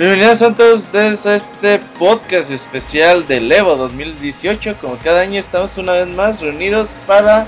Bienvenidos 0.00 0.40
a 0.40 0.54
todos 0.54 0.80
ustedes 0.80 1.26
a 1.26 1.36
este 1.36 1.78
podcast 1.98 2.50
especial 2.50 3.28
del 3.28 3.52
Evo 3.52 3.76
2018. 3.76 4.76
Como 4.80 4.96
cada 4.96 5.20
año 5.20 5.38
estamos 5.38 5.76
una 5.76 5.92
vez 5.92 6.08
más 6.08 6.40
reunidos 6.40 6.96
para 7.06 7.46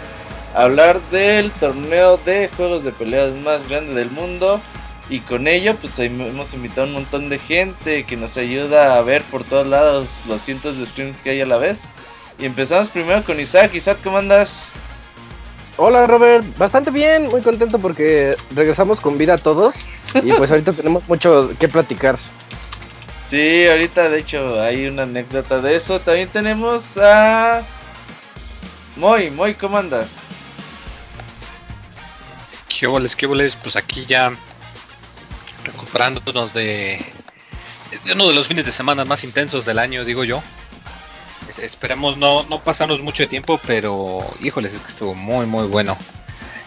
hablar 0.54 1.00
del 1.10 1.50
torneo 1.52 2.18
de 2.18 2.50
juegos 2.54 2.84
de 2.84 2.92
peleas 2.92 3.34
más 3.36 3.70
grande 3.70 3.94
del 3.94 4.10
mundo. 4.10 4.60
Y 5.08 5.20
con 5.20 5.48
ello 5.48 5.74
pues 5.76 5.98
hemos 5.98 6.52
invitado 6.52 6.82
a 6.82 6.84
un 6.88 6.92
montón 6.92 7.30
de 7.30 7.38
gente 7.38 8.04
que 8.04 8.18
nos 8.18 8.36
ayuda 8.36 8.98
a 8.98 9.02
ver 9.02 9.22
por 9.22 9.44
todos 9.44 9.66
lados 9.66 10.22
los 10.28 10.42
cientos 10.42 10.76
de 10.76 10.84
streams 10.84 11.22
que 11.22 11.30
hay 11.30 11.40
a 11.40 11.46
la 11.46 11.56
vez. 11.56 11.88
Y 12.38 12.44
empezamos 12.44 12.90
primero 12.90 13.24
con 13.24 13.40
Isaac. 13.40 13.74
Isaac, 13.74 14.00
¿cómo 14.04 14.18
andas? 14.18 14.72
Hola 15.78 16.06
Robert, 16.06 16.44
bastante 16.58 16.90
bien, 16.90 17.30
muy 17.30 17.40
contento 17.40 17.78
porque 17.78 18.36
regresamos 18.54 19.00
con 19.00 19.16
vida 19.16 19.34
a 19.34 19.38
todos 19.38 19.74
y 20.22 20.30
pues 20.34 20.50
ahorita 20.50 20.74
tenemos 20.74 21.08
mucho 21.08 21.50
que 21.58 21.66
platicar. 21.66 22.18
Sí, 23.32 23.66
ahorita 23.66 24.10
de 24.10 24.18
hecho 24.18 24.60
hay 24.60 24.84
una 24.84 25.04
anécdota 25.04 25.62
de 25.62 25.74
eso. 25.74 25.98
También 25.98 26.28
tenemos 26.28 26.98
a 26.98 27.62
Moy, 28.96 29.30
Moy, 29.30 29.54
¿cómo 29.54 29.78
andas? 29.78 30.10
¿Qué 32.68 32.86
boles, 32.86 33.16
qué 33.16 33.24
boles? 33.24 33.56
Pues 33.56 33.76
aquí 33.76 34.04
ya 34.04 34.34
recuperándonos 35.64 36.52
de, 36.52 37.02
de 38.04 38.12
uno 38.12 38.28
de 38.28 38.34
los 38.34 38.48
fines 38.48 38.66
de 38.66 38.72
semana 38.72 39.06
más 39.06 39.24
intensos 39.24 39.64
del 39.64 39.78
año, 39.78 40.04
digo 40.04 40.24
yo. 40.24 40.42
Esperemos 41.56 42.18
no, 42.18 42.42
no 42.50 42.60
pasarnos 42.60 43.00
mucho 43.00 43.26
tiempo, 43.26 43.58
pero 43.66 44.26
híjoles, 44.42 44.74
es 44.74 44.80
que 44.82 44.88
estuvo 44.88 45.14
muy, 45.14 45.46
muy 45.46 45.68
bueno. 45.68 45.96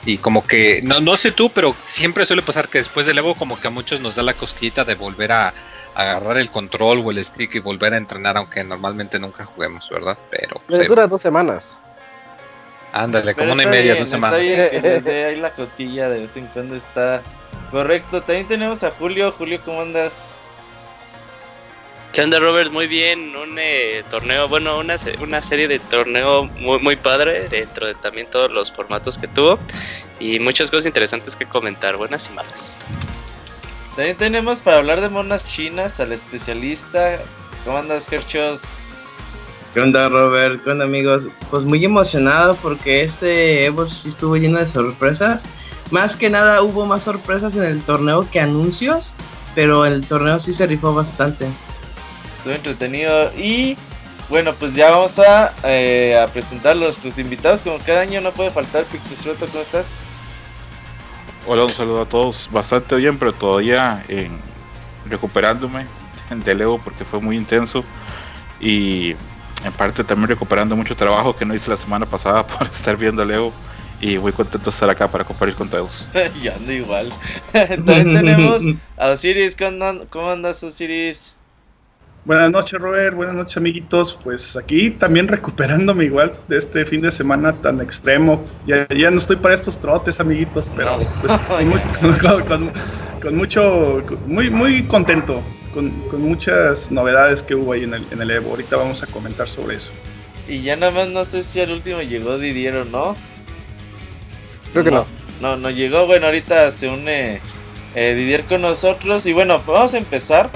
Y 0.03 0.17
como 0.17 0.47
que, 0.47 0.81
no, 0.81 0.99
no 0.99 1.15
sé 1.15 1.31
tú, 1.31 1.51
pero 1.51 1.75
siempre 1.85 2.25
suele 2.25 2.41
pasar 2.41 2.69
que 2.69 2.79
después 2.79 3.05
del 3.05 3.19
Evo 3.19 3.35
como 3.35 3.59
que 3.59 3.67
a 3.67 3.71
muchos 3.71 3.99
nos 3.99 4.15
da 4.15 4.23
la 4.23 4.33
cosquillita 4.33 4.83
de 4.83 4.95
volver 4.95 5.31
a, 5.31 5.53
agarrar 5.95 6.37
el 6.37 6.51
control 6.51 7.01
o 7.03 7.11
el 7.11 7.23
stick 7.23 7.55
y 7.55 7.59
volver 7.59 7.93
a 7.93 7.97
entrenar, 7.97 8.37
aunque 8.37 8.63
normalmente 8.63 9.19
nunca 9.19 9.45
juguemos, 9.45 9.89
¿verdad? 9.89 10.17
Pero... 10.29 10.61
Pero 10.67 10.85
dura 10.85 11.07
dos 11.07 11.21
semanas. 11.21 11.79
Ándale, 12.91 13.33
como 13.35 13.51
una 13.51 13.63
y 13.63 13.67
media, 13.67 13.95
dos 13.95 14.09
semanas. 14.09 14.39
Está 14.39 14.79
bien 14.79 15.03
que 15.03 15.25
ahí 15.25 15.35
la 15.35 15.53
cosquilla 15.53 16.07
de 16.09 16.19
vez 16.19 16.37
en 16.37 16.47
cuando 16.47 16.75
está 16.75 17.21
correcto. 17.69 18.21
También 18.21 18.47
tenemos 18.47 18.83
a 18.85 18.91
Julio. 18.91 19.33
Julio, 19.37 19.59
¿cómo 19.65 19.81
andas? 19.81 20.33
¿Qué 22.13 22.21
onda, 22.21 22.39
Robert? 22.39 22.71
Muy 22.71 22.87
bien. 22.87 23.35
Un 23.35 23.57
eh, 23.59 24.01
torneo, 24.09 24.47
bueno, 24.47 24.79
una, 24.79 24.95
una 25.19 25.41
serie 25.41 25.67
de 25.67 25.79
torneo 25.79 26.45
muy, 26.45 26.79
muy 26.79 26.95
padre 26.95 27.49
dentro 27.49 27.85
de 27.85 27.95
también 27.95 28.29
todos 28.29 28.49
los 28.49 28.71
formatos 28.71 29.17
que 29.17 29.27
tuvo. 29.27 29.59
Y 30.17 30.39
muchas 30.39 30.71
cosas 30.71 30.85
interesantes 30.85 31.35
que 31.35 31.45
comentar, 31.45 31.97
buenas 31.97 32.29
y 32.29 32.33
malas. 32.33 32.85
También 33.95 34.17
tenemos 34.17 34.61
para 34.61 34.77
hablar 34.77 35.01
de 35.01 35.09
monas 35.09 35.45
chinas 35.45 35.99
al 35.99 36.11
especialista. 36.11 37.19
¿Cómo 37.63 37.77
andas, 37.77 38.11
Herchos? 38.11 38.69
¿Qué 39.73 39.81
onda, 39.81 40.09
Robert? 40.09 40.63
¿Qué 40.63 40.69
onda, 40.69 40.85
amigos? 40.85 41.27
Pues 41.49 41.65
muy 41.65 41.83
emocionado 41.83 42.55
porque 42.55 43.03
este 43.03 43.65
Evo 43.65 43.87
sí 43.87 44.09
estuvo 44.09 44.35
lleno 44.35 44.59
de 44.59 44.67
sorpresas. 44.67 45.45
Más 45.91 46.15
que 46.15 46.29
nada 46.29 46.61
hubo 46.61 46.85
más 46.85 47.03
sorpresas 47.03 47.55
en 47.55 47.63
el 47.63 47.81
torneo 47.81 48.27
que 48.29 48.39
anuncios, 48.39 49.13
pero 49.53 49.85
el 49.85 50.05
torneo 50.05 50.39
sí 50.39 50.51
se 50.53 50.65
rifó 50.67 50.93
bastante 50.93 51.47
estuvo 52.45 52.53
entretenido. 52.53 53.31
Y 53.37 53.77
bueno, 54.29 54.53
pues 54.53 54.75
ya 54.75 54.91
vamos 54.91 55.17
a, 55.19 55.53
eh, 55.63 56.17
a 56.17 56.27
presentar 56.27 56.73
a 56.73 56.75
nuestros 56.75 57.17
invitados. 57.17 57.61
Como 57.61 57.79
cada 57.79 58.01
año 58.01 58.21
no 58.21 58.31
puede 58.31 58.51
faltar, 58.51 58.83
Pixisroto, 58.85 59.47
¿cómo 59.47 59.61
estás? 59.61 59.87
Hola, 61.47 61.65
un 61.65 61.69
saludo 61.69 62.01
a 62.01 62.05
todos. 62.05 62.49
Bastante 62.51 62.95
bien, 62.95 63.19
pero 63.19 63.31
todavía 63.31 64.03
en, 64.07 64.39
recuperándome 65.07 65.85
del 66.43 66.61
Evo 66.61 66.79
porque 66.79 67.05
fue 67.05 67.19
muy 67.21 67.37
intenso. 67.37 67.85
Y 68.59 69.11
en 69.63 69.71
parte 69.77 70.03
también 70.03 70.29
recuperando 70.29 70.75
mucho 70.75 70.95
trabajo 70.95 71.35
que 71.35 71.45
no 71.45 71.53
hice 71.53 71.69
la 71.69 71.77
semana 71.77 72.07
pasada 72.07 72.45
por 72.47 72.65
estar 72.67 72.97
viendo 72.97 73.21
el 73.21 73.31
Evo. 73.31 73.53
Y 74.01 74.17
muy 74.17 74.31
contento 74.33 74.65
de 74.65 74.73
estar 74.73 74.89
acá 74.89 75.07
para 75.07 75.23
compartir 75.23 75.55
con 75.55 75.69
todos. 75.69 76.07
ya 76.41 76.55
ando 76.55 76.71
igual. 76.73 77.13
También 77.53 78.13
tenemos 78.13 78.63
a 78.97 79.11
Osiris. 79.11 79.55
¿Cómo 80.09 80.29
andas, 80.29 80.63
Osiris? 80.63 81.34
Buenas 82.25 82.49
noches, 82.49 82.81
Robert. 82.81 83.15
Buenas 83.15 83.35
noches, 83.35 83.55
amiguitos. 83.57 84.17
Pues 84.23 84.57
aquí 84.57 84.89
también 84.89 85.27
recuperándome 85.27 86.05
igual 86.05 86.33
de 86.47 86.57
este 86.57 86.83
fin 86.83 87.01
de 87.01 87.11
semana 87.11 87.53
tan 87.53 87.79
extremo. 87.81 88.43
Ya, 88.65 88.87
ya 88.87 89.11
no 89.11 89.19
estoy 89.19 89.35
para 89.35 89.53
estos 89.53 89.77
trotes, 89.79 90.19
amiguitos, 90.19 90.67
pero 90.75 90.97
pues, 91.21 91.33
con, 93.21 93.35
mucho, 93.37 94.01
muy, 94.25 94.49
muy 94.49 94.83
contento, 94.85 95.43
con, 95.71 95.93
muchas 96.19 96.89
novedades 96.89 97.43
que 97.43 97.53
hubo 97.53 97.73
ahí 97.73 97.83
en 97.83 97.93
el, 97.93 98.03
en 98.09 98.19
el 98.19 98.31
Evo. 98.31 98.49
Ahorita 98.49 98.75
vamos 98.75 99.03
a 99.03 99.05
comentar 99.05 99.47
sobre 99.47 99.75
eso. 99.75 99.91
Y 100.47 100.63
ya 100.63 100.75
nada 100.77 100.91
más 100.91 101.07
no 101.09 101.25
sé 101.25 101.43
si 101.43 101.61
al 101.61 101.71
último 101.71 102.01
llegó 102.01 102.39
Didier 102.39 102.77
o 102.77 102.85
no. 102.85 103.15
Creo 104.71 104.83
que 104.83 104.89
no. 104.89 105.05
No, 105.41 105.57
no, 105.57 105.69
llegó. 105.69 106.07
Bueno, 106.07 106.25
ahorita 106.25 106.71
se 106.71 106.87
une 106.89 107.39
eh, 107.93 108.15
Didier 108.15 108.45
con 108.45 108.63
nosotros. 108.63 109.27
Y 109.27 109.33
bueno, 109.33 109.61
vamos 109.67 109.93
a 109.93 109.99
empezar. 109.99 110.49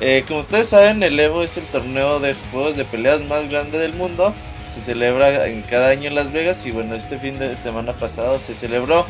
Eh, 0.00 0.24
como 0.26 0.40
ustedes 0.40 0.68
saben, 0.68 1.02
el 1.02 1.18
Evo 1.18 1.42
es 1.42 1.56
el 1.56 1.64
torneo 1.64 2.20
de 2.20 2.34
juegos 2.50 2.76
de 2.76 2.84
peleas 2.84 3.22
más 3.22 3.48
grande 3.48 3.78
del 3.78 3.94
mundo. 3.94 4.34
Se 4.68 4.80
celebra 4.80 5.46
en 5.46 5.62
cada 5.62 5.88
año 5.88 6.08
en 6.08 6.14
Las 6.14 6.32
Vegas 6.32 6.64
y 6.66 6.72
bueno, 6.72 6.94
este 6.94 7.18
fin 7.18 7.38
de 7.38 7.56
semana 7.56 7.92
pasado 7.92 8.38
se 8.38 8.54
celebró. 8.54 9.06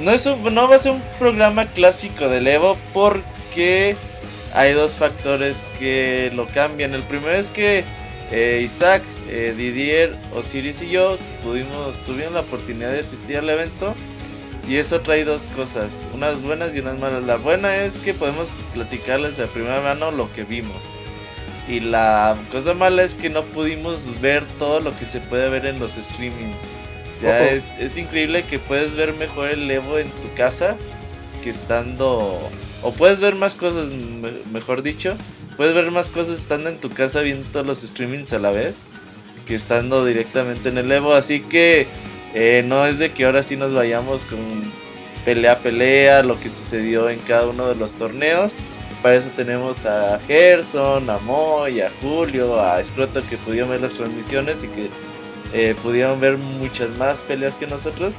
No, 0.00 0.10
es 0.10 0.26
no 0.26 0.68
va 0.68 0.76
a 0.76 0.78
ser 0.78 0.92
un 0.92 1.02
programa 1.18 1.64
clásico 1.66 2.28
del 2.28 2.46
Evo 2.46 2.76
porque 2.92 3.96
hay 4.54 4.72
dos 4.72 4.96
factores 4.96 5.64
que 5.78 6.30
lo 6.34 6.46
cambian. 6.46 6.92
El 6.94 7.02
primero 7.02 7.34
es 7.34 7.50
que 7.50 7.84
eh, 8.32 8.60
Isaac, 8.62 9.02
eh, 9.28 9.54
Didier, 9.56 10.14
Osiris 10.34 10.82
y 10.82 10.90
yo 10.90 11.16
tuvimos, 11.42 11.96
tuvimos 12.04 12.32
la 12.32 12.40
oportunidad 12.40 12.92
de 12.92 13.00
asistir 13.00 13.38
al 13.38 13.48
evento 13.48 13.94
y 14.68 14.76
eso 14.76 15.00
trae 15.00 15.24
dos 15.24 15.48
cosas, 15.54 16.04
unas 16.12 16.42
buenas 16.42 16.74
y 16.74 16.80
unas 16.80 16.98
malas. 16.98 17.22
La 17.22 17.36
buena 17.36 17.76
es 17.84 18.00
que 18.00 18.14
podemos 18.14 18.50
platicarles 18.74 19.36
de 19.36 19.46
primera 19.46 19.80
mano 19.80 20.10
lo 20.10 20.32
que 20.32 20.44
vimos. 20.44 20.82
Y 21.68 21.80
la 21.80 22.36
cosa 22.50 22.74
mala 22.74 23.02
es 23.02 23.14
que 23.14 23.30
no 23.30 23.42
pudimos 23.42 24.20
ver 24.20 24.44
todo 24.58 24.80
lo 24.80 24.96
que 24.98 25.04
se 25.04 25.20
puede 25.20 25.48
ver 25.48 25.66
en 25.66 25.78
los 25.78 25.92
streamings. 25.92 26.58
O 27.16 27.20
sea, 27.20 27.50
es, 27.50 27.72
es, 27.78 27.96
increíble 27.96 28.44
que 28.44 28.58
puedes 28.58 28.94
ver 28.94 29.14
mejor 29.14 29.48
el 29.48 29.70
Evo 29.70 29.98
en 29.98 30.10
tu 30.10 30.32
casa 30.36 30.76
que 31.42 31.50
estando... 31.50 32.38
O 32.82 32.92
puedes 32.92 33.20
ver 33.20 33.34
más 33.34 33.54
cosas, 33.54 33.88
mejor 34.52 34.82
dicho. 34.82 35.16
Puedes 35.56 35.74
ver 35.74 35.90
más 35.90 36.10
cosas 36.10 36.38
estando 36.38 36.68
en 36.68 36.76
tu 36.76 36.90
casa 36.90 37.20
viendo 37.20 37.48
todos 37.50 37.66
los 37.66 37.80
streamings 37.80 38.32
a 38.32 38.38
la 38.38 38.50
vez 38.50 38.84
que 39.46 39.54
estando 39.54 40.04
directamente 40.04 40.68
en 40.68 40.78
el 40.78 40.92
Evo. 40.92 41.14
Así 41.14 41.40
que 41.40 41.86
eh, 42.38 42.62
no 42.62 42.84
es 42.84 42.98
de 42.98 43.12
que 43.12 43.24
ahora 43.24 43.42
sí 43.42 43.56
nos 43.56 43.72
vayamos 43.72 44.26
con 44.26 44.38
pelea 45.24 45.58
pelea, 45.58 46.22
lo 46.22 46.38
que 46.38 46.50
sucedió 46.50 47.08
en 47.08 47.18
cada 47.20 47.46
uno 47.46 47.66
de 47.66 47.76
los 47.76 47.94
torneos. 47.94 48.52
Para 49.02 49.14
eso 49.14 49.30
tenemos 49.34 49.86
a 49.86 50.20
Gerson, 50.26 51.08
a 51.08 51.16
Moy, 51.16 51.80
a 51.80 51.90
Julio, 52.02 52.60
a 52.60 52.84
Scroto 52.84 53.22
que 53.26 53.38
pudieron 53.38 53.70
ver 53.70 53.80
las 53.80 53.94
transmisiones 53.94 54.64
y 54.64 54.68
que 54.68 54.90
eh, 55.54 55.74
pudieron 55.82 56.20
ver 56.20 56.36
muchas 56.36 56.90
más 56.98 57.22
peleas 57.22 57.54
que 57.54 57.66
nosotros. 57.66 58.16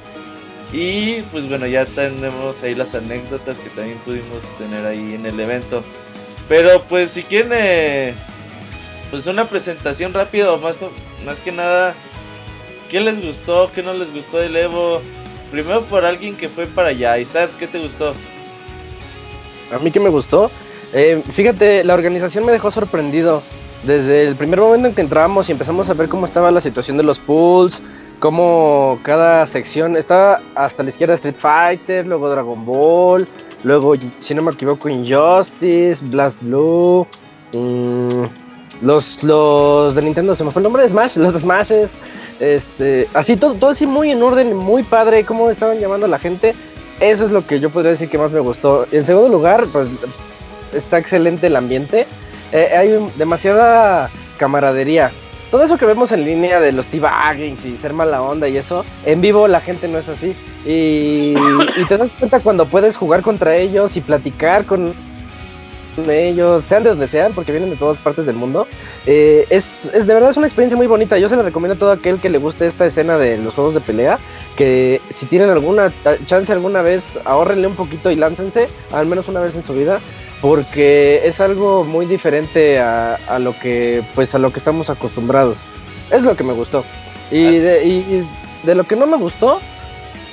Y 0.74 1.22
pues 1.32 1.48
bueno, 1.48 1.68
ya 1.68 1.86
tenemos 1.86 2.64
ahí 2.64 2.74
las 2.74 2.96
anécdotas 2.96 3.60
que 3.60 3.70
también 3.70 4.00
pudimos 4.00 4.46
tener 4.58 4.84
ahí 4.88 5.14
en 5.14 5.28
el 5.28 5.40
evento. 5.40 5.84
Pero 6.50 6.82
pues 6.90 7.12
si 7.12 7.22
quieren, 7.22 7.52
eh, 7.54 8.16
pues 9.12 9.28
una 9.28 9.48
presentación 9.48 10.12
rápida, 10.12 10.58
más, 10.58 10.80
más 11.24 11.40
que 11.40 11.52
nada 11.52 11.94
¿Qué 12.90 13.02
les 13.02 13.24
gustó? 13.24 13.70
¿Qué 13.74 13.84
no 13.84 13.94
les 13.94 14.14
gustó 14.14 14.38
del 14.38 14.56
Evo? 14.56 15.02
Primero 15.52 15.82
por 15.84 16.06
alguien 16.06 16.36
que 16.36 16.50
fue 16.50 16.66
para 16.66 16.90
allá. 16.90 17.18
Isaac, 17.18 17.52
¿qué 17.60 17.68
te 17.68 17.80
gustó? 17.80 18.14
A 19.74 19.80
mí 19.80 19.92
que 19.92 20.00
me 20.00 20.10
gustó. 20.10 20.50
Eh, 20.94 21.22
fíjate, 21.32 21.84
la 21.84 21.94
organización 21.94 22.46
me 22.46 22.52
dejó 22.52 22.72
sorprendido. 22.72 23.44
Desde 23.84 24.28
el 24.28 24.36
primer 24.36 24.60
momento 24.60 24.88
en 24.88 24.96
que 24.96 25.02
entramos 25.02 25.50
y 25.50 25.52
empezamos 25.52 25.90
a 25.90 25.94
ver 25.94 26.10
cómo 26.10 26.26
estaba 26.26 26.50
la 26.50 26.62
situación 26.62 26.98
de 26.98 27.04
los 27.04 27.20
pools, 27.20 27.80
cómo 28.20 29.00
cada 29.04 29.46
sección 29.46 29.96
estaba 29.96 30.42
hasta 30.56 30.84
la 30.84 30.90
izquierda 30.90 31.14
Street 31.14 31.36
Fighter, 31.36 32.06
luego 32.08 32.30
Dragon 32.30 32.66
Ball, 32.66 33.28
luego, 33.64 33.94
si 34.20 34.34
no 34.34 34.42
me 34.42 34.52
equivoco, 34.52 34.90
Injustice, 34.90 36.04
Blast 36.06 36.42
Blue, 36.42 37.06
mm, 37.54 38.24
los, 38.82 39.24
los 39.24 39.96
de 39.96 40.02
Nintendo, 40.02 40.36
se 40.36 40.44
me 40.44 40.52
fue 40.52 40.60
el 40.60 40.64
nombre 40.64 40.84
de 40.84 40.90
Smash, 40.90 41.18
los 41.18 41.34
Smashes, 41.34 41.98
este, 42.40 43.08
así 43.14 43.36
todo, 43.36 43.56
todo 43.56 43.72
así 43.72 43.88
muy 43.88 44.12
en 44.12 44.22
orden, 44.22 44.56
muy 44.56 44.84
padre, 44.84 45.26
cómo 45.26 45.50
estaban 45.50 45.80
llamando 45.80 46.06
a 46.06 46.10
la 46.10 46.20
gente. 46.20 46.54
Eso 47.00 47.26
es 47.26 47.32
lo 47.32 47.46
que 47.46 47.60
yo 47.60 47.70
podría 47.70 47.92
decir 47.92 48.10
que 48.10 48.18
más 48.18 48.32
me 48.32 48.40
gustó. 48.40 48.88
En 48.92 49.06
segundo 49.06 49.30
lugar, 49.30 49.68
pues 49.72 49.88
está 50.74 50.98
excelente 50.98 51.48
el 51.48 51.56
ambiente. 51.56 52.08
Eh, 52.52 52.70
hay 52.76 53.12
demasiada 53.18 54.10
camaradería. 54.38 55.12
Todo 55.52 55.64
eso 55.64 55.78
que 55.78 55.86
vemos 55.86 56.12
en 56.12 56.26
línea 56.26 56.60
de 56.60 56.74
los 56.74 56.88
T-Baggings 56.88 57.66
y 57.66 57.78
ser 57.78 57.94
mala 57.94 58.22
onda 58.22 58.50
y 58.50 58.58
eso, 58.58 58.84
en 59.06 59.22
vivo 59.22 59.48
la 59.48 59.62
gente 59.62 59.88
no 59.88 59.98
es 59.98 60.10
así. 60.10 60.36
Y, 60.66 61.36
y, 61.78 61.86
te 61.88 61.98
das 61.98 62.14
cuenta 62.14 62.42
cuando 62.42 62.66
puedes 62.66 62.98
jugar 62.98 63.22
contra 63.22 63.56
ellos 63.56 63.96
y 63.96 64.02
platicar 64.02 64.66
con 64.66 64.94
ellos, 66.10 66.64
sean 66.64 66.84
de 66.84 66.90
donde 66.90 67.08
sean, 67.08 67.34
porque 67.34 67.52
vienen 67.52 67.70
de 67.70 67.76
todas 67.76 67.98
partes 67.98 68.26
del 68.26 68.36
mundo. 68.36 68.68
Eh, 69.06 69.46
es, 69.50 69.86
es 69.94 70.06
de 70.08 70.14
verdad 70.14 70.30
es 70.32 70.38
una 70.38 70.48
experiencia 70.48 70.78
muy 70.78 70.88
bonita. 70.88 71.18
Yo 71.18 71.30
se 71.30 71.36
la 71.36 71.42
recomiendo 71.44 71.76
a 71.76 71.80
todo 71.80 71.92
aquel 71.92 72.20
que 72.20 72.30
le 72.30 72.38
guste 72.38 72.68
esta 72.68 72.86
escena 72.86 73.18
de 73.18 73.38
los 73.38 73.54
juegos 73.54 73.74
de 73.74 73.82
pelea. 73.82 74.20
Que 74.56 75.02
si 75.10 75.26
tienen 75.28 75.50
alguna 75.50 75.92
chance 76.26 76.52
alguna 76.52 76.82
vez, 76.82 77.20
ahorrenle 77.26 77.68
un 77.68 77.76
poquito 77.76 78.10
y 78.12 78.16
láncense, 78.16 78.68
al 78.92 79.06
menos 79.06 79.28
una 79.28 79.40
vez 79.42 79.56
en 79.56 79.64
su 79.64 79.74
vida. 79.74 80.00
Porque 80.42 81.22
es 81.26 81.42
algo 81.42 81.84
muy 81.84 82.06
diferente 82.06 82.80
a, 82.80 83.16
a 83.28 83.40
lo 83.40 83.58
que 83.60 84.04
pues 84.16 84.36
a 84.36 84.38
lo 84.40 84.52
que 84.54 84.60
estamos 84.60 84.90
acostumbrados. 84.90 85.58
Es 86.12 86.24
lo 86.24 86.36
que 86.36 86.44
me 86.44 86.54
gustó. 86.54 86.84
Y 87.32 87.58
de, 87.58 87.86
y- 87.86 88.28
de 88.64 88.76
lo 88.76 88.84
que 88.86 88.96
no 88.96 89.06
me 89.08 89.18
gustó, 89.18 89.60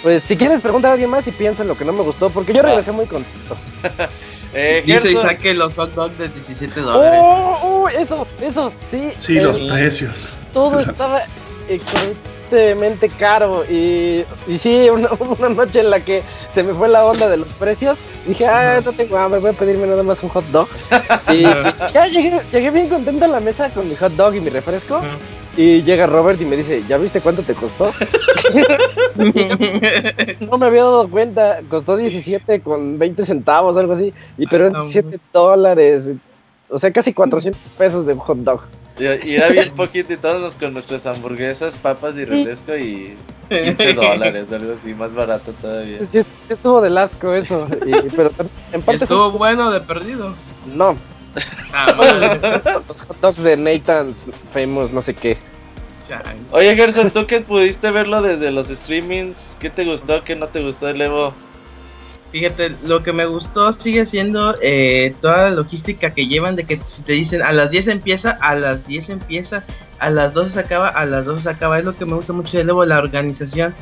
pues 0.03 0.23
si 0.23 0.37
quieres 0.37 0.61
preguntar 0.61 0.91
a 0.91 0.93
alguien 0.95 1.11
más 1.11 1.27
y 1.27 1.31
piensa 1.31 1.63
en 1.63 1.69
lo 1.69 1.77
que 1.77 1.85
no 1.85 1.93
me 1.93 2.03
gustó, 2.03 2.29
porque 2.31 2.53
yo 2.53 2.63
regresé 2.63 2.93
muy 2.93 3.07
contento. 3.07 3.57
Eh, 4.55 4.83
Dice 4.85 4.99
Gerson, 5.01 5.13
Isaac 5.27 5.39
que 5.39 5.55
los 5.55 5.75
hot 5.75 5.93
dogs 5.95 6.17
de 6.19 6.29
17 6.29 6.81
dólares. 6.81 7.21
¡Oh! 7.23 7.59
oh, 7.85 7.89
eso, 7.89 8.27
eso, 8.41 8.73
sí. 8.91 9.11
Sí, 9.21 9.37
el- 9.39 9.45
los 9.45 9.59
precios. 9.59 10.29
todo 10.53 10.79
estaba 10.81 11.23
excelentemente 11.69 13.09
caro 13.09 13.65
y, 13.69 14.25
y 14.47 14.59
sí, 14.59 14.89
una, 14.91 15.09
una 15.39 15.49
noche 15.49 15.81
en 15.81 15.91
la 15.91 16.01
que 16.01 16.23
se 16.53 16.63
me 16.63 16.73
fue 16.75 16.89
la 16.89 17.05
onda 17.05 17.29
de 17.29 17.37
los 17.39 17.49
precios, 17.55 17.99
dije, 18.27 18.47
ah, 18.47 18.81
no 18.85 18.93
tengo 18.93 19.19
hambre, 19.19 19.41
voy 19.41 19.51
a 19.51 19.55
pedirme 19.55 19.87
nada 19.87 20.03
más 20.03 20.23
un 20.23 20.29
hot 20.29 20.45
dog. 20.47 20.69
Y, 21.31 21.35
y 21.39 21.43
ya 21.95 22.07
llegué, 22.07 22.41
llegué 22.53 22.71
bien 22.71 22.89
contento 22.89 23.25
a 23.25 23.29
la 23.29 23.41
mesa 23.41 23.71
con 23.71 23.89
mi 23.89 23.97
hot 23.97 24.13
dog 24.13 24.35
y 24.37 24.41
mi 24.41 24.51
refresco. 24.51 25.03
Y 25.57 25.83
llega 25.83 26.07
Robert 26.07 26.41
y 26.41 26.45
me 26.45 26.57
dice, 26.57 26.83
¿ya 26.89 26.97
viste 26.99 27.21
cuánto 27.21 27.43
te 27.43 27.55
costó? 27.55 27.93
No 30.41 30.59
me 30.59 30.67
había 30.67 30.83
dado 30.83 31.09
cuenta, 31.09 31.61
costó 31.69 31.97
17 31.97 32.61
con 32.61 32.99
20 32.99 33.25
centavos, 33.25 33.77
algo 33.77 33.93
así, 33.93 34.13
y 34.37 34.47
pero 34.47 34.67
eran 34.67 34.77
Ah, 34.77 34.81
17 34.85 35.19
dólares, 35.33 36.11
o 36.69 36.79
sea, 36.79 36.91
casi 36.93 37.13
400 37.13 37.61
pesos 37.79 38.07
de 38.07 38.15
hot 38.15 38.39
dog. 38.39 38.63
y 38.99 39.05
y 39.31 39.37
era 39.37 39.49
bien 39.51 39.71
poquito 39.77 40.13
y 40.13 40.17
todos 40.17 40.55
con 40.57 40.73
nuestras 40.73 41.07
hamburguesas, 41.07 41.77
papas 41.77 42.17
y 42.17 42.25
refresco 42.25 42.77
y 42.77 43.15
15 43.49 43.93
dólares, 43.95 44.47
algo 44.53 44.73
así, 44.75 44.95
más 44.95 45.15
barato 45.15 45.53
todavía. 45.61 46.05
Sí, 46.05 46.21
estuvo 46.49 46.81
del 46.81 46.99
asco 46.99 47.33
eso, 47.35 47.67
y- 47.87 48.09
pero 48.17 48.31
en 48.73 48.83
parte 48.83 49.05
Estuvo 49.05 49.31
bueno 49.33 49.71
de 49.71 49.81
perdido. 49.81 50.35
no, 50.75 50.91
Ah. 50.91 50.97
Los 52.89 53.01
hot 53.03 53.21
dogs 53.21 53.43
de 53.43 53.57
Nathan's 53.57 54.27
Famous, 54.53 54.91
no 54.93 55.03
sé 55.03 55.15
qué. 55.15 55.37
Oye 56.51 56.77
Gerson, 56.77 57.11
tú 57.11 57.27
que 57.27 57.41
pudiste 57.41 57.91
verlo 57.91 58.21
desde 58.21 58.51
los 58.51 58.69
streamings, 58.69 59.57
¿qué 59.59 59.71
te 59.71 59.85
gustó, 59.85 60.23
qué 60.23 60.37
no 60.37 60.49
te 60.49 60.63
gustó 60.63 60.87
del 60.87 61.01
Evo? 61.01 61.35
Fíjate, 62.35 62.75
lo 62.85 63.03
que 63.03 63.13
me 63.13 63.27
gustó 63.27 63.73
sigue 63.73 64.07
siendo 64.07 64.55
eh, 64.61 65.15
toda 65.21 65.51
la 65.51 65.51
logística 65.51 66.11
que 66.11 66.27
llevan 66.27 66.57
de 66.57 66.65
que 66.65 66.81
si 66.85 67.03
te 67.03 67.13
dicen 67.13 67.43
a 67.43 67.53
las 67.53 67.71
10 67.71 67.87
empieza, 67.89 68.37
a 68.41 68.57
las 68.57 68.89
10 68.89 69.11
empieza, 69.11 69.65
a 70.01 70.11
las 70.11 70.35
12 70.35 70.51
se 70.51 70.59
acaba, 70.59 70.89
a 70.89 71.07
las 71.07 71.25
12 71.25 71.45
se 71.45 71.51
acaba. 71.51 71.79
Es 71.79 71.85
lo 71.85 71.97
que 71.97 72.05
me 72.05 72.15
gusta 72.15 72.33
mucho 72.33 72.57
de 72.57 72.65
Evo, 72.65 72.85
la 72.85 72.99
organización. 72.99 73.73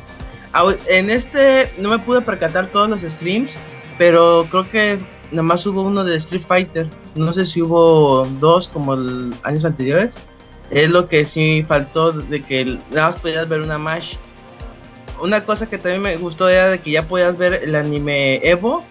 En 0.87 1.09
este 1.09 1.73
no 1.79 1.89
me 1.89 1.97
pude 1.97 2.21
percatar 2.21 2.67
todos 2.67 2.87
los 2.87 3.01
streams, 3.01 3.55
pero 3.97 4.45
creo 4.51 4.69
que 4.69 4.99
nada 5.33 5.43
más 5.43 5.65
hubo 5.65 5.81
uno 5.81 6.03
de 6.03 6.15
Street 6.15 6.43
Fighter. 6.47 6.87
No 7.15 7.33
sé 7.33 7.45
si 7.45 7.61
hubo 7.61 8.25
dos 8.39 8.67
como 8.67 8.93
el 8.93 9.33
años 9.43 9.65
anteriores. 9.65 10.17
Es 10.69 10.89
lo 10.89 11.07
que 11.07 11.25
sí 11.25 11.63
faltó 11.67 12.11
de 12.11 12.41
que 12.41 12.77
nada 12.91 13.07
más 13.07 13.15
podías 13.17 13.47
ver 13.49 13.61
una 13.61 13.77
match. 13.77 14.15
Una 15.21 15.43
cosa 15.43 15.69
que 15.69 15.77
también 15.77 16.01
me 16.01 16.15
gustó 16.17 16.49
era 16.49 16.69
de 16.69 16.79
que 16.79 16.91
ya 16.91 17.07
podías 17.07 17.37
ver 17.37 17.53
el 17.63 17.75
anime 17.75 18.35
Evo. 18.47 18.83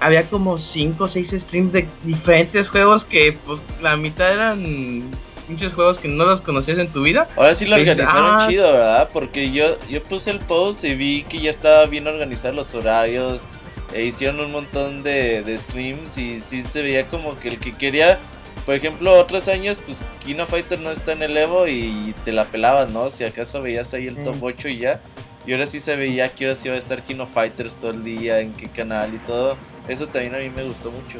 Había 0.00 0.22
como 0.24 0.58
5 0.58 1.02
o 1.02 1.08
6 1.08 1.34
streams 1.38 1.72
de 1.72 1.88
diferentes 2.04 2.68
juegos 2.68 3.04
que 3.04 3.36
pues 3.44 3.62
la 3.80 3.96
mitad 3.96 4.32
eran 4.32 5.10
muchos 5.48 5.74
juegos 5.74 5.98
que 5.98 6.08
no 6.08 6.24
los 6.24 6.42
conocías 6.42 6.78
en 6.78 6.88
tu 6.88 7.02
vida. 7.02 7.26
Ahora 7.36 7.54
sí 7.54 7.66
lo 7.66 7.76
Pues, 7.76 7.88
organizaron 7.88 8.36
ah. 8.38 8.46
chido, 8.48 8.72
¿verdad? 8.72 9.10
Porque 9.12 9.50
yo, 9.50 9.76
yo 9.88 10.02
puse 10.02 10.30
el 10.30 10.38
post 10.40 10.84
y 10.84 10.94
vi 10.94 11.22
que 11.24 11.40
ya 11.40 11.50
estaba 11.50 11.86
bien 11.86 12.06
organizados 12.06 12.54
los 12.56 12.74
horarios. 12.74 13.46
E 13.92 14.04
hicieron 14.04 14.40
un 14.40 14.52
montón 14.52 15.02
de, 15.02 15.42
de 15.42 15.56
streams 15.58 16.18
y 16.18 16.40
sí 16.40 16.62
se 16.62 16.82
veía 16.82 17.08
como 17.08 17.34
que 17.36 17.48
el 17.48 17.58
que 17.58 17.72
quería, 17.72 18.18
por 18.66 18.74
ejemplo, 18.74 19.18
otros 19.18 19.48
años, 19.48 19.80
pues 19.84 20.04
Kino 20.24 20.44
Fighter 20.46 20.78
no 20.78 20.90
está 20.90 21.12
en 21.12 21.22
el 21.22 21.36
Evo 21.36 21.66
y 21.66 22.14
te 22.24 22.32
la 22.32 22.44
pelabas, 22.44 22.90
¿no? 22.90 23.08
Si 23.08 23.24
acaso 23.24 23.62
veías 23.62 23.94
ahí 23.94 24.06
el 24.06 24.22
top 24.22 24.36
Mm. 24.36 24.42
8 24.44 24.68
y 24.68 24.78
ya. 24.78 25.00
Y 25.46 25.52
ahora 25.52 25.66
sí 25.66 25.80
se 25.80 25.96
veía 25.96 26.28
que 26.28 26.44
ahora 26.44 26.54
sí 26.54 26.68
iba 26.68 26.74
a 26.74 26.78
estar 26.78 27.02
Kino 27.02 27.26
Fighters 27.26 27.76
todo 27.76 27.92
el 27.92 28.04
día, 28.04 28.40
en 28.40 28.52
qué 28.52 28.68
canal 28.68 29.14
y 29.14 29.18
todo. 29.20 29.56
Eso 29.88 30.06
también 30.06 30.34
a 30.34 30.38
mí 30.38 30.50
me 30.50 30.64
gustó 30.64 30.90
mucho. 30.90 31.18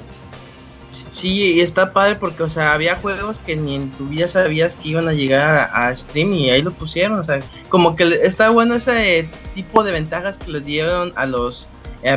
Sí, 1.12 1.54
y 1.54 1.60
está 1.60 1.90
padre 1.92 2.16
porque, 2.16 2.42
o 2.42 2.48
sea, 2.50 2.74
había 2.74 2.96
juegos 2.96 3.38
que 3.38 3.56
ni 3.56 3.76
en 3.76 3.90
tu 3.92 4.08
vida 4.08 4.28
sabías 4.28 4.76
que 4.76 4.88
iban 4.90 5.08
a 5.08 5.12
llegar 5.14 5.70
a, 5.72 5.86
a 5.88 5.96
stream 5.96 6.34
y 6.34 6.50
ahí 6.50 6.60
lo 6.60 6.72
pusieron, 6.72 7.18
o 7.18 7.24
sea, 7.24 7.38
como 7.70 7.96
que 7.96 8.20
está 8.22 8.50
bueno 8.50 8.74
ese 8.74 9.26
tipo 9.54 9.82
de 9.84 9.92
ventajas 9.92 10.36
que 10.38 10.50
les 10.50 10.64
dieron 10.64 11.12
a 11.16 11.24
los 11.26 11.66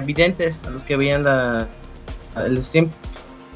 videntes, 0.04 0.62
a 0.66 0.70
los 0.70 0.84
que 0.84 0.96
veían 0.96 1.24
la, 1.24 1.68
el 2.36 2.64
stream. 2.64 2.90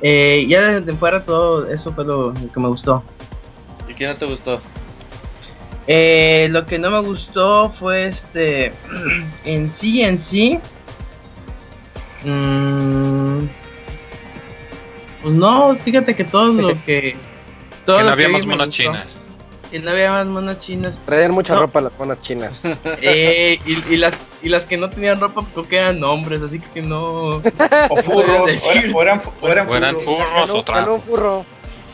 Eh, 0.01 0.46
ya 0.48 0.79
desde 0.79 0.98
fuera 0.98 1.24
todo 1.24 1.70
eso 1.70 1.94
fue 1.94 2.05
lo, 2.05 2.32
lo 2.32 2.51
que 2.51 2.60
me 2.60 2.67
gustó. 2.67 3.03
¿Y 3.88 3.94
qué 3.94 4.08
no 4.08 4.15
te 4.15 4.25
gustó? 4.25 4.62
Eh, 5.88 6.48
lo 6.51 6.65
que 6.65 6.79
no 6.79 6.89
me 6.89 7.00
gustó 7.01 7.70
fue 7.70 8.08
este, 8.08 8.74
en 9.46 9.72
sí, 9.72 10.01
en 10.01 10.20
sí. 10.20 10.60
mm, 12.24 13.48
pues 15.22 15.36
no, 15.36 15.75
fíjate 15.75 16.15
que 16.15 16.24
todo 16.24 16.53
lo 16.53 16.84
que... 16.86 17.15
Todo 17.86 17.98
que 17.98 18.03
lo 18.03 18.10
no 18.10 18.13
había 18.13 18.29
más 18.29 18.46
monas 18.46 18.70
chinas. 18.70 19.08
Que 19.72 19.79
no 19.79 19.91
había 19.91 20.12
más 20.12 20.27
monas 20.27 20.60
chinas. 20.60 20.98
Traían 21.05 21.31
mucha 21.31 21.53
No. 21.55 21.62
ropa 21.62 21.81
las 21.81 21.98
monas 21.98 22.22
chinas. 22.22 22.62
Eh, 23.01 23.60
y, 23.65 23.93
y 23.93 23.98
las, 23.98 24.17
y 24.41 24.50
las 24.50 24.65
que 24.65 24.77
no 24.77 24.89
tenían 24.89 25.19
ropa, 25.19 25.41
pues, 25.41 25.48
creo 25.53 25.67
que 25.67 25.77
eran 25.77 26.03
hombres, 26.03 26.41
así 26.41 26.60
que 26.60 26.81
no. 26.81 27.29
O 27.89 28.01
furros, 28.03 28.51
o 28.62 28.72
eran, 28.72 28.93
o 28.93 29.01
eran, 29.01 29.22
o 29.41 29.48
eran 29.50 29.67
O 29.69 29.75
eran 29.75 29.95
furros. 29.95 30.29
furros 30.29 30.50
o 30.51 30.63
trapos. 30.63 31.03
furro. 31.03 31.45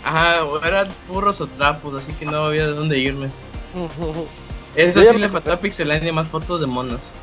Ajá, 0.04 0.44
o 0.46 0.64
eran 0.66 0.88
furros 1.08 1.40
o 1.42 1.48
trapos, 1.48 2.02
así 2.02 2.12
que 2.14 2.26
no 2.26 2.46
había 2.46 2.66
de 2.68 2.74
dónde 2.74 2.98
irme. 2.98 3.30
Eso 4.76 5.04
sí 5.04 5.18
le 5.18 5.30
faltó 5.30 5.52
a 5.54 5.58
Pixelania 5.58 6.12
más 6.14 6.28
fotos 6.28 6.60
de 6.62 6.68
monas. 6.68 7.14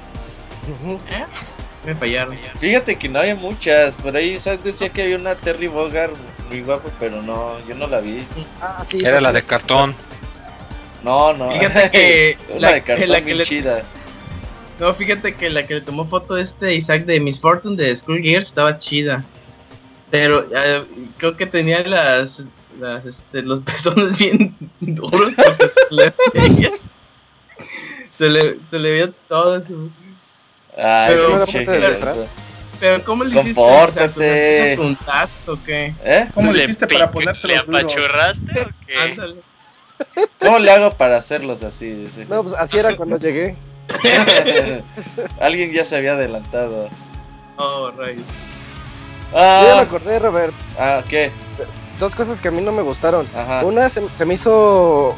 ¿Eh? 1.11 1.25
Me 1.87 1.95
fallaron. 1.95 2.39
Fíjate 2.57 2.97
que 2.97 3.09
no 3.09 3.21
había 3.21 3.35
muchas. 3.35 3.95
Por 3.97 4.15
ahí 4.17 4.31
Isaac 4.33 4.61
decía 4.63 4.91
que 4.91 5.03
había 5.03 5.17
una 5.17 5.35
Terry 5.35 5.67
Bogard 5.69 6.11
muy 6.51 6.61
guapa, 6.63 6.91
pero 7.01 7.23
no, 7.23 7.55
yo 7.67 7.75
no 7.75 7.87
la 7.87 8.01
vi. 8.01 8.27
Ah, 8.61 8.85
sí, 8.85 8.99
Era 9.05 9.19
sí, 9.19 9.23
la 9.25 9.33
de 9.33 9.43
cartón. 9.43 9.95
No, 11.05 11.33
no. 11.33 11.51
Fíjate 11.53 11.91
que 11.91 12.39
la, 12.59 12.73
de 12.73 12.83
cartón 12.83 13.09
la 13.11 13.21
que 13.23 13.35
le, 13.35 13.45
chida. 13.45 13.83
no, 14.81 14.93
fíjate 14.95 15.35
que 15.35 15.49
la 15.51 15.67
que 15.67 15.75
le 15.75 15.81
tomó 15.81 16.05
foto 16.07 16.37
este 16.37 16.75
Isaac 16.75 17.05
de 17.05 17.21
Miss 17.21 17.41
Fortune 17.41 17.77
de 17.77 17.95
School 17.97 18.21
Gears 18.23 18.49
estaba 18.49 18.79
chida. 18.79 19.25
Pero 20.11 20.47
eh, 20.55 20.83
creo 21.19 21.37
que 21.37 21.47
tenía 21.47 21.83
las, 21.83 22.43
las 22.81 23.05
este, 23.07 23.43
los 23.43 23.61
pezones 23.67 24.17
bien 24.19 24.55
duros 24.81 25.35
porque 25.37 25.69
se 25.69 25.95
le 25.95 26.15
veía, 26.35 26.71
se 28.13 28.29
le, 28.29 28.57
se 28.69 28.79
le 28.79 28.93
vio 28.95 29.13
todo 29.29 29.57
ese- 29.59 29.73
Ay, 30.77 31.15
Pero- 31.15 31.45
pinche 31.45 31.65
¿Cómo 31.65 31.77
te 31.79 31.81
Gerson. 31.81 32.27
Pero 32.81 33.05
¿cómo 33.05 33.25
le 33.25 33.41
hiciste? 33.41 33.55
Compórtate. 33.61 34.77
¿Un 34.79 34.95
tacto 34.97 35.53
o 35.55 35.59
qué? 35.65 35.93
¿Eh? 36.05 36.29
¿Cómo 36.33 36.53
le 36.53 36.59
¿Le 36.59 36.65
hiciste 36.65 36.87
para 36.87 37.11
ponerse 37.11 37.49
¿Le 37.49 37.57
apachurraste 37.57 38.61
o 38.61 38.69
qué? 38.87 38.97
Ándale. 38.97 39.37
¿Cómo 40.41 40.59
le 40.59 40.71
hago 40.71 40.91
para 40.91 41.17
hacerlos 41.17 41.63
así? 41.63 41.87
Dice. 41.91 42.27
No, 42.29 42.43
pues 42.43 42.55
así 42.59 42.79
era 42.79 42.97
cuando 42.97 43.19
llegué. 43.19 43.57
Alguien 45.41 45.73
ya 45.73 45.85
se 45.85 45.97
había 45.97 46.13
adelantado. 46.13 46.89
Oh, 47.57 47.91
rayos. 47.97 48.25
Yo 49.33 49.39
ya 49.39 49.63
me 49.75 49.81
Ah, 49.81 49.81
acordé, 49.83 50.19
Robert. 50.19 50.55
ah, 50.79 51.03
¿qué? 51.09 51.31
Dos 51.99 52.15
cosas 52.15 52.41
que 52.41 52.49
a 52.49 52.51
mí 52.51 52.63
no 52.63 52.73
me 52.73 52.83
gustaron. 52.83 53.27
Ajá. 53.37 53.65
Una 53.65 53.89
se, 53.89 54.03
se 54.17 54.25
me 54.25 54.35
hizo. 54.35 55.15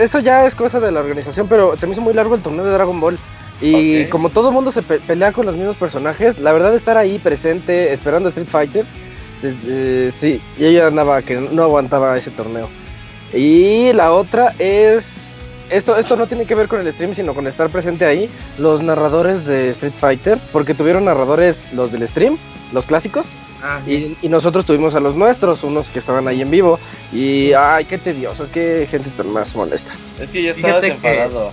Eso 0.00 0.20
ya 0.20 0.46
es 0.46 0.54
cosa 0.54 0.80
de 0.80 0.90
la 0.90 1.00
organización, 1.00 1.46
pero 1.48 1.76
se 1.76 1.86
me 1.86 1.92
hizo 1.92 2.00
muy 2.00 2.14
largo 2.14 2.34
el 2.34 2.42
torneo 2.42 2.64
de 2.64 2.72
Dragon 2.72 2.98
Ball. 3.00 3.18
Y 3.60 4.06
como 4.06 4.30
todo 4.30 4.48
el 4.48 4.54
mundo 4.54 4.72
se 4.72 4.82
pe- 4.82 4.98
pelea 5.00 5.32
con 5.32 5.46
los 5.46 5.54
mismos 5.54 5.76
personajes, 5.76 6.38
la 6.38 6.52
verdad 6.52 6.74
estar 6.74 6.96
ahí 6.96 7.18
presente 7.18 7.92
esperando 7.92 8.28
Street 8.28 8.48
Fighter, 8.48 8.84
eh, 9.42 10.10
sí, 10.12 10.42
y 10.58 10.72
yo 10.72 10.86
andaba 10.86 11.22
que 11.22 11.36
no 11.36 11.62
aguantaba 11.62 12.16
ese 12.16 12.30
torneo. 12.32 12.68
Y 13.32 13.92
la 13.92 14.12
otra 14.12 14.54
es, 14.58 15.40
esto, 15.70 15.96
esto 15.96 16.16
no 16.16 16.26
tiene 16.26 16.46
que 16.46 16.54
ver 16.54 16.68
con 16.68 16.80
el 16.80 16.92
stream, 16.92 17.14
sino 17.14 17.34
con 17.34 17.46
estar 17.46 17.68
presente 17.70 18.04
ahí, 18.04 18.28
los 18.58 18.80
narradores 18.82 19.44
de 19.44 19.70
Street 19.70 19.92
Fighter, 19.98 20.38
porque 20.52 20.74
tuvieron 20.74 21.04
narradores 21.04 21.72
los 21.72 21.90
del 21.92 22.06
stream, 22.06 22.36
los 22.72 22.86
clásicos, 22.86 23.26
Ah, 23.66 23.80
y, 23.86 24.14
y 24.20 24.28
nosotros 24.28 24.66
tuvimos 24.66 24.94
a 24.94 25.00
los 25.00 25.14
nuestros, 25.14 25.64
unos 25.64 25.88
que 25.88 25.98
estaban 25.98 26.28
ahí 26.28 26.42
en 26.42 26.50
vivo, 26.50 26.78
y 27.14 27.54
ay, 27.54 27.86
qué 27.86 27.96
tedioso, 27.96 28.44
es 28.44 28.50
que 28.50 28.86
gente 28.90 29.08
tan 29.16 29.30
más 29.32 29.56
molesta. 29.56 29.90
Es 30.20 30.30
que 30.30 30.42
ya 30.42 30.50
estabas 30.50 30.84
Fíjate 30.84 31.00
que- 31.00 31.08
enfadado. 31.22 31.50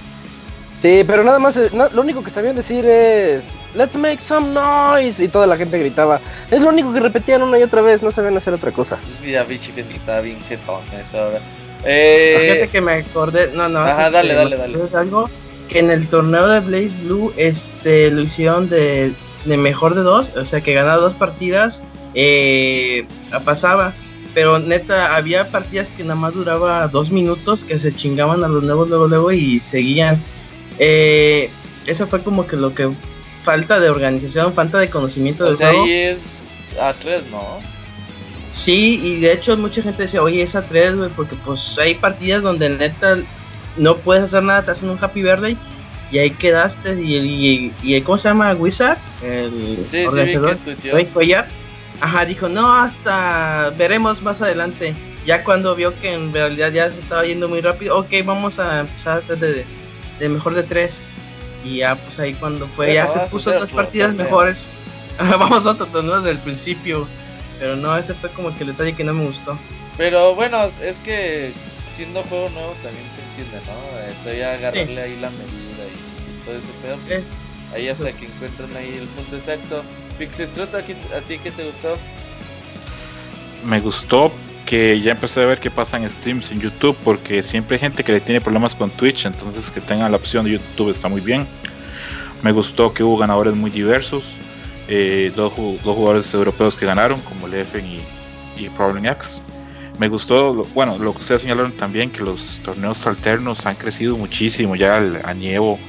Sí, 0.81 1.03
pero 1.07 1.23
nada 1.23 1.39
más, 1.39 1.55
eh, 1.55 1.69
no- 1.71 1.87
lo 1.89 2.01
único 2.01 2.21
que 2.21 2.29
sabían 2.31 2.55
decir 2.57 2.85
es 2.85 3.45
Let's 3.75 3.95
make 3.95 4.19
some 4.19 4.49
noise 4.49 5.23
y 5.23 5.29
toda 5.29 5.47
la 5.47 5.55
gente 5.55 5.79
gritaba. 5.79 6.19
Es 6.49 6.59
lo 6.61 6.67
único 6.67 6.91
que 6.91 6.99
repetían 6.99 7.43
una 7.43 7.57
y 7.57 7.63
otra 7.63 7.81
vez, 7.81 8.01
no 8.03 8.11
sabían 8.11 8.35
hacer 8.35 8.53
otra 8.53 8.71
cosa. 8.71 8.97
Es 9.13 9.21
que 9.23 9.31
ya 9.31 9.43
vi 9.43 9.57
Chicken 9.57 9.89
está 9.89 10.19
bien 10.19 10.41
jetón 10.49 10.81
esa 10.99 11.27
hora. 11.27 11.39
Fíjate 11.83 12.63
Eh, 12.63 12.69
que 12.71 12.81
me 12.81 12.93
acordé, 12.93 13.51
no, 13.53 13.67
no. 13.69 13.79
Ajá, 13.79 14.09
dale, 14.11 14.33
dale, 14.33 14.55
dale. 14.57 14.77
¿sabes 14.77 14.95
algo 14.95 15.29
que 15.67 15.79
en 15.79 15.89
el 15.89 16.07
torneo 16.07 16.47
de 16.47 16.59
Blaze 16.59 16.95
Blue, 17.03 17.33
este, 17.37 18.11
lo 18.11 18.21
hicieron 18.21 18.69
de, 18.69 19.13
de 19.45 19.57
mejor 19.57 19.95
de 19.95 20.01
dos, 20.01 20.35
o 20.35 20.45
sea, 20.45 20.61
que 20.61 20.73
ganaba 20.73 20.97
dos 21.01 21.13
partidas, 21.13 21.81
eh, 22.13 23.05
pasaba. 23.45 23.93
Pero 24.33 24.59
neta, 24.59 25.15
había 25.15 25.49
partidas 25.49 25.89
que 25.89 26.03
nada 26.03 26.15
más 26.15 26.33
duraba 26.33 26.87
dos 26.87 27.11
minutos, 27.11 27.65
que 27.65 27.77
se 27.79 27.93
chingaban 27.93 28.43
a 28.43 28.47
los 28.47 28.63
nuevos 28.63 28.89
luego, 28.89 29.07
luego 29.07 29.31
y 29.31 29.59
seguían. 29.59 30.23
Eh, 30.79 31.49
eso 31.85 32.07
fue 32.07 32.21
como 32.21 32.47
que 32.47 32.55
lo 32.55 32.73
que 32.73 32.89
falta 33.43 33.79
de 33.79 33.89
organización, 33.89 34.53
falta 34.53 34.77
de 34.79 34.89
conocimiento 34.89 35.43
o 35.43 35.47
del 35.47 35.57
sea, 35.57 35.69
juego. 35.69 35.83
ahí 35.83 35.91
es 35.91 36.27
A3, 36.79 37.23
¿no? 37.31 37.59
Sí, 38.51 38.99
y 39.03 39.19
de 39.21 39.33
hecho 39.33 39.55
mucha 39.57 39.81
gente 39.81 40.03
decía, 40.03 40.21
oye, 40.21 40.41
es 40.41 40.55
a 40.55 40.61
3, 40.61 40.97
güey, 40.97 41.09
porque 41.11 41.35
pues 41.45 41.77
hay 41.79 41.95
partidas 41.95 42.43
donde 42.43 42.69
neta 42.69 43.17
no 43.77 43.95
puedes 43.97 44.25
hacer 44.25 44.43
nada, 44.43 44.63
te 44.63 44.71
hacen 44.71 44.89
un 44.89 45.01
happy 45.01 45.23
birthday 45.23 45.57
y 46.11 46.19
ahí 46.19 46.31
quedaste. 46.31 47.01
Y, 47.01 47.15
y, 47.15 47.73
y, 47.81 48.01
¿cómo 48.01 48.17
se 48.17 48.27
llama? 48.29 48.53
Wizard, 48.53 48.97
el 49.23 49.77
Sí, 49.89 49.99
sí, 49.99 50.05
organizador, 50.05 50.57
que. 50.57 50.91
Ray 50.91 51.05
Cuellar, 51.05 51.47
ajá, 52.01 52.25
dijo, 52.25 52.49
no, 52.49 52.73
hasta 52.73 53.71
veremos 53.77 54.21
más 54.21 54.41
adelante. 54.41 54.93
Ya 55.25 55.43
cuando 55.43 55.75
vio 55.75 55.97
que 55.99 56.13
en 56.13 56.33
realidad 56.33 56.71
ya 56.71 56.91
se 56.91 56.99
estaba 56.99 57.23
yendo 57.23 57.47
muy 57.47 57.61
rápido, 57.61 57.97
ok, 57.99 58.09
vamos 58.25 58.59
a 58.59 58.81
empezar 58.81 59.17
a 59.17 59.19
hacer 59.19 59.37
de, 59.37 59.65
de 60.19 60.29
mejor 60.29 60.55
de 60.55 60.63
3. 60.63 61.03
Y 61.63 61.77
ya, 61.77 61.95
pues 61.95 62.19
ahí 62.19 62.33
cuando 62.33 62.67
fue, 62.67 62.95
ya 62.95 63.07
se 63.07 63.19
puso 63.19 63.51
otras 63.51 63.71
partidas 63.71 64.13
mejores. 64.13 64.65
Ajá, 65.19 65.37
vamos 65.37 65.65
a 65.65 65.71
otro 65.71 65.85
torneo 65.85 66.17
desde 66.17 66.31
el 66.31 66.39
principio. 66.39 67.07
Pero 67.61 67.75
no, 67.75 67.95
ese 67.95 68.13
fue 68.15 68.29
como 68.31 68.53
que 68.57 68.63
el 68.63 68.71
detalle 68.71 68.93
que 68.93 69.03
no 69.03 69.13
me 69.13 69.23
gustó. 69.23 69.57
Pero 69.97 70.33
bueno, 70.35 70.57
es 70.83 70.99
que 70.99 71.53
siendo 71.91 72.23
juego 72.23 72.49
nuevo 72.49 72.73
también 72.81 73.05
se 73.13 73.21
entiende, 73.21 73.65
¿no? 73.67 73.99
Eh, 73.99 74.13
todavía 74.23 74.53
agarrarle 74.53 74.99
ahí 75.01 75.17
la 75.21 75.29
medida 75.29 75.85
y, 75.85 76.41
y 76.41 76.45
todo 76.45 76.57
ese 76.57 76.71
pedo, 76.81 76.97
pues 77.07 77.27
ahí 77.75 77.87
hasta 77.87 78.11
que 78.13 78.25
encuentran 78.25 78.75
ahí 78.75 78.97
el 78.99 79.07
punto 79.09 79.35
exacto. 79.35 79.83
Pixestrut, 80.17 80.73
¿a, 80.73 80.81
quién- 80.81 80.97
¿a 81.15 81.21
ti 81.21 81.37
qué 81.37 81.51
te 81.51 81.63
gustó? 81.65 81.97
Me 83.63 83.79
gustó 83.79 84.31
que 84.65 84.99
ya 85.01 85.11
empecé 85.11 85.41
a 85.43 85.45
ver 85.45 85.59
qué 85.59 85.69
pasa 85.69 85.97
en 85.97 86.09
streams 86.09 86.49
en 86.49 86.59
YouTube, 86.61 86.97
porque 87.03 87.43
siempre 87.43 87.75
hay 87.75 87.81
gente 87.81 88.03
que 88.03 88.13
le 88.13 88.21
tiene 88.21 88.41
problemas 88.41 88.73
con 88.73 88.89
Twitch, 88.89 89.25
entonces 89.25 89.69
que 89.69 89.81
tenga 89.81 90.09
la 90.09 90.17
opción 90.17 90.45
de 90.45 90.51
YouTube 90.53 90.89
está 90.89 91.09
muy 91.09 91.21
bien. 91.21 91.45
Me 92.41 92.51
gustó 92.51 92.91
que 92.93 93.03
hubo 93.03 93.17
ganadores 93.17 93.53
muy 93.53 93.69
diversos, 93.69 94.23
eh, 94.93 95.31
dos, 95.35 95.53
ju- 95.53 95.79
dos 95.83 95.95
jugadores 95.95 96.33
europeos 96.33 96.75
que 96.77 96.85
ganaron, 96.85 97.21
como 97.21 97.47
Leffen 97.47 97.85
y, 97.85 98.01
y 98.57 98.67
Problem 98.69 99.05
X. 99.05 99.41
Me 99.97 100.09
gustó, 100.09 100.53
lo- 100.53 100.65
bueno, 100.65 100.97
lo 100.97 101.13
que 101.13 101.19
ustedes 101.21 101.41
señalaron 101.41 101.71
también, 101.71 102.09
que 102.11 102.21
los 102.23 102.59
torneos 102.63 103.07
alternos 103.07 103.65
han 103.65 103.75
crecido 103.75 104.17
muchísimo, 104.17 104.75
ya 104.75 104.97
el 104.97 105.17
Añevo 105.25 105.79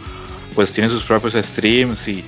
pues 0.55 0.73
tiene 0.73 0.89
sus 0.89 1.03
propios 1.03 1.35
streams 1.35 2.07
y 2.09 2.23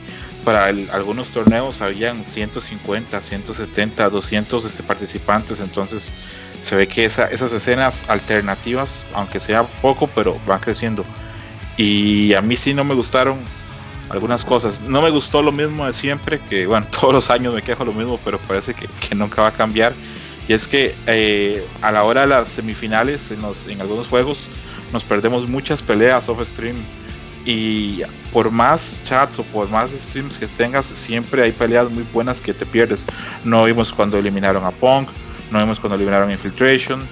para 0.45 0.65
algunos 0.67 1.29
torneos 1.29 1.81
habían 1.81 2.25
150, 2.25 3.21
170, 3.23 4.09
200 4.11 4.65
este, 4.65 4.83
participantes, 4.83 5.61
entonces 5.61 6.11
se 6.61 6.75
ve 6.75 6.89
que 6.89 7.05
esa- 7.05 7.27
esas 7.29 7.53
escenas 7.53 8.03
alternativas, 8.09 9.07
aunque 9.15 9.39
sea 9.41 9.63
poco, 9.81 10.09
pero 10.15 10.37
van 10.47 10.59
creciendo. 10.61 11.05
Y 11.77 12.35
a 12.35 12.41
mí 12.41 12.57
sí 12.57 12.73
no 12.75 12.83
me 12.85 12.95
gustaron 12.95 13.37
algunas 14.11 14.45
cosas. 14.45 14.81
No 14.81 15.03
me 15.03 15.11
gustó 15.11 15.43
lo 15.43 15.53
mismo 15.53 15.87
de 15.87 15.93
siempre, 15.93 16.41
que 16.49 16.67
bueno, 16.67 16.87
todos 17.01 17.13
los 17.15 17.31
años 17.31 17.55
me 17.55 17.63
quejo 17.63 17.85
lo 17.85 17.93
mismo, 17.93 18.19
pero 18.25 18.39
parece 18.39 18.75
que, 18.75 18.87
que 19.09 19.15
nunca 19.15 19.43
va 19.43 19.49
a 19.49 19.53
cambiar. 19.53 19.93
Y 20.49 20.53
es 20.53 20.67
que 20.67 20.95
eh, 21.07 21.65
a 21.81 21.91
la 21.91 22.05
hora 22.05 22.23
de 22.23 22.27
las 22.27 22.49
semifinales, 22.51 23.31
en, 23.31 23.41
los- 23.43 23.67
en 23.67 23.81
algunos 23.81 24.09
juegos, 24.09 24.47
nos 24.93 25.03
perdemos 25.03 25.49
muchas 25.49 25.81
peleas 25.83 26.29
off 26.29 26.47
stream. 26.47 26.77
Y 27.47 28.01
por 28.33 28.51
más 28.51 29.01
chats 29.05 29.39
o 29.39 29.43
por 29.43 29.69
más 29.69 29.91
streams 29.91 30.39
que 30.39 30.47
tengas, 30.47 30.87
siempre 30.87 31.43
hay 31.43 31.53
peleas 31.53 31.91
muy 31.91 32.05
buenas 32.13 32.41
que 32.41 32.55
te 32.55 32.65
pierdes. 32.65 33.05
No 33.45 33.65
vimos 33.65 33.93
cuando 33.93 34.17
eliminaron 34.19 34.65
a 34.65 34.71
Punk, 34.71 35.09
no 35.51 35.59
vimos 35.59 35.79
cuando 35.79 35.97
eliminaron 35.97 36.31
Infiltration. 36.31 37.07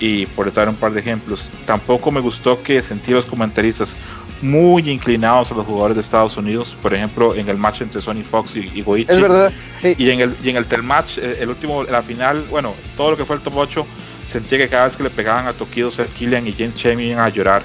Y 0.00 0.26
por 0.26 0.52
dar 0.52 0.68
un 0.68 0.76
par 0.76 0.92
de 0.92 1.00
ejemplos, 1.00 1.50
tampoco 1.66 2.10
me 2.10 2.20
gustó 2.20 2.62
que 2.62 2.80
sentí 2.82 3.12
los 3.12 3.26
comentaristas 3.26 3.96
muy 4.42 4.88
inclinados 4.88 5.50
a 5.50 5.54
los 5.54 5.66
jugadores 5.66 5.96
de 5.96 6.02
Estados 6.02 6.36
Unidos. 6.36 6.76
Por 6.80 6.94
ejemplo, 6.94 7.34
en 7.34 7.48
el 7.48 7.56
match 7.56 7.80
entre 7.80 8.00
Sony 8.00 8.22
Fox 8.22 8.56
y, 8.56 8.70
y 8.74 8.82
Goichi. 8.82 9.10
Es 9.10 9.20
verdad, 9.20 9.52
sí. 9.80 9.94
Y 9.98 10.10
en 10.10 10.20
el, 10.20 10.36
y 10.42 10.50
en 10.50 10.56
el 10.56 10.66
Telmatch, 10.66 11.18
eh, 11.18 11.38
el 11.40 11.48
último, 11.48 11.82
la 11.84 12.02
final, 12.02 12.44
bueno, 12.50 12.74
todo 12.96 13.12
lo 13.12 13.16
que 13.16 13.24
fue 13.24 13.36
el 13.36 13.42
top 13.42 13.56
8, 13.56 13.86
sentía 14.30 14.58
que 14.58 14.68
cada 14.68 14.84
vez 14.86 14.96
que 14.96 15.02
le 15.02 15.10
pegaban 15.10 15.46
a 15.46 15.52
Tokido, 15.52 15.90
Seth 15.90 16.12
Killian 16.14 16.46
y 16.46 16.52
James 16.52 16.74
Chen 16.74 17.00
iban 17.00 17.20
a 17.20 17.28
llorar. 17.28 17.62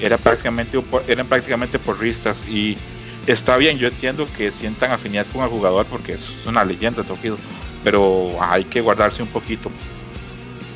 Era 0.00 0.16
prácticamente, 0.16 0.80
eran 1.08 1.26
prácticamente 1.26 1.78
porristas. 1.78 2.46
Y 2.48 2.76
está 3.26 3.56
bien, 3.56 3.78
yo 3.78 3.88
entiendo 3.88 4.26
que 4.36 4.50
sientan 4.50 4.92
afinidad 4.92 5.26
con 5.32 5.42
el 5.42 5.50
jugador 5.50 5.86
porque 5.86 6.14
es 6.14 6.26
una 6.46 6.64
leyenda 6.64 7.02
Tokido. 7.02 7.36
Pero 7.82 8.30
hay 8.40 8.64
que 8.64 8.80
guardarse 8.80 9.22
un 9.22 9.28
poquito. 9.28 9.70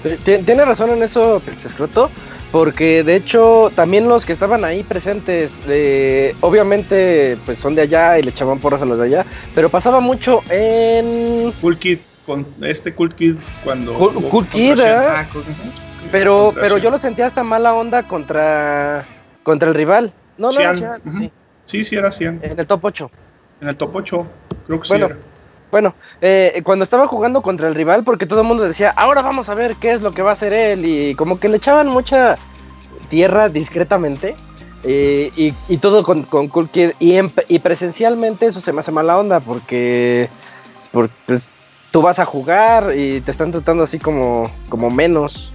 Ti- 0.02 0.38
Tiene 0.38 0.64
razón 0.64 0.90
en 0.90 1.02
eso, 1.02 1.40
Pixescroto, 1.44 2.10
porque 2.52 3.02
de 3.02 3.16
hecho 3.16 3.70
también 3.74 4.08
los 4.08 4.24
que 4.24 4.32
estaban 4.32 4.64
ahí 4.64 4.82
presentes, 4.82 5.62
eh, 5.68 6.34
obviamente 6.40 7.36
pues 7.44 7.58
son 7.58 7.74
de 7.74 7.82
allá 7.82 8.18
y 8.18 8.22
le 8.22 8.30
echaban 8.30 8.58
porras 8.60 8.80
a 8.82 8.84
los 8.84 8.98
de 8.98 9.04
allá, 9.06 9.26
pero 9.54 9.68
pasaba 9.70 10.00
mucho 10.00 10.42
en... 10.50 11.52
Cool 11.60 11.78
Kid, 11.78 11.98
con 12.24 12.46
este 12.62 12.94
Cool 12.94 13.14
Kid 13.14 13.34
cuando. 13.64 13.92
Cool- 13.94 14.46
Kid. 14.48 14.78
¿eh? 14.78 14.84
Ah, 14.96 15.26
cool. 15.32 15.42
Pero, 16.12 16.54
pero 16.54 16.78
yo 16.78 16.90
lo 16.90 16.98
sentía 16.98 17.26
hasta 17.26 17.42
mala 17.42 17.74
onda 17.74 18.04
contra, 18.04 19.06
contra 19.42 19.68
el 19.68 19.74
rival. 19.74 20.12
No, 20.38 20.52
no, 20.52 20.60
Xian, 20.60 21.00
ujú. 21.04 21.18
sí, 21.18 21.32
Sí, 21.66 21.84
sí, 21.84 21.96
era 21.96 22.10
100. 22.10 22.40
en 22.42 22.58
el 22.58 22.66
top 22.66 22.82
8. 22.84 23.10
En 23.60 23.68
el 23.68 23.76
top 23.76 23.94
8, 23.96 24.26
creo 24.66 24.80
que 24.80 24.88
Bueno. 24.88 25.08
sí. 25.08 25.12
Era. 25.12 25.22
Bueno, 25.70 25.94
eh, 26.20 26.60
cuando 26.64 26.84
estaba 26.84 27.06
jugando 27.06 27.42
contra 27.42 27.68
el 27.68 27.74
rival, 27.74 28.04
porque 28.04 28.26
todo 28.26 28.40
el 28.40 28.46
mundo 28.46 28.64
decía, 28.64 28.92
ahora 28.96 29.22
vamos 29.22 29.48
a 29.48 29.54
ver 29.54 29.76
qué 29.76 29.92
es 29.92 30.02
lo 30.02 30.12
que 30.12 30.22
va 30.22 30.30
a 30.30 30.32
hacer 30.32 30.52
él, 30.52 30.84
y 30.84 31.14
como 31.14 31.38
que 31.38 31.48
le 31.48 31.58
echaban 31.58 31.88
mucha 31.88 32.36
tierra 33.08 33.48
discretamente, 33.48 34.34
eh, 34.84 35.30
y, 35.36 35.76
todo 35.78 36.04
con, 36.04 36.22
con 36.22 36.48
Cool 36.48 36.68
Kid, 36.68 36.90
y 37.00 37.58
presencialmente 37.58 38.46
eso 38.46 38.60
se 38.60 38.72
me 38.72 38.80
hace 38.80 38.92
mala 38.92 39.18
onda, 39.18 39.40
porque, 39.40 40.28
porque 40.92 41.14
pues, 41.26 41.50
tú 41.90 42.02
vas 42.02 42.18
a 42.18 42.24
jugar 42.24 42.94
y 42.96 43.20
te 43.20 43.30
están 43.30 43.50
tratando 43.50 43.82
así 43.82 43.98
como, 43.98 44.50
como 44.68 44.90
menos. 44.90 45.52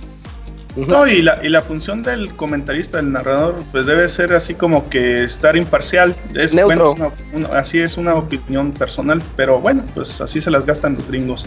No, 0.75 1.05
y 1.07 1.21
la, 1.21 1.39
y 1.43 1.49
la 1.49 1.61
función 1.61 2.01
del 2.01 2.33
comentarista, 2.35 2.97
del 2.97 3.11
narrador, 3.11 3.61
pues 3.71 3.85
debe 3.85 4.09
ser 4.09 4.33
así 4.33 4.55
como 4.55 4.89
que 4.89 5.23
estar 5.23 5.55
imparcial. 5.55 6.15
Es, 6.33 6.53
Neutro. 6.53 6.95
bueno, 6.95 7.13
es 7.15 7.33
una- 7.35 7.47
una- 7.49 7.59
así 7.59 7.79
es 7.79 7.95
una 7.97 8.15
opinión 8.15 8.71
personal, 8.71 9.21
pero 9.35 9.59
bueno, 9.59 9.83
pues 9.93 10.19
así 10.19 10.41
se 10.41 10.49
las 10.49 10.65
gastan 10.65 10.95
los 10.95 11.07
gringos. 11.07 11.45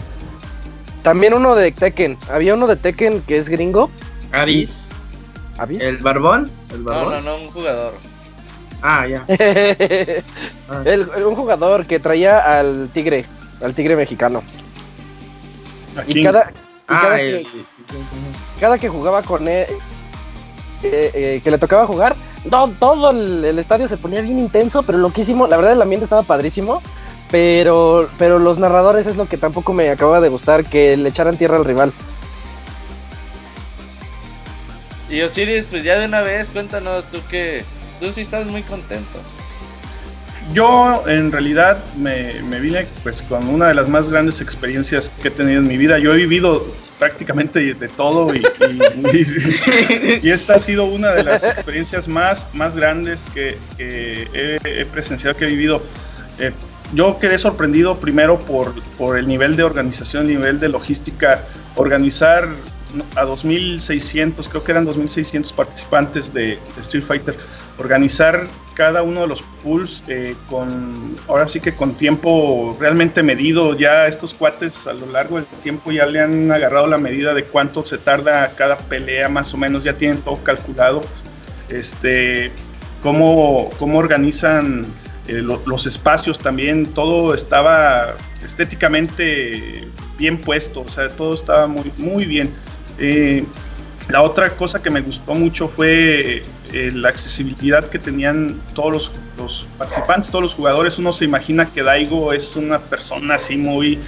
También 1.03 1.33
uno 1.33 1.55
de 1.55 1.71
Tekken, 1.73 2.17
había 2.31 2.53
uno 2.53 2.67
de 2.67 2.77
Tekken 2.77 3.21
que 3.21 3.37
es 3.37 3.49
gringo, 3.49 3.89
Aris, 4.31 4.89
¿habías? 5.57 5.83
el 5.83 5.97
barbón, 5.97 6.49
el 6.73 6.83
No, 6.83 6.89
barbón. 6.89 7.13
no, 7.13 7.21
no, 7.21 7.35
un 7.43 7.47
jugador. 7.51 7.93
Ah, 8.81 9.07
ya. 9.07 9.25
Ah. 10.69 10.83
El- 10.85 11.09
un 11.25 11.35
jugador 11.35 11.85
que 11.85 11.99
traía 11.99 12.59
al 12.59 12.89
tigre, 12.93 13.25
al 13.61 13.73
tigre 13.73 13.95
mexicano. 13.95 14.43
Aquí, 15.97 16.19
Y 16.19 16.23
cada, 16.23 16.51
Ah, 16.87 16.99
cada, 17.01 17.21
el, 17.21 17.43
que, 17.43 17.49
cada 18.59 18.77
que 18.77 18.89
jugaba 18.89 19.21
con 19.21 19.47
él, 19.47 19.67
eh, 20.83 21.11
eh, 21.13 21.41
que 21.43 21.51
le 21.51 21.57
tocaba 21.57 21.85
jugar, 21.85 22.15
no, 22.45 22.69
todo 22.69 23.09
el, 23.09 23.43
el 23.43 23.59
estadio 23.59 23.87
se 23.87 23.97
ponía 23.97 24.21
bien 24.21 24.39
intenso, 24.39 24.83
pero 24.83 24.97
loquísimo. 24.97 25.47
La 25.47 25.57
verdad, 25.57 25.73
el 25.73 25.81
ambiente 25.81 26.05
estaba 26.05 26.23
padrísimo. 26.23 26.81
Pero, 27.29 28.09
pero 28.17 28.39
los 28.39 28.57
narradores 28.57 29.05
es 29.05 29.17
lo 29.17 29.25
que 29.25 29.37
tampoco 29.37 29.73
me 29.73 29.89
acaba 29.89 30.21
de 30.21 30.29
gustar, 30.29 30.63
que 30.63 30.95
le 30.95 31.09
echaran 31.09 31.35
tierra 31.37 31.57
al 31.57 31.65
rival. 31.65 31.91
Y 35.09 35.21
Osiris, 35.21 35.67
pues 35.69 35.83
ya 35.83 35.99
de 35.99 36.05
una 36.05 36.21
vez, 36.21 36.49
cuéntanos 36.49 37.05
tú 37.09 37.19
que 37.29 37.65
tú 37.99 38.11
sí 38.11 38.21
estás 38.21 38.45
muy 38.47 38.63
contento. 38.63 39.19
Yo 40.53 41.03
en 41.07 41.31
realidad 41.31 41.83
me, 41.95 42.41
vine 42.59 42.87
pues 43.03 43.21
con 43.21 43.47
una 43.47 43.67
de 43.67 43.73
las 43.73 43.89
más 43.89 44.09
grandes 44.09 44.39
experiencias 44.41 45.11
que 45.21 45.27
he 45.27 45.31
tenido 45.31 45.59
en 45.59 45.67
mi 45.67 45.77
vida. 45.77 45.99
Yo 45.99 46.13
he 46.13 46.17
vivido 46.17 46.65
prácticamente 46.97 47.73
de 47.73 47.87
todo 47.89 48.33
y, 48.33 48.41
esta 50.29 50.55
ha 50.55 50.59
sido 50.59 50.85
una 50.85 51.11
de 51.11 51.23
las 51.23 51.43
experiencias 51.43 52.07
más, 52.07 52.53
más 52.55 52.75
grandes 52.75 53.25
que, 53.33 53.57
he, 53.77 54.85
presenciado, 54.91 55.35
que 55.35 55.45
he 55.45 55.49
vivido. 55.49 55.81
Eh, 56.39 56.51
yo 56.93 57.19
quedé 57.19 57.37
sorprendido 57.37 57.97
primero 57.97 58.39
por, 58.39 58.73
por 58.97 59.17
el 59.17 59.27
nivel 59.27 59.57
de 59.57 59.63
organización, 59.63 60.23
el 60.23 60.29
nivel 60.29 60.59
de 60.59 60.69
logística, 60.69 61.43
organizar 61.75 62.47
a 63.15 63.25
2.600, 63.25 64.47
creo 64.47 64.63
que 64.63 64.71
eran 64.71 64.87
2.600 64.87 65.51
participantes 65.53 66.33
de 66.33 66.57
Street 66.79 67.03
Fighter 67.03 67.35
organizar 67.77 68.47
cada 68.73 69.01
uno 69.01 69.21
de 69.21 69.27
los 69.27 69.41
pools 69.63 70.03
eh, 70.07 70.35
con, 70.49 71.17
ahora 71.27 71.47
sí 71.47 71.59
que 71.59 71.73
con 71.73 71.95
tiempo 71.95 72.77
realmente 72.79 73.23
medido, 73.23 73.75
ya 73.75 74.07
estos 74.07 74.33
cuates 74.33 74.85
a 74.87 74.93
lo 74.93 75.07
largo 75.07 75.37
del 75.37 75.45
tiempo 75.63 75.91
ya 75.91 76.05
le 76.05 76.21
han 76.21 76.51
agarrado 76.51 76.87
la 76.87 76.97
medida 76.97 77.33
de 77.33 77.43
cuánto 77.43 77.85
se 77.85 77.97
tarda 77.97 78.51
cada 78.55 78.77
pelea 78.77 79.29
más 79.29 79.53
o 79.53 79.57
menos, 79.57 79.83
ya 79.83 79.93
tienen 79.93 80.21
todo 80.21 80.37
calculado, 80.43 81.01
este, 81.69 82.51
cómo, 83.01 83.69
cómo 83.79 83.97
organizan 83.97 84.85
eh, 85.27 85.41
los 85.41 85.85
espacios 85.85 86.37
también, 86.37 86.85
todo 86.85 87.33
estaba 87.33 88.15
estéticamente 88.45 89.87
bien 90.17 90.39
puesto, 90.39 90.81
o 90.81 90.87
sea, 90.87 91.09
todo 91.09 91.33
estaba 91.33 91.67
muy, 91.67 91.91
muy 91.97 92.25
bien. 92.25 92.49
Eh, 92.97 93.43
la 94.09 94.21
otra 94.21 94.51
cosa 94.51 94.81
que 94.81 94.89
me 94.89 95.01
gustó 95.01 95.35
mucho 95.35 95.67
fue 95.67 96.43
eh, 96.73 96.91
la 96.93 97.09
accesibilidad 97.09 97.89
que 97.89 97.99
tenían 97.99 98.59
todos 98.73 99.11
los, 99.37 99.65
participantes, 99.77 100.29
todos 100.29 100.43
los 100.43 100.53
jugadores. 100.53 100.97
Uno 100.97 101.13
se 101.13 101.25
imagina 101.25 101.65
que 101.65 101.83
Daigo 101.83 102.33
es 102.33 102.55
una 102.55 102.79
persona 102.79 103.35
así 103.35 103.57
muy 103.57 103.99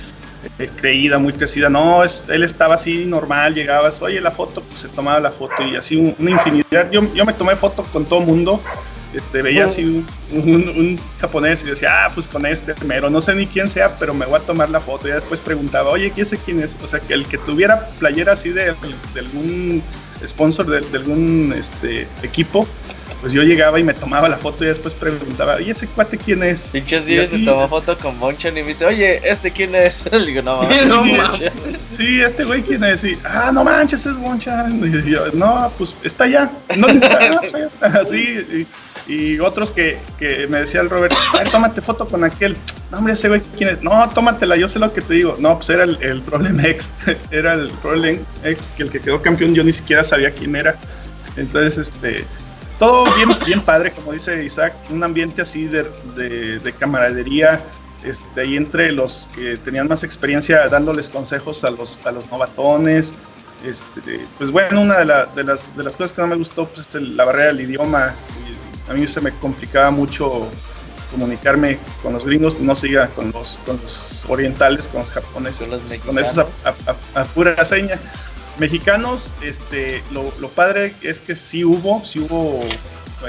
eh, 0.57 0.69
creída, 0.75 1.17
muy 1.17 1.33
crecida. 1.33 1.69
No, 1.69 2.03
es, 2.03 2.23
él 2.27 2.43
estaba 2.43 2.75
así 2.75 3.05
normal, 3.05 3.53
llegabas, 3.53 4.01
oye, 4.01 4.21
la 4.21 4.31
foto, 4.31 4.61
pues 4.61 4.81
se 4.81 4.89
tomaba 4.89 5.19
la 5.19 5.31
foto 5.31 5.63
y 5.63 5.75
así 5.75 5.95
una 6.17 6.31
infinidad. 6.31 6.89
Yo, 6.91 7.01
yo 7.13 7.25
me 7.25 7.33
tomé 7.33 7.55
fotos 7.55 7.87
con 7.87 8.05
todo 8.05 8.21
mundo 8.21 8.61
este, 9.13 9.41
veía 9.41 9.65
así 9.65 10.05
un, 10.31 10.99
japonés 11.19 11.63
y 11.63 11.67
decía, 11.67 12.05
ah, 12.05 12.11
pues 12.13 12.27
con 12.27 12.45
este 12.45 12.73
primero, 12.75 13.09
no 13.09 13.21
sé 13.21 13.33
ni 13.33 13.47
quién 13.47 13.67
sea, 13.67 13.97
pero 13.97 14.13
me 14.13 14.25
voy 14.25 14.39
a 14.39 14.43
tomar 14.43 14.69
la 14.69 14.79
foto. 14.79 15.07
Y 15.07 15.11
después 15.11 15.41
preguntaba, 15.41 15.89
oye, 15.89 16.11
¿quién 16.11 16.25
sé 16.25 16.37
quién 16.37 16.61
es? 16.61 16.77
O 16.83 16.87
sea, 16.87 16.99
que 16.99 17.13
el 17.13 17.25
que 17.25 17.37
tuviera 17.37 17.89
playera 17.99 18.33
así 18.33 18.49
de, 18.49 18.75
algún 19.17 19.81
sponsor, 20.25 20.67
de, 20.67 20.97
algún 20.97 21.53
este, 21.57 22.07
equipo, 22.21 22.67
pues 23.21 23.33
yo 23.33 23.43
llegaba 23.43 23.79
y 23.79 23.83
me 23.83 23.93
tomaba 23.93 24.29
la 24.29 24.37
foto 24.37 24.63
y 24.63 24.67
después 24.67 24.93
preguntaba, 24.93 25.55
oye, 25.55 25.71
ese 25.71 25.87
cuate 25.87 26.17
quién 26.17 26.41
es. 26.43 26.69
Pinche 26.71 27.01
sí, 27.01 27.25
se 27.25 27.39
tomó 27.39 27.67
foto 27.69 27.97
con 27.97 28.17
Monchan 28.17 28.57
y 28.57 28.61
me 28.61 28.67
dice, 28.67 28.85
oye, 28.85 29.19
¿este 29.29 29.51
quién 29.51 29.75
es? 29.75 30.09
Le 30.11 30.25
digo, 30.25 30.41
no 30.41 30.61
mames. 30.63 31.51
sí, 31.97 32.21
este 32.21 32.45
güey 32.45 32.61
quién 32.61 32.83
es. 32.83 33.03
Y, 33.03 33.17
ah, 33.25 33.51
no 33.53 33.63
manches, 33.63 34.05
es 34.05 34.15
Monchan. 34.15 34.79
Y 35.05 35.11
yo, 35.11 35.27
no, 35.33 35.71
pues 35.77 35.97
está 36.03 36.23
allá. 36.23 36.49
No, 36.77 36.87
está, 36.87 37.29
no, 37.29 37.41
pues, 37.41 37.53
está 37.55 37.87
así. 37.87 38.17
Y 38.17 38.67
otros 39.39 39.71
que, 39.71 39.97
que 40.19 40.45
me 40.47 40.59
decía 40.59 40.81
el 40.81 40.89
Robert, 40.89 41.13
Ay, 41.33 41.45
tómate 41.51 41.81
foto 41.81 42.07
con 42.07 42.23
aquel. 42.23 42.55
No, 42.91 42.99
hombre, 42.99 43.13
ese 43.13 43.27
güey, 43.27 43.41
¿quién 43.57 43.71
es? 43.71 43.81
No, 43.81 44.07
tómatela, 44.09 44.55
yo 44.55 44.69
sé 44.69 44.77
lo 44.79 44.93
que 44.93 45.01
te 45.01 45.15
digo. 45.15 45.35
No, 45.39 45.55
pues 45.55 45.69
era 45.69 45.83
el, 45.83 46.01
el 46.01 46.21
Problem 46.21 46.59
X. 46.59 46.91
era 47.31 47.53
el 47.53 47.69
Problem 47.81 48.19
X, 48.43 48.73
que 48.75 48.83
el 48.83 48.91
que 48.91 48.99
quedó 48.99 49.21
campeón 49.21 49.53
yo 49.55 49.63
ni 49.63 49.73
siquiera 49.73 50.03
sabía 50.03 50.31
quién 50.31 50.55
era. 50.55 50.75
Entonces, 51.37 51.89
este, 51.89 52.25
todo 52.77 53.03
bien, 53.15 53.29
bien 53.45 53.61
padre, 53.61 53.91
como 53.91 54.13
dice 54.13 54.43
Isaac, 54.43 54.73
un 54.89 55.03
ambiente 55.03 55.41
así 55.41 55.65
de, 55.65 55.85
de, 56.15 56.59
de 56.59 56.73
camaradería, 56.73 57.61
este, 58.03 58.41
ahí 58.41 58.55
entre 58.55 58.91
los 58.91 59.27
que 59.35 59.57
tenían 59.57 59.87
más 59.87 60.03
experiencia 60.03 60.67
dándoles 60.67 61.09
consejos 61.09 61.63
a 61.63 61.71
los, 61.71 61.99
a 62.05 62.11
los 62.11 62.29
novatones. 62.29 63.13
Este, 63.65 64.21
pues 64.37 64.51
bueno, 64.51 64.81
una 64.81 64.99
de, 64.99 65.05
la, 65.05 65.25
de, 65.25 65.43
las, 65.43 65.75
de 65.75 65.83
las 65.83 65.97
cosas 65.97 66.13
que 66.13 66.21
no 66.21 66.27
me 66.27 66.37
gustó 66.37 66.65
pues, 66.67 66.87
es 66.87 67.01
la 67.01 67.25
barrera 67.25 67.47
del 67.47 67.61
idioma 67.61 68.13
a 68.89 68.93
mí 68.93 69.07
se 69.07 69.21
me 69.21 69.31
complicaba 69.31 69.91
mucho 69.91 70.49
comunicarme 71.11 71.79
con 72.03 72.13
los 72.13 72.25
gringos, 72.25 72.53
pues 72.53 72.65
no 72.65 72.75
siga 72.75 73.07
con 73.09 73.31
los, 73.31 73.57
con 73.65 73.79
los 73.81 74.25
orientales, 74.27 74.87
con 74.87 75.01
los 75.01 75.11
japoneses, 75.11 75.67
con, 75.67 75.71
los 75.71 75.99
con 75.99 76.19
esos 76.19 76.65
a, 77.15 77.23
pura 77.25 77.63
seña. 77.65 77.99
Mexicanos, 78.57 79.31
este, 79.41 80.03
lo, 80.11 80.33
lo, 80.39 80.49
padre 80.49 80.93
es 81.01 81.21
que 81.21 81.35
sí 81.35 81.63
hubo, 81.63 82.03
sí 82.03 82.19
hubo 82.19 82.59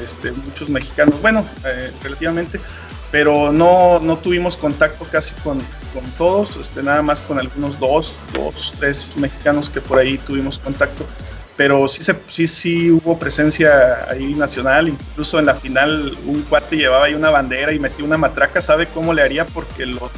este, 0.02 0.32
muchos 0.32 0.68
mexicanos, 0.68 1.20
bueno, 1.22 1.44
eh, 1.64 1.92
relativamente, 2.02 2.60
pero 3.12 3.52
no, 3.52 4.00
no 4.00 4.18
tuvimos 4.18 4.56
contacto 4.56 5.04
casi 5.04 5.32
con, 5.42 5.60
con 5.94 6.04
todos, 6.18 6.56
este, 6.56 6.82
nada 6.82 7.02
más 7.02 7.20
con 7.20 7.38
algunos 7.38 7.78
dos, 7.78 8.12
dos, 8.32 8.72
tres 8.78 9.06
mexicanos 9.16 9.70
que 9.70 9.80
por 9.80 9.98
ahí 9.98 10.18
tuvimos 10.18 10.58
contacto 10.58 11.06
pero 11.60 11.86
sí, 11.88 12.02
se, 12.02 12.16
sí, 12.30 12.48
sí 12.48 12.90
hubo 12.90 13.18
presencia 13.18 14.10
ahí 14.10 14.32
nacional, 14.32 14.88
incluso 14.88 15.38
en 15.38 15.44
la 15.44 15.56
final 15.56 16.16
un 16.24 16.40
cuate 16.44 16.74
llevaba 16.74 17.04
ahí 17.04 17.12
una 17.12 17.28
bandera 17.28 17.70
y 17.74 17.78
metía 17.78 18.02
una 18.02 18.16
matraca, 18.16 18.62
sabe 18.62 18.86
cómo 18.86 19.12
le 19.12 19.20
haría 19.20 19.44
porque 19.44 19.84
los, 19.84 20.10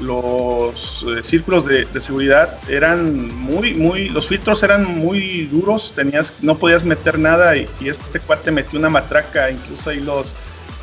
los 0.00 1.04
eh, 1.08 1.22
círculos 1.24 1.66
de, 1.66 1.86
seguridad 2.00 2.58
eran 2.70 3.36
muy, 3.36 3.74
muy, 3.74 4.08
los 4.08 4.28
filtros 4.28 4.62
eran 4.62 4.86
muy 4.86 5.44
duros, 5.44 5.92
tenías, 5.94 6.32
no 6.40 6.56
podías 6.56 6.84
meter 6.84 7.18
nada 7.18 7.54
y 7.54 7.68
este 7.84 8.20
cuate 8.20 8.50
metió 8.50 8.78
una 8.78 8.88
matraca, 8.88 9.50
incluso 9.50 9.90
ahí 9.90 10.00
los 10.00 10.34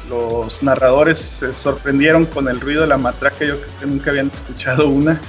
los 0.09 0.61
narradores 0.63 1.19
se 1.19 1.53
sorprendieron 1.53 2.25
con 2.25 2.47
el 2.47 2.59
ruido 2.59 2.81
de 2.81 2.87
la 2.87 2.97
matraca, 2.97 3.45
yo 3.45 3.59
creo 3.59 3.79
que 3.79 3.85
nunca 3.85 4.09
habían 4.09 4.31
escuchado 4.33 4.89
una. 4.89 5.19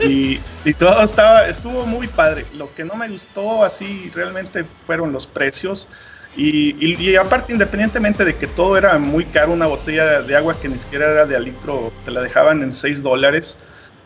Y, 0.00 0.38
todo 0.78 1.02
estaba, 1.02 1.46
estuvo 1.48 1.86
muy 1.86 2.06
padre. 2.06 2.46
Lo 2.56 2.72
que 2.74 2.84
no 2.84 2.94
me 2.94 3.08
gustó 3.08 3.64
así 3.64 4.10
realmente 4.14 4.64
fueron 4.86 5.12
los 5.12 5.26
precios. 5.26 5.88
Y, 6.36 7.16
aparte, 7.16 7.52
independientemente 7.52 8.24
de 8.24 8.36
que 8.36 8.46
todo 8.46 8.76
era 8.76 8.98
muy 8.98 9.24
caro, 9.24 9.52
una 9.52 9.66
botella 9.66 10.22
de 10.22 10.36
agua 10.36 10.54
que 10.60 10.68
ni 10.68 10.78
siquiera 10.78 11.10
era 11.10 11.26
de 11.26 11.36
al 11.36 11.44
litro, 11.44 11.92
te 12.04 12.10
la 12.10 12.20
dejaban 12.20 12.62
en 12.62 12.72
6 12.72 13.02
dólares. 13.02 13.56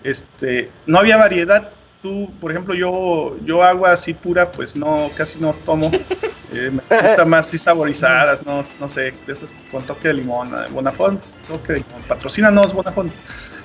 Este, 0.03 0.71
no 0.87 0.99
había 0.99 1.17
variedad. 1.17 1.71
Tú, 2.05 2.31
por 2.39 2.51
ejemplo, 2.51 2.75
yo, 2.75 3.35
yo 3.47 3.63
agua 3.63 3.93
así 3.93 4.13
pura, 4.13 4.53
pues 4.53 4.77
no, 4.77 5.09
casi 5.17 5.41
no 5.41 5.55
tomo. 5.65 5.91
Eh, 6.53 6.71
me 6.71 7.01
gusta 7.01 7.25
más 7.25 7.49
así 7.49 7.59
saborizadas, 7.59 8.47
no, 8.47 8.63
no 8.79 8.89
sé, 8.89 9.13
de 9.27 9.33
esas 9.33 9.53
con 9.73 9.83
toque 9.83 10.07
de 10.07 10.15
limón, 10.15 10.55
eh, 10.55 10.69
Bonafont, 10.71 11.21
toque 11.49 11.73
de 11.73 11.79
limón, 11.81 12.03
patrocínanos 12.07 12.73
Bonafont. 12.73 13.13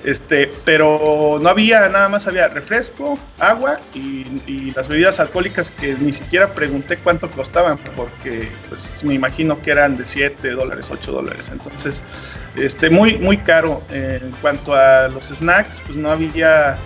Este, 0.02 0.50
pero 0.64 1.38
no 1.40 1.48
había, 1.50 1.88
nada 1.88 2.08
más 2.08 2.26
había 2.26 2.48
refresco, 2.48 3.16
agua 3.38 3.78
y, 3.94 4.72
las 4.72 4.88
bebidas 4.88 5.20
alcohólicas 5.20 5.70
que 5.70 5.94
ni 6.00 6.12
siquiera 6.12 6.52
pregunté 6.52 6.96
cuánto 6.96 7.30
costaban, 7.30 7.78
porque 7.94 8.48
pues 8.68 9.04
me 9.04 9.14
imagino 9.14 9.62
que 9.62 9.70
eran 9.70 9.96
de 9.96 10.04
7 10.04 10.50
dólares, 10.50 10.90
8 10.90 11.12
dólares. 11.12 11.48
Entonces, 11.52 12.02
este, 12.56 12.90
muy, 12.90 13.18
muy 13.18 13.36
caro. 13.36 13.82
en 13.90 14.32
cuanto 14.42 14.74
a 14.74 15.06
los 15.08 15.28
snacks, 15.28 15.80
pues 15.86 15.96
no 15.96 16.10
había 16.10 16.76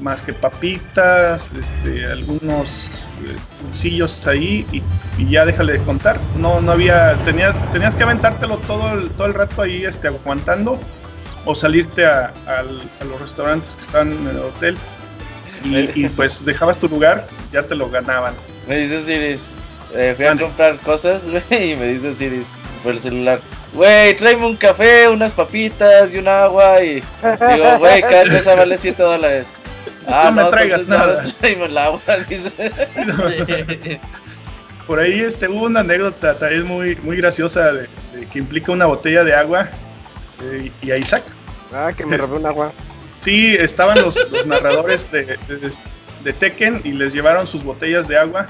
más 0.00 0.22
que 0.22 0.32
papitas, 0.32 1.50
este, 1.58 2.06
algunos 2.06 2.68
sillos 3.72 4.26
ahí 4.26 4.66
y, 4.72 4.82
ya 5.30 5.44
déjale 5.44 5.74
de 5.74 5.78
contar. 5.80 6.18
No, 6.36 6.60
no 6.60 6.72
había, 6.72 7.14
tenías, 7.24 7.54
tenías 7.72 7.94
que 7.94 8.02
aventártelo 8.02 8.56
todo 8.58 8.94
el, 8.94 9.10
todo 9.10 9.26
el 9.26 9.34
rato 9.34 9.62
ahí 9.62 9.84
este, 9.84 10.08
aguantando 10.08 10.80
o 11.44 11.54
salirte 11.54 12.06
a, 12.06 12.32
los 13.06 13.20
restaurantes 13.20 13.76
que 13.76 13.82
están 13.82 14.12
en 14.12 14.28
el 14.28 14.38
hotel 14.38 14.76
y, 15.64 16.08
pues 16.08 16.44
dejabas 16.44 16.78
tu 16.78 16.88
lugar, 16.88 17.26
ya 17.52 17.62
te 17.62 17.74
lo 17.74 17.90
ganaban. 17.90 18.34
Me 18.66 18.76
dice 18.76 19.02
Siris, 19.02 19.48
eh, 19.94 20.14
fui 20.16 20.24
a 20.24 20.36
comprar 20.36 20.78
cosas, 20.78 21.26
y 21.50 21.76
me 21.76 21.88
dice 21.88 22.14
Siris 22.14 22.46
por 22.82 22.92
el 22.92 23.00
celular, 23.00 23.40
güey, 23.74 24.16
tráeme 24.16 24.46
un 24.46 24.56
café, 24.56 25.08
unas 25.08 25.34
papitas 25.34 26.14
y 26.14 26.18
un 26.18 26.28
agua 26.28 26.82
y 26.82 26.94
digo, 26.94 27.78
güey, 27.78 28.00
cada 28.00 28.26
cosa 28.30 28.54
vale 28.54 28.78
7 28.78 29.02
dólares. 29.02 29.52
Ah, 30.06 30.30
no, 30.34 30.44
me 30.44 30.50
traigas 30.50 30.86
nada. 30.86 31.14
el 31.42 31.78
agua, 31.78 32.00
Por 34.86 34.98
ahí 34.98 35.20
este, 35.20 35.48
hubo 35.48 35.66
una 35.66 35.80
anécdota 35.80 36.38
también 36.38 36.64
muy, 36.66 36.96
muy 36.96 37.16
graciosa 37.16 37.72
de, 37.72 37.88
que 38.32 38.38
implica 38.38 38.72
una 38.72 38.86
botella 38.86 39.22
de 39.22 39.34
agua 39.34 39.68
eh, 40.42 40.72
y 40.82 40.90
a 40.90 40.96
Isaac. 40.96 41.22
Ah, 41.72 41.92
que 41.96 42.04
me 42.04 42.16
robó 42.16 42.36
un 42.36 42.46
agua. 42.46 42.72
Sí, 43.18 43.54
estaban 43.54 44.00
los, 44.00 44.18
narradores 44.46 45.10
de, 45.12 45.38
de, 46.24 46.32
Tekken 46.32 46.80
y 46.84 46.92
les 46.92 47.12
llevaron 47.12 47.46
sus 47.46 47.62
botellas 47.62 48.08
de 48.08 48.18
agua. 48.18 48.46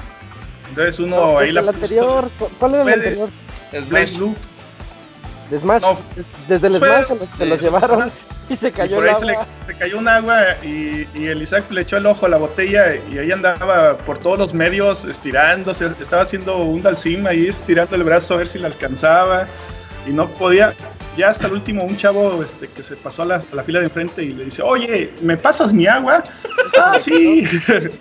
Entonces 0.69 1.01
uno 1.01 1.39
ahí 1.39 1.53
la. 1.53 1.61
anterior, 1.61 2.31
¿Cuál 2.59 2.75
era 2.75 2.83
el 2.85 2.93
anterior? 2.93 3.31
Smash 3.73 4.17
Blue. 4.17 4.35
Smash, 5.59 5.83
desde 6.47 6.69
el 6.69 6.79
Smash 6.79 7.09
se 7.37 7.47
los 7.47 7.61
llevaron. 7.61 8.11
Y 8.51 8.57
se 8.57 8.73
cayó 8.73 8.97
por 8.97 9.09
ahí 9.09 9.15
Se, 9.15 9.27
le, 9.27 9.39
cayó 9.79 9.99
un 9.99 10.09
agua 10.09 10.57
y, 10.65 11.07
y, 11.15 11.29
el 11.29 11.41
Isaac 11.41 11.71
le 11.71 11.83
echó 11.83 11.97
el 11.97 12.07
ojo 12.07 12.27
a 12.27 12.29
la 12.29 12.37
botella 12.37 12.89
y 13.11 13.17
ahí 13.17 13.31
andaba 13.31 13.97
por 13.99 14.19
todos 14.19 14.39
los 14.39 14.53
medios 14.53 15.05
estirándose, 15.05 15.87
estaba 16.01 16.23
haciendo 16.23 16.59
un 16.59 16.83
dalsim 16.83 17.27
ahí 17.29 17.47
estirando 17.47 17.95
el 17.95 18.03
brazo 18.03 18.35
a 18.35 18.39
ver 18.39 18.49
si 18.49 18.59
le 18.59 18.67
alcanzaba 18.67 19.47
y 20.07 20.11
no 20.11 20.27
podía. 20.29 20.75
Ya 21.17 21.29
hasta 21.29 21.49
el 21.49 21.55
último 21.55 21.85
un 21.85 21.97
chavo 21.97 22.43
este, 22.43 22.69
que 22.69 22.83
se 22.83 22.97
pasó 22.97 23.23
a 23.23 23.27
la, 23.27 23.35
a 23.37 23.55
la 23.55 23.63
fila 23.63 23.81
de 23.81 23.87
enfrente 23.87 24.23
y 24.23 24.31
le 24.31 24.45
dice, 24.47 24.63
oye, 24.63 25.13
¿me 25.23 25.37
pasas 25.37 25.73
mi 25.73 25.87
agua? 25.87 26.23
ah, 26.81 26.99
sí. 27.01 27.45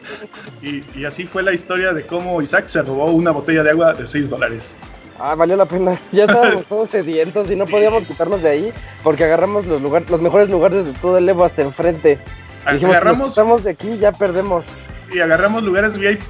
y, 0.62 0.84
y 0.98 1.06
así 1.06 1.26
fue 1.26 1.44
la 1.44 1.54
historia 1.54 1.94
de 1.94 2.06
cómo 2.06 2.42
Isaac 2.42 2.68
se 2.68 2.82
robó 2.82 3.06
una 3.12 3.32
botella 3.32 3.64
de 3.64 3.72
agua 3.72 3.94
de 3.94 4.08
6 4.08 4.30
dólares. 4.30 4.76
Ah, 5.20 5.36
valió 5.36 5.56
la 5.56 5.66
pena. 5.66 6.00
Ya 6.12 6.24
estábamos 6.24 6.66
todos 6.66 6.90
sedientos 6.90 7.52
y 7.52 7.56
no 7.56 7.66
podíamos 7.66 8.06
quitarnos 8.06 8.42
de 8.42 8.50
ahí 8.50 8.74
porque 9.04 9.26
agarramos 9.26 9.66
los 9.66 9.82
lugares, 9.82 10.10
los 10.10 10.22
mejores 10.22 10.50
lugares 10.50 10.86
de 10.86 10.94
todo 10.94 11.18
el 11.18 11.28
Evo 11.28 11.44
hasta 11.44 11.62
enfrente. 11.62 12.20
Dijimos, 12.72 12.96
agarramos... 12.96 13.18
si 13.18 13.24
nos 13.24 13.34
quitamos 13.34 13.64
de 13.64 13.72
aquí 13.72 13.98
ya 13.98 14.12
perdemos. 14.12 14.66
y 15.12 15.20
agarramos 15.20 15.64
lugares 15.64 15.98
VIP 15.98 16.30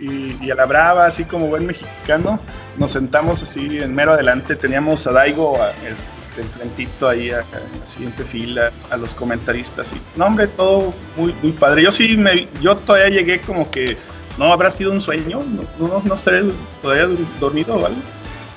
y, 0.00 0.36
y, 0.40 0.50
a 0.50 0.54
la 0.54 0.66
brava, 0.66 1.06
así 1.06 1.24
como 1.24 1.46
buen 1.46 1.66
mexicano, 1.66 2.38
nos 2.78 2.92
sentamos 2.92 3.42
así 3.42 3.78
en 3.78 3.94
mero 3.94 4.12
adelante. 4.12 4.56
Teníamos 4.56 5.06
a 5.06 5.12
Daigo 5.12 5.56
este, 5.88 6.42
enfrentito 6.42 7.08
ahí, 7.08 7.30
a, 7.30 7.40
en 7.40 7.80
la 7.80 7.86
siguiente 7.86 8.24
fila, 8.24 8.70
a 8.90 8.96
los 8.96 9.14
comentaristas. 9.14 9.92
Y, 9.92 10.18
no, 10.18 10.26
hombre, 10.26 10.46
todo 10.48 10.92
muy, 11.16 11.34
muy 11.42 11.52
padre. 11.52 11.82
Yo 11.82 11.92
sí, 11.92 12.16
me, 12.16 12.48
yo 12.60 12.76
todavía 12.76 13.08
llegué 13.08 13.40
como 13.40 13.70
que 13.70 13.96
no 14.38 14.52
habrá 14.52 14.70
sido 14.70 14.92
un 14.92 15.00
sueño, 15.00 15.40
no, 15.78 15.88
no, 15.88 16.02
no 16.04 16.14
estaré 16.14 16.44
todavía 16.82 17.08
dormido 17.40 17.74
o 17.74 17.86
algo. 17.86 18.00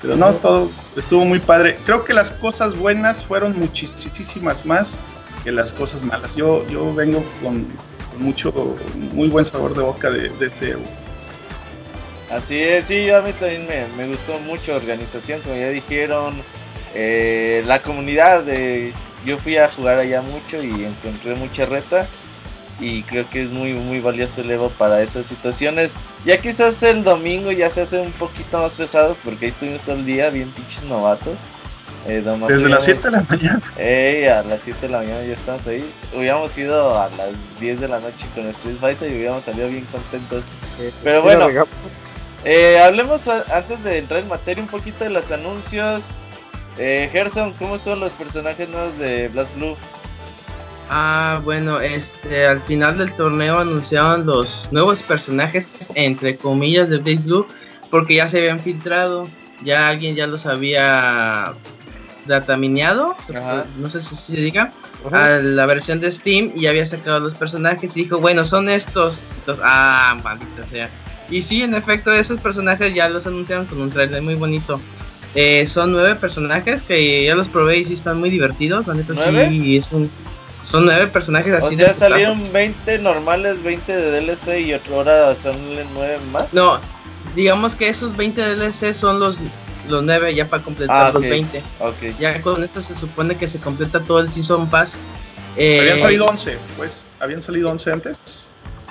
Pero 0.03 0.17
no, 0.17 0.33
todo 0.33 0.69
estuvo 0.95 1.25
muy 1.25 1.39
padre. 1.39 1.79
Creo 1.85 2.03
que 2.03 2.13
las 2.13 2.31
cosas 2.31 2.77
buenas 2.77 3.23
fueron 3.23 3.57
muchísimas 3.57 4.65
más 4.65 4.97
que 5.43 5.51
las 5.51 5.73
cosas 5.73 6.03
malas. 6.03 6.35
Yo, 6.35 6.67
yo 6.69 6.93
vengo 6.93 7.23
con, 7.41 7.65
mucho, 8.19 8.75
muy 9.13 9.29
buen 9.29 9.45
sabor 9.45 9.73
de 9.75 9.81
boca 9.81 10.11
de, 10.11 10.29
de 10.29 10.47
este 10.47 10.75
Así 12.29 12.59
es, 12.59 12.85
sí, 12.85 13.09
a 13.09 13.21
mí 13.21 13.31
también 13.33 13.67
me, 13.97 14.07
gustó 14.07 14.39
mucho 14.39 14.75
organización, 14.75 15.41
como 15.41 15.55
ya 15.55 15.69
dijeron, 15.69 16.33
eh, 16.95 17.63
la 17.67 17.81
comunidad, 17.81 18.43
de, 18.43 18.91
yo 19.23 19.37
fui 19.37 19.57
a 19.57 19.69
jugar 19.69 19.99
allá 19.99 20.21
mucho 20.21 20.61
y 20.63 20.83
encontré 20.83 21.35
mucha 21.35 21.65
reta 21.65 22.07
y 22.79 23.03
creo 23.03 23.29
que 23.29 23.41
es 23.41 23.49
muy 23.51 23.73
muy 23.73 23.99
valioso 23.99 24.41
el 24.41 24.51
Evo 24.51 24.69
para 24.69 25.01
esas 25.01 25.25
situaciones. 25.25 25.95
Ya 26.25 26.37
quizás 26.39 26.81
el 26.83 27.03
domingo 27.03 27.51
ya 27.51 27.69
se 27.69 27.81
hace 27.81 27.99
un 27.99 28.11
poquito 28.11 28.59
más 28.59 28.75
pesado 28.75 29.15
porque 29.23 29.45
ahí 29.45 29.51
estuvimos 29.51 29.81
todo 29.81 29.95
el 29.95 30.05
día 30.05 30.29
bien 30.29 30.51
pinches 30.51 30.83
novatos. 30.83 31.45
Eh, 32.05 32.21
Desde 32.21 32.67
las 32.67 32.83
7 32.83 33.01
de 33.01 33.11
la 33.11 33.21
mañana. 33.29 33.61
Eh, 33.77 34.29
a 34.29 34.43
las 34.43 34.61
7 34.61 34.81
de 34.81 34.89
la 34.89 34.97
mañana 34.99 35.23
ya 35.23 35.33
estamos 35.33 35.65
ahí. 35.67 35.89
Hubiéramos 36.13 36.57
ido 36.57 36.99
a 36.99 37.09
las 37.11 37.31
10 37.61 37.79
de 37.79 37.87
la 37.87 37.99
noche 37.99 38.27
con 38.35 38.45
Street 38.47 38.75
Fighter 38.79 39.09
y 39.09 39.15
hubiéramos 39.15 39.43
salido 39.43 39.69
bien 39.69 39.85
contentos. 39.85 40.45
Pero 41.03 41.21
bueno, 41.21 41.47
eh, 42.43 42.79
hablemos 42.79 43.27
antes 43.29 43.83
de 43.85 43.99
entrar 43.99 44.19
en 44.19 44.27
materia 44.27 44.61
un 44.61 44.69
poquito 44.69 45.05
de 45.05 45.11
los 45.11 45.31
anuncios. 45.31 46.09
Eh, 46.77 47.07
Gerson, 47.11 47.53
¿cómo 47.53 47.75
están 47.75 47.99
los 47.99 48.13
personajes 48.13 48.67
nuevos 48.67 48.97
de 48.97 49.29
Blast 49.29 49.55
Blue? 49.55 49.77
Ah, 50.89 51.41
bueno, 51.43 51.79
este, 51.79 52.45
al 52.45 52.61
final 52.61 52.97
del 52.97 53.11
torneo 53.13 53.59
anunciaron 53.59 54.25
los 54.25 54.69
nuevos 54.71 55.01
personajes, 55.01 55.65
entre 55.95 56.37
comillas, 56.37 56.89
de 56.89 56.97
Blaze 56.97 57.21
Blue, 57.23 57.47
porque 57.89 58.15
ya 58.15 58.29
se 58.29 58.39
habían 58.39 58.59
filtrado, 58.59 59.27
ya 59.63 59.87
alguien 59.87 60.15
ya 60.15 60.27
los 60.27 60.45
había 60.45 61.53
datamineado, 62.25 63.15
no 63.77 63.89
sé 63.89 64.01
si 64.01 64.15
se 64.15 64.35
diga, 64.35 64.71
a 65.11 65.27
la 65.29 65.65
versión 65.65 65.99
de 65.99 66.11
Steam 66.11 66.53
y 66.55 66.67
había 66.67 66.85
sacado 66.85 67.19
los 67.19 67.35
personajes 67.35 67.95
y 67.97 68.03
dijo, 68.03 68.19
bueno, 68.19 68.45
son 68.45 68.69
estos. 68.69 69.23
Entonces, 69.39 69.63
ah, 69.65 70.17
maldita 70.23 70.63
sea. 70.63 70.89
Y 71.29 71.41
sí, 71.41 71.63
en 71.63 71.73
efecto, 71.73 72.13
esos 72.13 72.39
personajes 72.39 72.93
ya 72.93 73.09
los 73.09 73.25
anunciaron 73.27 73.65
con 73.65 73.81
un 73.81 73.89
trailer 73.89 74.21
muy 74.21 74.35
bonito. 74.35 74.79
Eh, 75.35 75.65
son 75.65 75.91
nueve 75.91 76.15
personajes 76.15 76.83
que 76.83 77.25
ya 77.25 77.35
los 77.35 77.49
probé 77.49 77.79
y 77.79 77.85
sí 77.85 77.93
están 77.93 78.19
muy 78.19 78.29
divertidos. 78.29 78.85
La 78.87 78.93
neta, 78.93 79.15
sí, 79.15 79.77
es 79.77 79.91
un, 79.91 80.09
son 80.63 80.85
nueve 80.85 81.07
personajes 81.07 81.53
así. 81.53 81.75
O 81.75 81.77
sea, 81.77 81.93
salieron 81.93 82.51
20 82.51 82.99
normales, 82.99 83.63
20 83.63 83.95
de 83.95 84.21
DLC 84.21 84.59
y 84.61 84.73
otra 84.73 84.95
hora 84.95 85.35
son 85.35 85.57
nueve 85.93 86.19
más. 86.31 86.53
No, 86.53 86.79
digamos 87.35 87.75
que 87.75 87.89
esos 87.89 88.15
20 88.15 88.55
DLC 88.55 88.93
son 88.93 89.19
los 89.19 89.37
los 89.89 90.03
9 90.03 90.33
ya 90.33 90.49
para 90.49 90.63
completar 90.63 91.07
ah, 91.07 91.11
los 91.13 91.21
20. 91.21 91.61
Ya 92.19 92.41
con 92.41 92.63
esto 92.63 92.81
se 92.81 92.95
supone 92.95 93.35
que 93.35 93.47
se 93.47 93.59
completa 93.59 93.99
todo 93.99 94.19
el 94.19 94.31
Season 94.31 94.69
Pass. 94.69 94.97
Eh, 95.57 95.81
habían 95.81 95.99
salido 95.99 96.25
11, 96.25 96.57
pues. 96.77 97.03
¿Habían 97.19 97.41
salido 97.41 97.69
11 97.69 97.91
antes? 97.91 98.17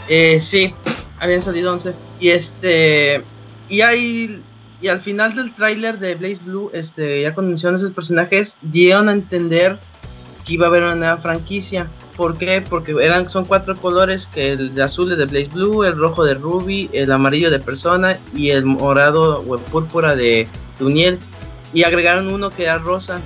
Eh, 0.09 0.39
sí, 0.41 0.75
habían 1.19 1.43
salido 1.43 1.73
11. 1.73 1.95
Y 2.21 2.31
este. 2.31 3.25
Y 3.69 3.81
hay. 3.81 4.43
Y 4.81 4.89
al 4.89 5.01
final 5.01 5.35
del 5.37 5.55
tráiler 5.55 5.99
de 5.99 6.17
Blaze 6.17 6.41
Blue, 6.45 6.71
este, 6.75 7.23
ya 7.23 7.35
con 7.35 7.47
mencionan 7.47 7.79
esos 7.79 7.93
personajes, 7.93 8.57
dieron 8.63 9.09
a 9.09 9.13
entender 9.13 9.79
que 10.45 10.55
iba 10.55 10.67
a 10.67 10.69
haber 10.69 10.83
una 10.83 10.95
nueva 10.95 11.17
franquicia. 11.19 11.89
¿Por 12.17 12.37
qué? 12.37 12.63
Porque 12.69 12.95
eran, 13.01 13.31
son 13.31 13.45
cuatro 13.45 13.75
colores, 13.75 14.27
que 14.27 14.53
el 14.53 14.81
azul 14.81 15.11
es 15.13 15.19
de 15.19 15.25
Blaze 15.25 15.49
Blue, 15.55 15.85
el 15.85 15.97
rojo 15.97 16.25
de 16.25 16.35
Ruby, 16.35 16.91
el 16.93 17.11
amarillo 17.11 17.51
de 17.51 17.59
Persona 17.59 18.19
y 18.35 18.51
el 18.51 18.65
morado 18.65 19.43
o 19.43 19.59
púrpura 19.59 20.15
de 20.15 20.47
Uniel 20.81 21.19
y 21.73 21.85
agregaron 21.85 22.33
uno 22.33 22.51
que 22.51 22.65
era 22.65 22.79
rosa 22.79 23.21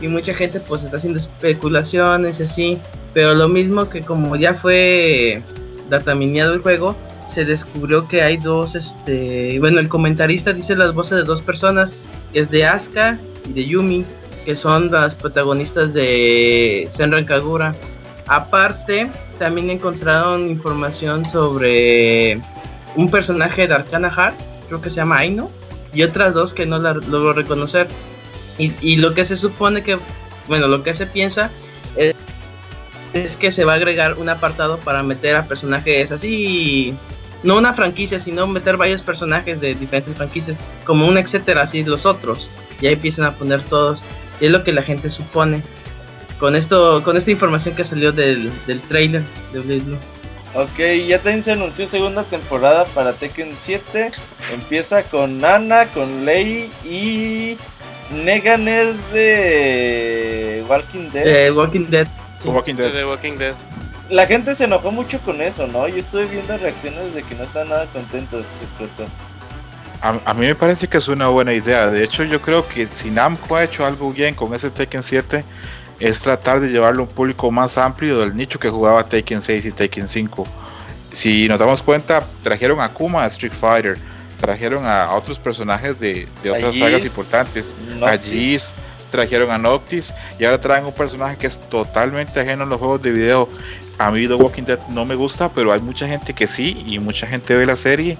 y 0.00 0.08
mucha 0.08 0.32
gente 0.34 0.60
pues 0.60 0.82
está 0.84 0.96
haciendo 0.96 1.18
especulaciones 1.18 2.40
y 2.40 2.42
así, 2.44 2.78
pero 3.14 3.34
lo 3.34 3.48
mismo 3.48 3.88
que 3.88 4.00
como 4.02 4.36
ya 4.36 4.54
fue 4.54 5.42
datamineado 5.90 6.54
el 6.54 6.60
juego, 6.60 6.96
se 7.28 7.44
descubrió 7.44 8.06
que 8.06 8.22
hay 8.22 8.36
dos, 8.36 8.74
este, 8.74 9.58
bueno, 9.58 9.80
el 9.80 9.88
comentarista 9.88 10.52
dice 10.52 10.76
las 10.76 10.94
voces 10.94 11.18
de 11.18 11.24
dos 11.24 11.42
personas, 11.42 11.96
es 12.32 12.50
de 12.50 12.64
Asuka 12.66 13.18
y 13.48 13.52
de 13.52 13.64
Yumi, 13.64 14.04
que 14.44 14.56
son 14.56 14.90
las 14.90 15.14
protagonistas 15.14 15.92
de 15.92 16.86
Senran 16.90 17.24
Kagura. 17.24 17.74
Aparte, 18.26 19.10
también 19.38 19.70
encontraron 19.70 20.48
información 20.48 21.24
sobre 21.24 22.40
un 22.96 23.10
personaje 23.10 23.66
de 23.66 23.74
Arcana 23.74 24.10
Heart, 24.10 24.36
creo 24.68 24.80
que 24.80 24.90
se 24.90 24.96
llama 24.96 25.18
Aino, 25.18 25.48
y 25.92 26.02
otras 26.02 26.34
dos 26.34 26.52
que 26.52 26.66
no 26.66 26.78
la 26.78 26.94
logro 26.94 27.32
reconocer. 27.32 27.88
Y, 28.58 28.96
lo 28.96 29.14
que 29.14 29.24
se 29.24 29.36
supone 29.36 29.84
que, 29.84 29.98
bueno, 30.48 30.66
lo 30.66 30.82
que 30.82 30.92
se 30.92 31.06
piensa 31.06 31.48
es, 31.94 32.16
es, 33.12 33.36
que 33.36 33.52
se 33.52 33.64
va 33.64 33.74
a 33.74 33.76
agregar 33.76 34.18
un 34.18 34.28
apartado 34.28 34.78
para 34.78 35.04
meter 35.04 35.36
a 35.36 35.46
personajes 35.46 36.10
así, 36.10 36.96
no 37.44 37.56
una 37.56 37.72
franquicia, 37.72 38.18
sino 38.18 38.46
meter 38.46 38.76
varios 38.76 39.00
personajes 39.02 39.60
de 39.60 39.74
diferentes 39.76 40.16
franquicias, 40.16 40.60
como 40.84 41.06
un 41.06 41.18
etcétera, 41.18 41.62
así 41.62 41.84
los 41.84 42.04
otros. 42.04 42.50
Y 42.80 42.86
ahí 42.86 42.94
empiezan 42.94 43.26
a 43.26 43.34
poner 43.34 43.62
todos. 43.62 44.02
Y 44.40 44.46
es 44.46 44.50
lo 44.50 44.64
que 44.64 44.72
la 44.72 44.82
gente 44.82 45.10
supone. 45.10 45.62
Con 46.38 46.54
esto, 46.54 47.02
con 47.02 47.16
esta 47.16 47.30
información 47.30 47.74
que 47.74 47.82
salió 47.82 48.12
del, 48.12 48.50
del 48.66 48.80
trailer 48.82 49.22
de 49.52 49.60
Blue. 49.60 49.98
Ok, 50.54 50.78
ya 51.06 51.18
también 51.18 51.42
se 51.42 51.52
anunció 51.52 51.86
segunda 51.86 52.24
temporada 52.24 52.84
para 52.86 53.12
Tekken 53.12 53.52
7. 53.56 54.12
Empieza 54.52 55.02
con 55.02 55.38
Nana, 55.38 55.86
con 55.86 56.24
Lei 56.24 56.70
y 56.84 57.58
Negan 58.10 58.66
es 58.68 59.12
de 59.12 60.64
Walking 60.68 61.10
Dead. 61.10 61.26
Eh, 61.26 61.50
Walking 61.50 61.86
Dead. 61.90 62.08
Walking 62.44 62.74
Dead. 62.74 62.92
De 62.92 63.04
Walking 63.04 63.36
Dead. 63.36 63.54
La 64.08 64.26
gente 64.26 64.54
se 64.54 64.64
enojó 64.64 64.90
mucho 64.90 65.20
con 65.20 65.42
eso, 65.42 65.66
¿no? 65.66 65.86
Yo 65.86 65.96
estuve 65.96 66.24
viendo 66.26 66.56
reacciones 66.56 67.14
de 67.14 67.22
que 67.22 67.34
no 67.34 67.44
están 67.44 67.68
nada 67.68 67.86
contentos, 67.86 68.62
Escoto. 68.62 69.04
A, 70.00 70.20
a, 70.24 70.34
mí 70.34 70.46
me 70.46 70.54
parece 70.54 70.86
que 70.86 70.98
es 70.98 71.08
una 71.08 71.28
buena 71.28 71.52
idea. 71.52 71.88
De 71.88 72.04
hecho, 72.04 72.24
yo 72.24 72.40
creo 72.40 72.66
que 72.66 72.86
si 72.86 73.10
Namco 73.10 73.56
ha 73.56 73.64
hecho 73.64 73.84
algo 73.84 74.12
bien 74.12 74.34
con 74.34 74.54
ese 74.54 74.70
Tekken 74.70 75.02
7, 75.02 75.44
es 76.00 76.20
tratar 76.20 76.60
de 76.60 76.68
llevarlo 76.68 77.02
a 77.02 77.06
un 77.06 77.12
público 77.12 77.50
más 77.50 77.76
amplio 77.78 78.20
del 78.20 78.36
nicho 78.36 78.58
que 78.58 78.68
jugaba 78.68 79.04
Taken 79.04 79.42
6 79.42 79.66
y 79.66 79.70
Taken 79.72 80.08
5. 80.08 80.46
Si 81.12 81.48
nos 81.48 81.58
damos 81.58 81.82
cuenta, 81.82 82.24
trajeron 82.42 82.80
a 82.80 82.88
Kuma 82.88 83.24
a 83.24 83.26
Street 83.26 83.52
Fighter, 83.52 83.98
trajeron 84.40 84.86
a 84.86 85.12
otros 85.12 85.38
personajes 85.38 85.98
de, 85.98 86.28
otras 86.48 86.76
sagas 86.76 87.04
importantes, 87.04 87.74
a 88.02 88.16
Giz, 88.16 88.72
trajeron 89.10 89.50
a 89.50 89.58
Noctis 89.58 90.14
y 90.38 90.44
ahora 90.44 90.60
traen 90.60 90.84
un 90.84 90.92
personaje 90.92 91.36
que 91.36 91.46
es 91.48 91.58
totalmente 91.68 92.38
ajeno 92.40 92.64
a 92.64 92.66
los 92.66 92.78
juegos 92.78 93.02
de 93.02 93.10
video. 93.10 93.48
A 93.98 94.12
mí 94.12 94.28
The 94.28 94.34
Walking 94.34 94.62
Dead 94.62 94.78
no 94.88 95.04
me 95.04 95.16
gusta, 95.16 95.48
pero 95.48 95.72
hay 95.72 95.80
mucha 95.80 96.06
gente 96.06 96.32
que 96.32 96.46
sí 96.46 96.84
y 96.86 97.00
mucha 97.00 97.26
gente 97.26 97.56
ve 97.56 97.66
la 97.66 97.74
serie 97.74 98.16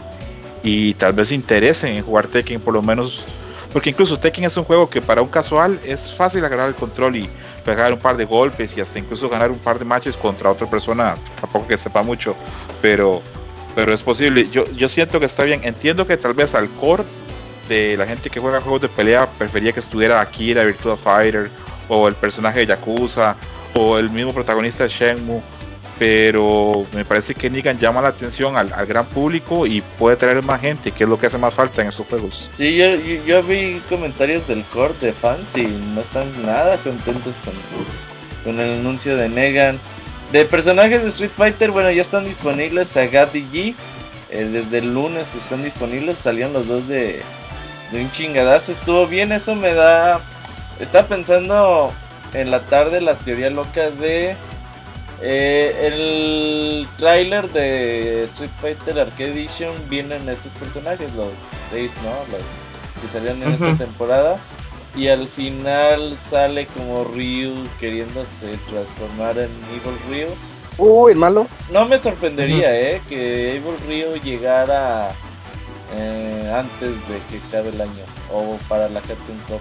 y 0.62 0.94
tal 0.94 1.12
vez 1.12 1.33
interese 1.33 1.88
en 1.88 2.05
jugar 2.05 2.27
Tekken 2.27 2.61
por 2.61 2.75
lo 2.75 2.83
menos 2.83 3.25
porque 3.73 3.90
incluso 3.90 4.18
Tekken 4.18 4.44
es 4.44 4.57
un 4.57 4.64
juego 4.64 4.88
que 4.88 5.03
para 5.03 5.21
un 5.21 5.29
casual 5.29 5.79
es 5.85 6.12
fácil 6.12 6.44
agarrar 6.44 6.68
el 6.68 6.75
control 6.75 7.16
y 7.16 7.31
pegar 7.64 7.92
un 7.92 7.99
par 7.99 8.16
de 8.16 8.25
golpes 8.25 8.77
y 8.77 8.81
hasta 8.81 8.99
incluso 8.99 9.29
ganar 9.29 9.51
un 9.51 9.59
par 9.59 9.79
de 9.79 9.85
matches 9.85 10.16
contra 10.16 10.51
otra 10.51 10.68
persona, 10.68 11.16
tampoco 11.40 11.66
que 11.68 11.77
sepa 11.77 12.03
mucho, 12.03 12.35
pero, 12.81 13.23
pero 13.75 13.92
es 13.92 14.03
posible. 14.03 14.49
Yo, 14.51 14.64
yo 14.73 14.88
siento 14.88 15.21
que 15.21 15.27
está 15.27 15.44
bien. 15.44 15.61
Entiendo 15.64 16.07
que 16.07 16.16
tal 16.16 16.33
vez 16.33 16.55
al 16.55 16.71
core 16.71 17.05
de 17.68 17.97
la 17.99 18.07
gente 18.07 18.31
que 18.31 18.40
juega 18.40 18.62
juegos 18.62 18.81
de 18.81 18.88
pelea 18.88 19.27
prefería 19.27 19.73
que 19.73 19.81
estuviera 19.81 20.23
aquí 20.23 20.55
la 20.55 20.64
Virtua 20.64 20.97
Fighter 20.97 21.51
o 21.88 22.09
el 22.09 22.14
personaje 22.14 22.61
de 22.61 22.66
Yakuza 22.66 23.37
o 23.75 23.99
el 23.99 24.09
mismo 24.09 24.33
protagonista 24.33 24.85
de 24.85 24.88
Shenmue 24.88 25.42
pero 25.98 26.87
me 26.92 27.04
parece 27.04 27.34
que 27.34 27.50
Negan 27.50 27.78
llama 27.78 28.00
la 28.00 28.08
atención 28.08 28.56
al, 28.56 28.68
gran 28.87 29.04
público 29.06 29.66
y 29.66 29.80
puede 29.80 30.16
traer 30.16 30.42
más 30.42 30.61
gente, 30.61 30.92
que 30.92 31.04
es 31.04 31.11
lo 31.11 31.18
que 31.18 31.26
hace 31.26 31.38
más 31.38 31.54
falta 31.54 31.82
en 31.82 31.88
esos 31.88 32.06
juegos. 32.06 32.48
Sí, 32.52 32.80
yo, 33.26 33.42
vi 33.42 33.82
comentarios 33.88 34.46
del 34.46 34.64
core 34.64 34.94
de 35.00 35.12
fans 35.12 35.56
y 35.56 35.66
no 35.66 36.00
están 36.00 36.30
nada 36.46 36.76
contentos 36.78 37.40
con, 37.44 37.54
con 38.44 38.61
el 38.61 38.78
anuncio 38.78 39.16
de 39.16 39.28
Negan. 39.28 39.80
De 40.30 40.44
personajes 40.44 41.02
de 41.02 41.08
Street 41.08 41.32
Fighter, 41.34 41.70
bueno, 41.70 41.90
ya 41.90 42.02
están 42.02 42.24
disponibles 42.24 42.88
Sagat 42.88 43.34
y 43.34 43.42
G. 43.44 43.74
Eh, 44.30 44.44
desde 44.44 44.78
el 44.78 44.92
lunes 44.92 45.34
están 45.34 45.64
disponibles, 45.64 46.18
salieron 46.18 46.52
los 46.52 46.68
dos 46.68 46.87
de, 46.87 47.22
de 47.90 48.02
un 48.02 48.11
chingadazo. 48.11 48.70
Estuvo 48.70 49.06
bien, 49.06 49.32
eso 49.32 49.56
me 49.56 49.72
da... 49.74 50.20
Estaba 50.78 51.08
pensando 51.08 51.92
en 52.34 52.50
la 52.50 52.61
tarde 52.66 53.00
la 53.00 53.16
teoría 53.16 53.50
loca 53.50 53.90
de 53.90 54.37
Eh, 55.20 55.74
el 55.87 56.88
tráiler 56.96 57.50
de 57.52 58.22
Street 58.24 58.50
Fighter 58.61 59.00
Arcade 59.00 59.31
Edition 59.31 59.72
vienen 59.88 60.28
estos 60.28 60.54
personajes, 60.54 61.12
los 61.14 61.37
seis, 61.37 61.94
¿no? 62.04 62.11
Los 62.31 62.46
que 63.00 63.09
salieron 63.09 63.42
en 63.42 63.52
esta 63.52 63.74
temporada. 63.76 64.38
Y 64.96 65.09
al 65.09 65.26
final 65.26 66.16
sale 66.16 66.66
como 66.66 67.04
Ryu 67.04 67.54
queriéndose 67.78 68.59
transformar 68.68 69.38
en 69.38 69.50
Evil 69.74 69.98
Ryu. 70.09 70.28
Uy, 70.78 71.12
el 71.12 71.18
malo. 71.18 71.46
No 71.70 71.87
me 71.87 71.98
sorprendería, 71.98 72.74
eh, 72.78 73.02
que 73.09 73.57
Evil 73.57 73.76
Ryu 73.87 74.20
llegara 74.22 75.11
eh, 75.94 76.52
antes 76.54 76.96
de 77.09 77.18
que 77.28 77.40
acabe 77.48 77.70
el 77.70 77.81
año 77.81 78.04
o 78.33 78.57
para 78.68 78.88
la 78.88 79.00
Captain 79.00 79.38
Cup. 79.48 79.61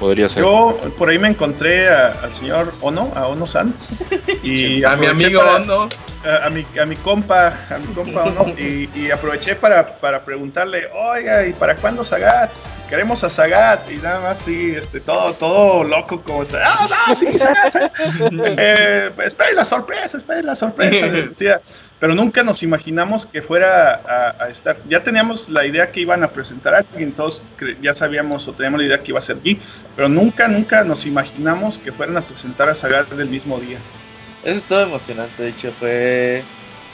Podría 0.00 0.28
ser. 0.28 0.42
Yo 0.42 0.76
por 0.98 1.08
ahí 1.08 1.18
me 1.18 1.28
encontré 1.28 1.88
a- 1.88 2.12
al 2.22 2.34
señor 2.34 2.72
Ono, 2.82 3.12
a 3.14 3.26
Ono 3.28 3.46
San. 3.46 3.74
Y 4.42 4.84
A 4.84 4.96
mi 4.96 5.06
amigo 5.06 5.40
para- 5.40 5.58
no. 5.60 5.88
a, 6.24 6.46
a 6.46 6.50
mi, 6.50 6.66
a 6.80 6.84
mi 6.86 6.96
compa, 6.96 7.54
a 7.70 7.78
mi 7.78 7.86
compa 7.94 8.24
Ono, 8.24 8.46
y, 8.58 8.88
y 8.94 9.10
aproveché 9.10 9.54
para, 9.56 9.86
para 9.98 10.24
preguntarle, 10.24 10.88
oiga, 10.92 11.46
¿y 11.46 11.52
para 11.54 11.74
cuándo 11.76 12.04
Sagat? 12.04 12.50
Queremos 12.90 13.24
a 13.24 13.30
Sagat, 13.30 13.90
y 13.90 13.96
nada 13.96 14.20
más, 14.20 14.38
sí, 14.38 14.72
este, 14.76 15.00
todo, 15.00 15.32
todo 15.32 15.82
loco 15.82 16.22
como 16.22 16.42
está. 16.44 16.60
¡Ah, 16.64 16.86
no, 17.08 17.16
sí, 17.16 17.32
Sagat! 17.32 17.72
Sagat". 17.72 17.92
eh, 18.58 19.10
esperen 19.24 19.56
la 19.56 19.64
sorpresa, 19.64 20.18
esperen 20.18 20.46
la 20.46 20.54
sorpresa, 20.54 21.06
decía. 21.08 21.60
Pero 21.98 22.14
nunca 22.14 22.42
nos 22.42 22.62
imaginamos 22.62 23.24
que 23.24 23.40
fuera 23.40 24.34
a, 24.38 24.48
estar. 24.48 24.76
Ya 24.88 25.02
teníamos 25.02 25.48
la 25.48 25.64
idea 25.64 25.90
que 25.90 26.00
iban 26.00 26.22
a 26.22 26.28
presentar 26.28 26.74
a 26.74 26.78
alguien, 26.78 27.12
todos 27.12 27.42
ya 27.80 27.94
sabíamos 27.94 28.46
o 28.48 28.52
teníamos 28.52 28.80
la 28.80 28.86
idea 28.86 28.98
que 28.98 29.12
iba 29.12 29.18
a 29.18 29.22
ser 29.22 29.40
G, 29.40 29.56
pero 29.94 30.08
nunca, 30.08 30.46
nunca 30.46 30.84
nos 30.84 31.06
imaginamos 31.06 31.78
que 31.78 31.92
fueran 31.92 32.18
a 32.18 32.20
presentar 32.20 32.68
a 32.68 32.74
Sagat 32.74 33.08
del 33.08 33.28
mismo 33.28 33.58
día. 33.58 33.78
Eso 34.44 34.58
estuvo 34.58 34.80
emocionante, 34.80 35.42
de 35.42 35.48
hecho, 35.48 35.72
fue 35.78 36.44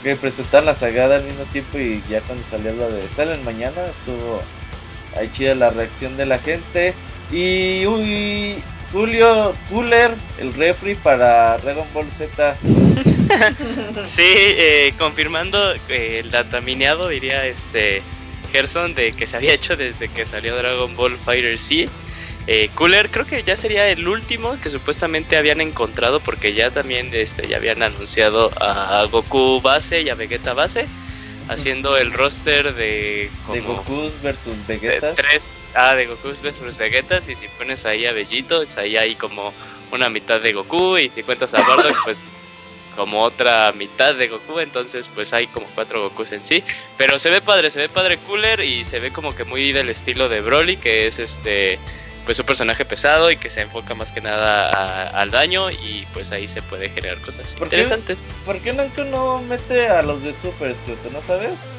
que 0.03 0.15
presentaron 0.17 0.65
la 0.65 0.73
sagada 0.73 1.15
al 1.15 1.23
mismo 1.23 1.45
tiempo 1.45 1.77
y 1.79 2.03
ya 2.09 2.19
cuando 2.21 2.43
salió 2.43 2.73
lo 2.73 2.91
de 2.91 3.07
salen 3.07 3.43
mañana, 3.45 3.85
estuvo 3.89 4.41
ahí 5.17 5.29
chida 5.29 5.55
la 5.55 5.69
reacción 5.69 6.17
de 6.17 6.25
la 6.25 6.39
gente. 6.39 6.93
Y 7.31 7.85
uy, 7.87 8.55
Julio 8.91 9.53
Cooler, 9.69 10.11
el 10.39 10.53
refri 10.53 10.95
para 10.95 11.57
Dragon 11.57 11.87
Ball 11.93 12.11
Z. 12.11 12.55
Sí, 14.05 14.21
eh, 14.25 14.93
confirmando 14.97 15.73
eh, 15.89 16.21
el 16.23 16.31
datamineado, 16.31 17.09
diría 17.09 17.45
este 17.47 18.01
Gerson, 18.51 18.93
de 18.95 19.11
que 19.13 19.27
se 19.27 19.37
había 19.37 19.53
hecho 19.53 19.75
desde 19.75 20.09
que 20.09 20.25
salió 20.25 20.55
Dragon 20.55 20.95
Ball 20.95 21.17
Fighter 21.17 21.57
Z. 21.57 21.91
Eh, 22.45 22.69
Cooler 22.75 23.09
creo 23.09 23.25
que 23.25 23.41
ya 23.41 23.55
sería 23.55 23.87
el 23.87 24.05
último 24.07 24.57
que 24.61 24.69
supuestamente 24.69 25.37
habían 25.37 25.61
encontrado 25.61 26.19
porque 26.19 26.53
ya 26.53 26.71
también 26.71 27.09
este, 27.13 27.47
ya 27.47 27.55
habían 27.55 27.81
anunciado 27.81 28.51
a 28.59 29.05
Goku 29.09 29.61
base 29.61 30.01
y 30.01 30.09
a 30.09 30.15
Vegeta 30.15 30.53
base 30.53 30.85
haciendo 31.47 31.95
el 31.95 32.11
roster 32.11 32.73
de, 32.75 33.29
De 33.53 33.61
como 33.61 33.75
Gokus 33.75 34.21
versus 34.21 34.67
de 34.67 34.77
Vegetas. 34.77 35.15
tres 35.15 35.55
ah 35.73 35.95
de 35.95 36.05
Goku 36.07 36.29
versus 36.41 36.75
Vegetas 36.75 37.29
y 37.29 37.35
si 37.35 37.47
pones 37.57 37.85
ahí 37.85 38.05
a 38.05 38.11
Bellito 38.11 38.61
es 38.61 38.75
ahí 38.77 38.97
hay 38.97 39.15
como 39.15 39.53
una 39.91 40.09
mitad 40.09 40.41
de 40.41 40.51
Goku 40.51 40.97
y 40.97 41.09
si 41.09 41.23
cuentas 41.23 41.53
a 41.53 41.61
Bardock 41.61 41.97
pues 42.03 42.33
como 42.95 43.21
otra 43.21 43.71
mitad 43.73 44.15
de 44.15 44.27
Goku 44.27 44.59
entonces 44.59 45.09
pues 45.13 45.33
hay 45.33 45.47
como 45.47 45.65
cuatro 45.75 46.01
Gokus 46.03 46.31
en 46.31 46.45
sí 46.45 46.63
pero 46.97 47.17
se 47.19 47.29
ve 47.29 47.41
padre 47.41 47.71
se 47.71 47.79
ve 47.79 47.89
padre 47.89 48.17
cooler 48.17 48.59
y 48.61 48.83
se 48.83 48.99
ve 48.99 49.11
como 49.11 49.35
que 49.35 49.43
muy 49.43 49.71
del 49.71 49.89
estilo 49.89 50.29
de 50.29 50.41
Broly 50.41 50.77
que 50.77 51.07
es 51.07 51.19
este 51.19 51.79
pues 52.25 52.39
un 52.39 52.45
personaje 52.45 52.85
pesado 52.85 53.29
y 53.31 53.35
que 53.37 53.49
se 53.49 53.61
enfoca 53.61 53.95
más 53.95 54.11
que 54.13 54.21
nada 54.21 54.69
a- 54.69 55.21
al 55.21 55.29
daño 55.31 55.69
y 55.71 56.07
pues 56.13 56.31
ahí 56.31 56.47
se 56.47 56.61
puede 56.61 56.89
generar 56.89 57.19
cosas 57.19 57.55
¿Por 57.57 57.67
qué? 57.69 57.77
interesantes 57.77 58.37
¿Por 58.45 58.61
qué 58.61 58.71
nunca 58.73 59.03
no 59.03 59.41
mete 59.41 59.87
a 59.89 60.01
los 60.01 60.23
de 60.23 60.31
Super 60.33 60.73
Scooter? 60.73 61.11
¿No 61.11 61.21
sabes? 61.21 61.71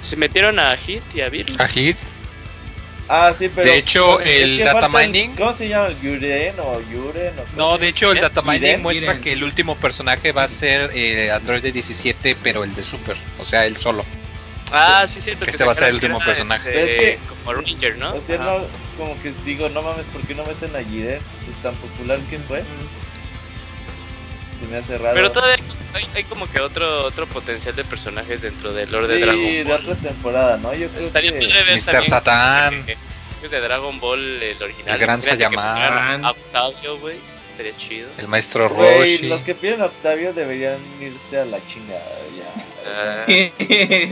se 0.00 0.16
metieron 0.16 0.58
a 0.58 0.76
Hit 0.76 1.02
y 1.14 1.20
a 1.20 1.28
Bill 1.28 1.54
A 1.58 1.68
Hit. 1.68 1.96
Ah, 3.12 3.32
sí, 3.36 3.50
pero. 3.52 3.68
De 3.68 3.76
hecho, 3.76 4.20
es 4.20 4.50
el 4.50 4.58
que 4.58 4.64
data 4.64 4.88
mining- 4.88 5.34
¿Cómo 5.36 5.52
se 5.52 5.68
llama? 5.68 5.88
¿Yuren 6.00 6.54
o 6.60 6.80
Yuren? 6.92 7.32
O 7.40 7.56
No, 7.56 7.72
se- 7.74 7.80
de 7.82 7.88
hecho, 7.88 8.12
el 8.12 8.18
¿Eh? 8.18 8.20
data 8.20 8.40
mining 8.40 8.80
muestra 8.82 9.10
Iren. 9.14 9.20
que 9.22 9.32
el 9.32 9.42
último 9.42 9.74
personaje 9.76 10.30
va 10.30 10.44
a 10.44 10.48
ser 10.48 10.90
eh, 10.94 11.30
Android 11.32 11.60
de 11.60 11.72
17, 11.72 12.36
pero 12.40 12.62
el 12.62 12.72
de 12.74 12.84
Super, 12.84 13.16
o 13.40 13.44
sea, 13.44 13.66
él 13.66 13.76
solo. 13.76 14.04
ah 14.72 15.04
sí 15.08 15.20
cierto 15.20 15.44
que 15.44 15.50
este 15.50 15.64
va 15.64 15.72
a 15.72 15.74
ser 15.74 15.88
el 15.88 15.94
último 15.94 16.20
que 16.20 16.24
personaje. 16.26 16.84
Es 16.84 16.94
que- 16.94 17.18
como 17.28 17.54
Ranger 17.60 17.98
no 17.98 18.14
O 18.14 18.20
sea, 18.20 18.38
no, 18.38 18.64
como 18.96 19.20
que 19.20 19.32
digo, 19.44 19.68
no 19.70 19.82
mames, 19.82 20.06
¿por 20.06 20.20
qué 20.22 20.36
no 20.36 20.44
meten 20.44 20.76
a 20.76 20.84
Jiren? 20.88 21.18
Es 21.48 21.56
tan 21.60 21.74
popular 21.74 22.20
que 22.30 22.38
fue. 22.38 22.62
Se 24.60 24.66
me 24.66 24.76
hace 24.76 24.98
raro. 24.98 25.14
Pero 25.14 25.32
todavía 25.32 25.56
hay, 25.94 26.06
hay 26.14 26.24
como 26.24 26.46
que 26.46 26.60
otro 26.60 27.04
otro 27.04 27.26
potencial 27.26 27.74
de 27.74 27.82
personajes 27.84 28.42
dentro 28.42 28.72
del 28.74 28.90
lore 28.92 29.08
de 29.08 29.14
sí, 29.14 29.20
Dragon 29.22 29.42
de 29.42 29.64
Ball. 29.64 29.80
otra 29.80 29.94
temporada, 29.96 30.56
¿no? 30.58 30.74
Yo 30.74 30.88
creo 30.88 31.04
Estaría 31.04 31.32
que. 31.32 31.38
Mr. 31.38 32.86
que 32.86 32.96
es 33.46 33.50
de 33.50 33.60
Dragon 33.60 33.98
Ball 33.98 34.20
el 34.42 34.62
original. 34.62 34.94
El 34.94 35.00
gran 35.00 35.18
Imagínate 35.18 35.38
que 35.38 35.44
Sayama. 35.44 35.66
pusieran 35.66 36.24
a 36.26 36.30
Octavio, 36.30 36.98
güey. 36.98 37.16
Estaría 37.50 37.76
chido. 37.76 38.08
El 38.18 38.28
maestro 38.28 38.68
Roshi. 38.68 39.28
los 39.28 39.44
que 39.44 39.54
piden 39.54 39.80
Octavio 39.80 40.34
deberían 40.34 40.78
irse 41.00 41.40
a 41.40 41.46
la 41.46 41.64
chingada. 41.66 42.04
Ya. 42.84 43.24
Ah. 43.26 43.26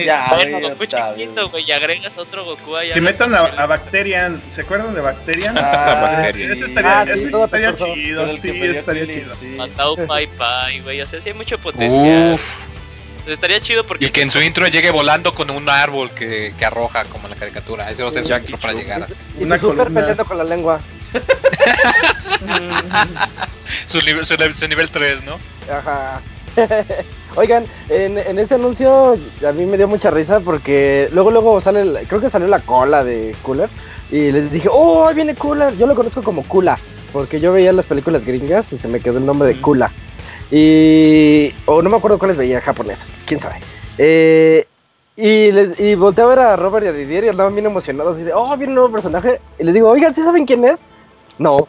Ya, 0.05 0.27
bueno, 0.35 0.59
güey, 0.61 0.71
Goku 0.71 0.85
chiquito, 0.87 1.49
güey, 1.51 1.65
y 1.67 1.73
agregas 1.73 2.19
otro 2.19 2.45
Goku 2.45 2.77
allá. 2.77 2.95
Que 2.95 3.01
metan 3.01 3.35
a, 3.35 3.39
a 3.41 3.67
Bacterian, 3.67 4.43
¿se 4.51 4.61
acuerdan 4.63 4.95
de 4.95 5.01
Bacterian? 5.01 5.57
Ah, 5.59 6.21
Bacteria. 6.23 6.53
ese 6.53 6.65
estaría, 6.67 7.01
Ah, 7.01 7.05
sí, 7.07 7.13
ese 7.13 7.31
todo 7.31 7.45
estaría 7.47 7.75
chido, 7.75 8.27
sí, 8.39 8.51
estaría 8.51 9.05
Krillin, 9.05 9.23
chido. 9.25 9.35
sí. 9.37 9.47
Matao 9.57 9.97
Pai 10.07 10.27
Pai, 10.27 10.81
güey. 10.81 11.01
O 11.01 11.07
sea, 11.07 11.21
sí 11.21 11.31
hay 11.31 11.35
mucho 11.35 11.59
potencial. 11.59 12.33
Uf. 12.35 12.67
Entonces, 13.11 13.35
estaría 13.35 13.61
chido 13.61 13.85
porque. 13.85 14.07
Y 14.07 14.11
que 14.11 14.23
en 14.23 14.29
pues, 14.29 14.33
su 14.35 14.41
intro 14.43 14.67
llegue 14.69 14.91
volando 14.91 15.35
con 15.35 15.51
un 15.51 15.69
árbol 15.69 16.11
que, 16.13 16.55
que 16.59 16.65
arroja, 16.65 17.05
como 17.05 17.27
en 17.27 17.33
la 17.33 17.37
caricatura. 17.37 17.91
Ese 17.91 18.03
va 18.03 18.09
a 18.09 18.13
ser 18.13 18.25
su 18.27 18.35
intro 18.35 18.57
para 18.59 18.73
llegar. 18.73 19.07
Y 19.39 19.45
Una 19.45 19.59
su 19.59 19.71
super 19.71 19.89
peleando 19.93 20.25
con 20.25 20.39
la 20.39 20.45
lengua. 20.45 20.81
Su, 23.87 23.99
nivel- 24.01 24.25
su, 24.25 24.37
su 24.59 24.69
nivel 24.69 24.89
3, 24.91 25.25
¿no? 25.25 25.39
Ajá. 25.73 26.21
Oigan, 27.37 27.65
en, 27.89 28.19
en 28.19 28.39
ese 28.39 28.55
anuncio 28.57 29.15
a 29.47 29.53
mí 29.53 29.67
me 29.67 29.77
dio 29.77 29.87
mucha 29.89 30.11
risa 30.11 30.41
porque 30.41 31.09
luego 31.13 31.31
luego 31.31 31.61
sale, 31.61 31.83
el- 31.83 31.99
creo 32.09 32.21
que 32.21 32.31
salió 32.31 32.49
la 32.49 32.61
cola 32.61 33.05
de 33.05 33.35
Cooler 33.43 33.69
y 34.11 34.33
les 34.33 34.51
dije, 34.51 34.69
oh, 34.73 35.07
ahí 35.07 35.15
viene 35.15 35.35
Cooler. 35.35 35.77
Yo 35.77 35.87
lo 35.87 35.95
conozco 35.95 36.23
como 36.23 36.43
Kula 36.45 36.79
porque 37.13 37.41
yo 37.41 37.53
veía 37.53 37.73
las 37.73 37.87
películas 37.87 38.25
gringas 38.25 38.73
y 38.73 38.79
se 38.79 38.89
me 38.89 39.01
quedó 39.01 39.19
el 39.19 39.27
nombre 39.27 39.49
de 39.49 39.61
Kula. 39.61 39.91
Y, 40.51 41.53
o 41.67 41.83
no 41.83 41.91
me 41.91 41.97
acuerdo 41.97 42.19
cuáles 42.19 42.37
veía 42.37 42.61
japonesas, 42.61 43.11
quién 43.27 43.39
sabe. 43.41 43.57
Eh, 43.99 44.67
y, 45.17 45.53
les, 45.53 45.79
y 45.79 45.95
volteé 45.95 46.25
a 46.25 46.29
ver 46.29 46.39
a 46.39 46.57
Robert 46.57 46.87
y 46.87 46.89
a 46.89 46.93
Didier 46.93 47.25
y 47.25 47.29
andaban 47.29 47.55
bien 47.55 47.67
emocionados 47.67 48.19
y 48.19 48.23
de, 48.23 48.33
oh, 48.33 48.49
viene 48.57 48.69
un 48.73 48.75
nuevo 48.77 48.91
personaje. 48.93 49.41
Y 49.59 49.65
les 49.65 49.75
digo, 49.75 49.89
oigan, 49.91 50.15
¿sí 50.15 50.23
saben 50.23 50.47
quién 50.47 50.65
es? 50.65 50.85
No. 51.39 51.69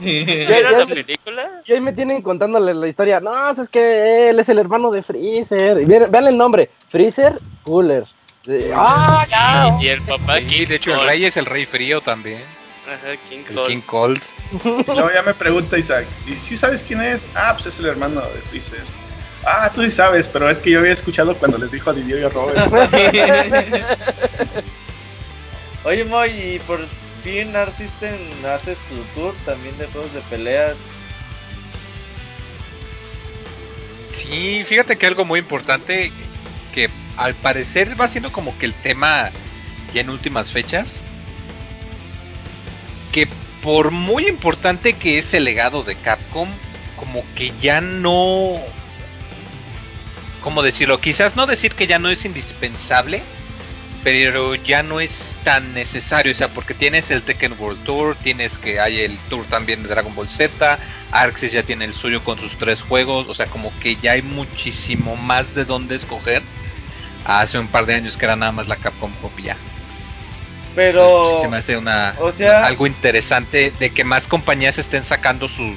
¿Vieron 0.00 0.72
ya 0.72 0.78
la 0.78 0.84
película? 0.86 1.62
Y 1.66 1.72
ahí 1.72 1.80
me 1.80 1.92
tienen 1.92 2.22
contándole 2.22 2.74
la 2.74 2.88
historia. 2.88 3.20
No, 3.20 3.50
es 3.50 3.68
que 3.68 4.30
él 4.30 4.40
es 4.40 4.48
el 4.48 4.58
hermano 4.58 4.90
de 4.90 5.02
Freezer. 5.02 5.80
Y 5.80 5.84
vean, 5.84 6.10
vean 6.10 6.26
el 6.26 6.36
nombre: 6.36 6.70
Freezer 6.88 7.38
Cooler. 7.64 8.04
¡Ah, 8.74 9.26
ya! 9.28 9.78
Y 9.80 9.88
el 9.88 10.00
papá 10.02 10.38
Sí, 10.38 10.46
King 10.46 10.66
de 10.66 10.74
hecho, 10.76 10.94
el 10.94 11.06
rey 11.06 11.24
es 11.26 11.36
el 11.36 11.44
rey 11.44 11.66
frío 11.66 12.00
también. 12.00 12.42
Ajá, 12.86 13.16
King 13.28 13.44
El 13.50 13.54
Kong. 13.54 13.66
King 13.66 13.80
Cold. 13.82 14.22
Luego 14.64 15.10
ya 15.12 15.22
me 15.22 15.34
pregunta 15.34 15.76
Isaac, 15.76 16.06
¿y 16.26 16.34
si 16.36 16.56
sabes 16.56 16.82
quién 16.82 17.02
es? 17.02 17.20
Ah, 17.34 17.52
pues 17.52 17.66
es 17.66 17.78
el 17.78 17.86
hermano 17.86 18.22
de 18.22 18.40
Freezer. 18.48 18.80
Ah, 19.44 19.70
tú 19.72 19.82
sí 19.82 19.90
sabes, 19.90 20.26
pero 20.28 20.48
es 20.48 20.60
que 20.60 20.70
yo 20.70 20.80
había 20.80 20.92
escuchado 20.92 21.36
cuando 21.36 21.58
les 21.58 21.70
dijo 21.70 21.90
a 21.90 21.92
Didier 21.92 22.20
y 22.20 22.24
a 22.24 22.28
Robert. 22.30 22.58
Oye, 25.84 26.04
Moy, 26.04 26.30
y 26.30 26.58
por 26.60 26.80
fin 27.28 27.54
hace 27.56 28.74
su 28.74 28.96
tour 29.14 29.34
también 29.44 29.76
de 29.76 29.86
juegos 29.86 30.14
de 30.14 30.20
peleas. 30.22 30.78
Sí, 34.12 34.62
fíjate 34.64 34.96
que 34.96 35.06
algo 35.06 35.26
muy 35.26 35.40
importante 35.40 36.10
que 36.72 36.88
al 37.18 37.34
parecer 37.34 38.00
va 38.00 38.08
siendo 38.08 38.32
como 38.32 38.56
que 38.58 38.66
el 38.66 38.72
tema 38.72 39.30
ya 39.92 40.00
en 40.00 40.08
últimas 40.08 40.52
fechas. 40.52 41.02
Que 43.12 43.28
por 43.62 43.90
muy 43.90 44.26
importante 44.26 44.94
que 44.94 45.18
es 45.18 45.34
el 45.34 45.44
legado 45.44 45.82
de 45.82 45.96
Capcom, 45.96 46.48
como 46.96 47.22
que 47.34 47.52
ya 47.60 47.82
no... 47.82 48.54
¿Cómo 50.40 50.62
decirlo? 50.62 50.98
Quizás 51.00 51.36
no 51.36 51.46
decir 51.46 51.74
que 51.74 51.86
ya 51.86 51.98
no 51.98 52.08
es 52.08 52.24
indispensable, 52.24 53.22
pero 54.04 54.54
ya 54.54 54.82
no 54.82 55.00
es 55.00 55.36
tan 55.44 55.74
necesario, 55.74 56.32
o 56.32 56.34
sea, 56.34 56.48
porque 56.48 56.74
tienes 56.74 57.10
el 57.10 57.22
Tekken 57.22 57.54
World 57.58 57.82
Tour, 57.84 58.16
tienes 58.16 58.58
que 58.58 58.80
hay 58.80 59.00
el 59.00 59.18
tour 59.28 59.44
también 59.46 59.82
de 59.82 59.88
Dragon 59.88 60.14
Ball 60.14 60.28
Z, 60.28 60.78
Arxis 61.10 61.52
ya 61.52 61.62
tiene 61.62 61.84
el 61.84 61.94
suyo 61.94 62.22
con 62.22 62.38
sus 62.38 62.56
tres 62.58 62.82
juegos, 62.82 63.26
o 63.28 63.34
sea, 63.34 63.46
como 63.46 63.72
que 63.80 63.96
ya 63.96 64.12
hay 64.12 64.22
muchísimo 64.22 65.16
más 65.16 65.54
de 65.54 65.64
dónde 65.64 65.96
escoger. 65.96 66.42
Hace 67.24 67.58
un 67.58 67.68
par 67.68 67.84
de 67.84 67.94
años 67.94 68.16
que 68.16 68.24
era 68.24 68.36
nada 68.36 68.52
más 68.52 68.68
la 68.68 68.76
Capcom 68.76 69.12
y 69.36 69.42
ya. 69.42 69.56
Pero. 70.74 71.34
Sí 71.34 71.42
se 71.42 71.48
me 71.48 71.56
hace 71.58 71.76
una 71.76 72.14
o 72.20 72.32
sea- 72.32 72.64
algo 72.64 72.86
interesante 72.86 73.72
de 73.78 73.90
que 73.90 74.04
más 74.04 74.26
compañías 74.26 74.78
estén 74.78 75.04
sacando 75.04 75.48
sus 75.48 75.76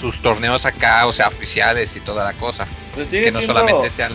sus 0.00 0.20
torneos 0.22 0.64
acá, 0.64 1.06
o 1.06 1.12
sea, 1.12 1.28
oficiales 1.28 1.94
y 1.94 2.00
toda 2.00 2.24
la 2.24 2.32
cosa. 2.32 2.66
Pues 2.94 3.08
sigue 3.08 3.26
Que 3.26 3.32
no 3.32 3.38
siendo, 3.38 3.54
solamente 3.54 3.90
sean. 3.90 4.12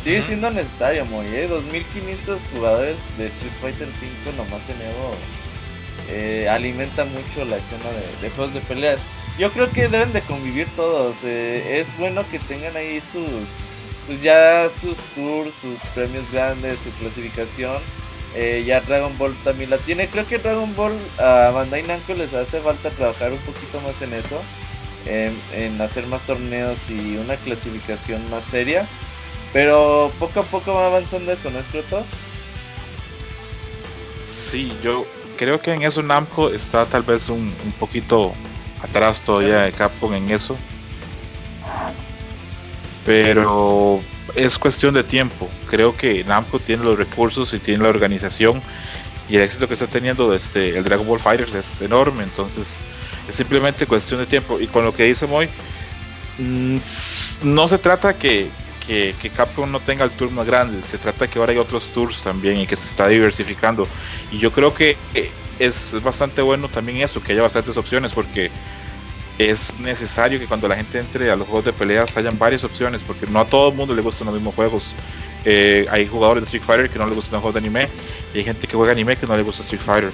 Sigue 0.00 0.22
siendo 0.22 0.50
necesario, 0.50 1.04
Moy, 1.06 1.26
¿eh? 1.34 1.46
2500 1.48 2.48
jugadores 2.52 3.08
de 3.18 3.26
Street 3.26 3.52
Fighter 3.60 3.88
5 3.90 4.32
nomás 4.36 4.68
en 4.68 4.80
Evo 4.82 5.14
eh, 6.08 6.48
alimenta 6.48 7.04
mucho 7.04 7.44
la 7.44 7.58
escena 7.58 7.84
de, 7.90 8.28
de 8.28 8.30
juegos 8.34 8.54
de 8.54 8.60
pelea. 8.62 8.96
Yo 9.38 9.52
creo 9.52 9.70
que 9.70 9.88
deben 9.88 10.12
de 10.12 10.22
convivir 10.22 10.68
todos. 10.70 11.24
eh, 11.24 11.78
es 11.78 11.96
bueno 11.98 12.28
que 12.28 12.38
tengan 12.38 12.76
ahí 12.76 13.00
sus, 13.00 13.56
pues 14.06 14.22
ya 14.22 14.68
sus 14.70 15.00
tours, 15.14 15.54
sus 15.54 15.86
premios 15.86 16.30
grandes, 16.30 16.80
su 16.80 16.90
clasificación. 16.92 17.82
Eh, 18.34 18.64
ya 18.66 18.80
Dragon 18.80 19.16
Ball 19.18 19.34
también 19.44 19.70
la 19.70 19.78
tiene. 19.78 20.08
Creo 20.08 20.26
que 20.26 20.38
Dragon 20.38 20.74
Ball 20.74 20.98
a 21.18 21.50
Bandai 21.50 21.82
Namco 21.82 22.14
les 22.14 22.34
hace 22.34 22.60
falta 22.60 22.90
trabajar 22.90 23.32
un 23.32 23.38
poquito 23.40 23.80
más 23.80 24.02
en 24.02 24.12
eso. 24.14 24.42
En 25.04 25.80
hacer 25.80 26.06
más 26.06 26.22
torneos 26.24 26.90
y 26.90 27.16
una 27.16 27.36
clasificación 27.36 28.28
más 28.30 28.44
seria. 28.44 28.86
Pero 29.58 30.12
poco 30.20 30.38
a 30.38 30.42
poco 30.44 30.72
va 30.72 30.86
avanzando 30.86 31.32
esto, 31.32 31.50
¿no 31.50 31.58
es 31.58 31.68
cierto? 31.68 32.06
Sí, 34.22 34.72
yo 34.84 35.04
creo 35.36 35.60
que 35.60 35.72
en 35.72 35.82
eso 35.82 36.00
Namco 36.00 36.48
está 36.48 36.86
tal 36.86 37.02
vez 37.02 37.28
un, 37.28 37.52
un 37.64 37.72
poquito 37.72 38.34
atrás 38.80 39.20
todavía 39.20 39.62
de 39.62 39.72
Capcom 39.72 40.14
en 40.14 40.30
eso. 40.30 40.56
Pero 43.04 43.98
es 44.36 44.56
cuestión 44.60 44.94
de 44.94 45.02
tiempo. 45.02 45.48
Creo 45.68 45.96
que 45.96 46.22
Namco 46.22 46.60
tiene 46.60 46.84
los 46.84 46.96
recursos 46.96 47.52
y 47.52 47.58
tiene 47.58 47.82
la 47.82 47.88
organización. 47.88 48.62
Y 49.28 49.38
el 49.38 49.42
éxito 49.42 49.66
que 49.66 49.74
está 49.74 49.88
teniendo 49.88 50.32
este, 50.34 50.78
el 50.78 50.84
Dragon 50.84 51.04
Ball 51.04 51.18
Fighters 51.18 51.54
es 51.56 51.80
enorme. 51.80 52.22
Entonces 52.22 52.78
es 53.28 53.34
simplemente 53.34 53.88
cuestión 53.88 54.20
de 54.20 54.26
tiempo. 54.26 54.60
Y 54.60 54.68
con 54.68 54.84
lo 54.84 54.94
que 54.94 55.02
dice 55.02 55.26
Moy, 55.26 55.48
mm, 56.38 56.76
no 57.42 57.66
se 57.66 57.78
trata 57.78 58.16
que, 58.16 58.48
que, 58.88 59.14
que 59.20 59.28
Capcom 59.28 59.70
no 59.70 59.80
tenga 59.80 60.04
el 60.04 60.10
tour 60.10 60.30
más 60.30 60.46
grande. 60.46 60.82
Se 60.88 60.96
trata 60.96 61.28
que 61.28 61.38
ahora 61.38 61.52
hay 61.52 61.58
otros 61.58 61.92
tours 61.92 62.22
también 62.22 62.58
y 62.58 62.66
que 62.66 62.74
se 62.74 62.88
está 62.88 63.06
diversificando. 63.06 63.86
Y 64.32 64.38
yo 64.38 64.50
creo 64.50 64.74
que 64.74 64.96
eh, 65.14 65.30
es 65.58 65.94
bastante 66.02 66.40
bueno 66.40 66.68
también 66.68 67.02
eso, 67.02 67.22
que 67.22 67.32
haya 67.32 67.42
bastantes 67.42 67.76
opciones, 67.76 68.12
porque 68.12 68.50
es 69.36 69.78
necesario 69.78 70.40
que 70.40 70.46
cuando 70.46 70.66
la 70.66 70.74
gente 70.74 70.98
entre 70.98 71.30
a 71.30 71.36
los 71.36 71.46
juegos 71.46 71.66
de 71.66 71.74
peleas 71.74 72.16
hayan 72.16 72.38
varias 72.38 72.64
opciones, 72.64 73.02
porque 73.02 73.26
no 73.26 73.40
a 73.40 73.44
todo 73.44 73.68
el 73.68 73.76
mundo 73.76 73.94
le 73.94 74.00
gustan 74.00 74.26
los 74.26 74.34
mismos 74.34 74.54
juegos. 74.54 74.94
Eh, 75.44 75.86
hay 75.90 76.06
jugadores 76.06 76.42
de 76.42 76.46
Street 76.46 76.64
Fighter 76.64 76.90
que 76.90 76.98
no 76.98 77.06
les 77.06 77.14
gustan 77.14 77.34
los 77.34 77.42
juegos 77.42 77.60
de 77.60 77.68
anime, 77.68 77.88
y 78.34 78.38
hay 78.38 78.44
gente 78.44 78.66
que 78.66 78.74
juega 78.74 78.92
anime 78.92 79.16
que 79.16 79.26
no 79.26 79.36
le 79.36 79.42
gusta 79.42 79.62
Street 79.62 79.82
Fighter. 79.84 80.10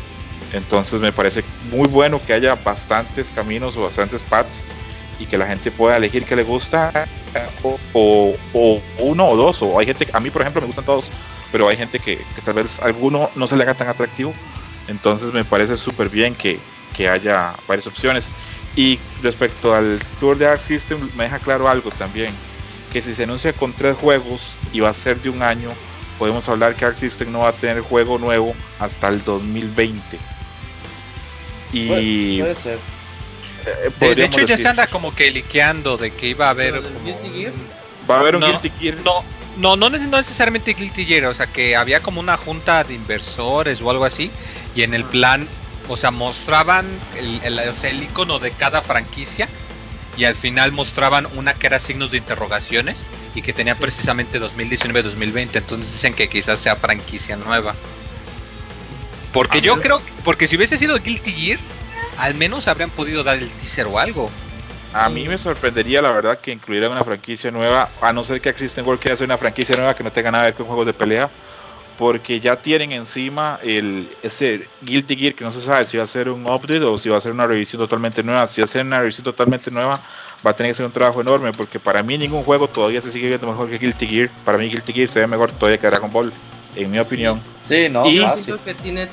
Entonces 0.53 1.01
me 1.01 1.13
parece 1.13 1.45
muy 1.71 1.87
bueno 1.87 2.21
que 2.25 2.33
haya 2.33 2.57
bastantes 2.57 3.31
caminos 3.35 3.77
o 3.77 3.83
bastantes 3.83 4.21
paths 4.23 4.65
y 5.19 5.27
que 5.27 5.39
la 5.39 5.47
gente 5.47 5.71
pueda 5.71 5.97
elegir 5.97 6.25
qué 6.25 6.35
le 6.37 6.43
gusta 6.43 7.07
o, 7.63 7.79
o- 7.93 8.37
o 8.53 8.83
uno 8.99 9.29
o 9.29 9.37
dos 9.37 9.63
o 9.63 9.79
hay 9.79 9.87
gente 9.87 10.09
a 10.13 10.21
mí 10.21 10.31
por 10.31 10.43
ejemplo 10.43 10.61
me 10.61 10.67
gustan 10.67 10.85
todos 10.85 11.11
pero 11.53 11.69
hay 11.69 11.77
gente 11.77 12.01
que, 12.01 12.19
tal 12.45 12.55
vez 12.55 12.81
alguno 12.81 13.31
no 13.37 13.47
se 13.47 13.57
le 13.57 13.63
haga 13.63 13.75
tan 13.75 13.87
atractivo. 13.89 14.35
Entonces 14.89 15.33
me 15.33 15.45
parece 15.45 15.77
súper 15.77 16.09
bien 16.09 16.35
que, 16.35 16.59
que 16.97 17.09
haya 17.09 17.55
varias 17.69 17.87
opciones. 17.87 18.33
Y 18.75 18.99
respecto 19.23 19.73
al 19.73 20.01
tour 20.19 20.37
de 20.37 20.49
Arc 20.49 20.61
System 20.61 21.09
me 21.17 21.25
deja 21.25 21.39
claro 21.39 21.69
algo 21.69 21.91
también 21.93 22.35
que 22.93 23.01
si 23.01 23.15
se 23.15 23.23
anuncia 23.23 23.53
con 23.53 23.73
tres 23.73 23.95
juegos 23.97 24.55
y 24.73 24.81
va 24.81 24.89
a 24.89 24.95
ser 24.95 25.21
de 25.23 25.31
un 25.31 25.43
año 25.43 25.71
podemos 26.19 26.49
hablar 26.49 26.75
que 26.75 26.87
Arc 26.87 26.97
System 26.99 27.31
no 27.31 27.41
va 27.41 27.51
a 27.51 27.53
tener 27.53 27.81
juego 27.83 28.19
nuevo 28.19 28.53
hasta 28.81 29.07
el 29.09 29.23
2020 29.23 30.19
y 31.73 31.89
puede 32.41 32.55
ser. 32.55 32.79
Eh, 33.67 34.15
De, 34.15 34.25
hecho, 34.25 34.41
ya 34.41 34.47
decir, 34.47 34.63
se 34.63 34.69
anda 34.69 34.87
como 34.87 35.15
que 35.15 35.31
liqueando 35.31 35.97
de 35.97 36.11
que 36.13 36.29
iba 36.29 36.47
a 36.47 36.51
haber. 36.51 36.75
¿Lo 36.75 36.83
del 36.83 36.93
como 36.93 37.05
Guilty 37.07 37.31
Gear? 37.39 37.53
un- 37.53 37.69
va 38.11 38.17
a 38.17 38.21
haber 38.21 38.35
un 38.37 38.41
no, 38.43 38.47
Guilty 38.49 38.71
Gear 38.79 38.97
No, 39.03 39.25
no, 39.57 39.77
no, 39.77 39.89
no 39.91 40.19
necesariamente 40.19 40.75
Guilty 40.75 41.07
Gear, 41.07 41.25
o 41.27 41.35
sea 41.35 41.47
que 41.47 41.75
había 41.77 42.01
como 42.01 42.21
una 42.21 42.37
junta 42.37 42.85
de 42.85 42.95
inversores 42.95 43.81
o 43.83 43.91
algo 43.91 44.05
así, 44.05 44.31
y 44.75 44.83
en 44.83 44.95
el 44.95 45.05
plan, 45.05 45.49
o 45.89 45.97
sea, 45.97 46.11
mostraban 46.11 46.87
el, 47.17 47.41
el, 47.43 47.59
o 47.69 47.73
sea, 47.73 47.91
el 47.91 48.03
icono 48.03 48.39
de 48.39 48.51
cada 48.51 48.83
franquicia, 48.83 49.49
y 50.17 50.25
al 50.25 50.37
final 50.37 50.71
mostraban 50.73 51.27
una 51.37 51.55
que 51.55 51.67
era 51.67 51.81
signos 51.81 52.11
de 52.11 52.19
interrogaciones, 52.19 53.05
y 53.35 53.43
que 53.43 53.53
tenía 53.53 53.75
precisamente 53.75 54.39
2019-2020, 54.41 55.57
entonces 55.57 55.93
dicen 55.93 56.15
que 56.15 56.29
quizás 56.29 56.59
sea 56.59 56.77
franquicia 56.77 57.37
nueva. 57.37 57.75
Porque 59.33 59.59
Ah, 59.59 59.63
yo 59.63 59.81
creo, 59.81 59.99
que- 60.05 60.13
porque 60.25 60.47
si 60.47 60.57
hubiese 60.57 60.77
sido 60.77 60.97
Guilty 60.99 61.33
Gear, 61.33 61.59
al 62.19 62.35
menos 62.35 62.69
habrían 62.69 62.91
podido 62.91 63.23
dar 63.23 63.37
el 63.39 63.51
teaser 63.51 63.87
o 63.87 63.99
algo. 63.99 64.31
A 64.93 65.09
mí 65.09 65.27
me 65.27 65.37
sorprendería 65.39 66.01
la 66.01 66.13
verdad 66.13 66.39
que 66.39 66.53
incluyeran 66.53 66.93
una 66.93 67.03
franquicia 67.03 67.51
nueva, 67.51 67.89
a 68.01 68.13
no 68.13 68.23
ser 68.23 68.41
que 68.41 68.49
Existen 68.49 68.87
World 68.87 69.01
quiera 69.01 69.15
hacer 69.15 69.25
una 69.27 69.37
franquicia 69.39 69.75
nueva 69.77 69.95
que 69.95 70.05
no 70.05 70.13
tenga 70.13 70.31
nada 70.31 70.45
que 70.45 70.51
ver 70.51 70.55
con 70.57 70.67
juegos 70.67 70.87
de 70.87 70.95
pelea, 70.95 71.29
porque 71.99 72.39
ya 72.41 72.57
tienen 72.57 72.93
encima 72.93 73.59
el 73.63 74.09
ese 74.23 74.67
Guilty 74.83 75.17
Gear 75.17 75.35
que 75.35 75.45
no 75.45 75.51
se 75.51 75.61
sabe 75.61 75.85
si 75.85 75.97
va 75.97 76.05
a 76.05 76.09
ser 76.09 76.29
un 76.29 76.47
update 76.47 76.85
o 76.85 76.97
si 76.99 77.09
va 77.09 77.19
a 77.19 77.21
ser 77.21 77.33
una 77.33 77.47
revisión 77.47 77.81
totalmente 77.81 78.23
nueva. 78.23 78.47
Si 78.47 78.61
va 78.61 78.65
a 78.65 78.69
ser 78.69 78.85
una 78.87 79.01
revisión 79.01 79.25
totalmente 79.25 79.71
nueva, 79.71 80.01
va 80.47 80.51
a 80.51 80.57
tener 80.57 80.73
que 80.73 80.77
ser 80.77 80.87
un 80.87 80.93
trabajo 80.93 81.21
enorme, 81.21 81.53
porque 81.53 81.81
para 81.81 82.03
mí 82.03 82.17
ningún 82.19 82.43
juego 82.45 82.69
todavía 82.69 83.01
se 83.01 83.11
sigue 83.11 83.29
viendo 83.29 83.47
mejor 83.49 83.69
que 83.69 83.79
Guilty 83.79 84.07
Gear. 84.07 84.31
Para 84.45 84.59
mí 84.59 84.69
Guilty 84.69 84.93
Gear 84.93 85.09
se 85.09 85.21
ve 85.21 85.27
mejor 85.27 85.51
todavía 85.53 85.79
que 85.79 85.87
Dragon 85.89 86.11
Ball, 86.13 86.33
en 86.77 86.91
mi 86.91 86.99
opinión. 87.01 87.41
Sí, 87.61 87.89
no, 87.89 88.07
Y- 88.09 88.21
fácil. 88.21 88.59
Que 88.65 88.75
tiene 88.75 89.09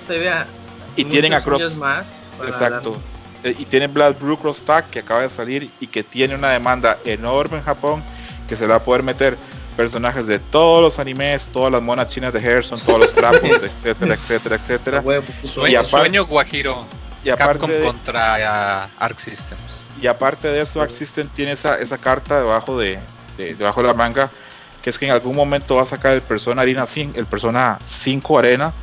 Y 0.96 1.06
tienen 1.06 1.34
a 1.34 1.42
Cross. 1.42 1.78
más 1.78 2.21
Exacto. 2.47 2.95
Eh, 3.43 3.56
Y 3.58 3.65
tiene 3.65 3.87
Blood 3.87 4.15
Blue 4.19 4.37
Cross 4.37 4.62
Tag 4.62 4.87
que 4.87 5.00
acaba 5.00 5.21
de 5.23 5.29
salir 5.29 5.69
y 5.79 5.87
que 5.87 6.04
tiene 6.04 6.35
una 6.35 6.50
demanda 6.50 6.98
enorme 7.06 7.58
en 7.58 7.63
Japón 7.63 8.04
que 8.48 8.56
se 8.56 8.63
le 8.63 8.69
va 8.69 8.75
a 8.75 8.83
poder 8.83 9.04
meter 9.04 9.37
personajes 9.77 10.27
de 10.27 10.37
todos 10.39 10.81
los 10.83 11.00
animes, 11.00 11.48
todas 11.48 11.71
las 11.71 11.81
monas 11.81 12.10
chinas 12.10 12.33
de 12.33 12.39
Harrison, 12.39 12.79
todos 12.79 13.00
los 13.00 13.13
trapos, 13.15 13.42
etcétera, 13.63 14.13
etcétera, 14.15 14.56
etcétera. 14.58 15.02
Sueño, 15.44 15.67
Y 15.71 15.75
aparte- 15.75 15.89
sueño 15.89 16.25
Guajiro, 16.25 16.85
Y 17.23 17.29
Capcom 17.29 17.46
aparte, 17.50 17.71
de, 17.79 17.85
contra 17.85 18.83
ah, 18.83 18.89
Arc 19.00 19.17
Systems. 19.17 19.85
y 20.02 20.08
aparte 20.08 20.50
de 20.50 20.62
eso, 20.62 20.81
Arc 20.81 20.92
System 20.92 21.27
tiene 21.29 21.54
esa, 21.54 21.77
esa 21.77 21.98
carta 21.98 22.39
debajo 22.39 22.77
de, 22.77 23.00
de- 23.37 23.56
debajo 23.56 23.81
de 23.81 23.87
la 23.87 23.94
manga 23.94 24.29
que 24.83 24.89
es 24.89 24.98
que 25.00 25.06
en 25.06 25.12
algún 25.12 25.35
momento 25.35 25.75
va 25.75 25.83
a 25.83 25.85
sacar 25.85 26.13
el 26.13 26.21
Persona 26.21 26.63
Arena 26.63 26.85
5, 26.87 27.17
el 27.17 27.27
Persona 27.27 27.77
5 27.85 28.39
Arena 28.39 28.73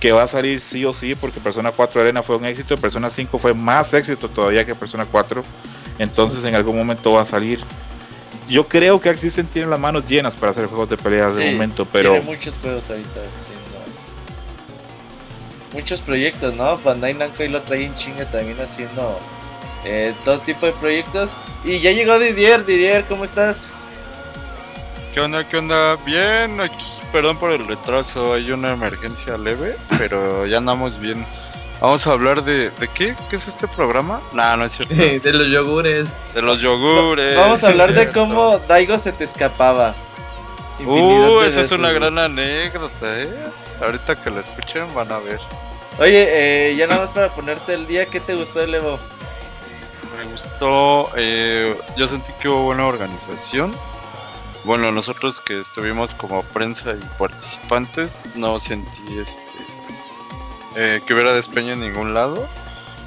que 0.00 0.12
va 0.12 0.24
a 0.24 0.28
salir 0.28 0.60
sí 0.60 0.84
o 0.84 0.92
sí 0.92 1.14
porque 1.14 1.40
Persona 1.40 1.72
4 1.72 2.00
Arena 2.00 2.22
fue 2.22 2.36
un 2.36 2.44
éxito, 2.44 2.76
Persona 2.76 3.10
5 3.10 3.38
fue 3.38 3.54
más 3.54 3.94
éxito 3.94 4.28
todavía 4.28 4.64
que 4.64 4.74
Persona 4.74 5.06
4, 5.06 5.42
entonces 5.98 6.44
en 6.44 6.54
algún 6.54 6.76
momento 6.76 7.12
va 7.12 7.22
a 7.22 7.26
salir. 7.26 7.60
Yo 8.48 8.68
creo 8.68 9.00
que 9.00 9.16
System 9.18 9.46
tiene 9.46 9.68
las 9.68 9.80
manos 9.80 10.06
llenas 10.06 10.36
para 10.36 10.52
hacer 10.52 10.66
juegos 10.66 10.88
de 10.88 10.96
peleas 10.96 11.34
de 11.34 11.48
Sí, 11.48 11.52
momento, 11.54 11.84
pero 11.84 12.12
Tiene 12.12 12.24
muchos 12.26 12.58
juegos 12.58 12.88
ahorita 12.90 13.20
haciendo. 13.20 13.66
Muchos 15.72 16.00
proyectos, 16.00 16.54
¿no? 16.54 16.78
Bandai 16.78 17.14
Namco 17.14 17.42
y 17.42 17.48
lo 17.48 17.60
trae 17.62 17.84
en 17.84 17.94
chinga 17.94 18.24
también 18.26 18.60
haciendo 18.60 19.18
eh, 19.84 20.14
todo 20.24 20.40
tipo 20.40 20.64
de 20.66 20.72
proyectos. 20.72 21.36
Y 21.64 21.80
ya 21.80 21.90
llegó 21.90 22.18
Didier, 22.18 22.64
Didier, 22.64 23.04
¿cómo 23.04 23.24
estás? 23.24 23.72
¿Qué 25.12 25.20
onda? 25.20 25.46
¿Qué 25.46 25.56
onda? 25.56 25.96
Bien, 26.04 26.60
aquí, 26.60 26.86
perdón 27.12 27.38
por 27.38 27.52
el 27.52 27.66
retraso, 27.66 28.34
hay 28.34 28.50
una 28.52 28.72
emergencia 28.72 29.36
leve, 29.36 29.76
pero 29.98 30.46
ya 30.46 30.58
andamos 30.58 30.98
bien. 31.00 31.24
Vamos 31.80 32.06
a 32.06 32.12
hablar 32.12 32.42
de... 32.42 32.70
¿De 32.70 32.88
qué? 32.88 33.14
¿Qué 33.28 33.36
es 33.36 33.48
este 33.48 33.68
programa? 33.68 34.20
No, 34.32 34.56
no 34.56 34.64
es 34.64 34.72
cierto. 34.72 34.94
de 34.94 35.32
los 35.32 35.48
yogures. 35.48 36.08
De 36.34 36.42
los 36.42 36.60
yogures. 36.60 37.36
Vamos 37.36 37.64
a 37.64 37.68
hablar 37.68 37.92
de 37.92 38.10
cómo 38.10 38.58
Daigo 38.66 38.98
se 38.98 39.12
te 39.12 39.24
escapaba. 39.24 39.94
Infinidad 40.78 41.30
Uh, 41.30 41.40
esa 41.42 41.60
es 41.62 41.72
una 41.72 41.92
gran 41.92 42.18
anécdota, 42.18 43.20
¿eh? 43.20 43.28
Ahorita 43.82 44.16
que 44.16 44.30
la 44.30 44.40
escuchen 44.40 44.86
van 44.94 45.12
a 45.12 45.18
ver. 45.18 45.40
Oye, 45.98 46.26
eh, 46.28 46.76
ya 46.76 46.86
nada 46.86 47.02
más 47.02 47.10
para 47.10 47.34
ponerte 47.34 47.74
el 47.74 47.86
día, 47.86 48.06
¿qué 48.06 48.20
te 48.20 48.34
gustó 48.34 48.60
del 48.60 48.74
Evo? 48.74 48.98
Me 50.18 50.30
gustó, 50.30 51.10
eh, 51.16 51.74
yo 51.96 52.08
sentí 52.08 52.32
que 52.40 52.48
hubo 52.48 52.64
buena 52.64 52.86
organización. 52.86 53.74
Bueno, 54.66 54.90
nosotros 54.90 55.40
que 55.40 55.60
estuvimos 55.60 56.12
como 56.16 56.42
prensa 56.42 56.90
y 56.92 57.18
participantes, 57.18 58.16
no 58.34 58.58
sentí 58.58 59.16
este 59.16 59.40
eh, 60.74 61.00
que 61.06 61.14
hubiera 61.14 61.32
despeño 61.32 61.74
en 61.74 61.80
ningún 61.80 62.14
lado. 62.14 62.48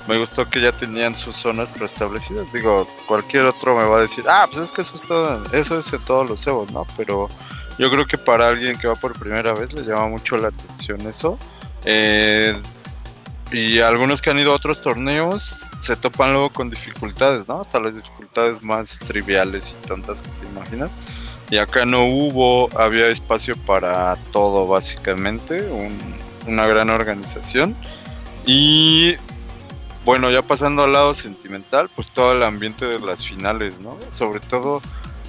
Me 0.08 0.18
gustó 0.18 0.50
que 0.50 0.62
ya 0.62 0.72
tenían 0.72 1.18
sus 1.18 1.36
zonas 1.36 1.74
preestablecidas. 1.74 2.52
Digo, 2.54 2.88
cualquier 3.06 3.44
otro 3.44 3.78
me 3.78 3.84
va 3.84 3.98
a 3.98 4.02
decir, 4.02 4.24
ah, 4.30 4.48
pues 4.50 4.68
es 4.68 4.72
que 4.72 4.84
eso 4.84 4.96
es 4.96 5.02
todo, 5.02 5.44
eso 5.52 5.78
es 5.78 5.92
en 5.92 6.00
todos 6.06 6.30
los 6.30 6.48
Evos, 6.48 6.72
¿no? 6.72 6.88
Pero 6.96 7.28
yo 7.78 7.92
creo 7.92 8.06
que 8.08 8.18
para 8.18 8.48
alguien 8.48 8.80
que 8.80 8.88
va 8.88 8.96
por 8.96 9.20
primera 9.20 9.54
vez 9.54 9.74
le 9.74 9.84
llama 9.84 10.08
mucho 10.08 10.38
la 10.38 10.48
atención 10.48 11.02
eso. 11.02 11.38
Eh, 11.84 12.60
y 13.52 13.80
algunos 13.80 14.22
que 14.22 14.30
han 14.30 14.40
ido 14.40 14.54
a 14.54 14.56
otros 14.56 14.82
torneos 14.82 15.66
se 15.82 15.98
topan 15.98 16.32
luego 16.32 16.52
con 16.52 16.70
dificultades, 16.70 17.48
¿no? 17.50 17.60
Hasta 17.60 17.82
las 17.82 17.94
dificultades 17.96 18.64
más 18.64 18.98
triviales 19.00 19.76
y 19.78 19.88
tontas 19.88 20.22
que 20.22 20.30
te 20.30 20.46
imaginas. 20.46 20.98
Y 21.50 21.58
acá 21.58 21.86
no 21.86 22.06
hubo, 22.06 22.70
había 22.80 23.08
espacio 23.08 23.56
para 23.66 24.16
todo 24.32 24.68
básicamente, 24.68 25.64
un- 25.70 25.98
una 26.48 26.68
gran 26.68 26.90
organización. 26.90 27.76
Y 28.46 29.16
bueno, 30.06 30.30
ya 30.32 30.42
pasando 30.42 30.84
al 30.84 30.94
lado 30.94 31.14
sentimental, 31.14 31.90
pues 31.96 32.12
todo 32.12 32.34
el 32.34 32.44
ambiente 32.44 32.86
de 32.86 33.00
las 33.00 33.26
finales, 33.26 33.74
¿no? 33.80 33.98
Sobre 34.12 34.40
todo, 34.40 34.82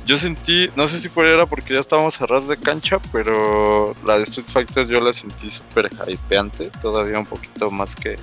yo 0.06 0.16
sentí, 0.16 0.68
no 0.76 0.88
sé 0.88 1.00
si 1.00 1.08
por 1.08 1.24
era 1.26 1.46
porque 1.46 1.74
ya 1.74 1.80
estábamos 1.80 2.20
a 2.20 2.26
ras 2.26 2.46
de 2.48 2.56
cancha, 2.56 2.98
pero 3.12 3.94
la 4.06 4.16
de 4.16 4.24
Street 4.24 4.46
Fighter 4.50 4.86
yo 4.88 5.00
la 5.00 5.12
sentí 5.12 5.50
súper 5.50 5.88
hypeante, 6.06 6.70
todavía 6.80 7.18
un 7.18 7.26
poquito 7.26 7.70
más 7.70 7.94
que 7.96 8.16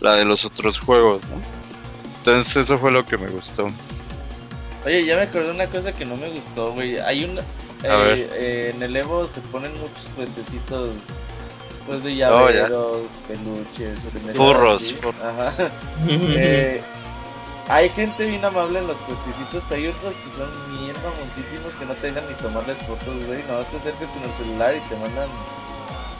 la 0.00 0.14
de 0.14 0.24
los 0.24 0.44
otros 0.44 0.78
juegos, 0.78 1.22
¿no? 1.24 1.40
Entonces 2.18 2.56
eso 2.56 2.78
fue 2.78 2.90
lo 2.90 3.04
que 3.04 3.16
me 3.18 3.28
gustó. 3.28 3.66
Oye, 4.86 5.04
ya 5.04 5.16
me 5.16 5.22
acordé 5.22 5.46
de 5.46 5.52
una 5.52 5.66
cosa 5.66 5.92
que 5.94 6.04
no 6.04 6.16
me 6.16 6.30
gustó, 6.30 6.72
güey. 6.72 6.98
Hay 6.98 7.24
un. 7.24 7.38
Eh, 7.38 7.42
eh, 8.32 8.72
en 8.74 8.82
el 8.82 8.94
Evo 8.96 9.26
se 9.26 9.40
ponen 9.40 9.72
muchos 9.80 10.10
puestecitos. 10.16 10.92
Pues 11.86 12.04
de 12.04 12.10
Oh, 12.12 12.14
llaveros, 12.50 13.22
peluches, 13.26 14.00
orinaderas, 14.04 14.36
Furros, 14.36 14.92
furros. 14.92 15.14
Ajá. 15.22 15.52
Eh, 16.08 16.80
hay 17.68 17.88
gente 17.88 18.26
bien 18.26 18.44
amable 18.44 18.80
en 18.80 18.86
los 18.86 18.98
puestecitos, 18.98 19.64
pero 19.68 19.80
hay 19.80 19.88
otros 19.88 20.18
que 20.20 20.28
son 20.28 20.48
bien 20.72 20.94
mamoncísimos 21.04 21.74
que 21.76 21.84
no 21.86 21.94
te 21.94 22.08
dejan 22.12 22.28
ni 22.28 22.34
tomarles 22.34 22.78
fotos, 22.78 23.14
güey. 23.26 23.42
No, 23.48 23.58
te 23.64 23.76
acercas 23.76 24.10
con 24.10 24.22
el 24.24 24.34
celular 24.34 24.74
y 24.76 24.88
te 24.88 24.96
mandan 24.96 25.28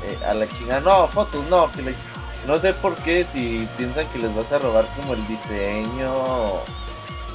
eh, 0.06 0.18
a 0.28 0.34
la 0.34 0.48
chingada. 0.48 0.80
No, 0.80 1.06
fotos, 1.08 1.44
no. 1.50 1.70
Que 1.72 1.82
les- 1.82 2.06
No 2.46 2.58
sé 2.58 2.72
por 2.72 2.94
qué, 2.96 3.22
si 3.24 3.68
piensan 3.76 4.06
que 4.08 4.18
les 4.18 4.34
vas 4.34 4.50
a 4.52 4.58
robar 4.58 4.86
como 4.96 5.12
el 5.14 5.26
diseño 5.28 6.10
o, 6.10 6.62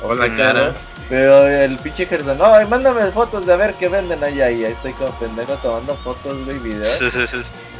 O 0.03 0.13
la 0.13 0.29
que 0.29 0.35
cara. 0.37 0.73
Pero 1.07 1.45
el 1.47 1.77
pinche 1.77 2.07
Gerson, 2.07 2.37
no, 2.39 2.45
ay, 2.45 2.65
mándame 2.65 3.11
fotos 3.11 3.45
de 3.45 3.53
a 3.53 3.57
ver 3.57 3.75
qué 3.75 3.89
venden 3.89 4.23
allá. 4.23 4.49
Y 4.49 4.65
ahí 4.65 4.71
estoy 4.71 4.93
como 4.93 5.11
pendejo 5.11 5.53
tomando 5.57 5.95
fotos, 5.95 6.43
güey, 6.45 6.57
videos. 6.57 6.99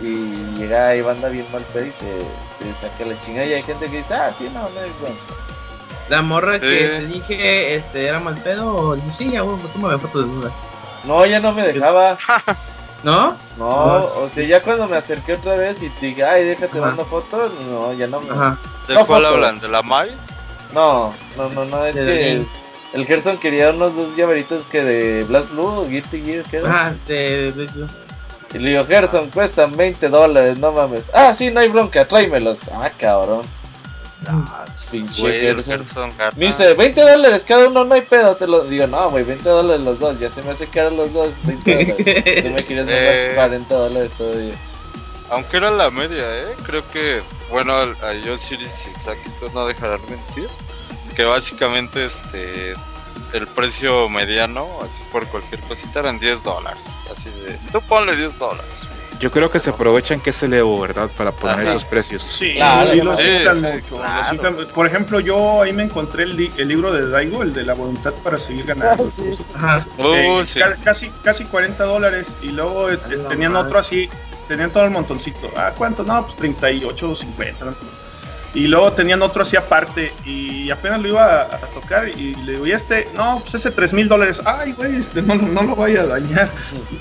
Y 0.02 0.36
llega 0.58 0.90
ahí 0.90 1.02
banda 1.02 1.30
bien 1.30 1.48
mal 1.52 1.64
pedo 1.74 1.86
y 1.86 1.90
te, 1.92 2.66
te 2.66 2.74
saca 2.80 3.04
la 3.06 3.18
chingada. 3.20 3.48
Y 3.48 3.54
hay 3.54 3.64
gente 3.64 3.90
que 3.90 3.98
dice, 3.98 4.14
ah, 4.14 4.32
sí, 4.32 4.46
no, 4.54 4.62
no 4.62 4.80
hay 4.80 4.92
bronca. 5.02 5.20
La 6.10 6.22
morra 6.22 6.60
que 6.60 6.68
te 6.68 7.02
dije, 7.08 7.76
este, 7.76 8.06
era 8.06 8.20
mal 8.20 8.36
pedo, 8.36 8.76
o 8.76 8.96
dije, 8.96 9.12
sí, 9.18 9.32
ya, 9.32 9.42
güey, 9.42 9.58
tómame 9.74 9.98
foto 9.98 10.20
de 10.22 10.26
duda. 10.28 10.52
No, 11.06 11.26
ya 11.26 11.40
no 11.40 11.52
me 11.52 11.64
dejaba. 11.64 12.18
¿No? 13.04 13.30
No, 13.30 13.38
No, 13.58 13.96
o 14.22 14.30
sea, 14.30 14.46
ya 14.46 14.62
cuando 14.62 14.88
me 14.88 14.98
acerqué 14.98 15.34
otra 15.34 15.56
vez 15.56 15.82
y 15.82 15.90
te 15.90 16.08
dije, 16.08 16.24
ay, 16.24 16.44
déjate 16.44 16.78
Ajá. 16.78 16.88
dando 16.90 17.06
fotos, 17.06 17.52
no, 17.70 17.92
ya 17.94 18.06
no 18.06 18.22
me. 18.22 18.30
Ajá. 18.30 18.58
¿De 18.88 18.94
No 18.94 19.06
cuál 19.06 19.24
fotos. 19.24 19.34
hablan? 19.36 19.60
¿De 19.60 19.68
la 19.68 19.82
Mai? 19.82 20.12
No, 20.76 21.16
no, 21.38 21.50
no, 21.50 21.66
no, 21.66 21.86
es 21.86 21.96
que 21.96 22.44
el 22.94 23.06
Gerson 23.06 23.38
quería 23.38 23.72
unos 23.72 23.96
dos 23.96 24.16
llaveritos 24.16 24.66
que 24.68 24.84
de 24.84 25.24
Blast 25.24 25.52
Blue 25.52 25.66
o 25.66 25.88
Guilty 25.88 26.22
Gear, 26.22 26.44
¿qué 26.50 26.58
era? 26.58 26.70
Ajá, 26.70 26.96
de, 27.08 27.52
de- 27.52 27.88
Y 28.54 28.58
le 28.60 28.70
digo, 28.70 28.86
Gerson, 28.86 29.30
cuestan 29.32 29.72
20 29.76 30.08
dólares, 30.10 30.58
no 30.60 30.72
mames. 30.72 31.10
Ah, 31.14 31.34
sí, 31.34 31.50
no 31.50 31.60
hay 31.62 31.70
bronca, 31.70 32.06
tráemelos. 32.06 32.70
Ah, 32.72 32.92
cabrón. 32.98 33.42
Pinche 34.92 35.22
Güey, 35.22 35.46
el 35.48 35.62
Gerson. 35.64 36.10
Me 36.38 36.46
dice, 36.46 36.74
20 36.74 37.02
dólares 37.02 37.46
cada 37.46 37.68
uno, 37.68 37.84
no 37.86 37.94
hay 37.96 38.02
pedo. 38.02 38.36
Te 38.36 38.48
lo 38.48 38.64
digo, 38.66 38.88
no, 38.88 39.10
güey, 39.12 39.24
20 39.24 39.48
dólares 39.48 39.84
los 39.84 40.00
dos. 40.00 40.20
Ya 40.20 40.30
se 40.30 40.42
me 40.42 40.52
hace 40.52 40.68
caro 40.68 40.90
los 40.92 41.14
dos, 41.14 41.34
20 41.44 41.72
dólares. 41.76 41.96
Tú 42.44 42.50
me 42.50 42.62
quieres 42.64 42.86
mandar 42.86 43.04
Eh. 43.04 43.32
40 43.36 43.76
dólares 43.76 44.12
todavía. 44.18 44.54
Aunque 45.30 45.58
era 45.58 45.70
la 45.72 45.90
media, 45.92 46.38
¿eh? 46.38 46.46
Creo 46.66 46.82
que, 46.92 47.22
bueno, 47.50 47.74
a 47.76 48.14
Yosiris 48.14 48.88
y 48.88 49.00
Sakito 49.00 49.50
no 49.54 49.66
dejarán 49.68 50.02
mentir. 50.10 50.48
Que 51.16 51.24
básicamente, 51.24 52.06
este, 52.06 52.74
el 53.34 53.48
precio 53.48 54.10
mediano, 54.10 54.68
así 54.86 55.02
por 55.12 55.26
cualquier 55.28 55.62
cosita, 55.62 56.00
eran 56.02 56.20
10 56.20 56.44
dólares. 56.44 56.92
Así 57.16 57.30
de, 57.30 57.58
tú 57.72 57.80
ponle 57.82 58.16
10 58.16 58.38
dólares. 58.38 58.88
Yo 59.22 59.32
creo 59.32 59.50
que 59.50 59.62
se 59.62 59.70
aprovechan 59.70 60.20
que 60.20 60.32
es 60.32 60.44
el 60.44 60.54
Evo, 60.54 60.82
¿verdad? 60.82 61.10
Para 61.18 61.32
poner 61.32 61.60
Ajá. 61.62 61.70
esos 61.70 61.86
precios. 61.86 62.22
Sí, 62.22 62.56
Claro, 62.56 62.92
sí, 62.92 62.98
lo 63.00 63.14
sí, 63.18 63.24
mucho, 63.62 63.98
claro. 63.98 64.52
los. 64.52 64.66
Por 64.74 64.88
ejemplo, 64.88 65.22
yo 65.22 65.62
ahí 65.62 65.72
me 65.72 65.84
encontré 65.84 66.24
el, 66.24 66.36
li- 66.36 66.52
el 66.58 66.68
libro 66.68 66.92
de 66.92 67.08
Daigo, 67.10 67.42
el 67.42 67.54
de 67.54 67.64
la 67.64 67.76
voluntad 67.76 68.12
para 68.26 68.38
seguir 68.38 68.66
ganando. 68.66 69.06
Ah, 69.06 69.12
sí. 69.16 69.38
Ajá. 69.56 69.86
Uh, 70.00 70.14
Eh, 70.16 70.42
sí. 70.46 70.60
ca- 70.60 70.76
casi, 70.84 71.10
casi 71.24 71.46
40 71.46 71.82
dólares 71.86 72.28
y 72.42 72.48
luego 72.48 72.90
eh, 72.90 73.00
la 73.08 73.30
tenían 73.30 73.54
madre. 73.54 73.68
otro 73.68 73.80
así, 73.80 74.10
tenían 74.48 74.72
todo 74.72 74.86
el 74.86 74.92
montoncito. 74.92 75.52
Ah, 75.56 75.72
¿cuánto? 75.78 76.04
No, 76.04 76.24
pues 76.24 76.36
38 76.36 77.10
o 77.10 77.16
50. 77.16 77.66
¿no? 77.66 77.76
Y 78.54 78.68
luego 78.68 78.90
tenían 78.94 79.22
otro 79.22 79.44
así 79.44 79.58
aparte 79.58 80.14
y 80.24 80.72
apenas 80.72 81.02
lo 81.02 81.10
iba 81.10 81.26
a, 81.26 81.42
a 81.42 81.60
tocar 81.72 82.08
y 82.08 82.36
le 82.36 82.54
digo, 82.54 82.66
¿y 82.66 82.72
este? 82.72 83.06
No, 83.14 83.40
pues 83.42 83.56
ese 83.56 83.70
3 83.70 83.92
mil 83.92 84.08
dólares. 84.08 84.42
Ay, 84.46 84.72
güey, 84.72 84.96
este, 84.96 85.22
no, 85.22 85.36
no 85.36 85.64
lo 85.64 85.76
vaya 85.76 86.04
a 86.04 86.08
dañar. 86.08 86.50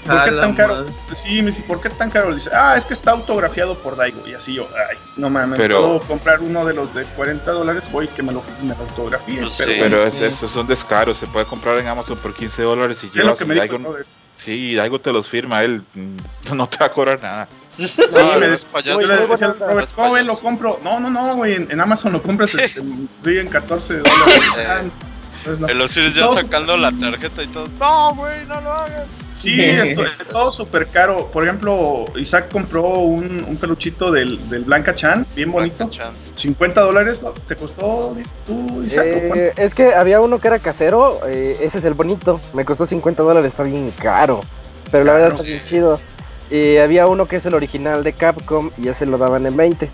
¿Por 0.05 0.24
qué 0.24 0.30
tan 0.32 0.55
caro? 0.57 0.74
madre. 0.74 0.92
Sí, 1.14 1.42
me 1.42 1.53
dice, 1.53 1.62
¿por 1.62 1.80
qué 1.80 1.90
tan 1.90 2.11
caro? 2.11 2.30
Le 2.30 2.36
dice, 2.36 2.51
ah, 2.53 2.74
es 2.76 2.84
que 2.84 2.92
está 2.95 3.12
autografiado 3.12 3.78
por 3.78 3.95
Daigo. 3.95 4.26
Y 4.26 4.34
así 4.34 4.53
yo, 4.53 4.66
ay, 4.90 4.97
no 5.16 5.30
mames, 5.30 5.57
Pero- 5.57 5.80
puedo 5.80 6.01
comprar 6.01 6.40
uno 6.40 6.66
de 6.66 6.74
los 6.74 6.92
de 6.92 7.05
40 7.05 7.49
dólares, 7.53 7.84
voy 7.92 8.09
que 8.09 8.24
me 8.24 8.32
lo, 8.32 8.42
me 8.64 8.74
lo 8.74 8.80
autografíe. 8.80 9.42
Pues 9.42 9.55
pero 9.57 9.70
sí. 9.72 9.78
Pero 9.80 10.05
es, 10.07 10.20
eso 10.20 10.49
son 10.49 10.66
descaros. 10.66 11.18
Se 11.18 11.28
puede 11.28 11.47
comprar 11.47 11.78
en 11.78 11.86
Amazon 11.86 12.18
por 12.18 12.34
15 12.34 12.62
dólares 12.62 12.99
y 13.05 13.07
es 13.07 13.14
lo 13.14 13.22
llevas 13.22 13.38
que. 13.38 14.05
Sí, 14.35 14.74
Daigo 14.74 15.01
te 15.01 15.12
los 15.12 15.28
firma. 15.28 15.62
Él 15.62 15.82
no 16.55 16.68
te 16.68 16.78
va 16.78 16.87
a 16.87 16.93
cobrar 16.93 17.22
nada. 17.22 17.49
Sí, 17.68 18.01
No, 18.12 18.39
me 18.39 18.49
no 18.49 18.57
payaso. 18.72 19.01
yo 19.01 19.07
le 19.07 19.16
Muy 19.16 19.26
decía 19.28 19.47
Robert, 19.49 19.62
onda. 19.70 19.87
¿cómo 19.95 20.12
ven? 20.12 20.26
Payaso. 20.26 20.32
Lo 20.32 20.39
compro. 20.39 20.80
No, 20.82 21.01
no, 21.01 21.11
no, 21.11 21.37
güey. 21.37 21.55
En, 21.55 21.70
en 21.70 21.80
Amazon 21.80 22.12
lo 22.12 22.22
compras 22.22 22.55
este, 22.55 22.80
sí, 22.80 23.39
en 23.39 23.49
14 23.49 23.99
dólares. 23.99 24.14
Ah, 24.66 24.80
entonces 25.39 25.61
no. 25.61 25.68
El 25.68 25.80
Osiris 25.82 26.14
ya 26.14 26.22
No. 26.22 26.32
sacando 26.32 26.76
la 26.76 26.91
tarjeta 26.93 27.43
y 27.43 27.47
todo. 27.49 27.68
No, 27.78 28.14
güey, 28.14 28.47
no 28.47 28.61
lo 28.62 28.72
hagas. 28.72 29.07
Sí, 29.35 29.61
esto, 29.61 30.03
todo 30.30 30.53
súper 30.53 30.87
caro. 30.87 31.30
Por 31.30 31.45
ejemplo, 31.45 32.05
Isaac 32.16 32.49
compró 32.51 32.82
un, 33.01 33.45
un 33.47 33.57
peluchito 33.57 34.11
del, 34.12 34.49
del 34.49 34.62
Blanca 34.64 34.95
Chan, 34.95 35.26
bien 35.35 35.51
bonito. 35.53 35.89
Chan. 35.91 36.12
50 36.37 36.80
dólares. 36.80 37.20
¿no? 37.22 37.30
¿Te 37.30 37.57
costó 37.57 38.16
tú, 38.47 38.82
Isaac? 38.85 39.05
Eh, 39.07 39.53
es 39.57 39.74
que 39.74 39.93
había 39.95 40.20
uno 40.20 40.39
que 40.39 40.49
era 40.49 40.59
casero, 40.61 41.20
eh, 41.26 41.59
ese 41.61 41.78
es 41.78 41.85
el 41.85 41.95
bonito, 41.95 42.41
me 42.55 42.64
costó 42.64 42.87
50 42.87 43.22
dólares, 43.22 43.51
está 43.51 43.64
bien 43.64 43.91
caro, 44.01 44.41
pero 44.91 45.05
la 45.05 45.12
verdad 45.14 45.28
está 45.32 45.43
Sí. 45.43 45.51
bien 45.51 45.62
chido. 45.68 46.01
Y 46.51 46.76
había 46.76 47.07
uno 47.07 47.26
que 47.26 47.37
es 47.37 47.47
el 47.47 47.55
original 47.55 48.05
de 48.05 48.12
Capcom 48.12 48.70
y 48.78 48.89
ese 48.89 49.07
lo 49.07 49.18
daban 49.18 49.47
en 49.47 49.57
20. 49.57 49.91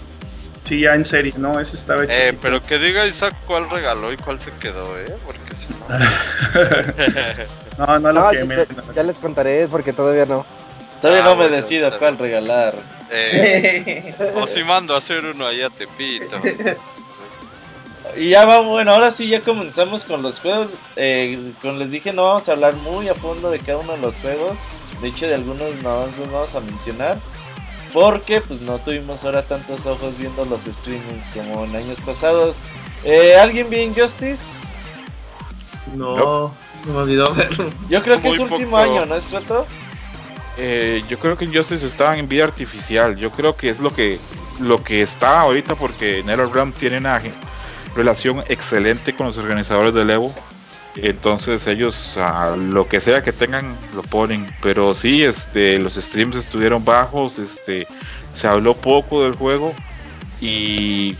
Sí, 0.68 0.80
ya 0.82 0.94
en 0.94 1.04
serie, 1.04 1.32
no, 1.36 1.58
ese 1.58 1.76
estaba 1.76 2.04
hecho. 2.04 2.12
Eh, 2.12 2.28
así. 2.28 2.38
pero 2.42 2.62
que 2.62 2.78
diga 2.78 3.06
Isaac 3.06 3.34
cuál 3.46 3.68
regaló 3.70 4.12
y 4.12 4.16
cuál 4.16 4.38
se 4.38 4.50
quedó, 4.52 4.98
¿eh? 4.98 5.16
Porque 5.26 5.54
si 5.54 5.72
no. 5.72 5.86
No, 7.86 7.98
no 7.98 8.12
lo 8.12 8.20
No, 8.24 8.30
quemé. 8.30 8.56
ya, 8.56 8.92
ya 8.94 9.02
les 9.02 9.16
contaré 9.16 9.66
porque 9.68 9.92
todavía 9.92 10.26
no. 10.26 10.44
Todavía 11.00 11.22
Ah, 11.22 11.24
no 11.24 11.30
me 11.30 11.42
bueno, 11.44 11.56
decido 11.56 11.98
cuál 11.98 12.18
regalar. 12.18 12.74
Eh, 13.10 14.14
o 14.34 14.46
si 14.46 14.62
mando 14.62 14.94
a 14.94 14.98
hacer 14.98 15.24
uno 15.24 15.46
allá 15.46 15.66
a 15.66 15.70
Tepito. 15.70 16.36
Y 18.16 18.30
ya 18.30 18.44
vamos, 18.44 18.66
bueno, 18.68 18.92
ahora 18.92 19.10
sí 19.10 19.28
ya 19.28 19.40
comenzamos 19.40 20.04
con 20.04 20.20
los 20.22 20.40
juegos. 20.40 20.70
Eh, 20.96 21.52
como 21.62 21.74
les 21.74 21.90
dije, 21.90 22.12
no 22.12 22.24
vamos 22.24 22.48
a 22.48 22.52
hablar 22.52 22.74
muy 22.74 23.08
a 23.08 23.14
fondo 23.14 23.50
de 23.50 23.60
cada 23.60 23.78
uno 23.78 23.92
de 23.92 23.98
los 23.98 24.18
juegos. 24.18 24.58
De 25.00 25.08
hecho, 25.08 25.26
de 25.26 25.34
algunos 25.34 25.74
no 25.82 26.06
los 26.18 26.30
vamos 26.30 26.54
a 26.54 26.60
mencionar. 26.60 27.18
Porque 27.92 28.40
pues 28.40 28.60
no 28.60 28.78
tuvimos 28.78 29.24
ahora 29.24 29.42
tantos 29.42 29.86
ojos 29.86 30.18
viendo 30.18 30.44
los 30.44 30.62
streamings 30.64 31.28
como 31.34 31.64
en 31.64 31.74
años 31.74 32.00
pasados. 32.00 32.62
Eh, 33.04 33.36
¿Alguien 33.36 33.68
vio 33.70 33.82
Injustice? 33.82 34.68
No, 35.96 36.54
se 36.82 36.90
me 36.90 36.96
olvidó 36.96 37.34
verlo. 37.34 37.70
Yo 37.88 38.02
creo 38.02 38.20
que 38.20 38.28
Muy 38.28 38.36
es 38.36 38.40
último 38.40 38.76
año, 38.76 39.06
¿no 39.06 39.14
es 39.14 39.26
Crato? 39.26 39.66
Eh, 40.58 41.02
yo 41.08 41.18
creo 41.18 41.38
que 41.38 41.44
Injustice 41.44 41.86
estaba 41.86 42.18
en 42.18 42.28
vida 42.28 42.44
artificial. 42.44 43.16
Yo 43.16 43.30
creo 43.30 43.54
que 43.54 43.70
es 43.70 43.80
lo 43.80 43.94
que 43.94 44.18
lo 44.60 44.82
que 44.82 45.00
está 45.00 45.40
ahorita 45.40 45.74
porque 45.74 46.22
NetherRealm 46.24 46.72
tiene 46.72 46.98
una 46.98 47.20
relación 47.96 48.44
excelente 48.48 49.14
con 49.14 49.26
los 49.26 49.38
organizadores 49.38 49.94
del 49.94 50.10
Evo. 50.10 50.34
Entonces 50.96 51.66
ellos 51.66 52.16
a 52.16 52.56
lo 52.56 52.88
que 52.88 53.00
sea 53.00 53.22
que 53.22 53.32
tengan 53.32 53.74
lo 53.94 54.02
ponen. 54.02 54.46
Pero 54.62 54.94
sí, 54.94 55.22
este, 55.22 55.78
los 55.78 55.94
streams 55.94 56.36
estuvieron 56.36 56.84
bajos, 56.84 57.38
este, 57.38 57.86
se 58.32 58.46
habló 58.46 58.74
poco 58.76 59.22
del 59.22 59.34
juego 59.34 59.72
y 60.40 61.16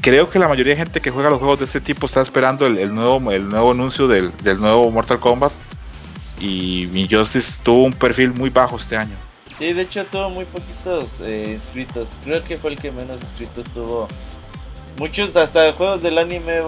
creo 0.00 0.30
que 0.30 0.38
la 0.38 0.48
mayoría 0.48 0.74
de 0.74 0.78
gente 0.78 1.00
que 1.00 1.10
juega 1.10 1.30
los 1.30 1.38
juegos 1.38 1.58
de 1.58 1.64
este 1.64 1.80
tipo 1.80 2.06
está 2.06 2.22
esperando 2.22 2.66
el, 2.66 2.78
el 2.78 2.94
nuevo 2.94 3.30
el 3.30 3.48
nuevo 3.48 3.72
anuncio 3.72 4.08
del, 4.08 4.32
del 4.42 4.60
nuevo 4.60 4.90
Mortal 4.90 5.20
Kombat. 5.20 5.52
Y 6.40 6.84
Injustice 6.98 7.62
tuvo 7.62 7.84
un 7.84 7.92
perfil 7.92 8.32
muy 8.32 8.48
bajo 8.48 8.76
este 8.76 8.96
año. 8.96 9.14
Sí, 9.54 9.74
de 9.74 9.82
hecho 9.82 10.06
tuvo 10.06 10.30
muy 10.30 10.46
poquitos 10.46 11.20
eh, 11.20 11.52
inscritos. 11.52 12.18
Creo 12.24 12.42
que 12.42 12.56
fue 12.56 12.70
el 12.70 12.78
que 12.78 12.90
menos 12.90 13.20
inscritos 13.20 13.68
tuvo. 13.68 14.08
Muchos 14.96 15.36
hasta 15.36 15.72
juegos 15.72 16.02
del 16.02 16.18
anime 16.18 16.60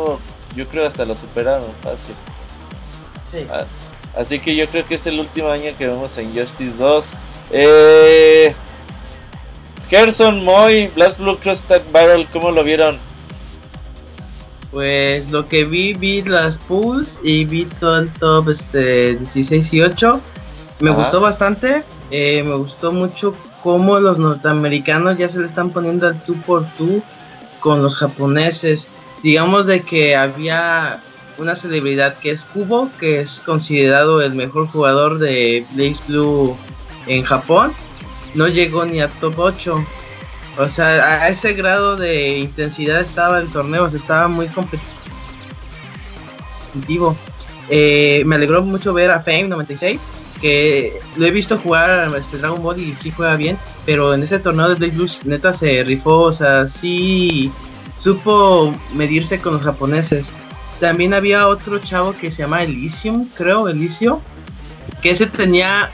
yo 0.55 0.69
creo 0.69 0.87
hasta 0.87 1.05
lo 1.05 1.15
superaron 1.15 1.71
fácil. 1.83 2.15
Sí. 3.31 3.47
Así 4.15 4.39
que 4.39 4.55
yo 4.55 4.69
creo 4.69 4.87
que 4.87 4.97
es 4.97 5.07
el 5.07 5.19
último 5.19 5.49
año 5.49 5.73
que 5.79 5.87
vemos 5.87 6.19
a 6.19 6.23
Injustice 6.23 6.77
2. 6.77 7.15
Eh, 7.53 8.55
Gerson, 9.89 10.45
Moy, 10.45 10.89
Blast 10.89 11.19
Blue 11.19 11.39
Cross 11.39 11.63
Tag 11.63 11.91
Battle, 11.91 12.27
¿cómo 12.31 12.51
lo 12.51 12.63
vieron? 12.63 12.99
Pues 14.73 15.31
lo 15.31 15.47
que 15.49 15.65
vi, 15.65 15.93
vi 15.93 16.23
las 16.23 16.57
pools 16.59 17.21
y 17.23 17.45
vi 17.45 17.67
todo 17.79 17.99
el 18.01 18.09
top 18.15 18.49
este, 18.49 19.15
16 19.17 19.75
y 19.75 19.83
8. 19.83 20.21
Me 20.81 20.91
Ajá. 20.91 20.99
gustó 21.03 21.21
bastante. 21.21 21.85
eh, 22.11 22.43
me 22.43 22.57
gustó 22.57 22.91
mucho 22.93 23.35
cómo 23.63 24.01
los 24.01 24.19
norteamericanos 24.19 25.17
ya 25.19 25.29
se 25.29 25.39
le 25.39 25.47
están 25.47 25.71
poniendo 25.71 26.07
al 26.09 26.21
2x2 26.27 27.03
con 27.61 27.83
los 27.83 27.97
japoneses. 27.97 28.89
Digamos 29.23 29.67
de 29.67 29.83
que 29.83 30.17
había 30.17 30.99
una 31.39 31.55
celebridad 31.55 32.17
que 32.19 32.31
es 32.33 32.43
Kubo, 32.45 32.91
que 32.99 33.21
es 33.21 33.41
considerado 33.45 34.21
el 34.23 34.35
mejor 34.35 34.67
jugador 34.69 35.19
de 35.19 35.65
Blaze 35.73 36.01
Blue 36.09 36.57
en 37.07 37.23
Japón. 37.23 37.73
No 38.35 38.49
llegó 38.49 38.85
ni 38.87 39.01
a 39.01 39.09
top 39.09 39.39
8. 39.39 39.85
O 40.59 40.69
sea, 40.69 41.23
a 41.23 41.29
ese 41.29 41.55
grado 41.55 41.97
de 41.97 42.39
intensidad 42.39 43.01
estaba 43.01 43.41
el 43.41 43.49
torneo, 43.49 43.87
estaba 43.87 44.29
muy 44.29 44.49
competitivo. 44.49 44.87
Eh, 47.69 48.23
me 48.27 48.37
alegró 48.37 48.63
mucho 48.63 48.93
ver 48.93 49.11
a 49.11 49.23
Fame 49.23 49.49
96, 49.49 50.01
que 50.41 51.01
lo 51.17 51.25
he 51.25 51.31
visto 51.31 51.57
jugar 51.57 52.13
este 52.19 52.37
Dragon 52.39 52.63
Ball 52.63 52.81
y 52.81 52.95
sí 52.95 53.11
juega 53.11 53.37
bien, 53.37 53.57
pero 53.87 54.13
en 54.13 54.23
ese 54.23 54.39
torneo 54.39 54.69
de 54.69 54.75
Blaze 54.75 54.97
Blues 54.97 55.25
neta 55.25 55.55
se 55.55 55.83
rifó, 55.85 56.21
o 56.23 56.33
sea, 56.33 56.67
sí 56.67 57.51
supo 57.97 58.75
medirse 58.95 59.39
con 59.41 59.55
los 59.55 59.63
japoneses. 59.63 60.33
También 60.81 61.15
había 61.15 61.47
otro 61.47 61.79
chavo 61.79 62.13
que 62.13 62.31
se 62.31 62.43
llama 62.43 62.65
Elysium, 62.65 63.29
creo, 63.37 63.69
Elysium, 63.69 64.19
que 65.01 65.11
ese 65.11 65.27
tenía 65.27 65.91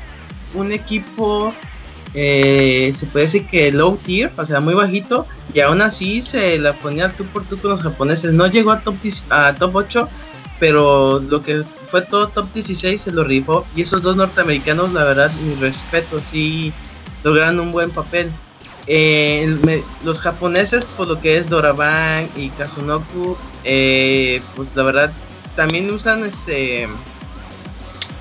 un 0.54 0.72
equipo, 0.72 1.52
eh, 2.14 2.92
se 2.96 3.06
puede 3.06 3.26
decir 3.26 3.46
que 3.46 3.70
low 3.72 3.96
tier, 3.96 4.32
o 4.36 4.46
sea, 4.46 4.60
muy 4.60 4.74
bajito, 4.74 5.26
y 5.54 5.60
aún 5.60 5.82
así 5.82 6.22
se 6.22 6.58
la 6.58 6.72
ponía 6.72 7.10
tú 7.10 7.24
por 7.26 7.44
tú 7.44 7.58
con 7.58 7.70
los 7.70 7.82
japoneses. 7.82 8.32
No 8.32 8.46
llegó 8.46 8.72
a 8.72 8.80
top, 8.80 8.96
a 9.30 9.54
top 9.54 9.76
8, 9.76 10.08
pero 10.58 11.20
lo 11.20 11.42
que 11.42 11.62
fue 11.90 12.02
todo 12.02 12.28
top 12.28 12.52
16 12.52 13.00
se 13.00 13.12
lo 13.12 13.24
rifó. 13.24 13.66
Y 13.74 13.82
esos 13.82 14.02
dos 14.02 14.16
norteamericanos, 14.16 14.92
la 14.92 15.04
verdad, 15.04 15.32
mi 15.42 15.54
respeto, 15.54 16.20
sí 16.20 16.72
lograron 17.24 17.60
un 17.60 17.72
buen 17.72 17.90
papel. 17.90 18.30
Eh, 18.86 19.58
los 20.04 20.20
japoneses, 20.20 20.84
por 20.84 21.08
lo 21.08 21.20
que 21.20 21.36
es 21.36 21.50
Doraban 21.50 22.26
y 22.36 22.48
Kazunoku, 22.50 23.36
eh, 23.64 24.40
pues 24.56 24.74
la 24.74 24.82
verdad 24.82 25.12
también 25.56 25.90
usan 25.90 26.24
este 26.24 26.88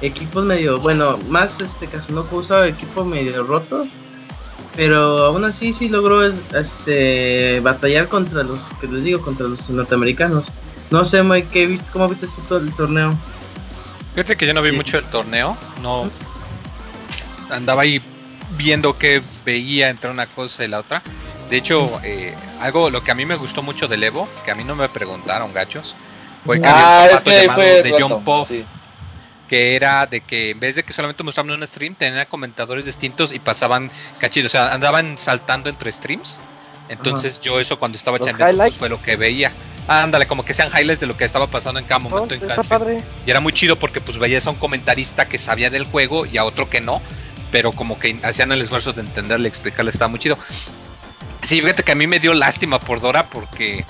equipos 0.02 0.46
medio, 0.46 0.80
bueno, 0.80 1.18
más 1.30 1.62
este 1.62 1.88
Kazunoku 1.88 2.38
usa 2.38 2.68
equipos 2.68 3.06
medio 3.06 3.44
rotos, 3.44 3.88
pero 4.76 5.26
aún 5.26 5.44
así 5.44 5.74
sí 5.74 5.90
logró 5.90 6.24
este 6.24 7.60
batallar 7.62 8.08
contra 8.08 8.44
los 8.44 8.60
que 8.80 8.88
les 8.88 9.04
digo, 9.04 9.22
contra 9.22 9.48
los 9.48 9.70
norteamericanos. 9.70 10.52
No 10.92 11.04
sé, 11.04 11.24
Mike, 11.24 11.48
¿qué 11.52 11.66
viste, 11.66 11.86
¿cómo 11.92 12.08
viste 12.08 12.28
todo 12.48 12.60
el 12.60 12.72
torneo? 12.74 13.14
Fíjate 14.14 14.36
que 14.36 14.48
yo 14.48 14.54
no 14.54 14.62
vi 14.62 14.72
mucho 14.72 14.98
el 14.98 15.06
torneo, 15.06 15.58
no 15.82 16.10
andaba 17.50 17.84
ahí 17.84 18.02
viendo 18.58 18.98
que 18.98 19.22
veía 19.46 19.90
entre 19.90 20.10
una 20.10 20.28
cosa 20.28 20.64
y 20.64 20.68
la 20.68 20.80
otra. 20.80 21.02
De 21.50 21.58
hecho, 21.58 22.00
eh, 22.04 22.36
algo 22.62 22.90
lo 22.90 23.04
que 23.04 23.12
a 23.12 23.16
mí 23.16 23.26
me 23.26 23.36
gustó 23.36 23.62
mucho 23.62 23.88
del 23.88 24.04
Evo, 24.04 24.28
que 24.46 24.52
a 24.52 24.56
mí 24.56 24.64
no 24.64 24.76
me 24.76 24.90
preguntaron, 24.90 25.54
gachos, 25.54 25.96
fue 26.46 26.62
que 26.62 26.68
ah, 26.68 27.04
había 27.04 27.12
un 27.12 27.18
es 27.18 27.24
que 27.24 27.50
fue 27.50 27.84
de 27.84 27.96
John 28.00 28.24
Pop, 28.24 28.48
que 29.48 29.76
era 29.76 30.06
de 30.06 30.22
que 30.22 30.52
en 30.52 30.60
vez 30.60 30.76
de 30.76 30.84
que 30.84 30.94
solamente 30.94 31.24
mostraban 31.24 31.52
un 31.52 31.66
stream, 31.66 31.96
tenía 31.96 32.26
comentadores 32.26 32.86
distintos 32.86 33.34
y 33.34 33.40
pasaban 33.40 33.90
cachitos, 34.20 34.52
o 34.52 34.54
sea, 34.54 34.74
andaban 34.74 35.18
saltando 35.18 35.70
entre 35.70 35.92
streams. 35.92 36.40
Entonces 36.90 37.42
yo 37.42 37.60
eso 37.60 37.78
cuando 37.80 37.98
estaba 37.98 38.18
echando 38.18 38.46
pues, 38.46 38.78
fue 38.78 38.90
lo 38.90 39.02
que 39.02 39.16
veía. 39.16 39.52
ándale, 39.88 40.26
como 40.26 40.46
que 40.46 40.54
sean 40.54 40.70
highlights 40.70 41.00
de 41.00 41.08
lo 41.08 41.18
que 41.18 41.26
estaba 41.26 41.48
pasando 41.48 41.80
en 41.80 41.86
cada 41.86 42.00
momento 42.00 42.34
en 42.34 42.42
cada 42.42 42.64
Y 43.26 43.30
era 43.30 43.40
muy 43.40 43.52
chido 43.52 43.78
porque 43.78 44.00
pues 44.00 44.18
veías 44.18 44.48
a 44.48 44.52
un 44.52 44.56
comentarista 44.56 45.28
que 45.28 45.38
sabía 45.38 45.70
del 45.70 45.86
juego 45.86 46.26
y 46.26 46.38
a 46.38 46.46
otro 46.46 46.70
que 46.70 46.80
no, 46.80 47.02
pero 47.52 47.72
como 47.72 48.00
que 48.00 48.18
hacían 48.24 48.52
el 48.52 48.62
esfuerzo 48.62 48.94
de 48.94 49.02
entenderle, 49.02 49.50
explicarle, 49.50 49.92
estaba 49.92 50.08
muy 50.08 50.20
chido. 50.20 50.38
Sí, 51.42 51.62
fíjate 51.62 51.84
que 51.84 51.92
a 51.92 51.96
mí 51.96 52.08
me 52.08 52.20
dio 52.20 52.34
lástima 52.34 52.80
por 52.80 53.00
Dora 53.00 53.28
porque 53.28 53.86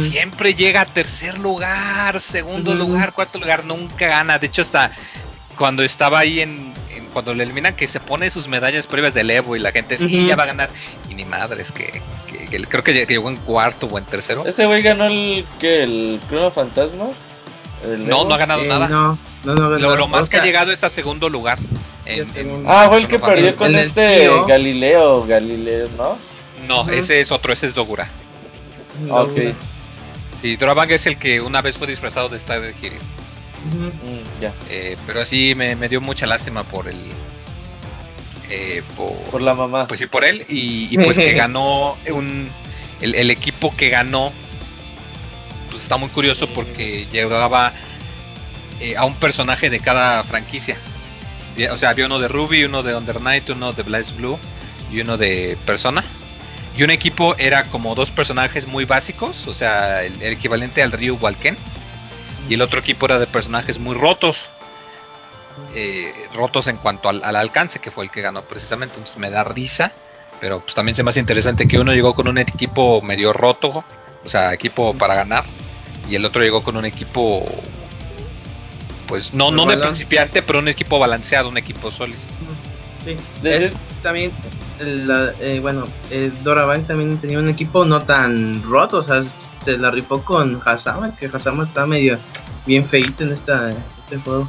siempre 0.00 0.54
llega 0.54 0.82
a 0.82 0.86
tercer 0.86 1.38
lugar, 1.38 2.20
segundo 2.20 2.74
lugar, 2.74 3.12
cuarto 3.12 3.38
lugar, 3.38 3.64
nunca 3.64 4.06
gana. 4.06 4.38
De 4.38 4.46
hecho, 4.46 4.62
hasta 4.62 4.90
cuando 5.56 5.82
estaba 5.82 6.18
ahí 6.20 6.40
en, 6.40 6.72
cuando 7.12 7.34
le 7.34 7.44
eliminan 7.44 7.74
que 7.76 7.86
se 7.86 8.00
pone 8.00 8.30
sus 8.30 8.48
medallas 8.48 8.86
previas 8.86 9.14
del 9.14 9.30
Evo 9.30 9.56
y 9.56 9.60
la 9.60 9.72
gente 9.72 9.96
sí, 9.96 10.26
ya 10.26 10.36
va 10.36 10.44
a 10.44 10.46
ganar. 10.46 10.70
Y 11.10 11.14
ni 11.14 11.24
madre, 11.24 11.62
es 11.62 11.72
que, 11.72 12.02
creo 12.68 12.82
que 12.84 12.92
llegó 13.06 13.28
en 13.28 13.36
cuarto 13.36 13.86
o 13.86 13.98
en 13.98 14.04
tercero. 14.04 14.44
¿Ese 14.46 14.66
güey 14.66 14.82
ganó 14.82 15.06
el 15.06 15.44
que 15.58 15.82
el 15.82 16.20
Crono 16.28 16.50
Fantasma? 16.50 17.08
no, 17.98 18.24
no 18.24 18.34
ha 18.34 18.38
ganado 18.38 18.62
Eh, 18.62 18.66
nada. 18.68 18.88
no, 18.88 19.18
no, 19.44 19.54
no, 19.54 19.78
Lo, 19.78 20.08
más 20.08 20.26
o 20.26 20.30
que 20.30 20.38
ha 20.38 20.44
llegado 20.44 20.72
es 20.72 20.82
a 20.84 20.88
segundo 20.88 21.28
lugar. 21.28 21.58
En- 22.06 22.26
Sí, 22.32 22.38
en- 22.40 22.64
Ah, 22.66 22.86
fue 22.88 22.98
el 22.98 23.08
que 23.08 23.18
perdió 23.18 23.54
con 23.56 23.68
el 23.68 23.78
este. 23.78 24.30
Galileo, 24.48 25.26
Galileo, 25.26 25.88
¿no? 25.96 26.16
No, 26.66 26.90
ese 26.90 27.20
es 27.20 27.30
otro, 27.30 27.52
ese 27.52 27.66
es 27.66 27.74
Dogura. 27.74 28.08
No, 29.00 29.14
Ok. 29.16 29.38
Y 30.42 30.56
Dorabang 30.56 30.90
es 30.90 31.06
el 31.06 31.16
que 31.18 31.40
una 31.40 31.62
vez 31.62 31.78
fue 31.78 31.86
disfrazado 31.86 32.28
de 32.28 32.36
Star. 32.36 32.60
Mm, 32.60 34.40
ya, 34.42 34.52
Eh, 34.68 34.96
pero 35.06 35.24
sí 35.24 35.54
me, 35.56 35.74
me 35.74 35.88
dio 35.88 36.00
mucha 36.00 36.26
lástima 36.26 36.64
por 36.64 36.86
el. 36.86 37.00
eh, 38.50 38.82
por, 38.96 39.12
por 39.30 39.40
la 39.40 39.54
mamá. 39.54 39.88
pues 39.88 40.00
sí, 40.00 40.06
por 40.06 40.24
él. 40.24 40.44
Y, 40.48 40.88
y 40.90 40.98
pues 40.98 41.16
que 41.16 41.32
ganó 41.34 41.96
un. 42.10 42.48
El, 43.00 43.14
el 43.14 43.30
equipo 43.30 43.74
que 43.74 43.88
ganó. 43.88 44.32
Pues 45.70 45.82
está 45.82 45.96
muy 45.96 46.08
curioso 46.10 46.46
porque 46.48 47.06
llevaba 47.10 47.72
eh, 48.80 48.96
a 48.96 49.04
un 49.06 49.14
personaje 49.16 49.70
de 49.70 49.80
cada 49.80 50.22
franquicia. 50.24 50.76
O 51.70 51.76
sea, 51.76 51.90
había 51.90 52.06
uno 52.06 52.18
de 52.18 52.28
Ruby, 52.28 52.64
uno 52.64 52.82
de 52.82 52.94
Under 52.96 53.20
Night, 53.20 53.48
uno 53.50 53.72
de 53.72 53.82
Blaze 53.82 54.12
Blue 54.14 54.38
y 54.92 55.00
uno 55.00 55.16
de 55.16 55.56
Persona. 55.64 56.04
Y 56.76 56.82
un 56.82 56.90
equipo 56.90 57.36
era 57.38 57.64
como 57.70 57.94
dos 57.94 58.10
personajes 58.10 58.66
muy 58.66 58.84
básicos, 58.84 59.46
o 59.46 59.52
sea, 59.52 60.02
el, 60.02 60.20
el 60.20 60.32
equivalente 60.32 60.82
al 60.82 60.92
Ryu 60.92 61.16
Walken. 61.20 61.56
Y 62.48 62.54
el 62.54 62.62
otro 62.62 62.80
equipo 62.80 63.06
era 63.06 63.18
de 63.18 63.26
personajes 63.26 63.78
muy 63.78 63.94
rotos. 63.96 64.48
eh, 65.74 66.12
rotos 66.34 66.66
en 66.66 66.76
cuanto 66.76 67.08
al, 67.08 67.22
al 67.24 67.36
alcance, 67.36 67.78
que 67.78 67.90
fue 67.90 68.04
el 68.04 68.10
que 68.10 68.20
ganó 68.22 68.42
precisamente. 68.42 68.94
Entonces 68.96 69.16
me 69.18 69.30
da 69.30 69.44
risa. 69.44 69.92
Pero 70.40 70.60
pues 70.60 70.74
también 70.74 70.94
se 70.96 71.02
me 71.04 71.10
hace 71.10 71.20
interesante 71.20 71.66
que 71.68 71.78
uno 71.78 71.92
llegó 71.94 72.12
con 72.12 72.26
un 72.28 72.38
equipo 72.38 73.00
medio 73.00 73.32
roto, 73.32 73.68
o 74.24 74.28
sea, 74.28 74.52
equipo 74.52 74.92
para 74.94 75.14
ganar. 75.14 75.44
Y 76.10 76.16
el 76.16 76.24
otro 76.26 76.42
llegó 76.42 76.62
con 76.62 76.76
un 76.76 76.84
equipo, 76.84 77.44
pues 79.06 79.32
no, 79.32 79.50
no 79.52 79.64
de 79.64 79.78
principiante, 79.78 80.42
pero 80.42 80.58
un 80.58 80.68
equipo 80.68 80.98
balanceado, 80.98 81.48
un 81.48 81.56
equipo 81.56 81.90
sólido. 81.90 82.18
Sí. 83.04 83.16
Es 83.42 83.84
también, 84.02 84.32
la- 84.80 85.32
eh, 85.40 85.60
bueno, 85.60 85.84
eh, 86.10 86.32
Dora 86.42 86.64
Bank 86.64 86.86
también 86.86 87.16
tenía 87.18 87.38
un 87.38 87.48
equipo 87.48 87.84
no 87.84 88.00
tan 88.02 88.62
roto, 88.62 88.98
o 88.98 89.02
sea, 89.02 89.24
se 89.24 89.78
la 89.78 89.90
rifó 89.90 90.22
con 90.24 90.60
Hasama, 90.64 91.14
que 91.16 91.26
Hasama 91.32 91.64
está 91.64 91.86
medio 91.86 92.18
bien 92.66 92.84
feito 92.84 93.24
en 93.24 93.32
esta, 93.32 93.70
este 93.70 94.18
juego. 94.18 94.48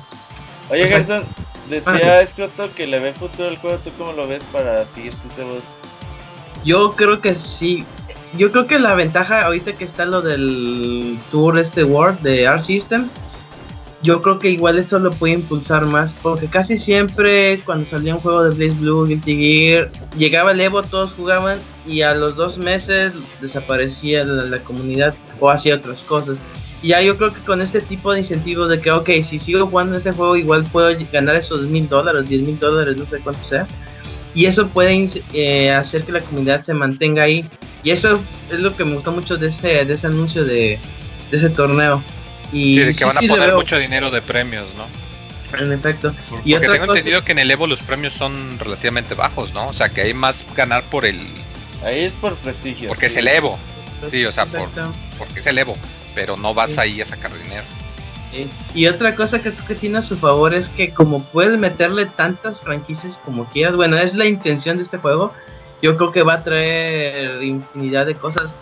Oye, 0.70 0.84
o 0.84 0.88
sea- 0.88 0.98
Gerson, 0.98 1.24
decía 1.70 2.22
Escroto 2.22 2.74
que 2.74 2.88
le 2.88 3.00
ve 3.00 3.14
futuro 3.14 3.48
al 3.50 3.58
juego. 3.58 3.78
¿Tú 3.84 3.92
cómo 3.98 4.14
lo 4.14 4.28
ves 4.28 4.46
para 4.46 4.86
siguientes 4.86 5.38
Evos? 5.38 5.76
Yo 6.64 6.94
creo 6.96 7.22
que 7.22 7.36
sí. 7.36 7.86
Yo 8.38 8.52
creo 8.52 8.68
que 8.68 8.80
la 8.80 8.96
ventaja 8.96 9.46
ahorita 9.46 9.74
que 9.74 9.86
está 9.86 10.06
lo 10.06 10.22
del 10.22 11.18
Tour 11.32 11.58
este 11.60 11.84
World 11.84 12.20
de 12.22 12.48
Art 12.48 12.62
System, 12.62 13.08
yo 14.02 14.22
creo 14.22 14.40
que 14.40 14.50
igual 14.50 14.78
esto 14.78 15.00
lo 15.00 15.12
puede 15.12 15.34
impulsar 15.34 15.86
más, 15.86 16.14
porque 16.22 16.48
casi 16.48 16.78
siempre 16.78 17.60
cuando 17.66 17.86
salía 17.86 18.16
un 18.16 18.22
juego 18.22 18.44
de 18.44 18.56
Blaze 18.56 18.80
Blue, 18.80 19.06
Guilty 19.06 19.36
Gear, 19.36 19.92
llegaba 20.18 20.52
el 20.52 20.62
Evo, 20.62 20.84
todos 20.84 21.14
jugaban 21.14 21.58
y 21.88 22.02
a 22.02 22.14
los 22.14 22.36
dos 22.36 22.58
meses 22.58 23.14
desaparecía 23.42 24.24
la, 24.24 24.60
comunidad 24.60 25.16
o 25.40 25.50
hacía 25.50 25.76
otras 25.76 26.04
cosas. 26.04 26.40
Y 26.82 26.90
ya 26.90 27.02
yo 27.02 27.18
creo 27.18 27.34
que 27.34 27.40
con 27.42 27.62
este 27.62 27.82
tipo 27.82 28.12
de 28.12 28.20
incentivos 28.20 28.70
de 28.70 28.80
que, 28.80 28.92
ok, 28.92 29.10
si 29.24 29.40
sigo 29.40 29.66
jugando 29.68 29.98
ese 29.98 30.12
juego, 30.12 30.36
igual 30.36 30.66
puedo 30.66 30.96
ganar 31.12 31.36
esos 31.36 31.64
mil 31.64 31.88
dólares, 31.90 32.30
diez 32.30 32.42
mil 32.42 32.60
dólares, 32.60 32.98
no 32.98 33.08
sé 33.08 33.20
cuánto 33.20 33.42
sea. 33.42 33.68
Y 34.36 34.46
eso 34.46 34.68
puede 34.68 35.08
eh, 35.34 35.72
hacer 35.72 36.04
que 36.04 36.12
la 36.12 36.20
comunidad 36.20 36.62
se 36.62 36.74
mantenga 36.74 37.24
ahí. 37.24 37.46
Y 37.84 37.92
eso 37.92 38.20
es 38.52 38.60
lo 38.60 38.76
que 38.76 38.84
me 38.84 38.96
gustó 38.96 39.12
mucho 39.14 39.38
de 39.38 39.48
ese, 39.48 39.86
de 39.86 39.94
ese 39.94 40.08
anuncio 40.08 40.44
de 40.44 40.78
ese 41.32 41.50
torneo. 41.50 42.04
Y 42.56 42.74
Sí, 42.76 42.80
de 42.80 42.86
que 42.88 42.94
sí, 42.94 43.04
van 43.04 43.18
a 43.18 43.20
sí 43.20 43.28
poner 43.28 43.54
mucho 43.54 43.78
dinero 43.78 44.10
de 44.12 44.22
premios, 44.22 44.68
¿no? 44.78 44.86
En 45.60 45.72
efecto. 45.74 46.14
Porque 46.30 46.50
Y 46.50 46.54
otra 46.56 46.72
tengo 46.72 46.86
cosa- 46.88 46.98
entendido 47.00 47.24
que 47.24 47.32
en 47.34 47.40
el 47.40 47.52
Evo 47.52 47.68
los 47.68 47.82
premios 47.82 48.14
son 48.14 48.58
relativamente 48.60 49.14
bajos, 49.14 49.54
¿no? 49.54 49.68
O 49.68 49.74
sea, 49.74 49.90
que 49.90 50.02
hay 50.02 50.14
más 50.14 50.46
ganar 50.56 50.84
por 50.84 51.06
el... 51.06 51.20
Ahí 51.84 52.00
es 52.00 52.14
por 52.14 52.36
prestigio. 52.36 52.88
Porque 52.88 53.08
es 53.08 53.18
el 53.18 53.28
Evo, 53.28 53.60
Sí, 54.12 54.24
o 54.26 54.32
sea, 54.32 54.46
por- 54.46 54.70
porque 55.18 55.40
es 55.40 55.48
el 55.48 55.58
Evo, 55.58 55.78
pero 56.14 56.38
no 56.38 56.54
vas 56.54 56.72
Sí. 56.72 56.80
ahí 56.80 57.02
a 57.02 57.06
sacar 57.06 57.32
dinero. 57.38 57.64
Y 58.74 58.88
otra 58.88 59.16
cosa 59.16 59.42
que 59.42 59.52
creo 59.52 59.66
que 59.68 59.76
tiene 59.76 60.00
a 60.00 60.02
su 60.02 60.18
favor 60.18 60.54
es 60.54 60.68
que 60.70 60.90
como 60.92 61.24
puedes 61.24 61.58
meterle 61.58 62.06
tantas 62.06 62.60
franquicias 62.62 63.20
como 63.24 63.46
quieras, 63.50 63.76
bueno, 63.78 63.96
es 63.98 64.14
la 64.14 64.26
intención 64.26 64.76
de 64.78 64.84
este 64.84 64.98
juego, 64.98 65.34
yo 65.82 65.96
creo 65.96 66.12
que 66.12 66.24
va 66.24 66.34
a 66.36 66.44
traer 66.44 67.42
infinidad 67.44 68.06
de 68.06 68.16
cosas, 68.16 68.56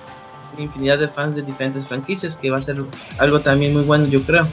infinidad 0.57 0.99
de 0.99 1.07
fans 1.07 1.35
de 1.35 1.41
diferentes 1.41 1.85
franquicias, 1.85 2.37
que 2.37 2.49
va 2.51 2.57
a 2.57 2.61
ser 2.61 2.77
algo 3.17 3.39
también 3.41 3.73
muy 3.73 3.83
bueno, 3.83 4.05
yo 4.07 4.21
creo. 4.23 4.47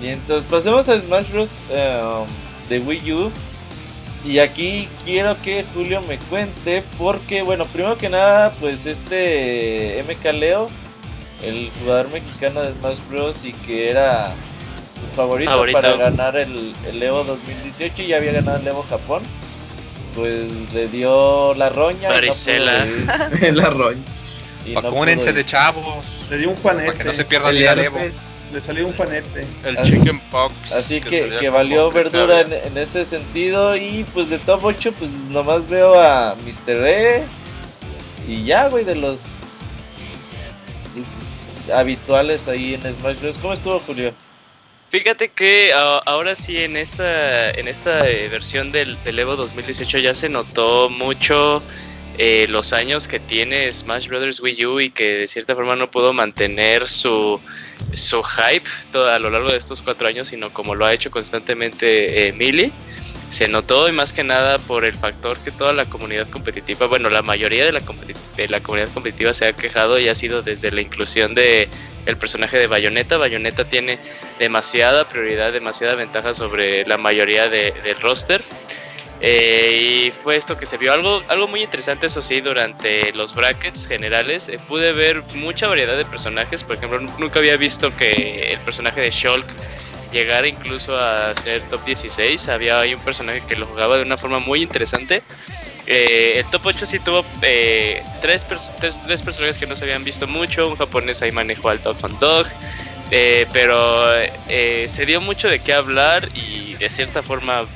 Y 0.00 0.08
entonces 0.08 0.46
pasemos 0.46 0.88
a 0.88 0.98
Smash 0.98 1.30
Bros. 1.32 1.64
eh, 1.70 2.24
de 2.68 2.78
Wii 2.80 3.12
U. 3.12 3.30
Y 4.26 4.38
aquí 4.38 4.88
quiero 5.04 5.36
que 5.42 5.64
Julio 5.74 6.00
me 6.02 6.18
cuente 6.18 6.82
porque, 6.98 7.42
bueno, 7.42 7.66
primero 7.66 7.98
que 7.98 8.08
nada, 8.08 8.52
pues 8.52 8.86
este 8.86 10.02
MK 10.08 10.32
Leo, 10.32 10.70
el 11.42 11.70
jugador 11.80 12.10
mexicano 12.10 12.62
de 12.62 12.72
Smash 12.72 13.00
Bros. 13.10 13.44
y 13.44 13.52
que 13.52 13.90
era 13.90 14.32
pues, 14.98 15.12
favorito, 15.14 15.50
Favorito. 15.50 15.78
para 15.80 15.96
ganar 15.96 16.36
el, 16.36 16.72
el 16.86 17.02
Evo 17.02 17.22
2018 17.24 18.02
y 18.02 18.06
ya 18.08 18.16
había 18.16 18.32
ganado 18.32 18.58
el 18.58 18.66
Evo 18.66 18.82
Japón, 18.88 19.22
pues 20.14 20.72
le 20.72 20.88
dio 20.88 21.52
la 21.54 21.68
roña. 21.68 21.98
y 21.98 22.00
no 22.02 22.08
pudo 22.08 22.74
Varicela. 23.40 23.94
Y 24.64 24.74
no 24.74 24.82
Vacúnense 24.82 25.32
de 25.32 25.44
chavos. 25.44 26.24
Le 26.30 26.38
dio 26.38 26.50
un 26.50 26.56
juanete. 26.56 26.86
Para 26.86 26.98
que 26.98 27.04
no 27.04 27.12
se 27.12 27.24
pierdan 27.24 27.56
El 27.56 27.62
Evo. 27.78 27.98
herpes. 27.98 28.16
Le 28.52 28.60
salió 28.60 28.86
un 28.86 28.94
juanete. 28.96 29.44
El 29.64 29.76
Así- 29.78 29.92
chicken 29.92 30.20
pox. 30.30 30.72
Así 30.72 31.00
que, 31.00 31.36
que 31.40 31.48
valió 31.50 31.90
verdura 31.90 32.40
en, 32.42 32.78
ese 32.78 33.04
sentido. 33.04 33.76
Y 33.76 34.04
pues 34.14 34.30
de 34.30 34.38
top 34.38 34.64
8, 34.64 34.92
pues 34.98 35.10
nomás 35.30 35.68
veo 35.68 35.98
a 36.00 36.36
Mr. 36.44 36.86
E. 36.86 37.24
Y 38.28 38.44
ya, 38.44 38.68
güey, 38.68 38.84
de 38.84 38.94
los 38.94 39.40
habituales 41.74 42.48
ahí 42.48 42.74
en 42.74 42.92
Smash 42.94 43.20
Bros. 43.20 43.38
¿Cómo 43.38 43.52
estuvo, 43.52 43.78
Julio? 43.80 44.12
Fíjate 44.90 45.30
que 45.30 45.72
a- 45.72 45.98
ahora 45.98 46.36
sí 46.36 46.56
en 46.58 46.76
esta 46.76 47.50
en 47.50 47.66
esta 47.66 48.08
eh, 48.08 48.28
versión 48.28 48.70
del, 48.70 48.96
del 49.02 49.18
Evo 49.18 49.34
2018 49.34 49.98
ya 49.98 50.14
se 50.14 50.28
notó 50.28 50.88
mucho 50.88 51.62
eh, 52.18 52.46
los 52.48 52.72
años 52.72 53.08
que 53.08 53.18
tiene 53.20 53.70
Smash 53.70 54.08
Bros. 54.08 54.40
Wii 54.40 54.66
U 54.66 54.80
y 54.80 54.90
que 54.90 55.16
de 55.18 55.28
cierta 55.28 55.54
forma 55.54 55.76
no 55.76 55.90
pudo 55.90 56.12
mantener 56.12 56.88
su, 56.88 57.40
su 57.92 58.22
hype 58.22 58.68
todo, 58.92 59.10
a 59.10 59.18
lo 59.18 59.30
largo 59.30 59.50
de 59.50 59.56
estos 59.56 59.82
cuatro 59.82 60.06
años, 60.08 60.28
sino 60.28 60.52
como 60.52 60.74
lo 60.74 60.86
ha 60.86 60.92
hecho 60.92 61.10
constantemente 61.10 62.28
eh, 62.28 62.32
Melee. 62.32 62.70
Se 63.30 63.48
notó 63.48 63.88
y 63.88 63.92
más 63.92 64.12
que 64.12 64.22
nada 64.22 64.58
por 64.60 64.84
el 64.84 64.94
factor 64.94 65.36
que 65.38 65.50
toda 65.50 65.72
la 65.72 65.86
comunidad 65.86 66.28
competitiva, 66.28 66.86
bueno, 66.86 67.08
la 67.08 67.22
mayoría 67.22 67.64
de 67.64 67.72
la, 67.72 67.82
de 68.36 68.48
la 68.48 68.60
comunidad 68.60 68.92
competitiva 68.92 69.34
se 69.34 69.46
ha 69.48 69.52
quejado 69.54 69.98
y 69.98 70.08
ha 70.08 70.14
sido 70.14 70.42
desde 70.42 70.70
la 70.70 70.80
inclusión 70.82 71.34
de 71.34 71.68
el 72.06 72.16
personaje 72.16 72.58
de 72.58 72.68
Bayonetta. 72.68 73.16
Bayonetta 73.16 73.64
tiene 73.64 73.98
demasiada 74.38 75.08
prioridad, 75.08 75.52
demasiada 75.52 75.96
ventaja 75.96 76.32
sobre 76.32 76.86
la 76.86 76.96
mayoría 76.96 77.48
de- 77.48 77.72
del 77.82 78.00
roster. 78.00 78.40
Eh, 79.26 80.04
y 80.06 80.10
fue 80.10 80.36
esto 80.36 80.58
que 80.58 80.66
se 80.66 80.76
vio. 80.76 80.92
Algo, 80.92 81.22
algo 81.28 81.48
muy 81.48 81.62
interesante, 81.62 82.08
eso 82.08 82.20
sí, 82.20 82.42
durante 82.42 83.10
los 83.14 83.34
brackets 83.34 83.86
generales. 83.86 84.50
eh, 84.50 84.58
pude 84.68 84.92
ver 84.92 85.22
mucha 85.34 85.66
variedad 85.66 85.96
de 85.96 86.04
personajes. 86.04 86.62
Por 86.62 86.76
ejemplo, 86.76 87.00
nu- 87.00 87.10
nunca 87.18 87.38
había 87.38 87.56
visto 87.56 87.94
que 87.96 88.52
el 88.52 88.58
personaje 88.60 89.00
de 89.00 89.10
Shulk 89.10 89.46
llegara 90.12 90.46
incluso 90.46 90.98
a 90.98 91.34
ser 91.36 91.62
top 91.70 91.82
16. 91.86 92.50
Había 92.50 92.80
ahí 92.80 92.92
un 92.92 93.00
personaje 93.00 93.42
que 93.48 93.56
lo 93.56 93.64
jugaba 93.66 93.96
de 93.96 94.02
una 94.02 94.18
forma 94.18 94.40
muy 94.40 94.62
interesante. 94.62 95.22
Eh, 95.86 96.34
el 96.40 96.44
top 96.50 96.66
8 96.66 96.84
sí 96.84 96.98
tuvo 96.98 97.24
tres, 98.20 98.46
tres, 98.78 99.22
personajes 99.22 99.56
que 99.56 99.66
no 99.66 99.74
se 99.74 99.84
habían 99.84 100.04
visto 100.04 100.26
mucho. 100.26 100.68
Un 100.68 100.76
japonés 100.76 101.22
ahí 101.22 101.32
manejó 101.32 101.70
al 101.70 101.82
Dog 101.82 101.96
on 102.02 102.18
Dog. 102.20 102.46
Pero 103.54 104.04
se 104.46 105.06
dio 105.06 105.22
mucho 105.22 105.48
de 105.48 105.60
qué 105.60 105.72
hablar 105.72 106.28
y 106.34 106.74
de 106.74 106.90
cierta 106.90 107.22
forma 107.22 107.66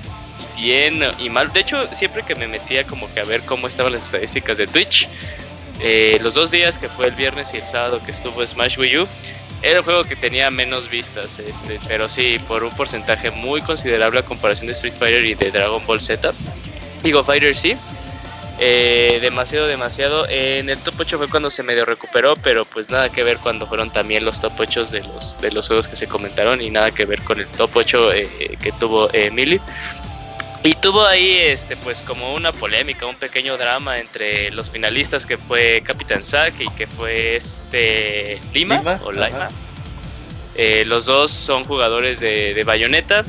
bien 0.61 1.03
y 1.19 1.31
mal. 1.31 1.53
De 1.53 1.61
hecho, 1.61 1.87
siempre 1.93 2.23
que 2.23 2.35
me 2.35 2.49
metía 2.49 2.85
como 2.87 3.13
que 3.13 3.21
a 3.21 3.25
ver 3.25 3.43
cómo 3.43 3.67
estaban 3.67 3.93
las 3.93 4.05
estadísticas 4.05 4.59
de 4.59 4.67
Twitch, 4.67 5.09
eh, 5.81 6.19
los 6.23 6.35
dos 6.35 6.51
días 6.51 6.79
que 6.79 6.89
fue 6.89 7.07
el 7.07 7.13
viernes 7.13 7.55
y 7.55 7.59
el 7.59 7.65
sábado 7.65 8.01
que 8.05 8.11
estuvo 8.11 8.45
Smash 8.45 8.79
Wii 8.79 8.99
U, 8.99 9.09
era 9.63 9.79
el 9.79 9.85
juego 9.85 10.05
que 10.05 10.17
tenía 10.17 10.51
menos 10.51 10.89
vistas, 10.89 11.39
este, 11.41 11.81
pero 11.89 12.09
sí, 12.09 12.39
por 12.47 12.63
un 12.63 12.71
porcentaje 12.71 13.31
muy 13.31 13.61
considerable 13.61 14.21
a 14.21 14.25
comparación 14.25 14.67
de 14.69 14.73
Street 14.73 14.95
Fighter 14.99 15.25
y 15.25 15.35
de 15.35 15.51
Dragon 15.51 15.85
Ball 15.85 16.01
Z. 16.01 16.33
Digo, 17.03 17.25
Fighter 17.25 17.57
sí. 17.57 17.77
Eh, 18.61 19.19
demasiado, 19.21 19.69
demasiado. 19.69 20.27
En 20.29 20.69
el 20.69 20.79
top 20.79 20.95
8 20.99 21.19
fue 21.19 21.29
cuando 21.29 21.49
se 21.49 21.63
medio 21.63 21.85
recuperó, 21.85 22.35
pero 22.35 22.65
pues 22.65 22.91
nada 22.91 23.09
que 23.09 23.23
ver 23.23 23.39
cuando 23.39 23.67
fueron 23.67 23.91
también 23.93 24.25
los 24.25 24.41
top 24.41 24.53
8 24.59 24.85
de 24.87 25.01
los, 25.05 25.41
de 25.41 25.53
los 25.53 25.69
juegos 25.69 25.87
que 25.87 25.95
se 25.95 26.09
comentaron 26.09 26.61
y 26.61 26.71
nada 26.71 26.91
que 26.91 27.05
ver 27.05 27.23
con 27.23 27.39
el 27.39 27.47
top 27.47 27.71
8 27.75 28.13
eh, 28.15 28.29
que 28.61 28.73
tuvo 28.73 29.11
eh, 29.13 29.31
Melee. 29.31 29.61
Y 30.65 30.75
tuvo 30.75 31.07
ahí 31.07 31.31
este 31.37 31.77
pues 31.77 32.03
como 32.03 32.35
una 32.35 32.53
polémica, 32.53 33.07
un 33.07 33.15
pequeño 33.15 33.57
drama 33.57 33.99
entre 34.01 34.51
los 34.51 34.69
finalistas 34.71 35.25
que 35.25 35.39
fue 35.39 35.83
Capitán 35.85 36.21
Zack 36.21 36.55
y 36.61 36.69
que 36.71 36.87
fue 36.87 37.37
este 37.37 38.41
Lima, 38.53 38.79
Lima, 38.79 39.01
o. 39.05 39.13
Lima. 39.13 39.51
Eh, 40.57 40.85
los 40.87 41.07
dos 41.07 41.31
son 41.31 41.65
jugadores 41.65 42.19
de, 42.21 42.53
de 42.55 42.65
Bayonetta. 42.65 43.25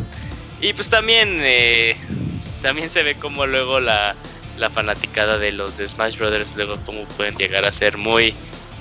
Y 0.59 0.73
pues 0.73 0.89
también 0.89 1.39
eh, 1.41 1.95
también 2.61 2.89
se 2.89 3.03
ve 3.03 3.15
como 3.15 3.45
luego 3.45 3.79
la, 3.79 4.15
la 4.57 4.69
fanaticada 4.69 5.37
de 5.37 5.51
los 5.53 5.77
de 5.77 5.87
Smash 5.87 6.17
Brothers 6.17 6.55
luego 6.57 6.75
como 6.85 7.05
pueden 7.05 7.35
llegar 7.37 7.63
a 7.63 7.71
ser 7.71 7.97
muy 7.97 8.33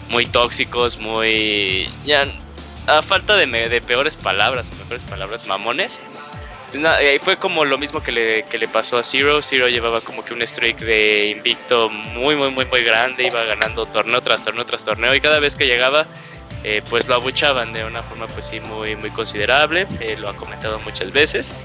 muy 0.09 0.25
tóxicos, 0.27 0.99
muy 0.99 1.89
ya 2.07 2.27
a 2.87 3.03
falta 3.03 3.37
de, 3.37 3.47
me- 3.47 3.69
de 3.69 3.81
peores 3.83 4.17
palabras, 4.17 4.73
mejores 4.79 5.05
palabras, 5.05 5.47
mamones. 5.47 6.01
Pues 6.71 6.85
eh, 7.01 7.19
fue 7.23 7.37
como 7.37 7.65
lo 7.65 7.79
mismo 7.79 8.03
que 8.03 8.13
le, 8.13 8.43
que 8.45 8.59
le 8.59 8.69
pasó 8.69 8.99
a 8.99 9.03
Zero. 9.03 9.41
Zero 9.43 9.69
llevaba 9.69 10.01
como 10.01 10.25
que 10.25 10.35
un 10.35 10.47
streak 10.47 10.79
de 10.81 11.31
invicto 11.31 11.89
muy, 11.89 12.37
muy, 12.37 12.51
muy, 12.51 12.67
muy 12.67 12.83
grande. 12.83 13.27
Iba 13.27 13.45
ganando 13.45 13.87
torneo 13.87 14.21
tras 14.21 14.45
torneo 14.45 14.65
tras 14.65 14.85
torneo. 14.85 15.15
Y 15.15 15.21
cada 15.21 15.41
vez 15.41 15.57
que 15.57 15.67
llegaba, 15.67 16.07
eh, 16.65 16.83
pues 16.91 17.09
lo 17.09 17.15
abuchaban 17.15 17.73
de 17.73 17.85
una 17.85 18.03
forma, 18.03 18.27
pues 18.27 18.47
sí, 18.47 18.61
muy, 18.61 18.97
muy 18.97 19.11
considerable. 19.11 19.87
Eh, 20.01 20.17
lo 20.19 20.29
ha 20.29 20.37
comentado 20.37 20.79
muchas 20.81 21.11
veces. 21.11 21.57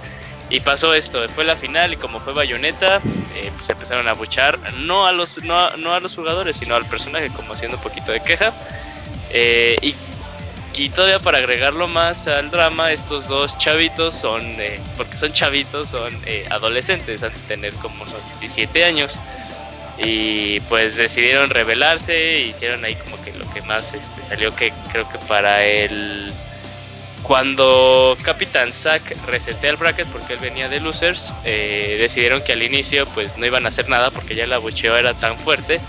Y 0.50 0.60
pasó 0.60 0.94
esto, 0.94 1.28
fue 1.30 1.44
la 1.46 1.56
final 1.56 1.94
y 1.94 1.98
como 1.98 2.20
fue 2.20 2.34
Bayonetta, 2.34 3.02
eh, 3.34 3.52
pues 3.56 3.70
empezaron 3.70 4.08
a 4.08 4.12
abuchar 4.12 4.60
no 4.78 5.08
a 5.08 5.12
los 5.12 5.42
no 5.44 5.76
no 5.78 5.94
a 5.94 6.00
los 6.00 6.16
jugadores, 6.16 6.58
sino 6.58 6.76
al 6.76 6.86
personaje, 6.86 7.30
como 7.30 7.54
haciendo 7.54 7.78
un 7.78 7.84
poquito 7.84 8.12
de 8.12 8.22
queja. 8.22 8.54
Y, 9.82 9.96
y 10.74 10.90
todavía 10.90 11.20
para 11.20 11.38
agregarlo 11.38 11.88
más 11.88 12.28
al 12.28 12.50
drama, 12.50 12.92
estos 12.92 13.28
dos 13.28 13.58
chavitos 13.58 14.16
son, 14.16 14.44
eh, 14.60 14.80
porque 14.98 15.18
son 15.18 15.32
chavitos, 15.32 15.90
son 15.90 16.20
eh, 16.26 16.46
adolescentes, 16.50 17.22
han 17.24 17.34
de 17.34 17.40
tener 17.42 17.74
como 17.76 18.04
unos 18.04 18.24
17 18.40 18.84
años. 18.84 19.22
Y 20.00 20.60
pues 20.62 20.98
decidieron 20.98 21.52
rebelarse, 21.52 22.40
hicieron 22.40 22.84
ahí 22.84 22.96
como 22.96 23.22
que 23.24 23.32
lo 23.34 23.52
que 23.54 23.62
más 23.62 23.94
este, 23.94 24.24
salió 24.24 24.56
que 24.56 24.74
creo 24.92 25.08
que 25.08 25.20
para 25.20 25.64
el 25.64 26.34
cuando 27.22 28.18
Capitán 28.24 28.74
Zack 28.74 29.16
resetea 29.28 29.70
el 29.70 29.78
bracket 29.78 30.08
porque 30.08 30.34
él 30.34 30.40
venía 30.40 30.68
de 30.68 30.82
losers, 30.82 31.34
eh, 31.46 31.98
decidieron 32.00 32.42
que 32.42 32.54
al 32.54 32.64
inicio 32.64 33.06
pues 33.06 33.38
no 33.38 33.46
iban 33.46 33.66
a 33.66 33.70
hacer 33.70 33.88
nada 33.88 34.12
porque 34.12 34.36
ya 34.36 34.44
el 34.44 34.52
abucheo 34.52 34.98
era 34.98 35.14
tan 35.14 35.38
fuerte 35.40 35.80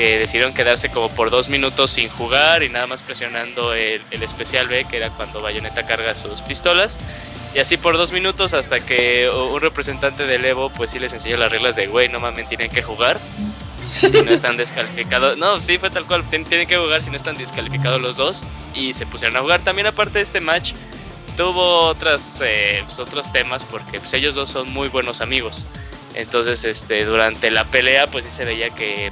que 0.00 0.18
decidieron 0.18 0.54
quedarse 0.54 0.88
como 0.88 1.10
por 1.10 1.28
dos 1.28 1.50
minutos 1.50 1.90
sin 1.90 2.08
jugar 2.08 2.62
y 2.62 2.70
nada 2.70 2.86
más 2.86 3.02
presionando 3.02 3.74
el, 3.74 4.00
el 4.10 4.22
especial 4.22 4.66
B 4.66 4.86
que 4.86 4.96
era 4.96 5.10
cuando 5.10 5.42
Bayonetta 5.42 5.84
carga 5.86 6.16
sus 6.16 6.40
pistolas 6.40 6.98
y 7.54 7.58
así 7.58 7.76
por 7.76 7.98
dos 7.98 8.10
minutos 8.10 8.54
hasta 8.54 8.80
que 8.80 9.28
un 9.28 9.60
representante 9.60 10.24
del 10.24 10.42
Evo 10.46 10.70
pues 10.70 10.92
sí 10.92 10.98
les 10.98 11.12
enseñó 11.12 11.36
las 11.36 11.52
reglas 11.52 11.76
de 11.76 11.86
güey 11.86 12.08
no 12.08 12.18
mames 12.18 12.48
tienen 12.48 12.70
que 12.70 12.82
jugar 12.82 13.20
si 13.78 14.08
no 14.10 14.30
están 14.30 14.56
descalificados. 14.56 15.36
No, 15.36 15.60
sí, 15.60 15.76
fue 15.76 15.90
tal 15.90 16.06
cual. 16.06 16.22
Tien- 16.30 16.46
Tienen 16.46 16.66
que 16.66 16.78
jugar 16.78 17.02
si 17.02 17.10
no 17.10 17.16
están 17.16 17.36
descalificados 17.36 18.00
los 18.00 18.16
dos. 18.18 18.44
Y 18.74 18.92
se 18.92 19.06
pusieron 19.06 19.36
a 19.38 19.40
jugar. 19.40 19.62
También, 19.64 19.86
aparte 19.86 20.18
de 20.18 20.22
este 20.22 20.38
match, 20.38 20.72
tuvo 21.36 21.86
otras, 21.86 22.42
eh, 22.44 22.82
pues, 22.84 22.98
otros 22.98 23.32
temas 23.32 23.64
porque 23.64 23.98
pues, 23.98 24.12
ellos 24.12 24.34
dos 24.34 24.50
son 24.50 24.70
muy 24.70 24.88
buenos 24.88 25.22
amigos. 25.22 25.64
Entonces, 26.14 26.64
este, 26.64 27.06
durante 27.06 27.50
la 27.50 27.64
pelea, 27.64 28.06
pues 28.06 28.26
sí 28.26 28.30
se 28.30 28.44
veía 28.44 28.68
que 28.68 29.10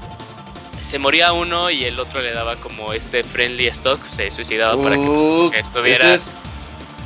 se 0.88 0.98
moría 0.98 1.32
uno 1.34 1.70
y 1.70 1.84
el 1.84 2.00
otro 2.00 2.22
le 2.22 2.32
daba 2.32 2.56
como 2.56 2.94
este 2.94 3.22
friendly 3.22 3.66
stock. 3.66 4.02
Se 4.08 4.30
suicidaba 4.30 4.82
para 4.82 4.96
que, 4.96 5.04
pues, 5.04 5.52
que 5.52 5.58
estuviera 5.58 6.14
es 6.14 6.38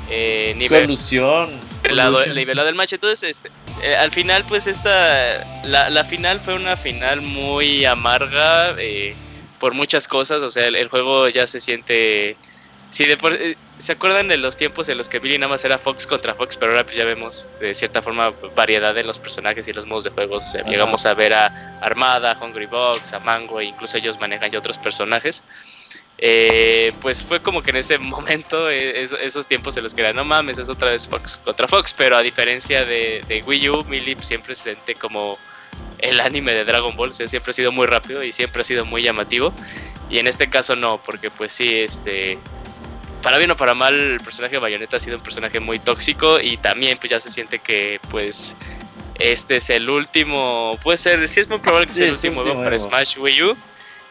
eh, 0.09 0.55
nivel, 0.57 0.83
colusión. 0.83 1.51
nivelado, 1.83 2.24
nivelado 2.26 2.68
el 2.68 2.76
match. 2.76 2.93
Entonces, 2.93 3.28
este, 3.28 3.51
eh, 3.83 3.97
al 3.97 4.12
final, 4.12 4.45
pues 4.49 4.68
esta, 4.68 5.45
la, 5.64 5.91
la 5.91 6.05
final 6.05 6.39
fue 6.39 6.55
una 6.55 6.76
final 6.76 7.22
muy 7.22 7.85
amarga 7.85 8.76
eh, 8.78 9.16
por 9.59 9.74
muchas 9.74 10.07
cosas. 10.07 10.43
O 10.43 10.51
sea, 10.53 10.68
el, 10.68 10.76
el 10.76 10.89
juego 10.89 11.28
ya 11.28 11.49
se 11.49 11.59
siente... 11.59 12.37
Sí, 12.93 13.05
de 13.07 13.16
por- 13.16 13.32
eh, 13.32 13.57
¿Se 13.78 13.93
acuerdan 13.93 14.28
de 14.28 14.36
los 14.36 14.57
tiempos 14.57 14.88
en 14.90 14.99
los 14.99 15.09
que 15.09 15.18
Billy 15.18 15.38
nada 15.38 15.51
más 15.51 15.64
era 15.64 15.78
Fox 15.78 16.07
contra 16.07 16.34
Fox? 16.34 16.57
Pero 16.59 16.72
ahora 16.72 16.84
pues 16.84 16.95
ya 16.95 17.05
vemos 17.07 17.51
de 17.59 17.74
cierta 17.74 18.01
forma 18.03 18.32
variedad 18.55 18.97
en 18.97 19.07
los 19.07 19.18
personajes 19.18 19.66
y 19.66 19.72
los 19.72 19.86
modos 19.86 20.05
de 20.05 20.11
juego. 20.11 20.36
O 20.36 20.40
sea, 20.40 20.62
llegamos 20.66 21.05
a 21.07 21.14
ver 21.14 21.32
a 21.32 21.78
Armada, 21.80 22.32
a 22.32 22.38
Hungry 22.45 22.66
Box, 22.66 23.12
a 23.14 23.18
Mango, 23.18 23.61
e 23.61 23.64
incluso 23.64 23.97
ellos 23.97 24.20
manejan 24.20 24.53
ya 24.53 24.59
otros 24.59 24.76
personajes. 24.78 25.43
Eh, 26.18 26.93
pues 27.01 27.24
fue 27.24 27.40
como 27.40 27.62
que 27.62 27.70
en 27.70 27.76
ese 27.76 27.99
momento, 27.99 28.68
eh, 28.70 29.03
es- 29.03 29.12
esos 29.12 29.49
tiempos 29.49 29.76
en 29.78 29.84
los 29.84 29.95
que 29.95 30.03
era, 30.03 30.12
no 30.12 30.24
mames, 30.24 30.59
es 30.59 30.68
otra 30.68 30.90
vez 30.90 31.09
Fox 31.09 31.38
contra 31.43 31.66
Fox, 31.66 31.93
pero 31.97 32.16
a 32.16 32.22
diferencia 32.22 32.84
de, 32.84 33.22
de 33.26 33.43
Wii 33.43 33.68
U, 33.70 33.84
Melee 33.86 34.16
siempre 34.20 34.55
se 34.55 34.74
siente 34.74 34.95
como 34.95 35.38
el 35.99 36.20
anime 36.20 36.53
de 36.53 36.64
Dragon 36.66 36.95
Ball, 36.95 37.09
o 37.09 37.12
sea, 37.12 37.26
siempre 37.26 37.51
ha 37.51 37.55
sido 37.55 37.72
muy 37.72 37.86
rápido 37.86 38.22
y 38.22 38.32
siempre 38.32 38.62
ha 38.62 38.64
sido 38.64 38.84
muy 38.84 39.03
llamativo, 39.03 39.53
y 40.11 40.18
en 40.18 40.26
este 40.28 40.49
caso 40.51 40.76
no, 40.76 41.03
porque 41.03 41.30
pues 41.30 41.53
sí, 41.53 41.74
este, 41.74 42.38
para 43.22 43.38
bien 43.38 43.50
o 43.50 43.56
para 43.56 43.74
mal, 43.74 43.94
el 43.94 44.20
personaje 44.20 44.56
de 44.56 44.60
Bayonetta 44.60 44.96
ha 44.96 45.00
sido 45.00 45.16
un 45.16 45.22
personaje 45.22 45.60
muy 45.60 45.78
tóxico 45.78 46.40
y 46.40 46.56
también 46.56 46.98
pues 46.98 47.10
ya 47.10 47.20
se 47.20 47.30
siente 47.30 47.58
que 47.58 48.00
pues 48.10 48.56
este 49.18 49.56
es 49.56 49.70
el 49.70 49.88
último, 49.88 50.78
puede 50.82 50.98
ser, 50.98 51.26
sí 51.28 51.40
es 51.40 51.48
muy 51.48 51.58
probable 51.58 51.86
que 51.86 51.94
Sí, 51.94 51.98
sea 52.00 52.08
el 52.08 52.14
último 52.14 52.40
último 52.40 52.60
Evo 52.60 52.64
para. 52.64 52.78
Smash 52.78 53.18
Wii 53.18 53.42
U. 53.42 53.56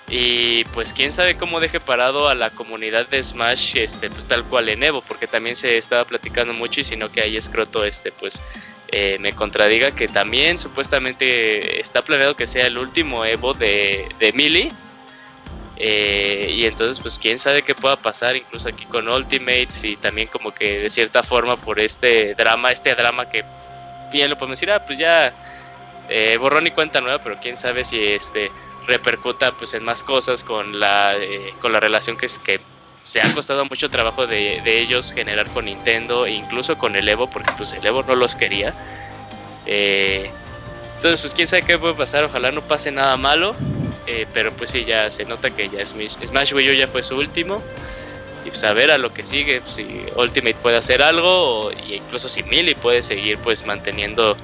Y 0.09 0.65
pues 0.73 0.91
quién 0.91 1.11
sabe 1.11 1.37
cómo 1.37 1.61
deje 1.61 1.79
parado 1.79 2.27
a 2.27 2.35
la 2.35 2.49
comunidad 2.49 3.07
de 3.07 3.23
Smash, 3.23 3.77
este, 3.77 4.09
pues 4.09 4.25
tal 4.25 4.43
cual 4.43 4.67
en 4.67 4.83
Evo, 4.83 5.01
porque 5.01 5.25
también 5.25 5.55
se 5.55 5.77
estaba 5.77 6.03
platicando 6.03 6.53
mucho 6.53 6.81
y 6.81 6.83
sino 6.83 7.09
que 7.09 7.21
ahí 7.21 7.37
Escroto, 7.37 7.85
este, 7.85 8.11
pues 8.11 8.41
eh, 8.89 9.17
me 9.21 9.31
contradiga 9.33 9.91
que 9.91 10.09
también 10.09 10.57
supuestamente 10.57 11.79
está 11.79 12.01
planeado 12.01 12.35
que 12.35 12.45
sea 12.45 12.67
el 12.67 12.77
último 12.77 13.23
Evo 13.23 13.53
de, 13.53 14.09
de 14.19 14.33
Melee. 14.33 14.71
Eh, 15.77 16.51
y 16.53 16.65
entonces 16.65 16.99
pues 16.99 17.17
quién 17.17 17.39
sabe 17.39 17.63
qué 17.63 17.73
pueda 17.73 17.95
pasar 17.95 18.35
incluso 18.35 18.69
aquí 18.69 18.85
con 18.85 19.07
Ultimates 19.07 19.83
y 19.83 19.95
también 19.95 20.27
como 20.27 20.53
que 20.53 20.79
de 20.79 20.89
cierta 20.89 21.23
forma 21.23 21.55
por 21.57 21.79
este 21.79 22.35
drama, 22.35 22.71
este 22.71 22.93
drama 22.93 23.29
que 23.29 23.43
bien 24.11 24.29
lo 24.29 24.37
podemos 24.37 24.59
decir, 24.59 24.71
ah, 24.71 24.85
pues 24.85 24.99
ya 24.99 25.33
eh, 26.09 26.37
borrón 26.37 26.67
y 26.67 26.71
cuenta 26.71 27.01
nueva, 27.01 27.23
pero 27.23 27.37
quién 27.41 27.57
sabe 27.57 27.83
si 27.83 28.03
este 28.03 28.51
repercuta 28.85 29.53
pues 29.53 29.73
en 29.73 29.83
más 29.83 30.03
cosas 30.03 30.43
con 30.43 30.79
la 30.79 31.15
eh, 31.17 31.53
con 31.61 31.71
la 31.71 31.79
relación 31.79 32.17
que 32.17 32.27
se 32.27 33.21
ha 33.21 33.33
costado 33.33 33.65
mucho 33.65 33.89
trabajo 33.89 34.27
de, 34.27 34.61
de 34.63 34.79
ellos 34.81 35.11
generar 35.13 35.49
con 35.49 35.65
Nintendo 35.65 36.25
e 36.25 36.31
incluso 36.31 36.77
con 36.77 36.95
el 36.95 37.07
Evo 37.09 37.29
porque 37.29 37.51
pues 37.57 37.73
el 37.73 37.85
Evo 37.85 38.03
no 38.03 38.15
los 38.15 38.35
quería. 38.35 38.73
Entonces 39.65 41.21
pues 41.21 41.33
quién 41.33 41.47
sabe 41.47 41.63
qué 41.63 41.79
puede 41.79 41.95
pasar 41.95 42.23
ojalá 42.23 42.51
no 42.51 42.61
pase 42.61 42.91
nada 42.91 43.17
malo 43.17 43.55
eh, 44.07 44.25
pero 44.33 44.51
pues 44.51 44.69
sí 44.71 44.83
ya 44.85 45.09
se 45.11 45.25
nota 45.25 45.49
que 45.51 45.69
ya 45.69 45.85
Smash, 45.85 46.15
Smash 46.25 46.53
Wii 46.53 46.69
U 46.69 46.73
ya 46.73 46.87
fue 46.87 47.03
su 47.03 47.15
último 47.17 47.61
y 48.45 48.49
pues 48.49 48.63
a 48.63 48.73
ver 48.73 48.89
a 48.91 48.97
lo 48.97 49.11
que 49.11 49.23
sigue 49.23 49.61
pues, 49.61 49.75
si 49.75 49.85
Ultimate 50.15 50.55
puede 50.55 50.77
hacer 50.77 51.01
algo 51.03 51.65
o, 51.67 51.71
y 51.71 51.93
incluso 51.95 52.27
si 52.27 52.41
Melee 52.43 52.75
puede 52.75 53.03
seguir 53.03 53.37
pues 53.37 53.65
manteniendo 53.65 54.35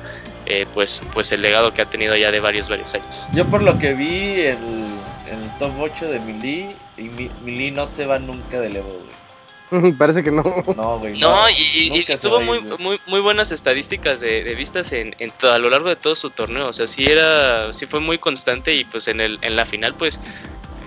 eh, 0.45 0.65
pues 0.73 1.01
pues 1.13 1.31
el 1.31 1.41
legado 1.41 1.73
que 1.73 1.81
ha 1.81 1.85
tenido 1.89 2.15
ya 2.15 2.29
de 2.31 2.39
varios 2.39 2.69
varios 2.69 2.93
años 2.93 3.25
Yo 3.33 3.45
por 3.45 3.63
lo 3.63 3.77
que 3.79 3.93
vi 3.95 4.39
el, 4.41 4.57
el 4.57 5.57
top 5.59 5.71
8 5.79 6.07
de 6.09 6.19
Melee, 6.19 6.75
y 6.97 7.03
Mi- 7.03 7.31
Melee 7.43 7.71
no 7.71 7.85
se 7.87 8.05
va 8.05 8.17
nunca 8.19 8.59
del 8.61 8.77
Evo. 8.77 9.01
Parece 9.97 10.23
que 10.23 10.31
no. 10.31 10.43
No, 10.75 10.99
güey. 10.99 11.19
No, 11.19 11.49
y, 11.49 11.91
y- 11.93 12.05
tuvo 12.17 12.41
muy, 12.41 12.61
muy, 12.79 12.99
muy 13.05 13.19
buenas 13.19 13.51
estadísticas 13.51 14.19
de, 14.21 14.43
de 14.43 14.55
vistas 14.55 14.93
en, 14.93 15.15
en 15.19 15.33
a 15.43 15.57
lo 15.57 15.69
largo 15.69 15.89
de 15.89 15.95
todo 15.95 16.15
su 16.15 16.29
torneo. 16.29 16.67
O 16.69 16.73
sea, 16.73 16.87
sí 16.87 17.05
era, 17.05 17.73
sí 17.73 17.85
fue 17.85 17.99
muy 17.99 18.17
constante 18.17 18.73
y 18.73 18.85
pues 18.85 19.07
en 19.07 19.19
el, 19.19 19.39
en 19.41 19.55
la 19.55 19.65
final 19.65 19.93
pues 19.95 20.19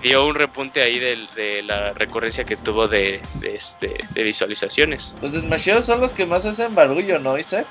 dio 0.01 0.25
un 0.25 0.33
repunte 0.33 0.81
ahí 0.81 0.99
de, 0.99 1.61
la 1.63 1.93
recurrencia 1.93 2.43
que 2.43 2.57
tuvo 2.57 2.87
de, 2.87 3.21
de 3.35 3.55
este 3.55 3.97
de 4.13 4.23
visualizaciones. 4.23 5.15
Los 5.21 5.33
Smasheos 5.33 5.85
son 5.85 6.01
los 6.01 6.13
que 6.13 6.25
más 6.25 6.45
hacen 6.45 6.73
barullo, 6.73 7.19
¿no, 7.19 7.37
Isaac? 7.37 7.67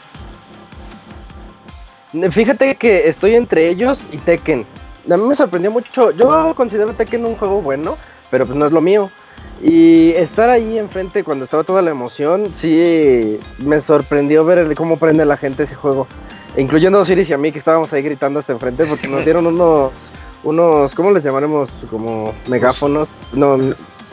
Fíjate 2.30 2.74
que 2.76 3.08
estoy 3.08 3.34
entre 3.34 3.68
ellos 3.68 4.00
y 4.12 4.18
Tekken. 4.18 4.66
A 5.10 5.16
mí 5.16 5.24
me 5.24 5.34
sorprendió 5.34 5.70
mucho. 5.70 6.10
Yo 6.12 6.54
considero 6.54 6.92
Tekken 6.92 7.24
un 7.24 7.36
juego 7.36 7.62
bueno, 7.62 7.98
pero 8.30 8.46
pues 8.46 8.56
no 8.56 8.66
es 8.66 8.72
lo 8.72 8.80
mío. 8.80 9.10
Y 9.62 10.10
estar 10.12 10.48
ahí 10.48 10.78
enfrente 10.78 11.22
cuando 11.22 11.44
estaba 11.44 11.64
toda 11.64 11.82
la 11.82 11.90
emoción, 11.90 12.44
sí 12.54 13.38
me 13.58 13.78
sorprendió 13.78 14.44
ver 14.44 14.58
el- 14.60 14.74
cómo 14.74 14.96
prende 14.96 15.24
la 15.24 15.36
gente 15.36 15.64
ese 15.64 15.74
juego. 15.74 16.06
Incluyendo 16.56 16.98
a 16.98 17.02
Osiris 17.02 17.28
y 17.30 17.32
a 17.34 17.38
mí 17.38 17.52
que 17.52 17.58
estábamos 17.58 17.92
ahí 17.92 18.02
gritando 18.02 18.38
hasta 18.38 18.52
enfrente 18.52 18.84
porque 18.86 19.06
nos 19.06 19.24
dieron 19.24 19.46
unos, 19.46 19.92
unos, 20.42 20.94
¿cómo 20.94 21.10
les 21.12 21.22
llamaremos? 21.22 21.68
Como 21.90 22.34
megáfonos. 22.48 23.10
No, 23.32 23.58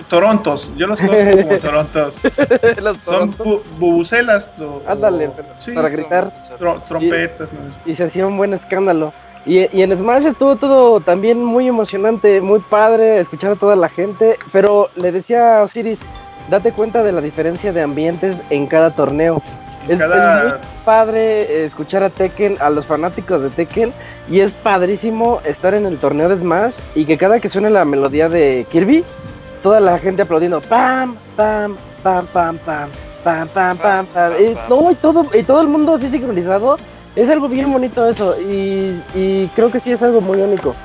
Torontos, 0.09 0.69
yo 0.77 0.85
los 0.85 1.01
conozco 1.01 1.31
como 1.47 1.57
Torontos. 1.57 2.15
los 2.81 2.97
Son 2.97 3.33
bu- 3.33 3.61
bubucelas. 3.79 4.51
Ándale, 4.85 5.31
sí, 5.59 5.71
para 5.71 5.89
gritar. 5.89 6.31
tro- 6.59 6.79
trompetas. 6.87 7.49
¿no? 7.53 7.59
y 7.91 7.95
se 7.95 8.03
hacía 8.03 8.27
un 8.27 8.37
buen 8.37 8.53
escándalo. 8.53 9.13
Y, 9.47 9.59
y 9.75 9.81
en 9.81 9.95
Smash 9.95 10.25
estuvo 10.25 10.57
todo 10.57 10.99
también 10.99 11.43
muy 11.43 11.67
emocionante, 11.69 12.41
muy 12.41 12.59
padre, 12.59 13.19
escuchar 13.19 13.51
a 13.53 13.55
toda 13.55 13.75
la 13.77 13.87
gente, 13.89 14.37
pero 14.51 14.89
le 14.95 15.11
decía 15.13 15.59
a 15.59 15.63
Osiris, 15.63 15.99
date 16.49 16.73
cuenta 16.73 17.01
de 17.01 17.13
la 17.13 17.21
diferencia 17.21 17.71
de 17.71 17.81
ambientes 17.81 18.41
en 18.49 18.67
cada 18.67 18.91
torneo. 18.91 19.41
Es, 19.87 19.99
Cada- 19.99 20.43
es 20.43 20.49
muy 20.49 20.59
padre 20.83 21.63
escuchar 21.65 22.03
a 22.03 22.09
Tekken, 22.09 22.57
a 22.59 22.69
los 22.69 22.85
fanáticos 22.85 23.41
de 23.41 23.49
Tekken, 23.49 23.93
y 24.29 24.41
es 24.41 24.51
padrísimo 24.51 25.39
estar 25.45 25.73
en 25.73 25.85
el 25.85 25.97
torneo 25.97 26.27
de 26.27 26.35
Smash 26.37 26.73
y 26.93 27.05
que 27.05 27.17
cada 27.17 27.39
que 27.39 27.47
suene 27.47 27.69
la 27.69 27.85
melodía 27.85 28.27
de 28.27 28.65
Kirby, 28.69 29.05
toda 29.63 29.79
la 29.79 29.97
gente 29.97 30.23
aplaudiendo, 30.23 30.59
pam, 30.59 31.15
pam, 31.37 31.77
pam, 32.03 32.27
pam, 32.27 32.57
pam, 32.57 32.89
pam, 33.23 33.47
pam, 33.47 33.77
pam, 33.77 34.05
pam. 34.07 34.31
Y, 34.41 34.57
no, 34.69 34.91
y 34.91 34.95
todo, 34.95 35.25
y 35.33 35.43
todo 35.43 35.61
el 35.61 35.67
mundo 35.69 35.93
así 35.93 36.09
sincronizado. 36.09 36.75
Es 37.18 37.30
algo 37.30 37.49
bien 37.49 37.72
bonito 37.74 38.07
eso 38.07 38.39
y, 38.39 39.01
y 39.15 39.47
creo 39.55 39.72
que 39.72 39.80
sí 39.80 39.91
es 39.91 40.03
algo 40.03 40.22
muy 40.22 40.39
único. 40.39 40.76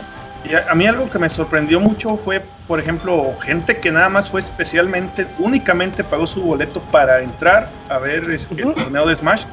Y 0.44 0.54
a, 0.54 0.66
a 0.70 0.74
mí 0.74 0.86
algo 0.86 1.08
que 1.08 1.18
me 1.18 1.28
sorprendió 1.28 1.78
mucho 1.78 2.16
fue, 2.16 2.42
por 2.66 2.80
ejemplo, 2.80 3.32
gente 3.42 3.76
que 3.78 3.92
nada 3.92 4.08
más 4.08 4.28
fue 4.30 4.40
especialmente, 4.40 5.26
únicamente 5.38 6.02
pagó 6.02 6.26
su 6.26 6.42
boleto 6.42 6.80
para 6.90 7.20
entrar 7.20 7.68
a 7.88 7.98
ver 7.98 8.28
es- 8.30 8.48
el 8.50 8.74
torneo 8.74 9.06
de 9.06 9.14
Smash. 9.16 9.44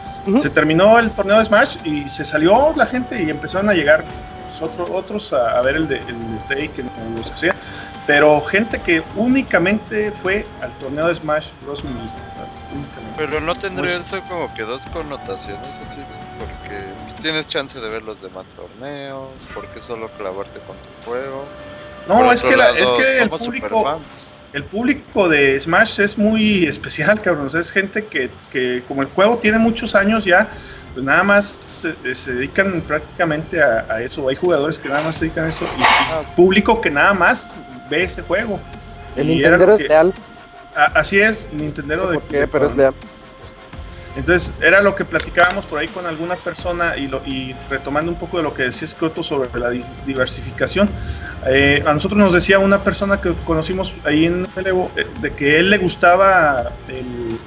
Se 0.41 0.49
terminó 0.49 0.97
el 0.99 1.11
torneo 1.11 1.37
de 1.39 1.45
Smash 1.45 1.77
y 1.83 2.09
se 2.09 2.23
salió 2.25 2.73
la 2.75 2.85
gente 2.85 3.21
y 3.21 3.29
empezaron 3.29 3.69
a 3.69 3.73
llegar 3.73 4.03
pues, 4.47 4.61
otro- 4.71 4.93
otros 4.95 5.31
a, 5.33 5.59
a 5.59 5.61
ver 5.61 5.75
el 5.75 5.87
de, 5.87 5.97
el 5.97 6.47
de 6.49 6.69
que 6.69 6.83
sea. 7.35 7.53
Pero 8.07 8.41
gente 8.41 8.79
que 8.79 9.03
únicamente 9.15 10.11
fue 10.23 10.45
al 10.61 10.71
torneo 10.73 11.07
de 11.09 11.15
Smash 11.15 11.49
Bros. 11.61 11.83
Pero 13.17 13.41
no 13.41 13.53
tendría 13.55 13.97
eso 13.97 14.19
como 14.29 14.51
que 14.53 14.63
dos 14.63 14.81
connotaciones 14.93 15.61
así, 15.89 15.99
tienes 17.21 17.47
chance 17.47 17.79
de 17.79 17.89
ver 17.89 18.03
los 18.03 18.21
demás 18.21 18.47
torneos, 18.55 19.27
porque 19.53 19.81
solo 19.81 20.07
clavarte 20.17 20.59
con 20.59 20.75
tu 20.77 21.09
juego. 21.09 21.45
No, 22.07 22.19
Por 22.23 22.33
es 22.33 22.43
que, 22.43 22.55
la- 22.57 22.71
es 22.71 22.91
que 22.93 23.17
el 23.21 23.29
público, 23.29 23.99
el 24.53 24.63
público 24.63 25.29
de 25.29 25.59
Smash 25.59 25.99
es 25.99 26.17
muy 26.17 26.65
especial, 26.65 27.21
cabrón. 27.21 27.47
O 27.47 27.49
sea, 27.49 27.61
es 27.61 27.71
gente 27.71 28.05
que, 28.05 28.29
que 28.51 28.83
como 28.87 29.01
el 29.03 29.07
juego 29.09 29.37
tiene 29.37 29.59
muchos 29.59 29.93
años 29.95 30.25
ya, 30.25 30.47
pues 30.93 31.05
nada 31.05 31.21
más 31.23 31.59
se, 31.67 32.15
se 32.15 32.33
dedican 32.33 32.81
prácticamente 32.81 33.61
a, 33.61 33.85
a 33.89 34.01
eso. 34.01 34.27
Hay 34.27 34.35
jugadores 34.35 34.79
que 34.79 34.89
nada 34.89 35.03
más 35.03 35.17
se 35.17 35.25
dedican 35.25 35.45
a 35.45 35.49
eso 35.49 35.65
y, 35.77 35.81
y 35.81 36.35
público 36.35 36.81
que 36.81 36.89
nada 36.89 37.13
más 37.13 37.49
ve 37.91 38.03
ese 38.05 38.23
juego. 38.23 38.59
El 39.15 39.29
Y 39.29 39.33
Nintendo 39.35 39.73
es 39.75 39.81
que- 39.83 39.87
leal. 39.87 40.13
a- 40.75 40.99
así 40.99 41.19
es, 41.19 41.47
Nintendero 41.53 42.05
No 42.05 42.09
de, 42.11 42.15
sé 42.15 42.19
por 42.21 42.29
qué, 42.31 42.37
de- 42.39 42.47
pero 42.47 42.65
es 42.69 42.75
leal. 42.75 42.93
Entonces, 44.15 44.51
era 44.61 44.81
lo 44.81 44.95
que 44.95 45.05
platicábamos 45.05 45.65
por 45.65 45.79
ahí 45.79 45.87
con 45.87 46.05
alguna 46.05 46.35
persona 46.35 46.97
y, 46.97 47.07
lo, 47.07 47.21
y 47.25 47.55
retomando 47.69 48.11
un 48.11 48.17
poco 48.17 48.37
de 48.37 48.43
lo 48.43 48.53
que 48.53 48.63
decía 48.63 48.87
Scroto 48.87 49.23
sobre 49.23 49.49
la 49.59 49.69
di- 49.69 49.85
diversificación. 50.05 50.89
eh, 51.47 51.83
a 51.85 51.93
nosotros 51.93 52.17
nos 52.17 52.33
decía 52.33 52.59
una 52.59 52.79
persona 52.83 53.21
que 53.21 53.31
conocimos 53.45 53.93
ahí 54.03 54.25
en 54.25 54.45
el 54.55 54.67
Evo 54.67 54.91
eh, 54.95 55.05
de 55.21 55.31
que 55.33 55.59
él 55.59 55.69
le 55.69 55.77
gustaba 55.77 56.71
el 56.89 57.37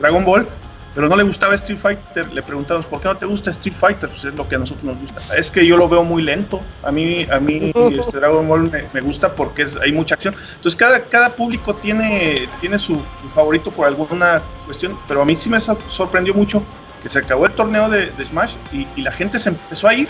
Dragon 0.00 0.24
Ball, 0.24 0.48
pero 0.96 1.08
no 1.08 1.14
le 1.14 1.22
gustaba 1.22 1.54
Street 1.54 1.78
Fighter. 1.78 2.32
Le 2.32 2.42
preguntamos, 2.42 2.86
¿por 2.86 3.00
qué 3.00 3.06
no 3.06 3.16
te 3.16 3.26
gusta 3.26 3.50
Street 3.52 3.76
Fighter? 3.78 4.08
Pues 4.08 4.24
es 4.24 4.34
lo 4.34 4.48
que 4.48 4.56
a 4.56 4.58
nosotros 4.58 4.82
nos 4.84 4.98
gusta. 4.98 5.36
Es 5.36 5.50
que 5.52 5.64
yo 5.64 5.76
lo 5.76 5.88
veo 5.88 6.02
muy 6.02 6.22
lento. 6.24 6.60
A 6.82 6.90
mí, 6.90 7.24
a 7.30 7.38
mí 7.38 7.70
este 8.00 8.18
Dragon 8.18 8.48
Ball 8.48 8.68
me, 8.70 8.84
me 8.92 9.00
gusta 9.02 9.32
porque 9.34 9.62
es, 9.62 9.76
hay 9.76 9.92
mucha 9.92 10.16
acción. 10.16 10.34
Entonces 10.56 10.74
cada, 10.74 11.02
cada 11.04 11.28
público 11.36 11.74
tiene, 11.76 12.48
tiene 12.60 12.78
su, 12.80 12.94
su 12.94 13.28
favorito 13.32 13.70
por 13.70 13.86
alguna 13.86 14.42
cuestión, 14.64 14.98
pero 15.06 15.22
a 15.22 15.24
mí 15.24 15.36
sí 15.36 15.48
me 15.48 15.60
sor- 15.60 15.78
sorprendió 15.88 16.34
mucho 16.34 16.62
que 17.02 17.10
se 17.10 17.20
acabó 17.20 17.46
el 17.46 17.52
torneo 17.52 17.88
de, 17.88 18.10
de 18.10 18.26
Smash 18.26 18.54
y, 18.72 18.88
y 18.96 19.02
la 19.02 19.12
gente 19.12 19.38
se 19.38 19.50
empezó 19.50 19.86
a 19.86 19.94
ir 19.94 20.08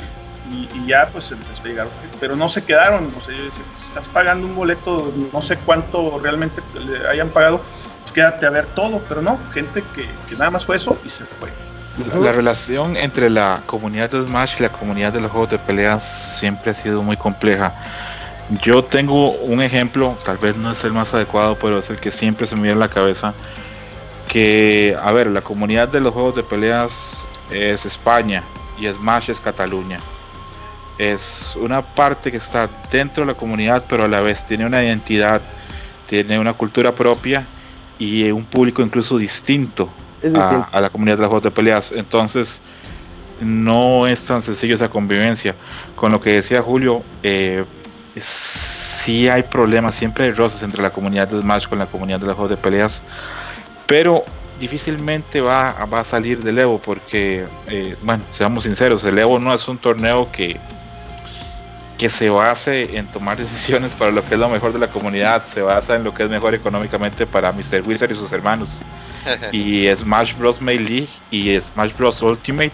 y, 0.51 0.68
y 0.78 0.87
ya 0.87 1.09
pues 1.12 1.24
se 1.24 1.34
empezó 1.34 1.61
a 1.62 1.66
llegar, 1.66 1.89
pero 2.20 2.37
no 2.37 2.49
se 2.49 2.62
quedaron, 2.62 3.12
o 3.18 3.20
sea, 3.20 3.34
si 3.34 3.89
estás 3.89 4.07
pagando 4.07 4.47
un 4.47 4.55
boleto, 4.55 5.12
no 5.32 5.43
sé 5.43 5.57
cuánto 5.59 6.20
realmente 6.22 6.62
le 6.87 7.09
hayan 7.09 7.28
pagado, 7.30 7.61
quédate 8.17 8.47
a 8.47 8.51
ver 8.51 8.64
todo, 8.69 9.03
pero 9.07 9.21
no, 9.21 9.39
gente 9.53 9.85
que, 9.95 10.09
nada 10.37 10.51
más 10.51 10.64
fue 10.64 10.77
eso 10.77 10.99
y 11.05 11.11
se 11.11 11.27
fue. 11.27 11.51
La 12.19 12.33
relación 12.33 12.97
entre 12.97 13.29
la 13.29 13.61
comunidad 13.67 14.11
de 14.11 14.25
Smash 14.25 14.55
y 14.59 14.62
la 14.62 14.71
comunidad 14.71 15.12
de 15.12 15.21
los 15.21 15.31
juegos 15.31 15.51
de 15.51 15.59
peleas 15.59 16.03
siempre 16.39 16.71
ha 16.71 16.75
sido 16.75 17.03
muy 17.03 17.19
compleja. 17.19 17.75
Yo 18.62 18.83
tengo 18.83 19.33
un 19.33 19.61
ejemplo, 19.61 20.17
tal 20.25 20.39
vez 20.39 20.57
no 20.57 20.73
es 20.73 20.83
el 20.85 20.95
más 20.95 21.12
adecuado, 21.12 21.59
pero 21.61 21.79
es 21.79 21.91
el 21.91 21.99
que 21.99 22.11
siempre 22.11 22.47
se 22.47 22.57
me 22.57 22.62
viene 22.62 22.77
a 22.77 22.81
la 22.81 22.89
cabeza. 22.89 23.35
Que, 24.29 24.97
a 24.99 25.12
ver, 25.12 25.27
la 25.27 25.43
comunidad 25.43 25.89
de 25.89 26.01
los 26.01 26.14
juegos 26.14 26.37
de 26.37 26.43
peleas 26.43 27.19
es 27.51 27.85
España 27.85 28.43
y 28.79 28.89
Smash 28.89 29.29
es 29.29 29.41
Cataluña. 29.41 29.99
Es 30.97 31.53
una 31.57 31.83
parte 31.83 32.31
que 32.31 32.39
está 32.39 32.71
dentro 32.91 33.27
de 33.27 33.33
la 33.33 33.39
comunidad, 33.39 33.85
pero 33.87 34.05
a 34.05 34.09
la 34.09 34.21
vez 34.21 34.43
tiene 34.47 34.64
una 34.64 34.83
identidad, 34.83 35.43
tiene 36.07 36.39
una 36.39 36.55
cultura 36.55 36.93
propia 36.93 37.47
y 37.99 38.30
un 38.30 38.44
público 38.44 38.82
incluso 38.82 39.18
distinto 39.18 39.88
a 40.34 40.80
la 40.80 40.90
comunidad 40.90 41.16
de 41.16 41.22
los 41.22 41.28
juegos 41.28 41.44
de 41.44 41.51
peleas. 41.51 41.92
Entonces, 41.92 42.62
no 43.40 44.07
es 44.07 44.24
tan 44.24 44.42
sencillo 44.42 44.74
esa 44.74 44.88
convivencia. 44.88 45.55
Con 45.94 46.12
lo 46.12 46.20
que 46.20 46.30
decía 46.30 46.62
Julio, 46.62 47.03
eh, 47.22 47.64
sí 48.20 49.28
hay 49.28 49.42
problemas, 49.42 49.94
siempre 49.94 50.24
hay 50.24 50.32
roces 50.32 50.62
entre 50.62 50.82
la 50.82 50.90
comunidad 50.90 51.28
de 51.28 51.40
Smash 51.40 51.66
con 51.66 51.78
la 51.78 51.86
comunidad 51.86 52.20
de 52.20 52.26
los 52.26 52.34
juegos 52.34 52.51
de 52.51 52.57
peleas. 52.57 53.03
Pero 53.86 54.24
difícilmente 54.59 55.40
va, 55.40 55.84
va 55.86 56.01
a 56.01 56.05
salir 56.05 56.42
del 56.42 56.59
Evo 56.59 56.78
porque, 56.78 57.44
eh, 57.68 57.97
bueno, 58.03 58.24
seamos 58.32 58.64
sinceros, 58.64 59.05
el 59.05 59.18
Evo 59.18 59.38
no 59.38 59.53
es 59.53 59.68
un 59.68 59.78
torneo 59.78 60.30
que, 60.32 60.59
que 61.99 62.11
se 62.11 62.28
base 62.28 62.97
en 62.97 63.07
tomar 63.07 63.38
decisiones 63.38 63.94
para 63.94 64.11
lo 64.11 64.24
que 64.24 64.34
es 64.34 64.40
lo 64.40 64.49
mejor 64.49 64.72
de 64.72 64.78
la 64.78 64.88
comunidad, 64.88 65.44
se 65.44 65.62
basa 65.62 65.97
en 65.97 66.05
lo 66.05 66.12
que 66.12 66.24
es 66.24 66.30
mejor 66.30 66.55
económicamente 66.55 67.26
para 67.26 67.53
Mr. 67.53 67.82
Wizard 67.86 68.11
y 68.12 68.16
sus 68.16 68.32
hermanos. 68.32 68.82
y 69.53 69.88
Smash 69.94 70.34
Bros. 70.34 70.61
Melee 70.61 71.09
y 71.30 71.59
Smash 71.59 71.92
Bros. 71.97 72.20
Ultimate 72.22 72.72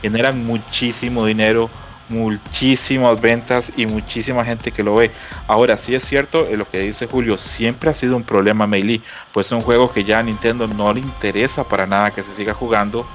generan 0.00 0.44
muchísimo 0.44 1.26
dinero, 1.26 1.70
muchísimas 2.08 3.20
ventas 3.20 3.72
y 3.76 3.86
muchísima 3.86 4.44
gente 4.44 4.72
que 4.72 4.82
lo 4.82 4.96
ve. 4.96 5.10
Ahora 5.46 5.76
sí 5.76 5.94
es 5.94 6.02
cierto 6.04 6.46
eh, 6.46 6.56
lo 6.56 6.68
que 6.68 6.80
dice 6.80 7.06
Julio, 7.06 7.38
siempre 7.38 7.90
ha 7.90 7.94
sido 7.94 8.16
un 8.16 8.24
problema 8.24 8.66
Melee, 8.66 9.02
pues 9.32 9.46
es 9.46 9.52
un 9.52 9.60
juego 9.60 9.92
que 9.92 10.04
ya 10.04 10.18
a 10.18 10.22
Nintendo 10.22 10.66
no 10.66 10.92
le 10.92 11.00
interesa 11.00 11.64
para 11.64 11.86
nada 11.86 12.10
que 12.10 12.22
se 12.22 12.32
siga 12.32 12.54
jugando 12.54 13.06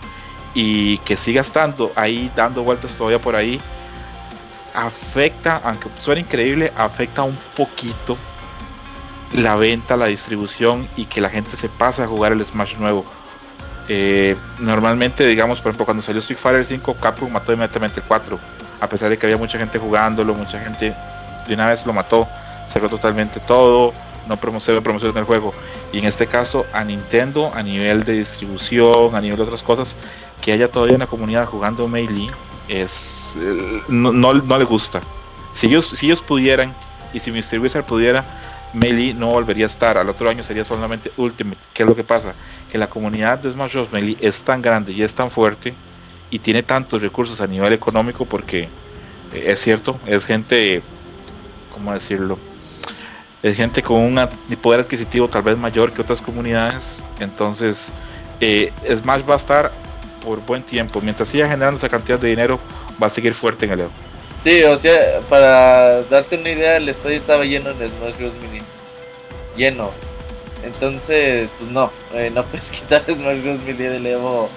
y 0.53 0.97
que 0.99 1.17
siga 1.17 1.41
estando 1.41 1.91
ahí 1.95 2.31
dando 2.35 2.63
vueltas 2.63 2.95
todavía 2.95 3.19
por 3.19 3.35
ahí 3.35 3.59
afecta, 4.77 5.59
aunque 5.63 5.89
suena 5.97 6.21
increíble, 6.21 6.71
afecta 6.77 7.23
un 7.23 7.37
poquito 7.55 8.15
la 9.33 9.55
venta, 9.55 9.97
la 9.97 10.05
distribución 10.05 10.87
y 10.95 11.05
que 11.05 11.19
la 11.19 11.29
gente 11.29 11.57
se 11.57 11.67
pase 11.67 12.03
a 12.03 12.07
jugar 12.07 12.31
el 12.31 12.45
Smash 12.45 12.75
nuevo. 12.77 13.03
Eh, 13.89 14.35
normalmente, 14.59 15.25
digamos, 15.25 15.59
por 15.61 15.71
ejemplo, 15.71 15.85
cuando 15.85 16.03
salió 16.03 16.19
Street 16.19 16.39
Fighter 16.39 16.65
5, 16.65 16.93
Capcom 16.95 17.31
mató 17.31 17.51
inmediatamente 17.53 18.01
el 18.01 18.05
4, 18.05 18.39
a 18.79 18.87
pesar 18.87 19.09
de 19.09 19.17
que 19.17 19.25
había 19.25 19.37
mucha 19.37 19.57
gente 19.57 19.79
jugándolo, 19.79 20.35
mucha 20.35 20.59
gente 20.59 20.93
de 21.47 21.53
una 21.53 21.67
vez 21.67 21.85
lo 21.85 21.93
mató, 21.93 22.27
cerró 22.67 22.87
totalmente 22.87 23.39
todo, 23.39 23.93
no 24.27 24.37
promocionó 24.37 24.83
promoción 24.83 25.13
del 25.13 25.23
juego. 25.23 25.53
Y 25.91 25.99
en 25.99 26.05
este 26.05 26.27
caso, 26.27 26.67
a 26.71 26.83
Nintendo, 26.83 27.51
a 27.55 27.63
nivel 27.63 28.03
de 28.03 28.13
distribución, 28.13 29.15
a 29.15 29.21
nivel 29.21 29.37
de 29.37 29.43
otras 29.43 29.63
cosas, 29.63 29.95
que 30.39 30.51
haya 30.51 30.69
todavía 30.69 30.95
una 30.95 31.07
comunidad 31.07 31.47
jugando 31.47 31.87
Melee, 31.87 32.29
es, 32.67 33.37
eh, 33.39 33.81
no, 33.87 34.11
no, 34.11 34.57
le 34.57 34.65
gusta. 34.65 35.01
Si 35.53 35.67
ellos, 35.67 35.91
si 35.95 36.05
ellos 36.07 36.21
pudieran, 36.21 36.73
y 37.13 37.19
si 37.19 37.31
Mr. 37.31 37.59
Wizard 37.59 37.85
pudiera, 37.85 38.25
Melee 38.73 39.13
no 39.13 39.31
volvería 39.31 39.65
a 39.65 39.67
estar. 39.67 39.97
Al 39.97 40.09
otro 40.09 40.29
año 40.29 40.43
sería 40.43 40.63
solamente 40.63 41.11
Ultimate. 41.17 41.59
¿Qué 41.73 41.83
es 41.83 41.89
lo 41.89 41.95
que 41.95 42.03
pasa? 42.03 42.33
Que 42.71 42.77
la 42.77 42.89
comunidad 42.89 43.39
de 43.39 43.51
Smash 43.51 43.73
Bros. 43.73 43.91
Melee 43.91 44.17
es 44.19 44.41
tan 44.41 44.61
grande 44.61 44.93
y 44.93 45.01
es 45.01 45.15
tan 45.15 45.31
fuerte 45.31 45.73
y 46.29 46.39
tiene 46.39 46.63
tantos 46.63 47.01
recursos 47.01 47.39
a 47.39 47.47
nivel 47.47 47.73
económico 47.73 48.25
porque 48.25 48.63
eh, 49.33 49.43
es 49.47 49.61
cierto, 49.61 49.99
es 50.05 50.25
gente, 50.25 50.81
¿cómo 51.73 51.93
decirlo? 51.93 52.37
Es 53.41 53.55
gente 53.55 53.81
con 53.81 53.97
un 53.97 54.19
poder 54.61 54.81
adquisitivo 54.81 55.27
tal 55.27 55.43
vez 55.43 55.57
mayor 55.57 55.93
que 55.93 56.01
otras 56.01 56.21
comunidades. 56.21 57.03
Entonces, 57.19 57.93
eh, 58.41 58.73
Smash 58.85 59.21
va 59.27 59.35
a 59.35 59.37
estar 59.37 59.71
por 60.23 60.45
buen 60.45 60.63
tiempo. 60.63 61.01
Mientras 61.01 61.29
siga 61.29 61.47
generando 61.47 61.77
esa 61.77 61.89
cantidad 61.89 62.19
de 62.19 62.29
dinero, 62.29 62.59
va 63.01 63.07
a 63.07 63.09
seguir 63.09 63.33
fuerte 63.33 63.65
en 63.65 63.71
el 63.73 63.79
Evo. 63.81 63.91
Sí, 64.39 64.63
o 64.63 64.77
sea, 64.77 65.21
para 65.29 66.03
darte 66.03 66.37
una 66.37 66.51
idea, 66.51 66.77
el 66.77 66.87
estadio 66.89 67.17
estaba 67.17 67.43
lleno 67.43 67.71
en 67.71 67.77
Smash 67.77 68.17
Bros. 68.17 68.33
Mini. 68.35 68.59
Lleno. 69.55 69.91
Entonces, 70.63 71.51
pues 71.57 71.71
no, 71.71 71.91
eh, 72.13 72.31
no 72.33 72.45
puedes 72.45 72.69
quitar 72.71 73.03
Smash 73.05 73.41
Bros. 73.41 73.63
Mini 73.63 73.83
del 73.83 74.05
Evo. 74.05 74.49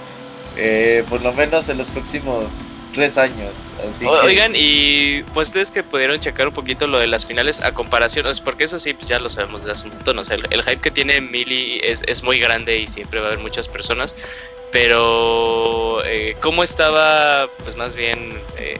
Eh, 0.56 1.04
por 1.08 1.22
lo 1.22 1.32
menos 1.32 1.68
en 1.68 1.78
los 1.78 1.90
próximos 1.90 2.80
tres 2.92 3.16
años. 3.18 3.68
Así 3.88 4.04
O- 4.04 4.20
que- 4.20 4.26
Oigan, 4.26 4.52
y 4.54 5.22
pues 5.32 5.48
ustedes 5.48 5.70
que 5.70 5.82
pudieron 5.82 6.18
checar 6.18 6.48
un 6.48 6.52
poquito 6.54 6.86
lo 6.88 6.98
de 6.98 7.06
las 7.06 7.24
finales 7.24 7.60
a 7.62 7.72
comparación, 7.72 8.26
sea, 8.26 8.40
porque 8.40 8.64
eso 8.64 8.78
sí, 8.78 8.92
pues 8.92 9.08
ya 9.08 9.20
lo 9.20 9.28
sabemos 9.30 9.64
de 9.64 9.72
hace 9.72 9.86
un 9.88 9.94
montón, 9.94 10.18
o 10.18 10.24
sea, 10.24 10.36
el, 10.36 10.46
el 10.50 10.62
hype 10.62 10.80
que 10.80 10.90
tiene 10.90 11.20
Mili 11.20 11.80
es, 11.82 12.02
es 12.06 12.22
muy 12.24 12.40
grande 12.40 12.76
y 12.78 12.88
siempre 12.88 13.20
va 13.20 13.26
a 13.26 13.28
haber 13.30 13.38
muchas 13.42 13.68
personas, 13.68 14.14
pero 14.72 16.02
eh, 16.04 16.36
¿cómo 16.40 16.62
estaba, 16.64 17.48
pues 17.64 17.76
más 17.76 17.94
bien, 17.96 18.30
eh, 18.58 18.78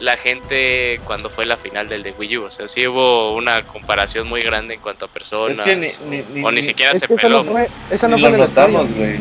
la 0.00 0.16
gente 0.16 1.00
cuando 1.04 1.28
fue 1.28 1.44
la 1.44 1.56
final 1.56 1.88
del 1.88 2.02
de 2.02 2.12
Wii 2.12 2.38
U? 2.38 2.44
O 2.44 2.50
sea, 2.50 2.68
sí 2.68 2.86
hubo 2.86 3.34
una 3.34 3.64
comparación 3.64 4.28
muy 4.28 4.42
grande 4.42 4.74
en 4.74 4.80
cuanto 4.80 5.04
a 5.04 5.08
personas, 5.08 5.58
Es 5.58 5.62
que 5.62 5.76
ni, 5.76 5.86
o- 5.88 5.90
ni, 6.08 6.22
ni- 6.40 6.44
o 6.44 6.50
ni 6.52 6.62
siquiera 6.62 6.92
Es 6.92 7.00
se 7.00 7.04
eso 7.06 7.16
peló. 7.16 7.42
no 7.44 7.52
fue, 7.52 7.68
eso 7.90 8.08
ni 8.08 8.12
no 8.22 8.28
fue 8.28 8.38
lo 8.38 8.44
estadio. 8.44 8.68
notamos, 8.78 8.94
güey. 8.94 9.18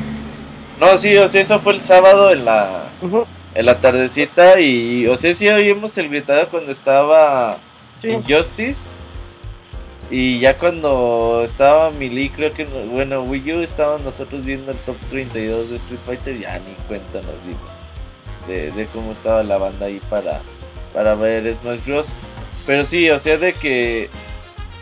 No, 0.80 0.97
sí, 0.97 1.15
o 1.17 1.28
sea, 1.28 1.41
eso 1.41 1.59
fue 1.59 1.73
el 1.73 1.82
sábado 1.82 2.32
en 2.32 2.45
la, 2.45 2.84
en 3.55 3.65
la 3.65 3.80
tardecita 3.80 4.59
y, 4.59 5.07
o 5.07 5.15
sea, 5.15 5.34
sí 5.34 5.47
oímos 5.49 5.97
el 5.97 6.09
gritado 6.09 6.47
cuando 6.49 6.71
estaba 6.71 7.57
sí. 8.01 8.09
Injustice. 8.09 8.91
Y 10.09 10.39
ya 10.39 10.57
cuando 10.57 11.41
estaba 11.43 11.91
Melee, 11.91 12.32
creo 12.32 12.53
que, 12.53 12.63
no- 12.63 12.80
bueno, 12.91 13.23
Wii 13.23 13.53
U 13.53 13.61
estábamos 13.61 14.03
nosotros 14.03 14.45
viendo 14.45 14.71
el 14.71 14.78
top 14.78 14.95
32 15.09 15.69
de 15.69 15.75
Street 15.75 15.99
Fighter, 16.05 16.39
ya 16.39 16.59
ni 16.59 16.73
cuenta 16.88 17.21
nos 17.23 17.43
dimos 17.45 17.86
de, 18.47 18.71
de 18.71 18.86
cómo 18.88 19.11
estaba 19.11 19.43
la 19.43 19.57
banda 19.57 19.88
ahí 19.88 19.99
para, 20.09 20.41
para 20.93 21.13
ver 21.15 21.53
Smash 21.53 21.84
Bros. 21.86 22.15
Pero 22.65 22.86
sí, 22.86 23.09
o 23.09 23.19
sea, 23.19 23.38
de 23.38 23.51
que 23.53 24.09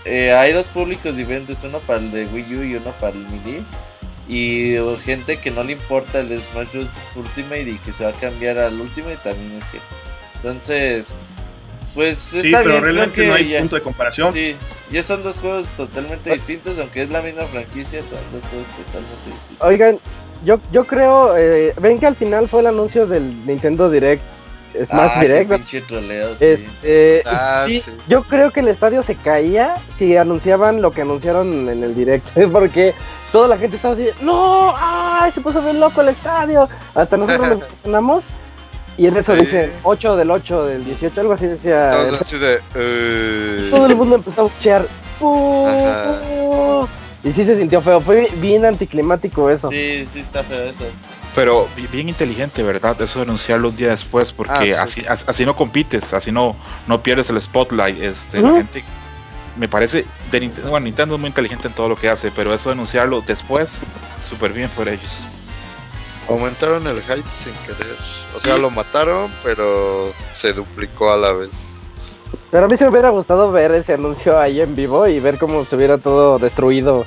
eh, 0.06 0.32
hay 0.34 0.52
dos 0.52 0.68
públicos 0.70 1.16
diferentes, 1.18 1.64
uno 1.64 1.80
para 1.80 2.00
el 2.00 2.12
de 2.12 2.26
Wii 2.28 2.56
U 2.58 2.64
y 2.64 2.76
uno 2.76 2.92
para 3.00 3.14
el 3.14 3.26
Melee. 3.28 3.64
Y 4.28 4.76
gente 5.04 5.38
que 5.38 5.52
no 5.52 5.64
le 5.64 5.74
importa 5.74 6.20
el 6.22 6.40
Smash 6.40 6.72
Bros. 6.74 6.88
Ultimate 7.16 7.62
y 7.70 7.78
que 7.78 7.92
se 7.94 8.04
va 8.06 8.10
a 8.10 8.14
cambiar 8.14 8.58
al 8.58 8.80
Ultimate 8.82 9.18
también 9.24 9.52
es 9.58 9.66
cierto. 9.66 9.88
Entonces, 10.38 11.14
pues 11.94 12.18
Sí, 12.18 12.40
está 12.40 12.60
pero 12.60 12.72
bien, 12.72 12.84
realmente 12.84 13.22
que 13.22 13.28
no 13.28 13.34
hay 13.36 13.50
ya- 13.50 13.60
punto 13.60 13.76
de 13.76 13.82
comparación. 13.82 14.34
Sí, 14.34 14.56
ya 14.92 15.04
son 15.04 15.24
dos 15.24 15.40
juegos 15.40 15.66
totalmente 15.78 16.32
distintos, 16.32 16.78
aunque 16.80 17.04
es 17.04 17.10
la 17.10 17.22
misma 17.22 17.44
franquicia, 17.46 18.02
son 18.04 18.20
dos 18.34 18.48
juegos 18.48 18.68
totalmente 18.70 19.32
distintos. 19.32 19.66
Oigan, 19.68 20.00
yo, 20.44 20.60
yo 20.72 20.86
creo, 20.86 21.38
eh, 21.38 21.74
ven 21.80 22.00
que 22.00 22.06
al 22.08 22.16
final 22.16 22.48
fue 22.48 22.62
el 22.62 22.68
anuncio 22.68 23.06
del 23.08 23.46
Nintendo 23.46 23.90
Direct, 23.90 24.22
Smash 24.84 25.12
Ah, 25.16 25.18
qué 25.22 25.28
Direct. 25.28 25.52
pinche 25.52 25.82
troleo, 25.82 26.36
sí. 26.36 26.46
Este, 26.46 27.24
Ah, 27.26 27.64
sí, 27.68 27.80
sí. 27.82 27.92
yo 28.08 28.24
creo 28.24 28.52
que 28.52 28.60
el 28.62 28.68
estadio 28.68 29.04
se 29.04 29.16
caía 29.16 29.76
si 29.90 30.18
anunciaban 30.18 30.82
lo 30.82 30.92
que 30.92 31.02
anunciaron 31.04 31.70
en 31.70 31.84
el 31.84 31.96
direct, 31.96 32.28
porque 32.52 32.94
toda 33.32 33.48
la 33.48 33.58
gente 33.58 33.76
estaba 33.78 33.94
así, 33.94 34.08
no, 34.22 34.74
¡ay! 34.78 35.32
Se 35.32 35.42
puso 35.42 35.62
bien 35.62 35.80
loco 35.80 36.02
el 36.02 36.10
estadio. 36.10 36.68
Hasta 36.94 37.18
nosotros 37.18 37.48
nos 37.50 37.62
emocionamos. 37.70 38.26
Y 38.98 39.08
en 39.08 39.18
eso 39.18 39.34
Sí. 39.36 39.42
dice 39.42 39.72
8 39.84 40.16
del 40.16 40.32
8 40.32 40.66
del 40.68 40.86
18, 40.86 41.20
algo 41.20 41.34
así 41.34 41.48
decía. 41.48 41.90
Todos 41.92 42.22
así 42.22 42.38
de. 42.38 42.60
eh, 42.76 43.68
Todo 43.70 43.88
el 43.88 43.96
mundo 43.98 44.16
empezó 44.16 44.42
a 44.42 44.44
buchear. 44.46 44.88
¡Uh! 45.20 45.68
¡Uh! 46.32 46.88
Y 47.24 47.32
sí 47.32 47.44
se 47.44 47.56
sintió 47.56 47.82
feo, 47.82 48.00
fue 48.02 48.30
bien 48.38 48.66
anticlimático 48.66 49.50
eso. 49.50 49.70
Sí, 49.70 50.06
sí 50.06 50.20
está 50.20 50.44
feo 50.44 50.70
eso. 50.70 50.86
Pero 51.36 51.68
bi- 51.76 51.88
bien 51.88 52.08
inteligente, 52.10 52.64
¿verdad? 52.64 53.00
Eso 53.02 53.20
de 53.20 53.24
anunciarlo 53.24 53.70
un 53.70 53.76
día 53.76 53.90
después, 53.90 54.32
porque 54.32 54.54
Ah, 54.54 54.62
sí. 54.64 55.02
así, 55.02 55.06
as- 55.08 55.28
así 55.28 55.46
no 55.46 55.56
compites, 55.56 56.14
así 56.14 56.32
no, 56.32 56.56
no 56.88 57.04
pierdes 57.04 57.30
el 57.30 57.42
spotlight. 57.42 58.02
Este. 58.02 58.42
La 58.42 58.54
gente, 58.54 58.84
me 59.58 59.68
parece, 59.68 60.06
de 60.32 60.40
Nintendo, 60.40 60.70
bueno, 60.70 60.86
Nintendo 60.86 61.16
es 61.16 61.22
muy 61.22 61.28
inteligente 61.28 61.68
en 61.68 61.74
todo 61.74 61.90
lo 61.90 61.96
que 61.98 62.10
hace, 62.10 62.32
pero 62.32 62.54
eso 62.54 62.70
de 62.70 62.74
anunciarlo 62.74 63.22
después, 63.22 63.82
súper 64.28 64.54
bien 64.54 64.70
por 64.70 64.88
ellos. 64.88 65.24
Aumentaron 66.30 66.88
el 66.88 67.02
hype 67.02 67.24
sin 67.38 67.54
querer. 67.66 67.96
O 68.36 68.40
sea, 68.40 68.58
lo 68.58 68.72
mataron, 68.72 69.32
pero 69.44 70.12
se 70.32 70.54
duplicó 70.54 71.12
a 71.12 71.18
la 71.18 71.32
vez. 71.34 71.92
Pero 72.50 72.66
a 72.66 72.68
mí 72.68 72.76
se 72.78 72.86
me 72.86 72.92
hubiera 72.92 73.10
gustado 73.10 73.52
ver 73.52 73.72
ese 73.72 73.94
anuncio 73.94 74.40
ahí 74.40 74.60
en 74.62 74.74
vivo 74.76 75.08
y 75.08 75.20
ver 75.20 75.38
cómo 75.38 75.64
se 75.66 75.76
hubiera 75.76 75.98
todo 75.98 76.40
destruido 76.40 77.06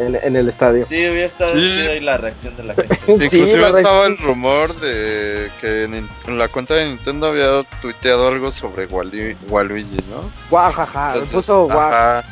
en, 0.00 0.16
en 0.22 0.36
el 0.36 0.48
estadio. 0.48 0.84
Sí, 0.84 0.96
hubiera 1.08 1.26
estado 1.26 1.50
Sí. 1.50 1.70
chido 1.72 1.90
ahí 1.92 2.00
la 2.00 2.16
reacción 2.18 2.56
de 2.56 2.62
la 2.64 2.74
gente. 2.74 2.98
Sí, 3.06 3.12
Inclusive 3.12 3.56
la 3.58 3.68
estaba 3.68 4.06
el 4.06 4.18
rumor 4.18 4.74
de 4.80 5.50
que 5.60 5.84
en 5.84 6.38
la 6.38 6.48
cuenta 6.48 6.74
de 6.74 6.86
Nintendo 6.86 7.28
había 7.28 7.62
tuiteado 7.80 8.28
algo 8.28 8.50
sobre 8.50 8.86
Waluigi, 8.86 9.36
¿no? 10.10 10.30
Guajaja, 10.50 11.08
Entonces, 11.08 11.32
puso 11.32 11.64
guau. 11.66 11.78
ajá. 11.80 12.24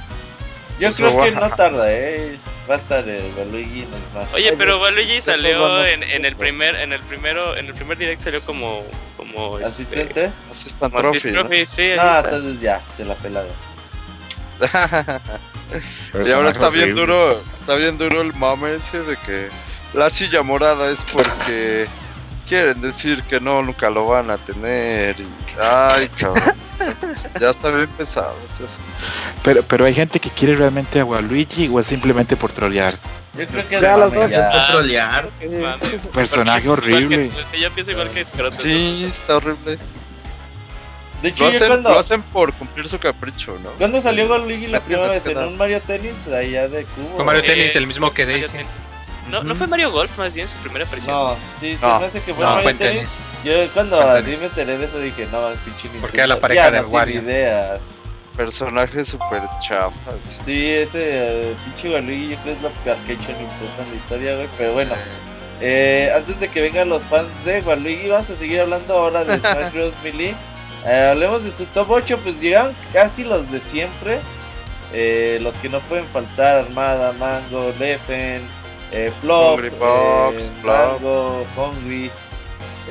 Yo 0.80 0.90
Puso 0.90 1.06
creo 1.06 1.24
que 1.24 1.30
no 1.32 1.50
tarda, 1.50 1.92
eh. 1.92 2.38
Va 2.70 2.74
a 2.74 2.76
estar 2.76 3.08
el 3.08 3.32
Waluigi 3.36 3.80
en 3.80 3.88
Smash. 4.12 4.34
Oye, 4.34 4.54
pero 4.58 4.78
Waluigi 4.80 5.20
salió 5.22 5.84
en, 5.86 6.02
en 6.02 6.24
el 6.24 6.36
primer, 6.36 6.76
en 6.76 6.92
el 6.92 7.00
primero, 7.00 7.56
en 7.56 7.66
el 7.66 7.74
primer 7.74 7.96
direct 7.98 8.20
salió 8.20 8.40
como, 8.42 8.82
como 9.16 9.56
este, 9.58 9.68
¿Asistente? 9.68 10.30
Assistant 10.50 10.92
como 10.94 11.10
Trophy, 11.10 11.32
trophy, 11.32 11.66
sí, 11.66 11.82
está. 11.82 12.20
entonces 12.20 12.60
ya, 12.60 12.80
se 12.94 13.04
la 13.06 13.14
pelaron. 13.14 13.50
y 16.26 16.30
ahora 16.30 16.50
está 16.50 16.70
bien 16.70 16.94
duro, 16.94 17.38
está 17.60 17.74
bien 17.74 17.98
duro 17.98 18.20
el 18.22 18.34
mame 18.34 18.74
ese 18.76 19.02
de 19.02 19.16
que 19.16 19.48
la 19.94 20.10
silla 20.10 20.42
morada 20.42 20.90
es 20.90 21.04
porque 21.12 21.86
quieren 22.48 22.80
decir 22.80 23.22
que 23.24 23.40
no, 23.40 23.62
nunca 23.62 23.90
lo 23.90 24.06
van 24.06 24.30
a 24.30 24.38
tener. 24.38 25.20
Y, 25.20 25.26
ay, 25.60 26.08
cabrón. 26.08 26.54
ya 27.40 27.50
está 27.50 27.70
bien 27.70 27.88
pesado. 27.88 28.34
Pero, 29.42 29.62
pero 29.64 29.84
hay 29.84 29.94
gente 29.94 30.20
que 30.20 30.30
quiere 30.30 30.54
realmente 30.54 31.00
a 31.00 31.04
Waluigi 31.04 31.68
o 31.68 31.80
es 31.80 31.86
simplemente 31.86 32.36
por 32.36 32.52
trolear. 32.52 32.94
Yo 33.36 33.46
creo 33.46 33.68
que 33.68 33.74
es 33.76 33.80
Ya, 33.82 33.96
las 33.96 34.10
mame, 34.10 34.22
dos 34.22 34.30
ya. 34.30 34.50
Por 34.50 34.66
trolear. 34.68 35.28
Es 35.40 35.58
mame. 35.58 35.98
Personaje 36.12 36.68
horrible. 36.68 37.30
que- 37.30 37.44
sí, 37.44 37.60
yo 37.60 37.70
pienso 37.72 37.90
igual 37.92 38.08
que. 38.10 38.24
Sí, 38.24 39.04
está 39.04 39.36
horrible. 39.36 39.78
De 41.22 41.30
hecho, 41.30 41.44
Lo 41.46 41.50
yo 41.50 41.56
hacen, 41.56 41.68
cuando, 41.68 41.90
lo 41.90 41.98
hacen 41.98 42.22
por 42.22 42.52
cumplir 42.54 42.88
su 42.88 42.98
capricho, 42.98 43.58
¿no? 43.62 43.70
cuando 43.72 44.00
salió 44.00 44.28
Waluigi 44.28 44.66
la 44.68 44.78
La 44.78 44.84
primera 44.84 45.08
vez 45.08 45.26
en 45.26 45.38
un 45.38 45.56
Mario 45.56 45.80
Tennis 45.82 46.28
allá 46.28 46.68
de 46.68 46.84
Cuba. 46.84 47.08
Fue 47.16 47.24
Mario 47.24 47.42
Eh, 47.42 47.46
Tennis, 47.46 47.74
el 47.76 47.86
mismo 47.88 48.12
que 48.12 48.24
Daisy. 48.24 48.52
Tennis. 48.52 48.66
No, 49.28 49.42
no 49.42 49.54
fue 49.56 49.66
Mario 49.66 49.90
Golf, 49.90 50.16
más 50.16 50.34
bien 50.34 50.46
su 50.48 50.56
primera 50.58 50.84
aparición. 50.86 51.14
No, 51.14 51.36
sí, 51.58 51.76
se 51.76 51.84
No. 51.86 51.98
me 52.00 52.06
hace 52.06 52.20
que 52.22 52.32
fue 52.32 52.44
No, 52.44 52.50
Mario 52.50 52.62
fue 52.62 52.70
en 52.72 52.78
Tennis. 52.78 53.16
tenis. 53.42 53.66
Yo 53.66 53.72
cuando 53.74 54.00
así 54.00 54.24
tenis. 54.24 54.40
me 54.40 54.46
enteré 54.46 54.78
de 54.78 54.84
eso 54.86 54.98
dije, 55.00 55.26
no, 55.32 55.50
es 55.50 55.60
pinche 55.60 55.82
Nintendo. 55.84 56.00
Porque 56.02 56.18
era 56.18 56.26
la 56.28 56.40
pareja 56.40 56.64
ya, 56.66 56.70
de 56.70 56.82
no 56.82 56.88
Wario. 56.88 57.20
ideas. 57.22 57.90
Personajes 58.36 59.08
super 59.08 59.42
chafas. 59.60 60.38
Sí, 60.44 60.70
ese 60.72 61.50
eh, 61.50 61.54
pinche 61.64 61.92
Waluigi 61.92 62.28
yo 62.30 62.36
creo 62.42 62.54
es 62.54 62.62
lo 62.62 62.70
peor 62.70 62.96
que 62.98 63.12
ha 63.12 63.14
hecho 63.16 63.28
Nintendo 63.32 63.82
en 63.82 63.90
la 63.90 63.96
historia, 63.96 64.34
güey. 64.36 64.48
Pero 64.56 64.72
bueno, 64.72 64.94
eh, 65.60 66.12
antes 66.14 66.38
de 66.38 66.46
que 66.48 66.60
vengan 66.62 66.88
los 66.88 67.04
fans 67.04 67.28
de 67.44 67.60
Waluigi, 67.62 68.08
vamos 68.08 68.30
a 68.30 68.34
seguir 68.36 68.60
hablando 68.60 68.94
ahora 68.96 69.24
de 69.24 69.38
Smash 69.40 69.72
Bros. 69.72 69.98
Melee. 70.04 70.34
Eh, 70.86 71.08
hablemos 71.12 71.44
de 71.44 71.50
su 71.50 71.66
top 71.66 71.90
8, 71.90 72.18
pues 72.22 72.40
llegaron 72.40 72.72
casi 72.92 73.24
los 73.24 73.50
de 73.50 73.60
siempre. 73.60 74.18
Eh, 74.92 75.38
los 75.42 75.56
que 75.58 75.68
no 75.68 75.80
pueden 75.80 76.06
faltar, 76.06 76.58
Armada, 76.60 77.12
Mango, 77.12 77.72
Leffen, 77.78 78.40
eh, 78.90 79.12
Flop, 79.20 79.58
Hungry 79.58 79.68
Box, 79.70 80.44
eh, 80.44 80.50
Flop. 80.62 81.00
Mango, 81.02 81.46
Hungry. 81.56 82.10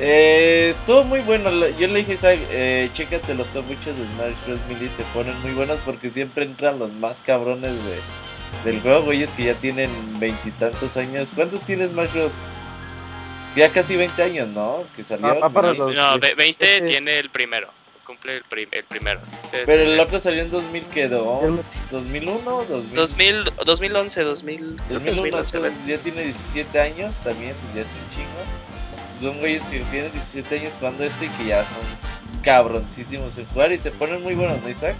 Eh, 0.00 0.68
estuvo 0.70 1.02
muy 1.02 1.20
bueno. 1.20 1.50
Yo 1.76 1.88
le 1.88 1.98
dije, 2.00 2.12
Isaac, 2.14 2.38
eh, 2.50 2.88
chécate 2.92 3.34
los 3.34 3.48
top 3.50 3.64
8 3.68 3.92
de 3.94 4.04
Smash 4.06 4.46
Bros. 4.46 4.60
Melee. 4.68 4.88
Se 4.88 5.02
ponen 5.14 5.40
muy 5.42 5.50
buenos 5.52 5.80
porque 5.84 6.08
siempre 6.08 6.44
entran 6.44 6.78
los 6.78 6.92
más 6.92 7.20
cabrones 7.20 7.72
de, 7.84 8.70
del 8.70 8.80
juego. 8.80 9.02
Güeyes 9.02 9.32
que 9.32 9.44
ya 9.44 9.54
tienen 9.54 9.90
veintitantos 10.20 10.96
años. 10.96 11.32
¿Cuánto 11.34 11.58
tiene 11.58 11.84
Smash 11.84 12.12
Bros? 12.12 12.58
Es 13.42 13.50
que 13.52 13.60
ya 13.60 13.70
casi 13.72 13.96
20 13.96 14.22
años, 14.22 14.46
¿no? 14.48 14.84
Que 14.94 15.02
salió. 15.02 15.36
Ah, 15.42 15.50
para 15.50 15.72
Melee. 15.72 15.78
los- 15.86 15.94
No, 15.96 16.18
ve- 16.20 16.34
20 16.36 16.76
Este- 16.76 16.86
tiene 16.86 17.18
el 17.18 17.30
primero. 17.30 17.68
Cumple 18.08 18.38
el, 18.38 18.42
prim- 18.44 18.68
el 18.72 18.84
primero. 18.84 19.20
Este 19.38 19.64
Pero 19.66 19.82
el 19.82 20.00
otro 20.00 20.18
salió 20.18 20.40
en 20.42 20.50
2000, 20.50 20.84
¿qué? 20.86 21.08
¿Dos? 21.08 21.72
¿2001? 21.92 22.66
2000, 22.66 22.94
2000, 22.96 23.52
2011, 23.66 24.22
2000, 24.24 24.76
creo 24.88 25.00
que 25.02 25.10
2001, 25.10 25.36
2011, 25.36 25.56
entonces 25.58 25.86
ya 25.86 25.98
tiene 25.98 26.22
17 26.22 26.80
años 26.80 27.16
también, 27.16 27.54
pues 27.62 27.74
ya 27.74 27.82
es 27.82 27.92
un 27.94 28.08
chingo. 28.08 28.28
Son 29.20 29.38
güeyes 29.40 29.66
que 29.66 29.80
tienen 29.80 30.10
17 30.10 30.58
años 30.58 30.76
jugando 30.78 31.04
esto 31.04 31.22
y 31.24 31.28
que 31.28 31.44
ya 31.44 31.62
son 31.64 31.76
cabroncísimos 32.42 33.36
en 33.36 33.46
jugar 33.46 33.72
y 33.72 33.76
se 33.76 33.90
ponen 33.90 34.22
muy 34.22 34.34
buenos, 34.34 34.60
¿no, 34.62 34.68
Isaac? 34.68 34.96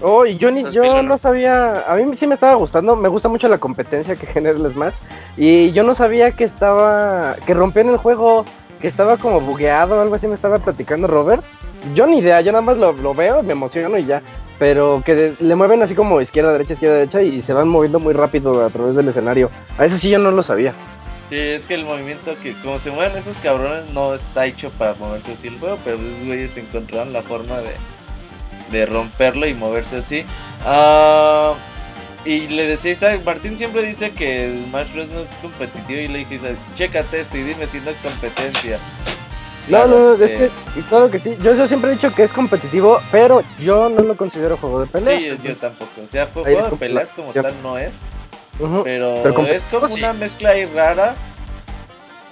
Oh, 0.00 0.24
y 0.26 0.36
yo, 0.36 0.50
ni, 0.50 0.60
yo 0.62 0.82
2001. 0.82 1.02
no 1.04 1.18
sabía, 1.18 1.80
a 1.90 1.96
mí 1.96 2.16
sí 2.16 2.26
me 2.26 2.34
estaba 2.34 2.54
gustando, 2.54 2.94
me 2.96 3.08
gusta 3.08 3.28
mucho 3.28 3.48
la 3.48 3.58
competencia 3.58 4.14
que 4.14 4.26
genera 4.32 4.56
el 4.56 4.70
Smash. 4.70 4.94
Y 5.36 5.72
yo 5.72 5.82
no 5.82 5.94
sabía 5.94 6.30
que 6.32 6.44
estaba, 6.44 7.34
que 7.46 7.54
rompían 7.54 7.88
el 7.88 7.96
juego, 7.96 8.44
que 8.80 8.88
estaba 8.88 9.16
como 9.16 9.40
bugueado 9.40 9.96
o 9.96 10.00
algo 10.00 10.14
así, 10.14 10.28
me 10.28 10.34
estaba 10.34 10.58
platicando 10.58 11.08
Robert. 11.08 11.42
Yo 11.94 12.06
ni 12.06 12.18
idea, 12.18 12.40
yo 12.40 12.52
nada 12.52 12.62
más 12.62 12.76
lo, 12.76 12.92
lo 12.92 13.14
veo, 13.14 13.42
me 13.42 13.52
emociono 13.52 13.98
y 13.98 14.04
ya. 14.04 14.22
Pero 14.58 15.02
que 15.04 15.34
le 15.38 15.54
mueven 15.54 15.82
así 15.82 15.94
como 15.94 16.20
izquierda, 16.20 16.52
derecha, 16.52 16.72
izquierda, 16.72 16.96
derecha 16.96 17.22
y 17.22 17.40
se 17.42 17.52
van 17.52 17.68
moviendo 17.68 18.00
muy 18.00 18.14
rápido 18.14 18.64
a 18.64 18.70
través 18.70 18.96
del 18.96 19.08
escenario. 19.08 19.50
A 19.78 19.84
eso 19.84 19.98
sí 19.98 20.08
yo 20.08 20.18
no 20.18 20.30
lo 20.30 20.42
sabía. 20.42 20.72
Sí, 21.24 21.36
es 21.36 21.66
que 21.66 21.74
el 21.74 21.84
movimiento 21.84 22.36
que, 22.40 22.54
como 22.62 22.78
se 22.78 22.92
mueven 22.92 23.16
esos 23.16 23.38
cabrones, 23.38 23.90
no 23.92 24.14
está 24.14 24.46
hecho 24.46 24.70
para 24.70 24.94
moverse 24.94 25.32
así 25.32 25.48
el 25.48 25.58
juego, 25.58 25.76
pero 25.84 25.96
esos 25.96 26.24
güeyes 26.24 26.56
encontraron 26.56 27.12
la 27.12 27.20
forma 27.20 27.58
de, 27.58 27.72
de 28.70 28.86
romperlo 28.86 29.46
y 29.46 29.54
moverse 29.54 29.96
así. 29.96 30.24
Ah, 30.64 31.54
y 32.24 32.48
le 32.48 32.66
decía 32.66 32.92
Isaac, 32.92 33.22
Martín 33.24 33.58
siempre 33.58 33.82
dice 33.82 34.10
que 34.12 34.56
Smash 34.68 34.94
Bros. 34.94 35.08
no 35.08 35.20
es 35.20 35.34
competitivo 35.42 36.00
y 36.00 36.08
le 36.08 36.18
dije, 36.20 36.36
Isaac, 36.36 36.56
chécate 36.74 37.20
esto 37.20 37.36
y 37.36 37.42
dime 37.42 37.66
si 37.66 37.80
no 37.80 37.90
es 37.90 38.00
competencia. 38.00 38.78
Pues 39.68 39.72
No, 39.72 39.84
claro, 39.84 39.88
no, 39.88 40.16
no, 40.16 40.24
es 40.24 40.30
que, 40.30 40.50
y 40.78 40.82
claro 40.82 41.10
que 41.10 41.18
sí. 41.18 41.36
Yo, 41.42 41.54
yo 41.54 41.66
siempre 41.66 41.90
he 41.90 41.94
dicho 41.94 42.14
que 42.14 42.22
es 42.22 42.32
competitivo, 42.32 43.00
pero 43.10 43.42
yo 43.60 43.88
no 43.88 44.02
lo 44.02 44.16
considero 44.16 44.56
juego 44.56 44.80
de 44.80 44.86
pelea. 44.86 45.18
Sí, 45.18 45.26
yo, 45.26 45.34
yo 45.42 45.56
tampoco. 45.56 46.02
O 46.02 46.06
sea, 46.06 46.28
juego 46.32 46.48
de 46.48 46.56
como 46.56 46.76
peleas 46.76 47.12
como 47.12 47.32
tal 47.32 47.54
no 47.62 47.76
es. 47.76 48.02
Pero, 48.58 48.84
Pero 48.84 49.34
competitivo 49.34 49.56
es 49.56 49.66
como 49.66 49.88
sí. 49.88 50.00
una 50.00 50.12
mezcla 50.12 50.50
ahí 50.50 50.66
rara. 50.66 51.16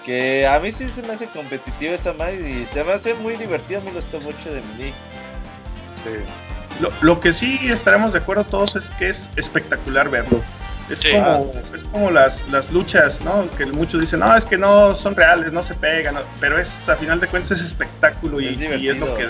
Que 0.05 0.47
a 0.47 0.61
mí 0.61 0.71
sí 0.71 0.89
se 0.89 1.03
me 1.03 1.15
hace 1.15 1.27
competitiva 1.27 1.95
esta 1.95 2.13
madre 2.13 2.61
y 2.61 2.67
se 2.67 2.85
me 2.85 2.93
hace 2.93 3.15
muy 3.15 3.37
divertido. 3.37 3.81
A 3.81 3.85
mí 3.85 3.91
los 3.93 4.07
top 4.07 4.23
8 4.27 4.53
de 4.53 4.61
Melee. 4.61 4.93
Sí. 6.05 6.81
Lo, 6.81 6.91
lo 7.01 7.21
que 7.21 7.33
sí 7.33 7.59
estaremos 7.65 8.13
de 8.13 8.19
acuerdo 8.19 8.45
todos 8.45 8.77
es 8.77 8.91
que 8.91 9.09
es 9.09 9.29
espectacular 9.37 10.09
verlo. 10.11 10.41
Es 10.91 10.99
Sí. 11.01 11.11
como, 11.13 11.25
Ah, 11.27 11.41
es 11.75 11.85
como 11.85 12.11
las, 12.11 12.47
las 12.49 12.71
luchas, 12.71 13.21
¿no? 13.23 13.49
Que 13.57 13.65
muchos 13.67 14.01
dicen, 14.01 14.21
no, 14.21 14.37
es 14.37 14.45
que 14.45 14.59
no 14.59 14.95
son 14.95 15.15
reales, 15.17 15.53
no 15.53 15.63
se 15.63 15.75
pegan, 15.75 16.15
no", 16.15 16.21
pero 16.41 16.59
es, 16.59 16.89
a 16.89 16.97
final 16.97 17.21
de 17.21 17.27
cuentas, 17.27 17.53
es 17.53 17.63
espectáculo 17.63 18.41
y, 18.41 18.49
Es 18.49 18.83
y 18.83 18.89
es, 18.89 18.99
lo 18.99 19.15
que 19.17 19.25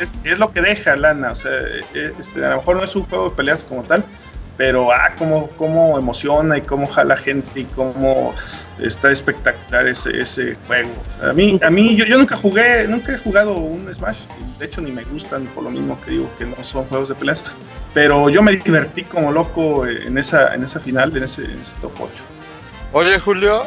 es, 0.00 0.12
es 0.24 0.38
lo 0.38 0.52
que 0.52 0.60
deja 0.62 0.96
lana. 0.96 1.30
O 1.32 1.36
sea, 1.36 1.52
eh, 1.94 2.12
este, 2.18 2.44
a 2.44 2.50
lo 2.50 2.56
mejor 2.56 2.76
no 2.76 2.84
es 2.84 2.96
un 2.96 3.04
juego 3.04 3.30
de 3.30 3.36
peleas 3.36 3.62
como 3.62 3.82
tal, 3.84 4.04
pero 4.56 4.92
ah, 4.92 5.12
cómo, 5.18 5.48
cómo 5.56 5.98
emociona 5.98 6.58
y 6.58 6.62
cómo 6.62 6.86
jala 6.86 7.16
gente 7.16 7.60
y 7.60 7.64
cómo 7.64 8.34
está 8.78 9.10
espectacular 9.10 9.86
ese, 9.86 10.20
ese 10.20 10.56
juego. 10.66 10.90
A 11.22 11.32
mí, 11.32 11.58
a 11.62 11.70
mí 11.70 11.96
yo, 11.96 12.04
yo 12.04 12.18
nunca 12.18 12.36
jugué, 12.36 12.86
nunca 12.88 13.12
he 13.12 13.18
jugado 13.18 13.54
un 13.54 13.92
Smash, 13.92 14.18
de 14.58 14.66
hecho 14.66 14.80
ni 14.80 14.92
me 14.92 15.04
gustan 15.04 15.46
por 15.54 15.64
lo 15.64 15.70
mismo 15.70 15.98
que 16.02 16.12
digo 16.12 16.30
que 16.38 16.44
no 16.44 16.62
son 16.62 16.84
juegos 16.84 17.08
de 17.08 17.14
peleas, 17.14 17.42
pero 17.94 18.28
yo 18.28 18.42
me 18.42 18.56
divertí 18.56 19.04
como 19.04 19.32
loco 19.32 19.86
en 19.86 20.18
esa, 20.18 20.54
en 20.54 20.64
esa 20.64 20.80
final, 20.80 21.16
en 21.16 21.24
ese, 21.24 21.44
top 21.80 21.92
8. 21.98 22.24
Oye, 22.92 23.18
Julio, 23.18 23.64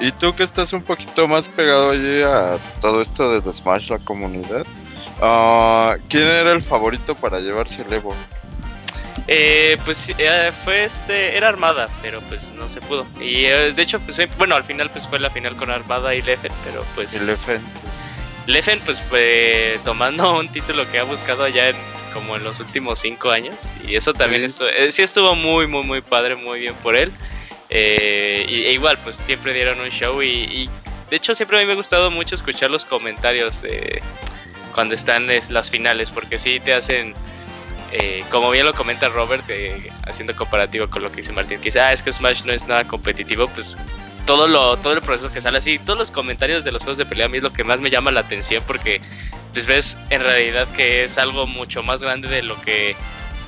¿y 0.00 0.12
tú 0.12 0.34
que 0.34 0.42
estás 0.42 0.72
un 0.72 0.82
poquito 0.82 1.26
más 1.26 1.48
pegado 1.48 1.90
allí 1.90 2.22
a 2.22 2.58
todo 2.80 3.00
esto 3.00 3.40
de 3.40 3.52
Smash, 3.52 3.90
la 3.90 3.98
comunidad? 3.98 4.64
ah, 5.20 5.96
¿Quién 6.08 6.24
era 6.24 6.52
el 6.52 6.62
favorito 6.62 7.14
para 7.14 7.40
llevarse 7.40 7.82
el 7.82 7.92
Evo? 7.92 8.14
Eh, 9.34 9.78
pues 9.86 10.10
eh, 10.18 10.52
fue 10.62 10.84
este, 10.84 11.38
era 11.38 11.48
Armada, 11.48 11.88
pero 12.02 12.20
pues 12.28 12.50
no 12.50 12.68
se 12.68 12.82
pudo. 12.82 13.06
Y 13.18 13.46
eh, 13.46 13.72
de 13.72 13.80
hecho, 13.82 13.98
pues 14.00 14.20
bueno, 14.36 14.54
al 14.56 14.64
final 14.64 14.90
pues 14.90 15.08
fue 15.08 15.18
la 15.18 15.30
final 15.30 15.56
con 15.56 15.70
Armada 15.70 16.14
y 16.14 16.20
Leffen, 16.20 16.52
pero 16.64 16.84
pues 16.94 17.14
El 17.14 17.30
FN. 17.30 17.60
Leffen 18.46 18.80
pues 18.80 19.00
fue 19.00 19.80
tomando 19.84 20.38
un 20.38 20.48
título 20.48 20.84
que 20.90 20.98
ha 20.98 21.04
buscado 21.04 21.48
ya 21.48 21.70
en 21.70 21.76
como 22.12 22.36
en 22.36 22.44
los 22.44 22.60
últimos 22.60 22.98
cinco 22.98 23.30
años 23.30 23.70
y 23.88 23.96
eso 23.96 24.12
también 24.12 24.46
Sí. 24.50 24.64
estu- 24.64 24.70
eh, 24.76 24.92
sí 24.92 25.02
estuvo 25.02 25.34
muy 25.34 25.66
muy 25.66 25.82
muy 25.82 26.02
padre, 26.02 26.34
muy 26.36 26.60
bien 26.60 26.74
por 26.82 26.94
él. 26.94 27.10
Eh, 27.70 28.44
y, 28.46 28.64
e 28.66 28.72
igual 28.72 28.98
pues 29.02 29.16
siempre 29.16 29.54
dieron 29.54 29.80
un 29.80 29.88
show 29.88 30.20
y, 30.22 30.26
y, 30.28 30.70
de 31.08 31.16
hecho 31.16 31.34
siempre 31.34 31.56
a 31.56 31.60
mí 31.60 31.66
me 31.66 31.72
ha 31.72 31.76
gustado 31.76 32.10
mucho 32.10 32.34
escuchar 32.34 32.70
los 32.70 32.84
comentarios 32.84 33.64
cuando 34.74 34.94
están 34.94 35.30
es- 35.30 35.48
las 35.48 35.70
finales 35.70 36.10
porque 36.10 36.38
sí 36.38 36.60
te 36.60 36.74
hacen 36.74 37.14
eh, 37.92 38.24
como 38.30 38.50
bien 38.50 38.64
lo 38.64 38.72
comenta 38.72 39.08
Robert, 39.08 39.44
eh, 39.48 39.90
haciendo 40.06 40.34
comparativo 40.34 40.88
con 40.88 41.02
lo 41.02 41.10
que 41.10 41.18
dice 41.18 41.32
Martín, 41.32 41.58
que 41.58 41.66
dice, 41.66 41.80
ah, 41.80 41.92
es 41.92 42.02
que 42.02 42.12
Smash 42.12 42.44
no 42.44 42.52
es 42.52 42.66
nada 42.66 42.84
competitivo, 42.84 43.48
pues 43.48 43.76
todo 44.26 44.48
lo 44.48 44.76
todo 44.78 44.92
el 44.92 45.02
proceso 45.02 45.32
que 45.32 45.40
sale 45.40 45.58
así, 45.58 45.78
todos 45.78 45.98
los 45.98 46.10
comentarios 46.10 46.64
de 46.64 46.72
los 46.72 46.82
juegos 46.82 46.98
de 46.98 47.06
pelea 47.06 47.26
a 47.26 47.28
mí 47.28 47.38
es 47.38 47.42
lo 47.42 47.52
que 47.52 47.64
más 47.64 47.80
me 47.80 47.90
llama 47.90 48.12
la 48.12 48.20
atención 48.20 48.62
porque 48.66 49.00
pues 49.52 49.66
ves 49.66 49.98
en 50.10 50.22
realidad 50.22 50.68
que 50.76 51.04
es 51.04 51.18
algo 51.18 51.46
mucho 51.46 51.82
más 51.82 52.02
grande 52.02 52.28
de 52.28 52.42
lo 52.42 52.60
que 52.62 52.96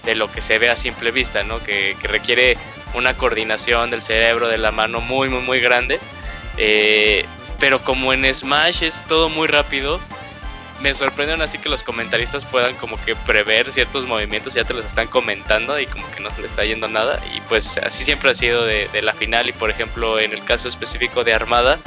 de 0.05 0.15
lo 0.15 0.31
que 0.31 0.43
se 0.43 0.59
ve 0.59 0.69
a 0.69 0.77
simple 0.77 1.13
vista, 1.13 1.43
¿no? 1.45 1.63
Que, 1.63 1.97
que 2.01 2.09
requiere 2.09 2.59
una 2.95 3.15
coordinación 3.17 3.91
del 3.91 4.03
cerebro, 4.03 4.49
de 4.49 4.59
la 4.59 4.71
mano 4.71 5.01
muy 5.01 5.29
muy 5.29 5.41
muy 5.41 5.61
grande. 5.61 5.99
Eh, 6.59 7.25
pero 7.59 7.83
como 7.83 8.13
en 8.13 8.33
Smash 8.33 8.83
es 8.83 9.07
todo 9.07 9.29
muy 9.29 9.47
rápido, 9.47 10.01
me 10.81 10.93
sorprende 10.95 11.33
aún 11.33 11.43
así 11.43 11.59
que 11.59 11.69
los 11.69 11.85
comentaristas 11.85 12.45
puedan 12.45 12.75
como 12.77 13.03
que 13.05 13.15
prever 13.15 13.71
ciertos 13.73 14.07
movimientos, 14.07 14.55
ya 14.55 14.65
te 14.65 14.75
los 14.75 14.85
están 14.85 15.07
comentando 15.07 15.79
y 15.79 15.87
como 15.87 16.11
que 16.11 16.21
no 16.21 16.31
se 16.31 16.41
le 16.41 16.47
está 16.47 16.65
yendo 16.65 16.89
nada. 16.89 17.21
Y 17.35 17.41
pues 17.43 17.79
así 17.79 18.05
siempre 18.05 18.31
ha 18.31 18.35
sido 18.35 18.65
de, 18.65 18.89
la 19.03 19.13
final 19.13 19.49
y 19.49 19.53
por 19.53 19.71
ejemplo 19.71 20.19
en 20.19 20.33
el 20.33 20.45
caso 20.45 20.69
específico 20.69 21.25
de 21.25 21.35
Armada, 21.35 21.79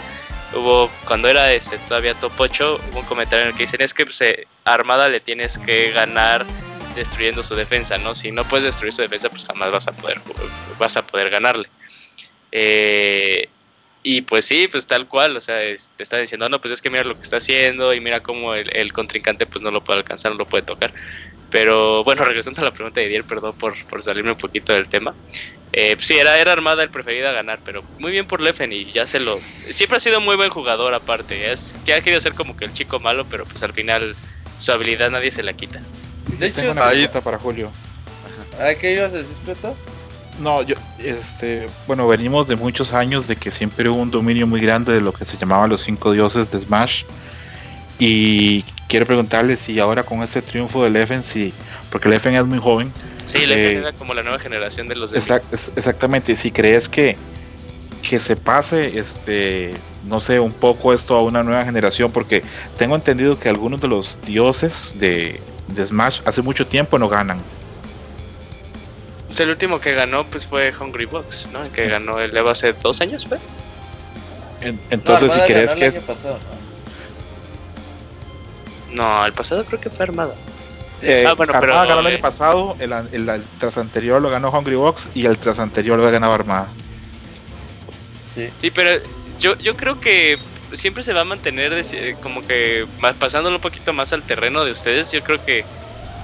hubo 0.53 0.89
cuando 1.05 1.27
era 1.27 1.51
este, 1.53 1.77
todavía 1.79 2.13
top 2.15 2.33
8, 2.37 2.81
hubo 2.91 2.99
un 2.99 3.05
comentario 3.05 3.43
en 3.43 3.49
el 3.49 3.55
que 3.55 3.63
dicen 3.63 3.81
es 3.81 3.93
que 3.93 4.05
pues, 4.05 4.21
eh, 4.21 4.47
Armada 4.63 5.09
le 5.09 5.19
tienes 5.19 5.57
que 5.57 5.91
ganar 5.91 6.45
destruyendo 6.95 7.43
su 7.43 7.55
defensa, 7.55 7.97
¿no? 7.97 8.15
Si 8.15 8.31
no 8.31 8.43
puedes 8.45 8.65
destruir 8.65 8.91
su 8.93 9.03
defensa, 9.03 9.29
pues 9.29 9.45
jamás 9.45 9.71
vas 9.71 9.87
a 9.87 9.91
poder, 9.91 10.19
vas 10.79 10.97
a 10.97 11.05
poder 11.05 11.29
ganarle. 11.29 11.69
Eh, 12.51 13.49
y 14.09 14.21
pues 14.21 14.45
sí, 14.45 14.69
pues 14.71 14.87
tal 14.87 15.05
cual, 15.09 15.35
o 15.35 15.41
sea, 15.41 15.61
es- 15.63 15.91
te 15.97 16.03
está 16.03 16.15
diciendo, 16.15 16.47
no, 16.47 16.61
pues 16.61 16.71
es 16.71 16.81
que 16.81 16.89
mira 16.89 17.03
lo 17.03 17.13
que 17.15 17.23
está 17.23 17.37
haciendo 17.37 17.93
y 17.93 17.99
mira 17.99 18.21
cómo 18.21 18.53
el, 18.53 18.69
el 18.73 18.93
contrincante 18.93 19.45
pues 19.45 19.61
no 19.61 19.69
lo 19.69 19.83
puede 19.83 19.99
alcanzar, 19.99 20.31
no 20.31 20.37
lo 20.37 20.45
puede 20.47 20.63
tocar. 20.63 20.93
Pero 21.49 22.05
bueno, 22.05 22.23
regresando 22.25 22.61
a 22.61 22.63
la 22.63 22.71
pregunta 22.71 23.01
de 23.01 23.09
Dier, 23.09 23.25
perdón 23.25 23.57
por, 23.57 23.73
por 23.87 24.01
salirme 24.01 24.31
un 24.31 24.37
poquito 24.37 24.71
del 24.71 24.87
tema. 24.87 25.13
Eh, 25.73 25.95
pues 25.97 26.07
sí, 26.07 26.17
era, 26.17 26.39
era 26.39 26.53
Armada 26.53 26.83
el 26.83 26.89
preferido 26.89 27.27
a 27.27 27.33
ganar, 27.33 27.59
pero 27.65 27.83
muy 27.99 28.11
bien 28.13 28.25
por 28.25 28.39
Leffen 28.39 28.71
y 28.71 28.85
ya 28.85 29.05
se 29.05 29.19
lo... 29.19 29.37
Siempre 29.37 29.97
ha 29.97 29.99
sido 29.99 30.21
muy 30.21 30.37
buen 30.37 30.51
jugador 30.51 30.93
aparte, 30.93 31.51
es 31.51 31.75
que 31.85 31.93
ha 31.93 31.99
querido 31.99 32.21
ser 32.21 32.33
como 32.33 32.55
que 32.55 32.63
el 32.63 32.71
chico 32.71 33.01
malo, 33.01 33.25
pero 33.29 33.43
pues 33.43 33.61
al 33.61 33.73
final 33.73 34.15
su 34.57 34.71
habilidad 34.71 35.11
nadie 35.11 35.31
se 35.31 35.43
la 35.43 35.51
quita. 35.51 35.81
De 36.39 36.47
hecho, 36.47 36.71
una 36.71 37.21
para 37.21 37.37
Julio. 37.37 37.73
¿a 38.57 38.73
qué 38.75 38.93
ibas 38.93 39.13
a 39.13 39.17
decir? 39.17 39.43
No, 40.39 40.61
yo, 40.61 40.75
este, 40.99 41.67
bueno, 41.87 42.07
venimos 42.07 42.47
de 42.47 42.55
muchos 42.55 42.93
años 42.93 43.27
de 43.27 43.35
que 43.35 43.49
siempre 43.49 43.89
hubo 43.89 43.97
un 43.97 44.11
dominio 44.11 44.45
muy 44.45 44.61
grande 44.61 44.93
de 44.93 45.01
lo 45.01 45.11
que 45.11 45.25
se 45.25 45.37
llamaba 45.37 45.67
los 45.67 45.81
cinco 45.81 46.11
dioses 46.11 46.51
de 46.51 46.59
Smash. 46.59 47.03
Y 47.99 48.63
quiero 48.87 49.05
preguntarle 49.07 49.57
si 49.57 49.79
ahora 49.79 50.03
con 50.03 50.21
este 50.21 50.41
triunfo 50.41 50.83
del 50.83 50.93
Leffen, 50.93 51.23
si, 51.23 51.53
porque 51.89 52.07
el 52.07 52.13
Leffen 52.13 52.35
es 52.35 52.45
muy 52.45 52.59
joven. 52.59 52.91
Sí, 53.25 53.39
el 53.39 53.49
Leffen 53.49 53.77
era 53.79 53.93
como 53.93 54.13
la 54.13 54.21
nueva 54.21 54.37
generación 54.37 54.87
de 54.87 54.95
los 54.95 55.13
Exactamente, 55.13 56.35
si 56.35 56.51
crees 56.51 56.87
que, 56.87 57.17
que 58.07 58.19
se 58.19 58.35
pase, 58.35 58.99
este, 58.99 59.73
no 60.07 60.19
sé, 60.19 60.39
un 60.39 60.53
poco 60.53 60.93
esto 60.93 61.15
a 61.15 61.23
una 61.23 61.41
nueva 61.41 61.65
generación, 61.65 62.11
porque 62.11 62.43
tengo 62.77 62.95
entendido 62.95 63.39
que 63.39 63.49
algunos 63.49 63.81
de 63.81 63.87
los 63.87 64.21
dioses 64.21 64.93
de, 64.99 65.41
de 65.67 65.87
Smash 65.87 66.21
hace 66.25 66.43
mucho 66.43 66.67
tiempo 66.67 66.99
no 66.99 67.09
ganan. 67.09 67.39
Pues 69.27 69.39
el 69.41 69.49
último 69.49 69.79
que 69.79 69.93
ganó 69.93 70.25
pues 70.25 70.45
fue 70.45 70.73
Hungry 70.77 71.05
Box, 71.05 71.49
¿no? 71.51 71.63
El 71.63 71.71
que 71.71 71.87
ganó 71.87 72.19
el 72.19 72.35
Evo 72.35 72.49
hace 72.49 72.73
dos 72.73 73.01
años, 73.01 73.27
¿fue? 73.27 73.39
entonces, 74.89 75.31
si 75.31 75.39
crees 75.41 75.75
que 75.75 75.85
es... 75.85 75.97
Pasado, 75.97 76.39
¿no? 78.93 79.03
¿no? 79.03 79.25
el 79.25 79.33
pasado 79.33 79.63
creo 79.65 79.79
que 79.79 79.89
fue 79.89 80.03
Armada. 80.05 80.33
Sí. 80.95 81.07
Eh, 81.07 81.25
ah, 81.27 81.33
bueno, 81.33 81.53
Armada 81.53 81.83
pero, 81.83 81.89
ganó 81.89 82.07
el 82.07 82.13
año 82.15 82.21
pasado, 82.21 82.75
el, 82.79 82.91
el, 82.91 83.43
tras 83.59 83.77
anterior 83.77 84.21
lo 84.21 84.29
ganó 84.29 84.49
Hungry 84.49 84.75
Box 84.75 85.09
y 85.13 85.25
el 85.25 85.37
tras 85.37 85.59
anterior 85.59 85.99
lo 85.99 86.09
ganó 86.09 86.31
Armada. 86.33 86.69
Sí. 88.27 88.49
Sí, 88.59 88.71
pero 88.71 88.99
yo, 89.39 89.57
yo 89.57 89.75
creo 89.75 89.99
que 89.99 90.37
siempre 90.73 91.03
se 91.03 91.13
va 91.13 91.21
a 91.21 91.25
mantener 91.25 91.73
como 92.21 92.41
que 92.45 92.87
pasándolo 93.19 93.57
un 93.57 93.61
poquito 93.61 93.93
más 93.93 94.13
al 94.13 94.23
terreno 94.23 94.65
de 94.65 94.71
ustedes. 94.71 95.11
Yo 95.11 95.23
creo 95.23 95.43
que 95.43 95.65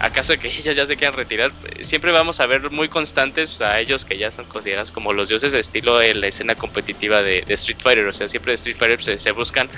acaso 0.03 0.37
que 0.37 0.47
ellos 0.59 0.75
ya 0.75 0.85
se 0.85 0.95
quieran 0.97 1.15
retirar, 1.15 1.51
siempre 1.81 2.11
vamos 2.11 2.39
a 2.39 2.45
ver 2.45 2.69
muy 2.69 2.89
constantes 2.89 3.61
a 3.61 3.79
ellos 3.79 4.05
que 4.05 4.17
ya 4.17 4.31
son 4.31 4.45
considerados 4.45 4.91
como 4.91 5.13
los 5.13 5.29
dioses 5.29 5.53
de 5.53 5.59
estilo 5.59 6.01
en 6.01 6.21
la 6.21 6.27
escena 6.27 6.55
competitiva 6.55 7.23
de, 7.23 7.43
Street 7.47 7.79
Fighter. 7.79 8.05
O 8.07 8.13
sea, 8.13 8.27
siempre 8.27 8.51
de 8.51 8.55
Street 8.55 8.77
Fighter 8.77 9.19
se, 9.19 9.31
buscan 9.31 9.69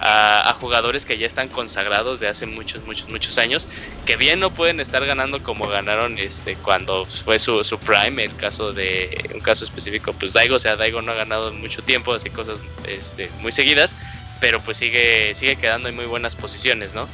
a, 0.00 0.54
jugadores 0.60 1.06
que 1.06 1.16
ya 1.16 1.26
están 1.26 1.48
consagrados 1.48 2.20
de 2.20 2.28
hace 2.28 2.46
muchos, 2.46 2.84
muchos, 2.84 3.08
muchos 3.08 3.38
años, 3.38 3.68
que 4.04 4.16
bien 4.16 4.40
no 4.40 4.52
pueden 4.52 4.80
estar 4.80 5.04
ganando 5.06 5.42
como 5.42 5.68
ganaron 5.68 6.18
este 6.18 6.56
cuando 6.56 7.06
fue 7.06 7.38
su, 7.38 7.62
su 7.62 7.78
prime, 7.78 8.24
el 8.24 8.36
caso 8.36 8.72
de 8.72 9.30
un 9.34 9.40
caso 9.40 9.64
específico, 9.64 10.12
pues 10.12 10.32
Daigo, 10.32 10.56
o 10.56 10.58
sea, 10.58 10.76
Daigo 10.76 11.02
no 11.02 11.12
ha 11.12 11.16
ganado 11.16 11.52
mucho 11.52 11.82
tiempo, 11.82 12.12
así 12.12 12.30
cosas 12.30 12.60
este, 12.88 13.30
muy 13.40 13.52
seguidas, 13.52 13.94
pero 14.40 14.60
pues 14.60 14.78
sigue, 14.78 15.34
sigue 15.34 15.56
quedando 15.56 15.88
en 15.88 15.94
muy 15.94 16.06
buenas 16.06 16.36
posiciones, 16.36 16.94
¿no? 16.94 17.08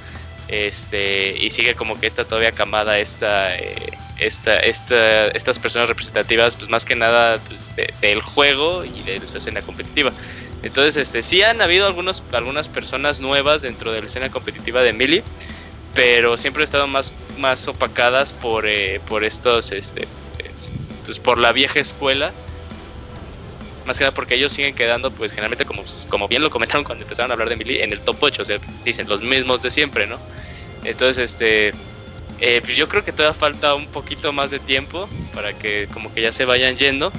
Este 0.49 1.37
y 1.39 1.51
sigue 1.51 1.75
como 1.75 1.99
que 1.99 2.07
está 2.07 2.25
todavía 2.25 2.53
camada 2.53 2.99
esta, 2.99 3.57
eh, 3.57 3.99
esta, 4.19 4.57
esta, 4.59 5.29
estas 5.29 5.59
personas 5.59 5.89
representativas 5.89 6.57
pues 6.57 6.69
más 6.69 6.85
que 6.85 6.95
nada 6.97 7.39
pues, 7.49 7.75
del 8.01 8.23
juego 8.23 8.85
y 8.85 9.03
de, 9.03 9.27
su 9.27 9.39
escena 9.39 9.63
competitiva. 9.63 10.13
Entonces 10.63 10.97
este 10.97 11.23
sí 11.23 11.43
han 11.43 11.61
habido 11.61 11.87
algunos 11.87 12.23
algunas 12.33 12.69
personas 12.69 13.21
nuevas 13.21 13.63
dentro 13.63 13.93
de 13.93 14.01
la 14.01 14.07
escena 14.07 14.31
competitiva 14.31 14.83
de 14.83 14.93
Mili 14.93 15.23
pero 15.95 16.37
siempre 16.39 16.63
han 16.63 16.65
estado 16.65 16.87
más 16.87 17.15
más 17.39 17.69
opacadas 17.69 18.33
por 18.33 18.67
eh, 18.67 19.01
por 19.07 19.25
estos 19.25 19.73
este 19.73 20.09
pues 21.05 21.19
por 21.19 21.39
la 21.39 21.53
vieja 21.53 21.81
escuela 21.81 22.33
más 23.87 23.99
que 23.99 24.05
nada 24.05 24.15
porque 24.15 24.35
ellos 24.35 24.53
siguen 24.53 24.75
quedando, 24.75 25.11
pues 25.11 25.33
generalmente, 25.33 25.65
como, 25.65 25.85
como 26.09 26.29
bien 26.29 26.43
lo 26.43 26.51
comentaron 26.51 26.85
cuando 26.85 27.03
empezaron 27.03 27.31
a 27.31 27.35
hablar 27.35 27.49
de 27.49 27.57
Mili, 27.57 27.81
en 27.81 27.93
el 27.93 28.01
top 28.01 28.17
8, 28.21 28.43
o 28.43 28.45
sea, 28.45 28.59
pues, 28.59 28.85
dicen 28.85 29.09
los 29.09 29.23
mismos 29.23 29.63
de 29.63 29.71
siempre, 29.71 30.07
¿no? 30.07 30.19
Entonces, 30.85 31.33
este, 31.33 31.73
eh, 32.41 32.61
pues 32.63 32.77
yo 32.77 32.89
creo 32.89 33.05
que 33.05 33.13
todavía 33.13 33.39
falta 33.39 33.75
un 33.75 33.87
poquito 33.87 34.33
más 34.33 34.51
de 34.51 34.59
tiempo 34.59 35.09
para 35.33 35.53
que 35.53 35.89
como 35.93 36.13
que 36.13 36.21
ya 36.21 36.33
se 36.33 36.45
vayan 36.45 36.77
yendo, 36.77 37.13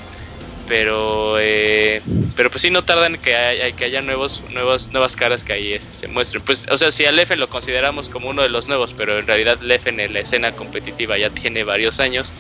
pero, 0.68 1.38
eh, 1.40 2.02
pero 2.36 2.50
pues 2.50 2.62
sí 2.64 2.70
no 2.70 2.84
tardan 2.84 3.18
que, 3.18 3.36
haya, 3.36 3.76
que 3.76 3.86
haya 3.86 4.02
nuevos, 4.02 4.44
nuevos, 4.52 4.92
nuevas 4.92 5.16
caras 5.16 5.44
que 5.44 5.54
ahí 5.54 5.74
este, 5.74 5.96
se 5.96 6.08
muestren. 6.08 6.44
Pues, 6.44 6.68
o 6.70 6.78
sea, 6.78 6.92
si 6.92 7.06
a 7.06 7.12
Leffen 7.12 7.40
lo 7.40 7.50
consideramos 7.50 8.10
como 8.10 8.30
uno 8.30 8.42
de 8.42 8.50
los 8.50 8.68
nuevos, 8.68 8.94
pero 8.94 9.20
en 9.20 9.28
realidad 9.28 9.60
Leffen 9.62 10.00
en 10.00 10.14
la 10.14 10.20
escena 10.22 10.52
competitiva 10.54 11.18
ya 11.18 11.30
tiene 11.30 11.64
varios 11.64 12.00
años, 12.00 12.34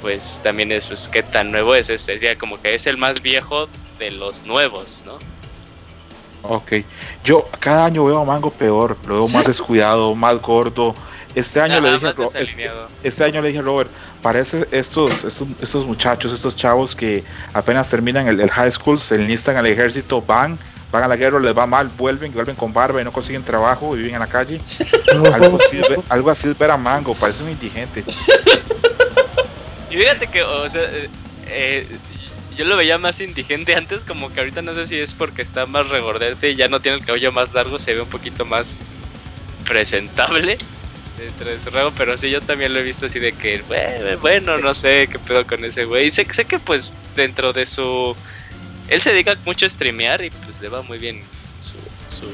pues 0.00 0.40
también 0.42 0.72
es, 0.72 0.86
pues, 0.86 1.08
qué 1.08 1.22
tan 1.22 1.50
nuevo 1.50 1.74
es. 1.74 1.90
Es 1.90 2.06
decir, 2.06 2.36
como 2.38 2.60
que 2.60 2.74
es 2.74 2.86
el 2.86 2.96
más 2.96 3.22
viejo 3.22 3.68
de 3.98 4.10
los 4.10 4.44
nuevos, 4.44 5.02
¿no? 5.06 5.18
Ok, 6.42 6.72
yo 7.22 7.48
cada 7.58 7.84
año 7.84 8.04
veo 8.04 8.20
a 8.20 8.24
Mango 8.24 8.50
peor, 8.50 8.96
lo 9.06 9.16
veo 9.16 9.28
más 9.28 9.46
descuidado, 9.48 10.14
más 10.14 10.40
gordo. 10.40 10.94
Este 11.34 11.60
año, 11.60 11.80
le 11.80 11.92
dije 11.92 12.06
a 12.08 12.10
este, 12.10 12.70
este, 13.04 13.24
año 13.24 13.40
le 13.40 13.48
dije 13.48 13.60
a 13.60 13.62
Robert, 13.62 13.88
parece 14.20 14.66
estos, 14.72 15.22
estos, 15.22 15.46
estos 15.62 15.86
muchachos, 15.86 16.32
estos 16.32 16.56
chavos 16.56 16.96
que 16.96 17.22
apenas 17.52 17.88
terminan 17.88 18.26
el, 18.26 18.50
high 18.50 18.72
school, 18.72 18.98
se 18.98 19.14
enlistan 19.14 19.56
al 19.56 19.66
ejército, 19.66 20.20
van, 20.20 20.58
van 20.90 21.04
a 21.04 21.08
la 21.08 21.14
guerra, 21.14 21.38
les 21.38 21.56
va 21.56 21.68
mal, 21.68 21.88
vuelven, 21.96 22.32
vuelven 22.32 22.56
con 22.56 22.72
barba 22.72 23.00
y 23.00 23.04
no 23.04 23.12
consiguen 23.12 23.44
trabajo, 23.44 23.92
viven 23.92 24.14
en 24.14 24.20
la 24.20 24.26
calle. 24.26 24.60
algo, 25.32 25.56
así, 25.56 25.80
algo 26.08 26.30
así 26.30 26.48
es 26.48 26.58
ver 26.58 26.72
a 26.72 26.76
Mango, 26.76 27.14
parece 27.14 27.44
un 27.44 27.50
indigente. 27.50 28.02
Y 29.90 29.96
fíjate 29.96 30.28
que, 30.28 30.42
o 30.42 30.68
sea, 30.68 30.82
eh, 30.82 31.08
eh, 31.48 31.86
yo 32.56 32.64
lo 32.64 32.76
veía 32.76 32.98
más 32.98 33.20
indigente 33.20 33.74
antes, 33.74 34.04
como 34.04 34.32
que 34.32 34.40
ahorita 34.40 34.62
no 34.62 34.74
sé 34.74 34.86
si 34.86 34.98
es 34.98 35.14
porque 35.14 35.42
está 35.42 35.66
más 35.66 35.88
regordete 35.88 36.50
y 36.50 36.56
ya 36.56 36.68
no 36.68 36.80
tiene 36.80 36.98
el 36.98 37.04
cabello 37.04 37.32
más 37.32 37.52
largo, 37.52 37.78
se 37.78 37.94
ve 37.94 38.02
un 38.02 38.08
poquito 38.08 38.44
más 38.44 38.78
presentable 39.66 40.58
dentro 41.16 41.50
de 41.50 41.60
su 41.60 41.70
rango, 41.70 41.92
pero 41.96 42.16
sí, 42.16 42.30
yo 42.30 42.40
también 42.40 42.72
lo 42.72 42.80
he 42.80 42.82
visto 42.82 43.06
así 43.06 43.18
de 43.18 43.32
que, 43.32 43.62
bueno, 44.20 44.58
no 44.58 44.74
sé 44.74 45.08
qué 45.10 45.18
pedo 45.18 45.46
con 45.46 45.64
ese 45.64 45.84
güey. 45.84 46.06
Y 46.06 46.10
sé, 46.10 46.26
sé 46.30 46.44
que 46.44 46.58
pues 46.58 46.92
dentro 47.14 47.52
de 47.52 47.66
su... 47.66 48.16
Él 48.88 49.00
se 49.00 49.12
dedica 49.12 49.36
mucho 49.44 49.66
a 49.66 49.68
streamear 49.68 50.24
y 50.24 50.30
pues 50.30 50.60
le 50.60 50.68
va 50.68 50.82
muy 50.82 50.98
bien 50.98 51.22
su, 51.60 51.74
su, 52.08 52.26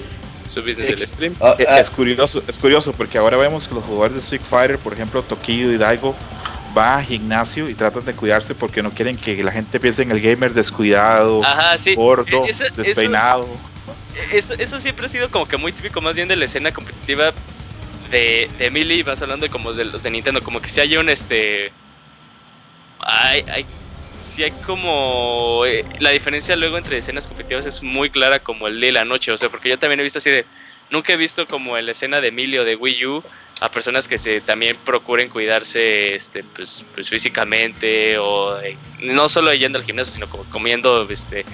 su 0.49 0.63
business 0.63 0.89
del 0.89 1.07
stream. 1.07 1.35
Ah. 1.41 1.57
es, 1.59 1.91
curioso, 1.91 2.43
es 2.49 2.59
curioso 2.59 2.93
porque 2.93 3.19
ahora 3.19 3.37
vemos 3.37 3.69
que 3.69 3.75
los 3.75 3.85
jugadores 3.85 4.15
de 4.15 4.21
Street 4.21 4.43
Fighter, 4.49 4.79
por 4.79 4.93
ejemplo, 4.93 5.23
Tokido 5.23 5.73
y 5.73 5.77
Daigo, 5.77 6.17
va 6.77 6.99
a 6.99 7.03
gimnasio 7.03 7.69
y 7.69 7.75
tratan 7.75 8.05
de 8.05 8.15
cuidarse 8.15 8.55
porque 8.55 8.83
no 8.83 8.93
quieren 8.93 9.17
que 9.17 9.43
la 9.43 9.53
gente 9.53 9.81
piense 9.81 10.03
en 10.03 10.11
el 10.11 10.21
gamer 10.21 10.53
descuidado, 10.53 11.43
gordo, 11.97 12.45
despeinado. 12.77 13.49
Eso, 14.33 14.81
siempre 14.81 15.07
ha 15.07 15.09
sido 15.09 15.31
como 15.31 15.47
que 15.47 15.57
muy 15.57 15.73
típico 15.73 16.01
más 16.01 16.17
bien 16.17 16.29
de 16.29 16.37
la 16.37 16.47
escena 16.47 16.73
competitiva 16.73 17.33
de, 18.11 18.49
de 18.59 18.71
Melee, 18.71 19.03
vas 19.03 19.23
hablando 19.23 19.47
de 19.47 19.51
como 19.51 19.73
de 19.73 19.85
los 19.85 20.03
de 20.03 20.11
Nintendo, 20.11 20.43
como 20.43 20.61
que 20.61 20.69
si 20.69 20.81
hay 20.81 20.97
un 20.97 21.09
este... 21.09 21.73
Hay, 23.01 23.45
hay, 23.49 23.67
si 24.19 24.43
hay 24.43 24.51
como... 24.51 25.63
Eh, 25.67 25.85
la 26.01 26.11
diferencia 26.11 26.57
luego 26.57 26.79
entre 26.79 26.99
escenas 26.99 27.29
competitivas 27.29 27.67
es 27.67 27.83
muy 27.83 28.11
clara 28.11 28.39
como 28.39 28.69
el 28.69 28.81
de 28.81 28.93
la 28.93 29.05
noche, 29.05 29.33
o 29.33 29.39
sea, 29.39 29.49
porque 29.49 29.69
yo 29.69 29.79
también 29.79 30.01
he 30.01 30.03
visto 30.03 30.19
así 30.19 30.31
de... 30.31 30.47
Nunca 30.91 31.13
he 31.13 31.17
visto 31.17 31.47
como 31.47 31.77
la 31.77 31.91
escena 31.91 32.21
de 32.21 32.29
Emilio 32.29 32.65
de 32.65 32.77
Wii 32.77 33.07
U 33.07 33.25
a 33.61 33.71
personas 33.71 34.07
que 34.07 34.19
se 34.19 34.41
también 34.41 34.77
procuren 34.85 35.29
cuidarse 35.29 36.15
este 36.15 36.45
pues, 36.45 36.85
pues 36.95 37.09
físicamente 37.09 38.19
o 38.19 38.61
eh, 38.61 38.77
no 39.01 39.29
solo 39.29 39.53
yendo 39.55 39.79
al 39.79 39.85
gimnasio 39.85 40.13
sino 40.13 40.29
como 40.29 40.45
comiendo 40.45 41.07
este 41.09 41.45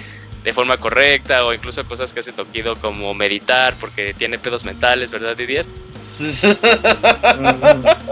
de 0.43 0.53
forma 0.53 0.77
correcta 0.77 1.45
o 1.45 1.53
incluso 1.53 1.85
cosas 1.85 2.13
que 2.13 2.19
hace 2.19 2.33
Tokido 2.33 2.75
como 2.75 3.13
meditar 3.13 3.75
porque 3.79 4.13
tiene 4.13 4.37
pedos 4.37 4.65
mentales, 4.65 5.11
¿verdad 5.11 5.37
Didier? 5.37 5.65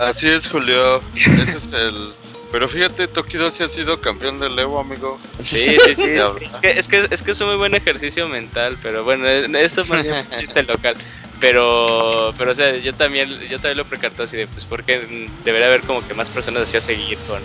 Así 0.00 0.28
es 0.28 0.48
Julio, 0.48 1.00
ese 1.14 1.56
es 1.56 1.72
el 1.72 2.12
pero 2.50 2.66
fíjate, 2.66 3.08
Tokido 3.08 3.50
sí 3.50 3.62
ha 3.62 3.68
sido 3.68 4.00
campeón 4.00 4.40
del 4.40 4.58
Evo, 4.58 4.80
amigo. 4.80 5.20
Sí, 5.38 5.76
sí, 5.84 5.94
sí. 5.94 6.04
es, 6.40 6.60
que, 6.60 6.70
es, 6.70 6.88
que, 6.88 7.06
es 7.10 7.22
que 7.22 7.32
es 7.32 7.40
un 7.42 7.48
muy 7.48 7.56
buen 7.56 7.74
ejercicio 7.74 8.26
mental, 8.26 8.78
pero 8.82 9.04
bueno, 9.04 9.28
eso 9.28 9.84
bien 9.84 10.14
un 10.14 10.38
chiste 10.38 10.62
local. 10.62 10.96
Pero, 11.40 12.34
pero 12.36 12.50
o 12.50 12.54
sea, 12.54 12.76
yo 12.76 12.94
también, 12.94 13.30
yo 13.48 13.58
también 13.58 13.78
lo 13.78 13.84
precarto 13.84 14.24
así 14.24 14.36
de, 14.36 14.46
pues, 14.48 14.64
porque 14.64 15.28
debería 15.44 15.68
haber 15.68 15.82
como 15.82 16.06
que 16.06 16.14
más 16.14 16.30
personas 16.30 16.64
así 16.64 16.76
a 16.76 16.80
seguir 16.80 17.16
con, 17.28 17.40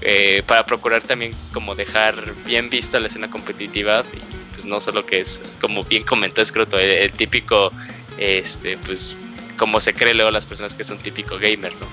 eh, 0.00 0.42
para 0.46 0.64
procurar 0.64 1.02
también 1.02 1.32
como 1.52 1.74
dejar 1.74 2.34
bien 2.46 2.70
vista 2.70 2.98
la 2.98 3.08
escena 3.08 3.30
competitiva 3.30 4.02
y 4.12 4.52
pues 4.52 4.66
no 4.66 4.80
solo 4.80 5.06
que 5.06 5.20
es, 5.20 5.58
como 5.60 5.84
bien 5.84 6.04
comentó 6.04 6.40
Escroto, 6.40 6.78
el, 6.78 7.12
típico, 7.12 7.70
este, 8.18 8.78
pues, 8.78 9.16
como 9.58 9.80
se 9.80 9.92
cree 9.92 10.14
luego 10.14 10.30
las 10.30 10.46
personas 10.46 10.74
que 10.74 10.84
son 10.84 10.98
típico 10.98 11.36
gamer, 11.38 11.72
¿no? 11.74 11.86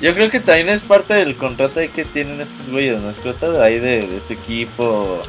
Yo 0.00 0.14
creo 0.14 0.28
que 0.28 0.40
también 0.40 0.68
es 0.68 0.84
parte 0.84 1.14
del 1.14 1.36
contrato 1.36 1.80
que 1.94 2.04
tienen 2.04 2.40
estos 2.40 2.68
güeyes, 2.68 3.00
¿no? 3.00 3.08
Escroto, 3.08 3.62
ahí 3.62 3.78
de, 3.78 4.06
de 4.06 4.20
su 4.20 4.32
equipo, 4.32 5.22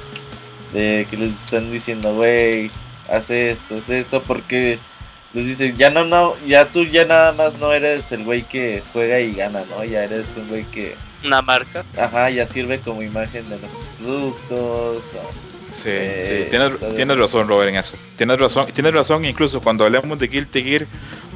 de 0.74 1.08
que 1.10 1.18
les 1.18 1.34
están 1.34 1.72
diciendo, 1.72 2.14
güey, 2.16 2.72
hace 3.10 3.52
esto, 3.52 3.78
hace 3.78 4.00
esto, 4.00 4.22
porque 4.24 4.80
les 5.36 5.46
dice, 5.46 5.74
ya 5.74 5.90
no, 5.90 6.06
no, 6.06 6.36
ya 6.48 6.72
tú 6.72 6.86
ya 6.86 7.04
nada 7.04 7.34
más 7.34 7.58
no 7.60 7.74
eres 7.74 8.10
el 8.14 8.24
güey 8.24 8.44
que 8.44 8.82
juega 8.94 9.20
y 9.20 9.34
gana, 9.34 9.64
¿no? 9.70 9.84
Ya 9.84 10.06
eres 10.06 10.38
un 10.38 10.48
güey 10.48 10.64
que... 10.64 10.96
Una 11.26 11.42
marca. 11.42 11.84
Ajá, 11.98 12.30
ya 12.30 12.46
sirve 12.46 12.80
como 12.80 13.04
imagen 13.04 13.48
de 13.50 13.58
nuestros 13.58 13.84
productos. 14.00 15.14
sí, 15.76 15.88
eh, 15.88 16.46
sí, 16.46 16.50
tienes, 16.50 16.96
tienes 16.96 17.18
razón, 17.18 17.50
Robert, 17.50 17.70
en 17.70 17.76
eso. 17.76 17.98
Tienes 18.16 18.40
razón, 18.40 18.68
tienes 18.72 18.94
razón, 18.94 19.26
incluso 19.26 19.60
cuando 19.60 19.84
hablemos 19.84 20.18
de 20.18 20.28
Guilty 20.28 20.64
Gear, 20.64 20.88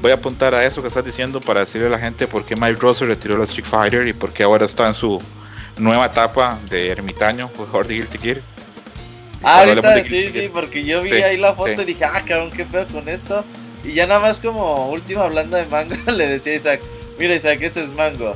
voy 0.02 0.12
a 0.12 0.14
apuntar 0.14 0.56
a 0.56 0.66
eso 0.66 0.82
que 0.82 0.88
estás 0.88 1.04
diciendo 1.04 1.42
para 1.42 1.60
decirle 1.60 1.88
a 1.88 1.90
la 1.90 2.00
gente 2.00 2.26
por 2.26 2.46
qué 2.46 2.56
Mike 2.56 2.78
Ross 2.80 3.02
retiró 3.02 3.38
la 3.38 3.44
Street 3.44 3.68
Fighter 3.68 4.08
y 4.08 4.14
por 4.14 4.32
qué 4.32 4.44
ahora 4.44 4.66
está 4.66 4.88
en 4.88 4.94
su 4.94 5.22
nueva 5.78 6.06
etapa 6.06 6.58
de 6.70 6.90
ermitaño, 6.90 7.50
jugador 7.50 7.88
de 7.88 7.96
Guilty 7.96 8.18
Gear. 8.18 8.42
Ah, 9.44 9.60
ahorita 9.60 10.04
sí, 10.04 10.30
sí, 10.30 10.50
porque 10.54 10.86
yo 10.86 11.02
vi 11.02 11.12
ahí 11.12 11.36
la 11.36 11.54
foto 11.54 11.82
y 11.82 11.86
dije, 11.86 12.06
ah, 12.06 12.24
cabrón, 12.26 12.50
qué 12.52 12.64
pedo 12.64 12.88
con 12.88 13.10
esto. 13.10 13.44
Y 13.84 13.94
ya 13.94 14.06
nada 14.08 14.20
más 14.20 14.40
como 14.40 14.92
última 14.92 15.28
blanda 15.28 15.58
de 15.58 15.66
mango 15.66 15.96
le 16.12 16.28
decía 16.28 16.54
a 16.54 16.56
Isaac, 16.56 16.82
mira 17.18 17.36
Isaac, 17.36 17.60
ese 17.62 17.82
es 17.82 17.92
mango. 17.94 18.36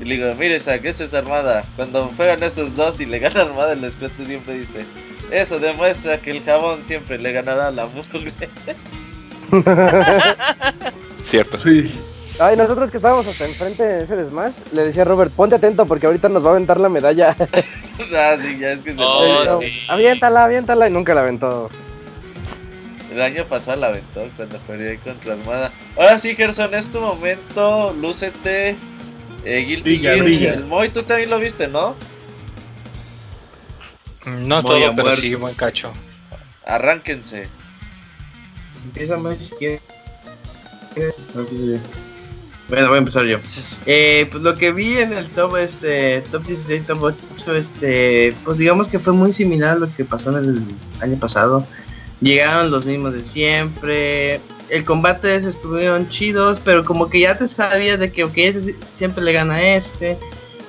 Y 0.00 0.04
le 0.04 0.16
digo, 0.16 0.34
mira 0.38 0.56
Isaac, 0.56 0.84
ese 0.84 1.04
es 1.04 1.14
armada. 1.14 1.64
Cuando 1.76 2.10
juegan 2.16 2.42
esos 2.42 2.74
dos 2.74 3.00
y 3.00 3.06
le 3.06 3.18
gana 3.18 3.42
armada, 3.42 3.72
el 3.72 3.84
escueto 3.84 4.24
siempre 4.24 4.58
dice, 4.58 4.84
eso 5.30 5.58
demuestra 5.58 6.20
que 6.20 6.30
el 6.30 6.42
jabón 6.42 6.84
siempre 6.84 7.18
le 7.18 7.32
ganará 7.32 7.68
a 7.68 7.70
la 7.70 7.86
mugre. 7.86 8.32
Cierto. 11.22 11.58
Sí. 11.58 11.90
Ay, 12.40 12.56
nosotros 12.56 12.90
que 12.90 12.96
estábamos 12.96 13.26
hasta 13.28 13.46
enfrente 13.46 13.84
de 13.84 14.04
ese 14.04 14.16
de 14.16 14.24
Smash, 14.24 14.56
le 14.72 14.82
decía 14.84 15.02
a 15.02 15.04
Robert, 15.04 15.32
ponte 15.32 15.54
atento 15.54 15.86
porque 15.86 16.06
ahorita 16.06 16.28
nos 16.28 16.44
va 16.44 16.48
a 16.48 16.50
aventar 16.52 16.80
la 16.80 16.88
medalla. 16.88 17.36
ah, 18.16 18.36
sí, 18.40 18.58
ya 18.58 18.72
es 18.72 18.82
que 18.82 18.92
se 18.92 18.98
Oh, 19.00 19.60
sí. 19.60 19.72
Aviéntala, 19.88 20.44
aviéntala 20.44 20.88
y 20.88 20.90
nunca 20.90 21.14
la 21.14 21.20
aventó. 21.20 21.70
El 23.14 23.22
año 23.22 23.44
pasado 23.44 23.80
la 23.80 23.86
aventó 23.88 24.28
cuando 24.34 24.58
perdió 24.58 24.98
contra 24.98 25.34
Armada. 25.34 25.70
Ahora 25.96 26.18
sí, 26.18 26.34
Gerson, 26.34 26.74
es 26.74 26.90
tu 26.90 27.00
momento. 27.00 27.94
Lúcete. 27.94 28.76
Eh, 29.44 29.58
Guilty 29.60 29.82
Brilla, 29.82 30.14
Gear. 30.14 30.24
brilla. 30.24 30.54
El 30.54 30.64
Moy, 30.64 30.88
tú 30.88 31.04
también 31.04 31.30
lo 31.30 31.38
viste, 31.38 31.68
¿no? 31.68 31.94
No 34.26 34.62
Voy 34.62 34.82
a 34.82 34.86
todo, 34.86 34.96
pero 34.96 35.14
sí, 35.14 35.32
buen 35.36 35.54
cacho. 35.54 35.92
Arránquense. 36.66 37.46
Empieza 38.84 39.16
más 39.16 39.38
si 39.38 39.54
quieres. 39.54 39.80
No, 41.34 41.40
empiezo 41.42 41.66
yo. 41.66 41.78
Bueno, 42.68 42.88
voy 42.88 42.96
a 42.96 42.98
empezar 42.98 43.24
yo. 43.26 43.38
Eh, 43.86 44.26
pues 44.28 44.42
lo 44.42 44.56
que 44.56 44.72
vi 44.72 44.98
en 44.98 45.12
el 45.12 45.28
top 45.28 45.58
este 45.58 46.22
top 46.32 46.44
16, 46.46 46.86
top 46.86 47.14
8, 47.38 47.54
este, 47.54 48.34
pues 48.44 48.58
digamos 48.58 48.88
que 48.88 48.98
fue 48.98 49.12
muy 49.12 49.32
similar 49.32 49.76
a 49.76 49.78
lo 49.78 49.94
que 49.94 50.04
pasó 50.04 50.36
en 50.36 50.44
el 50.44 50.64
año 51.00 51.16
pasado. 51.20 51.64
Llegaron 52.24 52.70
los 52.70 52.86
mismos 52.86 53.12
de 53.12 53.22
siempre. 53.22 54.40
El 54.70 54.84
combate 54.86 55.36
estuvieron 55.36 56.08
chidos, 56.08 56.58
pero 56.58 56.82
como 56.82 57.10
que 57.10 57.20
ya 57.20 57.36
te 57.36 57.46
sabías 57.46 57.98
de 57.98 58.10
que 58.10 58.22
ese 58.36 58.74
siempre 58.94 59.22
le 59.22 59.34
gana 59.34 59.56
a 59.56 59.74
este. 59.76 60.16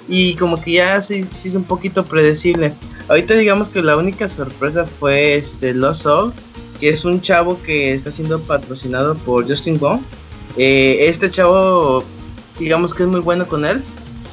Y 0.10 0.36
como 0.36 0.62
que 0.62 0.74
ya 0.74 1.02
se, 1.02 1.24
se 1.24 1.48
hizo 1.48 1.58
un 1.58 1.64
poquito 1.64 2.04
predecible. 2.04 2.74
Ahorita 3.08 3.36
digamos 3.36 3.70
que 3.70 3.82
la 3.82 3.96
única 3.96 4.28
sorpresa 4.28 4.86
fue 4.86 5.36
este 5.36 5.74
Lost 5.74 6.04
Soul, 6.04 6.34
que 6.82 6.90
es 6.90 7.06
un 7.06 7.22
chavo 7.22 7.58
que 7.64 7.94
está 7.94 8.12
siendo 8.12 8.42
patrocinado 8.42 9.16
por 9.16 9.48
Justin 9.48 9.80
Wong. 9.80 10.02
Eh, 10.58 11.08
este 11.08 11.32
chavo, 11.32 12.04
digamos 12.60 12.94
que 12.94 13.04
es 13.04 13.10
muy 13.10 13.22
bueno 13.22 13.48
con 13.48 13.64
él. 13.64 13.82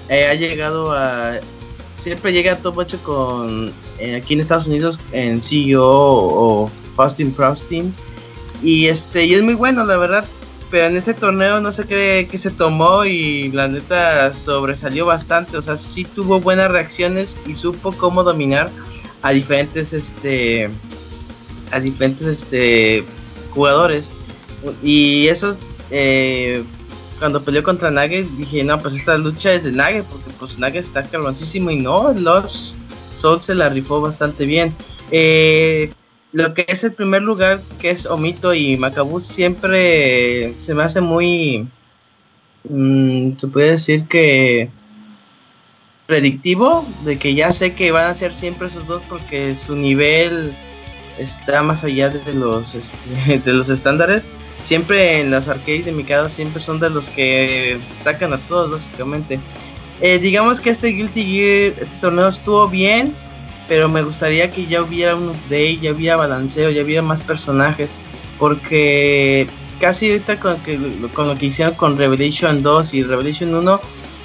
Eh, 0.09 0.27
ha 0.27 0.35
llegado 0.35 0.91
a. 0.91 1.39
Siempre 2.03 2.33
llega 2.33 2.55
a 2.55 2.57
top 2.57 2.79
8 2.79 2.99
con. 3.05 3.73
eh, 4.01 4.17
aquí 4.17 4.35
en 4.35 4.41
Estados 4.41 4.67
Unidos 4.67 4.99
en 5.13 5.41
CEO 5.41 5.85
o 5.85 6.71
Fasting 6.97 7.35
Frosting. 7.35 7.95
Y 8.63 8.87
este, 8.87 9.25
y 9.25 9.35
es 9.35 9.43
muy 9.43 9.55
bueno, 9.55 9.85
la 9.85 9.97
verdad. 9.97 10.25
Pero 10.71 10.87
en 10.87 10.97
este 10.97 11.13
torneo 11.13 11.61
no 11.61 11.71
sé 11.71 11.85
qué, 11.85 12.27
qué 12.31 12.39
se 12.39 12.51
tomó 12.51 13.05
y 13.05 13.51
la 13.53 13.69
neta 13.69 14.33
sobresalió 14.33 15.05
bastante. 15.05 15.57
O 15.59 15.63
sea, 15.63 15.77
sí 15.77 16.05
tuvo 16.05 16.41
buenas 16.41 16.71
reacciones 16.71 17.37
y 17.47 17.55
supo 17.55 17.93
cómo 17.93 18.23
dominar 18.23 18.71
a 19.21 19.31
diferentes 19.31 19.93
este 19.93 20.71
a 21.71 21.81
diferentes 21.81 22.27
este 22.27 23.05
jugadores. 23.51 24.13
Y 24.83 25.29
esos 25.29 25.59
eh, 25.91 26.65
cuando 27.19 27.43
peleó 27.43 27.63
contra 27.63 27.91
Nage 27.91 28.27
dije, 28.37 28.65
no, 28.65 28.81
pues 28.81 28.95
esta 28.95 29.17
lucha 29.17 29.53
es 29.53 29.63
de 29.63 29.73
Nage, 29.73 30.03
porque 30.03 30.31
pues 30.39 30.59
Nage 30.59 30.79
está 30.79 31.03
cabroncísimo 31.03 31.71
y 31.71 31.77
no, 31.77 32.13
los 32.13 32.79
Soul 33.15 33.41
se 33.41 33.55
la 33.55 33.69
rifó 33.69 34.01
bastante 34.01 34.47
bien. 34.47 34.75
Eh, 35.11 35.93
lo 36.33 36.55
que 36.55 36.65
es 36.69 36.83
el 36.85 36.93
primer 36.93 37.23
lugar, 37.23 37.61
que 37.81 37.91
es 37.91 38.07
Omito 38.07 38.55
y 38.55 38.77
Macabus, 38.77 39.25
siempre 39.25 40.55
se 40.59 40.75
me 40.75 40.83
hace 40.83 41.01
muy, 41.01 41.69
mm, 42.69 43.37
se 43.39 43.47
puede 43.49 43.73
decir 43.73 44.07
que 44.09 44.71
predictivo, 46.07 46.87
de 47.05 47.19
que 47.19 47.35
ya 47.35 47.53
sé 47.53 47.75
que 47.75 47.93
van 47.93 48.11
a 48.11 48.15
ser 48.15 48.35
siempre 48.35 48.69
esos 48.69 48.87
dos 48.87 49.03
porque 49.09 49.55
su 49.55 49.77
nivel 49.77 50.55
está 51.19 51.63
más 51.63 51.85
allá 51.85 52.09
de 52.09 52.35
los 52.35 52.75
este, 52.75 53.39
de 53.45 53.53
los 53.53 53.69
estándares. 53.69 54.31
Siempre 54.63 55.21
en 55.21 55.31
las 55.31 55.49
arcades 55.49 55.85
de 55.85 55.93
Mikado 55.93 56.29
siempre 56.29 56.63
son 56.63 56.81
de 56.81 56.91
los 56.91 57.11
que 57.11 57.79
sacan 58.03 58.33
a 58.33 58.39
todos 58.39 58.71
básicamente. 58.71 59.41
Eh, 60.01 60.19
digamos 60.19 60.61
que 60.61 60.71
este 60.71 60.89
Guilty 60.89 61.25
Gear 61.25 61.73
este 61.81 61.97
torneo 62.01 62.29
estuvo 62.29 62.69
bien, 62.69 63.15
pero 63.73 63.89
me 63.89 64.03
gustaría 64.03 64.51
que 64.51 64.67
ya 64.67 64.83
hubiera 64.83 65.17
un 65.17 65.31
update, 65.31 65.79
ya 65.79 65.93
hubiera 65.93 66.17
balanceo, 66.17 66.69
ya 66.69 66.83
hubiera 66.83 67.01
más 67.01 67.23
personajes, 67.23 67.97
porque 68.39 69.49
casi 69.81 70.11
ahorita 70.11 70.39
con, 70.39 70.59
que, 70.59 70.79
con 71.15 71.27
lo 71.27 71.37
que 71.37 71.47
hicieron 71.47 71.73
con 71.73 71.97
Revelation 71.97 72.63
2 72.63 72.93
y 72.93 73.03
Revelation 73.03 73.55
1 73.55 73.81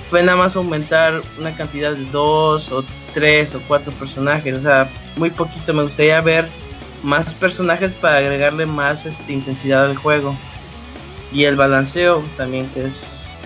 fue 0.10 0.22
nada 0.22 0.38
más 0.38 0.58
aumentar 0.58 1.22
una 1.40 1.56
cantidad 1.56 1.94
de 1.94 2.04
dos 2.12 2.74
o 2.74 2.84
tres 3.14 3.56
o 3.56 3.62
cuatro 3.70 3.94
personajes, 3.94 4.54
o 4.54 4.62
sea, 4.62 4.90
muy 5.16 5.30
poquito. 5.30 5.74
Me 5.74 5.84
gustaría 5.84 6.20
ver 6.20 6.50
más 7.02 7.32
personajes 7.32 7.94
para 7.94 8.18
agregarle 8.18 8.66
más 8.66 9.06
este, 9.06 9.32
intensidad 9.32 9.86
al 9.86 9.96
juego 9.96 10.38
y 11.32 11.46
el 11.46 11.56
balanceo 11.56 12.22
también 12.36 12.68
que 12.74 12.88
es 12.88 13.40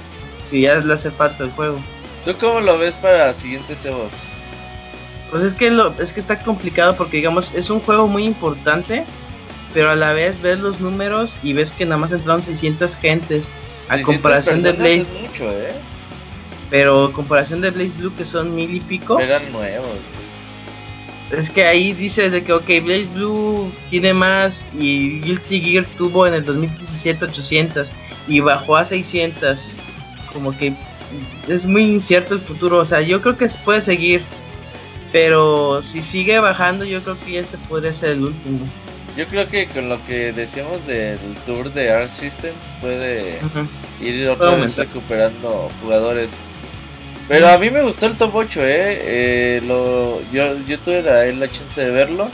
ya 0.51 0.79
le 0.79 0.95
hace 0.95 1.11
falta 1.11 1.43
al 1.43 1.51
juego. 1.51 1.79
¿Tú 2.25 2.33
cómo 2.39 2.59
lo 2.59 2.79
ves 2.79 2.97
para 2.97 3.31
siguientes 3.33 3.85
Evos? 3.85 4.40
Pues 5.31 5.43
es 5.43 5.53
que 5.53 5.71
lo, 5.71 5.93
es 5.99 6.13
que 6.13 6.19
está 6.19 6.39
complicado 6.39 6.95
porque 6.95 7.17
digamos 7.17 7.53
es 7.55 7.69
un 7.69 7.79
juego 7.79 8.07
muy 8.07 8.25
importante, 8.25 9.05
pero 9.73 9.89
a 9.89 9.95
la 9.95 10.13
vez 10.13 10.41
ves 10.41 10.59
los 10.59 10.81
números 10.81 11.37
y 11.41 11.53
ves 11.53 11.71
que 11.71 11.85
nada 11.85 11.97
más 11.97 12.11
entraron 12.11 12.41
600 12.41 12.95
gentes 12.97 13.51
a 13.87 13.95
600 13.95 14.05
comparación 14.05 14.61
de 14.61 14.71
Blaze, 14.73 15.07
mucho, 15.21 15.49
¿eh? 15.49 15.73
pero 16.69 17.05
a 17.05 17.13
comparación 17.13 17.61
de 17.61 17.71
Blaze 17.71 17.91
Blue 17.97 18.13
que 18.15 18.25
son 18.25 18.53
mil 18.53 18.75
y 18.75 18.79
pico. 18.81 19.19
Eran 19.19 19.51
nuevos. 19.51 19.87
pues. 19.87 21.39
Es 21.39 21.49
que 21.49 21.65
ahí 21.65 21.93
dices 21.93 22.31
de 22.31 22.43
que, 22.43 22.51
ok, 22.51 22.65
Blaze 22.83 23.07
Blue 23.13 23.71
tiene 23.89 24.13
más 24.13 24.65
y 24.77 25.21
Guilty 25.21 25.61
Gear 25.61 25.85
tuvo 25.97 26.27
en 26.27 26.33
el 26.33 26.45
2017 26.45 27.25
800 27.25 27.91
y 28.27 28.41
bajó 28.41 28.75
a 28.75 28.85
600. 28.85 29.75
Como 30.33 30.57
que 30.57 30.73
es 31.47 31.65
muy 31.65 31.83
incierto 31.83 32.35
el 32.35 32.41
futuro. 32.41 32.79
O 32.79 32.85
sea, 32.85 33.01
yo 33.01 33.21
creo 33.21 33.37
que 33.37 33.47
se 33.47 33.57
puede 33.59 33.81
seguir. 33.81 34.23
Pero 35.11 35.81
si 35.83 36.01
sigue 36.03 36.39
bajando, 36.39 36.85
yo 36.85 37.01
creo 37.01 37.17
que 37.25 37.39
ese 37.39 37.57
podría 37.57 37.93
ser 37.93 38.11
el 38.11 38.23
último. 38.23 38.59
Yo 39.17 39.25
creo 39.27 39.47
que 39.49 39.67
con 39.67 39.89
lo 39.89 40.03
que 40.05 40.31
decíamos 40.31 40.87
del 40.87 41.19
tour 41.45 41.73
de 41.73 41.91
Art 41.91 42.07
Systems 42.07 42.77
puede 42.79 43.39
ir 44.01 44.29
otra 44.29 44.51
vez 44.55 44.77
recuperando 44.77 45.69
jugadores. 45.81 46.35
Pero 47.27 47.49
a 47.49 47.57
mí 47.57 47.69
me 47.69 47.81
gustó 47.81 48.05
el 48.07 48.15
top 48.17 48.33
8, 48.35 48.65
¿eh? 48.65 48.67
Eh, 49.01 49.61
lo, 49.65 50.21
yo, 50.31 50.55
yo 50.65 50.79
tuve 50.79 51.01
la, 51.01 51.25
la 51.25 51.49
chance 51.51 51.81
de 51.83 51.91
verlo. 51.91 52.29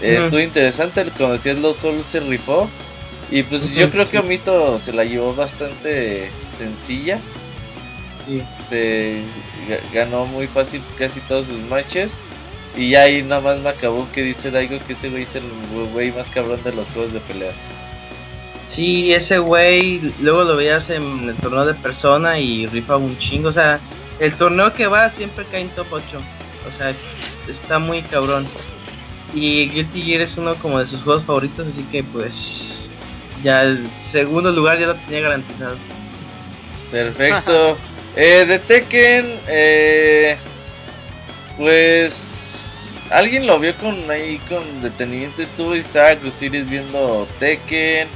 Eh, 0.00 0.16
Ujú. 0.16 0.24
Estuvo 0.26 0.40
interesante, 0.40 1.02
el- 1.02 1.62
los 1.62 1.76
Sol 1.76 2.02
se 2.02 2.20
rifó. 2.20 2.68
Y 3.30 3.42
pues 3.42 3.74
yo 3.74 3.90
creo 3.90 4.08
que. 4.08 4.18
Omito 4.18 4.78
se 4.78 4.94
la 4.94 5.04
llevó 5.04 5.34
bastante 5.34 6.30
sencilla. 6.50 7.18
Sí. 8.26 8.42
Se 8.66 9.22
ganó 9.92 10.26
muy 10.26 10.46
fácil 10.46 10.82
casi 10.96 11.20
todos 11.20 11.46
sus 11.46 11.60
matches. 11.62 12.18
Y 12.76 12.90
ya 12.90 13.02
ahí 13.02 13.22
nada 13.22 13.40
más 13.40 13.60
me 13.60 13.70
acabó 13.70 14.06
que 14.12 14.22
dice 14.22 14.50
Daigo 14.50 14.78
que 14.86 14.92
ese 14.92 15.08
güey 15.08 15.22
es 15.22 15.34
el 15.34 15.44
güey 15.92 16.12
más 16.12 16.30
cabrón 16.30 16.62
de 16.62 16.72
los 16.72 16.92
juegos 16.92 17.12
de 17.12 17.20
peleas. 17.20 17.66
Sí, 18.68 19.12
ese 19.12 19.38
güey, 19.38 20.12
luego 20.20 20.44
lo 20.44 20.56
veías 20.56 20.90
en 20.90 21.28
el 21.28 21.34
torneo 21.36 21.64
de 21.64 21.74
persona 21.74 22.38
y 22.38 22.66
rifa 22.66 22.96
un 22.96 23.16
chingo. 23.18 23.48
O 23.48 23.52
sea, 23.52 23.80
el 24.20 24.34
torneo 24.34 24.72
que 24.72 24.86
va 24.86 25.10
siempre 25.10 25.44
cae 25.50 25.62
en 25.62 25.70
top 25.70 25.86
8. 25.90 26.02
O 26.68 26.78
sea, 26.78 26.94
está 27.48 27.78
muy 27.78 28.02
cabrón. 28.02 28.46
Y 29.34 29.68
Guilty 29.70 30.02
Gear 30.02 30.20
es 30.20 30.36
uno 30.36 30.54
como 30.56 30.78
de 30.78 30.86
sus 30.86 31.02
juegos 31.02 31.24
favoritos, 31.24 31.66
así 31.66 31.82
que 31.90 32.02
pues 32.02 32.90
ya 33.42 33.62
el 33.62 33.88
segundo 33.92 34.52
lugar 34.52 34.78
ya 34.78 34.88
lo 34.88 34.94
tenía 34.94 35.20
garantizado. 35.20 35.76
Perfecto. 36.90 37.76
eh, 38.18 38.44
de 38.46 38.58
Tekken, 38.58 39.34
eh, 39.46 40.36
pues 41.56 43.00
alguien 43.10 43.46
lo 43.46 43.58
vio 43.58 43.74
con 43.76 44.10
ahí 44.10 44.38
con 44.48 44.80
detenimiento. 44.82 45.42
Estuvo 45.42 45.74
Isaac 45.74 46.18
Osiris 46.26 46.68
viendo 46.68 47.26
Tekken. 47.38 48.08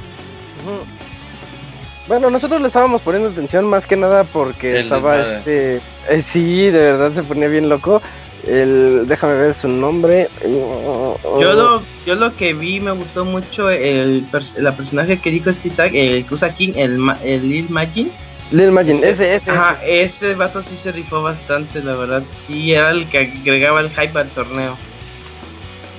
Bueno, 2.07 2.29
nosotros 2.29 2.61
le 2.61 2.67
estábamos 2.67 3.01
poniendo 3.01 3.29
atención 3.29 3.65
más 3.65 3.87
que 3.87 3.95
nada 3.95 4.23
porque 4.25 4.71
El 4.71 4.77
estaba 4.77 5.17
desmadre. 5.17 5.75
este. 5.75 5.81
eh, 6.09 6.21
sí, 6.21 6.65
de 6.65 6.71
verdad 6.79 7.13
se 7.13 7.23
ponía 7.23 7.47
bien 7.47 7.69
loco. 7.69 8.01
El, 8.45 9.05
déjame 9.07 9.35
ver 9.35 9.53
su 9.53 9.69
nombre. 9.69 10.27
Yo 10.43 11.17
lo, 11.53 11.81
yo 12.05 12.15
lo 12.15 12.35
que 12.35 12.53
vi 12.53 12.81
me 12.81 12.91
gustó 12.91 13.23
mucho 13.23 13.69
el, 13.69 14.25
pers- 14.29 14.57
la 14.57 14.73
personaje 14.75 15.17
que 15.17 15.31
dijo 15.31 15.49
este 15.49 15.69
Isaac, 15.69 15.91
el 15.93 16.25
que 16.25 16.33
usa 16.33 16.53
King, 16.53 16.73
el, 16.75 16.97
Ma- 16.97 17.17
el 17.23 17.47
Lil 17.49 17.69
Majin. 17.69 18.11
Lil 18.51 18.71
Majin, 18.71 19.03
ese, 19.03 19.35
ese. 19.35 19.49
Ajá, 19.51 19.79
ese 19.85 20.35
vato 20.35 20.61
sí 20.61 20.77
se 20.77 20.91
rifó 20.91 21.21
bastante, 21.23 21.81
la 21.83 21.95
verdad. 21.95 22.23
Sí, 22.31 22.73
era 22.73 22.91
el 22.91 23.09
que 23.09 23.19
agregaba 23.41 23.81
el 23.81 23.89
hype 23.89 24.19
al 24.19 24.29
torneo. 24.29 24.77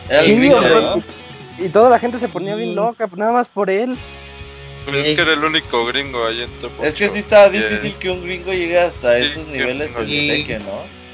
Era 0.08 0.20
el 0.20 0.26
Sí, 0.26 0.36
gringo, 0.36 0.60
¿no? 0.60 1.02
Y 1.58 1.68
toda 1.68 1.90
la 1.90 1.98
gente 1.98 2.18
se 2.18 2.28
ponía 2.28 2.54
Sí. 2.54 2.60
bien 2.60 2.74
loca, 2.76 3.08
nada 3.16 3.32
más 3.32 3.48
por 3.48 3.70
él. 3.70 3.96
Pues 4.84 5.06
es 5.06 5.12
que 5.16 5.22
era 5.22 5.32
el 5.32 5.42
único 5.42 5.86
gringo 5.86 6.26
ahí 6.26 6.42
en 6.42 6.50
Top 6.60 6.70
Es 6.82 6.96
que 6.96 7.04
8. 7.04 7.12
sí 7.14 7.18
estaba 7.20 7.50
Yeah. 7.50 7.62
difícil 7.62 7.94
que 7.94 8.10
un 8.10 8.22
gringo 8.22 8.52
llegue 8.52 8.78
hasta 8.78 9.16
Sí, 9.16 9.22
esos 9.22 9.46
niveles 9.48 9.96
en. 9.98 10.06
Tekken, 10.06 10.62
¿no? 10.64 11.04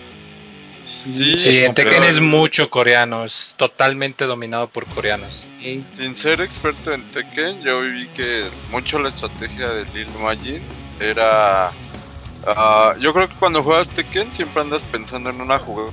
Sí, 1.14 1.38
Sí, 1.38 1.58
en 1.64 1.72
pero 1.74 1.90
Tekken 1.90 2.02
es 2.08 2.20
mucho 2.20 2.68
coreano, 2.68 3.24
es 3.24 3.54
totalmente 3.56 4.24
dominado 4.26 4.66
por 4.68 4.84
coreanos. 4.86 5.44
Sin 5.94 6.14
ser 6.16 6.40
experto 6.40 6.92
en 6.92 7.02
Tekken, 7.12 7.62
yo 7.62 7.80
vi 7.82 8.06
que 8.08 8.44
mucho 8.70 8.98
la 8.98 9.08
estrategia 9.10 9.68
de 9.70 9.84
Lil 9.94 10.08
Majin 10.20 10.60
era... 11.00 11.70
ah, 12.46 12.94
yo 13.00 13.12
creo 13.12 13.28
que 13.28 13.34
cuando 13.36 13.62
juegas 13.62 13.88
Tekken 13.88 14.32
siempre 14.32 14.62
andas 14.62 14.84
pensando 14.84 15.30
en 15.30 15.40
una 15.40 15.58
jugada 15.58 15.92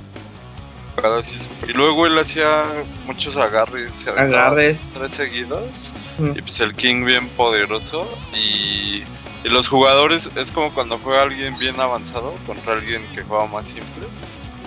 así. 1.18 1.36
Y 1.68 1.72
luego 1.72 2.06
él 2.06 2.18
hacía 2.18 2.64
muchos 3.06 3.36
agarres. 3.36 3.94
se 3.94 4.10
Agarres. 4.10 4.90
Tres 4.94 5.12
seguidos. 5.12 5.94
Mm. 6.18 6.38
Y 6.38 6.42
pues 6.42 6.60
el 6.60 6.74
King 6.74 7.04
bien 7.04 7.28
poderoso. 7.30 8.08
Y, 8.34 9.02
y 9.44 9.48
los 9.48 9.68
jugadores 9.68 10.28
es 10.36 10.50
como 10.50 10.72
cuando 10.74 10.98
juega 10.98 11.22
alguien 11.22 11.56
bien 11.58 11.80
avanzado 11.80 12.34
contra 12.46 12.74
alguien 12.74 13.02
que 13.14 13.22
juega 13.22 13.46
más 13.46 13.66
simple. 13.68 14.06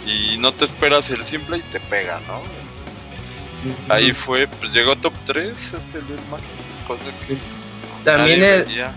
Y 0.06 0.38
no 0.38 0.52
te 0.52 0.66
esperas 0.66 1.10
el 1.10 1.24
simple 1.26 1.58
y 1.58 1.62
te 1.62 1.80
pega, 1.80 2.20
¿no? 2.28 2.40
Entonces... 2.40 3.44
Ahí 3.90 4.12
fue, 4.12 4.48
pues 4.48 4.74
llegó 4.74 4.96
top 4.96 5.14
3 5.26 5.74
este 5.74 6.02
Lil 6.02 6.20
Majin, 6.32 6.48
cosa 6.88 7.04
que 7.28 7.38
También 8.04 8.40
nadie 8.40 8.56
el, 8.56 8.64
veía. 8.64 8.92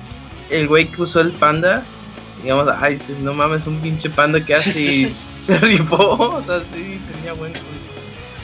El 0.50 0.68
güey 0.68 0.86
que 0.86 1.02
usó 1.02 1.20
el 1.20 1.32
panda, 1.32 1.82
digamos, 2.42 2.68
ay, 2.80 2.96
dices, 2.96 3.18
no 3.18 3.32
mames, 3.34 3.66
un 3.66 3.80
pinche 3.80 4.10
panda 4.10 4.44
que 4.44 4.54
hace 4.54 4.70
y 4.78 5.14
se 5.44 5.58
rifó, 5.58 5.96
o 5.96 6.42
sea, 6.44 6.60
sí, 6.60 7.00
tenía 7.12 7.32
buen, 7.34 7.52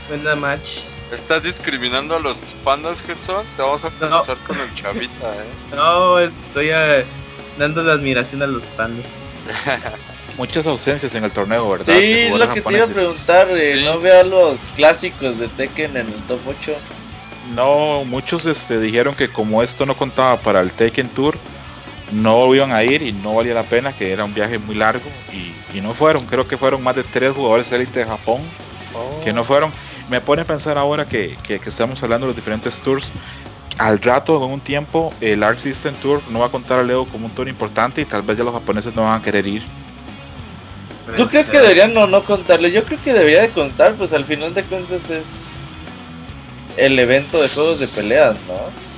buena 0.09 0.35
match. 0.36 0.78
¿Estás 1.12 1.43
discriminando 1.43 2.14
a 2.16 2.20
los 2.20 2.36
pandas, 2.62 3.02
Gerson? 3.02 3.44
Te 3.56 3.62
vamos 3.62 3.85
a 3.85 3.90
pasar 3.90 4.36
con 4.47 4.59
el 4.60 4.72
chavita, 4.74 5.32
¿eh? 5.35 5.44
No, 5.74 6.18
estoy 6.20 6.68
eh, 6.70 7.05
dando 7.59 7.82
la 7.82 7.94
admiración 7.94 8.43
a 8.43 8.47
los 8.47 8.64
pandas. 8.68 9.06
Muchas 10.39 10.66
ausencias 10.66 11.14
en 11.16 11.24
el 11.24 11.32
torneo, 11.32 11.68
¿verdad? 11.68 11.85
Sí, 11.86 12.28
lo 12.31 12.52
que 12.52 12.62
te 12.62 12.72
iba 12.72 12.85
a 12.85 12.89
preguntar. 12.89 13.48
eh, 13.51 13.74
Sí. 13.78 13.85
No 13.85 13.98
veo 14.01 14.20
a 14.20 14.24
los 14.24 14.60
clásicos 14.77 15.39
de 15.39 15.48
Tekken 15.48 15.97
en 15.97 16.06
el 16.06 16.22
top 16.28 16.39
8. 16.48 16.72
No, 17.56 18.05
muchos 18.05 18.47
este, 18.47 18.78
dijeron 18.78 19.14
que 19.16 19.28
como 19.28 19.62
esto 19.62 19.85
no 19.85 19.97
contaba 19.97 20.36
para 20.39 20.60
el 20.60 20.70
Taken 20.70 21.09
Tour, 21.09 21.36
no 22.12 22.54
iban 22.54 22.72
a 22.72 22.82
ir 22.82 23.02
y 23.02 23.12
no 23.12 23.34
valía 23.34 23.54
la 23.54 23.62
pena, 23.62 23.92
que 23.92 24.12
era 24.12 24.24
un 24.24 24.34
viaje 24.34 24.58
muy 24.58 24.74
largo 24.74 25.04
y, 25.32 25.52
y 25.76 25.80
no 25.80 25.94
fueron. 25.94 26.26
Creo 26.26 26.46
que 26.46 26.56
fueron 26.56 26.82
más 26.82 26.96
de 26.96 27.04
tres 27.04 27.32
jugadores 27.32 27.70
élite 27.72 28.00
de 28.00 28.06
Japón 28.06 28.40
que 29.24 29.32
no 29.32 29.44
fueron. 29.44 29.70
Me 30.08 30.20
pone 30.20 30.42
a 30.42 30.44
pensar 30.44 30.76
ahora 30.76 31.04
que, 31.06 31.36
que- 31.44 31.60
que 31.60 31.68
estamos 31.68 32.02
hablando 32.02 32.26
de 32.26 32.30
los 32.30 32.36
diferentes 32.36 32.80
tours. 32.80 33.08
Al 33.78 34.00
rato, 34.00 34.44
en 34.44 34.50
un 34.50 34.60
tiempo, 34.60 35.12
el 35.20 35.42
Arc 35.42 35.58
System 35.60 35.94
Tour 36.02 36.20
no 36.30 36.40
va 36.40 36.46
a 36.46 36.48
contar 36.50 36.80
a 36.80 36.82
Leo 36.82 37.06
como 37.06 37.26
un 37.26 37.32
tour 37.32 37.48
importante 37.48 38.00
y 38.00 38.04
tal 38.04 38.22
vez 38.22 38.36
ya 38.36 38.44
los 38.44 38.52
japoneses 38.52 38.94
no 38.94 39.02
van 39.02 39.20
a 39.20 39.22
querer 39.22 39.46
ir. 39.46 39.62
¿Tú 41.16 41.26
crees 41.28 41.48
que 41.50 41.58
deberían 41.60 41.94
no, 41.94 42.06
no 42.06 42.22
contarle? 42.24 42.70
Yo 42.72 42.84
creo 42.84 42.98
que 43.02 43.12
debería 43.14 43.40
de 43.42 43.50
contar, 43.50 43.94
pues 43.94 44.12
al 44.12 44.24
final 44.24 44.52
de 44.54 44.64
cuentas 44.64 45.10
es 45.10 45.66
el 46.76 46.98
evento 46.98 47.40
de 47.40 47.48
juegos 47.48 47.80
de 47.80 48.02
peleas, 48.02 48.34
¿no? 48.46 48.89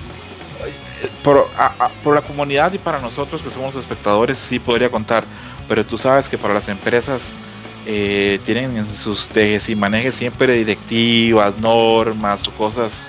Por, 1.24 1.48
a- 1.56 1.72
a- 1.84 1.88
por 2.04 2.14
la 2.14 2.22
comunidad 2.22 2.72
y 2.72 2.78
para 2.78 3.00
nosotros 3.00 3.42
que 3.42 3.50
somos 3.50 3.74
los 3.74 3.84
espectadores 3.84 4.38
sí 4.38 4.58
podría 4.58 4.90
contar, 4.90 5.24
pero 5.68 5.84
tú 5.84 5.96
sabes 5.98 6.28
que 6.28 6.38
para 6.38 6.54
las 6.54 6.68
empresas 6.68 7.32
eh, 7.86 8.38
tienen 8.44 8.76
en 8.76 8.86
sus 8.92 9.28
tejes 9.28 9.68
y 9.68 9.74
manejes 9.76 10.14
siempre 10.14 10.52
directivas, 10.54 11.58
normas 11.58 12.46
o 12.48 12.50
cosas 12.52 13.04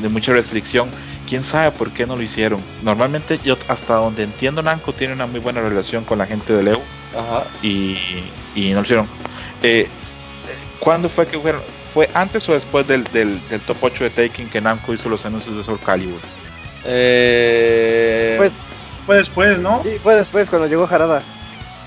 de 0.00 0.08
mucha 0.08 0.32
restricción. 0.32 0.88
¿Quién 1.28 1.42
sabe 1.42 1.72
por 1.72 1.90
qué 1.90 2.06
no 2.06 2.14
lo 2.14 2.22
hicieron? 2.22 2.60
Normalmente 2.84 3.40
yo 3.44 3.56
hasta 3.66 3.94
donde 3.94 4.22
entiendo 4.22 4.62
Namco 4.62 4.92
tiene 4.92 5.12
una 5.12 5.26
muy 5.26 5.40
buena 5.40 5.60
relación 5.60 6.04
con 6.04 6.18
la 6.18 6.26
gente 6.26 6.52
de 6.52 6.62
Leo 6.62 6.80
Ajá. 7.18 7.44
y, 7.62 7.96
y 8.54 8.70
no 8.70 8.76
lo 8.76 8.82
hicieron. 8.82 9.08
Eh, 9.62 9.88
¿Cuándo 10.78 11.08
fue 11.08 11.26
que 11.26 11.36
fueron? 11.38 11.62
¿Fue 11.92 12.08
antes 12.14 12.48
o 12.48 12.52
después 12.52 12.86
del, 12.86 13.02
del, 13.04 13.40
del 13.48 13.60
top 13.62 13.78
8 13.80 14.04
de 14.04 14.10
Taking 14.10 14.48
que 14.50 14.60
Namco 14.60 14.92
hizo 14.94 15.08
los 15.08 15.24
anuncios 15.26 15.56
de 15.56 15.64
Soul 15.64 15.80
Calibur? 15.84 16.20
Eh, 16.88 18.34
Pues- 18.38 18.52
Fue 19.06 19.16
después, 19.18 19.58
¿no? 19.58 19.82
Sí, 19.84 19.98
fue 20.02 20.16
después 20.16 20.48
cuando 20.50 20.66
llegó 20.66 20.88
Harada. 20.90 21.22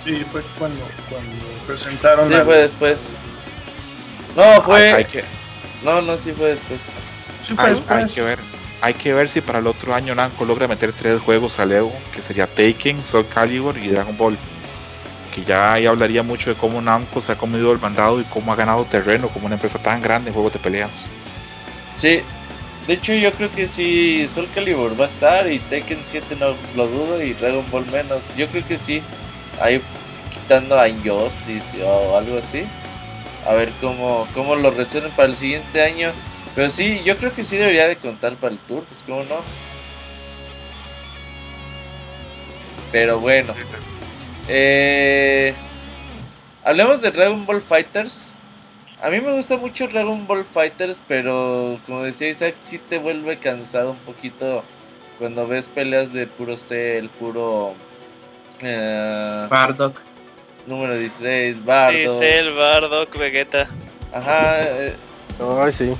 Sí, 0.05 0.23
fue 0.31 0.41
cuando, 0.57 0.81
cuando 1.09 1.35
presentaron 1.67 2.25
sí, 2.25 2.33
al- 2.33 2.45
fue 2.45 2.57
después. 2.59 3.11
No, 4.37 4.43
Hay- 4.43 4.61
fue. 4.61 4.93
hay 4.93 5.05
que- 5.05 5.23
No, 5.83 6.01
no, 6.01 6.15
sí 6.15 6.31
fue 6.31 6.49
después. 6.49 6.83
Sí, 7.45 7.53
fue 7.55 7.65
Hay, 7.65 7.73
después. 7.73 7.99
hay 8.05 8.09
que 8.09 8.21
ver. 8.21 8.39
Hay 8.81 8.93
que 8.93 9.13
ver 9.13 9.27
si 9.27 9.41
para 9.41 9.59
el 9.59 9.67
otro 9.67 9.93
año 9.93 10.15
Namco 10.15 10.45
logra 10.45 10.65
meter 10.69 10.93
tres 10.93 11.19
juegos 11.19 11.59
al 11.59 11.73
Evo, 11.73 11.93
que 12.15 12.21
sería 12.21 12.47
Taken, 12.47 13.03
Soul 13.03 13.27
Calibur 13.27 13.77
y 13.77 13.89
Dragon 13.89 14.15
Ball. 14.17 14.37
Que 15.35 15.43
ya 15.43 15.73
ahí 15.73 15.85
hablaría 15.85 16.23
mucho 16.23 16.49
de 16.51 16.55
cómo 16.55 16.79
Namco 16.81 17.19
se 17.19 17.33
ha 17.33 17.37
comido 17.37 17.73
el 17.73 17.79
mandado 17.79 18.21
y 18.21 18.23
cómo 18.23 18.53
ha 18.53 18.55
ganado 18.55 18.85
terreno 18.85 19.27
como 19.27 19.45
una 19.47 19.55
empresa 19.55 19.77
tan 19.79 20.01
grande 20.01 20.29
en 20.29 20.33
juegos 20.33 20.53
de 20.53 20.59
peleas. 20.59 21.09
Sí. 21.93 22.21
De 22.87 22.93
hecho, 22.95 23.13
yo 23.13 23.31
creo 23.33 23.51
que 23.51 23.67
sí, 23.67 24.27
Soul 24.27 24.49
Calibur 24.53 24.99
va 24.99 25.03
a 25.03 25.07
estar 25.07 25.51
y 25.51 25.59
Tekken 25.59 25.99
7 26.03 26.35
no 26.39 26.55
lo 26.75 26.87
dudo 26.87 27.21
y 27.21 27.33
Dragon 27.33 27.65
Ball 27.69 27.85
menos. 27.87 28.35
Yo 28.35 28.47
creo 28.47 28.65
que 28.67 28.77
sí. 28.77 29.01
Ahí 29.61 29.81
quitando 30.33 30.79
a 30.79 30.87
Injustice 30.87 31.83
o 31.83 32.17
algo 32.17 32.37
así. 32.39 32.63
A 33.47 33.53
ver 33.53 33.69
cómo, 33.79 34.27
cómo 34.33 34.55
lo 34.55 34.71
resuelven 34.71 35.11
para 35.11 35.29
el 35.29 35.35
siguiente 35.35 35.81
año. 35.81 36.11
Pero 36.55 36.69
sí, 36.69 37.01
yo 37.05 37.15
creo 37.17 37.33
que 37.33 37.43
sí 37.43 37.57
debería 37.57 37.87
de 37.87 37.95
contar 37.95 38.33
para 38.35 38.53
el 38.53 38.59
tour, 38.59 38.83
pues 38.85 39.03
cómo 39.03 39.23
no. 39.23 39.41
Pero 42.91 43.19
bueno. 43.19 43.53
Eh, 44.47 45.53
hablemos 46.63 47.01
de 47.01 47.11
Dragon 47.11 47.45
Ball 47.45 47.61
Fighters. 47.61 48.33
A 49.01 49.09
mí 49.09 49.21
me 49.21 49.31
gusta 49.33 49.57
mucho 49.57 49.87
Dragon 49.87 50.27
Ball 50.27 50.43
Fighters, 50.45 50.99
pero 51.07 51.79
como 51.85 52.03
decía 52.03 52.29
Isaac, 52.29 52.55
sí 52.61 52.79
te 52.79 52.97
vuelve 52.99 53.37
cansado 53.39 53.91
un 53.91 53.97
poquito 53.99 54.63
cuando 55.17 55.47
ves 55.47 55.69
peleas 55.69 56.11
de 56.11 56.27
puro 56.27 56.57
Cell, 56.57 57.07
puro 57.17 57.75
eh, 58.61 59.47
Bardock. 59.49 60.01
número 60.67 60.97
16, 60.97 61.63
Bardo. 61.63 61.97
Sí, 61.97 62.07
Cell, 62.19 62.53
Bardock, 62.55 63.17
Vegeta. 63.17 63.67
Ajá, 64.13 64.61
eh, 64.63 64.95
Ay, 65.61 65.71
sí. 65.71 65.93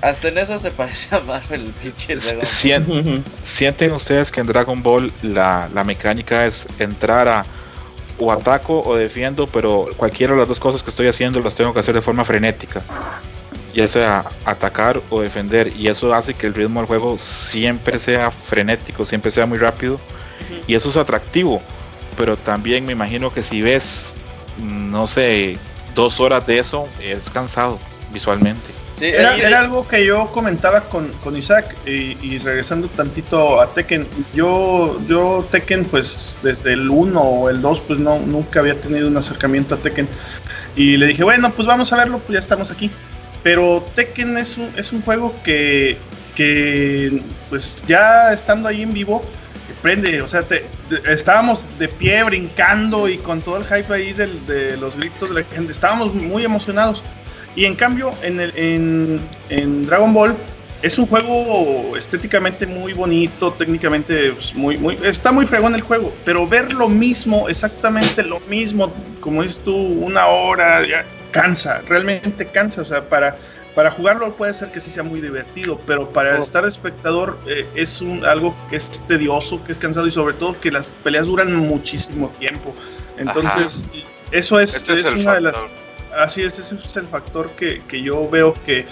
hasta 0.00 0.28
en 0.28 0.38
eso 0.38 0.58
se 0.58 0.70
parece 0.70 1.14
a 1.16 1.20
Marvel, 1.20 1.66
el 1.66 1.72
pinche 1.72 2.16
Dragon 2.16 2.36
Ball. 2.38 2.46
Sien- 2.46 3.24
¿Sienten 3.42 3.92
ustedes 3.92 4.30
que 4.32 4.40
en 4.40 4.46
Dragon 4.46 4.82
Ball 4.82 5.12
la, 5.22 5.68
la 5.74 5.84
mecánica 5.84 6.46
es 6.46 6.66
entrar 6.78 7.28
a 7.28 7.44
o 8.18 8.32
ataco 8.32 8.82
o 8.84 8.96
defiendo, 8.96 9.46
pero 9.46 9.88
cualquiera 9.96 10.34
de 10.34 10.40
las 10.40 10.48
dos 10.48 10.60
cosas 10.60 10.82
que 10.82 10.90
estoy 10.90 11.06
haciendo 11.06 11.40
las 11.40 11.54
tengo 11.54 11.72
que 11.72 11.80
hacer 11.80 11.94
de 11.94 12.02
forma 12.02 12.24
frenética? 12.24 12.82
Ya 13.74 13.88
sea 13.88 14.24
atacar 14.44 15.00
o 15.10 15.20
defender, 15.20 15.72
y 15.76 15.88
eso 15.88 16.14
hace 16.14 16.34
que 16.34 16.46
el 16.46 16.54
ritmo 16.54 16.80
del 16.80 16.86
juego 16.86 17.18
siempre 17.18 17.98
sea 17.98 18.30
frenético, 18.30 19.04
siempre 19.04 19.30
sea 19.30 19.46
muy 19.46 19.58
rápido, 19.58 19.98
y 20.66 20.74
eso 20.74 20.90
es 20.90 20.96
atractivo, 20.96 21.60
pero 22.16 22.36
también 22.36 22.84
me 22.86 22.92
imagino 22.92 23.30
que 23.32 23.42
si 23.42 23.62
ves, 23.62 24.14
no 24.58 25.06
sé, 25.06 25.58
dos 25.94 26.20
horas 26.20 26.46
de 26.46 26.58
eso, 26.58 26.88
es 27.00 27.30
cansado 27.30 27.78
visualmente. 28.12 28.73
Sí, 28.94 29.06
es 29.06 29.18
Era, 29.18 29.34
que- 29.34 29.42
era 29.46 29.60
algo 29.60 29.86
que 29.88 30.04
yo 30.06 30.28
comentaba 30.30 30.82
con, 30.82 31.08
con 31.24 31.36
Isaac 31.36 31.74
y, 31.84 32.16
y 32.24 32.38
regresando 32.38 32.86
tantito 32.88 33.60
a 33.60 33.72
Tekken. 33.74 34.06
Yo, 34.34 35.00
yo 35.08 35.46
Tekken, 35.50 35.84
pues 35.86 36.36
desde 36.42 36.74
el 36.74 36.88
1 36.88 37.20
o 37.20 37.50
el 37.50 37.60
2, 37.60 37.80
pues 37.80 37.98
no, 37.98 38.18
nunca 38.20 38.60
había 38.60 38.80
tenido 38.80 39.08
un 39.08 39.16
acercamiento 39.16 39.74
a 39.74 39.78
Tekken. 39.78 40.08
Y 40.76 40.96
le 40.96 41.06
dije, 41.08 41.24
bueno, 41.24 41.50
pues 41.50 41.66
vamos 41.66 41.92
a 41.92 41.96
verlo, 41.96 42.18
pues 42.18 42.30
ya 42.30 42.38
estamos 42.38 42.70
aquí. 42.70 42.90
Pero 43.42 43.84
Tekken 43.94 44.38
es 44.38 44.56
un, 44.56 44.70
es 44.76 44.92
un 44.92 45.02
juego 45.02 45.34
que, 45.44 45.98
que, 46.36 47.20
pues 47.50 47.76
ya 47.86 48.32
estando 48.32 48.68
ahí 48.68 48.82
en 48.82 48.92
vivo, 48.92 49.22
prende. 49.82 50.22
O 50.22 50.28
sea, 50.28 50.42
te- 50.42 50.64
estábamos 51.08 51.64
de 51.78 51.88
pie 51.88 52.22
brincando 52.24 53.08
y 53.08 53.18
con 53.18 53.42
todo 53.42 53.56
el 53.58 53.64
hype 53.64 53.92
ahí 53.92 54.12
del- 54.12 54.46
de 54.46 54.76
los 54.76 54.96
gritos 54.96 55.28
de 55.34 55.42
la 55.42 55.46
gente. 55.48 55.72
Estábamos 55.72 56.14
muy 56.14 56.44
emocionados. 56.44 57.02
Y 57.56 57.64
en 57.64 57.74
cambio, 57.74 58.12
en, 58.22 58.40
el, 58.40 58.52
en, 58.56 59.20
en 59.48 59.86
Dragon 59.86 60.12
Ball 60.12 60.34
es 60.82 60.98
un 60.98 61.06
juego 61.06 61.96
estéticamente 61.96 62.66
muy 62.66 62.92
bonito, 62.92 63.52
técnicamente 63.52 64.32
pues, 64.32 64.54
muy, 64.54 64.76
muy, 64.76 64.98
está 65.02 65.32
muy 65.32 65.46
fregón 65.46 65.74
el 65.74 65.80
juego, 65.80 66.12
pero 66.26 66.46
ver 66.46 66.74
lo 66.74 66.88
mismo, 66.88 67.48
exactamente 67.48 68.22
lo 68.22 68.40
mismo, 68.40 68.92
como 69.20 69.42
dices 69.42 69.60
tú, 69.64 69.74
una 69.74 70.26
hora, 70.26 70.86
ya 70.86 71.06
cansa, 71.30 71.80
realmente 71.88 72.44
cansa, 72.46 72.82
o 72.82 72.84
sea, 72.84 73.08
para, 73.08 73.38
para 73.74 73.90
jugarlo 73.92 74.32
puede 74.34 74.52
ser 74.52 74.70
que 74.72 74.80
sí 74.80 74.90
sea 74.90 75.02
muy 75.02 75.20
divertido, 75.22 75.80
pero 75.86 76.10
para 76.10 76.38
Oh. 76.38 76.42
estar 76.42 76.66
espectador 76.66 77.38
eh, 77.46 77.66
es 77.74 78.00
un, 78.02 78.24
algo 78.24 78.54
que 78.68 78.76
es 78.76 78.84
tedioso, 79.06 79.64
que 79.64 79.72
es 79.72 79.78
cansado 79.78 80.06
y 80.06 80.12
sobre 80.12 80.34
todo 80.34 80.54
que 80.60 80.70
las 80.70 80.88
peleas 81.02 81.26
duran 81.26 81.54
muchísimo 81.54 82.28
tiempo. 82.38 82.74
Entonces, 83.16 83.84
eso 84.30 84.60
es, 84.60 84.86
una 84.88 85.34
de 85.34 85.40
las. 85.40 85.66
Así 86.18 86.42
es, 86.42 86.58
ese 86.58 86.76
es 86.76 86.96
el 86.96 87.06
factor 87.06 87.50
que, 87.50 87.82
que 87.88 88.02
yo 88.02 88.28
veo 88.28 88.54
que, 88.54 88.86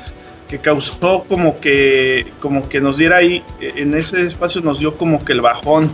que 0.49 0.59
causó 0.59 1.25
como 1.25 1.61
que 1.61 2.33
como 2.41 2.69
que 2.69 2.81
nos 2.81 2.97
diera 2.97 3.19
ahí 3.19 3.45
en 3.61 3.97
ese 3.97 4.27
espacio 4.27 4.61
nos 4.61 4.79
dio 4.79 4.97
como 4.97 5.25
que 5.25 5.33
el 5.33 5.41
bajón 5.41 5.91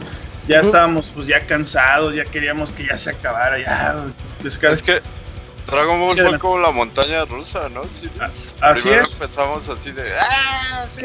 ya 0.48 0.60
estábamos 0.60 1.12
pues 1.14 1.26
ya 1.26 1.40
cansados 1.40 2.14
ya 2.14 2.24
queríamos 2.24 2.72
que 2.72 2.86
ya 2.86 2.96
se 2.98 3.10
acabara 3.10 3.58
ya 3.58 4.04
es 4.42 4.82
que 4.82 5.00
Dragon 5.70 6.00
Ball 6.00 6.16
fue 6.16 6.38
como 6.38 6.58
la 6.58 6.70
montaña 6.70 7.24
rusa, 7.26 7.68
¿no? 7.68 7.84
Sí, 7.84 8.08
así 8.20 8.54
Primero 8.82 9.02
es. 9.02 9.12
empezamos 9.12 9.68
así 9.68 9.92
de. 9.92 10.10
¡Ah! 10.18 10.86
Sí, 10.88 11.02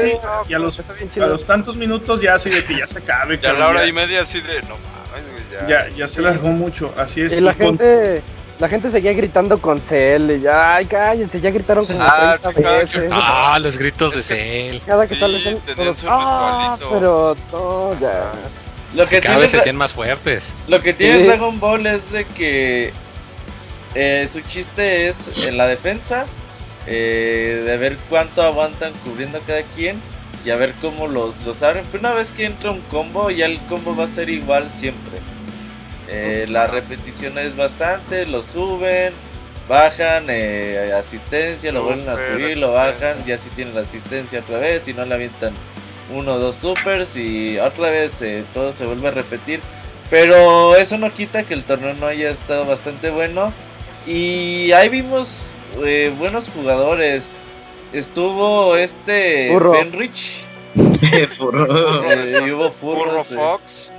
sí, 0.00 0.12
y 0.48 0.54
a 0.54 0.58
los, 0.60 0.78
a 0.78 1.26
los 1.26 1.44
tantos 1.44 1.76
minutos 1.76 2.20
ya 2.20 2.34
así 2.34 2.50
de 2.50 2.64
que 2.64 2.76
ya 2.76 2.86
se 2.86 2.98
acabe. 2.98 3.40
Y 3.42 3.46
a 3.46 3.52
la 3.52 3.68
hora 3.68 3.86
y 3.86 3.92
media 3.92 4.22
así 4.22 4.40
de. 4.40 4.62
No 4.62 4.76
mames, 4.78 5.50
ya. 5.50 5.66
Ya, 5.66 5.88
ya 5.88 6.08
se 6.08 6.22
largó 6.22 6.48
mucho, 6.48 6.94
así 6.96 7.22
es. 7.22 7.32
Y 7.32 7.40
la 7.40 7.52
gente. 7.52 8.22
La 8.60 8.68
gente 8.68 8.90
seguía 8.90 9.14
gritando 9.14 9.58
con 9.58 9.80
Cell 9.80 10.32
y 10.32 10.40
ya, 10.42 10.76
ay, 10.76 10.84
cállense, 10.84 11.40
ya 11.40 11.50
gritaron 11.50 11.86
como 11.86 11.98
ah, 12.02 12.36
30 12.38 12.60
sí, 12.60 12.68
veces. 12.68 13.10
Ah, 13.10 13.58
los 13.58 13.78
gritos 13.78 14.14
de 14.14 14.22
Cell. 14.22 14.78
Cada 14.86 15.06
que 15.06 15.14
sí, 15.14 15.20
sale 15.20 15.40
Cell, 15.40 15.56
todos, 15.74 16.04
ah, 16.06 16.76
pero 16.78 17.34
no, 17.50 17.98
ya. 17.98 18.32
Lo 18.94 19.06
que 19.06 19.22
Cada 19.22 19.38
vez 19.38 19.52
se 19.52 19.58
hacían 19.58 19.76
más 19.76 19.94
fuertes. 19.94 20.54
Lo 20.68 20.82
que 20.82 20.92
tiene 20.92 21.24
Dragon 21.24 21.58
Ball 21.58 21.86
es 21.86 22.12
de 22.12 22.26
que 22.26 22.92
eh, 23.94 24.28
su 24.30 24.42
chiste 24.42 25.08
es 25.08 25.46
en 25.46 25.56
la 25.56 25.66
defensa, 25.66 26.26
eh, 26.86 27.62
de 27.64 27.76
ver 27.78 27.96
cuánto 28.10 28.42
aguantan 28.42 28.92
cubriendo 29.04 29.40
cada 29.46 29.62
quien 29.62 29.96
y 30.44 30.50
a 30.50 30.56
ver 30.56 30.74
cómo 30.82 31.08
los, 31.08 31.40
los 31.46 31.62
abren. 31.62 31.86
Pero 31.90 32.00
una 32.00 32.12
vez 32.12 32.30
que 32.30 32.44
entra 32.44 32.72
un 32.72 32.82
combo, 32.82 33.30
ya 33.30 33.46
el 33.46 33.58
combo 33.60 33.96
va 33.96 34.04
a 34.04 34.08
ser 34.08 34.28
igual 34.28 34.68
siempre. 34.68 35.18
Eh, 36.10 36.46
la 36.48 36.66
repetición 36.66 37.38
es 37.38 37.56
bastante, 37.56 38.26
lo 38.26 38.42
suben, 38.42 39.12
bajan, 39.68 40.28
asistencia, 40.98 41.72
lo 41.72 41.84
vuelven 41.84 42.08
a 42.08 42.18
subir, 42.18 42.58
lo 42.58 42.72
bajan, 42.72 43.24
ya 43.24 43.38
si 43.38 43.48
tienen 43.50 43.74
la 43.74 43.82
asistencia 43.82 44.40
otra 44.40 44.58
vez, 44.58 44.88
y 44.88 44.94
no 44.94 45.04
le 45.04 45.14
avientan 45.14 45.52
uno 46.12 46.32
o 46.32 46.38
dos 46.38 46.56
supers 46.56 47.16
y 47.16 47.58
otra 47.58 47.90
vez 47.90 48.24
todo 48.52 48.72
se 48.72 48.84
vuelve 48.86 49.08
a 49.08 49.12
repetir. 49.12 49.60
Pero 50.10 50.74
eso 50.74 50.98
no 50.98 51.12
quita 51.12 51.44
que 51.44 51.54
el 51.54 51.62
torneo 51.62 51.94
no 51.94 52.08
haya 52.08 52.30
estado 52.30 52.64
bastante 52.64 53.10
bueno. 53.10 53.52
Y 54.06 54.72
ahí 54.72 54.88
vimos 54.88 55.58
eh, 55.84 56.12
buenos 56.18 56.50
jugadores. 56.50 57.30
Estuvo 57.92 58.76
este 58.76 59.56
Fenrich. 59.72 60.44
Furro. 61.38 62.10
Eh, 62.10 62.52
hubo 62.52 62.72
Furro 62.72 63.20
eh. 63.20 63.90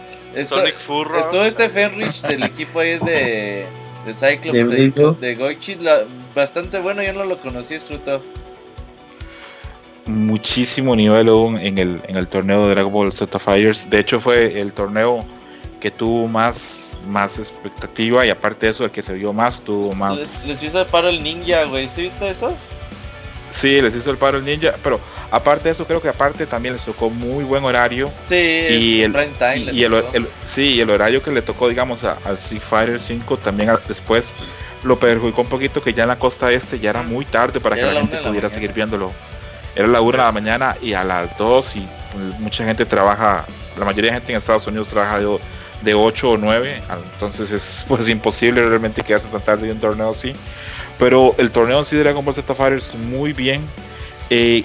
Sonic 0.47 0.73
Furro. 0.73 1.17
Estuvo 1.17 1.43
este 1.43 1.69
Fenrich 1.69 2.21
del 2.21 2.43
equipo 2.43 2.79
ahí 2.79 2.97
de, 2.99 3.65
de 4.05 4.13
Cyclops, 4.13 4.69
de, 4.69 5.15
de 5.19 5.35
Goichi. 5.35 5.77
bastante 6.35 6.79
bueno, 6.79 7.03
yo 7.03 7.13
no 7.13 7.25
lo 7.25 7.37
conocí, 7.37 7.77
Struto. 7.79 8.23
Muchísimo 10.05 10.95
nivel 10.95 11.29
aún 11.29 11.57
en 11.57 11.77
el, 11.77 12.01
en 12.07 12.17
el 12.17 12.27
torneo 12.27 12.65
de 12.65 12.73
Dragon 12.73 12.91
Ball 12.91 13.13
Z 13.13 13.37
Fighters. 13.37 13.89
De 13.89 13.99
hecho, 13.99 14.19
fue 14.19 14.59
el 14.59 14.73
torneo 14.73 15.23
que 15.79 15.91
tuvo 15.91 16.27
más 16.27 16.87
más 17.07 17.39
expectativa 17.39 18.25
y 18.25 18.29
aparte 18.29 18.67
de 18.67 18.71
eso 18.71 18.85
el 18.85 18.91
que 18.91 19.01
se 19.01 19.13
vio 19.15 19.33
más 19.33 19.61
tuvo 19.61 19.91
más 19.93 20.19
les, 20.45 20.63
hizo 20.63 20.81
el 20.81 20.85
paro 20.85 21.09
el 21.09 21.23
ninja 21.23 21.63
güey 21.63 21.89
¿sí 21.89 22.03
viste 22.03 22.29
eso? 22.29 22.55
Sí, 23.51 23.81
les 23.81 23.95
hizo 23.95 24.09
el 24.09 24.17
paro 24.17 24.37
el 24.37 24.45
ninja, 24.45 24.73
pero 24.81 24.99
aparte 25.29 25.65
de 25.65 25.71
eso 25.71 25.85
creo 25.85 26.01
que 26.01 26.09
aparte 26.09 26.47
también 26.47 26.73
les 26.73 26.83
tocó 26.83 27.09
muy 27.09 27.43
buen 27.43 27.63
horario. 27.63 28.09
Sí, 28.25 28.35
y 28.35 29.01
el, 29.01 29.13
time 29.13 29.71
y 29.73 29.83
el, 29.83 30.27
sí, 30.45 30.79
el 30.79 30.89
horario 30.89 31.21
que 31.21 31.31
le 31.31 31.41
tocó 31.41 31.67
digamos 31.67 32.03
a, 32.03 32.17
Street 32.33 32.61
Fighter 32.61 32.99
5 32.99 33.37
también 33.37 33.71
después 33.87 34.33
lo 34.83 34.97
perjudicó 34.97 35.41
un 35.41 35.49
poquito 35.49 35.83
que 35.83 35.93
ya 35.93 36.03
en 36.03 36.09
la 36.09 36.17
costa 36.17 36.51
este 36.51 36.79
ya 36.79 36.89
era 36.89 37.03
muy 37.03 37.25
tarde 37.25 37.59
para 37.59 37.75
que 37.75 37.83
la, 37.83 37.99
gente 37.99 38.17
pudiera 38.17 38.49
seguir 38.49 38.73
viéndolo. 38.73 39.11
Era 39.75 39.87
la 39.87 40.01
1 40.01 40.11
de 40.11 40.17
la 40.17 40.31
mañana 40.31 40.75
y 40.81 40.93
a 40.93 41.03
las 41.03 41.37
2 41.37 41.75
y 41.75 41.87
pues, 42.13 42.39
mucha 42.39 42.65
gente 42.65 42.85
trabaja, 42.85 43.45
la 43.77 43.85
mayoría 43.85 44.11
de 44.11 44.17
gente 44.17 44.31
en 44.31 44.37
Estados 44.37 44.65
Unidos 44.67 44.87
trabaja 44.89 45.19
de 45.19 45.27
de 45.81 45.93
8 45.93 46.31
o 46.31 46.37
9, 46.37 46.83
entonces 47.13 47.51
es 47.51 47.85
pues 47.87 48.07
imposible 48.07 48.61
realmente 48.61 49.03
quedarse 49.03 49.27
tan 49.27 49.41
tarde 49.41 49.65
en 49.65 49.73
un 49.73 49.79
torneo 49.79 50.11
así. 50.11 50.33
Pero 51.01 51.33
el 51.39 51.49
torneo 51.49 51.79
en 51.79 51.85
sí 51.85 51.95
de 51.95 52.03
Dragon 52.03 52.23
Ball 52.23 52.35
Z 52.35 52.53
Fighters 52.53 52.93
muy 52.93 53.33
bien. 53.33 53.65
Eh, 54.29 54.63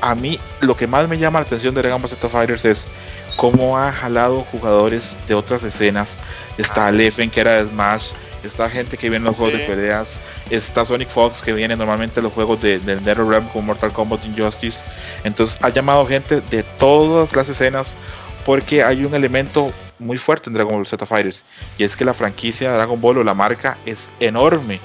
a 0.00 0.16
mí 0.16 0.36
lo 0.60 0.76
que 0.76 0.88
más 0.88 1.08
me 1.08 1.16
llama 1.16 1.38
la 1.38 1.46
atención 1.46 1.72
de 1.76 1.82
Dragon 1.82 2.02
Ball 2.02 2.10
Z 2.10 2.28
Fighters 2.28 2.64
es 2.64 2.88
cómo 3.36 3.78
ha 3.78 3.92
jalado 3.92 4.40
jugadores 4.50 5.16
de 5.28 5.34
otras 5.34 5.62
escenas. 5.62 6.18
Está 6.58 6.88
ah. 6.88 6.90
Leffen 6.90 7.30
que 7.30 7.40
era 7.40 7.62
de 7.62 7.70
Smash, 7.70 8.08
está 8.42 8.68
gente 8.68 8.96
que 8.96 9.08
viene 9.10 9.18
en 9.18 9.24
los 9.26 9.36
juegos 9.36 9.60
de 9.60 9.64
peleas, 9.64 10.20
está 10.50 10.84
Sonic 10.84 11.08
Fox 11.08 11.40
que 11.40 11.52
viene 11.52 11.76
normalmente 11.76 12.18
en 12.18 12.24
los 12.24 12.32
juegos 12.32 12.60
de, 12.60 12.80
de 12.80 12.96
NetherRealm 12.96 13.46
como 13.50 13.66
Mortal 13.66 13.92
Kombat 13.92 14.24
Injustice. 14.24 14.84
Entonces 15.22 15.56
ha 15.62 15.68
llamado 15.68 16.04
gente 16.04 16.40
de 16.50 16.64
todas 16.80 17.36
las 17.36 17.48
escenas 17.48 17.96
porque 18.44 18.82
hay 18.82 19.04
un 19.04 19.14
elemento 19.14 19.72
muy 20.00 20.18
fuerte 20.18 20.50
en 20.50 20.54
Dragon 20.54 20.74
Ball 20.74 20.86
Z 20.88 21.06
Fighters 21.06 21.44
y 21.78 21.84
es 21.84 21.94
que 21.94 22.04
la 22.04 22.12
franquicia 22.12 22.72
de 22.72 22.76
Dragon 22.76 23.00
Ball 23.00 23.18
o 23.18 23.22
la 23.22 23.34
marca 23.34 23.78
es 23.86 24.10
enorme. 24.18 24.80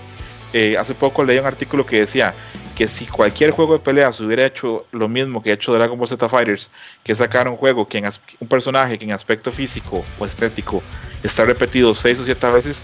Eh, 0.54 0.78
hace 0.78 0.94
poco 0.94 1.24
leí 1.24 1.38
un 1.38 1.46
artículo 1.46 1.86
que 1.86 2.00
decía 2.00 2.34
que 2.76 2.88
si 2.88 3.06
cualquier 3.06 3.52
juego 3.52 3.74
de 3.74 3.80
peleas 3.80 4.20
hubiera 4.20 4.46
hecho 4.46 4.86
lo 4.92 5.08
mismo 5.08 5.42
que 5.42 5.52
ha 5.52 5.54
hecho 5.54 5.74
Dragon 5.74 5.98
Ball 5.98 6.08
Z 6.08 6.28
Fighters, 6.28 6.70
que 7.04 7.16
sacar 7.16 7.48
un 7.48 7.56
juego 7.56 7.88
que 7.88 7.98
en 7.98 8.10
un 8.40 8.48
personaje 8.48 8.98
que 9.00 9.06
en 9.06 9.12
aspecto 9.12 9.52
físico 9.52 10.04
o 10.20 10.26
estético 10.26 10.84
está 11.24 11.46
repetido 11.46 11.94
seis 11.96 12.20
o 12.20 12.24
siete 12.24 12.48
veces, 12.50 12.84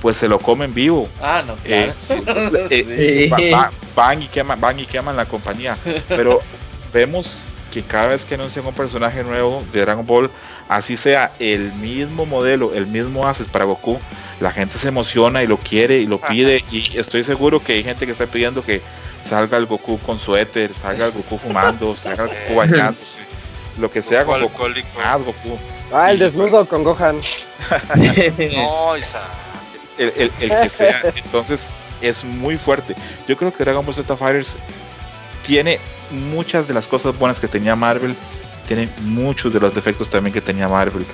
pues 0.00 0.16
se 0.16 0.28
lo 0.28 0.38
comen 0.38 0.72
vivo. 0.72 1.08
Ah, 1.20 1.42
no, 1.46 1.56
claro. 1.56 1.92
Eh, 2.70 3.28
eh, 3.30 3.56
van, 3.94 4.22
y 4.22 4.28
queman, 4.28 4.60
van 4.60 4.78
y 4.78 4.86
queman 4.86 5.16
la 5.16 5.26
compañía. 5.26 5.76
Pero 6.08 6.40
vemos 6.92 7.38
que 7.72 7.82
cada 7.82 8.08
vez 8.08 8.24
que 8.24 8.34
anuncian 8.34 8.66
un 8.66 8.74
personaje 8.74 9.24
nuevo 9.24 9.64
de 9.72 9.80
Dragon 9.80 10.06
Ball, 10.06 10.30
así 10.68 10.96
sea 10.96 11.32
el 11.38 11.72
mismo 11.74 12.24
modelo, 12.26 12.72
el 12.74 12.86
mismo 12.86 13.26
Aces 13.26 13.48
para 13.48 13.64
Goku, 13.64 13.98
la 14.40 14.52
gente 14.52 14.78
se 14.78 14.88
emociona 14.88 15.42
y 15.42 15.46
lo 15.46 15.56
quiere 15.56 15.98
y 15.98 16.06
lo 16.06 16.20
pide. 16.20 16.64
Y 16.70 16.98
estoy 16.98 17.24
seguro 17.24 17.62
que 17.62 17.74
hay 17.74 17.84
gente 17.84 18.06
que 18.06 18.12
está 18.12 18.26
pidiendo 18.26 18.62
que 18.62 18.80
salga 19.22 19.56
el 19.56 19.66
Goku 19.66 19.98
con 19.98 20.18
suéter, 20.18 20.74
salga 20.74 21.06
el 21.06 21.12
Goku 21.12 21.38
fumando, 21.38 21.96
salga 21.96 22.24
el 22.24 22.30
Goku 22.30 22.54
bañándose, 22.56 23.18
lo 23.78 23.90
que 23.90 24.02
sea 24.02 24.24
con 24.24 24.40
Goku. 24.42 24.64
Ah, 25.02 25.16
Goku. 25.16 25.58
Ah, 25.92 26.10
el 26.10 26.18
desnudo 26.18 26.66
con 26.66 26.82
Gohan. 26.82 27.20
no, 28.54 28.96
esa. 28.96 29.22
El, 29.96 30.12
el, 30.16 30.32
el, 30.40 30.50
que 30.50 30.70
sea. 30.70 31.02
Entonces 31.14 31.70
es 32.00 32.24
muy 32.24 32.58
fuerte. 32.58 32.94
Yo 33.28 33.36
creo 33.36 33.52
que 33.52 33.64
Dragon 33.64 33.84
Ball 33.84 33.94
Z 33.94 34.16
Fighters 34.16 34.56
tiene 35.46 35.78
muchas 36.10 36.66
de 36.66 36.74
las 36.74 36.86
cosas 36.86 37.16
buenas 37.16 37.38
que 37.38 37.48
tenía 37.48 37.76
Marvel 37.76 38.16
tiene 38.66 38.88
muchos 39.02 39.52
de 39.52 39.60
los 39.60 39.74
defectos 39.74 40.08
también 40.08 40.32
que 40.32 40.40
tenía 40.40 40.68
Marvel. 40.68 41.04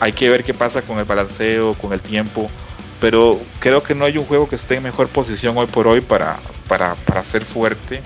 Hay 0.00 0.12
que 0.12 0.30
ver 0.30 0.44
qué 0.44 0.54
pasa 0.54 0.82
con 0.82 0.98
el 0.98 1.04
balanceo, 1.04 1.74
con 1.74 1.92
el 1.92 2.00
tiempo, 2.00 2.50
pero 3.00 3.38
creo 3.58 3.82
que 3.82 3.94
no 3.94 4.04
hay 4.04 4.18
un 4.18 4.24
juego 4.24 4.48
que 4.48 4.56
esté 4.56 4.76
en 4.76 4.82
mejor 4.82 5.08
posición 5.08 5.56
hoy 5.56 5.66
por 5.66 5.86
hoy 5.86 6.00
para, 6.00 6.38
para, 6.68 6.94
para 6.94 7.22
ser 7.22 7.44
fuerte, 7.44 8.00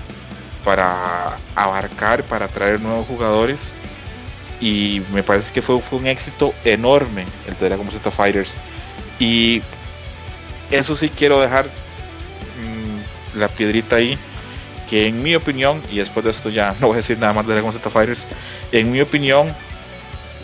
para 0.64 1.36
abarcar, 1.54 2.24
para 2.24 2.46
atraer 2.46 2.80
nuevos 2.80 3.06
jugadores. 3.06 3.74
Y 4.60 5.02
me 5.12 5.22
parece 5.22 5.52
que 5.52 5.62
fue, 5.62 5.80
fue 5.80 5.98
un 5.98 6.06
éxito 6.06 6.52
enorme 6.64 7.26
el 7.46 7.56
de 7.56 7.68
Dragon 7.68 7.86
Ball 7.86 7.94
Z 7.94 8.10
Fighters. 8.10 8.56
Y 9.18 9.62
eso 10.70 10.96
sí 10.96 11.08
quiero 11.08 11.40
dejar 11.40 11.66
mm, 11.66 13.38
la 13.38 13.48
piedrita 13.48 13.96
ahí 13.96 14.18
que 14.88 15.08
en 15.08 15.22
mi 15.22 15.34
opinión, 15.34 15.82
y 15.90 15.98
después 15.98 16.24
de 16.24 16.30
esto 16.30 16.50
ya 16.50 16.74
no 16.80 16.88
voy 16.88 16.94
a 16.94 16.96
decir 16.98 17.18
nada 17.18 17.32
más 17.32 17.46
de 17.46 17.54
Dragon 17.54 17.72
Z 17.72 17.88
Fighters, 17.90 18.26
en 18.72 18.92
mi 18.92 19.00
opinión, 19.00 19.54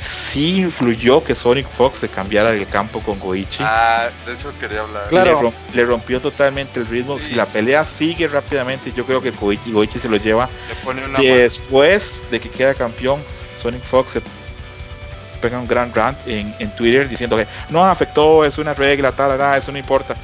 sí 0.01 0.61
influyó 0.61 1.23
que 1.23 1.35
Sonic 1.35 1.69
Fox 1.69 2.01
se 2.01 2.09
cambiara 2.09 2.51
del 2.53 2.67
campo 2.67 3.01
con 3.01 3.19
Goichi. 3.19 3.63
Ah, 3.63 4.09
de 4.27 4.33
eso 4.33 4.53
quería 4.59 4.81
hablar. 4.81 5.09
Claro. 5.09 5.53
Le, 5.75 5.85
rompió 5.85 6.21
totalmente 6.21 6.81
el 6.81 6.87
ritmo. 6.87 7.19
si 7.19 7.35
la 7.35 7.47
pelea 7.47 7.85
sigue 7.85 8.27
rápidamente, 8.27 8.93
yo 8.93 9.05
creo 9.05 9.21
que 9.21 9.31
Goichi, 9.31 9.99
se 9.99 10.09
lo 10.09 10.17
lleva. 10.17 10.49
Después 11.19 12.25
de 12.31 12.41
que 12.41 12.49
queda 12.49 12.75
campeón, 12.75 13.23
Sonic 13.61 13.83
Fox 13.83 14.13
se 14.13 14.23
pega 15.41 15.59
un 15.59 15.67
gran 15.67 15.93
rant 15.95 16.19
en, 16.27 16.55
en 16.59 16.71
Twitter 16.77 17.09
diciendo 17.09 17.37
que 17.37 17.47
no 17.71 17.85
afectó, 17.85 18.45
es 18.45 18.59
una 18.59 18.75
regla, 18.75 19.13
tal, 19.13 19.37
tal, 19.39 19.59
eso 19.59 19.73
no 19.73 19.79
importa. 19.79 20.15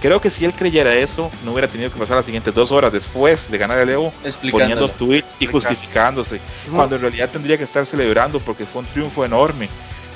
Creo 0.00 0.20
que 0.20 0.30
si 0.30 0.44
él 0.44 0.52
creyera 0.52 0.94
eso, 0.94 1.30
no 1.44 1.52
hubiera 1.52 1.68
tenido 1.68 1.90
que 1.90 1.98
pasar 1.98 2.16
las 2.16 2.26
siguientes 2.26 2.54
dos 2.54 2.70
horas 2.70 2.92
después 2.92 3.50
de 3.50 3.58
ganar 3.58 3.78
el 3.78 3.88
Evo 3.88 4.12
poniendo 4.50 4.90
tweets 4.90 5.36
y 5.40 5.46
justificándose, 5.46 6.40
cuando 6.74 6.96
en 6.96 7.02
realidad 7.02 7.30
tendría 7.30 7.56
que 7.56 7.64
estar 7.64 7.84
celebrando 7.86 8.38
porque 8.40 8.66
fue 8.66 8.82
un 8.82 8.88
triunfo 8.88 9.24
enorme. 9.24 9.68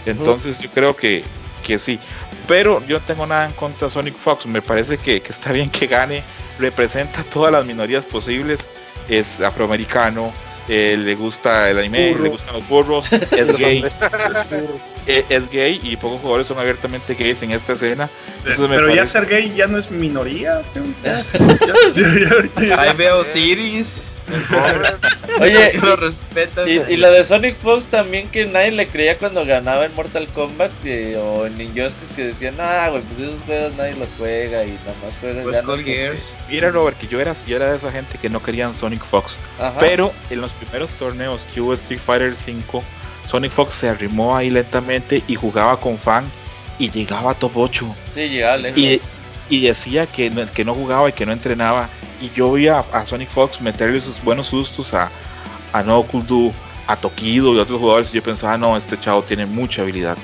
Entonces 0.07 0.59
yo 0.59 0.71
creo 0.71 0.95
que, 0.95 1.25
que 1.67 1.79
sí. 1.79 1.99
Pero 2.47 2.85
yo 2.87 2.99
no 2.99 3.05
tengo 3.05 3.27
nada 3.27 3.47
en 3.47 3.53
contra 3.53 3.89
de 3.89 3.95
Sonic 3.95 4.15
Fox, 4.15 4.47
me 4.47 4.61
parece 4.61 4.99
que, 4.99 5.21
que 5.21 5.33
está 5.33 5.53
bien 5.53 5.71
que 5.71 5.87
gane, 5.87 6.23
representa 6.59 7.23
todas 7.23 7.53
las 7.53 7.65
minorías 7.65 8.05
posibles, 8.05 8.69
es 9.09 9.41
afroamericano, 9.41 10.33
eh, 10.73 10.97
le 10.97 11.17
gusta 11.17 11.69
el 11.69 11.81
anime, 11.81 12.15
le 12.15 12.29
gustan 12.29 12.55
los 12.55 12.63
furros, 12.63 13.13
es 13.13 13.57
gay, 13.59 13.85
eh, 15.09 15.25
es, 15.29 15.51
gay 15.51 15.81
y 15.83 15.97
pocos 15.97 16.21
jugadores 16.21 16.47
son 16.47 16.61
abiertamente 16.61 17.15
gays 17.15 17.43
en 17.43 17.51
esta 17.51 17.73
escena. 17.73 18.09
Pero 18.45 18.95
ya 18.95 19.05
ser 19.05 19.27
gay 19.27 19.53
ya 19.53 19.67
no 19.67 19.79
es 19.79 19.91
minoría. 19.91 20.63
Ahí 22.79 22.97
veo 22.97 23.25
Siris. 23.25 24.10
Oye, 25.41 25.73
Lo 25.83 25.97
respetas. 25.97 26.69
y, 26.69 26.73
y 26.93 26.97
lo 26.97 27.11
de 27.11 27.25
Sonic 27.25 27.55
Fox 27.55 27.87
también 27.89 28.29
que 28.29 28.47
nadie 28.47 28.73
le 28.73 28.87
creía 28.87 29.17
cuando 29.19 29.45
ganaba 29.45 29.85
en 29.87 29.95
Mortal 29.95 30.27
Kombat 30.29 30.71
eh, 30.85 31.17
o 31.17 31.47
en 31.47 31.61
Injustice 31.61 32.13
que 32.15 32.25
decían, 32.25 32.55
ah, 32.59 32.89
güey, 32.91 33.03
pues 33.03 33.21
esos 33.21 33.45
juegos 33.45 33.75
nadie 33.77 33.95
los 33.97 34.15
juega 34.15 34.65
y 34.65 34.71
nada 34.73 34.95
más 35.05 35.19
juegan 35.19 35.45
Los 35.45 35.53
ganas 35.53 35.67
Call 35.67 35.77
porque-". 35.77 35.95
Gears. 35.97 36.23
Mira, 36.49 36.71
Robert, 36.71 36.99
que 36.99 37.07
yo 37.07 37.21
era, 37.21 37.35
yo 37.47 37.57
era 37.57 37.71
de 37.71 37.77
esa 37.77 37.91
gente 37.93 38.19
que 38.19 38.29
no 38.29 38.43
querían 38.43 38.75
Sonic 38.75 39.05
Fox. 39.05 39.39
Ajá. 39.59 39.75
Pero 39.81 40.13
en 40.31 40.41
los 40.41 40.53
primeros 40.53 40.91
torneos 40.93 41.47
que 41.53 41.61
hubo 41.61 41.75
Street 41.75 42.01
Fighter 42.05 42.37
5, 42.37 42.83
Sonic 43.25 43.53
Fox 43.53 43.75
se 43.75 43.89
arrimó 43.89 44.37
ahí 44.37 44.51
lentamente 44.51 45.23
y 45.29 45.35
jugaba 45.37 45.79
con 45.79 45.97
fan 45.99 46.25
y 46.79 46.91
llegaba 46.91 47.33
a 47.33 47.35
top 47.35 47.53
8. 47.57 47.95
Sí, 48.11 48.29
llegaba 48.29 48.57
lejos. 48.57 48.79
Y- 48.79 49.01
Y 49.51 49.61
decía 49.61 50.07
que 50.07 50.31
no, 50.31 50.51
que 50.51 50.65
no 50.65 50.75
jugaba 50.75 51.11
y 51.11 51.13
que 51.13 51.27
no 51.27 51.33
entrenaba. 51.33 51.91
Y 52.23 52.31
yo 52.31 52.53
vi 52.53 52.69
a, 52.69 52.83
Sonic 53.05 53.29
Fox 53.29 53.61
meterle 53.61 54.01
sus 54.01 54.23
buenos 54.23 54.47
sustos 54.47 54.95
a, 54.95 55.11
a 55.73 55.83
Nokuldu, 55.83 56.53
a 56.87 56.97
Tokido 56.97 57.55
y 57.55 57.59
a 57.59 57.63
otros 57.63 57.79
jugadores. 57.79 58.11
Y 58.13 58.17
yo 58.17 58.23
pensaba, 58.23 58.57
no, 58.57 58.77
este 58.77 58.99
chavo 58.99 59.23
tiene 59.23 59.45
mucha 59.45 59.83
habilidad. 59.83 60.17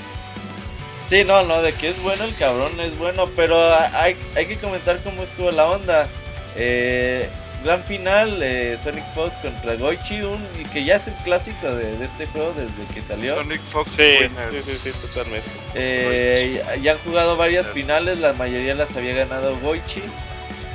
Sí, 1.06 1.24
no, 1.24 1.42
no, 1.44 1.62
de 1.62 1.72
que 1.72 1.88
es 1.88 2.02
bueno 2.02 2.24
el 2.24 2.34
cabrón 2.34 2.80
es 2.80 2.98
bueno, 2.98 3.26
pero 3.36 3.56
hay, 3.94 4.16
hay 4.34 4.46
que 4.46 4.56
comentar 4.56 5.00
cómo 5.02 5.22
estuvo 5.22 5.50
la 5.50 5.66
onda. 5.66 6.08
Eh, 6.56 7.28
gran 7.64 7.82
final, 7.84 8.40
eh, 8.42 8.78
Sonic 8.82 9.04
Fox 9.14 9.32
contra 9.42 9.74
Goichi, 9.76 10.22
un, 10.22 10.46
y 10.60 10.64
que 10.66 10.84
ya 10.84 10.96
es 10.96 11.08
el 11.08 11.14
clásico 11.24 11.66
de, 11.74 11.96
de 11.96 12.04
este 12.04 12.26
juego 12.26 12.52
desde 12.56 12.84
que 12.94 13.02
salió. 13.02 13.34
Sonic 13.36 13.60
Fox 13.70 13.90
Sí, 13.90 14.02
Winners. 14.20 14.64
sí, 14.64 14.72
sí, 14.76 14.92
sí, 14.92 14.92
totalmente. 15.06 15.48
Eh, 15.74 16.62
ya- 16.82 16.92
han 16.92 16.98
jugado 16.98 17.36
varias 17.36 17.72
finales, 17.72 18.18
la 18.18 18.32
mayoría 18.34 18.74
las 18.74 18.94
había 18.96 19.14
ganado 19.14 19.56
Goichi. 19.60 20.02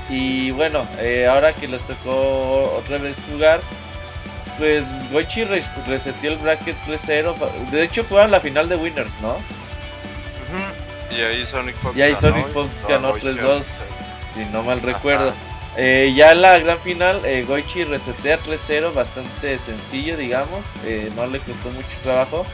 Y 0.10 0.52
bueno, 0.52 0.86
eh, 1.00 1.28
ahora 1.28 1.54
que 1.54 1.68
les 1.70 1.84
tocó 1.84 2.74
otra 2.78 2.98
vez 2.98 3.22
jugar, 3.32 3.62
pues 4.58 4.84
Goichi 5.12 5.46
res- 5.46 5.72
reseteó 5.88 6.32
el 6.34 6.38
bracket 6.38 6.76
3-0. 6.86 7.34
fa- 7.36 7.50
De 7.72 7.84
hecho, 7.84 8.04
jugaron 8.04 8.32
la 8.32 8.42
final 8.42 8.68
de 8.68 8.76
Winners, 8.76 9.16
¿no? 9.22 9.38
Y 11.10 11.22
ahí 11.22 11.46
Sonic 11.46 11.76
Fox 11.78 11.96
Y 11.96 12.02
ahí 12.02 12.14
ganó 12.14 12.22
Sonic 12.22 12.48
Fox 12.48 12.84
no, 12.84 12.90
ganó 12.90 13.10
Goichi 13.12 13.28
3-2. 13.28 13.64
sí. 13.64 13.84
Si 14.34 14.46
no 14.46 14.64
mal 14.64 14.78
Ajá. 14.80 14.88
recuerdo. 14.88 15.34
Eh, 15.78 16.12
ya 16.16 16.34
en 16.34 16.42
la 16.42 16.60
gran 16.60 16.80
final, 16.80 17.22
eh, 17.26 17.46
Goichi 17.48 17.86
resetea 17.86 18.38
3-0, 18.40 18.94
bastante 18.94 19.58
sencillo, 19.58 20.18
digamos. 20.18 20.66
eh, 20.86 21.10
no 21.16 21.26
le 21.28 21.40
costó 21.40 21.70
mucho 21.70 21.98
trabajo. 22.04 22.46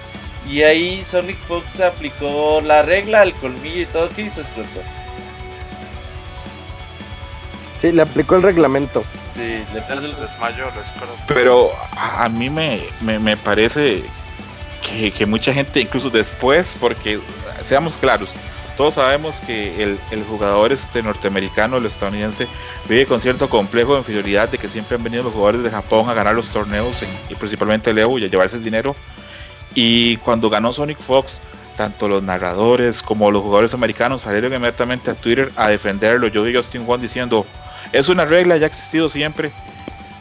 Y 0.48 0.64
ahí 0.64 1.04
Sonic 1.04 1.38
Fox 1.48 1.82
aplicó 1.82 2.62
la 2.62 2.82
regla, 2.82 3.24
el 3.24 3.34
colmillo 3.34 3.82
y 3.82 3.86
todo. 3.86 4.10
¿Qué 4.10 4.22
hizo 4.22 4.44
Scroto? 4.44 4.82
Sí, 7.82 7.92
le 7.92 8.02
aplicó 8.02 8.36
el 8.36 8.44
reglamento. 8.44 9.04
Sí, 9.34 9.64
le 9.74 9.82
puso 9.82 10.06
el... 10.06 10.12
escuela. 10.12 11.14
Pero 11.28 11.72
a, 11.96 12.26
a 12.26 12.30
mí 12.30 12.50
me, 12.50 12.82
me, 13.02 13.20
me 13.20 13.36
parece 13.38 14.04
que, 14.88 15.12
que 15.12 15.26
mucha 15.26 15.54
gente, 15.54 15.82
incluso 15.82 16.10
después, 16.10 16.76
porque 16.80 17.20
seamos 17.64 17.98
claros, 17.98 18.32
todos 18.78 18.94
sabemos 18.94 19.42
que 19.42 19.84
el, 19.84 20.24
jugador 20.30 20.72
este 20.72 21.02
norteamericano, 21.02 21.78
el 21.78 21.88
estadounidense, 21.88 22.48
vive 22.88 23.08
con 23.08 23.20
cierto 23.20 23.50
complejo 23.50 23.94
de 23.94 24.00
inferioridad 24.00 24.50
de 24.50 24.60
que 24.60 24.70
siempre 24.70 24.96
han 24.96 25.04
venido 25.04 25.24
los 25.24 25.34
jugadores 25.34 25.64
de 25.64 25.72
Japón 25.72 26.08
a 26.10 26.14
ganar 26.14 26.36
los 26.36 26.52
torneos 26.52 27.04
y 27.28 27.36
principalmente 27.36 27.90
el 27.90 27.98
Evo 27.98 28.20
y 28.20 28.26
a 28.26 28.28
llevarse 28.28 28.56
el 28.56 28.64
dinero. 28.64 28.96
Y 29.74 30.18
cuando 30.18 30.50
ganó 30.50 30.72
Sonic 30.72 31.00
Fox, 31.00 31.42
tanto 31.76 32.08
los 32.08 32.22
narradores 32.22 33.02
como 33.02 33.32
los 33.32 33.42
jugadores 33.42 33.74
americanos 33.74 34.22
salieron 34.22 34.54
inmediatamente 34.54 35.12
a 35.12 35.16
Twitter 35.16 35.52
a 35.56 35.70
defenderlo. 35.70 36.28
Yo 36.28 36.44
vi 36.44 36.56
Justin 36.56 36.86
Wong 36.86 37.02
diciendo, 37.02 37.46
es 37.94 38.10
una 38.10 38.26
regla, 38.26 38.58
ya 38.58 38.66
ha 38.66 38.70
existido 38.70 39.10
siempre. 39.10 39.52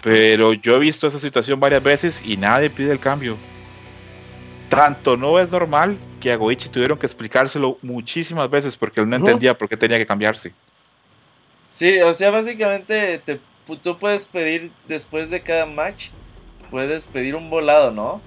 Pero 0.03 0.55
yo 0.55 0.77
he 0.77 0.79
visto 0.79 1.07
esa 1.07 1.19
situación 1.19 1.61
varias 1.61 1.83
veces 1.83 2.23
y 2.25 2.37
nadie 2.37 2.71
pide 2.71 2.93
el 2.93 3.01
cambio. 3.01 3.37
Tanto 4.71 5.17
no 5.17 5.39
es 5.39 5.51
normal 5.51 5.99
que 6.27 6.33
a 6.33 6.37
Goichi 6.37 6.69
tuvieron 6.69 6.99
que 6.99 7.07
explicárselo 7.07 7.79
muchísimas 7.83 8.51
veces 8.51 8.77
porque 8.77 9.01
él 9.01 9.09
no 9.09 9.15
entendía 9.15 9.57
por 9.57 9.69
qué 9.69 9.77
tenía 9.77 9.97
que 9.97 10.07
cambiarse. 10.07 10.53
Sí, 11.69 12.01
o 12.01 12.13
sea, 12.13 12.33
básicamente 12.33 13.19
te, 13.25 13.41
tú 13.81 13.97
puedes 13.97 14.25
pedir 14.25 14.73
después 14.89 15.31
de 15.31 15.41
cada 15.41 15.67
match, 15.67 16.09
puedes 16.69 17.07
pedir 17.07 17.37
un 17.37 17.49
volado, 17.49 17.93
¿no? 17.93 18.21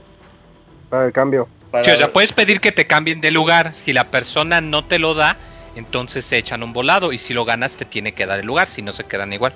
Para 0.89 1.07
el 1.07 1.11
cambio. 1.11 1.49
Para... 1.71 1.83
Sí, 1.83 1.91
o 1.91 1.95
sea, 1.97 2.13
puedes 2.13 2.31
pedir 2.31 2.61
que 2.61 2.71
te 2.71 2.87
cambien 2.87 3.19
de 3.19 3.31
lugar. 3.31 3.73
Si 3.73 3.91
la 3.91 4.09
persona 4.09 4.61
no 4.61 4.85
te 4.85 4.97
lo 4.97 5.13
da, 5.13 5.35
entonces 5.75 6.23
se 6.23 6.37
echan 6.37 6.63
un 6.63 6.71
volado. 6.71 7.11
Y 7.11 7.17
si 7.17 7.33
lo 7.33 7.43
ganas, 7.43 7.75
te 7.75 7.83
tiene 7.83 8.13
que 8.13 8.25
dar 8.25 8.39
el 8.39 8.45
lugar. 8.45 8.67
Si 8.67 8.81
no, 8.81 8.93
se 8.93 9.03
quedan 9.03 9.33
igual. 9.33 9.51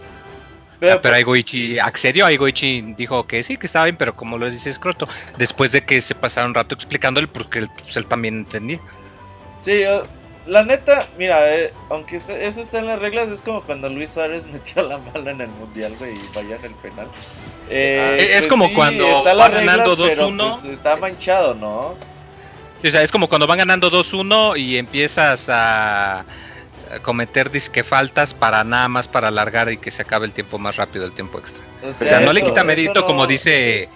Pero- 0.84 0.96
Ah, 0.96 1.00
pero 1.02 1.16
Aigoichi 1.16 1.80
accedió. 1.80 2.26
Aigoichi 2.26 2.82
dijo 2.98 3.26
que 3.26 3.42
sí, 3.42 3.56
que 3.56 3.68
estaba 3.68 3.86
bien, 3.86 3.96
pero 3.96 4.14
como 4.18 4.38
lo 4.38 4.50
dice 4.50 4.74
Scroto, 4.74 5.08
después 5.38 5.72
de 5.72 5.86
que 5.86 6.02
se 6.02 6.14
pasaron 6.14 6.50
un 6.50 6.56
rato 6.56 6.76
explicándole, 6.76 7.26
porque 7.28 7.60
él, 7.60 7.70
pues, 7.82 7.96
él 7.96 8.06
también 8.06 8.40
entendía. 8.40 8.80
Sí, 9.62 9.84
la 10.46 10.64
neta, 10.66 11.08
mira, 11.18 11.56
eh, 11.56 11.72
aunque 11.90 12.18
eso, 12.18 12.34
eso 12.34 12.60
está 12.60 12.80
en 12.80 12.88
las 12.88 13.00
reglas, 13.00 13.30
es 13.30 13.42
como 13.42 13.62
cuando 13.62 13.88
Luis 13.88 14.10
Suárez 14.10 14.46
metió 14.52 14.84
la 14.84 14.98
mala 14.98 15.32
en 15.32 15.40
el 15.40 15.48
mundial, 15.52 15.94
güey, 15.98 16.12
y 16.16 16.36
vaya 16.36 16.58
en 16.58 16.66
el 16.66 16.76
penal. 16.76 17.08
Eh, 17.70 18.18
Es- 18.20 18.44
es 18.44 18.48
como 18.48 18.74
cuando 18.74 19.06
está 19.08 19.36
va 19.36 19.48
ganando 19.48 19.96
pero, 19.96 20.28
2-1. 20.28 20.50
pues, 20.60 20.66
está 20.66 20.98
manchado, 20.98 21.54
¿no? 21.56 21.96
Sí, 22.82 22.90
o 22.90 22.92
sea, 22.92 23.04
es 23.04 23.12
como 23.14 23.30
cuando 23.30 23.48
van 23.48 23.60
ganando 23.60 23.90
2-1 23.90 24.58
y 24.58 24.76
empiezas 24.78 25.48
a 25.50 26.26
cometer 27.02 27.50
disque 27.52 27.84
faltas 27.84 28.34
para 28.34 28.64
nada 28.64 28.88
más 28.88 29.08
para 29.08 29.28
alargar 29.30 29.72
y 29.72 29.78
que 29.78 29.92
se 29.92 30.02
acabe 30.02 30.26
el 30.26 30.34
tiempo 30.34 30.58
más 30.60 30.76
rápido, 30.76 31.06
el 31.06 31.14
tiempo 31.14 31.40
extra. 31.40 31.64
O 31.84 31.90
O 31.90 31.94
sea, 31.94 32.20
no 32.22 32.34
le 32.34 32.42
quita 32.42 32.64
mérito, 32.64 33.02
no- 33.02 33.06
como 33.06 33.26
dice, 33.28 33.90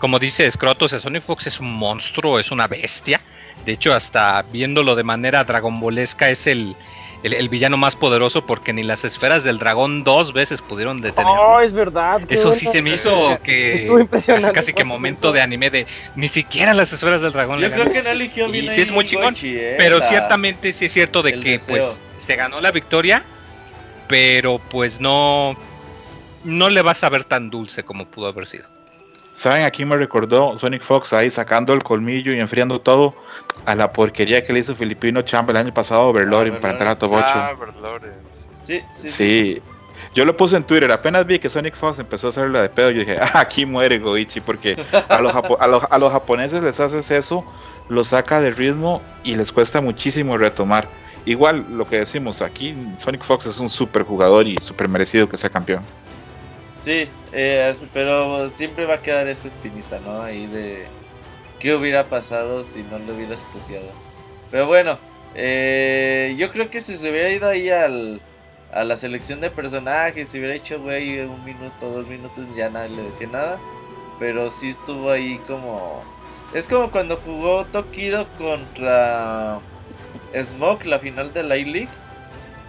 como 0.00 0.18
dice 0.18 0.50
Scroto, 0.50 0.84
o 0.84 0.88
sea, 0.88 0.98
Sonic 0.98 1.22
Fox 1.22 1.46
es 1.46 1.60
un 1.60 1.72
monstruo, 1.74 2.38
es 2.38 2.50
una 2.50 2.66
bestia. 2.66 3.20
De 3.64 3.72
hecho, 3.72 3.92
hasta 3.92 4.42
viéndolo 4.50 4.94
de 4.96 5.04
manera 5.04 5.44
dragonbolesca, 5.44 6.30
es 6.30 6.46
el, 6.46 6.74
el, 7.22 7.34
el 7.34 7.48
villano 7.48 7.76
más 7.76 7.96
poderoso 7.96 8.46
porque 8.46 8.72
ni 8.72 8.82
las 8.82 9.04
esferas 9.04 9.44
del 9.44 9.58
dragón 9.58 10.04
dos 10.04 10.32
veces 10.32 10.62
pudieron 10.62 11.00
detenerlo. 11.00 11.40
Oh, 11.40 11.60
es 11.60 11.72
verdad. 11.72 12.20
Eso 12.28 12.52
sí 12.52 12.66
se 12.66 12.80
me 12.82 12.90
hizo 12.90 13.38
que 13.44 14.06
casi, 14.10 14.32
casi 14.52 14.72
que 14.72 14.84
momento 14.84 15.32
de 15.32 15.40
anime 15.42 15.70
de 15.70 15.86
ni 16.16 16.28
siquiera 16.28 16.72
las 16.74 16.92
esferas 16.92 17.22
del 17.22 17.32
dragón 17.32 17.60
le 17.60 17.68
Yo 17.68 17.74
creo 17.74 17.92
que 17.92 18.02
no 18.02 18.10
eligió 18.10 18.48
Y 18.48 18.52
bien 18.52 18.70
sí 18.70 18.82
es 18.82 18.90
muy 18.90 19.04
chingón, 19.04 19.34
eh, 19.42 19.74
Pero 19.76 19.98
la- 19.98 20.06
ciertamente 20.08 20.72
sí 20.72 20.86
es 20.86 20.92
cierto 20.92 21.22
de 21.22 21.30
el 21.32 21.42
que 21.42 21.50
deseo. 21.52 21.76
pues 21.76 22.02
se 22.16 22.36
ganó 22.36 22.60
la 22.60 22.70
victoria, 22.72 23.22
pero 24.08 24.58
pues 24.70 25.00
no 25.00 25.56
no 26.44 26.70
le 26.70 26.80
vas 26.80 27.04
a 27.04 27.10
ver 27.10 27.24
tan 27.24 27.50
dulce 27.50 27.82
como 27.84 28.06
pudo 28.06 28.28
haber 28.28 28.46
sido. 28.46 28.68
¿Saben 29.40 29.64
a 29.64 29.70
quién 29.70 29.88
me 29.88 29.96
recordó 29.96 30.58
Sonic 30.58 30.82
Fox 30.82 31.14
ahí 31.14 31.30
sacando 31.30 31.72
el 31.72 31.82
colmillo 31.82 32.30
y 32.34 32.38
enfriando 32.40 32.78
todo? 32.78 33.14
A 33.64 33.74
la 33.74 33.90
porquería 33.90 34.44
que 34.44 34.52
le 34.52 34.58
hizo 34.58 34.74
Filipino 34.74 35.22
Chamba 35.22 35.52
el 35.52 35.56
año 35.56 35.72
pasado 35.72 36.02
a 36.02 36.04
Overlord 36.08 36.52
Ah, 36.56 36.60
para 36.60 36.72
entrar 36.74 36.88
a 36.90 36.98
top 36.98 37.12
8. 37.12 37.24
Ah. 37.26 37.52
Sí, 38.58 38.82
sí, 38.92 39.08
sí. 39.08 39.08
Sí. 39.08 39.62
Yo 40.14 40.26
lo 40.26 40.36
puse 40.36 40.56
en 40.56 40.64
Twitter, 40.64 40.92
apenas 40.92 41.24
vi 41.24 41.38
que 41.38 41.48
Sonic 41.48 41.74
Fox 41.74 41.98
empezó 41.98 42.26
a 42.26 42.30
hacerla 42.30 42.60
de 42.60 42.68
pedo, 42.68 42.90
yo 42.90 43.00
dije, 43.00 43.16
ah, 43.20 43.30
aquí 43.40 43.64
muere 43.64 43.98
Goichi, 43.98 44.40
porque 44.42 44.76
a 45.08 45.22
los, 45.22 45.32
japo- 45.32 45.56
a, 45.58 45.66
los, 45.66 45.84
a 45.90 45.98
los 45.98 46.12
japoneses 46.12 46.62
les 46.62 46.78
haces 46.78 47.10
eso, 47.10 47.42
los 47.88 48.08
saca 48.08 48.42
de 48.42 48.50
ritmo 48.50 49.00
y 49.24 49.36
les 49.36 49.50
cuesta 49.52 49.80
muchísimo 49.80 50.36
retomar. 50.36 50.86
Igual 51.24 51.64
lo 51.70 51.88
que 51.88 52.00
decimos 52.00 52.42
aquí, 52.42 52.74
Sonic 52.98 53.24
Fox 53.24 53.46
es 53.46 53.58
un 53.58 53.70
super 53.70 54.02
jugador 54.02 54.46
y 54.46 54.58
super 54.60 54.86
merecido 54.88 55.26
que 55.30 55.38
sea 55.38 55.48
campeón. 55.48 55.82
Sí, 56.82 57.08
eh, 57.32 57.72
pero 57.92 58.48
siempre 58.48 58.86
va 58.86 58.94
a 58.94 59.02
quedar 59.02 59.28
esa 59.28 59.48
espinita, 59.48 60.00
¿no? 60.00 60.22
Ahí 60.22 60.46
de 60.46 60.86
qué 61.58 61.74
hubiera 61.74 62.04
pasado 62.04 62.64
si 62.64 62.82
no 62.82 62.98
lo 62.98 63.14
hubieras 63.14 63.44
puteado. 63.44 63.90
Pero 64.50 64.66
bueno, 64.66 64.98
eh, 65.34 66.34
yo 66.38 66.50
creo 66.50 66.70
que 66.70 66.80
si 66.80 66.96
se 66.96 67.10
hubiera 67.10 67.30
ido 67.30 67.48
ahí 67.48 67.68
al, 67.68 68.22
a 68.72 68.84
la 68.84 68.96
selección 68.96 69.40
de 69.40 69.50
personajes, 69.50 70.28
si 70.30 70.38
hubiera 70.38 70.54
hecho, 70.54 70.80
güey, 70.80 71.20
un 71.20 71.44
minuto, 71.44 71.90
dos 71.90 72.06
minutos, 72.06 72.46
ya 72.56 72.70
nadie 72.70 72.96
le 72.96 73.02
decía 73.02 73.28
nada. 73.28 73.60
Pero 74.18 74.50
sí 74.50 74.70
estuvo 74.70 75.10
ahí 75.10 75.38
como... 75.46 76.02
Es 76.54 76.66
como 76.66 76.90
cuando 76.90 77.16
jugó 77.16 77.64
Tokido 77.66 78.26
contra 78.36 79.60
Smoke, 80.34 80.86
la 80.86 80.98
final 80.98 81.32
de 81.32 81.42
la 81.42 81.56
E-League. 81.56 81.88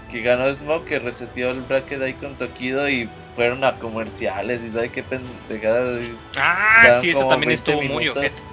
Que 0.09 0.21
ganó 0.21 0.53
Smoke, 0.53 0.85
que 0.85 0.99
reseteó 0.99 1.51
el 1.51 1.61
bracket 1.61 2.01
ahí 2.01 2.13
con 2.13 2.35
Tokido 2.37 2.89
y 2.89 3.09
fueron 3.35 3.63
a 3.63 3.77
comerciales 3.77 4.63
y 4.63 4.69
sabe 4.69 4.89
qué 4.89 5.03
pendejada. 5.03 5.99
Ah, 6.37 6.99
sí, 6.99 7.11
eso 7.11 7.27
también 7.27 7.49
20 7.49 7.53
estuvo 7.53 7.81
muy 7.81 8.07
ojete. 8.09 8.43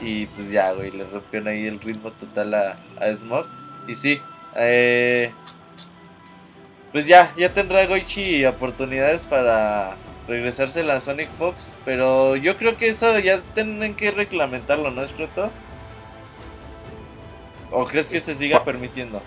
Y 0.00 0.26
pues 0.26 0.50
ya, 0.50 0.72
güey, 0.72 0.90
le 0.90 1.04
rompieron 1.04 1.48
ahí 1.48 1.66
el 1.66 1.80
ritmo 1.80 2.12
total 2.12 2.54
a, 2.54 2.78
a 3.00 3.16
Smog. 3.16 3.46
Y 3.86 3.94
sí, 3.94 4.20
eh, 4.56 5.32
pues 6.92 7.06
ya, 7.06 7.32
ya 7.36 7.52
tendrá 7.52 7.86
Goichi 7.86 8.44
oportunidades 8.44 9.26
para 9.26 9.96
regresarse 10.28 10.80
a 10.80 10.84
la 10.84 11.00
Sonic 11.00 11.28
Fox. 11.38 11.78
Pero 11.84 12.36
yo 12.36 12.56
creo 12.56 12.76
que 12.76 12.88
eso 12.88 13.18
ya 13.18 13.40
tienen 13.54 13.94
que 13.94 14.10
reglamentarlo, 14.10 14.90
¿no, 14.90 15.06
Scroto? 15.06 15.50
¿O 17.70 17.84
crees 17.84 18.08
que 18.08 18.20
se 18.20 18.34
siga 18.34 18.64
permitiendo? 18.64 19.20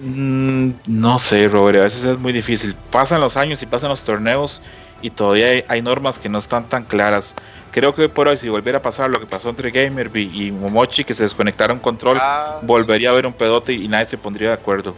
Mm, 0.00 0.70
no 0.86 1.18
sé, 1.18 1.48
Robert, 1.48 1.78
a 1.78 1.82
veces 1.82 2.04
es 2.04 2.18
muy 2.18 2.32
difícil. 2.32 2.74
Pasan 2.90 3.20
los 3.20 3.36
años 3.36 3.62
y 3.62 3.66
pasan 3.66 3.90
los 3.90 4.02
torneos 4.04 4.62
y 5.02 5.10
todavía 5.10 5.48
hay, 5.48 5.64
hay 5.68 5.82
normas 5.82 6.18
que 6.18 6.28
no 6.28 6.38
están 6.38 6.68
tan 6.68 6.84
claras. 6.84 7.34
Creo 7.70 7.94
que 7.94 8.02
hoy 8.02 8.08
por 8.08 8.26
hoy, 8.28 8.38
si 8.38 8.48
volviera 8.48 8.78
a 8.78 8.82
pasar 8.82 9.10
lo 9.10 9.20
que 9.20 9.26
pasó 9.26 9.50
entre 9.50 9.70
Gamerby 9.70 10.30
y 10.46 10.50
Momochi, 10.52 11.04
que 11.04 11.14
se 11.14 11.22
desconectaron 11.24 11.78
control, 11.80 12.18
Ah, 12.20 12.58
volvería 12.62 13.10
a 13.10 13.12
haber 13.12 13.26
un 13.26 13.32
pedote 13.32 13.72
y 13.74 13.88
nadie 13.88 14.06
se 14.06 14.18
pondría 14.18 14.48
de 14.48 14.54
acuerdo. 14.54 14.94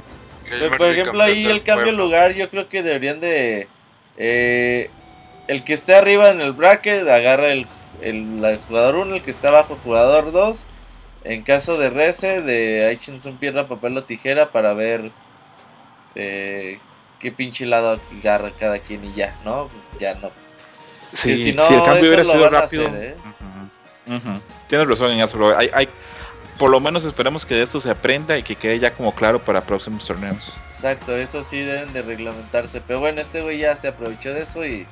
Por 0.79 0.87
ejemplo, 0.89 1.23
ahí 1.23 1.45
el 1.47 1.63
cambio 1.63 1.87
de 1.87 1.99
lugar, 1.99 2.33
yo 2.35 2.49
creo 2.51 2.69
que 2.69 2.83
deberían 2.83 3.21
de. 3.21 3.69
eh, 4.17 4.91
el 5.49 5.65
que 5.65 5.73
esté 5.73 5.95
arriba 5.97 6.31
en 6.31 6.41
el 6.41 6.53
bracket 6.53 7.09
agarra 7.09 7.53
el, 7.53 7.67
el, 8.01 8.43
el 8.45 8.59
jugador 8.59 8.97
1, 8.97 9.17
el 9.17 9.23
que 9.23 9.31
está 9.31 9.49
abajo, 9.49 9.79
jugador 9.83 10.33
2. 10.33 10.67
En 11.25 11.43
caso 11.43 11.79
de 11.79 11.91
Rese, 11.91 12.43
de 12.43 12.87
Aichinson 12.87 13.37
piedra, 13.37 13.69
papel 13.69 13.97
o 13.97 14.05
tijera 14.05 14.51
para 14.51 14.75
ver 14.75 15.13
eh, 16.15 16.79
qué 17.19 17.31
pinche 17.31 17.65
lado 17.67 18.01
agarra 18.21 18.51
cada 18.51 18.79
quien 18.81 19.05
y 19.05 19.15
ya, 19.15 19.37
¿no? 19.45 19.69
Ya 20.01 20.15
no. 20.15 20.31
Sí, 21.13 21.37
si 21.37 21.53
no, 21.53 21.63
si 21.67 21.75
el 21.75 21.83
cambio 21.83 22.07
hubiera 22.07 22.25
sido 22.25 22.51
rápido. 22.51 22.87
hacer, 22.89 23.17
¿eh? 24.07 24.41
Tienes 24.69 24.89
razón 24.89 25.11
en. 25.11 25.21
Hay, 25.57 25.71
hay, 25.73 25.89
por 26.59 26.71
lo 26.71 26.81
menos 26.81 27.05
esperemos 27.05 27.47
que 27.47 27.55
de 27.55 27.63
esto 27.63 27.81
se 27.81 27.91
aprenda 27.91 28.37
y 28.39 28.43
que 28.43 28.57
quede 28.57 28.79
ya 28.79 28.93
como 28.93 29.15
claro 29.15 29.45
para 29.45 29.65
próximos 29.65 30.07
torneos. 30.07 30.53
Exacto, 30.69 31.17
eso 31.17 31.43
sí 31.43 31.61
deben 31.61 31.93
de 31.93 32.03
reglamentarse. 32.03 32.81
Pero 32.81 33.01
bueno, 33.01 33.21
este 33.21 33.43
güey 33.43 33.59
ya 33.59 33.77
se 33.77 33.89
aprovechó 33.89 34.33
de 34.33 34.43
eso 34.43 34.65
y 34.65 34.87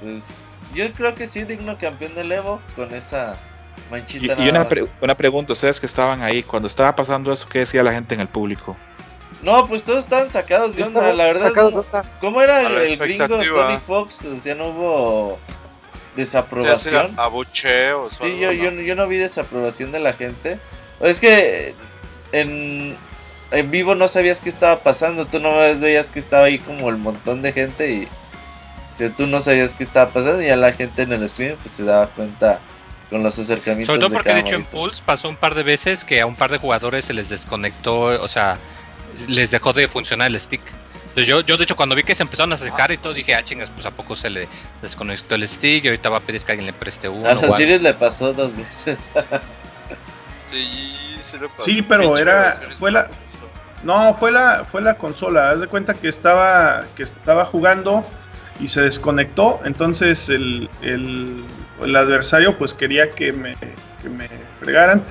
pues 0.00 0.60
yo 0.74 0.92
creo 0.92 1.14
que 1.14 1.26
sí, 1.26 1.44
digno 1.44 1.78
campeón 1.78 2.14
del 2.14 2.32
Evo 2.32 2.60
con 2.76 2.92
esa 2.92 3.38
Y, 3.38 3.51
manchita. 3.90 4.24
y 4.34 4.36
nada 4.36 4.50
una, 4.50 4.68
pre- 4.68 4.86
una 5.00 5.16
pregunta, 5.16 5.52
ustedes 5.52 5.78
que 5.80 5.86
estaban 5.86 6.22
ahí, 6.22 6.42
cuando 6.42 6.66
estaba 6.66 6.94
pasando 6.96 7.32
eso, 7.32 7.46
¿qué 7.48 7.60
decía 7.60 7.82
la 7.82 7.92
gente 7.92 8.14
en 8.14 8.20
el 8.20 8.28
público? 8.28 8.76
No, 9.42 9.66
pues 9.66 9.82
todos 9.82 10.00
estaban 10.00 10.30
sacados 10.30 10.76
de 10.76 10.84
onda, 10.84 11.12
la 11.12 11.24
verdad. 11.24 11.52
No-. 11.54 11.84
¿Cómo 12.20 12.40
era 12.42 12.62
el, 12.62 12.76
el 12.76 12.96
gringo. 12.96 13.42
Sonic 13.42 13.80
Fox? 13.86 14.24
O 14.26 14.36
sea, 14.36 14.54
no 14.54 14.68
hubo 14.68 15.38
desaprobación. 16.16 17.12
abucheos. 17.16 18.12
o 18.12 18.16
Sí, 18.16 18.38
yo, 18.38 18.48
¿no? 18.48 18.52
yo, 18.52 18.70
yo 18.70 18.94
no 18.94 19.06
vi 19.08 19.16
desaprobación 19.16 19.92
de 19.92 20.00
la 20.00 20.12
gente. 20.12 20.58
Es 21.00 21.18
que 21.20 21.74
en, 22.32 22.96
en 23.50 23.70
vivo 23.70 23.94
no 23.94 24.06
sabías 24.08 24.40
qué 24.40 24.48
estaba 24.48 24.80
pasando. 24.80 25.26
Tú 25.26 25.40
no 25.40 25.56
veías 25.80 26.10
que 26.10 26.18
estaba 26.18 26.44
ahí 26.44 26.58
como 26.58 26.88
el 26.90 26.96
montón 26.96 27.42
de 27.42 27.52
gente 27.52 27.90
y 27.90 28.04
o 28.88 28.94
sea, 28.94 29.10
tú 29.10 29.26
no 29.26 29.40
sabías 29.40 29.74
qué 29.74 29.82
estaba 29.84 30.10
pasando 30.12 30.42
y 30.42 30.46
ya 30.46 30.56
la 30.56 30.72
gente 30.72 31.02
en 31.02 31.12
el 31.12 31.28
stream 31.28 31.56
pues 31.56 31.70
se 31.70 31.82
daba 31.84 32.08
cuenta 32.08 32.60
con 33.12 33.22
los 33.22 33.38
acercamientos 33.38 33.86
Sobre 33.86 34.00
todo 34.00 34.08
de 34.10 34.14
porque 34.16 34.28
de 34.30 34.34
cada 34.34 34.48
hecho 34.48 34.56
en. 34.56 34.64
Pulse 34.64 35.02
pasó 35.06 35.28
un 35.28 35.36
par 35.36 35.54
de 35.54 35.62
veces 35.62 36.04
que 36.04 36.20
a 36.20 36.26
un 36.26 36.34
par 36.34 36.50
de 36.50 36.58
jugadores 36.58 37.04
se 37.04 37.12
les 37.14 37.28
desconectó, 37.28 38.02
o 38.20 38.26
sea, 38.26 38.56
les 39.28 39.52
dejó 39.52 39.72
de 39.72 39.86
funcionar 39.86 40.26
el 40.28 40.40
stick. 40.40 40.62
Entonces 41.02 41.26
yo, 41.28 41.42
yo 41.42 41.56
de 41.58 41.64
hecho 41.64 41.76
cuando 41.76 41.94
vi 41.94 42.02
que 42.02 42.14
se 42.14 42.22
empezaron 42.22 42.50
a 42.52 42.54
acercar 42.54 42.90
y 42.90 42.96
todo 42.96 43.12
dije, 43.12 43.34
ah 43.34 43.44
chingas, 43.44 43.68
pues 43.70 43.84
a 43.86 43.90
poco 43.90 44.16
se 44.16 44.30
le 44.30 44.48
desconectó 44.80 45.34
el 45.34 45.46
stick 45.46 45.84
y 45.84 45.88
ahorita 45.88 46.08
va 46.08 46.16
a 46.16 46.20
pedir 46.20 46.40
que 46.42 46.52
alguien 46.52 46.66
le 46.66 46.72
preste 46.72 47.08
uno. 47.08 47.28
A 47.28 47.34
los 47.34 47.42
algo". 47.44 47.56
Sirius 47.56 47.82
le 47.82 47.94
pasó 47.94 48.32
dos 48.32 48.56
veces. 48.56 49.10
Sí, 50.50 51.18
sí, 51.22 51.38
le 51.38 51.48
pasó. 51.48 51.64
Sí, 51.64 51.82
pero 51.82 52.16
era- 52.18 52.58
fue 52.78 52.90
la- 52.90 53.08
No, 53.84 54.14
fue 54.18 54.30
la, 54.30 54.64
fue 54.70 54.80
la 54.82 54.94
consola. 54.94 55.50
Haz 55.50 55.60
de 55.60 55.66
cuenta 55.66 55.94
que 55.94 56.08
estaba, 56.08 56.84
que 56.94 57.02
estaba 57.02 57.44
jugando 57.46 58.04
y 58.62 58.68
se 58.68 58.80
desconectó. 58.80 59.60
Entonces 59.64 60.28
el, 60.28 60.70
el, 60.82 61.44
el 61.82 61.96
adversario 61.96 62.56
pues 62.56 62.72
quería 62.74 63.10
que 63.10 63.32
me, 63.32 63.56
que 64.02 64.08
me 64.08 64.28
fregaran. 64.60 65.02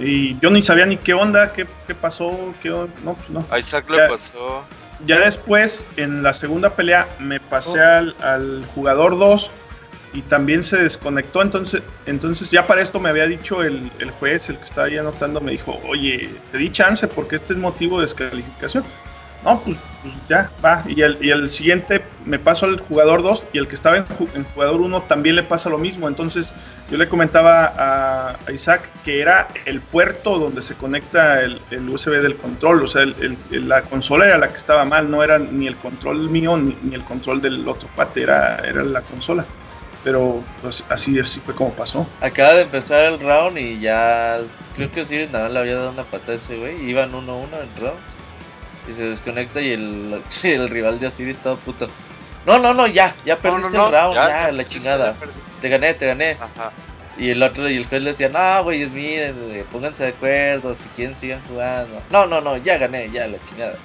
Y 0.00 0.38
yo 0.40 0.50
ni 0.50 0.62
sabía 0.62 0.86
ni 0.86 0.96
qué 0.96 1.14
onda, 1.14 1.52
qué, 1.52 1.66
qué 1.86 1.94
pasó, 1.94 2.54
qué 2.62 2.70
no, 2.70 2.88
pues 3.14 3.30
no. 3.30 3.44
A 3.50 3.58
Isaac 3.58 3.86
Ya. 3.88 3.96
le 3.96 4.08
pasó. 4.08 4.64
Ya 5.06 5.18
después, 5.18 5.84
en 5.96 6.22
la 6.22 6.32
segunda 6.32 6.70
pelea, 6.70 7.08
me 7.18 7.40
pasé 7.40 7.80
al, 7.80 8.14
al 8.20 8.64
jugador 8.74 9.18
2 9.18 9.50
y 10.14 10.22
también 10.22 10.62
se 10.64 10.76
desconectó. 10.76 11.42
Entonces, 11.42 11.82
entonces 12.06 12.50
ya 12.50 12.66
para 12.66 12.82
esto 12.82 13.00
me 13.00 13.08
había 13.10 13.26
dicho 13.26 13.62
el, 13.62 13.90
el 13.98 14.10
juez, 14.12 14.48
el 14.48 14.58
que 14.58 14.64
estaba 14.64 14.86
ahí 14.86 14.96
anotando, 14.98 15.40
me 15.40 15.52
dijo, 15.52 15.78
oye, 15.88 16.30
te 16.52 16.58
di 16.58 16.70
chance 16.70 17.06
porque 17.08 17.36
este 17.36 17.52
es 17.54 17.58
motivo 17.58 17.98
de 17.98 18.06
descalificación. 18.06 18.84
No, 19.44 19.58
pues, 19.60 19.76
pues 20.02 20.14
ya, 20.28 20.50
va. 20.64 20.82
Y 20.86 21.02
el, 21.02 21.18
y 21.20 21.30
el 21.30 21.50
siguiente 21.50 22.02
me 22.26 22.38
paso 22.38 22.66
al 22.66 22.78
jugador 22.78 23.22
2 23.22 23.42
y 23.52 23.58
el 23.58 23.66
que 23.66 23.74
estaba 23.74 23.96
en, 23.96 24.04
en 24.34 24.44
jugador 24.44 24.80
1 24.80 25.02
también 25.02 25.34
le 25.34 25.42
pasa 25.42 25.68
lo 25.68 25.78
mismo. 25.78 26.06
Entonces 26.06 26.52
yo 26.90 26.96
le 26.96 27.08
comentaba 27.08 27.72
a, 27.76 28.52
Isaac 28.52 28.88
que 29.04 29.20
era 29.20 29.48
el 29.64 29.80
puerto 29.80 30.38
donde 30.38 30.62
se 30.62 30.74
conecta 30.74 31.40
el, 31.40 31.60
el 31.72 31.88
USB 31.88 32.20
del 32.22 32.36
control. 32.36 32.84
O 32.84 32.88
sea, 32.88 33.02
el- 33.02 33.36
la 33.68 33.82
consola 33.82 34.26
era 34.26 34.38
la 34.38 34.48
que 34.48 34.56
estaba 34.58 34.84
mal, 34.84 35.10
no 35.10 35.24
era 35.24 35.38
ni 35.38 35.66
el 35.66 35.76
control 35.76 36.30
mío 36.30 36.56
ni, 36.56 36.76
ni 36.82 36.94
el 36.94 37.02
control 37.02 37.40
del 37.42 37.66
otro 37.66 37.88
pate, 37.96 38.22
era, 38.22 38.58
era 38.58 38.84
la 38.84 39.00
consola. 39.00 39.44
Pero 40.04 40.42
pues 40.60 40.82
así, 40.88 41.18
así 41.18 41.40
fue 41.40 41.54
como 41.54 41.72
pasó. 41.72 42.06
Acaba 42.20 42.54
de 42.54 42.62
empezar 42.62 43.12
el 43.12 43.20
round 43.20 43.56
y 43.58 43.78
ya 43.80 44.38
creo 44.76 44.90
que 44.90 45.04
Sirius 45.04 45.30
nada 45.30 45.44
más 45.44 45.52
le 45.52 45.58
había 45.60 45.76
dado 45.76 45.90
una 45.90 46.02
patada 46.04 46.32
a 46.32 46.36
ese 46.36 46.56
güey. 46.58 46.84
Iban 46.88 47.12
1-1 47.12 47.18
en 47.62 47.80
rounds. 47.82 48.21
Y 48.88 48.94
se 48.94 49.04
desconecta 49.04 49.60
y 49.60 49.72
el, 49.72 50.22
el 50.42 50.68
rival 50.68 51.00
de 51.00 51.06
Osiris 51.06 51.36
estaba 51.36 51.56
puto. 51.56 51.88
No, 52.46 52.58
no, 52.58 52.74
no, 52.74 52.86
ya, 52.86 53.14
ya 53.24 53.36
perdiste 53.36 53.76
no, 53.76 53.86
el 53.86 53.92
round, 53.92 54.14
ya, 54.14 54.28
ya, 54.28 54.52
la 54.52 54.66
chingada. 54.66 55.14
Te 55.60 55.68
gané, 55.68 55.94
te 55.94 56.06
gané. 56.06 56.32
Ajá. 56.32 56.72
Y 57.16 57.30
el 57.30 57.42
otro 57.42 57.68
y 57.68 57.76
el 57.76 57.86
juez 57.86 58.02
le 58.02 58.10
decía, 58.10 58.28
no, 58.30 58.64
güeyes, 58.64 58.92
miren, 58.92 59.36
güey, 59.46 59.62
pónganse 59.64 60.04
de 60.04 60.08
acuerdo, 60.10 60.74
si 60.74 60.88
quieren 60.88 61.16
sigan 61.16 61.42
jugando. 61.46 62.02
No, 62.10 62.26
no, 62.26 62.40
no, 62.40 62.56
ya 62.56 62.78
gané, 62.78 63.10
ya, 63.10 63.26
la 63.28 63.38
chingada. 63.48 63.76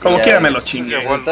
Como 0.00 0.20
quiera 0.20 0.38
me 0.38 0.50
lo 0.50 0.60
chingue. 0.60 1.04
con 1.04 1.24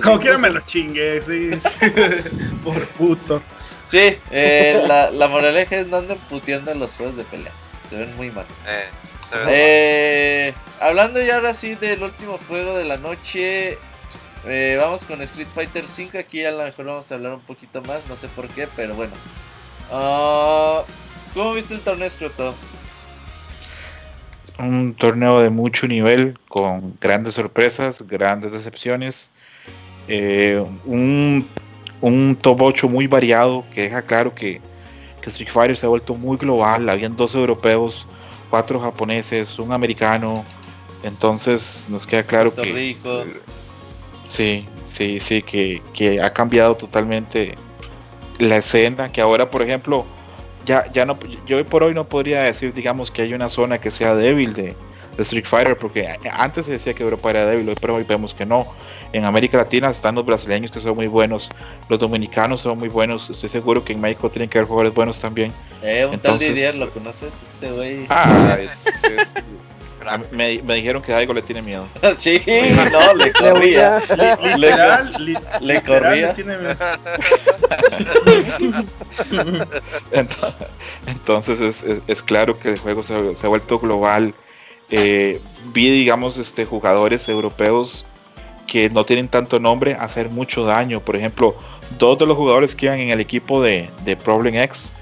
Como, 0.00 0.20
quiera 0.20 0.38
me 0.38 0.50
lo 0.50 0.60
chingue, 0.60 1.22
sí. 1.22 1.50
Por 2.64 2.86
puto. 2.88 3.42
Sí, 3.84 4.16
eh, 4.30 4.82
la, 4.86 5.10
la 5.10 5.28
moraleja 5.28 5.76
es 5.76 5.86
no 5.88 5.98
anden 5.98 6.16
puteando 6.28 6.70
en 6.70 6.78
los 6.78 6.94
juegos 6.94 7.16
de 7.16 7.24
pelea. 7.24 7.52
Se 7.88 7.98
ven 7.98 8.16
muy 8.16 8.30
mal. 8.30 8.46
Eh, 8.66 8.86
Eh, 9.32 10.54
hablando 10.80 11.22
ya 11.22 11.36
ahora 11.36 11.54
sí 11.54 11.74
del 11.76 12.02
último 12.02 12.38
juego 12.48 12.76
de 12.76 12.84
la 12.84 12.96
noche, 12.96 13.78
eh, 14.44 14.76
vamos 14.80 15.04
con 15.04 15.22
Street 15.22 15.48
Fighter 15.54 15.84
V. 15.84 16.18
Aquí 16.18 16.44
a 16.44 16.50
lo 16.52 16.64
mejor 16.64 16.86
vamos 16.86 17.10
a 17.10 17.14
hablar 17.14 17.34
un 17.34 17.42
poquito 17.42 17.82
más, 17.82 18.06
no 18.06 18.16
sé 18.16 18.28
por 18.28 18.48
qué, 18.48 18.68
pero 18.68 18.94
bueno. 18.94 19.14
Ah, 19.90 20.84
¿Cómo 21.34 21.54
viste 21.54 21.74
el 21.74 21.82
torneo, 21.82 22.08
Scroto? 22.10 22.54
Un 24.58 24.94
torneo 24.94 25.40
de 25.40 25.50
mucho 25.50 25.86
nivel, 25.86 26.38
con 26.48 26.96
grandes 27.00 27.34
sorpresas, 27.34 28.02
grandes 28.06 28.52
decepciones. 28.52 29.32
eh, 30.08 30.64
un, 30.84 31.48
un 32.00 32.36
top 32.36 32.62
8 32.62 32.88
muy 32.88 33.06
variado 33.06 33.64
que 33.72 33.82
deja 33.82 34.02
claro 34.02 34.34
que, 34.34 34.60
que 35.22 35.30
Street 35.30 35.50
Fighter 35.50 35.76
se 35.76 35.86
ha 35.86 35.88
vuelto 35.88 36.14
muy 36.16 36.36
global. 36.36 36.88
Habían 36.88 37.16
dos 37.16 37.34
europeos, 37.34 38.06
cuatro 38.50 38.80
japoneses, 38.80 39.58
un 39.58 39.72
americano. 39.72 40.44
Entonces 41.02 41.86
nos 41.88 42.06
queda 42.06 42.24
claro 42.24 42.50
Puerto 42.50 42.62
que 42.62 42.72
Rico. 42.72 43.24
Sí, 44.24 44.68
sí, 44.84 45.18
sí, 45.18 45.42
que, 45.42 45.82
que 45.94 46.20
ha 46.20 46.30
cambiado 46.30 46.76
totalmente 46.76 47.56
la 48.38 48.56
escena, 48.56 49.10
que 49.10 49.20
ahora, 49.20 49.50
por 49.50 49.62
ejemplo, 49.62 50.04
ya, 50.66 50.90
ya 50.92 51.04
no, 51.04 51.18
yo 51.46 51.56
hoy 51.56 51.64
por 51.64 51.82
hoy 51.82 51.94
no 51.94 52.08
podría 52.08 52.42
decir, 52.42 52.72
digamos, 52.72 53.10
que 53.10 53.22
hay 53.22 53.34
una 53.34 53.48
zona 53.48 53.80
que 53.80 53.90
sea 53.90 54.14
débil 54.14 54.52
de, 54.52 54.76
de 55.16 55.22
Street 55.22 55.44
Fighter, 55.46 55.76
porque 55.76 56.08
antes 56.32 56.66
se 56.66 56.72
decía 56.72 56.94
que 56.94 57.02
Europa 57.02 57.30
era 57.30 57.46
débil, 57.46 57.68
hoy 57.68 57.74
por 57.74 57.90
hoy 57.92 58.04
vemos 58.04 58.34
que 58.34 58.46
no. 58.46 58.66
En 59.12 59.24
América 59.24 59.56
Latina 59.58 59.90
están 59.90 60.14
los 60.14 60.24
brasileños 60.24 60.70
que 60.70 60.78
son 60.78 60.94
muy 60.94 61.08
buenos, 61.08 61.50
los 61.88 61.98
dominicanos 61.98 62.60
son 62.60 62.78
muy 62.78 62.88
buenos, 62.88 63.28
estoy 63.28 63.48
seguro 63.48 63.82
que 63.84 63.92
en 63.92 64.00
México 64.00 64.30
tienen 64.30 64.48
que 64.48 64.58
haber 64.58 64.68
jugadores 64.68 64.94
buenos 64.94 65.18
también. 65.20 65.52
Eh, 65.82 66.06
un 66.06 66.14
Entonces- 66.14 66.46
tal 66.48 66.54
Didier, 66.54 66.74
¿lo 66.76 66.90
conoces? 66.92 67.42
Este 67.42 67.72
güey. 67.72 68.06
Ah, 68.08 68.56
es- 68.60 68.86
es- 69.04 69.34
me, 70.32 70.62
me 70.62 70.76
dijeron 70.76 71.02
que 71.02 71.12
Daigo 71.12 71.34
le 71.34 71.42
tiene 71.42 71.60
miedo. 71.60 71.86
sí, 72.16 72.40
no, 72.90 73.14
le 73.14 73.32
corría. 73.32 73.98
Literal, 74.56 75.12
Le 75.26 75.34
literal, 75.60 75.82
corría. 75.84 76.26
le 76.28 76.34
tiene 76.34 76.56
miedo. 76.56 76.76
Ent- 80.12 80.54
Entonces 81.06 81.60
es, 81.60 81.82
es- 81.82 82.02
es 82.06 82.22
claro 82.22 82.58
que 82.58 82.70
el 82.70 82.78
juego 82.78 83.02
se, 83.02 83.34
se 83.34 83.46
ha 83.46 83.48
vuelto 83.48 83.78
global. 83.78 84.34
Eh, 84.90 85.40
vi, 85.72 85.90
digamos, 85.90 86.36
este, 86.36 86.64
jugadores 86.64 87.28
europeos 87.28 88.04
que 88.66 88.88
no 88.88 89.04
tienen 89.04 89.28
tanto 89.28 89.58
nombre 89.58 89.94
hacer 89.94 90.30
mucho 90.30 90.64
daño. 90.64 91.00
Por 91.00 91.16
ejemplo, 91.16 91.56
dos 91.98 92.18
de 92.18 92.26
los 92.26 92.36
jugadores 92.36 92.76
que 92.76 92.86
iban 92.86 93.00
en 93.00 93.10
el 93.10 93.20
equipo 93.20 93.62
de, 93.62 93.90
de 94.04 94.16
Problem 94.16 94.54
X 94.54 94.92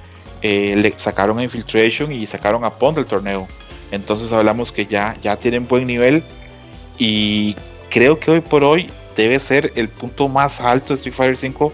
eh, 0.40 0.74
le 0.76 0.96
sacaron 0.96 1.38
a 1.38 1.42
Infiltration 1.42 2.12
y 2.12 2.26
sacaron 2.26 2.64
a 2.64 2.70
Pond 2.70 2.96
del 2.96 3.06
torneo. 3.06 3.46
Entonces 3.90 4.32
hablamos 4.32 4.72
que 4.72 4.86
ya, 4.86 5.16
ya 5.22 5.36
tienen 5.36 5.66
buen 5.66 5.86
nivel 5.86 6.22
y 6.98 7.56
creo 7.90 8.18
que 8.18 8.30
hoy 8.30 8.40
por 8.40 8.62
hoy 8.62 8.90
debe 9.16 9.38
ser 9.38 9.72
el 9.74 9.88
punto 9.88 10.28
más 10.28 10.60
alto 10.60 10.88
de 10.88 10.94
Street 10.94 11.14
Fighter 11.14 11.36
5 11.36 11.72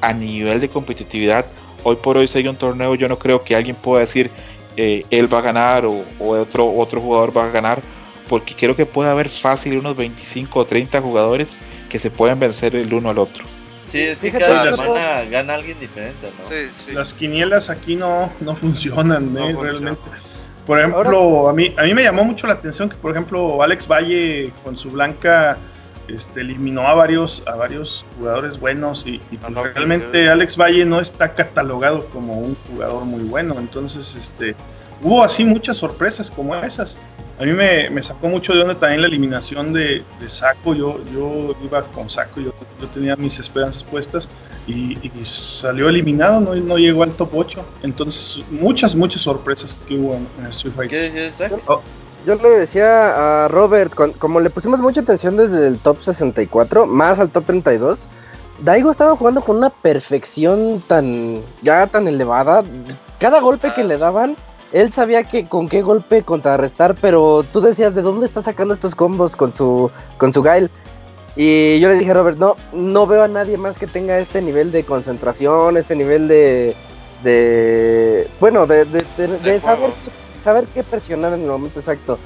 a 0.00 0.12
nivel 0.12 0.60
de 0.60 0.68
competitividad. 0.68 1.46
Hoy 1.84 1.96
por 1.96 2.16
hoy, 2.16 2.28
si 2.28 2.38
hay 2.38 2.48
un 2.48 2.56
torneo, 2.56 2.94
yo 2.94 3.08
no 3.08 3.18
creo 3.18 3.42
que 3.42 3.54
alguien 3.54 3.76
pueda 3.76 4.00
decir 4.00 4.30
eh, 4.76 5.04
él 5.10 5.32
va 5.32 5.38
a 5.38 5.42
ganar 5.42 5.84
o, 5.86 6.04
o 6.18 6.28
otro, 6.30 6.70
otro 6.72 7.00
jugador 7.00 7.36
va 7.36 7.46
a 7.46 7.50
ganar, 7.50 7.80
porque 8.28 8.54
creo 8.54 8.76
que 8.76 8.86
puede 8.86 9.10
haber 9.10 9.28
fácil 9.28 9.78
unos 9.78 9.96
25 9.96 10.58
o 10.60 10.64
30 10.64 11.00
jugadores 11.02 11.60
que 11.88 11.98
se 11.98 12.10
pueden 12.10 12.38
vencer 12.38 12.76
el 12.76 12.92
uno 12.94 13.10
al 13.10 13.18
otro. 13.18 13.44
Sí, 13.86 13.98
es 14.02 14.20
que 14.20 14.28
Fíjate, 14.30 14.44
cada 14.44 14.64
las- 14.66 14.76
semana 14.76 15.24
gana 15.30 15.54
alguien 15.54 15.78
diferente, 15.80 16.28
¿no? 16.38 16.48
Sí, 16.48 16.68
sí. 16.70 16.92
Las 16.92 17.12
quinielas 17.12 17.68
aquí 17.70 17.96
no, 17.96 18.30
no 18.40 18.54
funcionan, 18.54 19.34
No 19.34 19.40
¿eh? 19.40 19.52
funcionan. 19.54 19.72
realmente. 19.96 20.00
Por 20.66 20.78
ejemplo, 20.78 21.48
a 21.48 21.52
mí, 21.52 21.74
a 21.76 21.82
mí 21.82 21.94
me 21.94 22.04
llamó 22.04 22.22
mucho 22.22 22.46
la 22.46 22.52
atención 22.52 22.88
que, 22.88 22.94
por 22.94 23.10
ejemplo, 23.10 23.60
Alex 23.60 23.88
Valle 23.88 24.52
con 24.62 24.78
su 24.78 24.90
blanca 24.90 25.56
este, 26.08 26.40
eliminó 26.40 26.86
a 26.88 26.94
varios, 26.94 27.42
a 27.46 27.54
varios 27.54 28.04
jugadores 28.16 28.58
buenos 28.58 29.04
y, 29.06 29.20
y, 29.30 29.36
pues, 29.36 29.52
no, 29.52 29.62
realmente 29.62 30.28
Alex 30.28 30.56
Valle 30.56 30.84
no 30.84 31.00
está 31.00 31.34
catalogado 31.34 32.06
como 32.06 32.38
un 32.38 32.56
jugador 32.68 33.04
muy 33.04 33.22
bueno. 33.24 33.56
Entonces, 33.58 34.14
este, 34.16 34.54
hubo 35.02 35.22
así 35.22 35.44
muchas 35.44 35.76
sorpresas 35.76 36.30
como 36.30 36.54
esas. 36.56 36.96
A 37.38 37.44
mí 37.44 37.52
me, 37.52 37.88
me 37.88 38.02
sacó 38.02 38.28
mucho 38.28 38.52
de 38.52 38.60
onda 38.60 38.74
también 38.74 39.00
la 39.00 39.06
eliminación 39.06 39.72
de, 39.72 40.02
de 40.20 40.28
Saco. 40.28 40.74
Yo, 40.74 41.00
yo 41.10 41.56
iba 41.64 41.82
con 41.84 42.10
Saco, 42.10 42.38
yo, 42.40 42.52
yo 42.80 42.86
tenía 42.88 43.16
mis 43.16 43.38
esperanzas 43.38 43.82
puestas 43.82 44.28
y, 44.66 44.98
y 45.02 45.12
salió 45.24 45.88
eliminado, 45.88 46.38
no, 46.40 46.54
no 46.54 46.76
llegó 46.76 47.02
al 47.02 47.12
top 47.12 47.30
8. 47.34 47.64
Entonces, 47.82 48.44
muchas, 48.50 48.94
muchas 48.94 49.22
sorpresas 49.22 49.74
que 49.88 49.94
hubo 49.96 50.16
en, 50.16 50.28
en 50.38 50.46
Street 50.50 50.72
¿Qué 50.72 50.76
Fighter. 50.76 51.12
decías, 51.12 51.34
Zach? 51.34 51.82
Yo 52.26 52.34
le 52.34 52.50
decía 52.50 53.44
a 53.44 53.48
Robert, 53.48 53.94
con- 53.94 54.12
como 54.12 54.40
le 54.40 54.50
pusimos 54.50 54.80
mucha 54.80 55.00
atención 55.00 55.36
desde 55.36 55.66
el 55.66 55.78
top 55.78 56.02
64, 56.02 56.86
más 56.86 57.18
al 57.18 57.30
top 57.30 57.44
32, 57.46 58.06
Daigo 58.62 58.90
estaba 58.90 59.16
jugando 59.16 59.40
con 59.40 59.56
una 59.56 59.70
perfección 59.70 60.82
tan, 60.86 61.40
ya 61.62 61.86
tan 61.86 62.06
elevada. 62.08 62.62
Cada 63.18 63.40
golpe 63.40 63.72
que 63.74 63.84
le 63.84 63.96
daban, 63.96 64.36
él 64.72 64.92
sabía 64.92 65.24
que 65.24 65.46
con 65.46 65.66
qué 65.68 65.80
golpe 65.80 66.22
contrarrestar, 66.22 66.94
pero 67.00 67.42
tú 67.52 67.62
decías, 67.62 67.94
¿de 67.94 68.02
dónde 68.02 68.26
está 68.26 68.42
sacando 68.42 68.74
estos 68.74 68.94
combos 68.94 69.34
con 69.34 69.54
su, 69.54 69.90
con 70.18 70.34
su 70.34 70.42
Gail? 70.42 70.70
Y 71.36 71.80
yo 71.80 71.88
le 71.88 71.94
dije 71.94 72.10
a 72.10 72.14
Robert, 72.14 72.36
no, 72.38 72.56
no 72.74 73.06
veo 73.06 73.22
a 73.24 73.28
nadie 73.28 73.56
más 73.56 73.78
que 73.78 73.86
tenga 73.86 74.18
este 74.18 74.42
nivel 74.42 74.72
de 74.72 74.84
concentración, 74.84 75.78
este 75.78 75.96
nivel 75.96 76.28
de, 76.28 76.76
de 77.22 78.28
bueno, 78.40 78.66
de, 78.66 78.84
de- 78.84 79.06
de- 79.16 79.38
de 79.38 79.58
saber, 79.60 79.90
saber 80.40 80.66
qué 80.74 80.82
presionar 80.82 81.32
en 81.32 81.42
el 81.42 81.48
momento 81.48 81.80
exacto. 81.80 82.18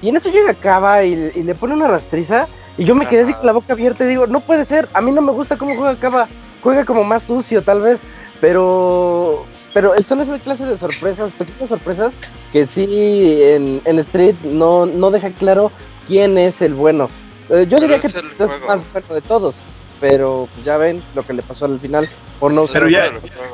Y 0.00 0.08
en 0.08 0.16
eso 0.16 0.30
llega 0.30 0.54
Cava 0.54 1.04
y, 1.04 1.32
y 1.34 1.42
le 1.42 1.54
pone 1.54 1.74
una 1.74 1.88
rastriza 1.88 2.46
y 2.78 2.84
yo 2.84 2.94
me 2.94 3.06
quedé 3.06 3.22
así 3.22 3.34
con 3.34 3.46
la 3.46 3.52
boca 3.52 3.74
abierta 3.74 4.04
y 4.04 4.08
digo, 4.08 4.26
no 4.26 4.40
puede 4.40 4.64
ser, 4.64 4.88
a 4.94 5.00
mí 5.00 5.12
no 5.12 5.20
me 5.20 5.32
gusta 5.32 5.56
cómo 5.56 5.76
juega 5.76 5.96
Cava, 5.96 6.28
juega 6.62 6.84
como 6.84 7.04
más 7.04 7.24
sucio 7.24 7.62
tal 7.62 7.82
vez, 7.82 8.00
pero 8.40 9.44
pero 9.74 9.94
son 10.02 10.20
es 10.20 10.28
el 10.28 10.40
clase 10.40 10.66
de 10.66 10.76
sorpresas, 10.76 11.32
pequeñas 11.32 11.70
sorpresas 11.70 12.14
que 12.52 12.66
sí 12.66 13.38
en, 13.42 13.80
en 13.84 13.98
Street 14.00 14.36
no, 14.44 14.86
no 14.86 15.10
deja 15.10 15.30
claro 15.30 15.70
quién 16.06 16.36
es 16.36 16.60
el 16.60 16.74
bueno. 16.74 17.08
Eh, 17.48 17.66
yo 17.68 17.78
Pero 17.78 17.80
diría 17.80 18.00
que 18.00 18.06
es 18.06 18.14
el 18.14 18.26
más 18.66 18.80
bueno 18.92 19.14
de 19.14 19.20
todos, 19.22 19.56
pero 20.00 20.48
pues, 20.52 20.64
ya 20.64 20.76
ven 20.76 21.02
lo 21.14 21.26
que 21.26 21.32
le 21.32 21.42
pasó 21.42 21.64
al 21.64 21.80
final 21.80 22.08
por 22.42 22.52
no 22.52 22.62
usar 22.62 22.82
Pero 22.82 22.90
ya-. 22.90 23.12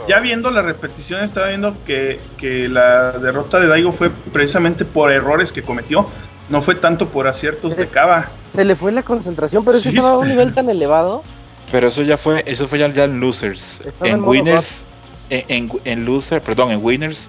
Ya 0.08 0.18
viendo 0.20 0.50
la 0.50 0.62
repetición, 0.62 1.22
estaba 1.22 1.48
viendo 1.48 1.76
que, 1.84 2.18
que 2.38 2.70
la 2.70 3.12
derrota 3.12 3.60
de 3.60 3.66
Daigo 3.66 3.92
fue 3.92 4.08
precisamente 4.08 4.86
por 4.86 5.12
errores 5.12 5.52
que 5.52 5.60
cometió. 5.62 6.06
No 6.48 6.62
fue 6.62 6.74
tanto 6.74 7.10
por 7.10 7.28
aciertos 7.28 7.76
de 7.76 7.86
Cava. 7.86 8.30
se 8.50 8.64
le 8.64 8.74
fue 8.76 8.90
la 8.90 9.02
concentración, 9.02 9.62
pero 9.62 9.76
Sí, 9.78 9.90
estaba 9.90 10.12
a 10.12 10.16
un 10.16 10.28
nivel 10.28 10.54
tan 10.54 10.70
elevado. 10.70 11.22
Pero 11.70 11.88
eso 11.88 12.00
ya 12.00 12.16
fue, 12.16 12.42
eso 12.46 12.66
fue 12.66 12.78
ya, 12.78 12.88
ya 12.88 13.04
en 13.04 13.20
losers. 13.20 13.82
Estaba 13.84 14.08
en 14.08 14.14
En 14.14 14.24
winners, 14.24 14.86
en, 15.28 15.44
en, 15.48 15.72
en 15.84 16.04
loser, 16.06 16.40
perdón, 16.40 16.70
en 16.70 16.82
winners, 16.82 17.28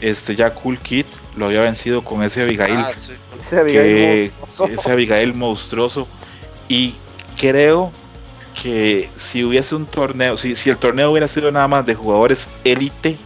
este 0.00 0.36
ya 0.36 0.54
Cool 0.54 0.78
Kid 0.78 1.06
lo 1.36 1.46
había 1.46 1.62
vencido 1.62 2.04
con 2.04 2.22
ese 2.22 2.42
Abigail, 2.42 2.76
Ah, 2.76 2.92
sí. 2.96 3.10
Ese 3.40 3.58
Abigail 3.58 3.84
que 3.96 4.30
monstruoso. 4.38 4.72
ese 4.72 4.92
Abigail 4.92 5.34
monstruoso. 5.34 6.06
Y 6.68 6.94
creo 7.36 7.90
que 8.60 9.08
si 9.16 9.44
hubiese 9.44 9.74
un 9.74 9.86
torneo, 9.86 10.36
si, 10.36 10.54
si 10.54 10.70
el 10.70 10.76
torneo 10.76 11.10
hubiera 11.10 11.28
sido 11.28 11.50
nada 11.50 11.68
más 11.68 11.86
de 11.86 11.94
jugadores 11.94 12.48
élite 12.64 13.16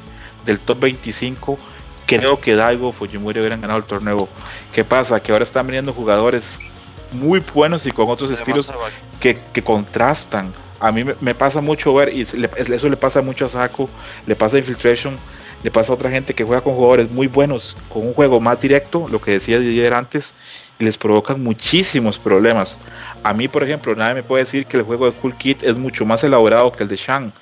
del 0.47 0.59
top 0.61 0.81
25, 0.81 1.59
creo 2.07 2.41
que 2.41 2.55
Daigo 2.55 2.89
o 2.89 2.93
Fujimori 2.93 3.41
hubieran 3.41 3.61
ganado 3.61 3.79
el 3.79 3.85
torneo. 3.87 4.29
¿Qué 4.73 4.85
pasa? 4.85 5.23
Que 5.23 5.33
ahora 5.33 5.45
están 5.45 5.67
viniendo 5.67 5.93
jugadores 5.93 6.59
muy 7.13 7.41
buenos 7.55 7.87
y 7.87 7.91
con 7.93 8.09
otros 8.11 8.31
estilos 8.41 8.67
que, 9.21 9.39
que 9.53 9.63
contrastan. 9.63 10.53
A 10.81 10.93
mí 10.93 11.05
me, 11.05 11.15
me 11.21 11.35
pasa 11.35 11.61
mucho 11.61 11.95
ver, 11.95 12.13
y 12.13 12.25
le- 12.37 12.51
eso 12.57 12.89
le 12.89 12.97
pasa 12.97 13.23
mucho 13.23 13.47
a 13.47 13.49
Saco, 13.49 13.89
le 14.27 14.37
pasa 14.37 14.57
a 14.57 14.59
Infiltration, 14.59 15.17
le 15.63 15.71
pasa 15.71 15.93
a 15.93 15.95
otra 15.95 16.11
gente 16.11 16.35
que 16.35 16.45
juega 16.45 16.61
con 16.63 16.75
jugadores 16.75 17.11
muy 17.11 17.27
buenos, 17.27 17.75
con 17.89 18.07
un 18.07 18.13
juego 18.13 18.39
más 18.41 18.61
directo, 18.61 19.07
lo 19.11 19.21
que 19.21 19.31
decía 19.31 19.59
Didier 19.59 19.95
antes, 19.95 20.35
les 20.79 20.99
provocan 20.99 21.43
muchísimos 21.43 22.19
problemas. 22.19 22.79
A 23.23 23.33
mí, 23.33 23.49
por 23.49 23.63
ejemplo, 23.63 23.95
nadie 23.95 24.15
me 24.15 24.23
puede 24.23 24.43
decir 24.43 24.67
que 24.67 24.77
el 24.77 24.83
juego 24.83 25.07
de 25.07 25.13
Cool 25.13 25.37
Kid 25.37 25.59
es 25.63 25.77
mucho 25.77 26.05
más 26.05 26.25
elaborado 26.25 26.73
que 26.73 26.83
el 26.83 26.89
de 26.89 26.97
Shang. 26.97 27.33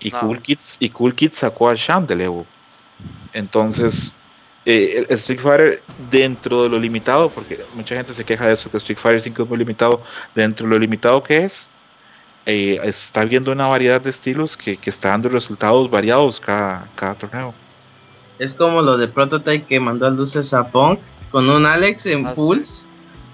Y, 0.00 0.10
No. 0.10 0.20
cool, 0.20 0.40
Kids, 0.40 0.76
y 0.80 0.88
Cool 0.88 1.14
Kid 1.14 1.32
sacó 1.32 1.68
a 1.68 1.74
Shang 1.74 2.06
del 2.06 2.22
Evo. 2.22 2.46
Entonces, 3.34 4.14
eh, 4.64 5.04
el 5.08 5.16
Street 5.16 5.40
Fighter, 5.40 5.82
dentro 6.10 6.62
de 6.62 6.68
lo 6.70 6.78
limitado, 6.78 7.30
porque 7.30 7.64
mucha 7.74 7.94
gente 7.94 8.12
se 8.12 8.24
queja 8.24 8.46
de 8.46 8.54
eso, 8.54 8.70
que 8.70 8.78
Street 8.78 8.98
Fighter 8.98 9.20
5 9.20 9.42
es 9.42 9.48
muy 9.48 9.58
limitado, 9.58 10.02
dentro 10.34 10.66
de 10.66 10.70
lo 10.70 10.78
limitado 10.78 11.22
que 11.22 11.44
es, 11.44 11.68
eh, 12.46 12.80
está 12.82 13.24
viendo 13.24 13.52
una 13.52 13.66
variedad 13.66 14.00
de 14.00 14.10
estilos 14.10 14.56
que, 14.56 14.76
que 14.78 14.90
está 14.90 15.10
dando 15.10 15.28
resultados 15.28 15.90
variados 15.90 16.40
cada, 16.40 16.88
cada 16.96 17.14
torneo. 17.14 17.54
Es 18.38 18.54
como 18.54 18.80
lo 18.80 18.96
de 18.96 19.06
Prototype 19.06 19.66
que 19.66 19.80
mandó 19.80 20.06
a 20.06 20.10
luces 20.10 20.54
a 20.54 20.66
Punk 20.66 21.00
con 21.30 21.48
un 21.50 21.66
Alex 21.66 22.06
en 22.06 22.26
Ah, 22.26 22.30
sí. 22.30 22.36
Pulse. 22.36 22.86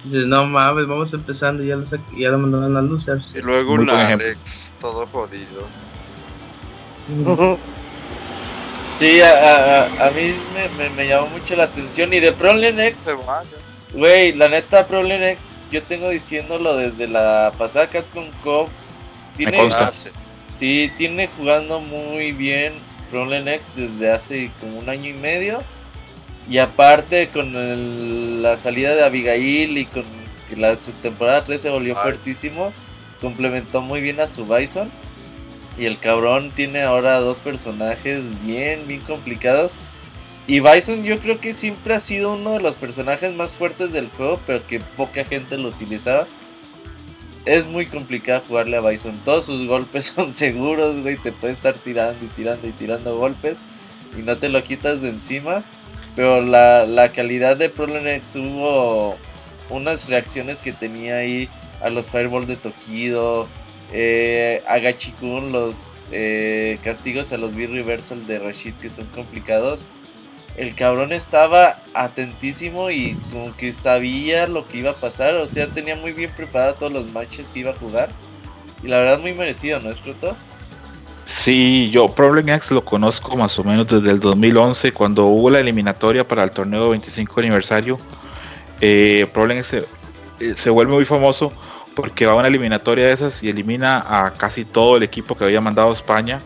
Dices, 0.05 0.27
no 0.27 0.47
mames, 0.47 0.87
vamos 0.87 1.13
empezando 1.15 1.65
y 1.65 1.69
ya 1.69 1.77
lo, 1.77 1.85
ya 2.17 2.29
lo 2.31 2.39
mandaron 2.39 2.77
a 2.77 2.83
Losers. 2.83 3.35
Y 3.35 3.43
luego 3.43 3.77
Muy 3.77 3.85
un. 3.85 3.91
Alex 3.91 4.73
todo 4.81 5.07
jodido. 5.09 5.67
Sí, 8.95 9.21
a, 9.21 9.29
a- 9.29 10.07
a- 10.07 10.11
mí 10.11 10.35
me, 10.55 10.69
me- 10.79 10.91
me 10.91 11.07
llamó 11.07 11.27
mucho 11.29 11.55
la 11.55 11.65
atención. 11.65 12.13
Y 12.15 12.21
de 12.21 12.33
Problem 12.33 12.81
X, 12.81 13.01
Se 13.01 13.13
vaya. 13.13 13.51
güey, 13.93 14.33
la 14.33 14.49
neta, 14.49 14.87
Problem 14.87 15.23
X, 15.23 15.55
yo 15.71 15.83
tengo 15.83 16.09
diciéndolo 16.09 16.75
desde 16.77 17.07
la 17.07 17.53
pasada 17.59 17.89
Capcom 17.89 18.25
Cup. 18.43 18.69
Tiene, 19.37 19.59
consta. 19.59 19.89
Ah, 19.89 19.91
sí. 19.91 20.09
sí, 20.51 20.93
tiene 20.97 21.27
jugando 21.29 21.79
muy 21.81 22.33
bien 22.33 22.73
Problem 23.11 23.47
X 23.49 23.73
desde 23.77 24.11
hace 24.11 24.51
como 24.61 24.79
un 24.79 24.89
año 24.89 25.11
y 25.11 25.15
medio. 25.15 25.63
Y 26.49 26.59
aparte 26.59 27.29
con 27.29 27.57
el- 27.57 28.43
la 28.43 28.57
salida 28.57 28.95
de 28.95 29.03
Abigail 29.05 29.79
y 29.79 29.85
con 29.87 30.05
que 30.49 30.57
la 30.57 30.79
su 30.81 30.93
temporada 30.93 31.43
3 31.43 31.61
se 31.61 31.71
volvió 31.71 31.97
Ay. 31.97 32.03
fuertísimo, 32.03 32.73
complementó 33.21 33.81
muy 33.81 34.01
bien 34.01 34.21
a 34.21 34.27
su 34.29 34.45
Bison. 34.47 34.91
Y 35.79 35.85
el 35.87 35.99
cabrón 35.99 36.51
tiene 36.55 36.83
ahora 36.83 37.19
dos 37.19 37.41
personajes 37.41 38.41
bien, 38.47 38.87
bien 38.87 39.01
complicados. 39.01 39.75
Y 40.47 40.61
Bison 40.61 41.03
yo 41.03 41.19
creo 41.19 41.41
que 41.41 41.53
siempre 41.53 41.95
ha 41.95 42.01
sido 42.01 42.35
uno 42.35 42.53
de 42.53 42.61
los 42.61 42.77
personajes 42.77 43.35
más 43.35 43.57
fuertes 43.57 43.93
del 43.93 44.09
juego, 44.11 44.41
pero 44.47 44.65
que 44.67 44.79
poca 44.79 45.25
gente 45.25 45.59
lo 45.59 45.69
utilizaba. 45.69 46.27
Es 47.45 47.67
muy 47.67 47.87
complicado 47.87 48.43
jugarle 48.47 48.77
a 48.77 48.81
Bison. 48.81 49.21
Todos 49.25 49.47
sus 49.47 49.67
golpes 49.67 50.05
son 50.17 50.33
seguros, 50.33 51.01
güey. 51.01 51.17
Te 51.17 51.33
puede 51.33 51.53
estar 51.53 51.75
tirando 51.75 52.25
y 52.25 52.29
tirando 52.29 52.67
y 52.69 52.73
tirando 52.73 53.17
golpes. 53.19 53.63
Y 54.17 54.23
no 54.23 54.37
te 54.37 54.49
lo 54.49 54.63
quitas 54.63 55.03
de 55.03 55.09
encima. 55.11 55.65
Pero 56.17 56.41
la, 56.41 56.87
la 56.87 57.13
calidad 57.13 57.57
de 57.57 57.69
Problem 57.69 58.09
X 58.09 58.37
hubo 58.37 59.17
unas 59.71 60.09
reacciones 60.09 60.63
que 60.63 60.73
tenía 60.73 61.19
ahí 61.19 61.49
a 61.81 61.91
los 61.91 62.11
Fireball 62.11 62.47
de 62.47 62.57
Tokido. 62.57 63.47
Eh, 63.93 64.63
a 64.67 64.79
Gachikun, 64.79 65.53
los 65.53 65.99
eh, 66.11 66.79
castigos 66.83 67.33
a 67.33 67.39
los 67.39 67.55
B-Reversal 67.55 68.27
de 68.27 68.39
Rashid 68.39 68.75
que 68.75 68.89
son 68.89 69.07
complicados. 69.07 69.85
El 70.57 70.75
cabrón 70.75 71.13
estaba 71.13 71.83
atentísimo 71.95 72.91
y 72.91 73.15
como 73.31 73.55
que 73.57 73.71
sabía 73.73 74.47
lo 74.47 74.67
que 74.67 74.79
iba 74.79 74.93
a 74.93 74.95
pasar. 74.95 75.35
O 75.35 75.47
sea, 75.47 75.69
tenía 75.69 75.97
muy 75.97 76.13
bien 76.13 76.31
preparado 76.35 76.75
todos 76.75 76.93
los 76.93 77.13
matches 77.13 77.51
que 77.51 77.61
iba 77.61 77.73
a 77.73 77.75
jugar. 77.75 78.09
Y 78.83 78.89
la 78.89 78.99
verdad 78.99 79.21
muy 79.21 79.35
merecido, 79.35 79.81
¿no 79.81 79.91
es 79.91 80.01
Cruto? 80.01 80.35
Sí, 81.27 81.91
yo 81.91 82.07
Problem 82.07 82.49
X 82.51 82.71
lo 82.71 82.85
conozco 82.85 83.37
más 83.37 83.59
o 83.59 83.65
menos 83.65 83.89
desde 83.89 84.13
el 84.13 84.21
2011, 84.21 84.93
cuando 84.93 85.27
hubo 85.27 85.51
la 85.51 85.59
eliminatoria 85.59 86.27
para 86.27 86.45
el 86.45 86.53
torneo 86.53 86.91
25 86.91 87.41
aniversario. 87.41 87.99
Eh, 88.81 89.27
Problem 89.35 89.59
X 89.59 89.67
se, 89.67 89.79
eh, 90.39 90.55
se 90.55 90.71
vuelve 90.71 90.93
muy 90.95 91.05
famoso 91.05 91.53
porque 91.97 92.27
va 92.27 92.33
a 92.33 92.37
una 92.37 92.47
eliminatoria 92.47 93.07
de 93.07 93.13
esas 93.13 93.43
y 93.43 93.49
elimina 93.49 94.05
a 94.07 94.35
casi 94.35 94.65
todo 94.65 94.99
el 94.99 95.03
equipo 95.03 95.37
que 95.37 95.43
había 95.43 95.61
mandado 95.61 95.91
a 95.91 95.95
España. 95.95 96.41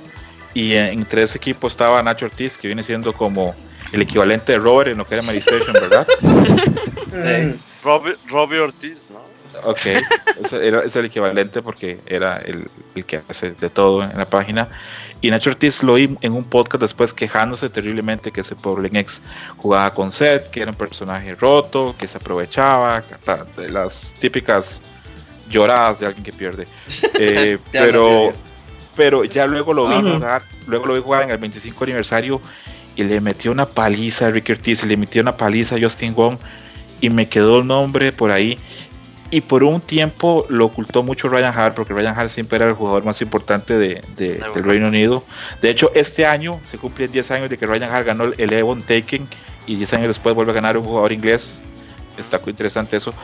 Y 0.54 0.72
entre 0.72 1.24
ese 1.24 1.36
equipo 1.36 1.68
estaba 1.68 2.02
Nacho 2.02 2.24
Ortiz, 2.24 2.56
que 2.56 2.66
viene 2.66 2.82
siendo 2.82 3.12
como 3.12 3.54
el 3.92 4.00
equivalente 4.00 4.52
de 4.52 4.58
Robert 4.58 4.92
en 4.92 4.96
lo 4.96 5.06
que 5.06 5.16
era 5.16 5.22
¿verdad? 5.22 6.06
Eh, 7.12 7.56
Robbie, 7.82 8.14
Robbie 8.28 8.60
Ortiz, 8.60 9.10
¿no? 9.10 9.29
Ok, 9.64 9.86
ese 10.44 10.66
era, 10.66 10.82
es 10.82 10.96
el 10.96 11.06
equivalente 11.06 11.62
porque 11.62 12.00
era 12.06 12.38
el, 12.38 12.68
el 12.94 13.04
que 13.04 13.22
hace 13.28 13.52
de 13.52 13.70
todo 13.70 14.02
en 14.02 14.16
la 14.16 14.28
página. 14.28 14.68
Y 15.20 15.30
Nacho 15.30 15.50
Ortiz 15.50 15.82
lo 15.82 15.94
oí 15.94 16.16
en 16.20 16.32
un 16.32 16.44
podcast 16.44 16.80
después 16.82 17.12
quejándose 17.12 17.68
terriblemente 17.68 18.32
que 18.32 18.40
ese 18.40 18.54
pobre 18.54 18.88
ex 18.92 19.20
jugaba 19.58 19.92
con 19.92 20.10
Seth, 20.10 20.50
que 20.50 20.62
era 20.62 20.70
un 20.70 20.76
personaje 20.76 21.34
roto, 21.34 21.94
que 21.98 22.08
se 22.08 22.16
aprovechaba, 22.16 23.04
de 23.56 23.68
las 23.68 24.14
típicas 24.18 24.82
lloradas 25.50 26.00
de 26.00 26.06
alguien 26.06 26.24
que 26.24 26.32
pierde. 26.32 26.66
Eh, 27.22 27.58
pero, 27.70 28.32
pero 28.96 29.24
ya 29.24 29.46
luego 29.46 29.74
lo 29.74 29.86
vi 29.86 30.10
jugar, 30.10 30.42
luego 30.66 30.86
lo 30.86 30.94
vi 30.94 31.02
jugar 31.02 31.24
en 31.24 31.30
el 31.30 31.36
25 31.36 31.84
aniversario 31.84 32.40
y 32.96 33.04
le 33.04 33.20
metió 33.20 33.52
una 33.52 33.66
paliza 33.66 34.28
a 34.28 34.30
Rick 34.30 34.48
Ortiz, 34.50 34.82
y 34.82 34.86
le 34.86 34.96
metió 34.96 35.20
una 35.20 35.36
paliza 35.36 35.76
a 35.76 35.80
Justin 35.80 36.14
Wong 36.14 36.38
y 37.00 37.10
me 37.10 37.28
quedó 37.28 37.60
el 37.60 37.66
nombre 37.66 38.12
por 38.12 38.30
ahí. 38.30 38.58
Y 39.32 39.42
por 39.42 39.62
un 39.62 39.80
tiempo 39.80 40.44
lo 40.48 40.66
ocultó 40.66 41.04
mucho 41.04 41.28
Ryan 41.28 41.56
Hart, 41.56 41.76
porque 41.76 41.94
Ryan 41.94 42.18
Hart 42.18 42.30
siempre 42.30 42.56
era 42.56 42.66
el 42.66 42.74
jugador 42.74 43.04
más 43.04 43.22
importante 43.22 43.78
de, 43.78 44.02
del 44.16 44.64
Reino 44.64 44.88
Unido. 44.88 45.22
De 45.62 45.70
hecho, 45.70 45.92
este 45.94 46.26
año 46.26 46.60
se 46.64 46.78
cumplen 46.78 47.12
10 47.12 47.30
años 47.30 47.50
de 47.50 47.56
que 47.56 47.66
Ryan 47.66 47.90
Hart 47.92 48.06
ganó 48.06 48.24
el 48.24 48.52
Evon 48.52 48.82
Taking 48.82 49.28
y 49.66 49.76
10 49.76 49.94
años 49.94 50.08
después 50.08 50.34
vuelve 50.34 50.50
a 50.50 50.54
ganar 50.56 50.76
un 50.76 50.84
jugador 50.84 51.12
inglés. 51.12 51.62
Está 52.18 52.40
muy 52.40 52.50
interesante 52.50 52.96
eso. 52.96 53.14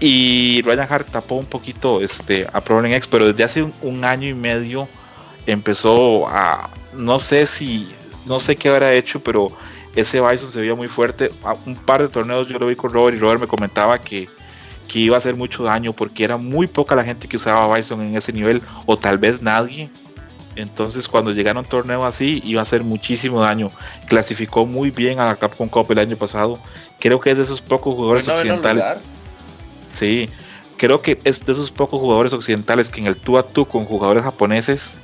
Y 0.00 0.62
Ryan 0.62 0.86
Hart 0.90 1.10
tapó 1.10 1.36
un 1.36 1.46
poquito 1.46 2.00
este, 2.00 2.46
a 2.52 2.60
Problem 2.60 2.92
X, 2.92 3.06
pero 3.08 3.26
desde 3.26 3.44
hace 3.44 3.62
un, 3.82 4.04
año 4.04 4.28
y 4.28 4.34
medio 4.34 4.88
empezó 5.46 6.26
a. 6.26 6.70
No 6.94 7.18
sé 7.18 7.46
si. 7.46 7.88
No 8.26 8.40
sé 8.40 8.56
qué 8.56 8.70
habrá 8.70 8.94
hecho, 8.94 9.20
pero 9.20 9.52
ese 9.94 10.20
Bison 10.20 10.48
se 10.48 10.60
veía 10.60 10.74
muy 10.74 10.88
fuerte. 10.88 11.30
A 11.44 11.54
un 11.66 11.76
par 11.76 12.02
de 12.02 12.08
torneos 12.08 12.48
yo 12.48 12.58
lo 12.58 12.66
vi 12.66 12.76
con 12.76 12.92
Robert 12.92 13.16
y 13.16 13.20
Robert 13.20 13.40
me 13.40 13.46
comentaba 13.46 13.98
que, 13.98 14.28
que 14.88 14.98
iba 14.98 15.16
a 15.16 15.18
hacer 15.18 15.34
mucho 15.36 15.64
daño 15.64 15.92
porque 15.92 16.24
era 16.24 16.36
muy 16.36 16.66
poca 16.66 16.94
la 16.94 17.04
gente 17.04 17.28
que 17.28 17.36
usaba 17.36 17.74
Bison 17.76 18.00
en 18.02 18.16
ese 18.16 18.32
nivel, 18.32 18.62
o 18.86 18.98
tal 18.98 19.18
vez 19.18 19.42
nadie. 19.42 19.90
Entonces, 20.56 21.08
cuando 21.08 21.32
llegaron 21.32 21.58
a 21.58 21.60
un 21.60 21.68
torneo 21.68 22.04
así, 22.04 22.40
iba 22.44 22.60
a 22.60 22.62
hacer 22.62 22.84
muchísimo 22.84 23.40
daño. 23.40 23.70
Clasificó 24.06 24.66
muy 24.66 24.90
bien 24.90 25.18
a 25.18 25.26
la 25.26 25.36
Capcom 25.36 25.68
Cup 25.68 25.90
el 25.90 25.98
año 25.98 26.16
pasado. 26.16 26.60
Creo 27.00 27.18
que 27.18 27.30
es 27.30 27.36
de 27.36 27.42
esos 27.42 27.60
pocos 27.60 27.94
jugadores 27.94 28.28
occidentales. 28.28 28.84
Sí, 29.92 30.28
creo 30.76 31.02
que 31.02 31.18
es 31.24 31.44
de 31.44 31.52
esos 31.52 31.70
pocos 31.70 32.00
jugadores 32.00 32.32
occidentales 32.32 32.90
que 32.90 33.00
en 33.00 33.06
el 33.06 33.16
tú 33.16 33.38
a 33.38 33.46
tú 33.46 33.66
con 33.66 33.84
jugadores 33.84 34.22
japoneses 34.22 34.96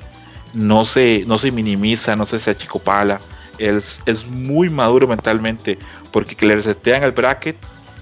no 0.52 0.84
se, 0.84 1.24
no 1.26 1.38
se 1.38 1.50
minimiza, 1.50 2.16
no 2.16 2.26
se, 2.26 2.38
se 2.38 2.50
achicopala. 2.50 3.20
Es, 3.58 4.02
es 4.06 4.26
muy 4.26 4.70
maduro 4.70 5.06
mentalmente 5.06 5.78
porque 6.12 6.34
que 6.34 6.46
le 6.46 6.56
resetean 6.56 7.02
el 7.02 7.12
bracket 7.12 7.56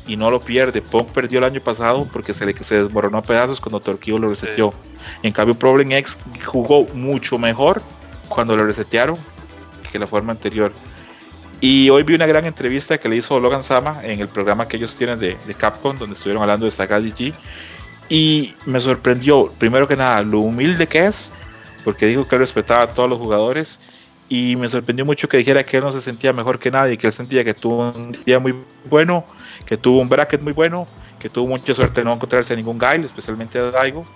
y 0.08 0.16
no 0.16 0.30
lo 0.30 0.40
pierde. 0.40 0.82
Pong 0.82 1.06
perdió 1.06 1.38
el 1.38 1.44
año 1.44 1.60
pasado 1.60 2.08
porque 2.12 2.34
se 2.34 2.44
le 2.46 2.56
se 2.56 2.82
desmoronó 2.82 3.18
a 3.18 3.22
pedazos 3.22 3.60
cuando 3.60 3.78
Torquillo 3.78 4.18
lo 4.18 4.30
reseteó. 4.30 4.74
En 5.22 5.30
cambio, 5.30 5.54
Problem 5.54 5.92
X 5.92 6.16
jugó 6.44 6.86
mucho 6.94 7.38
mejor 7.38 7.80
cuando 8.28 8.56
lo 8.56 8.66
resetearon 8.66 9.16
que 9.92 9.98
la 9.98 10.06
forma 10.06 10.32
anterior. 10.32 10.72
Y 11.60 11.90
hoy 11.90 12.04
vi 12.04 12.14
una 12.14 12.26
gran 12.26 12.44
entrevista 12.44 12.98
que 12.98 13.08
le 13.08 13.16
hizo 13.16 13.40
Logan 13.40 13.64
Sama 13.64 14.00
en 14.04 14.20
el 14.20 14.28
programa 14.28 14.68
que 14.68 14.76
ellos 14.76 14.94
tienen 14.94 15.18
de, 15.18 15.36
Capcom, 15.56 15.98
donde 15.98 16.14
estuvieron 16.14 16.42
hablando 16.42 16.66
de 16.66 16.70
Saga 16.70 17.00
DG. 17.00 17.32
Y 18.08 18.54
me 18.64 18.80
sorprendió, 18.80 19.52
primero 19.58 19.88
que 19.88 19.96
nada, 19.96 20.22
lo 20.22 20.40
humilde 20.40 20.86
que 20.86 21.06
es, 21.06 21.32
porque 21.84 22.06
dijo 22.06 22.28
que 22.28 22.38
respetaba 22.38 22.82
a 22.82 22.94
todos 22.94 23.10
los 23.10 23.18
jugadores. 23.18 23.80
Y 24.28 24.56
me 24.56 24.68
sorprendió 24.68 25.06
mucho 25.06 25.28
que 25.28 25.38
dijera 25.38 25.64
que 25.64 25.78
él 25.78 25.84
no 25.84 25.92
se 25.92 26.00
sentía 26.00 26.32
mejor 26.32 26.58
que 26.58 26.70
nadie, 26.70 26.98
que 26.98 27.06
él 27.06 27.12
sentía 27.12 27.44
que 27.44 27.54
tuvo 27.54 27.90
un 27.90 28.16
día 28.26 28.38
muy 28.38 28.54
bueno, 28.84 29.24
que 29.64 29.76
tuvo 29.76 30.00
un 30.00 30.08
bracket 30.08 30.42
muy 30.42 30.52
bueno, 30.52 30.86
que 31.18 31.30
tuvo 31.30 31.48
mucha 31.48 31.74
suerte 31.74 32.02
de 32.02 32.04
no 32.04 32.12
encontrarse 32.12 32.52
a 32.52 32.56
ningún 32.56 32.78
guy, 32.78 33.04
especialmente 33.04 33.58
a 33.58 33.70
Daigo. 33.70 34.06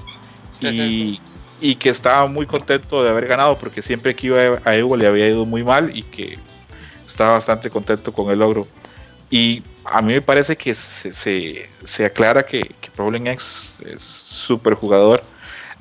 Y, 0.60 1.20
y 1.60 1.74
que 1.76 1.88
estaba 1.88 2.26
muy 2.26 2.46
contento 2.46 3.02
de 3.02 3.10
haber 3.10 3.26
ganado, 3.26 3.56
porque 3.56 3.82
siempre 3.82 4.14
que 4.14 4.28
iba 4.28 4.60
a 4.64 4.76
Evo 4.76 4.96
le 4.96 5.06
había 5.06 5.28
ido 5.28 5.46
muy 5.46 5.64
mal 5.64 5.96
y 5.96 6.02
que 6.02 6.38
estaba 7.06 7.32
bastante 7.32 7.70
contento 7.70 8.12
con 8.12 8.30
el 8.30 8.38
logro. 8.38 8.66
Y 9.30 9.62
a 9.84 10.02
mí 10.02 10.12
me 10.12 10.22
parece 10.22 10.56
que 10.56 10.74
se, 10.74 11.12
se, 11.12 12.04
aclara 12.04 12.44
que, 12.44 12.62
que 12.80 12.90
Problem 12.90 13.26
X 13.28 13.78
es 13.84 14.02
súper 14.02 14.74
jugador. 14.74 15.22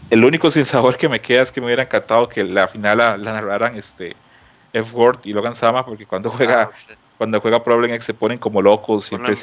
El 0.10 0.26
único 0.26 0.52
sin 0.52 0.66
sabor 0.66 0.98
que 0.98 1.08
me 1.08 1.22
queda 1.22 1.42
es 1.42 1.52
que 1.52 1.62
me 1.62 1.68
hubiera 1.68 1.84
encantado 1.84 2.28
que 2.28 2.44
la 2.44 2.68
final 2.68 2.98
la, 2.98 3.18
narraran 3.18 3.78
este 3.78 4.16
F 4.74 4.96
Word 4.96 5.20
y 5.24 5.34
Logan 5.34 5.56
Sama, 5.56 5.86
porque 5.86 6.06
cuando 6.06 6.30
juega, 6.32 6.64
ah, 6.64 6.96
cuando 7.18 7.40
juega 7.40 7.64
Problem 7.64 7.92
X 7.94 8.06
se 8.06 8.14
ponen 8.14 8.38
como 8.38 8.62
locos. 8.62 9.06
Siempre 9.06 9.36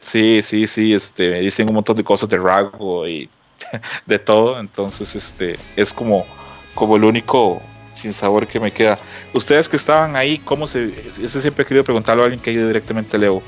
sí, 0.00 0.42
sí, 0.42 0.66
sí, 0.66 0.94
este, 0.94 1.30
me 1.30 1.40
dicen 1.40 1.68
un 1.68 1.74
montón 1.74 1.96
de 1.96 2.04
cosas 2.04 2.28
de 2.28 2.38
Rago 2.38 3.06
y 3.06 3.28
de 4.06 4.18
todo. 4.18 4.58
Entonces, 4.58 5.14
este, 5.14 5.58
es 5.76 5.92
como, 5.92 6.26
como 6.74 6.96
el 6.96 7.04
único 7.04 7.62
sin 7.92 8.12
sabor 8.12 8.46
que 8.46 8.60
me 8.60 8.70
queda. 8.70 8.98
Ustedes 9.34 9.68
que 9.68 9.76
estaban 9.76 10.16
ahí, 10.16 10.38
¿cómo 10.38 10.66
se.? 10.66 10.94
Eso 11.22 11.40
siempre 11.40 11.64
he 11.64 11.66
querido 11.66 11.84
preguntarlo 11.84 12.22
a 12.22 12.26
alguien 12.26 12.40
que 12.40 12.50
ha 12.50 12.52
ido 12.52 12.66
directamente 12.66 13.16
a 13.16 13.20
Leo. 13.20 13.42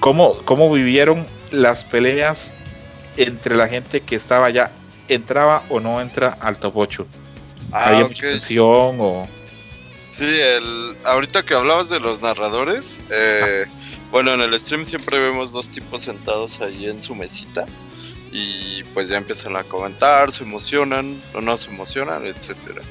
¿Cómo, 0.00 0.36
¿Cómo 0.44 0.72
vivieron 0.72 1.26
las 1.50 1.84
peleas 1.84 2.54
entre 3.16 3.56
la 3.56 3.66
gente 3.66 4.00
que 4.00 4.14
estaba 4.14 4.46
allá? 4.46 4.70
¿Entraba 5.08 5.64
o 5.68 5.80
no 5.80 6.00
entra 6.00 6.36
al 6.40 6.58
top 6.58 6.76
8? 6.76 7.06
Ah, 7.72 7.88
¿Había 7.88 8.06
mucha 8.06 8.22
tensión 8.22 8.96
o.? 9.00 9.28
Sí, 10.10 10.24
el, 10.24 10.96
ahorita 11.04 11.44
que 11.44 11.54
hablabas 11.54 11.90
de 11.90 12.00
los 12.00 12.22
narradores, 12.22 13.00
eh, 13.10 13.66
bueno, 14.10 14.32
en 14.32 14.40
el 14.40 14.58
stream 14.58 14.86
siempre 14.86 15.20
vemos 15.20 15.52
dos 15.52 15.68
tipos 15.68 16.02
sentados 16.02 16.60
ahí 16.60 16.86
en 16.86 17.02
su 17.02 17.14
mesita 17.14 17.66
y 18.32 18.82
pues 18.94 19.08
ya 19.08 19.18
empiezan 19.18 19.56
a 19.56 19.64
comentar, 19.64 20.32
se 20.32 20.44
emocionan 20.44 21.20
o 21.34 21.40
no 21.40 21.56
se 21.56 21.70
emocionan, 21.70 22.26
etcétera 22.26 22.82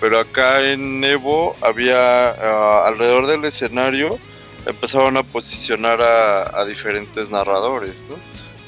pero 0.00 0.20
acá 0.20 0.62
en 0.62 1.02
Evo 1.04 1.56
había 1.62 2.30
ah, 2.30 2.86
alrededor 2.86 3.26
del 3.26 3.44
escenario 3.44 4.18
empezaron 4.66 5.16
a 5.16 5.22
posicionar 5.22 6.00
a, 6.02 6.64
diferentes 6.64 7.30
narradores, 7.30 8.04
¿no? 8.08 8.16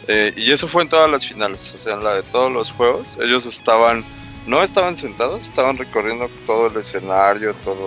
Eh, 0.09 0.33
y 0.37 0.53
eso 0.53 0.67
fue 0.67 0.83
en 0.83 0.89
todas 0.89 1.11
las 1.11 1.27
finales, 1.27 1.73
o 1.75 1.79
sea, 1.79 1.95
en 1.95 2.03
la 2.03 2.15
de 2.15 2.23
todos 2.23 2.51
los 2.51 2.71
juegos, 2.71 3.19
ellos 3.21 3.45
estaban, 3.45 4.03
no 4.47 4.63
estaban 4.63 4.97
sentados, 4.97 5.45
estaban 5.45 5.77
recorriendo 5.77 6.31
todo 6.47 6.69
el 6.69 6.77
escenario, 6.79 7.53
todo 7.63 7.87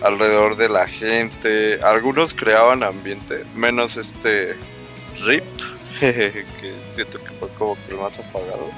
alrededor 0.00 0.56
de 0.56 0.70
la 0.70 0.86
gente, 0.86 1.78
algunos 1.82 2.32
creaban 2.32 2.82
ambiente, 2.82 3.44
menos 3.54 3.98
este 3.98 4.56
Rip, 5.26 5.44
que 6.00 6.74
siento 6.88 7.18
que 7.22 7.30
fue 7.32 7.48
como 7.58 7.76
que 7.76 7.92
el 7.92 8.00
más 8.00 8.18
apagado, 8.18 8.70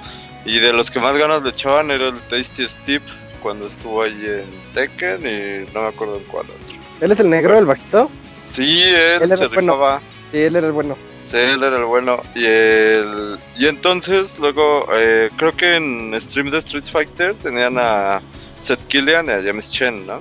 y 0.45 0.59
de 0.59 0.73
los 0.73 0.91
que 0.91 0.99
más 0.99 1.17
ganas 1.17 1.45
le 1.45 1.51
echaban 1.51 1.93
era 1.93 2.09
el 2.09 2.21
Tasty 2.23 2.67
Steve, 2.67 3.05
cuando 3.45 3.69
estuvo 3.69 4.03
ahí 4.03 4.27
en 4.27 4.73
Tekken 4.75 5.21
y 5.21 5.73
no 5.73 5.83
me 5.83 5.89
acuerdo 5.89 6.17
en 6.17 6.25
cuál 6.25 6.47
otro. 6.47 6.77
¿Él 7.01 7.13
es 7.13 7.21
el 7.21 7.31
negro, 7.31 7.57
el 7.57 7.65
bajito? 7.65 8.11
Sí, 8.49 8.83
él, 9.21 9.37
se 9.37 9.47
rifaba. 9.47 10.01
Sí, 10.33 10.39
él 10.39 10.57
era 10.57 10.67
el 10.67 10.73
bueno. 10.73 10.97
Sí, 11.27 11.37
él 11.37 11.63
era 11.63 11.77
el 11.77 11.85
bueno. 11.85 12.23
Y, 12.35 12.45
el... 12.45 13.39
y 13.57 13.67
entonces, 13.67 14.39
luego, 14.39 14.89
eh, 14.95 15.31
creo 15.37 15.53
que 15.53 15.77
en 15.77 16.19
stream 16.21 16.51
de 16.51 16.59
Street 16.59 16.87
Fighter 16.87 17.35
tenían 17.35 17.77
a 17.79 18.23
Seth 18.61 18.85
Killian 18.87 19.27
y 19.27 19.33
a 19.33 19.43
James 19.43 19.71
Chen, 19.71 20.07
¿no? 20.07 20.21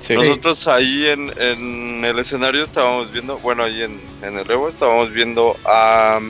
Sí. 0.00 0.14
Nosotros 0.14 0.68
ahí 0.68 1.06
en, 1.06 1.32
en, 1.40 2.04
el 2.04 2.18
escenario 2.18 2.62
estábamos 2.62 3.10
viendo, 3.10 3.38
bueno, 3.38 3.64
ahí 3.64 3.82
en, 3.82 4.00
en 4.22 4.38
el 4.38 4.50
Evo 4.50 4.68
estábamos 4.68 5.10
viendo 5.10 5.56
a 5.64 6.20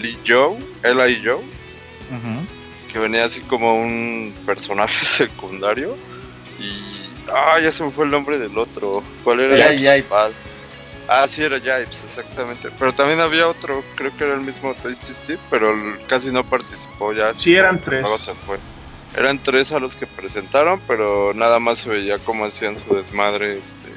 Lee 0.00 0.18
Joe, 0.26 0.58
Eli 0.82 1.22
Joe. 1.24 1.36
Uh 1.36 2.62
que 2.92 2.98
venía 2.98 3.24
así 3.24 3.40
como 3.40 3.74
un 3.74 4.34
personaje 4.44 5.04
secundario. 5.04 5.96
Y. 6.60 7.08
Ah, 7.32 7.58
ya 7.60 7.72
se 7.72 7.84
me 7.84 7.90
fue 7.90 8.04
el 8.04 8.10
nombre 8.10 8.38
del 8.38 8.56
otro. 8.58 9.02
¿Cuál 9.24 9.40
era? 9.40 9.72
Yipes. 9.72 10.34
Ah, 11.08 11.26
sí, 11.28 11.42
era 11.42 11.58
Yipes, 11.58 12.04
exactamente. 12.04 12.70
Pero 12.78 12.94
también 12.94 13.20
había 13.20 13.48
otro, 13.48 13.84
creo 13.96 14.16
que 14.16 14.24
era 14.24 14.34
el 14.34 14.40
mismo 14.40 14.74
Tasty 14.74 15.12
Steve, 15.12 15.40
pero 15.50 15.74
casi 16.06 16.30
no 16.30 16.44
participó 16.44 17.12
ya. 17.12 17.34
Sí, 17.34 17.54
eran 17.54 17.80
tres. 17.80 18.06
se 18.20 18.34
fue. 18.34 18.58
Eran 19.14 19.38
tres 19.42 19.72
a 19.72 19.78
los 19.78 19.94
que 19.94 20.06
presentaron, 20.06 20.80
pero 20.86 21.34
nada 21.34 21.58
más 21.58 21.78
se 21.78 21.90
veía 21.90 22.18
como 22.18 22.46
hacían 22.46 22.78
su 22.78 22.94
desmadre 22.94 23.58
este 23.58 23.88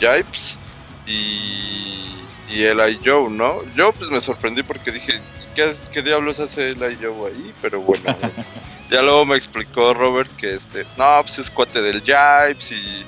Yipes 0.00 0.58
y, 1.06 2.24
y 2.48 2.64
el 2.64 2.78
I 2.78 2.98
Joe, 3.04 3.30
¿no? 3.30 3.62
Yo 3.76 3.92
pues 3.92 4.10
me 4.10 4.20
sorprendí 4.20 4.64
porque 4.64 4.90
dije, 4.90 5.20
¿qué, 5.54 6.02
diablos 6.02 6.40
hace 6.40 6.70
el 6.70 6.78
Joe 6.78 7.30
ahí? 7.30 7.54
Pero 7.62 7.80
bueno, 7.80 8.16
ya 8.90 9.02
luego 9.02 9.24
me 9.24 9.36
explicó 9.36 9.94
Robert 9.94 10.30
que 10.36 10.54
este, 10.54 10.84
no, 10.96 11.20
pues 11.22 11.38
es 11.38 11.50
cuate 11.50 11.80
del 11.80 12.00
Jipes 12.02 12.72
y 12.72 13.06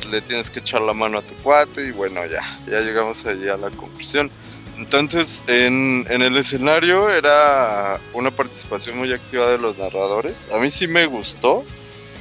pues 0.00 0.12
le 0.12 0.20
tienes 0.20 0.50
que 0.50 0.60
echar 0.60 0.80
la 0.80 0.92
mano 0.92 1.18
a 1.18 1.22
tu 1.22 1.34
cuate 1.36 1.86
y 1.86 1.90
bueno, 1.90 2.24
ya, 2.26 2.58
ya 2.68 2.80
llegamos 2.80 3.24
ahí 3.26 3.48
a 3.48 3.56
la 3.56 3.70
conclusión. 3.70 4.30
Entonces, 4.78 5.44
en, 5.46 6.06
en 6.08 6.22
el 6.22 6.36
escenario 6.36 7.10
era 7.10 8.00
una 8.14 8.30
participación 8.30 8.98
muy 8.98 9.12
activa 9.12 9.50
de 9.50 9.58
los 9.58 9.76
narradores. 9.78 10.50
A 10.52 10.58
mí 10.58 10.70
sí 10.70 10.86
me 10.86 11.06
gustó, 11.06 11.64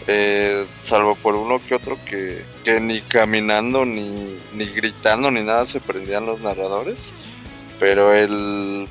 eh, 0.08 0.66
salvo 0.82 1.16
por 1.16 1.36
uno 1.36 1.60
que 1.66 1.76
otro 1.76 1.98
que, 2.06 2.44
que 2.64 2.80
ni 2.80 3.02
caminando, 3.02 3.86
ni, 3.86 4.38
ni 4.54 4.66
gritando, 4.66 5.32
ni 5.32 5.42
nada 5.42 5.66
se 5.66 5.80
prendían 5.80 6.26
los 6.26 6.42
narradores. 6.42 7.14
Pero 7.80 8.14
el, 8.14 8.88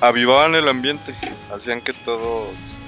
avivaban 0.00 0.54
el 0.54 0.68
ambiente, 0.68 1.14
hacían 1.52 1.80
que 1.80 1.92
todos 1.92 2.78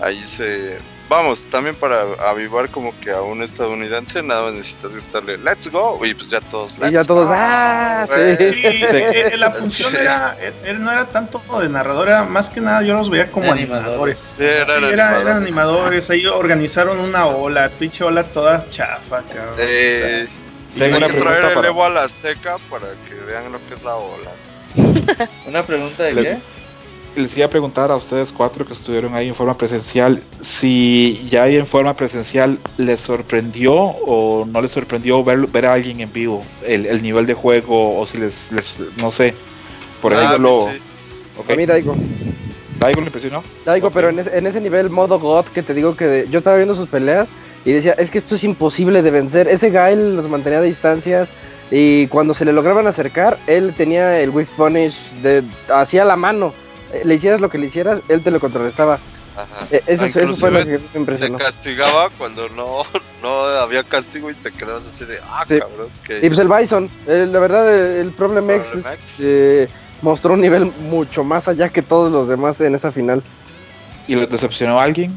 ahí 0.00 0.20
se... 0.26 0.78
vamos, 1.12 1.44
también 1.50 1.74
para 1.76 2.02
avivar 2.28 2.68
como 2.70 2.92
que 3.00 3.10
a 3.12 3.20
un 3.22 3.42
estadounidense 3.42 4.22
nada 4.22 4.42
más 4.44 4.54
necesitas 4.54 4.92
gritarle 4.92 5.38
let's 5.38 5.68
go 5.70 6.00
y 6.04 6.14
pues 6.14 6.30
ya 6.30 6.40
todos 6.40 6.76
Y 6.86 6.90
ya 6.92 7.04
todos, 7.04 7.28
¡ah! 7.32 8.06
Sí. 8.08 8.52
Sí, 8.52 8.82
la 9.36 9.50
función 9.50 9.94
era, 9.96 10.36
eh, 10.40 10.74
no 10.78 10.90
era 10.90 11.04
tanto 11.06 11.40
de 11.60 11.68
narrador, 11.68 12.08
era 12.08 12.24
más 12.24 12.50
que 12.50 12.60
nada 12.60 12.82
yo 12.82 12.94
los 12.94 13.10
veía 13.10 13.30
como 13.30 13.52
animadores. 13.52 14.18
Sí, 14.18 14.34
Sí, 14.38 14.44
era- 14.44 14.74
animadores. 14.76 15.20
eran 15.22 15.36
animadores, 15.42 16.10
ahí 16.10 16.26
organizaron 16.26 16.98
una 16.98 17.26
ola, 17.26 17.68
pinche 17.78 18.02
ola 18.04 18.24
toda 18.24 18.66
chafa, 18.70 19.22
cabrón. 19.22 19.54
Eh, 19.58 20.26
O 20.74 20.78
Tengo 20.78 20.96
una 20.96 21.06
que 21.06 21.12
pregunta 21.12 21.30
traer 21.38 21.44
el 21.50 21.54
para- 21.54 21.68
Evo 21.68 21.84
a 21.84 21.90
la 21.90 22.02
Azteca 22.04 22.56
para 22.70 22.86
que 23.06 23.14
vean 23.26 23.52
lo 23.52 23.58
que 23.68 23.74
es 23.74 23.82
la 23.84 23.94
ola. 23.94 24.30
Una 25.46 25.62
pregunta 25.64 26.04
de 26.04 26.12
Le- 26.14 26.22
qué? 26.22 26.38
Les 27.14 27.36
iba 27.36 27.44
a 27.44 27.50
preguntar 27.50 27.90
a 27.90 27.96
ustedes 27.96 28.32
cuatro 28.32 28.64
que 28.64 28.72
estuvieron 28.72 29.14
ahí 29.14 29.28
en 29.28 29.34
forma 29.34 29.58
presencial, 29.58 30.22
si 30.40 31.28
ya 31.30 31.42
ahí 31.42 31.56
en 31.56 31.66
forma 31.66 31.94
presencial 31.94 32.58
les 32.78 33.02
sorprendió 33.02 33.74
o 33.74 34.46
no 34.46 34.62
les 34.62 34.70
sorprendió 34.70 35.22
ver, 35.22 35.46
ver 35.48 35.66
a 35.66 35.74
alguien 35.74 36.00
en 36.00 36.10
vivo, 36.10 36.42
el, 36.66 36.86
el 36.86 37.02
nivel 37.02 37.26
de 37.26 37.34
juego 37.34 37.98
o 38.00 38.06
si 38.06 38.16
les, 38.16 38.50
les 38.52 38.80
no 38.96 39.10
sé, 39.10 39.34
por 40.00 40.14
Ah, 40.14 40.24
ejemplo, 40.24 40.68
sí. 40.72 40.80
ok, 41.38 41.50
A 41.50 41.54
mí 41.56 41.66
Daigo. 41.66 41.94
Daigo 42.78 43.00
le 43.02 43.06
impresionó. 43.08 43.42
Daigo, 43.66 43.90
pero 43.90 44.08
en 44.08 44.18
ese, 44.20 44.38
en 44.38 44.46
ese 44.46 44.60
nivel 44.62 44.88
modo 44.88 45.18
God 45.20 45.44
que 45.52 45.62
te 45.62 45.74
digo 45.74 45.94
que 45.94 46.06
de- 46.06 46.28
yo 46.30 46.38
estaba 46.38 46.56
viendo 46.56 46.74
sus 46.74 46.88
peleas 46.88 47.28
y 47.66 47.72
decía, 47.72 47.92
es 47.98 48.08
que 48.08 48.18
esto 48.18 48.36
es 48.36 48.42
imposible 48.44 49.02
de 49.02 49.10
vencer. 49.10 49.48
Ese 49.48 49.68
Gael 49.68 50.16
los 50.16 50.30
mantenía 50.30 50.60
a 50.60 50.62
distancias 50.62 51.28
y 51.70 52.06
cuando 52.06 52.32
se 52.32 52.46
le 52.46 52.54
lograban 52.54 52.86
acercar, 52.86 53.38
él 53.46 53.74
tenía 53.76 54.18
el 54.18 54.30
Whip 54.30 54.48
Punish 54.56 54.96
de 55.22 55.42
hacia 55.68 56.06
la 56.06 56.16
mano. 56.16 56.54
Eh, 56.92 57.02
Le 57.04 57.14
hicieras 57.14 57.40
lo 57.40 57.48
que 57.48 57.58
le 57.58 57.66
hicieras, 57.66 58.00
él 58.08 58.22
te 58.22 58.30
lo 58.30 58.38
contrarrestaba. 58.40 58.98
Ajá. 59.34 59.66
Eh, 59.70 59.82
Eso, 59.86 60.04
Ah, 60.04 60.08
eso 60.08 60.34
fue 60.34 60.50
lo 60.50 60.58
que 60.58 60.72
me 60.72 60.78
Te 60.78 60.98
impresionó. 60.98 61.38
castigaba 61.38 62.10
cuando 62.18 62.48
no, 62.50 62.82
no 63.22 63.44
había 63.46 63.82
castigo 63.82 64.30
y 64.30 64.34
te 64.34 64.52
quedabas 64.52 64.86
así 64.86 65.04
de, 65.06 65.18
ah, 65.24 65.44
Sí. 65.48 65.58
cabrón. 65.58 65.88
Que 66.06 66.18
Y 66.18 66.28
pues 66.28 66.38
el 66.38 66.48
Bison, 66.48 66.90
eh, 67.06 67.26
la 67.30 67.38
verdad, 67.38 67.98
el 68.00 68.10
Problem 68.12 68.50
X 68.50 68.70
Problem 68.70 68.92
X. 68.94 69.20
eh, 69.24 69.68
mostró 70.02 70.34
un 70.34 70.40
nivel 70.42 70.66
mucho 70.80 71.24
más 71.24 71.48
allá 71.48 71.68
que 71.70 71.80
todos 71.82 72.12
los 72.12 72.28
demás 72.28 72.60
en 72.60 72.74
esa 72.74 72.92
final. 72.92 73.22
¿Y 74.06 74.16
les 74.16 74.28
decepcionó 74.28 74.78
a 74.78 74.82
alguien? 74.82 75.12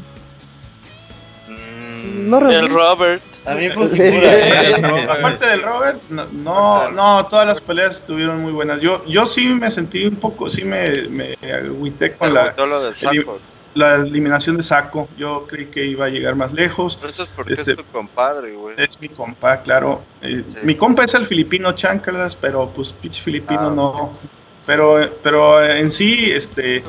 Mm, 1.48 2.30
No, 2.30 2.48
el. 2.50 2.68
Robert. 2.68 3.22
A 3.46 3.54
mí 3.54 3.68
fue 3.70 3.88
Sí. 3.96 4.80
No, 4.80 4.96
aparte 5.12 5.46
del 5.46 5.62
Robert, 5.62 6.00
no, 6.10 6.26
no, 6.32 6.90
no, 6.90 7.26
todas 7.26 7.46
las 7.46 7.60
peleas 7.60 7.96
estuvieron 7.96 8.40
muy 8.40 8.52
buenas. 8.52 8.80
Yo, 8.80 9.04
yo 9.06 9.26
sí 9.26 9.46
me 9.48 9.70
sentí 9.70 10.04
un 10.06 10.16
poco, 10.16 10.50
sí 10.50 10.64
me, 10.64 10.84
me 11.08 11.36
agüité 11.52 12.14
con 12.14 12.34
la, 12.34 12.46
gustó 12.46 12.66
lo 12.66 12.82
de 12.84 12.94
Saco. 12.94 13.38
la 13.74 13.94
eliminación 13.96 14.56
de 14.56 14.62
Saco. 14.62 15.08
Yo 15.16 15.46
creí 15.46 15.66
que 15.66 15.84
iba 15.84 16.06
a 16.06 16.08
llegar 16.08 16.34
más 16.34 16.52
lejos. 16.52 16.96
Pero 16.96 17.10
eso 17.10 17.22
es 17.22 17.30
porque 17.30 17.54
Este- 17.54 17.72
es 17.72 17.76
tu 17.76 17.84
compadre, 17.84 18.52
güey. 18.52 18.74
Es 18.78 19.00
mi 19.00 19.08
compa, 19.08 19.58
claro. 19.62 20.02
Eh, 20.22 20.42
Sí. 20.48 20.56
Mi 20.62 20.74
compa 20.74 21.04
es 21.04 21.14
el 21.14 21.26
filipino 21.26 21.72
Chancalas, 21.72 22.34
pero 22.34 22.68
pues 22.70 22.90
pinche 22.92 23.20
filipino 23.22 23.68
Ah, 23.68 23.72
no. 23.74 24.18
Pero, 24.66 25.08
pero 25.22 25.64
en 25.64 25.90
sí, 25.92 26.30
este, 26.32 26.82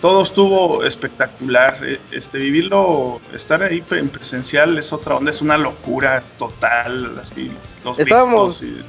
todo 0.00 0.22
estuvo 0.22 0.84
espectacular. 0.84 1.76
Eh, 1.82 1.98
Este, 2.12 2.38
vivirlo, 2.38 3.20
estar 3.34 3.62
ahí 3.62 3.82
en 3.90 4.08
presencial 4.08 4.78
es 4.78 4.92
otra 4.92 5.16
onda, 5.16 5.32
es 5.32 5.42
una 5.42 5.56
locura 5.58 6.22
total. 6.38 7.18
Así, 7.20 7.50
los 7.84 7.98
Estábamos- 7.98 8.60
gritos 8.60 8.86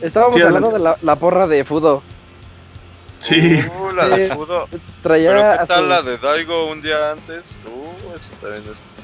Estábamos 0.00 0.36
Sí, 0.36 0.42
hablando 0.42 0.70
de 0.70 0.78
la, 0.78 0.96
la 1.02 1.16
porra 1.16 1.46
de 1.48 1.64
Fudo. 1.64 2.02
y- 3.20 3.24
sí. 3.24 3.60
Uh, 3.80 3.94
la 3.94 4.08
de. 4.08 4.28
Fudo. 4.28 4.68
Traía 5.02 5.30
Pero 5.34 5.50
a 5.52 5.58
¿qué 5.58 5.66
tal 5.66 5.82
su- 5.84 5.88
la 5.88 6.02
de 6.02 6.18
Daigo 6.18 6.66
un 6.66 6.82
día 6.82 7.12
antes? 7.12 7.60
Uh, 7.66 8.14
eso 8.16 8.30
también 8.40 8.62
estuvo. 8.62 8.98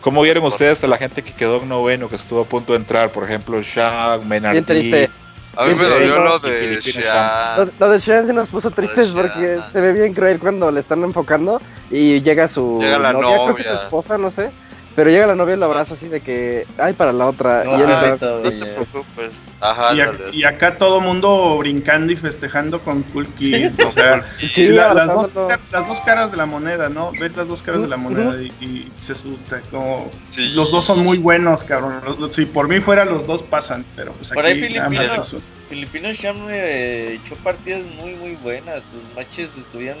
¿Cómo 0.00 0.22
vieron 0.22 0.44
ustedes 0.44 0.82
a 0.84 0.86
la 0.86 0.96
gente 0.96 1.22
que 1.22 1.32
quedó 1.32 1.56
en 1.56 1.68
noveno, 1.68 2.08
que 2.08 2.14
estuvo 2.16 2.40
a 2.40 2.44
punto 2.44 2.72
de 2.74 2.78
entrar? 2.78 3.10
Por 3.10 3.24
ejemplo, 3.24 3.60
Shaq, 3.60 4.22
Menardi. 4.22 4.54
Bien 4.60 4.64
triste. 4.64 5.10
A 5.58 5.64
mí 5.64 5.74
me 5.74 5.84
dolió 5.86 6.20
lo 6.20 6.38
de 6.38 6.78
Shaq. 6.80 7.58
Lo, 7.58 7.68
lo 7.80 7.92
de 7.92 7.98
Shen 7.98 8.24
se 8.24 8.32
nos 8.32 8.48
puso 8.48 8.70
tristes 8.70 9.10
porque 9.10 9.58
se 9.72 9.80
ve 9.80 9.92
bien 9.92 10.14
cruel 10.14 10.38
cuando 10.38 10.70
le 10.70 10.78
están 10.78 11.02
enfocando 11.02 11.60
y 11.90 12.20
llega 12.22 12.46
su 12.46 12.78
Llega 12.80 12.96
la 13.00 13.12
novia, 13.12 13.38
creo 13.42 13.56
que 13.56 13.64
su 13.64 13.74
esposa, 13.74 14.16
no 14.18 14.30
sé. 14.30 14.52
Pero 14.98 15.10
llega 15.10 15.28
la 15.28 15.36
novia 15.36 15.54
y 15.54 15.58
lo 15.58 15.66
abraza 15.66 15.94
así 15.94 16.08
de 16.08 16.20
que, 16.20 16.66
ay, 16.76 16.92
para 16.92 17.12
la 17.12 17.26
otra. 17.26 17.62
No, 17.62 17.78
y 17.78 17.82
él 17.82 17.88
ay, 17.88 18.04
está- 18.14 18.16
todo 18.18 18.42
No 18.42 18.50
te 18.50 18.56
bien. 18.56 18.74
preocupes. 18.74 19.32
Ajá, 19.60 19.94
Y, 20.32 20.42
acá 20.42 20.76
todo 20.76 21.00
mundo 21.00 21.56
brincando 21.58 22.12
y 22.12 22.16
festejando 22.16 22.80
con 22.80 23.04
Cool 23.04 23.28
Kid. 23.28 23.70
O 23.86 23.92
sea, 23.92 24.24
Sí, 24.40 24.66
la- 24.66 24.92
las, 24.94 25.06
dos, 25.06 25.30
las 25.70 25.86
dos 25.86 26.00
caras 26.00 26.32
de 26.32 26.36
la 26.36 26.46
moneda, 26.46 26.88
¿no? 26.88 27.12
Ves 27.12 27.36
las 27.36 27.46
dos 27.46 27.62
caras 27.62 27.82
de 27.82 27.86
la 27.86 27.96
moneda 27.96 28.42
y, 28.42 28.46
y 28.60 28.92
se 28.98 29.14
suelta 29.14 29.60
como... 29.70 30.10
Sí. 30.30 30.50
Los 30.56 30.72
dos 30.72 30.84
son 30.84 31.04
muy 31.04 31.18
buenos, 31.18 31.62
cabrón. 31.62 32.00
Si 32.32 32.44
por 32.44 32.66
mí 32.66 32.80
fuera, 32.80 33.04
los 33.04 33.24
dos 33.24 33.44
pasan, 33.44 33.84
pero 33.94 34.10
pues 34.14 34.30
Por 34.30 34.44
ahí 34.46 34.60
aquí 34.64 34.96
más 34.96 35.32
un- 35.32 35.42
Filipino 35.68 36.10
Sham 36.12 36.38
eh, 36.50 37.20
echó 37.22 37.36
partidas 37.36 37.86
muy, 37.86 38.14
muy 38.16 38.34
buenas. 38.42 38.82
Sus 38.82 39.14
matches 39.14 39.56
estuvieron. 39.56 40.00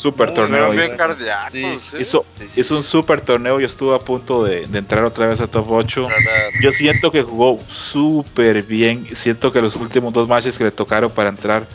Super 0.00 0.32
torneo. 0.34 0.70
Bien 0.70 0.84
hizo. 0.86 0.96
cardíacos, 0.96 1.52
Sí. 1.52 1.96
Hizo- 2.00 2.24
Sí. 2.38 2.44
Hizo 2.60 2.76
un 2.76 2.82
super 2.82 3.20
torneo 3.20 3.60
y 3.60 3.64
estuvo 3.64 3.94
a 3.94 4.00
punto 4.00 4.42
de, 4.44 4.66
de 4.66 4.78
entrar 4.78 5.04
otra 5.04 5.26
vez 5.26 5.40
a 5.40 5.46
top 5.46 5.70
8. 5.70 6.04
Para- 6.08 6.60
Yo 6.62 6.72
siento 6.72 7.12
que 7.12 7.22
jugó 7.22 7.58
súper 7.68 8.62
bien. 8.62 9.08
Siento 9.14 9.52
que 9.52 9.60
los 9.60 9.76
últimos 9.76 10.12
dos 10.12 10.26
matches 10.28 10.56
que 10.58 10.64
le 10.64 10.70
tocaron 10.70 11.10
para 11.10 11.28
entrar 11.30 11.66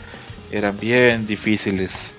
eran 0.50 0.78
bien 0.78 1.26
difíciles. 1.26 2.14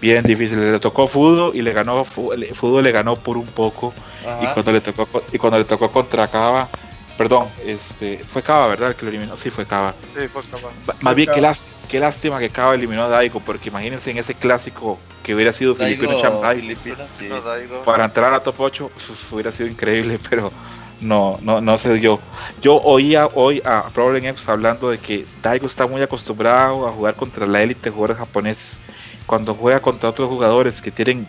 Bien 0.00 0.22
difíciles. 0.24 0.70
Le 0.72 0.78
tocó 0.80 1.06
Fudo 1.06 1.52
y 1.54 1.62
le 1.62 1.72
ganó 1.72 2.04
Fudo 2.04 2.82
le 2.82 2.92
ganó 2.92 3.16
por 3.16 3.36
un 3.36 3.46
poco. 3.46 3.94
Y 4.42 4.46
cuando 4.54 4.72
le 4.72 4.80
tocó 4.80 5.22
y 5.32 5.38
cuando 5.38 5.58
le 5.58 5.64
tocó 5.64 5.90
contra 5.90 6.26
Cava, 6.28 6.68
perdón, 7.16 7.48
este 7.64 8.18
fue 8.18 8.42
Cava, 8.42 8.66
¿verdad? 8.68 8.90
El 8.90 8.94
que 8.96 9.04
lo 9.04 9.10
eliminó. 9.10 9.36
Sí, 9.36 9.50
fue 9.50 9.66
Cava. 9.66 9.94
Sí, 10.18 10.26
fue. 10.28 10.42
Ba- 10.86 10.96
Más 11.00 11.14
bien, 11.14 11.30
qué, 11.34 11.40
lás- 11.40 11.66
qué 11.88 11.98
lástima 12.00 12.38
que 12.38 12.50
Cava 12.50 12.74
eliminó 12.74 13.04
a 13.04 13.08
Daigo, 13.08 13.40
porque 13.40 13.68
imagínense 13.68 14.10
en 14.10 14.18
ese 14.18 14.34
clásico 14.34 14.98
que 15.22 15.34
hubiera 15.34 15.52
sido 15.52 15.74
Filipino 15.74 16.18
Daigo. 16.20 16.60
Filipino, 16.60 17.04
sí. 17.08 17.28
Daigo. 17.28 17.82
Para 17.84 18.04
entrar 18.06 18.32
a 18.34 18.40
top 18.42 18.60
8 18.60 18.90
uf, 18.96 19.32
hubiera 19.32 19.52
sido 19.52 19.68
increíble, 19.68 20.18
pero 20.30 20.52
no, 21.00 21.38
no, 21.42 21.60
no 21.60 21.78
se 21.78 21.94
dio. 21.94 22.18
Yo 22.62 22.76
oía 22.76 23.28
hoy 23.34 23.60
a 23.64 23.84
Problem 23.90 24.24
X 24.26 24.48
hablando 24.48 24.90
de 24.90 24.98
que 24.98 25.26
Daigo 25.42 25.66
está 25.66 25.86
muy 25.86 26.02
acostumbrado 26.02 26.86
a 26.86 26.92
jugar 26.92 27.14
contra 27.14 27.46
la 27.46 27.62
élite 27.62 27.90
de 27.90 27.90
jugadores 27.90 28.18
japoneses. 28.18 28.80
Cuando 29.26 29.54
juega 29.54 29.80
contra 29.80 30.10
otros 30.10 30.28
jugadores 30.28 30.82
que 30.82 30.90
tienen 30.90 31.28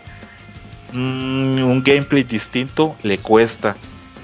mm, 0.92 1.62
un 1.64 1.82
gameplay 1.82 2.22
distinto, 2.24 2.96
le 3.02 3.18
cuesta. 3.18 3.76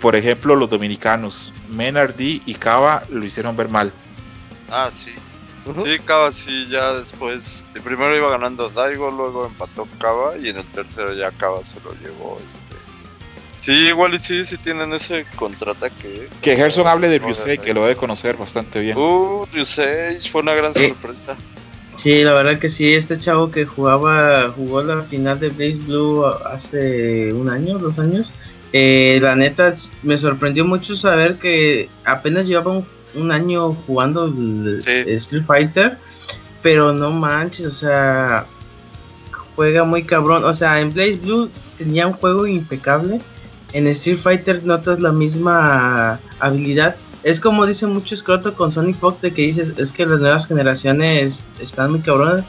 Por 0.03 0.17
ejemplo, 0.17 0.57
los 0.57 0.69
dominicanos, 0.69 1.53
Menardi 1.71 2.43
y 2.45 2.55
Kava 2.55 3.05
lo 3.09 3.25
hicieron 3.25 3.57
ver 3.57 3.69
mal. 3.69 3.93
Ah, 4.69 4.91
sí. 4.93 5.13
Sí, 5.85 5.99
Kava 6.05 6.33
sí, 6.33 6.67
ya 6.69 6.93
después. 6.95 7.65
El 7.75 7.83
primero 7.83 8.15
iba 8.17 8.29
ganando 8.31 8.69
Daigo, 8.69 9.13
luego 9.13 9.47
empató 9.47 9.87
Kava 10.01 10.37
y 10.37 10.49
en 10.49 10.57
el 10.57 10.65
tercero 10.67 11.15
ya 11.15 11.31
Kava 11.31 11.63
se 11.63 11.77
lo 11.85 11.93
llevó. 12.03 12.39
este 12.45 12.59
Sí, 13.59 13.73
igual 13.87 14.13
y 14.15 14.19
sí, 14.19 14.45
sí 14.45 14.57
tienen 14.59 14.93
ese 14.93 15.25
contraataque. 15.37 16.29
Que 16.41 16.57
Gerson 16.57 16.89
hable 16.89 17.09
de 17.09 17.21
Ryusei, 17.21 17.59
que 17.59 17.73
lo 17.73 17.83
debe 17.83 17.95
conocer 17.95 18.37
bastante 18.37 18.81
bien. 18.81 18.99
Uh, 18.99 19.47
Ryusei 19.53 20.19
fue 20.29 20.43
una 20.43 20.55
gran 20.55 20.75
Sí. 20.75 20.89
sorpresa. 20.89 21.37
Sí, 21.95 22.25
la 22.25 22.33
verdad 22.33 22.59
que 22.59 22.69
sí, 22.69 22.93
este 22.93 23.17
chavo 23.21 23.53
que 23.53 23.65
jugaba, 23.65 24.51
jugó 24.57 24.83
la 24.83 25.03
final 25.03 25.39
de 25.39 25.51
Blaze 25.51 25.79
Blue 25.87 26.27
hace 26.27 27.33
un 27.33 27.49
año, 27.49 27.79
dos 27.79 28.01
años. 28.01 28.33
Eh, 28.73 29.19
la 29.21 29.35
neta 29.37 29.75
me 30.03 30.17
sorprendió 30.19 30.65
mucho 30.65 30.95
saber 30.97 31.37
que 31.39 31.89
apenas 32.05 32.47
llevaba 32.47 32.73
un, 32.73 32.87
un 33.15 33.31
año 33.33 33.75
jugando 33.87 34.27
el, 34.27 34.83
Sí. 34.85 34.91
el 34.91 35.09
Street 35.17 35.45
Fighter, 35.47 35.99
pero 36.63 36.93
no 36.93 37.11
manches, 37.11 37.67
o 37.67 37.71
sea, 37.73 38.47
juega 39.57 39.85
muy 39.85 40.05
cabrón. 40.05 40.45
O 40.45 40.55
sea, 40.55 40.81
en 40.81 40.93
Blaze 40.93 41.19
Blue 41.23 41.51
tenía 41.79 42.07
un 42.07 42.13
juego 42.15 42.47
impecable. 42.47 43.21
En 43.73 43.87
Street 43.89 44.19
Fighter 44.19 44.65
notas 44.65 45.01
la 45.01 45.13
misma 45.13 46.21
habilidad. 46.41 46.97
Es 47.23 47.41
como 47.41 47.67
dice 47.67 47.87
mucho 47.87 48.17
Scroto 48.17 48.55
con 48.55 48.73
Sonic 48.73 48.97
Fox 48.99 49.21
de 49.23 49.33
que 49.33 49.43
dices, 49.43 49.73
es 49.77 49.93
que 49.93 50.05
las 50.05 50.21
nuevas 50.21 50.47
generaciones 50.47 51.47
están 51.61 51.91
muy 51.93 52.01
cabronas. 52.01 52.45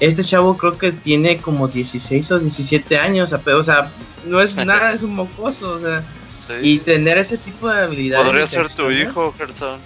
Este 0.00 0.22
chavo 0.22 0.56
creo 0.56 0.76
que 0.76 0.92
tiene 0.92 1.38
como 1.38 1.68
16 1.68 2.30
o 2.32 2.38
17 2.38 2.98
años, 2.98 3.32
o 3.32 3.62
sea, 3.62 3.90
no 4.26 4.40
es 4.40 4.56
nada, 4.66 4.92
es 4.92 5.02
un 5.02 5.14
mocoso, 5.14 5.72
o 5.72 5.78
sea, 5.78 6.04
Sí. 6.48 6.54
y 6.62 6.78
tener 6.78 7.18
ese 7.18 7.38
tipo 7.38 7.68
de 7.68 7.80
habilidades. 7.80 8.24
Podría 8.24 8.42
de 8.42 8.46
ser 8.46 8.68
tu 8.68 8.88
hijo, 8.90 9.34
Gerson. 9.36 9.80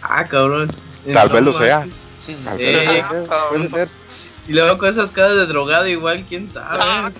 Ah, 0.00 0.24
cabrón. 0.24 0.72
Tal 1.12 1.28
vez 1.28 1.42
lo 1.42 1.52
sea. 1.52 1.86
Sí. 2.18 2.34
vez. 2.56 3.04
Puede 3.50 3.68
ser. 3.68 3.88
Y 4.48 4.52
luego 4.52 4.78
con 4.78 4.88
esas 4.88 5.10
caras 5.10 5.36
de 5.36 5.46
drogado 5.46 5.86
igual, 5.86 6.24
quién 6.28 6.48
sabe. 6.48 6.78
Ah, 6.80 7.10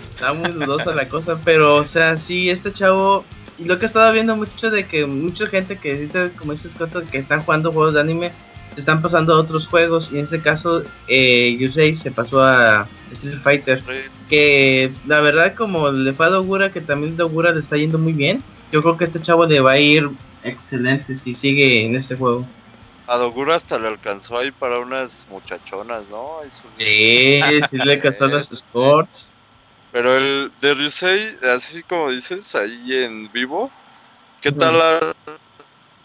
está, 0.00 0.32
muy 0.34 0.52
dudosa 0.52 0.92
la 0.92 1.08
cosa, 1.08 1.38
pero 1.44 1.76
o 1.76 1.84
sea, 1.84 2.18
sí, 2.18 2.50
este 2.50 2.70
chavo... 2.70 3.24
Y 3.58 3.64
lo 3.64 3.78
que 3.78 3.84
he 3.84 3.86
estado 3.86 4.12
viendo 4.12 4.36
mucho 4.36 4.70
de 4.70 4.84
que 4.86 5.06
mucha 5.06 5.46
gente 5.46 5.76
que 5.76 6.08
como 6.36 6.52
dice 6.52 6.68
Scott, 6.68 7.08
que 7.10 7.18
están 7.18 7.42
jugando 7.42 7.72
juegos 7.72 7.94
de 7.94 8.00
anime, 8.00 8.32
se 8.74 8.80
están 8.80 9.02
pasando 9.02 9.34
a 9.34 9.40
otros 9.40 9.66
juegos 9.68 10.10
y 10.12 10.18
en 10.18 10.24
este 10.24 10.40
caso 10.40 10.82
eh, 11.08 11.56
Yusei 11.58 11.94
se 11.94 12.10
pasó 12.10 12.42
a 12.42 12.88
Street 13.10 13.38
Fighter 13.42 13.82
que 14.28 14.92
la 15.06 15.20
verdad 15.20 15.54
como 15.54 15.90
le 15.90 16.12
fue 16.12 16.26
a 16.26 16.30
Dogura 16.30 16.70
que 16.70 16.80
también 16.80 17.16
Dogura 17.16 17.52
le 17.52 17.60
está 17.60 17.76
yendo 17.76 17.98
muy 17.98 18.12
bien 18.12 18.42
yo 18.72 18.82
creo 18.82 18.96
que 18.96 19.04
este 19.04 19.20
chavo 19.20 19.46
le 19.46 19.60
va 19.60 19.72
a 19.72 19.78
ir 19.78 20.08
excelente 20.42 21.14
si 21.14 21.34
sigue 21.34 21.84
en 21.84 21.94
este 21.94 22.16
juego. 22.16 22.46
A 23.06 23.18
Dogura 23.18 23.56
hasta 23.56 23.78
le 23.78 23.88
alcanzó 23.88 24.38
ahí 24.38 24.50
para 24.52 24.78
unas 24.78 25.26
muchachonas, 25.28 26.08
¿no? 26.08 26.38
Sí 26.76 27.40
sí 27.68 27.76
le 27.78 28.00
casó 28.00 28.26
las 28.28 28.50
sports 28.52 29.34
Pero 29.90 30.16
el 30.16 30.52
de 30.60 30.72
Ryusei, 30.72 31.36
así 31.54 31.82
como 31.82 32.10
dices, 32.10 32.54
ahí 32.54 32.94
en 32.94 33.30
vivo, 33.30 33.70
¿qué 34.40 34.50
tal 34.52 34.78
la- 34.78 35.12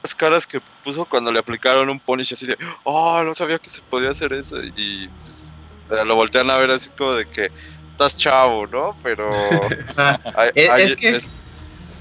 las 0.08 0.16
caras 0.16 0.48
que 0.48 0.62
puso 0.86 1.04
cuando 1.04 1.32
le 1.34 1.40
aplicaron 1.40 1.90
un 1.90 2.00
punish 2.00 2.32
así 2.32 2.48
de, 2.48 2.58
oh, 2.86 3.22
no 3.24 3.34
sabía 3.34 3.60
que 3.60 3.70
se 3.70 3.82
podía 3.82 4.12
hacer 4.12 4.32
eso? 4.32 4.56
Y 4.64 5.10
pues, 5.20 5.58
eh, 5.92 6.06
lo 6.06 6.16
voltean 6.16 6.50
a 6.50 6.56
ver 6.56 6.72
así 6.72 6.90
como 6.98 7.14
de 7.14 7.26
que 7.26 7.52
estás 7.92 8.18
chavo, 8.18 8.66
¿no? 8.68 8.96
Pero 9.04 9.30
hay- 10.36 10.52
Es- 10.56 10.70
hay- 10.70 10.84
es 10.84 10.96
que- 10.96 11.10
es- 11.10 11.30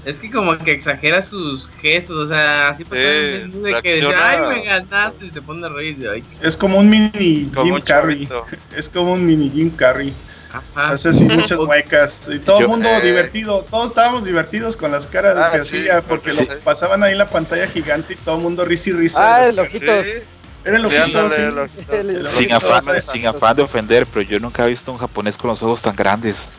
Es 0.05 0.15
que 0.19 0.31
como 0.31 0.57
que 0.57 0.71
exagera 0.71 1.21
sus 1.21 1.67
gestos, 1.81 2.15
o 2.15 2.27
sea, 2.29 2.69
así 2.69 2.85
pasó 2.85 3.01
Eh, 3.03 3.45
de 3.51 3.81
que 3.81 3.95
dice, 3.95 4.15
ay, 4.15 4.39
me 4.55 4.63
ganaste 4.63 5.25
y 5.25 5.29
se 5.29 5.41
pone 5.41 5.65
a 5.65 5.69
reír. 5.69 5.97
de, 5.97 6.09
Ay, 6.09 6.23
Es 6.39 6.55
como 6.55 6.77
un 6.77 6.89
mini 6.89 7.51
como 7.53 7.75
Jim 7.75 7.83
Carrey. 7.83 8.29
Es 8.73 8.87
como 8.87 9.11
un 9.13 9.25
mini 9.25 9.49
Jim 9.49 9.69
Carrey. 9.75 10.13
Ajá. 10.75 10.89
Hace 10.93 11.09
así 11.09 11.23
muchas 11.23 11.59
muecas. 11.59 12.19
Y 12.29 12.39
todo 12.39 12.59
el 12.59 12.67
mundo 12.67 12.89
Eh. 12.89 13.01
divertido. 13.01 13.65
Todos 13.69 13.87
estábamos 13.87 14.23
divertidos 14.25 14.75
con 14.77 14.91
las 14.91 15.07
caras 15.07 15.35
Ah, 15.37 15.49
que 15.57 15.65
sí, 15.65 15.77
hacía. 15.79 16.01
Porque 16.01 16.31
sí. 16.33 16.47
lo 16.49 16.59
pasaban 16.59 17.03
ahí 17.03 17.13
en 17.13 17.17
la 17.19 17.29
pantalla 17.29 17.67
gigante 17.67 18.13
y 18.13 18.15
todo 18.17 18.35
el 18.35 18.41
mundo 18.41 18.65
risa 18.65 18.89
y 18.89 18.93
risa. 18.93 19.35
Ah, 19.35 19.51
los- 19.51 19.65
ojitos. 19.67 20.05
Sin 22.37 22.51
afán, 22.51 22.83
sí. 23.01 23.11
sin 23.13 23.27
afán 23.27 23.55
de 23.55 23.63
ofender, 23.63 24.05
pero 24.05 24.21
yo 24.21 24.39
nunca 24.39 24.65
he 24.65 24.69
visto 24.69 24.91
un 24.91 24.97
japonés 24.97 25.37
con 25.37 25.49
los 25.49 25.63
ojos 25.63 25.81
tan 25.81 25.95
grandes. 25.95 26.49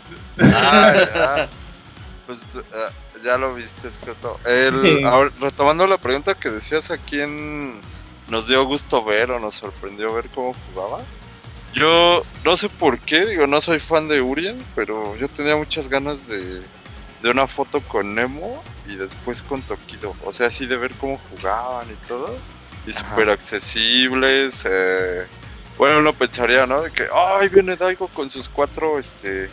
Ah, 0.41 0.93
ya. 1.15 1.49
Pues 2.27 2.41
ah, 2.75 2.91
ya 3.25 3.37
lo 3.39 3.55
viste, 3.55 3.91
Scroto. 3.91 4.39
El, 4.47 5.05
ahora, 5.05 5.31
retomando 5.41 5.87
la 5.87 5.99
pregunta 5.99 6.35
que 6.35 6.51
decías, 6.51 6.91
¿a 6.91 6.99
quién 6.99 7.81
nos 8.29 8.47
dio 8.47 8.65
gusto 8.65 9.05
ver 9.05 9.31
o 9.31 9.39
nos 9.41 9.55
sorprendió 9.57 10.13
ver 10.15 10.27
cómo 10.35 10.55
jugaba? 10.73 11.03
Yo 11.75 12.23
no 12.45 12.57
sé 12.57 12.69
por 12.69 12.99
qué, 12.99 13.27
digo, 13.27 13.47
no 13.47 13.61
soy 13.61 13.79
fan 13.79 14.09
de 14.09 14.21
Urien, 14.21 14.63
pero 14.75 15.17
yo 15.17 15.29
tenía 15.29 15.57
muchas 15.57 15.89
ganas 15.89 16.27
de, 16.27 16.63
de 17.23 17.31
una 17.31 17.47
foto 17.47 17.81
con 17.81 18.15
Nemo 18.15 18.63
y 18.87 18.97
después 18.97 19.43
con 19.43 19.63
Tokido. 19.63 20.15
O 20.25 20.33
sea, 20.33 20.49
así 20.49 20.67
de 20.67 20.77
ver 20.77 20.93
cómo 20.95 21.21
jugaban 21.31 21.87
y 21.91 22.07
todo. 22.07 22.37
Y 22.87 22.93
súper 22.93 23.29
accesibles. 23.31 24.67
eh, 24.69 25.27
bueno, 25.77 25.99
uno 26.01 26.13
pensaría, 26.13 26.67
¿no? 26.67 26.83
De 26.83 26.91
que, 26.91 27.07
ay, 27.15 27.49
viene 27.49 27.77
Daigo 27.77 28.09
con 28.09 28.31
sus 28.31 28.49
cuatro, 28.49 28.99
este, 28.99 29.49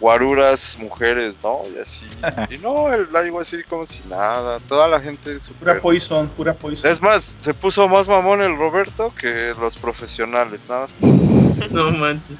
guaruras 0.00 0.76
mujeres, 0.80 1.38
¿no? 1.42 1.62
Y 1.74 1.78
así. 1.80 2.06
Y 2.50 2.58
no, 2.58 2.92
el 2.92 3.10
Daigo 3.10 3.40
así 3.40 3.62
como 3.64 3.84
si 3.86 4.02
nada. 4.08 4.58
Toda 4.60 4.86
la 4.88 5.00
gente 5.00 5.30
Pura 5.30 5.40
súper... 5.40 5.80
poison, 5.80 6.28
pura 6.28 6.54
poison. 6.54 6.90
Es 6.90 7.02
más, 7.02 7.36
se 7.40 7.52
puso 7.54 7.88
más 7.88 8.08
mamón 8.08 8.40
el 8.42 8.56
Roberto 8.56 9.12
que 9.18 9.52
los 9.58 9.76
profesionales, 9.76 10.60
nada 10.68 10.82
más. 10.82 10.96
No 11.70 11.90
manches. 11.90 12.36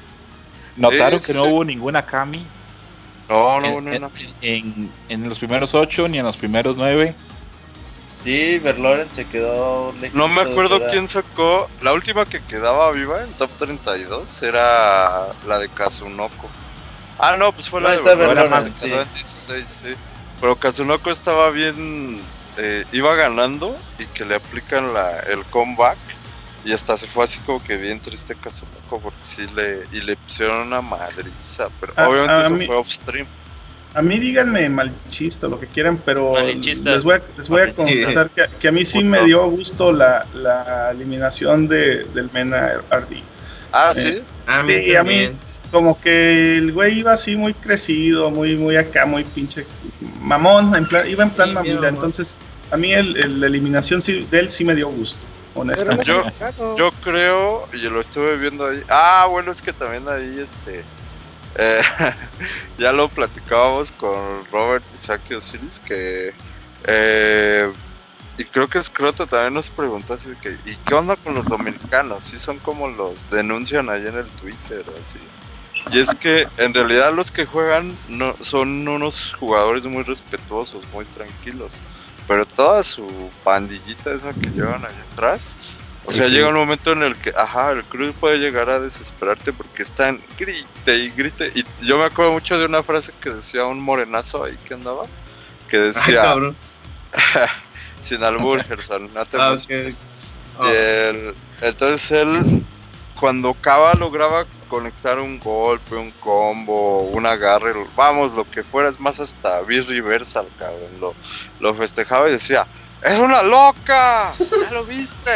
¿Notaron 0.77 1.19
Sí, 1.19 1.27
que 1.27 1.33
no 1.33 1.43
sí. 1.45 1.51
hubo 1.51 1.65
ninguna 1.65 2.05
Kami 2.05 2.45
No, 3.27 3.59
no, 3.59 3.67
en, 3.67 3.85
no, 3.85 3.91
en- 3.93 4.01
no. 4.01 4.11
en- 4.41 4.91
en 5.09 5.27
los 5.29 5.37
primeros 5.39 5.75
ocho 5.75 6.07
ni 6.07 6.19
en 6.19 6.25
los 6.25 6.37
primeros 6.37 6.77
nueve? 6.77 7.13
Sí, 8.15 8.59
Verloren 8.59 9.09
se 9.11 9.25
quedó 9.25 9.93
lejos. 9.99 10.15
No 10.15 10.27
me 10.27 10.41
acuerdo 10.41 10.81
quién 10.89 11.07
sacó. 11.07 11.69
La 11.81 11.93
última 11.93 12.25
que 12.25 12.41
quedaba 12.41 12.91
viva 12.91 13.23
en 13.23 13.31
top 13.33 13.49
32 13.57 14.43
era 14.43 15.27
la 15.47 15.57
de 15.59 15.69
Kazunoko. 15.69 16.49
Ah, 17.19 17.35
no, 17.37 17.51
pues 17.51 17.69
fue 17.69 17.81
la 17.81 17.89
No, 17.89 17.95
de 17.95 18.01
en 19.01 19.13
16, 19.13 19.67
sí. 19.83 19.95
Pero 20.39 20.55
Kazunoko 20.55 21.11
estaba 21.11 21.49
bien. 21.51 22.21
eh, 22.57 22.85
iba 22.91 23.15
ganando 23.15 23.77
y 23.97 24.05
que 24.05 24.25
le 24.25 24.35
aplican 24.35 24.93
la, 24.93 25.19
el 25.19 25.43
comeback. 25.45 25.97
Y 26.65 26.73
hasta 26.73 26.97
se 26.97 27.07
fue 27.07 27.23
así 27.23 27.39
como 27.45 27.63
que 27.63 27.77
bien 27.77 27.99
triste 28.01 28.35
Kazunoko 28.35 28.99
porque 28.99 29.19
sí 29.21 29.45
le, 29.55 29.83
y 29.93 30.01
le 30.01 30.15
pusieron 30.17 30.67
una 30.67 30.81
madriza. 30.81 31.67
Pero 31.79 31.93
A- 31.95 32.07
obviamente 32.09 32.33
a 32.33 32.45
eso 32.45 32.53
mí- 32.55 32.65
fue 32.65 32.75
off 32.75 32.89
stream. 32.89 33.27
A 33.95 34.01
mí 34.03 34.19
díganme 34.19 34.69
malchista, 34.69 35.47
lo 35.47 35.59
que 35.59 35.65
quieran, 35.65 35.97
pero 36.05 36.35
les 36.37 37.03
voy 37.03 37.15
a, 37.15 37.21
les 37.35 37.49
voy 37.49 37.61
a 37.63 37.73
confesar 37.73 38.29
que, 38.29 38.45
que 38.59 38.67
a 38.67 38.71
mí 38.71 38.85
sí 38.85 39.03
me 39.03 39.23
dio 39.23 39.49
gusto 39.49 39.91
la, 39.91 40.27
la 40.35 40.91
eliminación 40.91 41.67
de, 41.67 42.03
del 42.13 42.29
Mena 42.31 42.81
Hardy. 42.91 43.23
Ah, 43.73 43.91
Eh, 43.95 43.99
sí. 43.99 44.23
A 44.45 44.61
mí 44.63 44.73
Sí, 44.85 44.95
a 44.95 45.03
mí-. 45.03 45.31
Como 45.71 45.99
que 46.01 46.57
el 46.57 46.71
güey 46.71 46.99
iba 46.99 47.13
así 47.13 47.35
muy 47.35 47.53
crecido, 47.53 48.31
muy 48.31 48.55
muy 48.57 48.75
acá, 48.75 49.05
muy 49.05 49.23
pinche 49.23 49.65
mamón, 50.21 50.75
en 50.75 50.85
plan, 50.87 51.07
iba 51.07 51.23
en 51.23 51.29
plan 51.29 51.49
Sí, 51.49 51.53
mamila. 51.53 51.75
mamón. 51.75 51.93
Entonces, 51.95 52.37
a 52.71 52.77
mí 52.77 52.93
el, 52.93 53.15
el- 53.17 53.39
la 53.39 53.47
eliminación 53.47 54.01
sí- 54.01 54.27
de 54.31 54.39
él 54.39 54.51
sí 54.51 54.63
me 54.63 54.73
dio 54.75 54.89
gusto, 54.89 55.17
honestamente. 55.53 56.05
Yo, 56.05 56.23
yo 56.77 56.91
creo, 57.03 57.67
y 57.73 57.77
lo 57.89 58.01
estuve 58.01 58.37
viendo 58.37 58.67
ahí. 58.67 58.81
Ah, 58.89 59.27
bueno, 59.29 59.51
es 59.51 59.61
que 59.61 59.71
también 59.73 60.07
ahí, 60.09 60.39
este. 60.39 60.83
eh, 61.55 61.81
ya 62.79 62.91
lo 62.91 63.07
platicábamos 63.07 63.91
con 63.91 64.45
Robert 64.51 64.83
Isaac 64.93 65.21
Osiris, 65.35 65.79
que. 65.79 66.33
eh, 66.85 67.71
y 68.37 68.45
creo 68.45 68.67
que 68.67 68.81
Scroto 68.81 69.27
también 69.27 69.53
nos 69.53 69.69
preguntó 69.69 70.13
así 70.13 70.29
de 70.29 70.35
que. 70.37 70.57
¿Y 70.65 70.75
qué 70.77 70.95
onda 70.95 71.15
con 71.17 71.35
los 71.35 71.45
dominicanos? 71.47 72.23
Sí, 72.23 72.37
son 72.37 72.57
como 72.59 72.87
los 72.87 73.29
denuncian 73.29 73.89
ahí 73.89 74.07
en 74.07 74.15
el 74.17 74.25
Twitter, 74.31 74.83
así. 75.03 75.19
Y 75.91 75.99
es 75.99 76.13
que 76.15 76.47
en 76.57 76.73
realidad 76.73 77.13
los 77.13 77.31
que 77.31 77.45
juegan 77.45 77.95
no, 78.07 78.35
son 78.41 78.87
unos 78.87 79.33
jugadores 79.33 79.85
muy 79.85 80.03
respetuosos, 80.03 80.83
muy 80.93 81.05
tranquilos. 81.05 81.73
Pero 82.27 82.45
toda 82.45 82.83
su 82.83 83.07
pandillita 83.43 84.13
esa 84.13 84.33
que 84.33 84.49
llevan 84.51 84.85
ahí 84.85 84.93
atrás, 85.13 85.57
o 86.05 86.11
sea, 86.11 86.27
llega 86.27 86.47
un 86.49 86.55
momento 86.55 86.91
en 86.91 87.01
el 87.03 87.15
que, 87.15 87.33
ajá, 87.35 87.71
el 87.71 87.83
crew 87.83 88.13
puede 88.13 88.37
llegar 88.37 88.69
a 88.69 88.79
desesperarte 88.79 89.51
porque 89.51 89.81
están 89.81 90.21
grite 90.37 90.95
y 90.97 91.09
grite. 91.09 91.51
Y 91.55 91.65
yo 91.85 91.97
me 91.97 92.05
acuerdo 92.05 92.31
mucho 92.33 92.57
de 92.57 92.65
una 92.65 92.83
frase 92.83 93.11
que 93.19 93.31
decía 93.31 93.65
un 93.65 93.79
morenazo 93.79 94.43
ahí 94.43 94.57
que 94.67 94.75
andaba, 94.75 95.03
que 95.69 95.77
Ay, 95.77 95.83
decía, 95.83 96.21
cabrón. 96.21 96.55
sin 98.01 98.23
albur, 98.23 98.63
Gerson, 98.63 99.09
no 99.13 99.25
te 99.25 99.37
Ah, 99.37 99.47
emociones". 99.49 100.03
ok. 100.57 100.65
Y 100.65 100.69
él- 100.69 101.33
entonces 101.61 102.11
él, 102.11 102.63
cuando 103.19 103.53
Cava 103.53 103.93
lograba 103.95 104.45
conectar 104.69 105.19
un 105.19 105.39
golpe, 105.39 105.95
un 105.95 106.11
combo, 106.11 107.01
un 107.01 107.25
agarre, 107.25 107.73
vamos, 107.95 108.33
lo 108.33 108.49
que 108.49 108.63
fuera, 108.63 108.89
es 108.89 108.99
más 108.99 109.19
hasta 109.19 109.61
B-Reversal, 109.61 110.47
cabrón, 110.57 110.89
lo, 111.01 111.13
lo 111.59 111.73
festejaba 111.73 112.29
y 112.29 112.33
decía, 112.33 112.65
¡Es 113.01 113.17
una 113.17 113.41
loca! 113.41 114.29
¿Ya 114.61 114.71
lo 114.71 114.83
viste? 114.83 115.31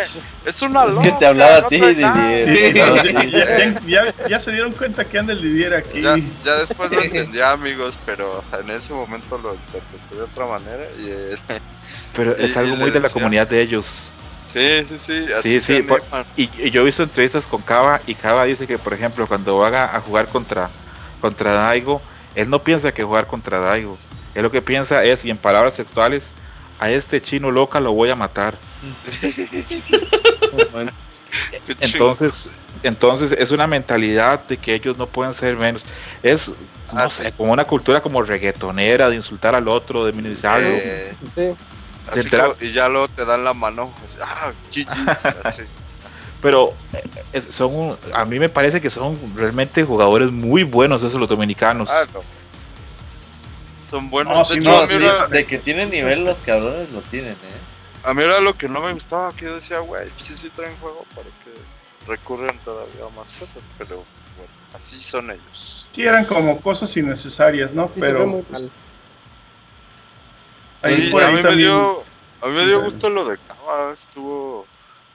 ¡Es 0.45 0.61
una 0.61 0.83
Es 0.85 0.95
loca! 0.95 1.01
que 1.03 1.11
te 1.13 1.25
hablaba 1.25 1.55
a 1.57 1.67
ti, 1.69 1.79
trae 1.79 1.95
nada". 1.95 2.27
Didier. 2.27 2.73
ya, 3.31 3.57
ya- 3.57 3.81
ya- 3.85 4.27
ya 4.27 4.39
se 4.39 4.51
dieron 4.51 4.73
cuenta 4.73 5.05
que 5.05 5.17
anda 5.19 5.31
el 5.31 5.41
Didier 5.41 5.73
aquí. 5.73 6.01
Ya, 6.01 6.17
ya 6.43 6.55
después 6.57 6.91
lo 6.91 7.01
entendía, 7.01 7.51
amigos, 7.53 7.97
pero 8.05 8.43
en 8.59 8.69
ese 8.69 8.91
momento 8.93 9.37
lo 9.37 9.53
interpreté 9.55 10.15
de 10.15 10.21
otra 10.23 10.45
manera 10.45 10.83
y 10.99 11.35
Pero 12.15 12.35
es 12.35 12.53
Y- 12.53 12.59
algo 12.59 12.73
y 12.75 12.77
muy 12.77 12.91
de 12.91 12.99
la 12.99 13.09
comunidad 13.09 13.47
de 13.47 13.61
ellos. 13.61 14.09
Sí, 14.53 14.85
sí, 14.87 14.97
sí, 14.99 15.25
así 15.37 15.59
Sí, 15.59 15.59
sí, 15.59 15.81
por-. 15.81 16.03
Y, 16.37 16.49
y 16.57 16.69
yo 16.69 16.81
he 16.81 16.85
visto 16.85 17.01
entrevistas 17.03 17.45
con 17.47 17.61
Cava 17.63 18.01
y 18.05 18.13
Cava 18.13 18.43
dice 18.45 18.67
que, 18.67 18.77
por 18.77 18.93
ejemplo, 18.93 19.27
cuando 19.27 19.57
va 19.57 19.69
a, 19.69 19.97
a 19.97 20.01
jugar 20.01 20.27
contra, 20.27 20.69
contra 21.19 21.53
Daigo, 21.53 22.01
él 22.35 22.49
no 22.49 22.63
piensa 22.63 22.91
que 22.91 23.03
jugar 23.03 23.25
contra 23.27 23.59
Daigo. 23.59 23.97
Él 24.35 24.43
lo 24.43 24.51
que 24.51 24.61
piensa 24.61 25.03
es, 25.03 25.25
y 25.25 25.31
en 25.31 25.37
palabras 25.37 25.75
textuales, 25.75 26.31
a 26.79 26.89
este 26.91 27.21
chino 27.21 27.49
loca 27.51 27.79
lo 27.79 27.93
voy 27.93 28.09
a 28.09 28.15
matar. 28.15 28.57
Bueno, 30.71 30.91
Entonces, 31.79 32.49
entonces 32.83 33.31
es 33.31 33.51
una 33.51 33.65
mentalidad 33.65 34.45
de 34.45 34.57
que 34.57 34.75
ellos 34.75 34.97
no 34.97 35.07
pueden 35.07 35.33
ser 35.33 35.55
menos. 35.55 35.83
Es, 36.21 36.49
no 36.91 36.99
Ah, 36.99 37.09
sé, 37.09 37.31
como 37.31 37.53
una 37.53 37.65
cultura 37.65 38.01
como 38.01 38.21
reggaetonera, 38.21 39.09
de 39.09 39.15
insultar 39.15 39.55
al 39.55 39.67
otro, 39.67 40.05
de 40.05 40.13
minimizarlo. 40.13 40.67
Eh, 40.69 41.13
Sí. 41.35 41.53
Así 42.11 42.19
entrar- 42.21 42.53
como- 42.53 42.63
y 42.69 42.71
ya 42.73 42.89
luego 42.89 43.07
te 43.07 43.25
dan 43.25 43.43
la 43.43 43.53
mano, 43.53 43.93
así, 44.03 44.17
ah, 44.21 44.51
GG's, 44.71 45.25
así. 45.45 45.63
Pero 46.41 46.73
eh, 47.31 47.41
son, 47.41 47.73
un- 47.73 47.97
a 48.13 48.25
mí 48.25 48.37
me 48.39 48.49
parece 48.49 48.81
que 48.81 48.89
son 48.89 49.17
realmente 49.35 49.83
jugadores 49.83 50.31
muy 50.31 50.63
buenos 50.63 51.01
esos 51.01 51.19
los 51.19 51.29
dominicanos. 51.29 51.89
Ah, 51.89 52.05
no. 52.13 52.19
Son 53.89 54.09
buenos. 54.09 54.33
No, 54.33 54.39
de 54.39 54.45
sí, 54.45 54.59
hecho, 54.59 54.69
No, 54.71 54.77
a, 54.79 54.87
mí 54.87 54.93
sí, 54.97 55.03
era, 55.05 55.27
de 55.27 55.45
que 55.45 55.57
tienen 55.59 55.89
nivel 55.91 56.25
los 56.25 56.41
cabrones 56.41 56.89
lo 56.91 57.01
tienen, 57.01 57.33
eh. 57.33 58.03
a 58.03 58.13
mí 58.13 58.23
era 58.23 58.39
lo 58.39 58.55
que 58.57 58.67
no 58.67 58.81
me 58.81 58.91
gustaba, 58.93 59.31
que 59.33 59.45
yo 59.45 59.55
decía, 59.55 59.79
güey, 59.79 60.09
pues 60.09 60.25
sí, 60.25 60.37
sí 60.37 60.49
traen 60.49 60.75
juego 60.77 61.05
para 61.15 61.27
que 61.27 61.53
recurren 62.11 62.57
todavía 62.65 63.05
a 63.05 63.09
más 63.17 63.33
cosas, 63.35 63.61
pero 63.77 63.95
bueno, 64.35 64.51
así 64.73 64.99
son 64.99 65.31
ellos. 65.31 65.87
Sí, 65.93 66.01
eran 66.01 66.25
como 66.25 66.59
cosas 66.59 66.95
innecesarias, 66.97 67.71
¿no? 67.71 67.87
Sí, 67.93 67.99
se 67.99 68.07
ve 68.07 68.13
Pero 68.13 68.27
Sí, 70.85 71.11
a 71.17 71.31
mí 71.31 71.41
me 71.41 71.55
dio, 71.55 72.03
a 72.41 72.47
mí 72.47 72.53
me 72.53 72.65
dio 72.65 72.81
gusto 72.81 73.09
lo 73.09 73.25
de 73.25 73.37
Cava, 73.37 73.93
estuvo, 73.93 74.65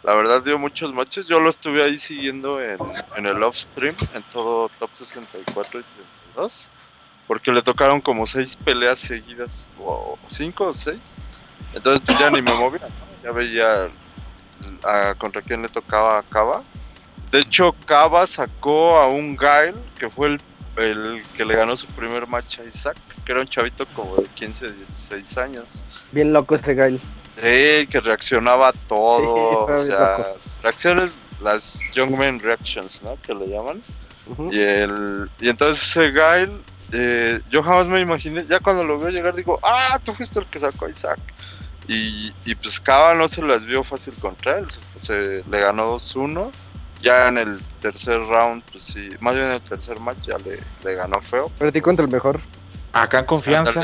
La 0.03 0.15
verdad 0.15 0.43
dio 0.43 0.59
muchos 0.59 0.93
matches. 0.93 1.27
Yo 1.27 1.41
lo 1.41 1.51
estuve 1.51 1.83
ahí 1.83 1.99
siguiendo 1.99 2.61
en, 2.61 2.79
en 3.17 3.27
el 3.27 3.43
off 3.43 3.57
stream, 3.57 3.95
en 4.15 4.23
todo 4.25 4.71
top 4.79 4.91
64 4.93 5.81
y 5.81 5.85
32. 6.33 6.71
Porque 7.27 7.53
le 7.53 7.61
tocaron 7.61 8.01
como 8.01 8.25
seis 8.25 8.57
peleas 8.57 8.99
seguidas, 8.99 9.71
o 9.79 10.19
cinco 10.31 10.69
o 10.69 10.75
seis. 10.75 11.29
Entonces 11.75 12.03
pues, 12.07 12.19
ya 12.19 12.31
ni 12.31 12.41
me 12.41 12.55
movía, 12.55 12.89
¿no? 12.89 13.23
ya 13.23 13.33
veía 13.33 13.91
a, 14.85 15.15
contra 15.19 15.43
quién 15.43 15.63
le 15.63 15.69
tocaba 15.69 16.19
a 16.19 16.23
Cava. 16.23 16.63
De 17.31 17.41
hecho, 17.41 17.75
Cava 17.85 18.27
sacó 18.27 18.97
a 18.99 19.09
un 19.09 19.37
Gael, 19.37 19.75
que 19.99 20.09
fue 20.09 20.29
el, 20.29 20.41
el 20.79 21.23
que 21.37 21.45
le 21.45 21.55
ganó 21.57 21.77
su 21.77 21.87
primer 21.89 22.27
match 22.27 22.61
a 22.61 22.65
Isaac, 22.65 22.97
que 23.25 23.33
era 23.33 23.41
un 23.41 23.47
chavito 23.49 23.85
como 23.95 24.17
de 24.17 24.27
15, 24.29 24.71
16 24.73 25.39
años. 25.39 25.85
Bien 26.13 26.33
loco 26.33 26.55
ese 26.55 26.75
Gail. 26.75 27.01
Sí, 27.37 27.87
que 27.89 28.01
reaccionaba 28.03 28.69
a 28.69 28.73
todo. 28.73 29.67
Sí, 29.67 29.73
o 29.73 29.77
sea, 29.85 30.19
loco. 30.19 30.39
reacciones, 30.63 31.23
las 31.41 31.81
Young 31.95 32.17
Men 32.19 32.41
Reactions, 32.41 33.03
¿no? 33.03 33.17
Que 33.23 33.35
le 33.35 33.47
llaman. 33.49 33.81
Y, 34.51 34.59
el, 34.61 35.31
y 35.41 35.49
entonces 35.49 35.83
ese 35.83 36.11
Gail, 36.11 36.61
eh, 36.93 37.41
yo 37.51 37.63
jamás 37.63 37.87
me 37.89 38.01
imaginé, 38.01 38.45
ya 38.47 38.61
cuando 38.61 38.83
lo 38.83 38.99
veo 38.99 39.09
llegar 39.11 39.35
digo, 39.35 39.59
ah, 39.63 39.99
tú 40.05 40.13
fuiste 40.13 40.39
el 40.41 40.47
que 40.47 40.59
sacó 40.61 40.87
a 40.87 40.91
Isaac. 40.91 41.19
Y, 41.87 42.33
y 42.45 42.55
pues 42.55 42.79
Cava 42.81 43.15
no 43.15 43.27
se 43.29 43.41
las 43.41 43.65
vio 43.65 43.83
fácil 43.83 44.13
contra 44.21 44.59
él, 44.59 44.67
se, 44.71 44.81
se- 45.01 45.45
le 45.49 45.61
ganó 45.61 45.95
2-1. 45.95 46.51
Ya 47.01 47.29
en 47.29 47.39
el 47.39 47.61
tercer 47.81 48.21
round, 48.25 48.63
pues 48.73 48.83
sí, 48.85 49.09
más 49.21 49.35
bien 49.35 49.47
en 49.47 49.53
el 49.53 49.61
tercer 49.61 50.01
match 50.01 50.19
ya 50.27 50.37
le, 50.39 50.59
le 50.85 50.95
ganó 50.95 51.21
feo. 51.21 51.49
Perdí 51.59 51.81
contra 51.81 52.05
el 52.05 52.11
mejor. 52.11 52.41
Acá 52.93 53.21
en 53.21 53.25
confianza, 53.27 53.83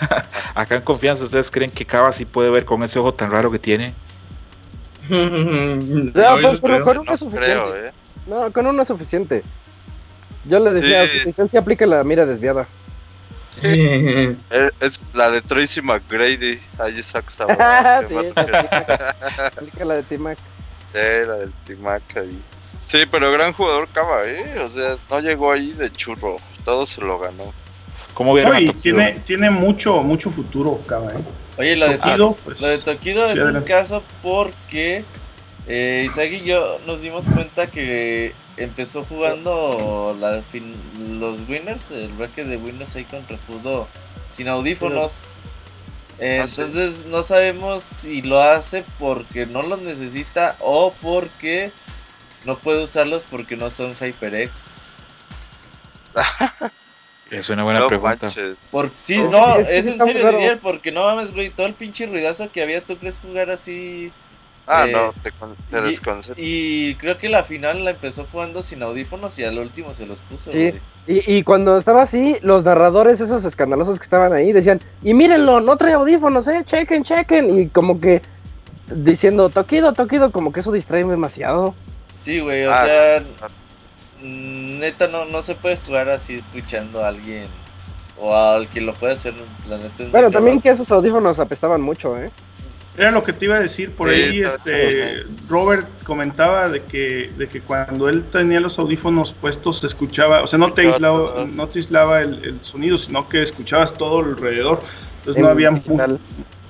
acá 0.54 0.76
en 0.76 0.82
confianza, 0.82 1.24
¿ustedes 1.24 1.50
creen 1.50 1.70
que 1.70 1.84
Cava 1.84 2.12
sí 2.12 2.24
puede 2.24 2.50
ver 2.50 2.64
con 2.64 2.82
ese 2.84 2.98
ojo 2.98 3.12
tan 3.14 3.30
raro 3.30 3.50
que 3.50 3.58
tiene? 3.58 3.94
No, 5.08 6.36
pues, 6.40 6.60
pero 6.62 6.84
con 6.84 6.96
No 6.96 7.02
uno 7.02 7.12
es 7.12 7.20
suficiente. 7.20 7.50
creo, 7.52 7.76
¿eh? 7.76 7.92
No, 8.26 8.52
con 8.52 8.66
uno 8.66 8.82
es 8.82 8.88
suficiente. 8.88 9.42
Yo 10.46 10.58
le 10.60 10.70
decía, 10.72 11.06
Sí. 11.08 11.18
su 11.20 11.26
licencia 11.26 11.60
aplica 11.60 11.86
la 11.86 12.04
mira 12.04 12.24
desviada. 12.26 12.66
Eh, 13.62 14.36
Es 14.80 15.02
la 15.14 15.30
de 15.30 15.40
Tracy 15.40 15.80
McGrady, 15.80 16.60
ahí 16.78 16.98
Isaac 16.98 17.24
estaba. 17.28 18.02
sí, 18.06 18.14
aplica 19.56 19.84
la 19.84 19.94
de 19.94 20.02
T-Mac. 20.02 20.38
Sí, 20.94 21.26
la 21.26 21.34
del 21.34 21.52
Timac 21.64 22.16
ahí. 22.16 22.38
Sí, 22.84 23.04
pero 23.10 23.32
gran 23.32 23.52
jugador 23.52 23.88
Cava, 23.88 24.24
¿eh? 24.24 24.54
O 24.60 24.68
sea, 24.70 24.96
no 25.10 25.20
llegó 25.20 25.52
ahí 25.52 25.72
de 25.72 25.90
churro, 25.92 26.36
todo 26.64 26.86
se 26.86 27.00
lo 27.00 27.18
ganó. 27.18 27.52
¿Cómo 28.14 28.38
No, 28.38 28.60
y 28.60 28.68
tiene, 28.74 29.20
tiene 29.26 29.50
mucho, 29.50 30.02
mucho 30.02 30.30
futuro, 30.30 30.80
Cava, 30.86 31.12
¿eh? 31.12 31.24
Oye, 31.58 31.76
lo 31.76 31.88
de, 31.88 31.98
Tokido, 31.98 32.36
pues, 32.44 32.60
lo 32.60 32.68
de 32.68 32.78
Tokido 32.78 33.26
es 33.28 33.38
un 33.44 33.62
caso 33.62 34.02
porque 34.22 35.04
eh, 35.66 36.02
Isaac 36.06 36.30
y 36.32 36.44
yo 36.44 36.78
nos 36.86 37.00
dimos 37.00 37.28
cuenta 37.28 37.66
que 37.68 38.32
empezó 38.56 39.04
jugando 39.04 40.16
la 40.20 40.42
fin- 40.42 40.76
los 41.18 41.40
winners, 41.48 41.90
el 41.90 42.12
bracket 42.12 42.46
de 42.46 42.56
winners 42.56 42.94
ahí 42.96 43.04
contra 43.04 43.36
Fudo 43.38 43.88
sin 44.28 44.48
audífonos. 44.48 45.26
Eh, 46.18 46.38
Ah, 46.40 46.46
entonces 46.48 47.06
no 47.06 47.22
sabemos 47.22 47.82
si 47.82 48.22
lo 48.22 48.40
hace 48.40 48.84
porque 48.98 49.46
no 49.46 49.62
los 49.62 49.80
necesita 49.80 50.56
o 50.60 50.92
porque 51.02 51.72
no 52.44 52.58
puede 52.58 52.82
usarlos 52.84 53.24
porque 53.24 53.56
no 53.56 53.70
son 53.70 53.94
HyperX. 53.96 54.80
Es 57.30 57.48
una 57.48 57.64
buena 57.64 57.80
no 57.80 57.88
pregunta. 57.88 58.30
Por, 58.70 58.92
sí, 58.94 59.16
Oh, 59.18 59.30
no, 59.30 59.58
es 59.58 59.86
en 59.86 60.00
serio. 60.02 60.30
Didier, 60.30 60.60
porque 60.60 60.92
no 60.92 61.04
mames, 61.04 61.32
güey, 61.32 61.50
todo 61.50 61.66
el 61.66 61.74
pinche 61.74 62.06
ruidazo 62.06 62.50
que 62.52 62.62
había, 62.62 62.84
¿tú 62.84 62.98
crees 62.98 63.18
jugar 63.18 63.50
así? 63.50 64.12
Ah, 64.66 64.86
eh, 64.88 64.92
no, 64.92 65.12
te, 65.22 65.30
te 65.30 66.40
y- 66.40 66.94
creo 66.94 67.18
que 67.18 67.28
la 67.28 67.44
final 67.44 67.84
la 67.84 67.90
empezó 67.90 68.26
jugando 68.30 68.62
sin 68.62 68.82
audífonos 68.82 69.38
y 69.38 69.44
al 69.44 69.58
último 69.58 69.92
se 69.92 70.06
los 70.06 70.22
puso, 70.22 70.50
Sí. 70.52 70.70
güey. 70.70 70.80
Y, 71.06 71.34
y 71.36 71.42
cuando 71.42 71.76
estaba 71.76 72.02
así, 72.02 72.38
los 72.40 72.64
narradores 72.64 73.20
esos 73.20 73.44
escandalosos 73.44 73.98
que 73.98 74.04
estaban 74.04 74.32
ahí 74.32 74.52
decían, 74.52 74.80
y 75.02 75.12
mírenlo, 75.12 75.60
no 75.60 75.76
trae 75.76 75.92
audífonos, 75.92 76.48
eh, 76.48 76.62
chequen, 76.64 77.04
chequen. 77.04 77.58
Y 77.58 77.68
como 77.68 78.00
que 78.00 78.22
diciendo, 78.94 79.50
toquido, 79.50 79.92
toquido, 79.92 80.32
como 80.32 80.50
que 80.50 80.60
eso 80.60 80.72
distrae 80.72 81.04
demasiado. 81.04 81.74
Sí, 82.14 82.40
güey, 82.40 82.64
o 82.64 82.72
Ah, 82.72 82.86
sea, 82.86 83.18
sí. 83.20 83.26
neta 84.22 85.08
no, 85.08 85.26
no 85.26 85.42
se 85.42 85.54
puede 85.54 85.76
jugar 85.76 86.08
así 86.08 86.34
escuchando 86.36 87.04
a 87.04 87.08
alguien 87.08 87.48
o 88.18 88.34
al 88.34 88.68
que 88.68 88.80
lo 88.80 88.94
puede 88.94 89.12
hacer, 89.12 89.34
la 89.68 89.76
neta 89.76 89.90
es 89.98 90.00
muy 90.04 90.10
Bueno, 90.10 90.30
también 90.30 90.60
que 90.60 90.70
esos 90.70 90.90
audífonos 90.90 91.38
apestaban 91.38 91.82
mucho, 91.82 92.16
eh. 92.18 92.30
Era 92.96 93.10
lo 93.10 93.22
que 93.22 93.32
te 93.32 93.46
iba 93.46 93.56
a 93.56 93.60
decir 93.60 93.90
por 93.90 94.08
Sí, 94.08 94.22
ahí. 94.22 94.42
Este. 94.42 95.20
Robert 95.48 95.88
comentaba 96.04 96.68
de 96.68 96.82
que, 96.82 97.32
de 97.36 97.48
que 97.48 97.60
cuando 97.60 98.08
él 98.08 98.24
tenía 98.30 98.60
los 98.60 98.78
audífonos 98.78 99.32
puestos 99.32 99.80
se 99.80 99.88
escuchaba, 99.88 100.42
o 100.42 100.46
sea, 100.46 100.58
no 100.58 100.72
te 100.72 100.82
aislaba, 100.82 101.44
no 101.44 101.66
te 101.66 101.80
aislaba 101.80 102.20
el, 102.20 102.44
el 102.44 102.60
sonido, 102.62 102.96
sino 102.96 103.28
que 103.28 103.42
escuchabas 103.42 103.94
todo 103.94 104.20
alrededor. 104.20 104.80
Entonces 105.18 105.42
no 105.42 105.48
había, 105.48 105.70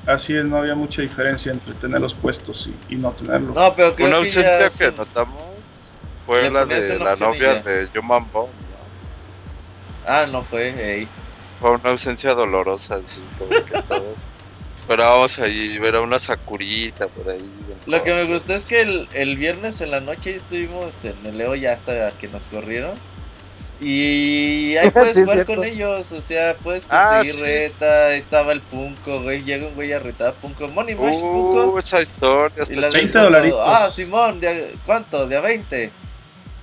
así 0.06 0.34
es, 0.34 0.44
no 0.44 0.58
había 0.58 0.74
mucha 0.74 1.02
diferencia 1.02 1.52
entre 1.52 1.74
tenerlos 1.74 2.14
puestos 2.14 2.68
y, 2.88 2.94
y 2.94 2.96
no 2.96 3.10
tenerlos. 3.12 3.54
No, 3.54 3.74
pero 3.74 3.94
creo 3.94 4.08
Una 4.08 4.16
ausencia 4.18 4.70
que 4.70 4.96
notamos 4.96 5.42
fue 6.24 6.50
la 6.50 6.64
de 6.64 6.98
la 6.98 7.16
novia 7.16 7.62
de 7.62 7.88
Human 7.98 8.24
Bomb. 8.32 8.48
¿no? 8.48 10.06
Ah, 10.06 10.26
no 10.30 10.42
fue, 10.42 10.68
ey. 10.68 11.08
Fue 11.60 11.72
una 11.72 11.90
ausencia 11.90 12.34
dolorosa, 12.34 12.96
así 12.96 13.20
como 13.38 13.50
que 13.50 13.82
todo. 13.88 14.14
Esperábamos 14.84 15.38
ahí 15.38 15.78
ver 15.78 15.96
a 15.96 16.02
una 16.02 16.18
Sakurita 16.18 17.06
por 17.08 17.30
ahí. 17.32 17.40
Lo 17.86 18.02
que 18.02 18.12
me 18.14 18.24
gustó 18.24 18.52
es 18.54 18.66
que 18.66 18.82
el, 18.82 19.08
el 19.14 19.38
viernes 19.38 19.80
en 19.80 19.90
la 19.90 20.00
noche 20.00 20.36
estuvimos 20.36 21.06
en 21.06 21.14
el 21.24 21.38
Leo 21.38 21.54
ya 21.54 21.72
hasta 21.72 22.10
que 22.12 22.28
nos 22.28 22.46
corrieron. 22.48 22.92
Y 23.80 24.76
ahí 24.76 24.90
puedes 24.92 25.16
Sí, 25.16 25.22
jugar 25.22 25.46
con 25.46 25.64
ellos, 25.64 26.12
o 26.12 26.20
sea, 26.20 26.54
puedes 26.62 26.86
Ah, 26.90 27.16
conseguir 27.16 27.34
sí. 27.34 27.40
reta, 27.40 28.12
estaba 28.14 28.52
el 28.52 28.60
Punco, 28.60 29.22
güey, 29.22 29.42
llega 29.42 29.66
un 29.66 29.74
güey 29.74 29.92
a 29.94 29.98
retar 30.00 30.28
a 30.28 30.32
Punco, 30.32 30.68
Money 30.68 30.94
Mash 30.94 31.20
Punco. 31.20 31.66
Uh, 31.72 31.78
esa 31.78 32.02
historia 32.02 32.64
Y 32.68 32.74
las 32.74 32.92
20 32.92 33.18
del 33.18 33.24
dolaritos. 33.24 33.58
Punco, 33.58 33.70
Ah, 33.74 33.90
Simón, 33.90 34.40
¿de 34.40 34.48
a- 34.48 34.78
¿cuánto? 34.84 35.26
¿De 35.26 35.36
a 35.36 35.40
20? 35.40 35.90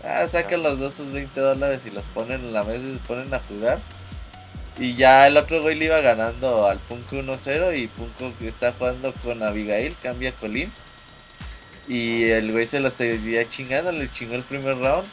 Ah, 0.03 0.27
sacan 0.27 0.61
los 0.64 0.80
dos 0.80 0.93
sus 0.93 1.11
20 1.11 1.39
dólares 1.39 1.84
y 1.85 1.91
los 1.91 2.07
ponen 2.10 2.41
en 2.41 2.53
la 2.53 2.64
mesa 2.64 2.84
y 2.88 2.93
se 2.93 2.99
ponen 3.07 3.34
a 3.34 3.39
jugar. 3.39 3.80
Y 4.80 4.95
ya 4.95 5.27
el 5.27 5.38
otro 5.38 5.61
güey 5.61 5.77
le 5.77 5.85
iba 5.85 5.99
ganando 6.02 6.68
al 6.68 6.80
Punko 6.80 7.18
1-0 7.18 7.77
y 7.77 7.88
Punko 7.88 8.31
está 8.41 8.72
jugando 8.72 9.14
con 9.23 9.43
Abigail, 9.43 9.95
cambia 10.02 10.30
a 10.30 10.34
Colin. 10.34 10.72
Y 11.88 12.23
el 12.30 12.52
güey 12.52 12.65
se 12.65 12.80
lo 12.80 12.88
estaría 12.88 13.48
chingando, 13.48 13.91
le 13.91 14.10
chingó 14.11 14.35
el 14.35 14.43
primer 14.43 14.77
round. 14.77 15.07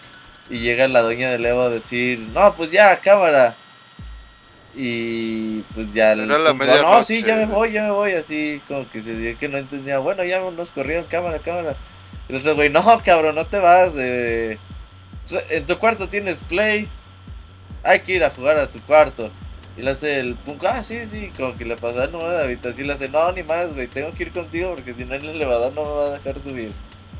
Y 0.49 0.61
llega 0.61 0.89
la 0.89 1.03
doña 1.03 1.31
de 1.31 1.49
Evo 1.49 1.63
a 1.63 1.71
decir, 1.71 2.21
no, 2.21 2.55
pues 2.55 2.71
ya, 2.71 3.01
cámara. 3.01 3.57
Y 4.75 5.61
pues 5.75 5.93
ya 5.93 6.13
el 6.13 6.29
Punko, 6.29 6.65
no, 6.65 7.03
sí, 7.03 7.23
ya 7.25 7.35
me 7.35 7.47
voy, 7.47 7.73
ya 7.73 7.83
me 7.83 7.91
voy, 7.91 8.13
así 8.13 8.63
como 8.69 8.89
que 8.89 9.03
se 9.03 9.17
dio 9.17 9.37
que 9.37 9.49
no 9.49 9.59
entendía, 9.59 9.99
bueno, 9.99 10.23
ya 10.25 10.39
nos 10.39 10.71
corrieron, 10.71 11.05
cámara, 11.07 11.41
cámara. 11.41 11.75
Y 12.29 12.33
el 12.33 12.39
otro 12.39 12.55
güey, 12.55 12.71
no, 12.71 12.85
cabrón, 13.05 13.35
no 13.35 13.47
te 13.47 13.59
vas, 13.59 13.95
de... 13.95 14.59
en 15.51 15.67
tu 15.67 15.79
cuarto 15.79 16.09
tienes 16.09 16.45
play, 16.45 16.89
hay 17.83 18.01
que 18.01 18.13
ir 18.13 18.25
a 18.25 18.31
jugar 18.31 18.59
a 18.59 18.71
tu 18.71 18.81
cuarto. 18.83 19.33
Y 19.79 19.83
le 19.83 19.93
hace 19.93 20.19
el 20.19 20.35
punk, 20.35 20.65
ah, 20.65 20.83
sí, 20.83 21.07
sí, 21.07 21.31
como 21.37 21.57
que 21.57 21.65
le 21.65 21.77
pasa 21.77 22.05
el 22.05 22.13
número 22.13 22.33
de 22.33 22.43
habitación 22.43 22.87
y 22.87 22.89
le 22.89 22.95
hace, 22.95 23.09
no, 23.09 23.31
ni 23.31 23.45
más, 23.45 23.73
güey, 23.73 23.87
tengo 23.87 24.13
que 24.13 24.25
ir 24.25 24.33
contigo 24.33 24.75
porque 24.75 24.93
si 24.93 25.05
no 25.05 25.15
el 25.15 25.25
elevador 25.25 25.73
no 25.73 25.85
me 25.85 25.91
va 25.91 26.07
a 26.07 26.11
dejar 26.19 26.41
subir. 26.41 26.73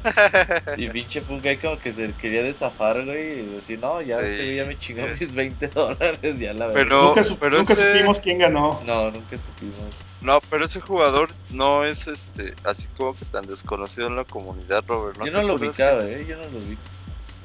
y 0.77 0.89
pinche 0.89 1.21
punk 1.21 1.47
ahí 1.47 1.57
como 1.57 1.79
que 1.79 1.93
se 1.93 2.13
quería 2.15 2.43
desafar, 2.43 3.05
güey, 3.05 3.41
y 3.41 3.47
decir, 3.47 3.81
no, 3.81 4.03
ya, 4.03 4.19
Sí, 4.21 4.25
este 4.33 4.57
ya 4.57 4.65
me 4.65 4.77
chingó 4.77 5.07
mis 5.07 5.35
20 5.35 5.69
dólares, 5.69 6.39
ya 6.39 6.53
la 6.53 6.67
verdad. 6.67 6.83
Pero, 6.83 7.03
nunca 7.05 7.23
su- 7.25 7.39
pero 7.39 7.59
nunca 7.59 7.73
ese, 7.75 7.93
supimos 7.93 8.19
quién 8.19 8.39
ganó. 8.39 8.81
No, 8.85 9.11
nunca 9.13 9.39
supimos. 9.39 9.77
no, 10.21 10.41
pero 10.51 10.65
ese 10.65 10.81
jugador 10.81 11.31
no 11.51 11.85
es 11.85 12.09
este, 12.09 12.55
así 12.65 12.89
como 12.97 13.15
que 13.15 13.25
tan 13.27 13.47
desconocido 13.47 14.09
en 14.09 14.17
la 14.17 14.25
comunidad, 14.25 14.83
Robert. 14.89 15.17
¿no 15.19 15.27
yo 15.27 15.33
no 15.33 15.43
lo 15.43 15.55
ubicaba, 15.55 16.05
eh, 16.05 16.25
yo 16.29 16.37
no 16.37 16.43
lo 16.43 16.59
vi. 16.59 16.77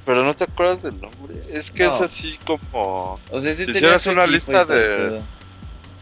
Pero 0.06 0.24
no 0.24 0.34
te 0.34 0.44
acuerdas 0.44 0.82
del 0.84 1.00
nombre. 1.00 1.36
Es 1.50 1.72
que 1.72 1.84
No. 1.86 1.96
es 1.96 2.02
así 2.02 2.38
como. 2.46 3.18
O 3.32 3.40
sea, 3.40 3.52
Si 3.54 3.66
tenía 3.66 3.72
hicieras 3.78 4.08
una 4.08 4.28
lista 4.28 4.66
todo 4.66 4.76
de-. 4.76 5.22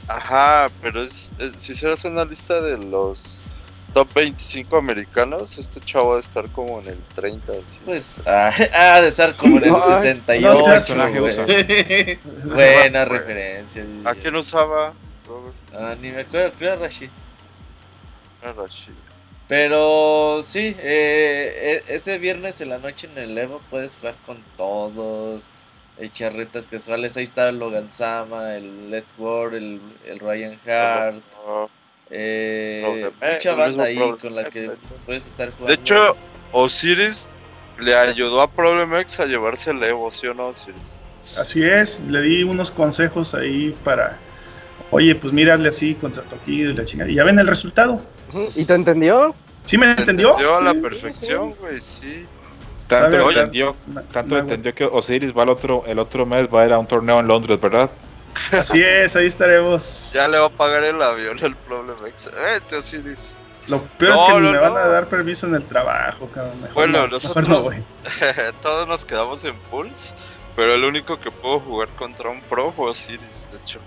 Ajá, 0.08 0.68
pero 0.82 1.04
es, 1.04 1.32
es- 1.38 1.52
si 1.58 1.74
hicieras 1.74 2.04
una 2.06 2.26
lista 2.26 2.60
de 2.62 2.78
los 2.78 3.44
top 3.94 4.08
25 4.16 4.76
americanos, 4.78 5.58
este 5.60 5.80
chavo 5.82 6.12
va 6.12 6.18
a 6.18 6.20
estar 6.20 6.50
como 6.50 6.80
en 6.82 6.88
el 6.88 6.98
30. 7.14 7.52
Así. 7.52 7.78
Pues, 7.86 8.22
ah, 8.26 8.52
ah, 8.74 9.02
de 9.02 9.08
estar 9.10 9.36
como 9.36 9.58
en 9.58 9.66
el 9.66 9.76
Ay, 9.76 9.82
68, 10.16 10.96
no, 10.96 11.24
usa. 11.24 11.46
Buena 12.46 13.06
referencia. 13.06 13.86
¿A 14.06 14.16
quién 14.16 14.36
usaba 14.36 14.94
Robert 15.28 15.56
Ah, 15.74 15.96
ni 16.02 16.10
me 16.12 16.22
acuerdo, 16.22 16.52
creo 16.58 16.74
era 16.74 16.82
Rashid. 16.82 17.10
Era 18.42 18.54
Rashid? 18.54 18.94
Pero 19.52 20.40
sí, 20.42 20.78
eh, 20.80 21.82
este 21.90 22.18
viernes 22.20 22.62
en 22.62 22.70
la 22.70 22.78
noche 22.78 23.10
en 23.12 23.22
el 23.22 23.38
Evo 23.38 23.60
puedes 23.70 23.98
jugar 23.98 24.16
con 24.26 24.38
todos. 24.56 25.50
Echar 26.00 26.34
retas 26.34 26.68
casuales. 26.68 27.18
Ahí 27.18 27.26
está 27.26 27.50
el 27.50 27.60
Logan 27.60 27.92
Sama, 27.92 28.56
el 28.56 28.90
Let 28.90 29.04
Ward, 29.18 29.56
el, 29.56 29.82
el 30.08 30.20
Ryan 30.20 30.58
Hart. 30.66 31.22
No. 31.46 31.70
Eh, 32.10 33.12
eh, 33.22 33.34
mucha 33.34 33.56
banda 33.56 33.84
ahí 33.84 33.98
Problem- 33.98 34.20
con 34.22 34.36
la 34.36 34.46
que 34.46 34.72
puedes 35.06 35.28
estar 35.28 35.52
jugando. 35.52 35.68
De 35.68 35.74
hecho, 35.74 36.16
Osiris 36.54 37.34
le 37.78 37.94
ayudó 37.94 38.42
a 38.42 38.50
Problem 38.50 38.96
X 38.96 39.20
a 39.20 39.26
llevarse 39.26 39.72
el 39.72 39.84
Evo, 39.84 40.14
¿sí 40.14 40.28
o 40.28 40.34
no, 40.34 40.48
Osiris? 40.48 40.80
Así 41.38 41.62
es, 41.62 42.00
le 42.08 42.22
di 42.22 42.44
unos 42.44 42.72
consejos 42.72 43.34
ahí 43.36 43.76
para, 43.84 44.18
oye, 44.92 45.14
pues 45.14 45.34
mírale 45.34 45.68
así 45.68 45.94
contra 45.96 46.24
Tokido 46.24 46.72
y 46.72 46.74
la 46.74 46.86
chingada. 46.86 47.12
Y 47.12 47.16
ya 47.16 47.26
ven 47.26 47.38
el 47.38 47.48
resultado. 47.48 48.02
¿Y 48.56 48.64
te 48.64 48.74
entendió? 48.76 49.36
¿Sí 49.66 49.78
me 49.78 49.92
entendió? 49.92 50.30
Entendió 50.32 50.56
a 50.58 50.62
la 50.62 50.74
perfección, 50.74 51.52
güey, 51.60 51.80
sí. 51.80 52.26
Tanto 52.88 53.30
entendió, 53.30 53.76
tanto 54.12 54.36
me- 54.36 54.42
entendió 54.42 54.76
que 54.76 54.84
Osiris 54.86 55.32
va 55.36 55.44
el 55.44 55.50
otro, 55.50 55.84
el 55.88 55.98
otro 55.98 56.26
mes 56.26 56.48
va 56.54 56.64
a 56.64 56.66
ir 56.66 56.74
a 56.74 56.80
un 56.80 56.88
torneo 56.88 57.20
en 57.22 57.28
Londres, 57.28 57.60
¿verdad? 57.62 57.90
Así 58.52 58.82
es, 58.84 59.16
ahí 59.16 59.28
estaremos. 59.28 60.12
Ya 60.14 60.28
le 60.28 60.38
va 60.38 60.48
a 60.48 60.50
pagar 60.50 60.84
el 60.84 61.02
avión 61.02 61.38
al 61.44 61.56
Problem 61.56 61.96
X. 62.08 62.30
Vete, 62.34 62.76
Osiris. 62.78 63.38
Lo 63.68 63.80
peor 63.82 64.12
es 64.14 64.22
que 64.22 64.32
no, 64.42 64.52
me 64.52 64.58
van 64.58 64.76
a 64.76 64.88
dar 64.88 65.06
permiso 65.08 65.46
en 65.48 65.56
el 65.56 65.64
trabajo, 65.66 66.28
cabrón. 66.34 66.54
Mejor 66.62 66.74
Bueno, 66.74 67.00
no, 67.02 67.08
nosotros- 67.08 67.48
mejor. 67.70 67.76
Todos 68.62 68.88
nos 68.88 69.06
quedamos 69.06 69.44
en 69.46 69.56
pools, 69.70 70.14
pero 70.56 70.74
el 70.74 70.84
único 70.84 71.18
que 71.20 71.32
pudo 71.32 71.60
jugar 71.62 71.88
contra 71.90 72.30
un 72.30 72.42
pro 72.42 72.72
fue 72.74 72.90
Osiris, 72.90 73.48
de 73.52 73.58
hecho. 73.58 73.80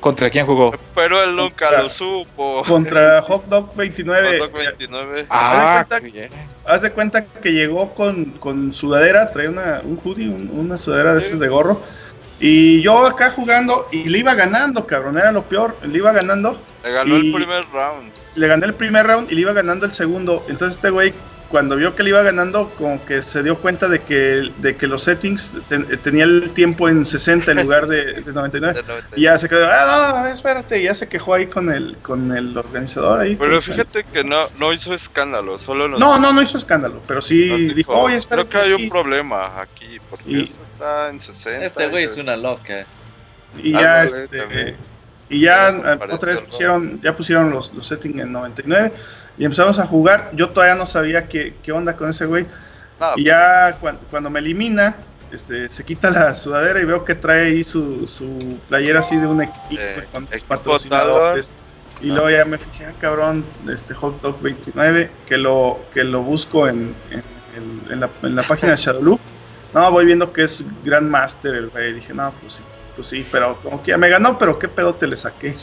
¿Contra 0.00 0.30
quién 0.30 0.46
jugó? 0.46 0.74
Pero 0.94 1.22
él 1.24 1.34
nunca 1.34 1.66
Contra- 1.66 1.82
lo 1.82 1.88
supo. 1.88 2.62
Contra 2.66 3.22
Hot 3.22 3.46
Dog 3.46 3.74
29. 3.74 4.38
Hot 4.40 4.50
Dog 4.50 4.52
29. 4.52 5.26
Ah, 5.30 5.84
cuenta- 5.88 6.00
qué 6.04 6.10
bien. 6.12 6.30
Haz 6.64 6.82
de 6.82 6.90
cuenta 6.92 7.24
que 7.24 7.52
llegó 7.52 7.94
con, 7.94 8.24
con 8.32 8.72
sudadera, 8.72 9.30
traía 9.30 9.50
una, 9.50 9.80
un 9.84 9.98
hoodie, 10.04 10.28
un- 10.28 10.50
una 10.52 10.78
sudadera 10.78 11.14
de 11.14 11.20
Sí. 11.22 11.28
esas 11.28 11.40
de 11.40 11.48
gorro. 11.48 11.80
Y 12.38 12.82
yo 12.82 13.06
acá 13.06 13.30
jugando 13.30 13.88
y 13.90 14.04
le 14.10 14.18
iba 14.18 14.34
ganando, 14.34 14.86
cabrón, 14.86 15.16
era 15.18 15.32
lo 15.32 15.44
peor. 15.44 15.76
Le 15.82 15.96
iba 15.98 16.12
ganando, 16.12 16.60
Le 16.84 16.92
ganó 16.92 17.16
el 17.16 17.32
primer 17.32 17.64
round. 17.72 18.12
le 18.34 18.46
gané 18.46 18.66
el 18.66 18.74
primer 18.74 19.06
round 19.06 19.32
y 19.32 19.34
le 19.34 19.40
iba 19.40 19.52
ganando 19.54 19.86
el 19.86 19.92
segundo. 19.92 20.44
Entonces 20.48 20.76
este 20.76 20.90
güey, 20.90 21.14
cuando 21.48 21.76
vio 21.76 21.94
que 21.94 22.02
le 22.02 22.08
iba 22.10 22.22
ganando, 22.22 22.70
como 22.76 23.04
que 23.06 23.22
se 23.22 23.42
dio 23.42 23.56
cuenta 23.58 23.86
de 23.88 24.00
que, 24.02 24.50
de 24.58 24.76
que 24.76 24.86
los 24.88 25.04
settings 25.04 25.52
ten- 25.68 25.86
tenía 26.02 26.24
el 26.24 26.50
tiempo 26.50 26.88
en 26.88 27.06
60 27.06 27.52
en 27.52 27.62
lugar 27.62 27.86
de, 27.86 28.20
de 28.22 28.32
99. 28.32 28.74
de 28.82 28.82
90. 28.82 29.08
Y 29.16 29.22
ya 29.22 29.38
se 29.38 29.48
quedó, 29.48 29.64
ah, 29.70 30.12
no, 30.14 30.20
no, 30.22 30.26
espérate, 30.28 30.80
y 30.80 30.84
ya 30.84 30.94
se 30.94 31.08
quejó 31.08 31.34
ahí 31.34 31.46
con 31.46 31.70
el, 31.72 31.96
con 32.02 32.36
el 32.36 32.56
organizador 32.58 33.20
ahí. 33.20 33.36
Pero 33.36 33.52
con- 33.52 33.62
fíjate 33.62 34.04
que 34.12 34.24
no, 34.24 34.46
no 34.58 34.72
hizo 34.72 34.92
escándalo, 34.92 35.58
solo 35.58 35.86
nos 35.88 36.00
No, 36.00 36.18
no, 36.18 36.32
no 36.32 36.42
hizo 36.42 36.58
escándalo, 36.58 37.00
pero 37.06 37.22
sí 37.22 37.48
nos 37.48 37.76
dijo, 37.76 37.92
oye, 37.94 38.16
espérate. 38.16 38.48
Creo 38.48 38.62
que 38.62 38.66
hay 38.68 38.72
un 38.74 38.80
aquí". 38.82 38.90
problema 38.90 39.60
aquí, 39.60 39.98
porque 40.10 40.24
Y- 40.30 40.42
esto 40.42 40.62
está 40.64 41.08
en 41.10 41.20
60. 41.20 41.64
Este 41.64 41.88
güey 41.88 42.04
es 42.04 42.16
una 42.16 42.36
loca. 42.36 42.84
Y 43.62 43.70
ya, 43.72 44.00
Ándale, 44.00 44.24
este, 44.24 44.76
y 45.30 45.40
ya 45.40 45.70
Ya 45.70 45.98
otra 46.10 46.32
vez 46.32 46.40
pusieron, 46.40 47.00
ya 47.02 47.16
pusieron 47.16 47.50
los, 47.50 47.72
los 47.72 47.86
settings 47.86 48.18
en 48.20 48.32
99 48.32 48.92
y 49.38 49.44
empezamos 49.44 49.78
a 49.78 49.86
jugar. 49.86 50.30
Yo 50.34 50.50
todavía 50.50 50.74
no 50.74 50.86
sabía 50.86 51.28
qué, 51.28 51.54
qué 51.62 51.72
onda 51.72 51.96
con 51.96 52.10
ese 52.10 52.24
güey. 52.26 52.46
Y 53.16 53.24
ya 53.24 53.76
cuan- 53.80 53.98
cuando 54.10 54.30
me 54.30 54.38
elimina, 54.40 54.96
este, 55.30 55.68
se 55.68 55.84
quita 55.84 56.10
la 56.10 56.34
sudadera 56.34 56.80
y 56.80 56.84
veo 56.84 57.04
que 57.04 57.14
trae 57.14 57.46
ahí 57.48 57.64
su, 57.64 58.06
su 58.06 58.58
playera 58.68 59.00
así 59.00 59.16
de 59.16 59.26
un 59.26 59.42
equipo 59.42 59.82
Eh, 59.82 60.04
con 60.12 60.24
equipo 60.24 60.46
patrocinadores. 60.48 61.50
Y 62.02 62.08
luego 62.08 62.28
ya 62.30 62.44
me 62.44 62.58
fijé, 62.58 62.86
ah, 62.86 62.92
cabrón, 63.00 63.44
este 63.72 63.94
Hot 63.94 64.20
Dog 64.20 64.40
29, 64.42 65.10
que 65.26 65.38
lo, 65.38 65.80
que 65.94 66.04
lo 66.04 66.22
busco 66.22 66.68
en, 66.68 66.94
en, 67.10 67.22
en- 67.56 67.92
en 67.92 68.00
la, 68.00 68.08
en 68.22 68.36
la 68.36 68.42
página 68.42 68.72
de 68.72 68.76
Shadowloop. 68.78 69.20
No, 69.74 69.90
voy 69.90 70.04
viendo 70.06 70.32
que 70.32 70.44
es 70.44 70.62
Grandmaster 70.84 71.54
el 71.54 71.68
güey. 71.68 71.92
Dije, 71.94 72.12
no, 72.14 72.32
pues 72.40 72.54
sí, 72.54 72.62
pues 72.96 73.08
sí, 73.08 73.24
pero 73.30 73.56
como 73.62 73.82
que 73.82 73.90
ya 73.90 73.98
me 73.98 74.08
ganó, 74.08 74.38
pero 74.38 74.58
qué 74.58 74.68
pedo 74.68 74.94
te 74.94 75.06
le 75.06 75.16
saqué. 75.16 75.48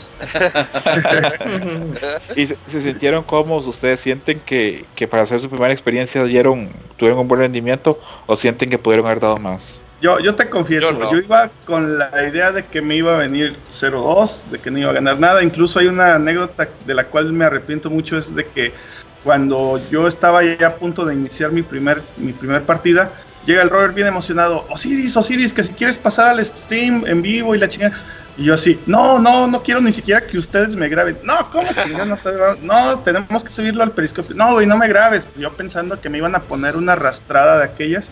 ¿Y 2.36 2.46
se, 2.46 2.56
se 2.66 2.80
sintieron 2.80 3.24
cómodos? 3.24 3.66
¿Ustedes 3.66 4.00
sienten 4.00 4.40
que, 4.40 4.84
que 4.94 5.08
para 5.08 5.24
hacer 5.24 5.40
su 5.40 5.50
primera 5.50 5.72
experiencia 5.72 6.22
dieron, 6.24 6.70
tuvieron 6.96 7.18
un 7.18 7.28
buen 7.28 7.40
rendimiento 7.40 7.98
o 8.26 8.36
sienten 8.36 8.70
que 8.70 8.78
pudieron 8.78 9.06
haber 9.06 9.20
dado 9.20 9.38
más? 9.38 9.80
Yo, 10.00 10.18
yo 10.20 10.34
te 10.34 10.48
confieso, 10.48 10.92
Yo 10.92 11.12
yo, 11.12 11.18
iba 11.18 11.50
con 11.64 11.98
la 11.98 12.10
idea 12.28 12.52
de 12.52 12.64
que 12.64 12.82
me 12.82 12.96
iba 12.96 13.14
a 13.14 13.18
venir 13.18 13.56
0-2, 13.72 14.44
de 14.50 14.58
que 14.58 14.70
no 14.70 14.78
iba 14.78 14.90
a 14.90 14.94
ganar 14.94 15.18
nada. 15.18 15.42
Incluso 15.42 15.78
hay 15.78 15.86
una 15.86 16.16
anécdota 16.16 16.68
de 16.84 16.94
la 16.94 17.04
cual 17.04 17.32
me 17.32 17.46
arrepiento 17.46 17.90
mucho, 17.90 18.18
es 18.18 18.34
de 18.34 18.44
que 18.44 18.72
cuando 19.22 19.80
yo 19.90 20.06
estaba 20.06 20.44
ya 20.44 20.66
a 20.66 20.76
punto 20.76 21.06
de 21.06 21.14
iniciar 21.14 21.52
mi 21.52 21.62
primer, 21.62 22.02
mi 22.16 22.32
primer 22.32 22.62
partida, 22.62 23.12
llega 23.46 23.62
el 23.62 23.70
Robert 23.70 23.94
bien 23.94 24.06
emocionado, 24.06 24.66
Osiris, 24.70 25.16
Osiris, 25.16 25.52
que 25.52 25.64
si 25.64 25.72
quieres 25.72 25.98
pasar 25.98 26.28
al 26.28 26.44
stream 26.44 27.04
en 27.06 27.22
vivo 27.22 27.54
y 27.54 27.58
la 27.58 27.68
chingada. 27.68 27.96
Y 28.36 28.44
yo 28.46 28.54
así, 28.54 28.80
no, 28.86 29.20
no, 29.20 29.46
no 29.46 29.62
quiero 29.62 29.80
ni 29.80 29.92
siquiera 29.92 30.20
que 30.26 30.36
ustedes 30.38 30.74
me 30.74 30.88
graben. 30.88 31.16
No, 31.22 31.38
¿cómo 31.52 31.68
chingada? 31.72 32.04
No, 32.04 32.16
te 32.16 32.30
no, 32.62 32.98
tenemos 33.00 33.44
que 33.44 33.50
subirlo 33.50 33.84
al 33.84 33.92
periscopio. 33.92 34.34
No, 34.34 34.54
güey, 34.54 34.66
no 34.66 34.76
me 34.76 34.88
grabes. 34.88 35.24
Yo 35.36 35.52
pensando 35.52 36.00
que 36.00 36.08
me 36.08 36.18
iban 36.18 36.34
a 36.34 36.40
poner 36.42 36.76
una 36.76 36.92
arrastrada 36.94 37.58
de 37.58 37.64
aquellas. 37.64 38.10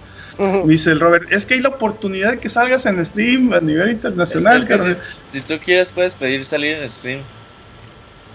Dice 0.64 0.90
el 0.92 1.00
Robert, 1.00 1.30
es 1.30 1.44
que 1.44 1.54
hay 1.54 1.60
la 1.60 1.68
oportunidad 1.68 2.30
de 2.32 2.38
que 2.38 2.48
salgas 2.48 2.86
en 2.86 3.04
stream 3.04 3.52
a 3.52 3.60
nivel 3.60 3.90
internacional. 3.90 4.56
Es 4.59 4.66
que 4.66 4.74
si, 4.78 4.78
carnal". 4.84 4.98
si 5.28 5.40
tú 5.42 5.59
quieres 5.62 5.92
puedes 5.92 6.14
pedir 6.14 6.44
salir 6.44 6.76
en 6.76 6.90
stream. 6.90 7.20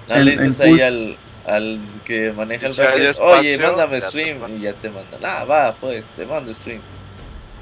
No 0.07 0.15
En- 0.15 0.25
le 0.25 0.31
dices 0.31 0.59
ahí 0.61 0.79
al, 0.81 1.17
al 1.47 2.01
que 2.05 2.33
maneja 2.33 2.67
el 2.67 2.75
Si 2.75 2.83
hay 2.85 2.99
bracket, 2.99 3.09
espacio, 3.09 3.25
oye, 3.25 3.57
mándame 3.57 4.01
stream. 4.01 4.39
mando". 4.39 4.57
Y 4.57 4.61
ya 4.61 4.79
te 4.79 4.91
mandan. 4.91 5.21
Ah, 5.25 5.45
va, 5.45 5.79
pues, 5.79 6.13
te 6.13 6.25
mando 6.25 6.53
stream. 6.53 6.83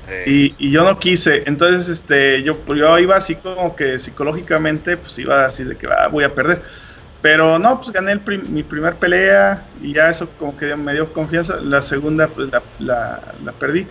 eh, 0.08 0.28
Y, 0.28 0.56
y 0.58 0.72
yo 0.72 0.84
no 0.84 0.98
quise, 1.00 1.44
entonces 1.48 1.88
este, 1.88 2.42
yo, 2.44 2.64
yo 2.76 2.98
iba 3.00 3.16
así 3.16 3.36
como 3.38 3.76
que 3.76 4.00
psicológicamente, 4.00 4.98
pues 4.98 5.18
iba 5.20 5.46
así 5.46 5.64
de 5.64 5.78
que 5.78 5.88
ah, 5.88 6.08
voy 6.08 6.24
a 6.24 6.34
perder. 6.34 6.64
Pero 7.22 7.60
no, 7.60 7.80
pues 7.80 7.92
gané 7.92 8.12
el 8.14 8.24
prim- 8.24 8.48
mi 8.50 8.64
primer 8.64 8.98
pelea 9.00 9.72
y 9.82 9.94
ya 9.94 10.10
eso 10.10 10.36
como 10.38 10.58
que 10.58 10.76
me 10.76 10.94
dio 10.94 11.14
confianza. 11.14 11.58
La 11.62 11.82
segunda, 11.82 12.34
pues 12.34 12.50
la, 12.52 12.64
la, 12.80 13.36
la 13.44 13.54
perdí. 13.54 13.88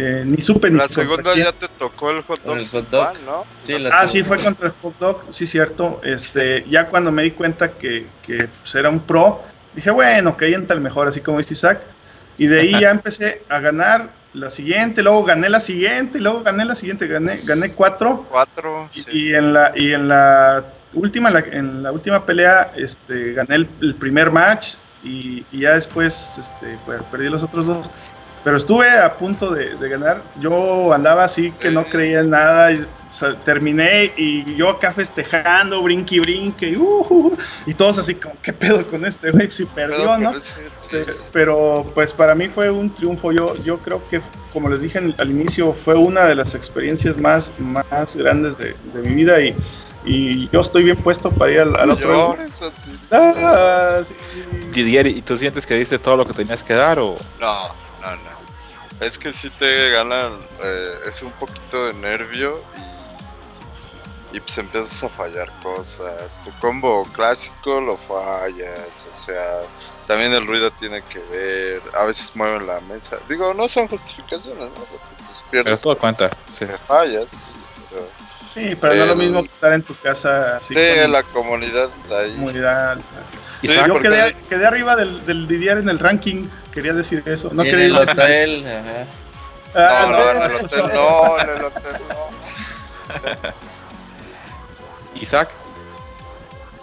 Eh, 0.00 0.22
ni 0.24 0.40
supe 0.40 0.70
ni 0.70 0.78
la 0.78 0.86
segunda 0.86 1.34
ya 1.34 1.50
te 1.50 1.66
tocó 1.66 2.12
el 2.12 2.22
hot 2.22 2.40
dog. 2.44 2.56
el 2.56 2.68
hot 2.68 2.88
dog. 2.88 3.20
¿no? 3.26 3.44
Sí, 3.60 3.76
la 3.80 3.98
Ah, 3.98 4.06
sí, 4.06 4.22
fue 4.22 4.38
contra 4.38 4.66
el 4.66 4.72
hot 4.80 4.96
dog, 5.00 5.22
sí, 5.30 5.44
cierto. 5.44 6.00
Este, 6.04 6.64
ya 6.70 6.86
cuando 6.86 7.10
me 7.10 7.24
di 7.24 7.32
cuenta 7.32 7.72
que, 7.72 8.06
que 8.24 8.48
pues, 8.60 8.74
era 8.76 8.90
un 8.90 9.00
pro, 9.00 9.42
dije, 9.74 9.90
bueno, 9.90 10.36
que 10.36 10.54
entra 10.54 10.76
el 10.76 10.82
mejor, 10.82 11.08
así 11.08 11.20
como 11.20 11.38
dice 11.38 11.54
Isaac. 11.54 11.80
Y 12.38 12.46
de 12.46 12.60
ahí 12.60 12.80
ya 12.80 12.90
empecé 12.92 13.42
a 13.48 13.58
ganar 13.58 14.10
la 14.34 14.50
siguiente, 14.50 15.02
luego 15.02 15.24
gané 15.24 15.48
la 15.48 15.58
siguiente, 15.58 16.18
y 16.18 16.20
luego 16.20 16.44
gané 16.44 16.64
la 16.64 16.76
siguiente, 16.76 17.08
gané, 17.08 17.40
gané 17.42 17.72
cuatro. 17.72 18.24
Cuatro. 18.30 18.88
Y, 18.94 19.00
sí. 19.00 19.06
y 19.10 19.34
en 19.34 19.52
la, 19.52 19.72
y 19.74 19.92
en 19.94 20.06
la 20.06 20.64
última, 20.92 21.30
en 21.30 21.34
la, 21.34 21.40
en 21.40 21.82
la 21.82 21.90
última 21.90 22.24
pelea, 22.24 22.70
este, 22.76 23.32
gané 23.32 23.56
el, 23.56 23.68
el 23.80 23.96
primer 23.96 24.30
match 24.30 24.74
y, 25.02 25.44
y 25.50 25.60
ya 25.62 25.72
después 25.72 26.38
este, 26.38 26.78
pues, 26.86 27.02
perdí 27.10 27.28
los 27.28 27.42
otros 27.42 27.66
dos. 27.66 27.90
Pero 28.44 28.56
estuve 28.56 28.90
a 28.90 29.12
punto 29.14 29.50
de, 29.50 29.74
de 29.74 29.88
ganar. 29.88 30.22
Yo 30.40 30.92
andaba 30.92 31.24
así 31.24 31.52
que 31.52 31.70
no 31.70 31.84
creía 31.84 32.20
en 32.20 32.30
nada. 32.30 32.72
Y, 32.72 32.82
terminé 33.44 34.12
y 34.16 34.54
yo 34.54 34.68
acá 34.68 34.92
festejando, 34.92 35.82
brinque, 35.82 36.20
brinque. 36.20 36.70
Y, 36.70 36.76
uh, 36.76 37.06
uh, 37.08 37.36
y 37.66 37.74
todos 37.74 37.98
así 37.98 38.14
como, 38.14 38.34
¿qué 38.42 38.52
pedo 38.52 38.86
con 38.86 39.04
este 39.04 39.30
güey? 39.30 39.50
Si 39.50 39.64
perdió, 39.64 40.18
¿no? 40.18 40.38
sí. 40.38 40.54
Pero 41.32 41.90
pues 41.94 42.12
para 42.12 42.34
mí 42.34 42.48
fue 42.48 42.70
un 42.70 42.90
triunfo. 42.90 43.32
Yo, 43.32 43.56
yo 43.64 43.78
creo 43.78 44.06
que, 44.08 44.20
como 44.52 44.68
les 44.68 44.80
dije 44.80 44.98
al 45.18 45.30
inicio, 45.30 45.72
fue 45.72 45.94
una 45.94 46.24
de 46.24 46.34
las 46.34 46.54
experiencias 46.54 47.16
más, 47.16 47.52
más 47.58 48.14
grandes 48.16 48.56
de, 48.58 48.74
de 48.94 49.08
mi 49.08 49.14
vida 49.14 49.40
y, 49.40 49.54
y 50.04 50.48
yo 50.50 50.60
estoy 50.60 50.84
bien 50.84 50.96
puesto 50.96 51.30
para 51.30 51.50
ir 51.50 51.60
al, 51.60 51.90
otro. 51.90 52.36
llores 52.36 52.62
así. 52.62 52.90
Ah, 53.10 54.00
sí. 54.06 54.14
Didier, 54.72 55.06
¿y 55.06 55.22
tú 55.22 55.36
sientes 55.36 55.66
que 55.66 55.74
diste 55.74 55.98
todo 55.98 56.16
lo 56.16 56.26
que 56.26 56.32
tenías 56.32 56.62
que 56.62 56.74
dar 56.74 56.98
o 56.98 57.16
No, 57.40 57.87
no, 58.02 58.10
no. 58.16 59.04
Es 59.04 59.18
que 59.18 59.30
si 59.32 59.48
te 59.50 59.90
ganan, 59.90 60.38
eh, 60.62 60.94
es 61.06 61.22
un 61.22 61.30
poquito 61.32 61.86
de 61.86 61.94
nervio 61.94 62.60
y, 64.32 64.36
y 64.36 64.40
pues 64.40 64.58
empiezas 64.58 65.04
a 65.04 65.08
fallar 65.08 65.50
cosas. 65.62 66.36
Tu 66.44 66.50
combo 66.60 67.04
clásico 67.12 67.80
lo 67.80 67.96
fallas, 67.96 69.06
o 69.10 69.14
sea, 69.14 69.60
también 70.06 70.32
el 70.32 70.46
ruido 70.46 70.70
tiene 70.72 71.02
que 71.02 71.20
ver. 71.20 71.82
A 71.96 72.04
veces 72.04 72.34
mueven 72.34 72.66
la 72.66 72.80
mesa. 72.80 73.18
Digo, 73.28 73.54
no 73.54 73.68
son 73.68 73.86
justificaciones, 73.88 74.58
¿no? 74.58 74.74
Porque 74.74 74.96
pues 75.18 75.44
pero 75.50 75.62
pierdes, 75.64 75.80
todo 75.80 75.96
cuenta? 75.96 76.30
Sí. 76.58 76.66
fallas. 76.86 77.30
sí, 77.30 77.36
pero- 77.90 78.06
Sí, 78.54 78.74
pero 78.80 78.94
no 78.94 79.02
es 79.02 79.08
lo 79.08 79.14
mismo 79.16 79.42
que 79.44 79.52
estar 79.52 79.72
en 79.72 79.82
tu 79.84 79.94
casa 79.94 80.56
así 80.56 80.74
Sí, 80.74 80.80
con 81.02 81.12
la 81.12 81.22
comunidad 81.22 81.88
ahí. 82.10 82.32
comunidad. 82.34 82.98
Sí, 83.62 83.68
Yo 83.68 83.92
porque- 83.92 84.08
quedé, 84.08 84.36
quedé 84.48 84.66
arriba 84.66 84.94
del, 84.96 85.24
del 85.26 85.48
Didier 85.48 85.78
en 85.78 85.88
el 85.88 85.98
ranking, 85.98 86.44
quería 86.72 86.92
decir 86.92 87.22
eso. 87.26 87.50
No 87.52 87.62
quería 87.62 87.86
el 87.86 87.96
hotel, 87.96 88.64
ajá. 88.66 89.04
Ah, 89.74 90.06
No, 90.10 90.18
no, 90.18 90.30
en 90.30 90.36
el 90.50 90.56
hotel 90.64 90.82
no, 90.94 91.38
en 91.40 91.48
el 91.50 91.64
hotel 91.64 91.82
no. 92.08 93.50
Isaac, 95.20 95.48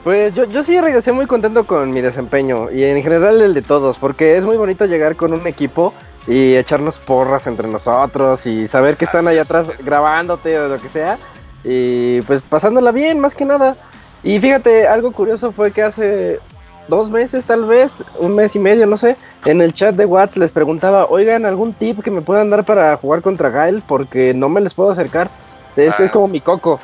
Pues 0.04 0.36
yo, 0.36 0.44
yo 0.46 0.62
sí 0.64 0.80
regresé 0.80 1.12
muy 1.12 1.26
contento 1.26 1.66
con 1.66 1.90
mi 1.92 2.02
desempeño 2.02 2.70
y 2.72 2.84
en 2.84 3.02
general 3.02 3.42
el 3.42 3.54
de 3.54 3.62
todos, 3.62 3.98
porque 3.98 4.38
es 4.38 4.46
muy 4.46 4.56
bonito 4.58 4.86
llegar 4.86 5.16
con 5.16 5.34
un 5.34 5.48
equipo 5.48 5.94
y 6.28 6.56
echarnos 6.56 6.98
porras 6.98 7.48
entre 7.48 7.68
nosotros 7.68 8.46
y 8.46 8.68
saber 8.68 8.98
que 8.98 9.06
están 9.06 9.26
sí, 9.28 9.38
atrás 9.38 9.68
grabándote 9.84 10.60
o 10.60 10.68
lo 10.68 10.80
que 10.82 10.90
sea 10.90 11.18
y 11.64 12.22
pues 12.22 12.44
pasándola 12.44 12.92
bien 12.92 13.20
más 13.20 13.34
que 13.34 13.46
nada. 13.46 13.76
Y 14.24 14.40
fíjate, 14.40 14.88
algo 14.88 15.12
curioso 15.12 15.52
fue 15.52 15.72
que 15.72 15.82
hace 15.84 16.40
dos 16.88 17.10
meses 17.10 17.46
tal 17.46 17.66
vez, 17.66 18.04
un 18.20 18.36
mes 18.36 18.56
y 18.56 18.60
medio, 18.60 18.86
no 18.86 18.98
sé, 18.98 19.16
en 19.46 19.62
el 19.62 19.74
chat 19.74 19.96
de 19.96 20.06
WhatsApp 20.06 20.38
les 20.40 20.52
preguntaba, 20.52 21.06
oigan, 21.08 21.46
algún 21.46 21.74
tip 21.74 22.04
que 22.04 22.12
me 22.12 22.22
puedan 22.22 22.50
dar 22.50 22.64
para 22.64 22.96
jugar 22.98 23.22
contra 23.22 23.50
Gael 23.50 23.84
porque 23.88 24.34
no 24.34 24.50
me 24.50 24.62
les 24.62 24.74
puedo 24.74 24.92
acercar. 24.92 25.30
Es, 25.76 26.00
es 26.00 26.10
Ah. 26.10 26.14
como 26.14 26.28
mi 26.28 26.40
coco. 26.42 26.80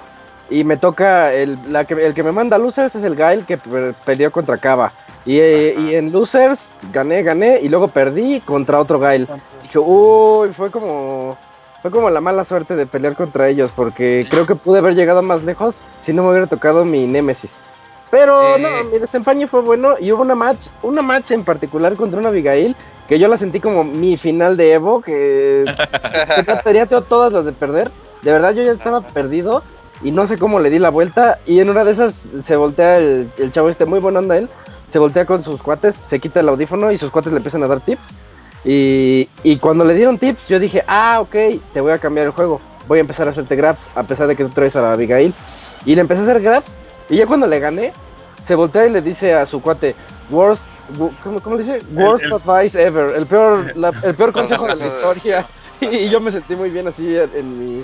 Y 0.49 0.63
me 0.65 0.75
toca, 0.75 1.31
el, 1.33 1.57
la 1.71 1.85
que, 1.85 1.93
el 1.93 2.13
que 2.13 2.23
me 2.23 2.31
manda 2.33 2.57
Losers 2.57 2.95
es 2.95 3.03
el 3.03 3.15
Gael 3.15 3.45
que 3.45 3.57
pe- 3.57 3.93
peleó 4.05 4.31
contra 4.31 4.57
Kaba. 4.57 4.91
Y, 5.25 5.39
eh, 5.39 5.75
y 5.77 5.95
en 5.95 6.11
Losers 6.11 6.71
gané, 6.91 7.23
gané 7.23 7.59
y 7.61 7.69
luego 7.69 7.87
perdí 7.87 8.41
contra 8.41 8.79
otro 8.79 8.99
Gael. 8.99 9.27
Dije, 9.61 9.79
uy, 9.79 10.49
fue 10.49 10.69
como... 10.71 11.37
Fue 11.81 11.89
como 11.89 12.11
la 12.11 12.21
mala 12.21 12.45
suerte 12.45 12.75
de 12.75 12.85
pelear 12.85 13.15
contra 13.15 13.47
ellos, 13.49 13.71
porque 13.75 14.23
creo 14.29 14.45
que 14.45 14.53
pude 14.53 14.77
haber 14.77 14.93
llegado 14.93 15.23
más 15.23 15.43
lejos 15.43 15.81
si 15.99 16.13
no 16.13 16.21
me 16.21 16.29
hubiera 16.29 16.45
tocado 16.45 16.85
mi 16.85 17.07
Némesis. 17.07 17.57
Pero 18.11 18.57
Eh. 18.57 18.59
no, 18.59 18.83
mi 18.91 18.99
desempeño 18.99 19.47
fue 19.47 19.61
bueno 19.61 19.93
y 19.99 20.11
hubo 20.11 20.21
una 20.21 20.35
match, 20.35 20.67
una 20.83 21.01
match 21.01 21.31
en 21.31 21.43
particular 21.43 21.95
contra 21.95 22.19
una 22.19 22.29
Abigail 22.29 22.75
que 23.07 23.17
yo 23.19 23.27
la 23.27 23.37
sentí 23.37 23.59
como 23.59 23.83
mi 23.83 24.15
final 24.17 24.55
de 24.57 24.73
Evo, 24.73 25.01
que, 25.01 25.63
que 26.75 26.85
to- 26.85 27.01
todas 27.01 27.33
las 27.33 27.45
de 27.45 27.51
perder. 27.53 27.89
De 28.21 28.31
verdad 28.31 28.53
yo 28.53 28.63
ya 28.63 28.71
estaba 28.73 29.01
perdido 29.01 29.63
y 30.03 30.11
no 30.11 30.27
sé 30.27 30.37
cómo 30.37 30.59
le 30.59 30.69
di 30.69 30.79
la 30.79 30.89
vuelta 30.89 31.39
y 31.45 31.59
en 31.59 31.69
una 31.69 31.83
de 31.83 31.91
esas 31.91 32.27
se 32.43 32.55
voltea 32.55 32.97
el, 32.97 33.29
el 33.37 33.51
chavo 33.51 33.69
este, 33.69 33.85
muy 33.85 33.99
buena 33.99 34.19
onda 34.19 34.37
él, 34.37 34.49
se 34.91 34.99
voltea 34.99 35.25
con 35.25 35.43
sus 35.43 35.61
cuates, 35.61 35.95
se 35.95 36.19
quita 36.19 36.39
el 36.41 36.49
audífono 36.49 36.91
y 36.91 36.97
sus 36.97 37.11
cuates 37.11 37.31
le 37.31 37.37
empiezan 37.37 37.63
a 37.63 37.67
dar 37.67 37.79
tips. 37.79 38.01
Y, 38.63 39.27
y 39.43 39.57
cuando 39.57 39.83
le 39.85 39.93
dieron 39.95 40.17
tips, 40.19 40.47
yo 40.47 40.59
dije, 40.59 40.83
ah, 40.87 41.19
ok, 41.21 41.35
te 41.73 41.81
voy 41.81 41.91
a 41.93 41.97
cambiar 41.97 42.27
el 42.27 42.31
juego. 42.33 42.61
Voy 42.87 42.99
a 42.99 43.01
empezar 43.01 43.27
a 43.27 43.31
hacerte 43.31 43.55
grabs, 43.55 43.89
a 43.95 44.03
pesar 44.03 44.27
de 44.27 44.35
que 44.35 44.43
tú 44.43 44.49
traes 44.51 44.75
a 44.75 44.81
la 44.81 44.91
Abigail. 44.93 45.33
Y 45.85 45.95
le 45.95 46.01
empecé 46.01 46.21
a 46.21 46.23
hacer 46.25 46.41
grabs. 46.41 46.67
Y 47.11 47.17
ya 47.17 47.27
cuando 47.27 47.45
le 47.45 47.59
gané, 47.59 47.93
se 48.47 48.55
voltea 48.55 48.87
y 48.87 48.89
le 48.89 49.01
dice 49.01 49.33
a 49.35 49.45
su 49.45 49.61
cuate, 49.61 49.93
worst, 50.31 50.63
wo- 50.97 51.13
¿cómo, 51.23 51.39
cómo 51.41 51.57
le 51.57 51.63
dice? 51.63 51.81
Worst 51.93 52.23
el- 52.25 52.33
advice 52.33 52.81
ever. 52.81 53.15
El 53.15 53.25
peor, 53.27 53.75
la- 53.77 53.93
el 54.01 54.15
peor 54.15 54.31
consejo 54.33 54.65
de 54.65 54.75
la 54.75 54.85
historia. 54.87 55.45
Y 55.81 56.09
yo 56.09 56.19
me 56.19 56.29
sentí 56.31 56.55
muy 56.55 56.69
bien 56.69 56.87
así 56.87 57.17
en, 57.17 57.77
mi... 57.77 57.83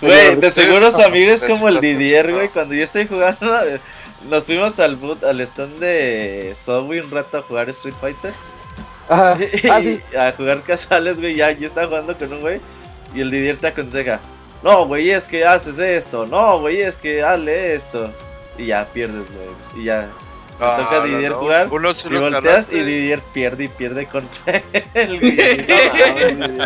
Güey, 0.00 0.36
de 0.36 0.50
seguro 0.50 0.90
su 0.90 1.00
amigo 1.02 1.32
es 1.32 1.42
como 1.42 1.68
el 1.68 1.80
Didier, 1.80 2.32
güey. 2.32 2.48
Cuando 2.48 2.74
yo 2.74 2.84
estoy 2.84 3.06
jugando, 3.08 3.60
nos 4.28 4.44
fuimos 4.44 4.78
al 4.78 4.96
boot, 4.96 5.24
al 5.24 5.40
stand 5.40 5.78
de 5.78 6.54
Subway 6.62 7.00
un 7.00 7.10
rato 7.10 7.38
a 7.38 7.42
jugar 7.42 7.68
Street 7.70 7.94
Fighter. 8.00 8.32
Ajá. 9.08 9.38
Ah, 9.70 9.80
sí. 9.82 10.00
A 10.16 10.32
jugar 10.36 10.60
casuales, 10.60 11.18
güey. 11.18 11.34
Ya, 11.34 11.50
yo 11.52 11.66
estaba 11.66 11.86
jugando 11.88 12.16
con 12.16 12.32
un 12.32 12.40
güey. 12.42 12.60
Y 13.14 13.20
el 13.22 13.30
Didier 13.30 13.56
te 13.56 13.68
aconseja: 13.68 14.20
No, 14.62 14.86
güey, 14.86 15.10
es 15.10 15.26
que 15.28 15.44
haces 15.44 15.78
esto. 15.78 16.26
No, 16.26 16.60
güey, 16.60 16.80
es 16.82 16.96
que 16.98 17.22
hazle 17.22 17.74
esto. 17.74 18.12
Y 18.56 18.66
ya 18.66 18.86
pierdes, 18.86 19.24
güey. 19.32 19.80
Y 19.82 19.84
ya. 19.86 20.08
Te 20.58 20.64
Ah, 20.64 20.76
toca 20.76 20.96
a 20.96 20.98
no, 21.00 21.04
Didier 21.06 21.32
no. 21.32 21.38
jugar. 21.38 21.68
Uno 21.72 21.90
Y 21.90 22.08
volteas 22.16 22.44
ganaste. 22.44 22.76
y 22.76 22.84
Didier 22.84 23.20
pierde 23.32 23.64
y 23.64 23.68
pierde 23.68 24.06
contra 24.06 24.62
él. 24.94 25.18
no. 26.38 26.64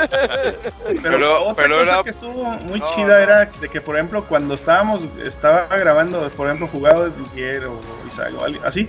Pero, 0.86 1.00
Pero- 1.02 1.44
otra 1.44 1.54
pero 1.64 1.78
cosa 1.78 1.92
era- 1.94 2.02
que 2.02 2.10
estuvo 2.10 2.44
muy 2.44 2.80
No, 2.80 2.94
chida 2.94 3.22
era 3.22 3.44
de 3.46 3.68
que, 3.70 3.80
por 3.80 3.96
ejemplo, 3.96 4.24
cuando 4.24 4.54
estábamos, 4.54 5.02
estaba 5.24 5.66
grabando, 5.68 6.28
por 6.30 6.46
ejemplo, 6.48 6.68
jugado 6.68 7.08
Didier 7.08 7.64
o 7.66 7.80
Isaac 8.06 8.32
o 8.38 8.44
así, 8.66 8.88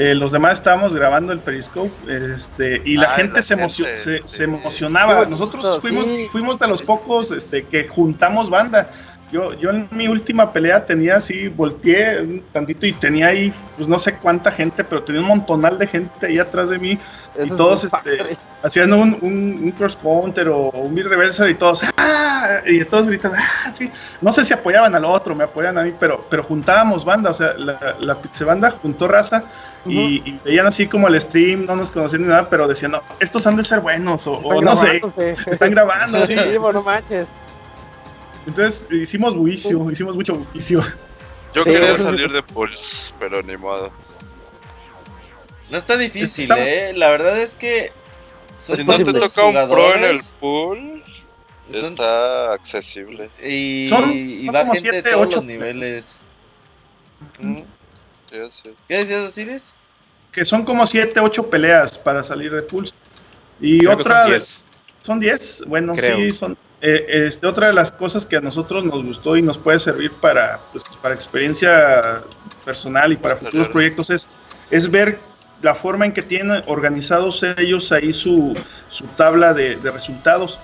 eh, 0.00 0.14
los 0.14 0.30
demás 0.30 0.54
estábamos 0.54 0.94
grabando 0.94 1.32
el 1.32 1.40
Periscope 1.40 1.90
este, 2.34 2.80
y 2.84 2.96
la 2.96 3.12
Ah, 3.12 3.16
gente, 3.16 3.36
la 3.36 3.42
se, 3.42 3.54
emocio- 3.54 3.84
gente, 3.84 4.00
se, 4.00 4.18
sí. 4.18 4.22
se 4.26 4.44
emocionaba. 4.44 5.24
Nosotros 5.26 5.80
fuimos, 5.80 6.04
sí. 6.06 6.28
fuimos 6.30 6.58
de 6.58 6.68
los 6.68 6.82
pocos 6.82 7.32
este, 7.32 7.64
que 7.64 7.88
juntamos 7.88 8.48
banda. 8.48 8.90
Yo, 9.32 9.52
yo 9.54 9.68
en 9.70 9.88
mi 9.90 10.08
última 10.08 10.52
pelea 10.54 10.86
tenía 10.86 11.16
así, 11.16 11.48
volteé 11.48 12.22
un 12.22 12.42
tantito 12.50 12.86
y 12.86 12.94
tenía 12.94 13.26
ahí, 13.26 13.52
pues 13.76 13.86
no 13.86 13.98
sé 13.98 14.14
cuánta 14.16 14.50
gente, 14.50 14.84
pero 14.84 15.02
tenía 15.02 15.20
un 15.20 15.26
montonal 15.28 15.76
de 15.78 15.86
gente 15.86 16.26
ahí 16.26 16.38
atrás 16.38 16.70
de 16.70 16.78
mí 16.78 16.98
Eso 17.34 17.42
es 17.44 17.56
todos, 17.56 17.84
este, 17.84 18.38
haciendo 18.62 18.96
un, 18.96 19.18
un, 19.20 19.60
un 19.64 19.70
cross 19.72 19.96
counter 19.96 20.48
o 20.48 20.70
un 20.70 20.94
mid 20.94 21.06
reversal 21.08 21.50
y 21.50 21.54
todos, 21.56 21.82
¡ah! 21.98 22.60
Y 22.64 22.82
todos 22.86 23.06
gritan, 23.06 23.32
¡ah! 23.36 23.70
Sí. 23.74 23.90
No 24.22 24.32
sé 24.32 24.44
si 24.44 24.54
apoyaban 24.54 24.94
al 24.94 25.04
otro, 25.04 25.34
me 25.34 25.44
apoyan 25.44 25.76
a 25.76 25.82
mí, 25.82 25.92
pero, 26.00 26.24
pero 26.30 26.42
juntábamos 26.42 27.04
banda, 27.04 27.28
o 27.30 27.34
sea, 27.34 27.52
la, 27.58 27.96
la 28.00 28.16
banda 28.46 28.70
juntó 28.80 29.08
raza 29.08 29.44
y, 29.86 30.16
y 30.28 30.40
veían 30.44 30.66
así 30.66 30.86
como 30.86 31.08
el 31.08 31.20
stream, 31.20 31.64
no 31.66 31.76
nos 31.76 31.90
conocían 31.90 32.22
ni 32.22 32.28
nada, 32.28 32.48
pero 32.50 32.66
decían, 32.68 32.90
no, 32.92 33.02
estos 33.20 33.46
han 33.46 33.56
de 33.56 33.64
ser 33.64 33.80
buenos, 33.80 34.26
o, 34.26 34.32
o 34.34 34.60
no 34.62 34.74
sé, 34.76 35.00
están 35.46 35.70
grabando, 35.70 36.24
sí. 36.26 36.36
Sí, 36.36 36.56
bueno, 36.58 36.80
no 36.80 36.84
manches. 36.84 37.28
Entonces 38.46 38.88
hicimos 38.90 39.34
buicio, 39.36 39.90
hicimos 39.90 40.14
mucho 40.14 40.34
buicio. 40.34 40.80
Yo 41.54 41.64
Sí, 41.64 41.70
quería 41.70 41.96
salir 41.98 42.30
de 42.30 42.42
Pulse, 42.42 43.12
pero 43.18 43.42
ni 43.42 43.56
modo. 43.56 43.90
No 45.70 45.76
está 45.78 45.96
difícil, 45.96 46.44
Estamos- 46.44 46.64
eh. 46.66 46.92
La 46.94 47.10
verdad 47.10 47.38
es 47.38 47.54
que. 47.56 47.92
Si 48.56 48.82
no 48.84 48.96
te 48.96 49.04
toca 49.12 49.44
un 49.44 49.68
pro 49.68 49.94
en 49.94 50.04
el 50.04 50.18
pool, 50.40 51.04
son- 51.70 51.92
está 51.92 52.52
accesible. 52.54 53.30
y, 53.42 53.88
Son- 53.88 54.10
y 54.12 54.46
son 54.46 54.54
va 54.54 54.60
como 54.60 54.72
gente 54.74 54.88
de 54.88 54.92
siete, 54.94 55.10
todos 55.10 55.26
ocho. 55.26 55.36
los 55.36 55.44
niveles. 55.44 56.18
Mm, 57.38 57.60
es. 58.30 58.62
¿Qué 58.88 58.96
decías, 58.98 59.28
Osiris? 59.28 59.74
Que 60.32 60.44
son 60.44 60.64
como 60.64 60.86
7, 60.86 61.18
8 61.20 61.50
peleas 61.50 61.98
para 61.98 62.22
salir 62.22 62.52
de 62.54 62.62
Pulse. 62.62 62.92
Y 63.60 63.78
Creo 63.80 63.92
otra 63.92 64.22
son 64.22 64.30
10. 64.30 64.64
Son 65.04 65.20
10, 65.20 65.64
bueno, 65.66 65.94
Creo. 65.94 66.16
sí, 66.16 66.30
son. 66.30 66.56
eh, 66.82 67.06
este, 67.26 67.46
otra 67.46 67.68
de 67.68 67.72
las 67.72 67.90
cosas 67.90 68.26
que 68.26 68.36
a 68.36 68.40
nosotros 68.40 68.84
nos 68.84 69.02
gustó 69.02 69.36
y 69.36 69.42
nos 69.42 69.56
puede 69.58 69.78
servir 69.78 70.12
para, 70.12 70.60
pues, 70.72 70.84
para 71.02 71.14
experiencia 71.14 72.22
personal 72.64 73.12
y 73.12 73.16
para 73.16 73.36
futuros 73.36 73.68
proyectos 73.68 74.10
es, 74.10 74.28
es 74.70 74.90
ver 74.90 75.18
la 75.62 75.74
forma 75.74 76.04
en 76.06 76.12
que 76.12 76.22
tienen 76.22 76.62
organizados 76.66 77.42
ellos 77.56 77.90
ahí 77.90 78.12
su, 78.12 78.54
su 78.90 79.04
tabla 79.16 79.54
de, 79.54 79.76
de 79.76 79.90
resultados. 79.90 80.58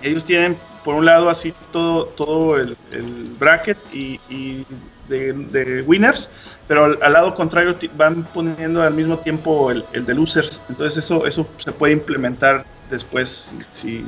Ellos 0.00 0.24
tienen, 0.24 0.56
por 0.84 0.94
un 0.94 1.04
lado, 1.04 1.28
así 1.28 1.52
todo, 1.72 2.06
todo 2.06 2.56
el, 2.56 2.76
el 2.92 3.04
bracket 3.38 3.76
y, 3.92 4.18
y 4.30 4.64
de, 5.08 5.32
de 5.32 5.82
winners, 5.82 6.30
pero 6.72 6.86
al, 6.86 7.12
lado 7.12 7.34
contrario 7.34 7.76
van 7.96 8.24
poniendo 8.32 8.80
al 8.80 8.94
mismo 8.94 9.18
tiempo 9.18 9.70
el, 9.70 9.84
el 9.92 10.06
de 10.06 10.14
losers. 10.14 10.62
Entonces 10.70 11.04
eso, 11.04 11.26
eso 11.26 11.46
se 11.58 11.70
puede 11.70 11.92
implementar 11.92 12.64
después 12.88 13.52
si 13.72 14.02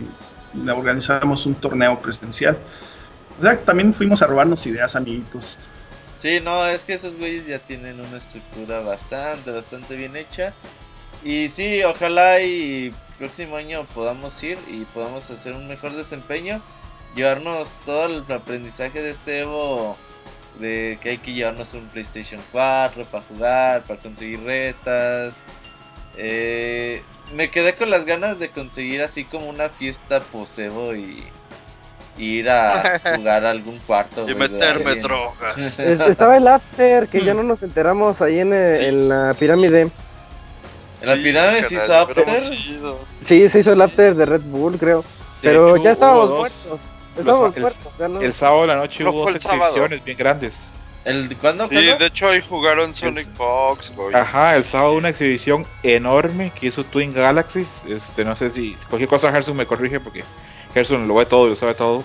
organizamos 0.67 1.45
un 1.45 1.55
torneo 1.57 2.01
presencial. 2.01 2.57
O 3.39 3.43
sea, 3.43 3.61
también 3.61 3.93
fuimos 3.93 4.23
a 4.23 4.29
robarnos 4.29 4.65
ideas, 4.67 4.97
amiguitos. 4.97 5.59
Sí, 6.15 6.41
no, 6.43 6.67
es 6.67 6.87
que 6.87 6.95
esos 6.95 7.19
güeyes 7.19 7.47
ya 7.47 7.59
tienen 7.59 8.01
una 8.01 8.17
estructura 8.17 8.81
bastante, 8.81 9.51
bastante 9.51 9.95
bien 9.97 10.17
hecha. 10.17 10.55
Y 11.23 11.51
sí, 11.51 11.83
ojalá 11.83 12.41
y 12.41 12.95
próximo 13.19 13.57
año 13.57 13.85
podamos 13.95 14.43
ir 14.43 14.57
y 14.71 14.87
podamos 14.87 15.31
hacer 15.31 15.53
un 15.53 15.69
mejor 15.69 15.93
desempeño. 15.93 16.63
Llevarnos 17.15 17.77
todo 17.85 18.07
el 18.07 18.33
aprendizaje 18.33 19.03
de 19.03 19.11
este 19.11 19.41
Evo. 19.41 19.99
De 20.59 20.99
que 21.01 21.11
hay 21.11 21.19
que 21.19 21.33
llevarnos 21.33 21.75
un 21.75 21.87
PlayStation 21.89 22.41
4 22.53 23.05
para 23.07 23.25
jugar, 23.25 23.83
para 23.83 24.01
conseguir 24.01 24.41
retas. 24.45 25.43
Eh, 26.17 27.03
me 27.35 27.51
quedé 27.51 27.75
con 27.75 27.91
las 27.91 28.05
ganas 28.05 28.39
de 28.39 28.51
conseguir 28.51 29.03
así 29.03 29.25
como 29.25 29.49
una 29.49 29.69
fiesta 29.69 30.21
post-Evo 30.21 30.95
y, 30.95 31.25
y 32.17 32.25
ir 32.39 32.51
a 32.51 33.01
jugar 33.17 33.45
a 33.45 33.51
algún 33.51 33.79
cuarto. 33.81 34.29
Y 34.29 34.35
meterme 34.37 34.95
drogas. 34.97 35.57
Es- 35.81 36.01
estaba 36.01 36.37
el 36.37 36.47
after, 36.47 37.09
que 37.09 37.25
ya 37.25 37.35
no 37.35 37.43
nos 37.43 37.63
enteramos 37.65 38.23
ahí 38.23 38.39
en, 38.39 38.53
eh, 38.53 38.77
Sí. 38.77 38.85
en 38.87 39.09
la 39.09 39.35
pirámide. 39.35 39.91
¿En 41.03 41.09
la 41.09 41.17
pirámide 41.17 41.63
se 41.65 41.75
hizo 41.75 41.95
after? 41.95 42.25
Sí, 43.23 43.49
se 43.49 43.59
hizo 43.59 43.73
el 43.73 43.83
after 43.83 44.15
de 44.15 44.25
Red 44.25 44.43
Bull, 44.43 44.79
creo. 44.79 45.01
De 45.03 45.07
Pero 45.43 45.75
hecho, 45.75 45.85
ya 45.85 45.91
estábamos 45.91 46.31
hubo 46.31 46.79
el- 47.17 48.23
El 48.23 48.33
sábado 48.35 48.63
de 48.63 48.67
la 48.69 48.77
noche 48.77 49.05
No 49.05 49.11
hubo 49.11 49.21
dos 49.27 49.35
el 49.35 49.41
sábado. 49.41 49.63
exhibiciones 49.65 50.05
bien 50.05 50.17
grandes. 50.19 50.75
¿El, 51.05 51.37
¿Cuándo? 51.37 51.67
Sí, 51.67 51.75
¿Cuándo? 51.75 51.97
de 51.99 52.07
hecho 52.07 52.29
ahí 52.29 52.41
jugaron 52.49 52.95
Sonic 52.95 53.29
Fox, 53.35 53.93
güey. 53.95 54.15
Ajá, 54.15 54.57
el 54.57 54.65
sábado 54.65 54.95
una 54.95 55.11
exhibición 55.11 55.67
enorme 55.83 56.51
que 56.59 56.69
hizo 56.69 56.83
Twin 56.85 57.13
Galaxies. 57.13 57.83
Este, 57.87 58.25
no 58.25 58.35
sé 58.37 58.49
si 58.51 58.75
cualquier 58.89 59.09
cosa 59.11 59.31
Gerson 59.31 59.57
me 59.57 59.67
corrige 59.67 60.01
porque 60.01 60.25
Gerson 60.73 61.07
lo 61.07 61.15
ve 61.17 61.27
todo 61.27 61.47
y 61.47 61.51
lo 61.51 61.57
sabe 61.57 61.75
todo. 61.75 62.03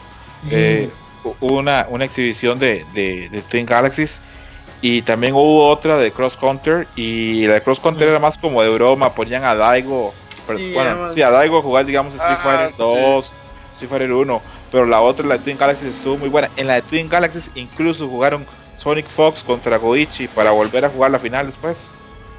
Eh, 0.51 0.89
hu- 1.23 1.35
hubo 1.39 1.57
una, 1.59 1.85
una 1.89 2.05
exhibición 2.05 2.59
de, 2.59 2.85
de, 2.93 3.29
de 3.29 3.41
Twin 3.43 3.65
Galaxies 3.65 4.21
y 4.81 5.01
también 5.01 5.33
hubo 5.33 5.67
otra 5.69 5.97
de 5.97 6.11
Cross 6.11 6.35
Counter 6.37 6.85
y 6.97 7.45
la 7.47 7.55
de 7.55 7.61
Cross 7.61 7.79
Counter 7.79 8.07
era 8.09 8.19
más 8.19 8.37
como 8.37 8.61
de 8.61 8.69
broma, 8.69 9.13
ponían 9.15 9.43
a 9.45 9.55
Daigo, 9.55 10.13
pero- 10.45 10.59
Sí, 10.59 10.73
bueno, 10.73 10.89
era 10.91 10.99
más- 10.99 11.13
sí, 11.13 11.21
a 11.21 11.29
Daigo 11.31 11.57
a 11.59 11.61
jugar 11.61 11.85
digamos 11.85 12.13
Street 12.15 12.37
Ah, 12.37 12.43
Fighter 12.43 12.69
sí. 12.71 12.75
2, 12.77 13.33
Street 13.73 13.89
Fighter 13.89 14.11
1, 14.13 14.41
pero 14.71 14.85
la 14.85 15.01
otra, 15.01 15.25
la 15.25 15.37
de 15.37 15.43
Twin 15.43 15.57
Galaxies 15.57 15.95
estuvo 15.95 16.17
muy 16.17 16.29
buena. 16.29 16.49
En 16.55 16.67
la 16.67 16.75
de 16.75 16.81
Twin 16.83 17.09
Galaxies 17.09 17.51
incluso 17.55 18.07
jugaron 18.07 18.47
Sonic 18.75 19.07
Fox 19.07 19.43
contra 19.43 19.77
Goichi 19.77 20.27
para 20.27 20.51
volver 20.51 20.85
a 20.85 20.89
jugar 20.89 21.11
la 21.11 21.19
final 21.19 21.47
después. 21.47 21.91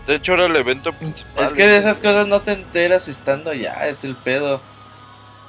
De 0.07 0.17
hecho 0.17 0.35
era 0.35 0.47
el 0.47 0.57
evento 0.57 0.93
principal. 0.93 1.45
Es 1.45 1.53
que 1.55 1.67
de 1.67 1.77
esas 1.79 2.01
cosas 2.01 2.27
no 2.27 2.41
te 2.43 2.53
enteras 2.53 3.09
estando 3.09 3.53
ya, 3.53 3.73
es 3.89 4.05
el 4.05 4.17
pedo. 4.17 4.63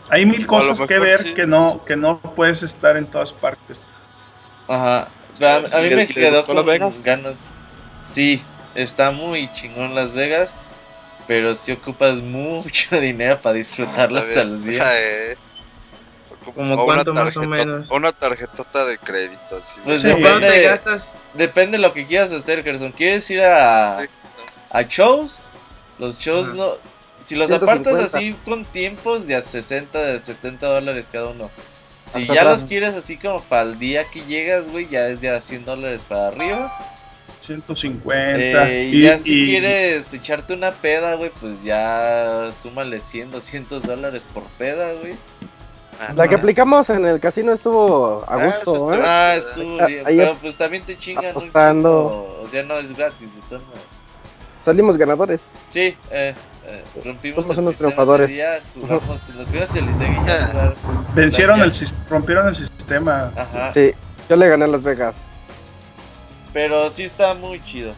Hay 0.10 0.26
mil 0.26 0.46
cosas 0.48 0.82
que 0.82 1.00
ver 1.00 1.24
sí. 1.24 1.34
que 1.34 1.48
no 1.48 1.84
que 1.86 1.96
no 1.96 2.22
puedes 2.22 2.64
estar 2.64 2.98
en 2.98 3.10
todas 3.10 3.34
partes. 3.34 3.86
Ajá. 4.68 5.14
A, 5.42 5.56
a 5.72 5.82
mí 5.82 5.90
¿Y 5.90 5.96
me 5.96 6.08
quedó 6.08 6.44
gustó 6.44 6.54
Las 6.54 6.64
con 6.66 6.66
Vegas? 6.66 7.04
ganas. 7.04 7.56
Sí, 8.00 8.46
está 8.76 9.12
muy 9.12 9.52
chingón 9.54 9.96
Las 9.96 10.14
Vegas, 10.14 10.56
pero 11.28 11.56
si 11.56 11.72
ocupas 11.74 12.22
mucho 12.22 13.00
dinero 13.00 13.42
para 13.42 13.56
disfrutarlo 13.56 14.20
A 14.20 14.24
hasta 14.24 14.44
los 14.44 14.64
días. 14.66 14.98
eh, 14.98 15.38
¿Como 16.56 16.76
o 16.76 16.86
cuánto 16.86 17.12
una 17.12 17.24
más 17.26 17.38
o 17.38 17.42
tarjetota- 17.42 17.50
menos? 17.50 17.92
Una 17.92 18.12
tarjetota 18.12 18.86
de 18.86 18.98
crédito, 18.98 19.58
así. 19.60 19.78
Pues 19.84 20.02
Sí, 20.02 20.08
depende-. 20.08 20.80
Depende 21.36 21.78
de 21.78 21.82
lo 21.84 21.94
que 21.94 22.06
quieras 22.06 22.32
hacer, 22.32 22.64
Gerson. 22.64 22.92
¿Quieres 22.92 23.30
ir 23.30 23.42
a, 23.42 24.00
a 24.70 24.82
shows? 24.84 25.50
Los 26.00 26.18
shows 26.20 26.48
Ajá. 26.48 26.56
no. 26.56 26.72
Si 27.20 27.36
los 27.36 27.48
150. 27.50 27.56
apartas 27.92 28.16
así 28.16 28.36
con 28.44 28.66
tiempos 28.66 29.28
de 29.28 29.36
a 29.36 29.42
60, 29.44 30.00
de 30.02 30.20
70 30.20 30.66
dólares 30.68 31.08
cada 31.12 31.28
uno. 31.28 31.52
Si 32.10 32.22
Hasta 32.24 32.34
ya 32.34 32.42
atrás. 32.42 32.62
los 32.62 32.66
quieres 32.70 32.96
así 32.96 33.18
como 33.18 33.42
para 33.44 33.62
el 33.62 33.78
día 33.78 34.06
que 34.10 34.22
llegas, 34.26 34.68
güey, 34.70 34.88
ya 34.90 35.08
es 35.08 35.22
de 35.22 35.30
a 35.30 35.40
100 35.40 35.64
dólares 35.66 36.04
para 36.04 36.30
arriba. 36.30 36.76
150. 37.46 38.70
Eh, 38.70 38.86
y, 38.92 39.02
ya 39.04 39.18
si 39.20 39.44
quieres 39.46 40.14
echarte 40.14 40.54
una 40.54 40.72
peda, 40.72 41.16
güey, 41.16 41.30
pues 41.40 41.64
ya 41.64 42.50
súmale 42.54 43.00
100, 43.02 43.32
200 43.32 43.84
dólares 43.84 44.28
por 44.34 44.44
peda, 44.58 44.94
güey. 44.94 45.14
Ah, 46.00 46.14
La 46.16 46.28
que 46.28 46.36
aplicamos 46.36 46.90
en 46.90 47.06
el 47.06 47.20
casino 47.20 47.54
estuvo 47.54 48.24
a 48.28 48.34
Ah, 48.36 48.46
gusto, 48.46 48.62
eso 48.62 48.72
¿eh? 48.92 48.96
estuvo- 48.96 49.04
Ah, 49.06 49.36
estuvo 49.36 49.82
Ah, 49.82 49.86
bien. 49.86 50.08
ahí 50.08 50.18
Pero 50.18 50.36
pues 50.42 50.56
también 50.56 50.84
te 50.84 50.98
chingan 50.98 51.36
un 51.36 51.44
chingo, 51.44 52.40
O 52.42 52.46
sea, 52.48 52.64
no 52.64 52.76
es 52.78 52.96
gratis 52.96 53.30
de 53.36 53.42
maneras. 53.62 53.86
Salimos 54.66 54.98
ganadores. 54.98 55.42
Sí, 55.68 55.96
eh, 56.12 56.34
eh, 56.66 56.84
rompimos 57.04 57.46
Somos 57.46 57.58
el 57.58 57.64
unos 57.64 57.70
sistema 57.72 57.90
triunfadores. 57.92 58.26
ese 58.30 58.34
día, 58.36 58.60
jugamos, 58.76 59.20
si 59.20 59.34
ya 60.28 60.52
jugar. 60.54 60.76
Vencieron 61.14 61.62
el 61.62 61.74
sis- 61.74 61.96
rompieron 62.10 62.48
el 62.48 62.56
sistema. 62.56 63.32
Ajá, 63.36 63.74
Sí, 63.74 63.92
yo 64.30 64.36
le 64.36 64.48
gané 64.50 64.66
a 64.66 64.68
Las 64.68 64.82
Vegas. 64.84 65.16
pero 66.54 66.90
sí 66.90 67.04
está 67.04 67.34
muy 67.34 67.62
chido. 67.64 67.94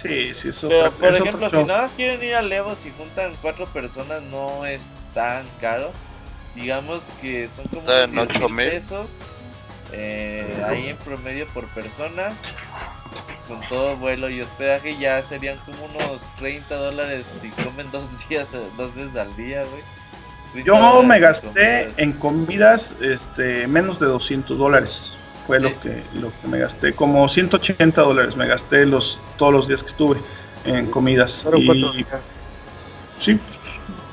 Sí, 0.00 0.32
sí, 0.34 0.48
eso. 0.50 0.68
Pero 0.68 0.90
por 0.92 1.14
ejemplo, 1.14 1.50
si 1.50 1.64
nada 1.64 1.82
más 1.82 1.92
quieren 1.94 2.22
ir 2.22 2.34
al 2.36 2.52
Evo, 2.52 2.74
si 2.76 2.90
juntan 2.92 3.32
cuatro 3.42 3.66
personas 3.66 4.22
no 4.22 4.64
es 4.64 4.92
tan 5.12 5.44
caro. 5.60 5.90
Digamos 6.60 7.10
que 7.20 7.46
son 7.48 7.66
como 7.68 7.82
unos 7.82 7.94
en 8.04 8.10
10 8.12 8.22
ocho 8.30 8.48
mil 8.48 8.56
mil. 8.56 8.68
pesos. 8.70 9.26
eh, 9.92 10.64
ahí 10.66 10.88
en 10.88 10.96
promedio 10.98 11.46
por 11.48 11.66
persona. 11.68 12.32
Con 13.46 13.60
todo 13.68 13.96
vuelo 13.96 14.28
y 14.28 14.42
hospedaje 14.42 14.98
ya 14.98 15.22
serían 15.22 15.56
como 15.64 15.86
unos 15.86 16.28
30 16.36 16.74
dólares 16.76 17.26
si 17.26 17.48
comen 17.50 17.90
dos 17.90 18.28
días, 18.28 18.48
dos 18.76 18.94
veces 18.94 19.16
al 19.16 19.34
día, 19.36 19.64
güey. 19.64 19.82
30 20.52 20.66
Yo 20.66 21.02
me 21.02 21.18
gasté 21.20 21.48
comidas. 21.48 21.98
en 21.98 22.12
comidas 22.12 22.92
este, 23.00 23.66
menos 23.66 23.98
de 24.00 24.06
200 24.06 24.58
dólares. 24.58 25.12
Fue 25.46 25.58
Sí. 25.60 25.64
lo, 25.64 25.80
que, 25.80 26.02
lo 26.14 26.30
que 26.42 26.48
me 26.48 26.58
gasté. 26.58 26.92
Como 26.92 27.26
180 27.26 28.02
dólares 28.02 28.36
me 28.36 28.46
gasté 28.46 28.84
los, 28.84 29.18
todos 29.38 29.52
los 29.52 29.66
días 29.68 29.82
que 29.82 29.88
estuve 29.88 30.18
en 30.66 30.86
comidas. 30.90 31.46
Y, 31.56 31.62
días. 31.96 32.06
sí, 33.20 33.38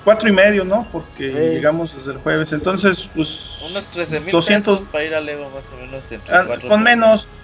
cuatro 0.05 0.29
y 0.29 0.31
medio, 0.31 0.63
¿no? 0.63 0.87
Porque 0.93 1.29
Sí. 1.31 1.55
llegamos 1.55 1.93
desde 1.97 2.13
el 2.13 2.17
jueves. 2.19 2.53
Entonces, 2.53 3.09
pues. 3.13 3.57
Unos 3.69 3.87
13 3.87 4.21
mil 4.21 4.31
200. 4.31 4.77
pesos 4.77 4.89
para 4.89 5.03
ir 5.03 5.13
al 5.15 5.27
Evo 5.27 5.49
más 5.49 5.69
o 5.71 5.75
menos 5.75 6.09
entre 6.11 6.33
Ah, 6.33 6.43
cuatro 6.47 6.69
con 6.69 6.81
menos. 6.81 7.35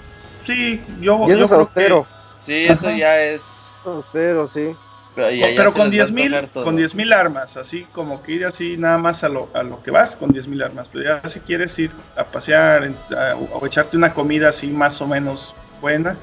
Sí, 0.45 0.81
yo. 1.01 1.19
Y 1.27 1.31
eso 1.31 1.39
yo 1.39 1.45
es 1.45 1.51
austero. 1.51 2.07
Sí, 2.39 2.65
eso 2.67 2.87
Ajá. 2.87 2.97
ya 2.97 3.21
es... 3.21 3.75
Austero, 3.83 4.47
sí. 4.47 4.75
Pero, 5.15 5.27
que- 5.27 5.37
ya- 5.39 5.49
ya 5.49 5.55
pero 5.57 5.71
se 5.71 5.77
con 5.79 5.89
les 5.89 5.99
va 5.99 6.03
a 6.03 6.05
10 6.07 6.11
mil 6.13 6.49
con 6.63 6.75
10 6.77 6.95
mil 6.95 7.11
armas, 7.13 7.57
así 7.57 7.83
como 7.91 8.23
que 8.23 8.31
ir 8.31 8.45
así 8.45 8.77
nada 8.77 8.97
más 8.97 9.23
a 9.25 9.29
lo, 9.29 9.49
a 9.53 9.61
lo 9.63 9.83
que 9.83 9.91
vas 9.91 10.15
con 10.15 10.31
10 10.31 10.47
mil 10.47 10.63
armas. 10.63 10.87
Pero 10.91 11.03
ya 11.21 11.29
si 11.29 11.39
quieres 11.41 11.77
ir 11.79 11.91
a 12.15 12.23
pasear 12.23 12.93
a- 13.11 13.35
o 13.35 13.65
echarte 13.65 13.97
una 13.97 14.13
comida 14.13 14.49
así 14.49 14.67
más 14.67 15.01
o 15.01 15.07
menos 15.07 15.53
buena, 15.81 16.15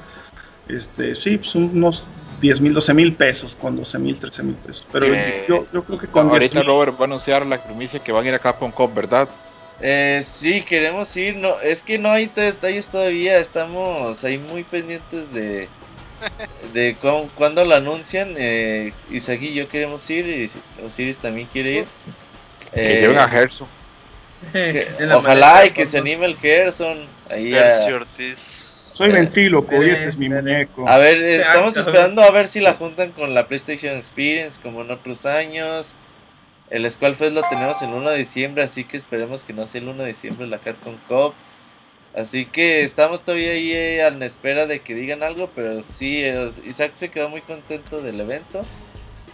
este 0.67 1.15
sí, 1.15 1.37
pues 1.37 1.53
unos 1.55 2.03
10 2.39 2.61
mil, 2.61 2.73
12 2.73 2.93
mil 2.93 3.13
pesos, 3.15 3.55
con 3.55 3.75
12 3.75 3.99
mil, 3.99 4.17
13 4.19 4.43
mil 4.43 4.55
pesos. 4.55 4.85
Pero 4.91 5.05
Eh, 5.07 5.45
yo, 5.47 5.65
yo 5.73 5.83
creo 5.83 5.97
que 5.99 6.07
con 6.07 6.27
10 6.27 6.33
Ahorita 6.33 6.59
mil. 6.59 6.67
Robert 6.67 6.95
va 6.95 7.01
a 7.01 7.03
anunciar 7.05 7.45
la 7.45 7.63
primicia 7.63 7.99
que 7.99 8.11
van 8.11 8.25
a 8.25 8.29
ir 8.29 8.33
a 8.35 8.39
Capcom 8.39 8.71
Cup, 8.71 8.93
¿verdad? 8.93 9.27
Eh, 9.81 10.21
sí, 10.25 10.61
queremos 10.61 11.15
ir. 11.17 11.35
No, 11.37 11.59
es 11.61 11.83
que 11.83 11.97
no 11.97 12.11
hay 12.11 12.25
detalles 12.33 12.87
todavía. 12.89 13.37
Estamos 13.37 14.23
ahí 14.23 14.37
muy 14.37 14.63
pendientes 14.63 15.33
de 15.33 15.67
de 16.73 16.95
cu- 17.01 17.29
cuándo 17.35 17.63
lo 17.63 17.75
anuncian. 17.75 18.35
Eh, 18.37 18.91
Isaac 19.09 19.41
y 19.41 19.53
yo 19.53 19.69
queremos 19.69 20.07
ir 20.09 20.27
y 20.27 20.83
Osiris 20.85 21.17
también 21.17 21.47
quiere 21.47 21.71
ir. 21.71 21.85
Que 22.73 22.97
Eh, 22.97 23.01
lleven 23.01 23.17
a 23.19 23.27
Gerson. 23.29 23.67
que- 24.51 24.87
En 24.99 25.09
la 25.09 25.17
ojalá 25.17 25.65
y 25.65 25.71
que 25.71 25.85
se 25.85 25.97
anime 25.99 26.25
el 26.25 26.35
Gerson. 26.37 27.05
Ahí 27.29 27.55
a, 27.55 27.85
Ortiz. 27.95 28.68
Soy 28.99 29.11
eh, 29.11 29.13
ventríloco 29.13 29.81
y 29.81 29.87
eh, 29.89 29.93
este 29.93 30.09
es 30.09 30.17
mi 30.17 30.27
muñeco. 30.27 30.87
a 30.89 30.97
ver, 30.97 31.23
estamos 31.23 31.69
Exacto. 31.77 31.91
esperando 31.91 32.21
a 32.21 32.31
ver 32.31 32.47
si 32.47 32.59
la 32.59 32.73
juntan 32.73 33.11
con 33.11 33.33
la 33.33 33.47
PlayStation 33.47 33.95
Experience 33.95 34.59
como 34.61 34.81
en 34.81 34.91
otros 34.91 35.25
años. 35.25 35.95
El 36.69 36.89
Squall 36.91 37.15
Fest 37.15 37.31
lo 37.33 37.41
tenemos 37.43 37.81
el 37.81 37.91
1 37.91 38.09
de 38.09 38.17
diciembre, 38.17 38.61
así 38.61 38.83
que 38.83 38.97
esperemos 38.97 39.45
que 39.45 39.53
no 39.53 39.65
sea 39.65 39.79
el 39.79 39.87
1 39.87 40.03
de 40.03 40.07
diciembre 40.09 40.47
la 40.47 40.59
Capcom 40.59 40.97
Cup. 41.07 41.33
Así 42.13 42.45
que 42.45 42.81
estamos 42.81 43.23
todavía 43.23 43.51
ahí 43.51 43.71
eh, 43.71 44.03
a 44.03 44.09
la 44.09 44.25
espera 44.25 44.65
de 44.65 44.79
que 44.81 44.93
digan 44.95 45.23
algo, 45.23 45.49
pero 45.55 45.81
sí, 45.81 46.21
eh, 46.25 46.49
Isaac 46.65 46.91
se 46.95 47.09
quedó 47.09 47.29
muy 47.29 47.39
contento 47.39 48.01
del 48.01 48.19
evento. 48.19 48.65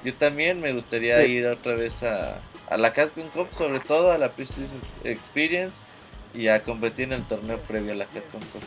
Yo 0.03 0.13
también 0.13 0.61
me 0.61 0.73
gustaría 0.73 1.23
Sí. 1.23 1.31
ir 1.31 1.47
otra 1.47 1.73
vez 1.73 2.03
a, 2.03 2.39
a 2.69 2.77
la 2.77 2.93
Capcom 2.93 3.27
Cup, 3.29 3.47
sobre 3.49 3.79
todo 3.79 4.11
a 4.11 4.19
la 4.19 4.29
PlayStation 4.29 4.79
Experience 5.03 5.81
y 6.35 6.49
a 6.49 6.61
competir 6.61 7.05
en 7.05 7.13
el 7.13 7.23
torneo 7.23 7.57
previo 7.61 7.93
a 7.93 7.95
la 7.95 8.05
Capcom 8.05 8.41
Cup. 8.53 8.61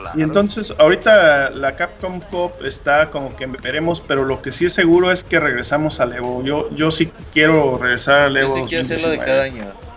Claro. 0.00 0.18
Y 0.18 0.22
entonces, 0.22 0.74
ahorita 0.78 1.50
la 1.50 1.76
Capcom 1.76 2.20
Cup 2.20 2.52
está 2.64 3.10
como 3.10 3.34
que 3.36 3.46
veremos, 3.46 4.02
pero 4.06 4.24
lo 4.24 4.40
que 4.42 4.50
sí 4.52 4.66
es 4.66 4.72
seguro 4.72 5.10
es 5.12 5.22
que 5.24 5.38
regresamos 5.40 6.00
al 6.00 6.12
Evo. 6.14 6.42
Yo, 6.44 6.68
yo 6.74 6.90
sí 6.90 7.10
quiero 7.32 7.78
regresar 7.78 8.20
al 8.20 8.34
Yo 8.34 8.40
Evo. 8.40 8.54
sí 8.54 8.62
quiero 8.68 8.82
hacerlo 8.84 9.08
de 9.10 9.16
2019. 9.18 9.24
cada 9.24 9.42
año. 9.44 9.90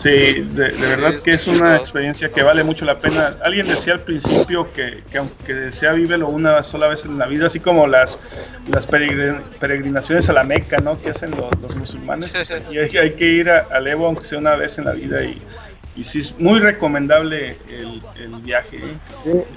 Sí, 0.00 0.08
de, 0.54 0.68
de 0.70 0.86
verdad 0.96 1.14
que 1.24 1.32
es 1.32 1.48
una 1.48 1.74
experiencia 1.76 2.28
que 2.28 2.44
vale 2.44 2.62
mucho 2.62 2.84
la 2.84 3.00
pena. 3.00 3.34
Alguien 3.42 3.66
decía 3.66 3.94
al 3.94 4.00
principio 4.00 4.72
que, 4.72 5.02
que 5.10 5.18
aunque 5.18 5.72
sea 5.72 5.90
vívelo 5.92 6.28
una 6.28 6.62
sola 6.62 6.86
vez 6.86 7.04
en 7.04 7.18
la 7.18 7.26
vida, 7.26 7.46
así 7.48 7.58
como 7.58 7.88
las, 7.88 8.16
las 8.72 8.88
peregrin- 8.88 9.40
peregrinaciones 9.58 10.28
a 10.28 10.34
la 10.34 10.44
Meca, 10.44 10.78
¿no? 10.78 11.02
Que 11.02 11.10
hacen 11.10 11.32
los, 11.32 11.60
los 11.60 11.74
musulmanes. 11.74 12.32
y 12.70 12.78
hay, 12.78 12.96
hay 12.96 13.14
que 13.14 13.24
ir 13.24 13.50
a- 13.50 13.66
al 13.72 13.88
Evo 13.88 14.06
aunque 14.06 14.24
sea 14.24 14.38
una 14.38 14.54
vez 14.54 14.78
en 14.78 14.84
la 14.84 14.92
vida 14.92 15.20
y, 15.24 15.42
y 15.98 16.04
sí 16.04 16.20
es 16.20 16.38
muy 16.38 16.60
recomendable 16.60 17.58
el, 17.68 18.02
el 18.16 18.34
viaje. 18.40 18.78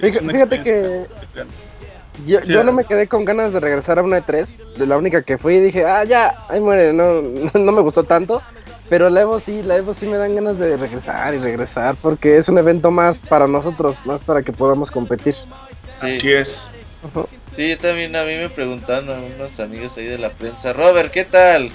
Fíjate, 0.00 0.62
que 0.62 1.06
yo, 2.26 2.40
Sí. 2.42 2.52
yo 2.52 2.62
no 2.62 2.72
me 2.72 2.84
quedé 2.84 3.06
con 3.08 3.24
ganas 3.24 3.52
de 3.52 3.60
regresar 3.60 3.98
a 3.98 4.02
una 4.02 4.18
E3. 4.18 4.74
De 4.76 4.86
la 4.86 4.96
única 4.98 5.22
que 5.22 5.38
fui 5.38 5.54
y 5.56 5.60
dije, 5.60 5.84
ah, 5.86 6.04
ya, 6.04 6.34
ahí 6.48 6.60
muere, 6.60 6.92
no, 6.92 7.22
no 7.22 7.72
me 7.72 7.80
gustó 7.80 8.04
tanto. 8.04 8.42
Pero 8.88 9.08
la 9.08 9.22
Evo 9.22 9.40
sí, 9.40 9.62
la 9.62 9.76
Evo 9.76 9.94
sí 9.94 10.06
me 10.06 10.18
dan 10.18 10.34
ganas 10.34 10.58
de 10.58 10.76
regresar 10.76 11.34
y 11.34 11.38
regresar 11.38 11.94
porque 12.02 12.36
es 12.36 12.48
un 12.48 12.58
evento 12.58 12.90
más 12.90 13.20
para 13.20 13.46
nosotros, 13.46 13.96
más 14.04 14.20
para 14.20 14.42
que 14.42 14.52
podamos 14.52 14.90
competir. 14.90 15.34
Sí. 15.96 16.10
Así 16.10 16.32
es. 16.32 16.68
Sí, 17.52 17.70
yo 17.70 17.78
también 17.78 18.14
a 18.16 18.24
mí 18.24 18.36
me 18.36 18.50
preguntaron 18.50 19.10
a 19.10 19.14
unos 19.34 19.58
amigos 19.60 19.96
ahí 19.96 20.04
de 20.06 20.18
la 20.18 20.30
prensa, 20.30 20.72
Robert, 20.72 21.10
¿qué 21.10 21.24
tal? 21.24 21.70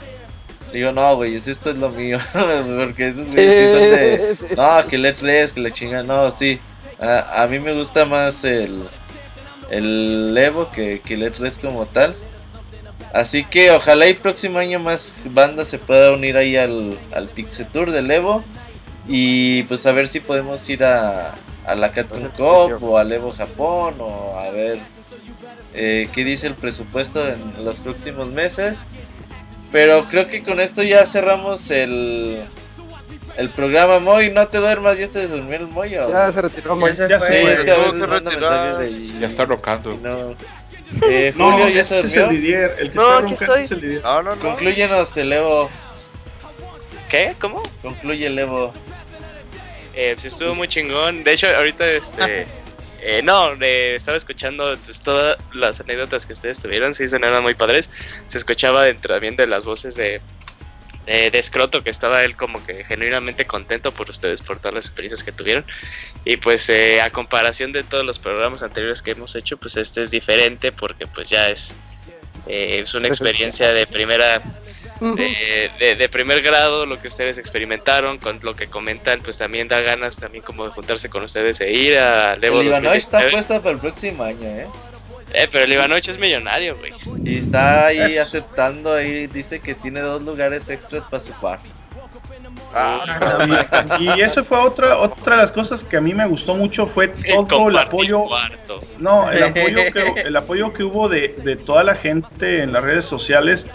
Digo, 0.74 0.92
no, 0.92 1.16
güey, 1.16 1.36
esto 1.36 1.72
es 1.72 1.78
lo 1.78 1.90
mío, 1.90 2.20
porque 2.34 3.08
esos 3.08 3.28
güeyes 3.28 3.70
sí 3.70 3.74
son 3.74 3.82
de, 3.82 4.38
no, 4.58 4.88
que 4.88 4.98
le 4.98 5.14
3, 5.14 5.54
que 5.54 5.62
le 5.62 5.72
chingan, 5.72 6.06
no, 6.06 6.30
sí, 6.30 6.60
a, 7.00 7.44
a 7.44 7.48
mí 7.48 7.60
me 7.60 7.74
gusta 7.74 8.06
más 8.06 8.44
el, 8.44 8.84
el 9.70 10.36
Evo 10.38 10.70
que, 10.72 11.02
que 11.04 11.14
el 11.16 11.24
E3 11.24 11.60
como 11.60 11.86
tal. 11.86 12.16
Así 13.14 13.44
que 13.44 13.72
ojalá 13.72 14.06
el 14.06 14.18
próximo 14.18 14.60
año 14.60 14.80
más 14.80 15.16
bandas 15.26 15.68
se 15.68 15.80
pueda 15.80 16.12
unir 16.12 16.38
ahí 16.38 16.58
al, 16.58 16.98
al 17.14 17.30
Pixel 17.30 17.68
Tour 17.68 17.92
del 17.92 18.12
Evo. 18.12 18.44
Y 19.08 19.64
pues 19.64 19.86
a 19.86 19.94
ver 19.94 20.08
si 20.08 20.20
podemos 20.20 20.68
ir 20.70 20.84
a, 20.84 21.34
a 21.66 21.76
la 21.76 21.92
Capcom 21.92 22.28
Cup 22.36 22.84
o 22.84 22.98
al 22.98 23.12
Evo 23.12 23.32
Japón 23.32 23.96
o 24.00 24.38
a 24.38 24.50
ver 24.50 24.80
eh, 25.74 26.10
qué 26.12 26.24
dice 26.26 26.48
el 26.48 26.56
presupuesto 26.56 27.26
en 27.28 27.64
los 27.64 27.80
próximos 27.80 28.28
meses. 28.28 28.84
Pero 29.78 30.06
creo 30.10 30.26
que 30.26 30.42
con 30.42 30.60
esto 30.60 30.82
ya 30.82 31.06
cerramos 31.06 31.70
el, 31.70 32.44
el 33.36 33.50
programa 33.52 34.00
Moy. 34.00 34.32
No 34.32 34.48
te 34.48 34.58
duermas, 34.58 34.98
ya 34.98 35.08
te 35.08 35.28
durmió 35.28 35.56
el 35.58 35.68
Moy. 35.68 35.96
¿o? 35.98 36.10
Ya 36.10 36.32
se 36.34 36.42
retiró, 36.42 36.76
Moy. 36.76 36.94
Ya 36.96 36.96
se 36.96 37.10
Ya 37.10 37.20
fue. 37.20 37.28
Sí, 37.28 37.34
se 37.46 37.54
es 37.54 37.62
que 37.64 37.72
a 37.72 37.76
Tengo 37.76 37.86
veces 37.86 38.02
que 38.02 38.08
manda 38.08 38.30
retirar. 38.32 38.80
mensajes 38.80 39.14
de 39.14 39.20
Ya 39.20 39.28
está 39.28 39.46
rocando. 39.46 39.94
no. 40.02 40.36
Eh, 41.08 41.32
No, 41.36 41.52
Julio 41.52 41.68
ya 41.70 41.84
se 41.84 42.00
este 42.00 42.08
es 42.08 42.16
el 42.16 42.22
durmió. 42.24 42.40
Didier. 42.42 42.76
El 42.80 42.90
que 42.92 42.96
No, 42.96 43.04
está 43.04 43.18
aquí 43.18 43.22
roncando 43.36 43.54
estoy. 43.56 43.64
es 43.66 43.72
el 43.72 43.82
Didier. 43.82 44.02
No, 44.04 44.24
no, 44.24 44.36
no. 44.36 44.42
Conclúyenos 44.42 45.18
el 45.18 45.34
Evo. 45.34 45.70
¿Qué? 47.10 47.34
¿Cómo? 47.40 47.62
Concluye 47.84 48.26
el 48.26 48.40
Evo. 48.40 48.74
Eh, 49.94 50.14
pues 50.16 50.26
estuvo 50.26 50.56
muy 50.56 50.68
chingón. 50.68 51.24
De 51.24 51.34
hecho, 51.34 51.48
ahorita 51.56 51.86
este. 51.88 52.48
eh, 53.02 53.22
no, 53.24 53.54
eh, 53.62 53.96
estaba 53.96 54.18
escuchando 54.18 54.76
pues, 54.84 55.02
todas 55.02 55.38
las 55.54 55.80
anécdotas 55.80 56.26
que 56.26 56.34
ustedes 56.34 56.60
tuvieron. 56.60 56.94
Sí, 56.94 57.08
sonaron 57.08 57.44
muy 57.44 57.56
padres. 57.56 57.90
Se 58.28 58.38
escuchaba 58.38 58.84
dentro 58.84 59.14
también 59.14 59.36
de 59.36 59.48
las 59.48 59.66
voces 59.66 59.96
de, 59.96 60.22
de 61.08 61.40
escroto 61.40 61.84
que 61.84 61.90
estaba 61.90 62.26
él 62.26 62.36
como 62.36 62.64
que 62.66 62.84
genuinamente 62.84 63.46
contento 63.46 63.94
por 63.94 64.10
ustedes 64.10 64.42
por 64.42 64.60
todas 64.60 64.74
las 64.74 64.86
experiencias 64.86 65.24
que 65.24 65.32
tuvieron 65.32 65.66
y 66.26 66.36
pues 66.36 66.70
eh, 66.70 67.02
a 67.02 67.10
comparación 67.12 67.72
de 67.72 67.84
todos 67.84 68.06
los 68.06 68.20
programas 68.20 68.62
anteriores 68.62 69.02
que 69.02 69.12
hemos 69.12 69.34
hecho 69.38 69.56
pues 69.56 69.78
este 69.78 70.02
es 70.02 70.12
diferente 70.12 70.74
porque 70.74 71.08
pues 71.08 71.30
ya 71.30 71.50
es 71.50 71.74
eh, 72.46 72.82
es 72.84 72.94
una 72.94 73.08
experiencia 73.14 73.70
de 73.70 73.88
primera 73.88 74.42
de, 75.00 75.70
de- 75.80 75.96
de 75.96 76.10
primer 76.10 76.42
grado 76.42 76.86
lo 76.86 77.00
que 77.02 77.08
ustedes 77.08 77.38
experimentaron 77.38 78.18
con 78.18 78.40
lo 78.42 78.54
que 78.56 78.68
comentan 78.68 79.20
pues 79.22 79.38
también 79.38 79.68
da 79.68 79.80
ganas 79.82 80.18
también 80.18 80.44
como 80.44 80.66
de 80.66 80.72
juntarse 80.72 81.10
con 81.10 81.24
ustedes 81.24 81.62
e 81.62 81.72
ir 81.72 81.98
a 82.00 82.36
Levo 82.36 82.62
El 82.62 82.68
Ivanovich 82.68 82.98
está 82.98 83.18
2019. 83.22 83.32
puesta 83.32 83.62
para 83.62 83.76
el 83.76 83.80
próximo 83.82 84.24
año, 84.24 84.48
¿eh? 84.48 84.68
eh, 85.34 85.48
pero 85.52 85.66
el 85.66 85.74
Ivanovich 85.74 86.10
es 86.10 86.18
millonario 86.20 86.78
güey 86.78 86.94
Y 87.24 87.38
está 87.40 87.88
ahí 87.88 88.14
Eso. 88.14 88.22
aceptando, 88.22 88.94
ahí 88.94 89.28
dice 89.28 89.60
que 89.60 89.76
tiene 89.76 90.00
dos 90.02 90.22
lugares 90.24 90.70
extras 90.70 91.04
para 91.06 91.20
su 91.22 91.34
cuarto. 91.34 91.66
Y, 94.00 94.04
y 94.18 94.22
eso 94.22 94.44
fue 94.44 94.58
otra 94.60 94.98
otra 94.98 95.36
de 95.38 95.42
las 95.44 95.52
cosas 95.52 95.84
que 95.84 95.98
a 95.98 96.02
mí 96.02 96.14
me 96.14 96.26
gustó 96.28 96.56
mucho 96.56 96.86
fue 96.86 97.08
todo 97.50 97.70
el 97.70 97.78
apoyo 97.78 98.24
cuarto. 98.26 98.84
No, 99.00 99.32
el 99.32 99.44
apoyo 99.44 99.92
que, 99.92 100.22
el 100.26 100.36
apoyo 100.36 100.72
que 100.72 100.84
hubo 100.84 101.08
de, 101.10 101.30
de 101.44 101.56
toda 101.56 101.84
la 101.84 101.96
gente 101.96 102.62
en 102.64 102.74
las 102.74 102.84
redes 102.84 103.06
sociales. 103.06 103.68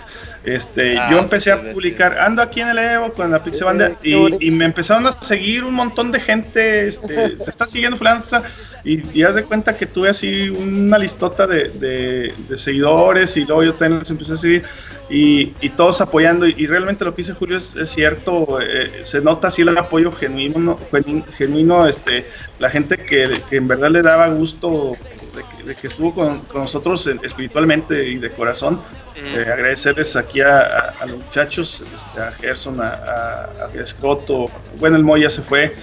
Este, 0.44 0.98
Ah, 0.98 1.08
yo 1.10 1.18
empecé 1.20 1.52
a 1.52 1.72
publicar, 1.72 2.18
ando 2.18 2.42
aquí 2.42 2.60
en 2.60 2.68
el 2.68 2.78
Evo 2.78 3.12
con 3.12 3.30
la 3.30 3.44
Pixie 3.44 3.64
Banda 3.64 3.96
y, 4.02 4.12
y 4.40 4.50
me 4.50 4.64
empezaron 4.64 5.06
a 5.06 5.12
seguir 5.12 5.62
un 5.62 5.74
montón 5.74 6.10
de 6.10 6.18
gente, 6.18 6.88
este, 6.88 7.28
te 7.44 7.50
está 7.50 7.64
siguiendo 7.66 7.96
fulano, 7.96 8.22
y, 8.82 9.00
y 9.16 9.22
haz 9.22 9.36
de 9.36 9.44
cuenta 9.44 9.76
que 9.76 9.86
tuve 9.86 10.08
así 10.08 10.48
una 10.50 10.98
listota 10.98 11.46
de, 11.46 11.68
de- 11.68 12.34
de 12.48 12.58
seguidores 12.58 13.36
y 13.36 13.44
luego 13.44 13.62
yo 13.62 13.74
también 13.74 14.00
los 14.00 14.10
empecé 14.10 14.32
a 14.32 14.36
seguir 14.36 14.64
y, 15.08 15.52
y 15.60 15.68
todos 15.70 16.00
apoyando 16.00 16.46
y, 16.48 16.54
y 16.58 16.66
realmente 16.66 17.04
lo 17.04 17.14
que 17.14 17.18
dice 17.22 17.34
Julio 17.34 17.58
es, 17.58 17.76
es 17.76 17.90
cierto, 17.90 18.58
eh, 18.60 18.90
se 19.04 19.20
nota 19.20 19.46
así 19.48 19.62
el 19.62 19.76
apoyo 19.78 20.10
genuino, 20.10 20.76
genuino, 20.90 21.24
genuino, 21.36 21.86
este, 21.86 22.24
la 22.58 22.68
gente 22.70 22.96
que, 22.96 23.32
que 23.48 23.56
en 23.58 23.68
verdad 23.68 23.90
le 23.90 24.02
daba 24.02 24.26
gusto 24.28 24.96
de 25.34 25.42
que, 25.56 25.62
de 25.64 25.74
que 25.74 25.86
estuvo 25.86 26.14
con, 26.14 26.40
con 26.40 26.62
nosotros 26.62 27.06
eh, 27.06 27.16
espiritualmente 27.22 28.06
y 28.08 28.16
de 28.16 28.30
corazón. 28.30 28.80
Eh, 29.16 29.46
agradecerles 29.52 30.16
aquí 30.16 30.40
a, 30.40 30.58
a- 30.60 30.94
a 31.00 31.06
los 31.06 31.18
muchachos, 31.18 31.82
este, 31.94 32.20
a 32.20 32.32
Gerson, 32.32 32.80
a, 32.80 32.88
a, 32.88 33.70
Escroto, 33.74 34.46
bueno, 34.78 34.96
el 34.96 35.04
Moya 35.04 35.30
se 35.30 35.42
fue, 35.42 35.74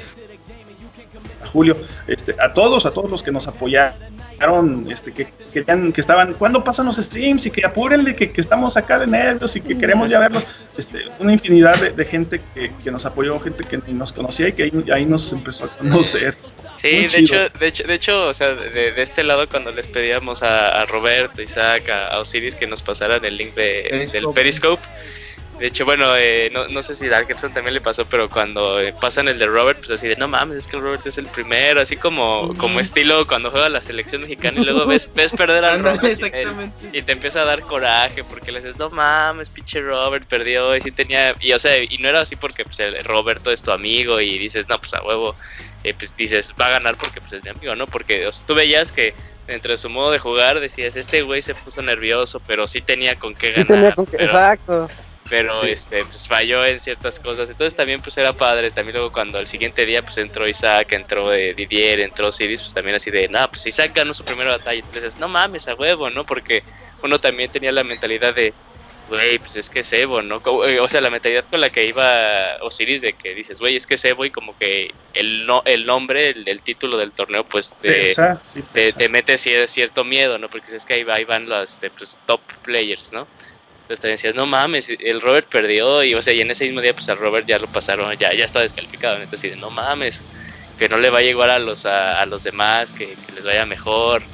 a 1.43 1.47
Julio, 1.47 1.77
este, 2.07 2.35
a 2.39 2.53
todos, 2.53 2.85
a 2.85 2.91
todos 2.91 3.09
los 3.09 3.23
que 3.23 3.31
nos 3.31 3.47
apoyaron, 3.47 4.89
este, 4.91 5.11
que, 5.13 5.26
que, 5.26 5.63
querían- 5.63 5.91
que 5.93 6.01
estaban, 6.01 6.34
¿cuándo 6.34 6.63
pasan 6.63 6.85
los 6.88 6.97
streams? 6.97 7.45
Y 7.45 7.51
que 7.51 7.65
apúrenle, 7.65 8.15
que, 8.15 8.30
que 8.31 8.41
estamos 8.41 8.76
acá 8.77 8.99
de 8.99 9.07
nervios 9.07 9.55
y 9.55 9.61
que 9.61 9.77
queremos 9.77 10.09
ya 10.09 10.19
verlos. 10.19 10.45
Este, 10.77 11.03
una 11.19 11.34
infinidad 11.34 11.80
de, 11.80 11.91
de 11.91 12.05
gente 12.05 12.41
que, 12.53 12.71
que 12.84 12.91
nos 12.91 13.05
apoyó, 13.05 13.39
gente 13.39 13.63
que 13.63 13.80
ni 13.88 13.93
nos 13.93 14.11
conocía 14.11 14.47
y 14.49 14.53
que 14.53 14.63
ahí, 14.63 14.85
ahí 14.93 15.05
nos 15.05 15.32
empezó 15.33 15.65
a 15.65 15.69
conocer. 15.69 16.35
Sí, 16.82 17.08
de 17.08 17.19
hecho, 17.19 17.49
de 17.49 17.67
hecho, 17.67 17.83
de 17.83 17.93
hecho, 17.93 18.27
o 18.27 18.33
sea, 18.33 18.53
de, 18.53 18.91
de 18.93 19.01
este 19.01 19.24
lado 19.24 19.48
cuando 19.49 19.72
les 19.72 19.88
pedíamos 19.88 20.43
a, 20.43 20.82
a 20.82 20.85
Roberto, 20.85 21.41
Isaac, 21.41 21.90
a, 21.90 22.08
a 22.08 22.19
Osiris 22.19 22.56
que 22.56 22.67
nos 22.67 22.82
pasaran 22.82 23.24
el 23.25 23.38
link 23.38 23.53
de, 23.53 24.08
del 24.11 24.25
Periscope. 24.33 24.82
De 25.59 25.67
hecho, 25.67 25.83
bueno, 25.83 26.16
eh, 26.16 26.49
no, 26.53 26.69
no 26.69 26.82
sé 26.82 26.95
si 26.95 27.09
Darkerson 27.09 27.51
también 27.53 27.74
le 27.74 27.82
pasó, 27.82 28.06
pero 28.06 28.30
cuando 28.30 28.80
eh, 28.80 28.93
pasan 29.01 29.27
el 29.27 29.38
de 29.38 29.45
Robert, 29.45 29.77
pues 29.80 29.91
así 29.91 30.08
de, 30.08 30.16
no 30.16 30.30
mames, 30.30 30.56
es 30.56 30.67
que 30.69 30.77
el 30.77 30.82
Robert 30.83 31.06
es 31.06 31.17
el 31.17 31.25
primero, 31.25 31.82
así 31.82 31.98
como, 31.98 32.56
como 32.58 32.80
estilo 32.80 33.27
cuando 33.27 33.51
juega 33.51 33.67
la 33.67 33.82
selección 33.82 34.22
mexicana 34.22 34.61
y 34.61 34.64
luego 34.64 34.85
ves, 34.85 35.11
ves 35.14 35.33
perder 35.33 35.66
al 35.66 35.83
Robert 35.83 36.01
y- 36.06 36.08
exactamente. 36.11 36.98
y 36.98 37.01
te 37.01 37.11
empieza 37.11 37.41
a 37.41 37.43
dar 37.43 37.59
coraje 37.64 38.24
porque 38.24 38.53
le 38.53 38.59
dices, 38.61 38.77
no 38.77 38.90
mames, 38.90 39.49
pinche 39.49 39.82
Robert 39.82 40.25
perdió 40.30 40.77
y 40.77 40.80
sí 40.80 40.91
tenía, 40.91 41.35
y 41.41 41.51
o 41.51 41.59
sea, 41.59 41.77
y 41.83 41.98
no 41.98 42.08
era 42.08 42.22
así 42.22 42.38
porque 42.38 42.64
pues 42.64 42.80
el 42.80 43.03
Roberto 43.03 43.51
es 43.51 43.61
tu 43.61 43.72
amigo 43.72 44.22
y 44.22 44.38
dices, 44.38 44.69
no, 44.69 44.80
pues 44.80 44.93
a 44.93 45.03
huevo, 45.03 45.35
eh, 45.83 45.93
pues 45.93 46.16
dices, 46.16 46.53
va 46.59 46.67
a 46.67 46.72
ganar 46.72 46.95
porque 46.98 47.22
pues 47.22 47.33
es 47.33 47.43
mi 47.43 47.49
amigo, 47.49 47.75
¿no? 47.75 47.85
Porque 47.88 48.25
o 48.27 48.32
sea, 48.32 48.45
tú 48.45 48.56
veías 48.56 48.91
que 48.91 49.14
dentro 49.48 49.72
de 49.72 49.77
su 49.77 49.90
modo 49.90 50.11
de 50.11 50.19
jugar 50.19 50.59
decías, 50.59 50.95
este 50.95 51.22
güey 51.24 51.41
se 51.41 51.56
puso 51.56 51.82
nervioso, 51.82 52.41
pero 52.45 52.67
sí 52.67 52.82
tenía 52.82 53.17
con 53.17 53.33
qué 53.35 53.53
Sí 53.53 53.64
ganar. 53.64 53.67
tenía 53.67 53.95
con 53.95 54.06
que- 54.06 54.17
pero, 54.17 54.25
Exacto. 54.30 54.90
pero 55.30 55.64
este 55.64 56.03
pues 56.06 56.27
falló 56.27 56.66
en 56.66 56.80
ciertas 56.80 57.19
cosas 57.19 57.49
entonces 57.49 57.75
también 57.75 58.01
pues 58.01 58.17
era 58.17 58.33
padre 58.33 58.72
también 58.72 58.95
luego 58.95 59.11
cuando 59.11 59.40
el 59.40 59.45
siguiente 59.48 59.85
día 59.85 60.01
pues 60.01 60.17
entró 60.17 60.48
Isaac 60.48 60.91
entró 60.93 61.32
eh, 61.33 61.53
Didier 61.53 61.99
entró 61.99 62.32
Siris 62.32 62.61
pues 62.64 62.74
también 62.74 62.95
así 62.95 63.11
de 63.11 63.27
no 63.30 63.48
pues 63.49 63.66
Isaac 63.67 63.91
ganó 63.93 64.14
su 64.16 64.24
primera 64.25 64.51
batalla 64.58 64.80
entonces 64.83 65.17
no 65.19 65.27
mames 65.27 65.67
a 65.67 65.75
huevo 65.75 66.09
no 66.09 66.24
porque 66.25 66.64
uno 67.03 67.19
también 67.22 67.51
tenía 67.51 67.72
la 67.72 67.83
mentalidad 67.83 68.33
de 68.33 68.53
güey 69.09 69.39
pues 69.39 69.55
es 69.57 69.69
que 69.69 69.81
es 69.81 69.93
Evo 69.93 70.21
no 70.21 70.41
eh, 70.67 70.79
o 70.79 70.88
sea 70.89 71.01
la 71.01 71.09
mentalidad 71.09 71.45
con 71.49 71.61
la 71.61 71.69
que 71.69 71.85
iba 71.88 72.55
Osiris 72.61 73.01
de 73.01 73.13
que 73.13 73.35
dices 73.35 73.59
güey 73.59 73.75
es 73.75 73.85
que 73.88 73.95
es 73.95 74.05
Evo 74.05 74.25
y 74.25 74.31
como 74.31 74.55
que 74.57 74.95
el 75.13 75.45
no 75.45 75.61
el 75.65 75.85
nombre 75.85 76.29
el, 76.29 76.47
el 76.47 76.61
título 76.63 76.97
del 76.97 77.13
torneo 77.13 77.43
pues 77.47 77.73
te, 77.79 77.89
Pesa, 77.89 78.41
sí, 78.47 78.61
te, 78.63 78.69
pesa. 78.71 78.97
te 78.99 79.09
mete 79.09 79.33
cier- 79.35 79.67
cierto 79.67 80.03
miedo, 80.05 80.38
¿no? 80.38 80.49
Porque 80.49 80.75
es 80.75 80.85
que 80.85 80.93
ahí, 80.95 81.03
va- 81.03 81.15
ahí 81.15 81.25
van 81.25 81.47
los 81.49 81.71
este, 81.73 81.89
pues, 81.91 82.21
top 82.25 82.41
players, 82.63 83.11
¿no? 83.13 83.27
Entonces 83.81 84.01
también 84.01 84.15
decías, 84.17 84.35
no 84.35 84.45
mames, 84.45 84.89
el 84.99 85.19
Robert 85.21 85.49
perdió 85.49 86.03
y, 86.03 86.13
o 86.13 86.21
sea, 86.21 86.33
y 86.33 86.41
en 86.41 86.51
ese 86.51 86.65
mismo 86.65 86.81
día, 86.81 86.93
pues 86.93 87.09
al 87.09 87.17
Robert 87.17 87.47
ya 87.47 87.57
lo 87.59 87.67
pasaron, 87.67 88.15
ya, 88.17 88.33
ya 88.35 88.45
está 88.45 88.61
descalificado, 88.61 89.17
¿no? 89.17 89.23
entonces, 89.23 89.57
no 89.57 89.71
mames, 89.71 90.29
que 90.77 90.88
no 90.89 90.97
le 90.99 91.09
vaya 91.09 91.29
igual 91.29 91.49
a 91.49 91.59
los, 91.59 91.85
a, 91.85 92.21
a 92.21 92.25
los 92.27 92.43
demás, 92.43 92.93
que, 92.93 93.17
que 93.19 93.31
les 93.33 93.45
vaya 93.45 93.65
mejor. 93.65 94.29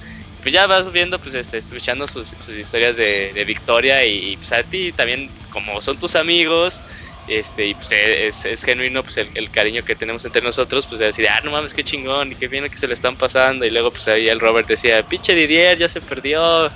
Pues 0.45 0.53
ya 0.53 0.67
vas 0.67 0.91
viendo, 0.91 1.17
pues, 1.17 1.33
este, 1.33 1.57
escuchando 1.57 2.05
sus, 2.05 2.27
sus 2.37 2.55
historias 2.55 2.97
de, 2.97 3.31
de 3.33 3.45
victoria 3.45 4.05
y, 4.05 4.33
y, 4.33 4.37
pues 4.37 4.51
a 4.51 4.61
ti 4.61 4.91
también, 4.91 5.27
como 5.49 5.81
son 5.81 5.97
tus 5.97 6.15
amigos, 6.15 6.83
este, 7.27 7.65
y 7.65 7.73
pues 7.73 7.91
es, 7.91 8.45
es 8.45 8.63
genuino 8.63 9.01
pues 9.01 9.17
el, 9.17 9.31
el 9.33 9.49
cariño 9.49 9.83
que 9.83 9.95
tenemos 9.95 10.23
entre 10.23 10.43
nosotros, 10.43 10.85
pues 10.85 10.99
de 10.99 11.07
decir, 11.07 11.27
ah, 11.27 11.41
no 11.43 11.49
mames, 11.49 11.73
qué 11.73 11.83
chingón, 11.83 12.31
y 12.31 12.35
qué 12.35 12.47
bien 12.47 12.69
que 12.69 12.77
se 12.77 12.87
le 12.87 12.93
están 12.93 13.15
pasando, 13.15 13.65
y 13.65 13.71
luego 13.71 13.89
pues 13.89 14.07
ahí 14.07 14.29
el 14.29 14.39
Robert 14.39 14.67
decía, 14.67 15.01
pinche 15.01 15.33
Didier, 15.33 15.79
ya 15.79 15.89
se 15.89 15.99
perdió. 15.99 16.71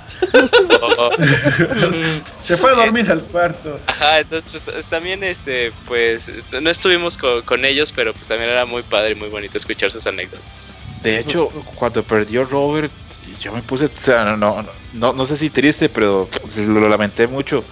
O- 0.82 1.10
Se 2.40 2.56
fue 2.56 2.70
a 2.70 2.74
dormir 2.74 3.10
al 3.10 3.22
cuarto. 3.22 3.78
Ajá, 3.86 4.20
entonces 4.20 4.64
pues, 4.64 4.76
es- 4.76 4.88
también 4.88 5.22
este, 5.22 5.70
pues 5.86 6.32
no 6.60 6.70
estuvimos 6.70 7.16
co- 7.16 7.44
con, 7.44 7.64
ellos, 7.64 7.92
pero 7.92 8.12
pues 8.14 8.26
también 8.26 8.50
era 8.50 8.64
muy 8.64 8.82
padre 8.82 9.12
y 9.12 9.14
muy 9.14 9.28
bonito 9.28 9.58
escuchar 9.58 9.90
sus 9.90 10.06
anécdotas. 10.06 10.74
De 11.02 11.18
hecho, 11.20 11.48
cuando 11.76 12.02
perdió 12.02 12.44
Robert, 12.44 12.92
yo 13.40 13.52
me 13.52 13.62
puse, 13.62 13.86
o 13.86 13.90
sea, 13.96 14.24
no, 14.24 14.36
no, 14.36 14.64
no, 14.92 15.12
no 15.12 15.26
sé 15.26 15.36
si 15.36 15.50
triste, 15.50 15.88
pero 15.88 16.28
pues, 16.42 16.56
lo, 16.66 16.88
lamenté 16.88 17.26
mucho. 17.26 17.64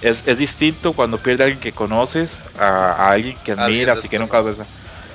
Es, 0.00 0.24
es 0.26 0.38
distinto 0.38 0.92
cuando 0.92 1.16
pierde 1.16 1.44
a 1.44 1.46
alguien 1.46 1.60
que 1.60 1.72
conoces 1.72 2.44
a, 2.58 2.92
a 2.92 3.10
alguien 3.12 3.36
que 3.44 3.52
admiras 3.52 4.04
y 4.04 4.08
que 4.08 4.18
nunca 4.18 4.40
ves. 4.40 4.60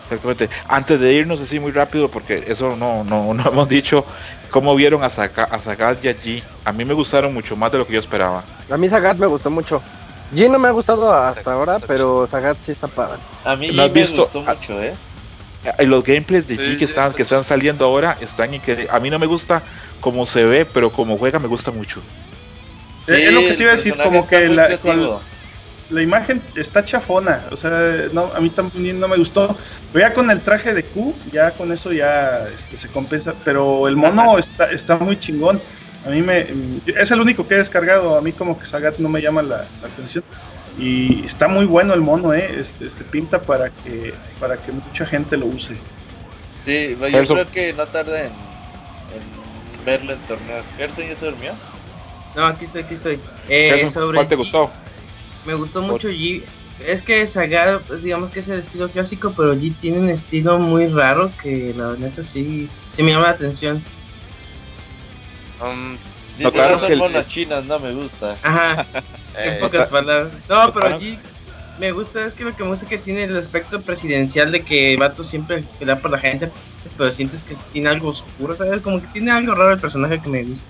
Exactamente. 0.03 0.49
Antes 0.69 0.99
de 1.01 1.13
irnos 1.13 1.41
así 1.41 1.59
muy 1.59 1.71
rápido, 1.71 2.09
porque 2.09 2.45
eso 2.47 2.75
no, 2.77 3.03
no, 3.03 3.33
no 3.33 3.49
hemos 3.49 3.67
dicho, 3.67 4.05
cómo 4.49 4.73
vieron 4.75 5.03
a, 5.03 5.09
Saga, 5.09 5.43
a 5.43 5.59
Sagat 5.59 6.03
y 6.05 6.07
a 6.07 6.15
G. 6.15 6.41
A 6.63 6.71
mí 6.71 6.85
me 6.85 6.93
gustaron 6.93 7.33
mucho 7.33 7.55
más 7.57 7.71
de 7.71 7.79
lo 7.79 7.85
que 7.87 7.93
yo 7.93 7.99
esperaba. 7.99 8.43
A 8.71 8.77
mí 8.77 8.87
Sagat 8.87 9.17
me 9.17 9.27
gustó 9.27 9.49
mucho. 9.49 9.81
G 10.33 10.49
no 10.49 10.59
me 10.59 10.69
ha 10.69 10.71
gustado 10.71 11.13
hasta 11.13 11.43
Sagat 11.43 11.57
ahora, 11.57 11.79
pero 11.85 12.27
Sagat 12.31 12.57
sí 12.65 12.71
está 12.71 12.87
padre. 12.87 13.17
A 13.43 13.55
mí 13.57 13.71
¿No 13.73 13.83
has 13.83 13.91
me 13.91 14.01
visto? 14.01 14.17
gustó 14.21 14.41
mucho, 14.41 14.81
¿eh? 14.81 14.93
Los 15.79 16.03
gameplays 16.03 16.47
de 16.47 16.55
Sí, 16.55 16.61
G 16.61 16.77
que 16.77 16.85
están, 16.85 17.07
está 17.07 17.17
que 17.17 17.23
están 17.23 17.43
saliendo 17.43 17.83
ahora 17.83 18.17
están 18.21 18.53
increíbles. 18.53 18.89
A 18.89 18.99
mí 19.01 19.09
no 19.09 19.19
me 19.19 19.25
gusta 19.25 19.61
cómo 20.01 20.25
se 20.25 20.43
ve, 20.43 20.65
pero 20.65 20.91
como 20.91 21.17
juega 21.17 21.39
me 21.39 21.47
gusta 21.47 21.71
mucho. 21.71 22.01
es 23.07 23.33
lo 23.33 23.41
que 23.41 23.53
te 23.53 23.63
iba 23.63 23.73
a 23.73 23.75
decir, 23.75 23.95
como 24.01 24.27
que 24.27 24.47
la-. 24.49 24.69
La 25.89 26.01
imagen 26.01 26.41
está 26.55 26.83
chafona, 26.83 27.45
o 27.49 27.55
sea, 27.55 28.09
no, 28.11 28.29
a 28.35 28.41
mí 28.41 28.49
también 28.49 28.99
no 28.99 29.07
me 29.07 29.15
gustó. 29.15 29.55
Pero 29.93 30.05
ya 30.05 30.13
con 30.13 30.29
el 30.29 30.41
traje 30.41 30.73
de 30.73 30.83
Q, 30.83 31.15
ya 31.31 31.51
con 31.51 31.71
eso 31.71 31.93
ya 31.93 32.45
este, 32.57 32.77
se 32.77 32.89
compensa. 32.89 33.33
Pero 33.45 33.87
el 33.87 33.95
mono 33.95 34.37
está, 34.39 34.69
está 34.69 34.97
muy 34.97 35.17
chingón. 35.17 35.61
A 36.05 36.09
mí 36.09 36.21
me. 36.21 36.47
Es 36.87 37.11
el 37.11 37.21
único 37.21 37.47
que 37.47 37.55
he 37.55 37.57
descargado. 37.57 38.17
A 38.17 38.21
mí, 38.21 38.33
como 38.33 38.59
que 38.59 38.65
Sagat 38.65 38.97
no 38.97 39.07
me 39.07 39.21
llama 39.21 39.41
la, 39.41 39.65
la 39.81 39.87
atención. 39.87 40.25
Y 40.77 41.25
está 41.25 41.47
muy 41.47 41.65
bueno 41.65 41.93
el 41.93 42.01
mono, 42.01 42.33
¿eh? 42.33 42.59
Este, 42.59 42.85
este 42.85 43.03
pinta 43.05 43.41
para 43.41 43.69
que, 43.69 44.13
para 44.39 44.57
que 44.57 44.73
mucha 44.73 45.05
gente 45.05 45.37
lo 45.37 45.45
use. 45.45 45.75
Sí, 46.59 46.97
yo 46.99 47.23
creo 47.23 47.47
que 47.47 47.73
no 47.73 47.85
tarda 47.87 48.23
en, 48.23 48.25
en 48.27 48.46
verlo 49.87 50.11
en 50.13 50.19
torneos. 50.27 50.73
Gerson 50.77 51.07
ya 51.07 51.15
se 51.15 51.25
durmió. 51.27 51.53
No, 52.35 52.45
aquí 52.45 52.65
estoy, 52.65 52.81
aquí 52.83 52.95
estoy. 52.95 53.19
Eh, 53.47 53.69
Gerson, 53.71 53.93
sobre 53.93 54.15
¿Cuál 54.17 54.27
te 54.27 54.35
G, 54.35 54.37
gustó? 54.39 54.69
Me 55.45 55.53
gustó 55.55 55.81
mucho 55.81 56.09
G. 56.09 56.43
Es 56.85 57.01
que 57.01 57.25
Sagat, 57.25 57.81
pues 57.83 58.03
digamos 58.03 58.29
que 58.29 58.41
es 58.41 58.47
el 58.49 58.59
estilo 58.59 58.89
clásico, 58.89 59.33
pero 59.35 59.55
G 59.55 59.73
tiene 59.79 59.97
un 59.99 60.09
estilo 60.09 60.59
muy 60.59 60.87
raro 60.87 61.31
que 61.41 61.73
la 61.75 61.93
neta 61.97 62.23
sí, 62.23 62.69
sí 62.95 63.01
me 63.01 63.11
llama 63.11 63.27
la 63.27 63.31
atención. 63.31 63.81
Um, 65.61 65.97
Dice, 66.37 66.55
no 66.55 66.77
son 66.77 66.87
que 66.87 66.93
el- 66.93 66.99
monas 66.99 67.27
chinas, 67.27 67.63
no 67.65 67.79
me 67.79 67.93
gusta. 67.93 68.35
Ajá, 68.43 68.85
en 69.37 69.53
eh, 69.53 69.57
pocas 69.59 69.89
palabras. 69.89 70.31
No, 70.47 70.71
pero 70.73 70.99
G 70.99 71.17
me 71.79 71.91
gusta, 71.91 72.25
es 72.25 72.33
que 72.33 72.43
lo 72.43 72.55
que 72.55 72.63
me 72.63 72.69
gusta 72.69 72.85
es 72.85 72.89
que 72.89 72.97
tiene 72.97 73.23
el 73.25 73.37
aspecto 73.37 73.81
presidencial 73.81 74.51
de 74.51 74.63
que 74.63 74.93
el 74.93 74.99
vato 74.99 75.23
siempre 75.23 75.63
pelea 75.79 75.99
por 75.99 76.11
la 76.11 76.17
gente, 76.19 76.49
pero 76.97 77.11
sientes 77.11 77.43
que 77.43 77.55
tiene 77.71 77.89
algo 77.89 78.09
oscuro, 78.09 78.55
¿sabes? 78.55 78.81
Como 78.81 79.01
que 79.01 79.07
tiene 79.07 79.31
algo 79.31 79.53
raro 79.55 79.73
el 79.73 79.79
personaje 79.79 80.19
que 80.21 80.29
me 80.29 80.43
gusta. 80.43 80.65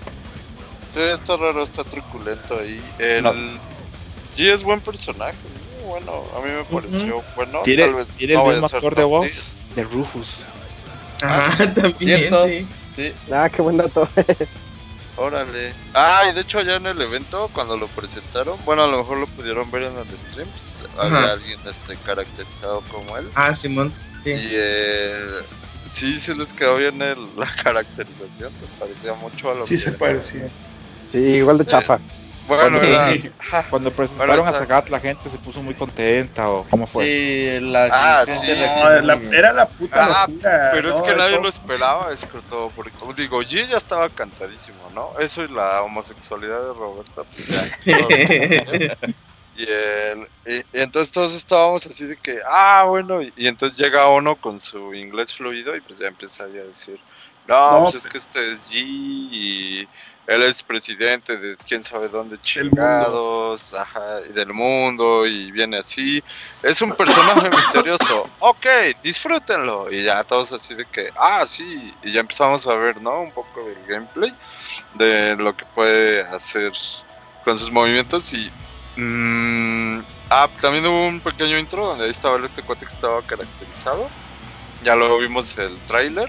sí, 0.94 1.00
está 1.00 1.36
raro, 1.36 1.62
está 1.62 1.84
truculento 1.84 2.58
ahí. 2.58 2.80
El 2.98 3.22
No. 3.24 3.32
G 3.32 4.52
es 4.52 4.62
buen 4.62 4.80
personaje. 4.80 5.34
¿no? 5.82 5.88
Bueno, 5.88 6.12
a 6.36 6.40
mí 6.44 6.50
me 6.52 6.64
pareció 6.64 7.22
bueno. 7.34 7.60
Tiene, 7.64 7.84
tal 7.84 7.94
vez 7.94 8.06
tiene 8.18 8.34
no 8.34 8.50
el 8.50 8.60
mismo 8.60 8.66
actor 8.76 8.94
de 8.94 9.04
voz 9.04 9.56
de 9.74 9.84
Rufus. 9.84 10.28
Ajá, 11.22 11.56
también, 11.74 11.96
¿Cierto? 11.96 12.46
sí. 12.46 12.66
Sí. 12.94 13.12
Ah, 13.32 13.48
qué 13.48 13.62
buen 13.62 13.76
dato. 13.78 14.06
Órale. 15.18 15.74
Ah, 15.94 16.22
y 16.30 16.34
de 16.34 16.42
hecho 16.42 16.58
allá 16.60 16.76
en 16.76 16.86
el 16.86 17.00
evento, 17.00 17.50
cuando 17.52 17.76
lo 17.76 17.86
presentaron, 17.88 18.56
bueno, 18.64 18.84
a 18.84 18.86
lo 18.86 18.98
mejor 18.98 19.18
lo 19.18 19.26
pudieron 19.26 19.70
ver 19.70 19.82
en 19.84 19.96
el 19.98 20.18
stream, 20.18 20.48
pues, 20.48 20.84
había 20.98 21.32
alguien 21.32 21.58
este, 21.66 21.96
caracterizado 21.96 22.82
como 22.90 23.16
él. 23.16 23.28
Ah, 23.34 23.54
Simón. 23.54 23.92
Sí. 24.24 24.30
Y 24.30 24.50
eh, 24.52 25.40
sí, 25.90 26.18
se 26.18 26.34
les 26.34 26.52
quedó 26.52 26.76
bien 26.76 27.00
el- 27.02 27.28
la 27.36 27.46
caracterización, 27.62 28.50
se 28.58 28.66
parecía 28.78 29.14
mucho 29.14 29.50
a 29.50 29.54
lo 29.54 29.66
Sí 29.66 29.74
que... 29.74 29.80
se 29.80 29.92
parecía. 29.92 30.48
Sí, 31.10 31.18
igual 31.18 31.58
de 31.58 31.66
chafa. 31.66 31.98
Bueno. 32.48 32.80
Sí. 32.80 33.30
Cuando 33.70 33.90
presentaron 33.92 34.46
a. 34.48 34.52
Sagat, 34.52 34.88
la 34.88 34.98
gente 34.98 35.28
se 35.30 35.38
puso 35.38 35.62
muy 35.62 35.74
contenta. 35.74 36.48
¿O 36.50 36.64
cómo 36.64 36.86
fue? 36.86 37.04
Sí, 37.04 37.60
la 37.66 37.84
Ah, 37.92 38.24
gente 38.26 38.46
sí. 38.46 38.82
No, 38.82 39.00
la- 39.02 39.36
era 39.36 39.52
la 39.52 39.66
puta 39.68 40.04
Ah, 40.22 40.26
locura. 40.28 40.70
Pero 40.72 40.88
es 40.88 40.94
¿no? 40.96 41.02
que 41.02 41.14
nadie 41.14 41.32
Eso- 41.34 41.42
lo 41.42 41.48
esperaba, 41.48 42.12
es 42.12 42.24
que 42.24 42.38
todo, 42.48 42.70
porque 42.74 42.90
como 42.98 43.12
digo, 43.12 43.40
G 43.42 43.68
ya 43.68 43.76
estaba 43.76 44.08
cantadísimo, 44.08 44.78
¿no? 44.94 45.12
Eso 45.20 45.44
y 45.44 45.48
la 45.48 45.82
homosexualidad 45.82 46.60
de 46.60 46.74
Roberta, 46.74 47.22
pues 47.24 47.46
ya. 47.46 47.62
y, 49.56 49.62
el- 49.64 50.28
y, 50.46 50.56
y 50.58 50.80
entonces 50.80 51.12
todos 51.12 51.34
estábamos 51.34 51.86
así 51.86 52.06
de 52.06 52.16
que, 52.16 52.38
ah, 52.48 52.84
bueno, 52.86 53.20
y, 53.22 53.32
y 53.36 53.46
entonces 53.48 53.78
llega 53.78 54.06
Ono 54.08 54.36
con 54.36 54.60
su 54.60 54.94
inglés 54.94 55.34
fluido 55.34 55.76
y 55.76 55.80
pues 55.80 55.98
ya 55.98 56.06
empieza 56.08 56.44
a 56.44 56.46
decir, 56.46 56.98
no, 57.46 57.72
No, 57.72 57.82
pues 57.82 57.94
pues- 57.94 58.04
es 58.06 58.10
que 58.12 58.18
este 58.18 58.52
es 58.52 58.70
G 58.70 58.74
y 58.76 59.88
él 60.28 60.42
es 60.42 60.62
presidente 60.62 61.38
de 61.38 61.56
quién 61.56 61.82
sabe 61.82 62.06
dónde 62.08 62.36
chingados, 62.42 63.72
ajá, 63.72 64.20
y 64.28 64.32
del 64.34 64.52
mundo 64.52 65.26
y 65.26 65.50
viene 65.50 65.78
así. 65.78 66.22
Es 66.62 66.82
un 66.82 66.92
personaje 66.92 67.48
misterioso. 67.56 68.28
Ok, 68.38 68.66
disfrútenlo. 69.02 69.90
Y 69.90 70.02
ya 70.02 70.22
todos 70.24 70.52
así 70.52 70.74
de 70.74 70.84
que, 70.84 71.10
ah, 71.16 71.46
sí. 71.46 71.94
Y 72.02 72.12
ya 72.12 72.20
empezamos 72.20 72.66
a 72.66 72.74
ver, 72.74 73.00
¿no? 73.00 73.22
Un 73.22 73.32
poco 73.32 73.64
del 73.64 73.82
gameplay 73.86 74.34
de 74.96 75.34
lo 75.36 75.56
que 75.56 75.64
puede 75.74 76.20
hacer 76.20 76.72
con 77.42 77.56
sus 77.58 77.70
movimientos. 77.72 78.30
Y. 78.34 78.52
mm, 78.96 80.00
ah, 80.28 80.50
también 80.60 80.84
hubo 80.84 81.06
un 81.06 81.20
pequeño 81.20 81.58
intro 81.58 81.86
donde 81.86 82.04
ahí 82.04 82.10
estaba 82.10 82.38
este 82.44 82.60
cuate 82.60 82.84
que 82.84 82.92
estaba 82.92 83.22
caracterizado. 83.22 84.10
Ya 84.84 84.94
luego 84.94 85.16
vimos 85.20 85.56
el 85.56 85.74
tráiler. 85.86 86.28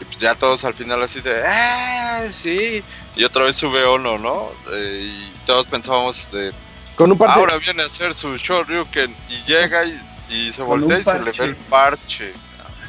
Y 0.00 0.04
pues 0.06 0.18
ya 0.18 0.34
todos 0.34 0.64
al 0.64 0.72
final 0.72 1.02
así 1.02 1.20
de, 1.20 1.42
ah, 1.46 2.22
sí. 2.32 2.82
Y 3.16 3.24
otra 3.24 3.44
vez 3.44 3.56
sube 3.56 3.84
Ono, 3.84 4.18
¿no? 4.18 4.50
Eh, 4.72 5.00
y 5.12 5.32
todos 5.46 5.66
pensábamos 5.66 6.28
de, 6.32 6.52
Con 6.96 7.10
un 7.12 7.18
par 7.18 7.28
de... 7.28 7.34
Ahora 7.40 7.58
viene 7.58 7.82
a 7.82 7.86
hacer 7.86 8.14
su 8.14 8.36
Shoryuken 8.36 9.14
y 9.28 9.44
llega 9.50 9.84
y, 9.84 10.00
y 10.28 10.52
se 10.52 10.62
voltea 10.62 10.98
y 11.00 11.02
se 11.02 11.12
le 11.14 11.18
parche. 11.24 11.42
ve 11.42 11.48
el 11.48 11.56
parche. 11.56 12.32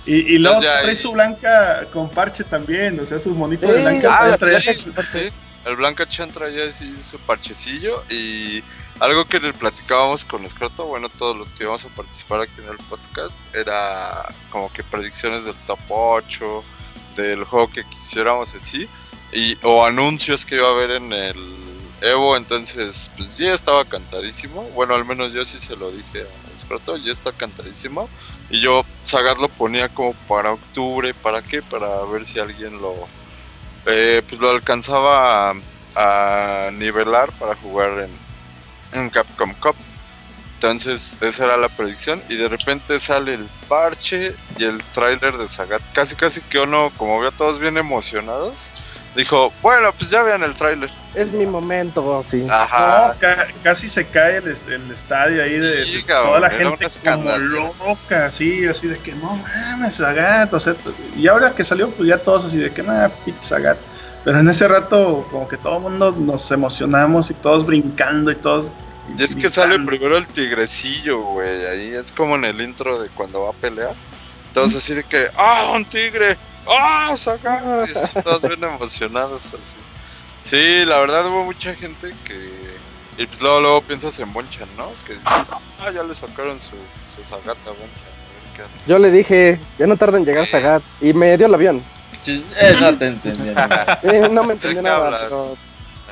Y, 0.06 0.16
y 0.16 0.38
luego 0.40 0.60
trae 0.60 0.96
su 0.96 1.12
blanca 1.12 1.86
con 1.94 2.10
parche 2.10 2.44
también, 2.44 3.00
o 3.00 3.06
sea, 3.06 3.20
su 3.20 3.32
monito 3.32 3.68
Sí. 3.68 3.74
de 3.74 3.82
blanca. 3.82 4.18
Ah, 4.20 4.38
trae- 4.38 4.62
sí, 4.74 4.92
sí. 5.12 5.30
El 5.64 5.76
Blanca 5.76 6.10
Chan 6.10 6.32
traía 6.32 6.68
así 6.68 6.98
su 6.98 7.20
parchecillo 7.20 8.04
y 8.10 8.64
algo 9.00 9.26
que 9.26 9.40
le 9.40 9.54
platicábamos 9.54 10.26
con 10.26 10.44
Escroto, 10.44 10.86
bueno, 10.86 11.08
todos 11.08 11.38
los 11.38 11.54
que 11.54 11.66
íbamos 11.66 11.86
a 11.86 11.90
participar 11.90 12.42
aquí 12.42 12.54
en 12.64 12.70
el 12.72 12.78
podcast, 12.90 13.38
era 13.54 14.28
como 14.50 14.74
que 14.74 14.84
predicciones 14.84 15.44
del 15.46 15.54
top 15.68 15.78
8, 15.90 16.64
del 17.16 17.44
juego 17.44 17.70
que 17.72 17.84
quisiéramos 17.84 18.56
así, 18.56 18.90
y, 19.32 19.58
o 19.64 19.86
anuncios 19.86 20.46
que 20.46 20.56
iba 20.56 20.68
a 20.68 20.72
haber 20.72 20.92
en 20.92 21.14
el 21.14 21.62
Evo, 22.02 22.36
entonces 22.36 23.12
pues 23.16 23.38
ya 23.38 23.54
estaba 23.54 23.86
cantadísimo, 23.86 24.64
bueno, 24.74 24.96
al 24.96 25.06
menos 25.06 25.34
yo 25.34 25.46
sí 25.46 25.60
se 25.60 25.76
lo 25.76 25.92
dije 25.92 26.22
a 26.22 26.56
Escroto, 26.56 26.98
ya 26.98 27.12
está 27.12 27.32
cantadísimo, 27.32 28.10
y 28.50 28.60
yo 28.60 28.84
Sagat 29.04 29.38
lo 29.38 29.50
ponía 29.50 29.88
como 29.88 30.14
para 30.28 30.52
octubre, 30.52 31.14
¿para 31.14 31.44
qué? 31.44 31.62
Para 31.62 32.04
ver 32.06 32.26
si 32.26 32.40
alguien 32.40 32.82
lo 32.82 33.08
eh, 33.86 34.22
pues 34.28 34.42
lo 34.42 34.50
alcanzaba 34.50 35.56
a, 35.96 36.70
nivelar 36.74 37.32
para 37.34 37.56
jugar 37.56 38.08
en, 38.94 39.00
en 39.00 39.10
Capcom 39.10 39.54
Cup. 39.56 39.76
Entonces 40.56 41.18
esa 41.22 41.46
era 41.46 41.58
la 41.58 41.70
predicción 41.70 42.22
y 42.30 42.36
de 42.36 42.48
repente 42.48 43.00
sale 43.00 43.34
el 43.34 43.50
parche 43.68 44.36
y 44.58 44.64
el 44.64 44.82
tráiler 44.94 45.38
de 45.38 45.48
Sagat. 45.48 45.82
Casi 45.94 46.16
casi 46.16 46.42
que 46.42 46.60
uno, 46.60 46.92
como 46.98 47.20
vio 47.20 47.30
a 47.30 47.32
todos 47.32 47.60
bien 47.60 47.78
emocionados, 47.78 48.72
dijo, 49.16 49.52
bueno, 49.62 49.92
pues 49.98 50.10
ya 50.10 50.24
vean 50.24 50.44
el 50.44 50.56
tráiler. 50.56 50.90
Es 51.14 51.32
mi 51.32 51.46
momento, 51.46 52.24
sí. 52.24 52.46
Ajá. 52.50 53.08
No, 53.14 53.20
ca- 53.20 53.48
casi 53.64 53.90
se 53.90 54.08
cae 54.08 54.38
el, 54.38 54.48
est- 54.48 54.68
el 54.70 54.90
estadio 54.92 55.44
ahí 55.44 55.58
de, 55.60 55.84
Sí, 55.84 55.98
de 55.98 56.04
cabrón, 56.06 56.28
toda 56.30 56.40
la 56.40 56.50
gente 56.50 56.88
como 57.04 57.38
loca, 57.38 58.26
así, 58.28 58.66
así 58.68 58.88
de 58.88 58.98
que 59.00 59.12
no 59.14 59.36
mames, 59.36 59.98
Zagat, 59.98 60.54
o 60.54 60.60
sea, 60.60 60.76
y 61.18 61.28
ahora 61.28 61.54
que 61.54 61.64
salió, 61.64 61.90
pues 61.90 62.08
ya 62.08 62.18
todos 62.18 62.46
así 62.46 62.58
de 62.58 62.72
que 62.72 62.84
nada, 62.84 63.10
pinche 63.10 63.44
Zagat. 63.44 63.78
Pero 64.24 64.40
en 64.40 64.48
ese 64.50 64.68
rato, 64.68 65.28
como 65.32 65.48
que 65.48 65.58
todo 65.58 65.78
el 65.78 65.82
mundo 65.84 66.12
nos 66.18 66.50
emocionamos 66.52 67.32
y 67.32 67.34
todos 67.34 67.66
brincando 67.66 68.30
y 68.32 68.36
todos. 68.36 68.72
Y 69.18 69.24
es 69.24 69.36
que 69.36 69.50
sale 69.50 69.80
primero 69.80 70.16
el 70.16 70.28
tigrecillo, 70.28 71.20
güey. 71.22 71.66
Ahí 71.66 71.94
es 71.96 72.12
como 72.12 72.36
en 72.36 72.46
el 72.46 72.62
intro 72.62 73.02
de 73.02 73.10
cuando 73.10 73.42
va 73.42 73.50
a 73.50 73.54
pelear. 73.54 73.94
Todos 74.54 74.76
así 74.76 74.94
de 74.94 75.04
que, 75.04 75.28
¡ah, 75.36 75.72
un 75.74 75.86
tigre! 75.86 76.38
¡Ah, 76.72 77.14
Sagat! 77.16 77.90
Y 77.90 77.98
así 77.98 78.14
todos 78.22 78.42
bien 78.42 78.64
emocionados 78.64 79.54
así. 79.54 79.76
Sí, 80.44 80.86
la 80.86 80.98
verdad 81.00 81.28
hubo 81.28 81.44
mucha 81.44 81.74
gente 81.76 82.12
que... 82.26 82.50
Y 83.18 83.26
pues 83.28 83.42
luego, 83.42 83.60
luego 83.62 83.82
piensas 83.82 84.18
en 84.20 84.32
Bonchan, 84.34 84.68
¿no? 84.78 84.92
Que 85.06 85.14
dices, 85.14 85.52
ah, 85.80 85.92
ya 85.94 86.04
le 86.04 86.16
sacaron 86.16 86.60
su, 86.60 86.72
su 87.16 87.24
Sagat 87.24 87.58
a 87.66 87.70
Bonchan. 87.70 87.84
a 87.84 88.34
ver 88.34 88.56
qué 88.56 88.62
hace". 88.64 88.90
Yo 88.90 88.98
le 89.00 89.12
dije, 89.12 89.60
ya 89.78 89.86
no 89.88 89.98
tarda 89.98 90.18
en 90.18 90.26
llegar 90.26 90.48
Sagat. 90.48 90.82
Y 91.02 91.14
me 91.14 91.38
dio 91.38 91.48
el 91.48 91.54
avión. 91.54 91.84
Sí, 92.22 92.46
eh, 92.60 92.76
no 92.80 92.96
te 92.98 93.08
entendí. 93.08 93.50
no. 94.04 94.12
Eh, 94.12 94.30
no 94.30 94.44
me 94.44 94.54
entendió 94.54 94.82
¿De 94.82 94.90
qué 94.90 94.90
nada, 94.90 95.20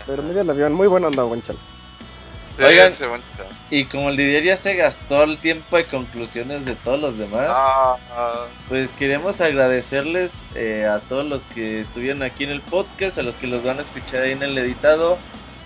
pero 0.05 0.23
me 0.23 0.33
dio 0.33 0.41
el 0.41 0.49
avión. 0.49 0.73
Muy 0.73 0.87
bueno 0.87 1.07
onda, 1.07 1.23
Bonchan. 1.23 1.55
Sí, 2.59 2.65
Oigan. 2.65 2.91
Y 3.71 3.85
como 3.85 4.09
el 4.09 4.17
Didier 4.17 4.43
ya 4.43 4.57
se 4.57 4.75
gastó 4.75 5.23
el 5.23 5.37
tiempo 5.37 5.77
de 5.77 5.85
conclusiones 5.85 6.65
de 6.65 6.75
todos 6.75 6.99
los 6.99 7.17
demás, 7.17 7.47
Ah, 7.51 7.95
ah, 8.11 8.45
pues 8.67 8.95
queremos 8.95 9.39
agradecerles 9.41 10.31
eh, 10.55 10.85
a 10.85 10.99
todos 10.99 11.25
los 11.25 11.45
que 11.47 11.79
estuvieron 11.81 12.21
aquí 12.23 12.43
en 12.43 12.49
el 12.49 12.61
podcast, 12.61 13.17
a 13.17 13.21
los 13.23 13.37
que 13.37 13.47
los 13.47 13.63
van 13.63 13.79
a 13.79 13.81
escuchar 13.81 14.23
ahí 14.23 14.31
en 14.33 14.43
el 14.43 14.57
editado. 14.57 15.17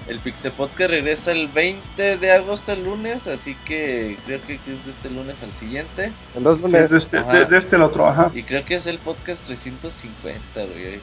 El 0.08 0.20
Pixel 0.20 0.52
Podcast 0.52 0.90
regresa 0.90 1.32
el 1.32 1.48
20 1.48 2.18
de 2.18 2.32
agosto, 2.34 2.74
el 2.74 2.84
lunes, 2.84 3.26
así 3.28 3.56
que 3.64 4.18
creo 4.26 4.42
que 4.46 4.56
es 4.56 4.84
de 4.86 4.92
este 4.92 5.10
lunes 5.10 5.42
al 5.44 5.54
siguiente. 5.54 6.12
En 6.36 6.44
dos 6.44 6.58
Sí, 6.58 6.62
lunes. 6.64 6.92
de, 6.92 6.98
este, 6.98 7.24
de 7.24 7.58
este 7.58 7.78
el 7.78 7.82
otro, 7.84 8.06
ajá. 8.06 8.30
Y 8.36 8.44
creo 8.44 8.66
que 8.66 8.76
es 8.76 8.86
el 8.86 9.00
podcast 9.00 9.46
350, 9.46 10.62
güey. 10.66 11.00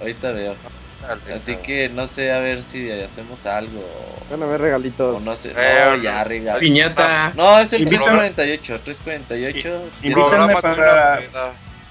Ahorita 0.00 0.32
veo. 0.32 0.54
Dale, 1.02 1.34
Así 1.34 1.52
dale. 1.52 1.62
que 1.62 1.88
no 1.90 2.06
sé, 2.06 2.32
a 2.32 2.38
ver 2.40 2.62
si 2.62 2.90
hacemos 2.90 3.44
algo. 3.46 3.82
Van 4.30 4.42
a 4.42 4.46
ver 4.46 4.60
O 4.60 4.64
regalitos. 4.64 5.20
no 5.22 5.36
sé. 5.36 5.52
No, 5.52 5.96
ya, 6.02 6.24
regalo. 6.24 6.60
Piñata. 6.60 7.32
No, 7.36 7.58
es 7.58 7.72
el 7.72 7.82
Invítame. 7.82 8.30
348. 8.30 8.80
348. 8.82 9.82
Y- 10.02 10.08
ya 10.08 10.08
Invítame 10.10 10.54
para-. 10.60 11.20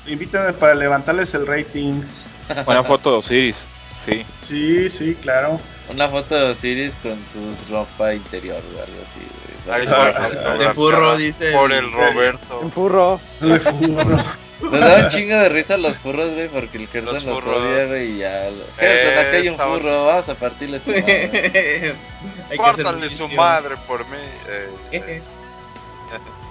Invítenme 0.07 0.53
para 0.53 0.73
levantarles 0.75 1.33
el 1.35 1.45
rating. 1.45 2.01
Una 2.65 2.83
foto 2.83 3.11
de 3.11 3.17
Osiris. 3.17 3.57
Sí. 4.05 4.25
Sí, 4.47 4.89
sí, 4.89 5.15
claro. 5.21 5.59
Una 5.89 6.09
foto 6.09 6.33
de 6.35 6.51
Osiris 6.51 6.99
con 6.99 7.17
su 7.27 7.71
ropa 7.71 8.13
interior 8.15 8.61
o 8.75 8.81
algo 8.81 9.01
así. 9.03 9.19
güey. 9.67 10.57
De 10.57 10.73
furro, 10.73 11.17
dice. 11.17 11.51
Por 11.51 11.71
el 11.71 11.91
Roberto. 11.91 12.61
En 12.63 12.71
furro. 12.71 13.19
Nos 14.61 14.79
da 14.79 14.97
un 15.03 15.09
chingo 15.09 15.35
de 15.37 15.49
risa 15.49 15.77
los 15.77 15.97
furros, 15.99 16.31
güey, 16.33 16.47
porque 16.49 16.77
el 16.77 16.87
Gerson 16.87 17.13
Los 17.13 17.25
nos 17.25 17.39
furros. 17.41 17.57
odia, 17.61 17.85
güey, 17.87 18.11
y 18.11 18.17
ya. 18.19 18.49
Gerson, 18.77 19.17
acá 19.19 19.31
hay 19.37 19.47
un 19.47 19.53
estamos- 19.53 19.81
furro, 19.81 20.05
vamos 20.05 20.29
a 20.29 20.35
partirle 20.35 20.79
su 20.79 20.91
madre. 20.91 21.95
Pártanle 22.57 23.09
su 23.09 23.27
madre 23.29 23.75
por 23.87 24.01
mí. 24.07 24.17
eh, 24.91 25.21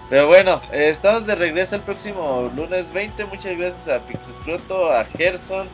Pero 0.09 0.27
bueno, 0.27 0.61
eh, 0.73 0.89
estamos 0.91 1.25
de 1.25 1.37
regreso 1.37 1.77
el 1.77 1.83
próximo 1.83 2.51
lunes 2.57 2.93
20. 2.93 3.27
Muchas 3.27 3.57
gracias 3.57 3.89
a 3.89 4.01
Pixescroto, 4.01 4.91
a 4.91 5.05
Gerson, 5.05 5.69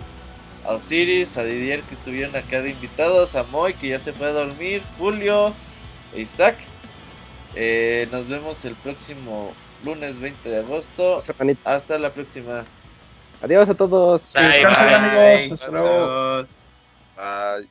a 0.67 0.73
Osiris, 0.75 1.39
a 1.39 1.45
Didier 1.45 1.81
que 1.81 1.95
estuvieron 1.95 2.37
acá 2.37 2.61
de 2.61 2.71
invitados, 2.71 3.35
a 3.35 3.45
Moy 3.45 3.73
que 3.73 3.89
ya 3.89 3.99
se 3.99 4.13
fue 4.13 4.27
a 4.27 4.33
dormir, 4.33 4.83
Julio, 4.99 5.55
e 6.15 6.21
Isaac. 6.21 6.57
Eh, 7.55 8.07
nos 8.13 8.29
vemos 8.29 8.63
el 8.67 8.75
próximo 8.75 9.55
lunes 9.87 10.21
20 10.21 10.49
de 10.49 10.59
agosto. 10.59 11.23
Hasta 11.65 11.99
la 11.99 12.13
próxima. 12.13 12.65
Adiós 13.43 13.69
a 13.69 13.75
todos. 13.75 14.31
Bye, 14.35 14.43
Descansen, 14.43 14.85
bye. 14.85 14.95
amigos. 14.95 15.53
Hasta 15.53 15.71
luego. 15.71 15.89
Adiós. 15.89 16.57
ay. 17.17 17.71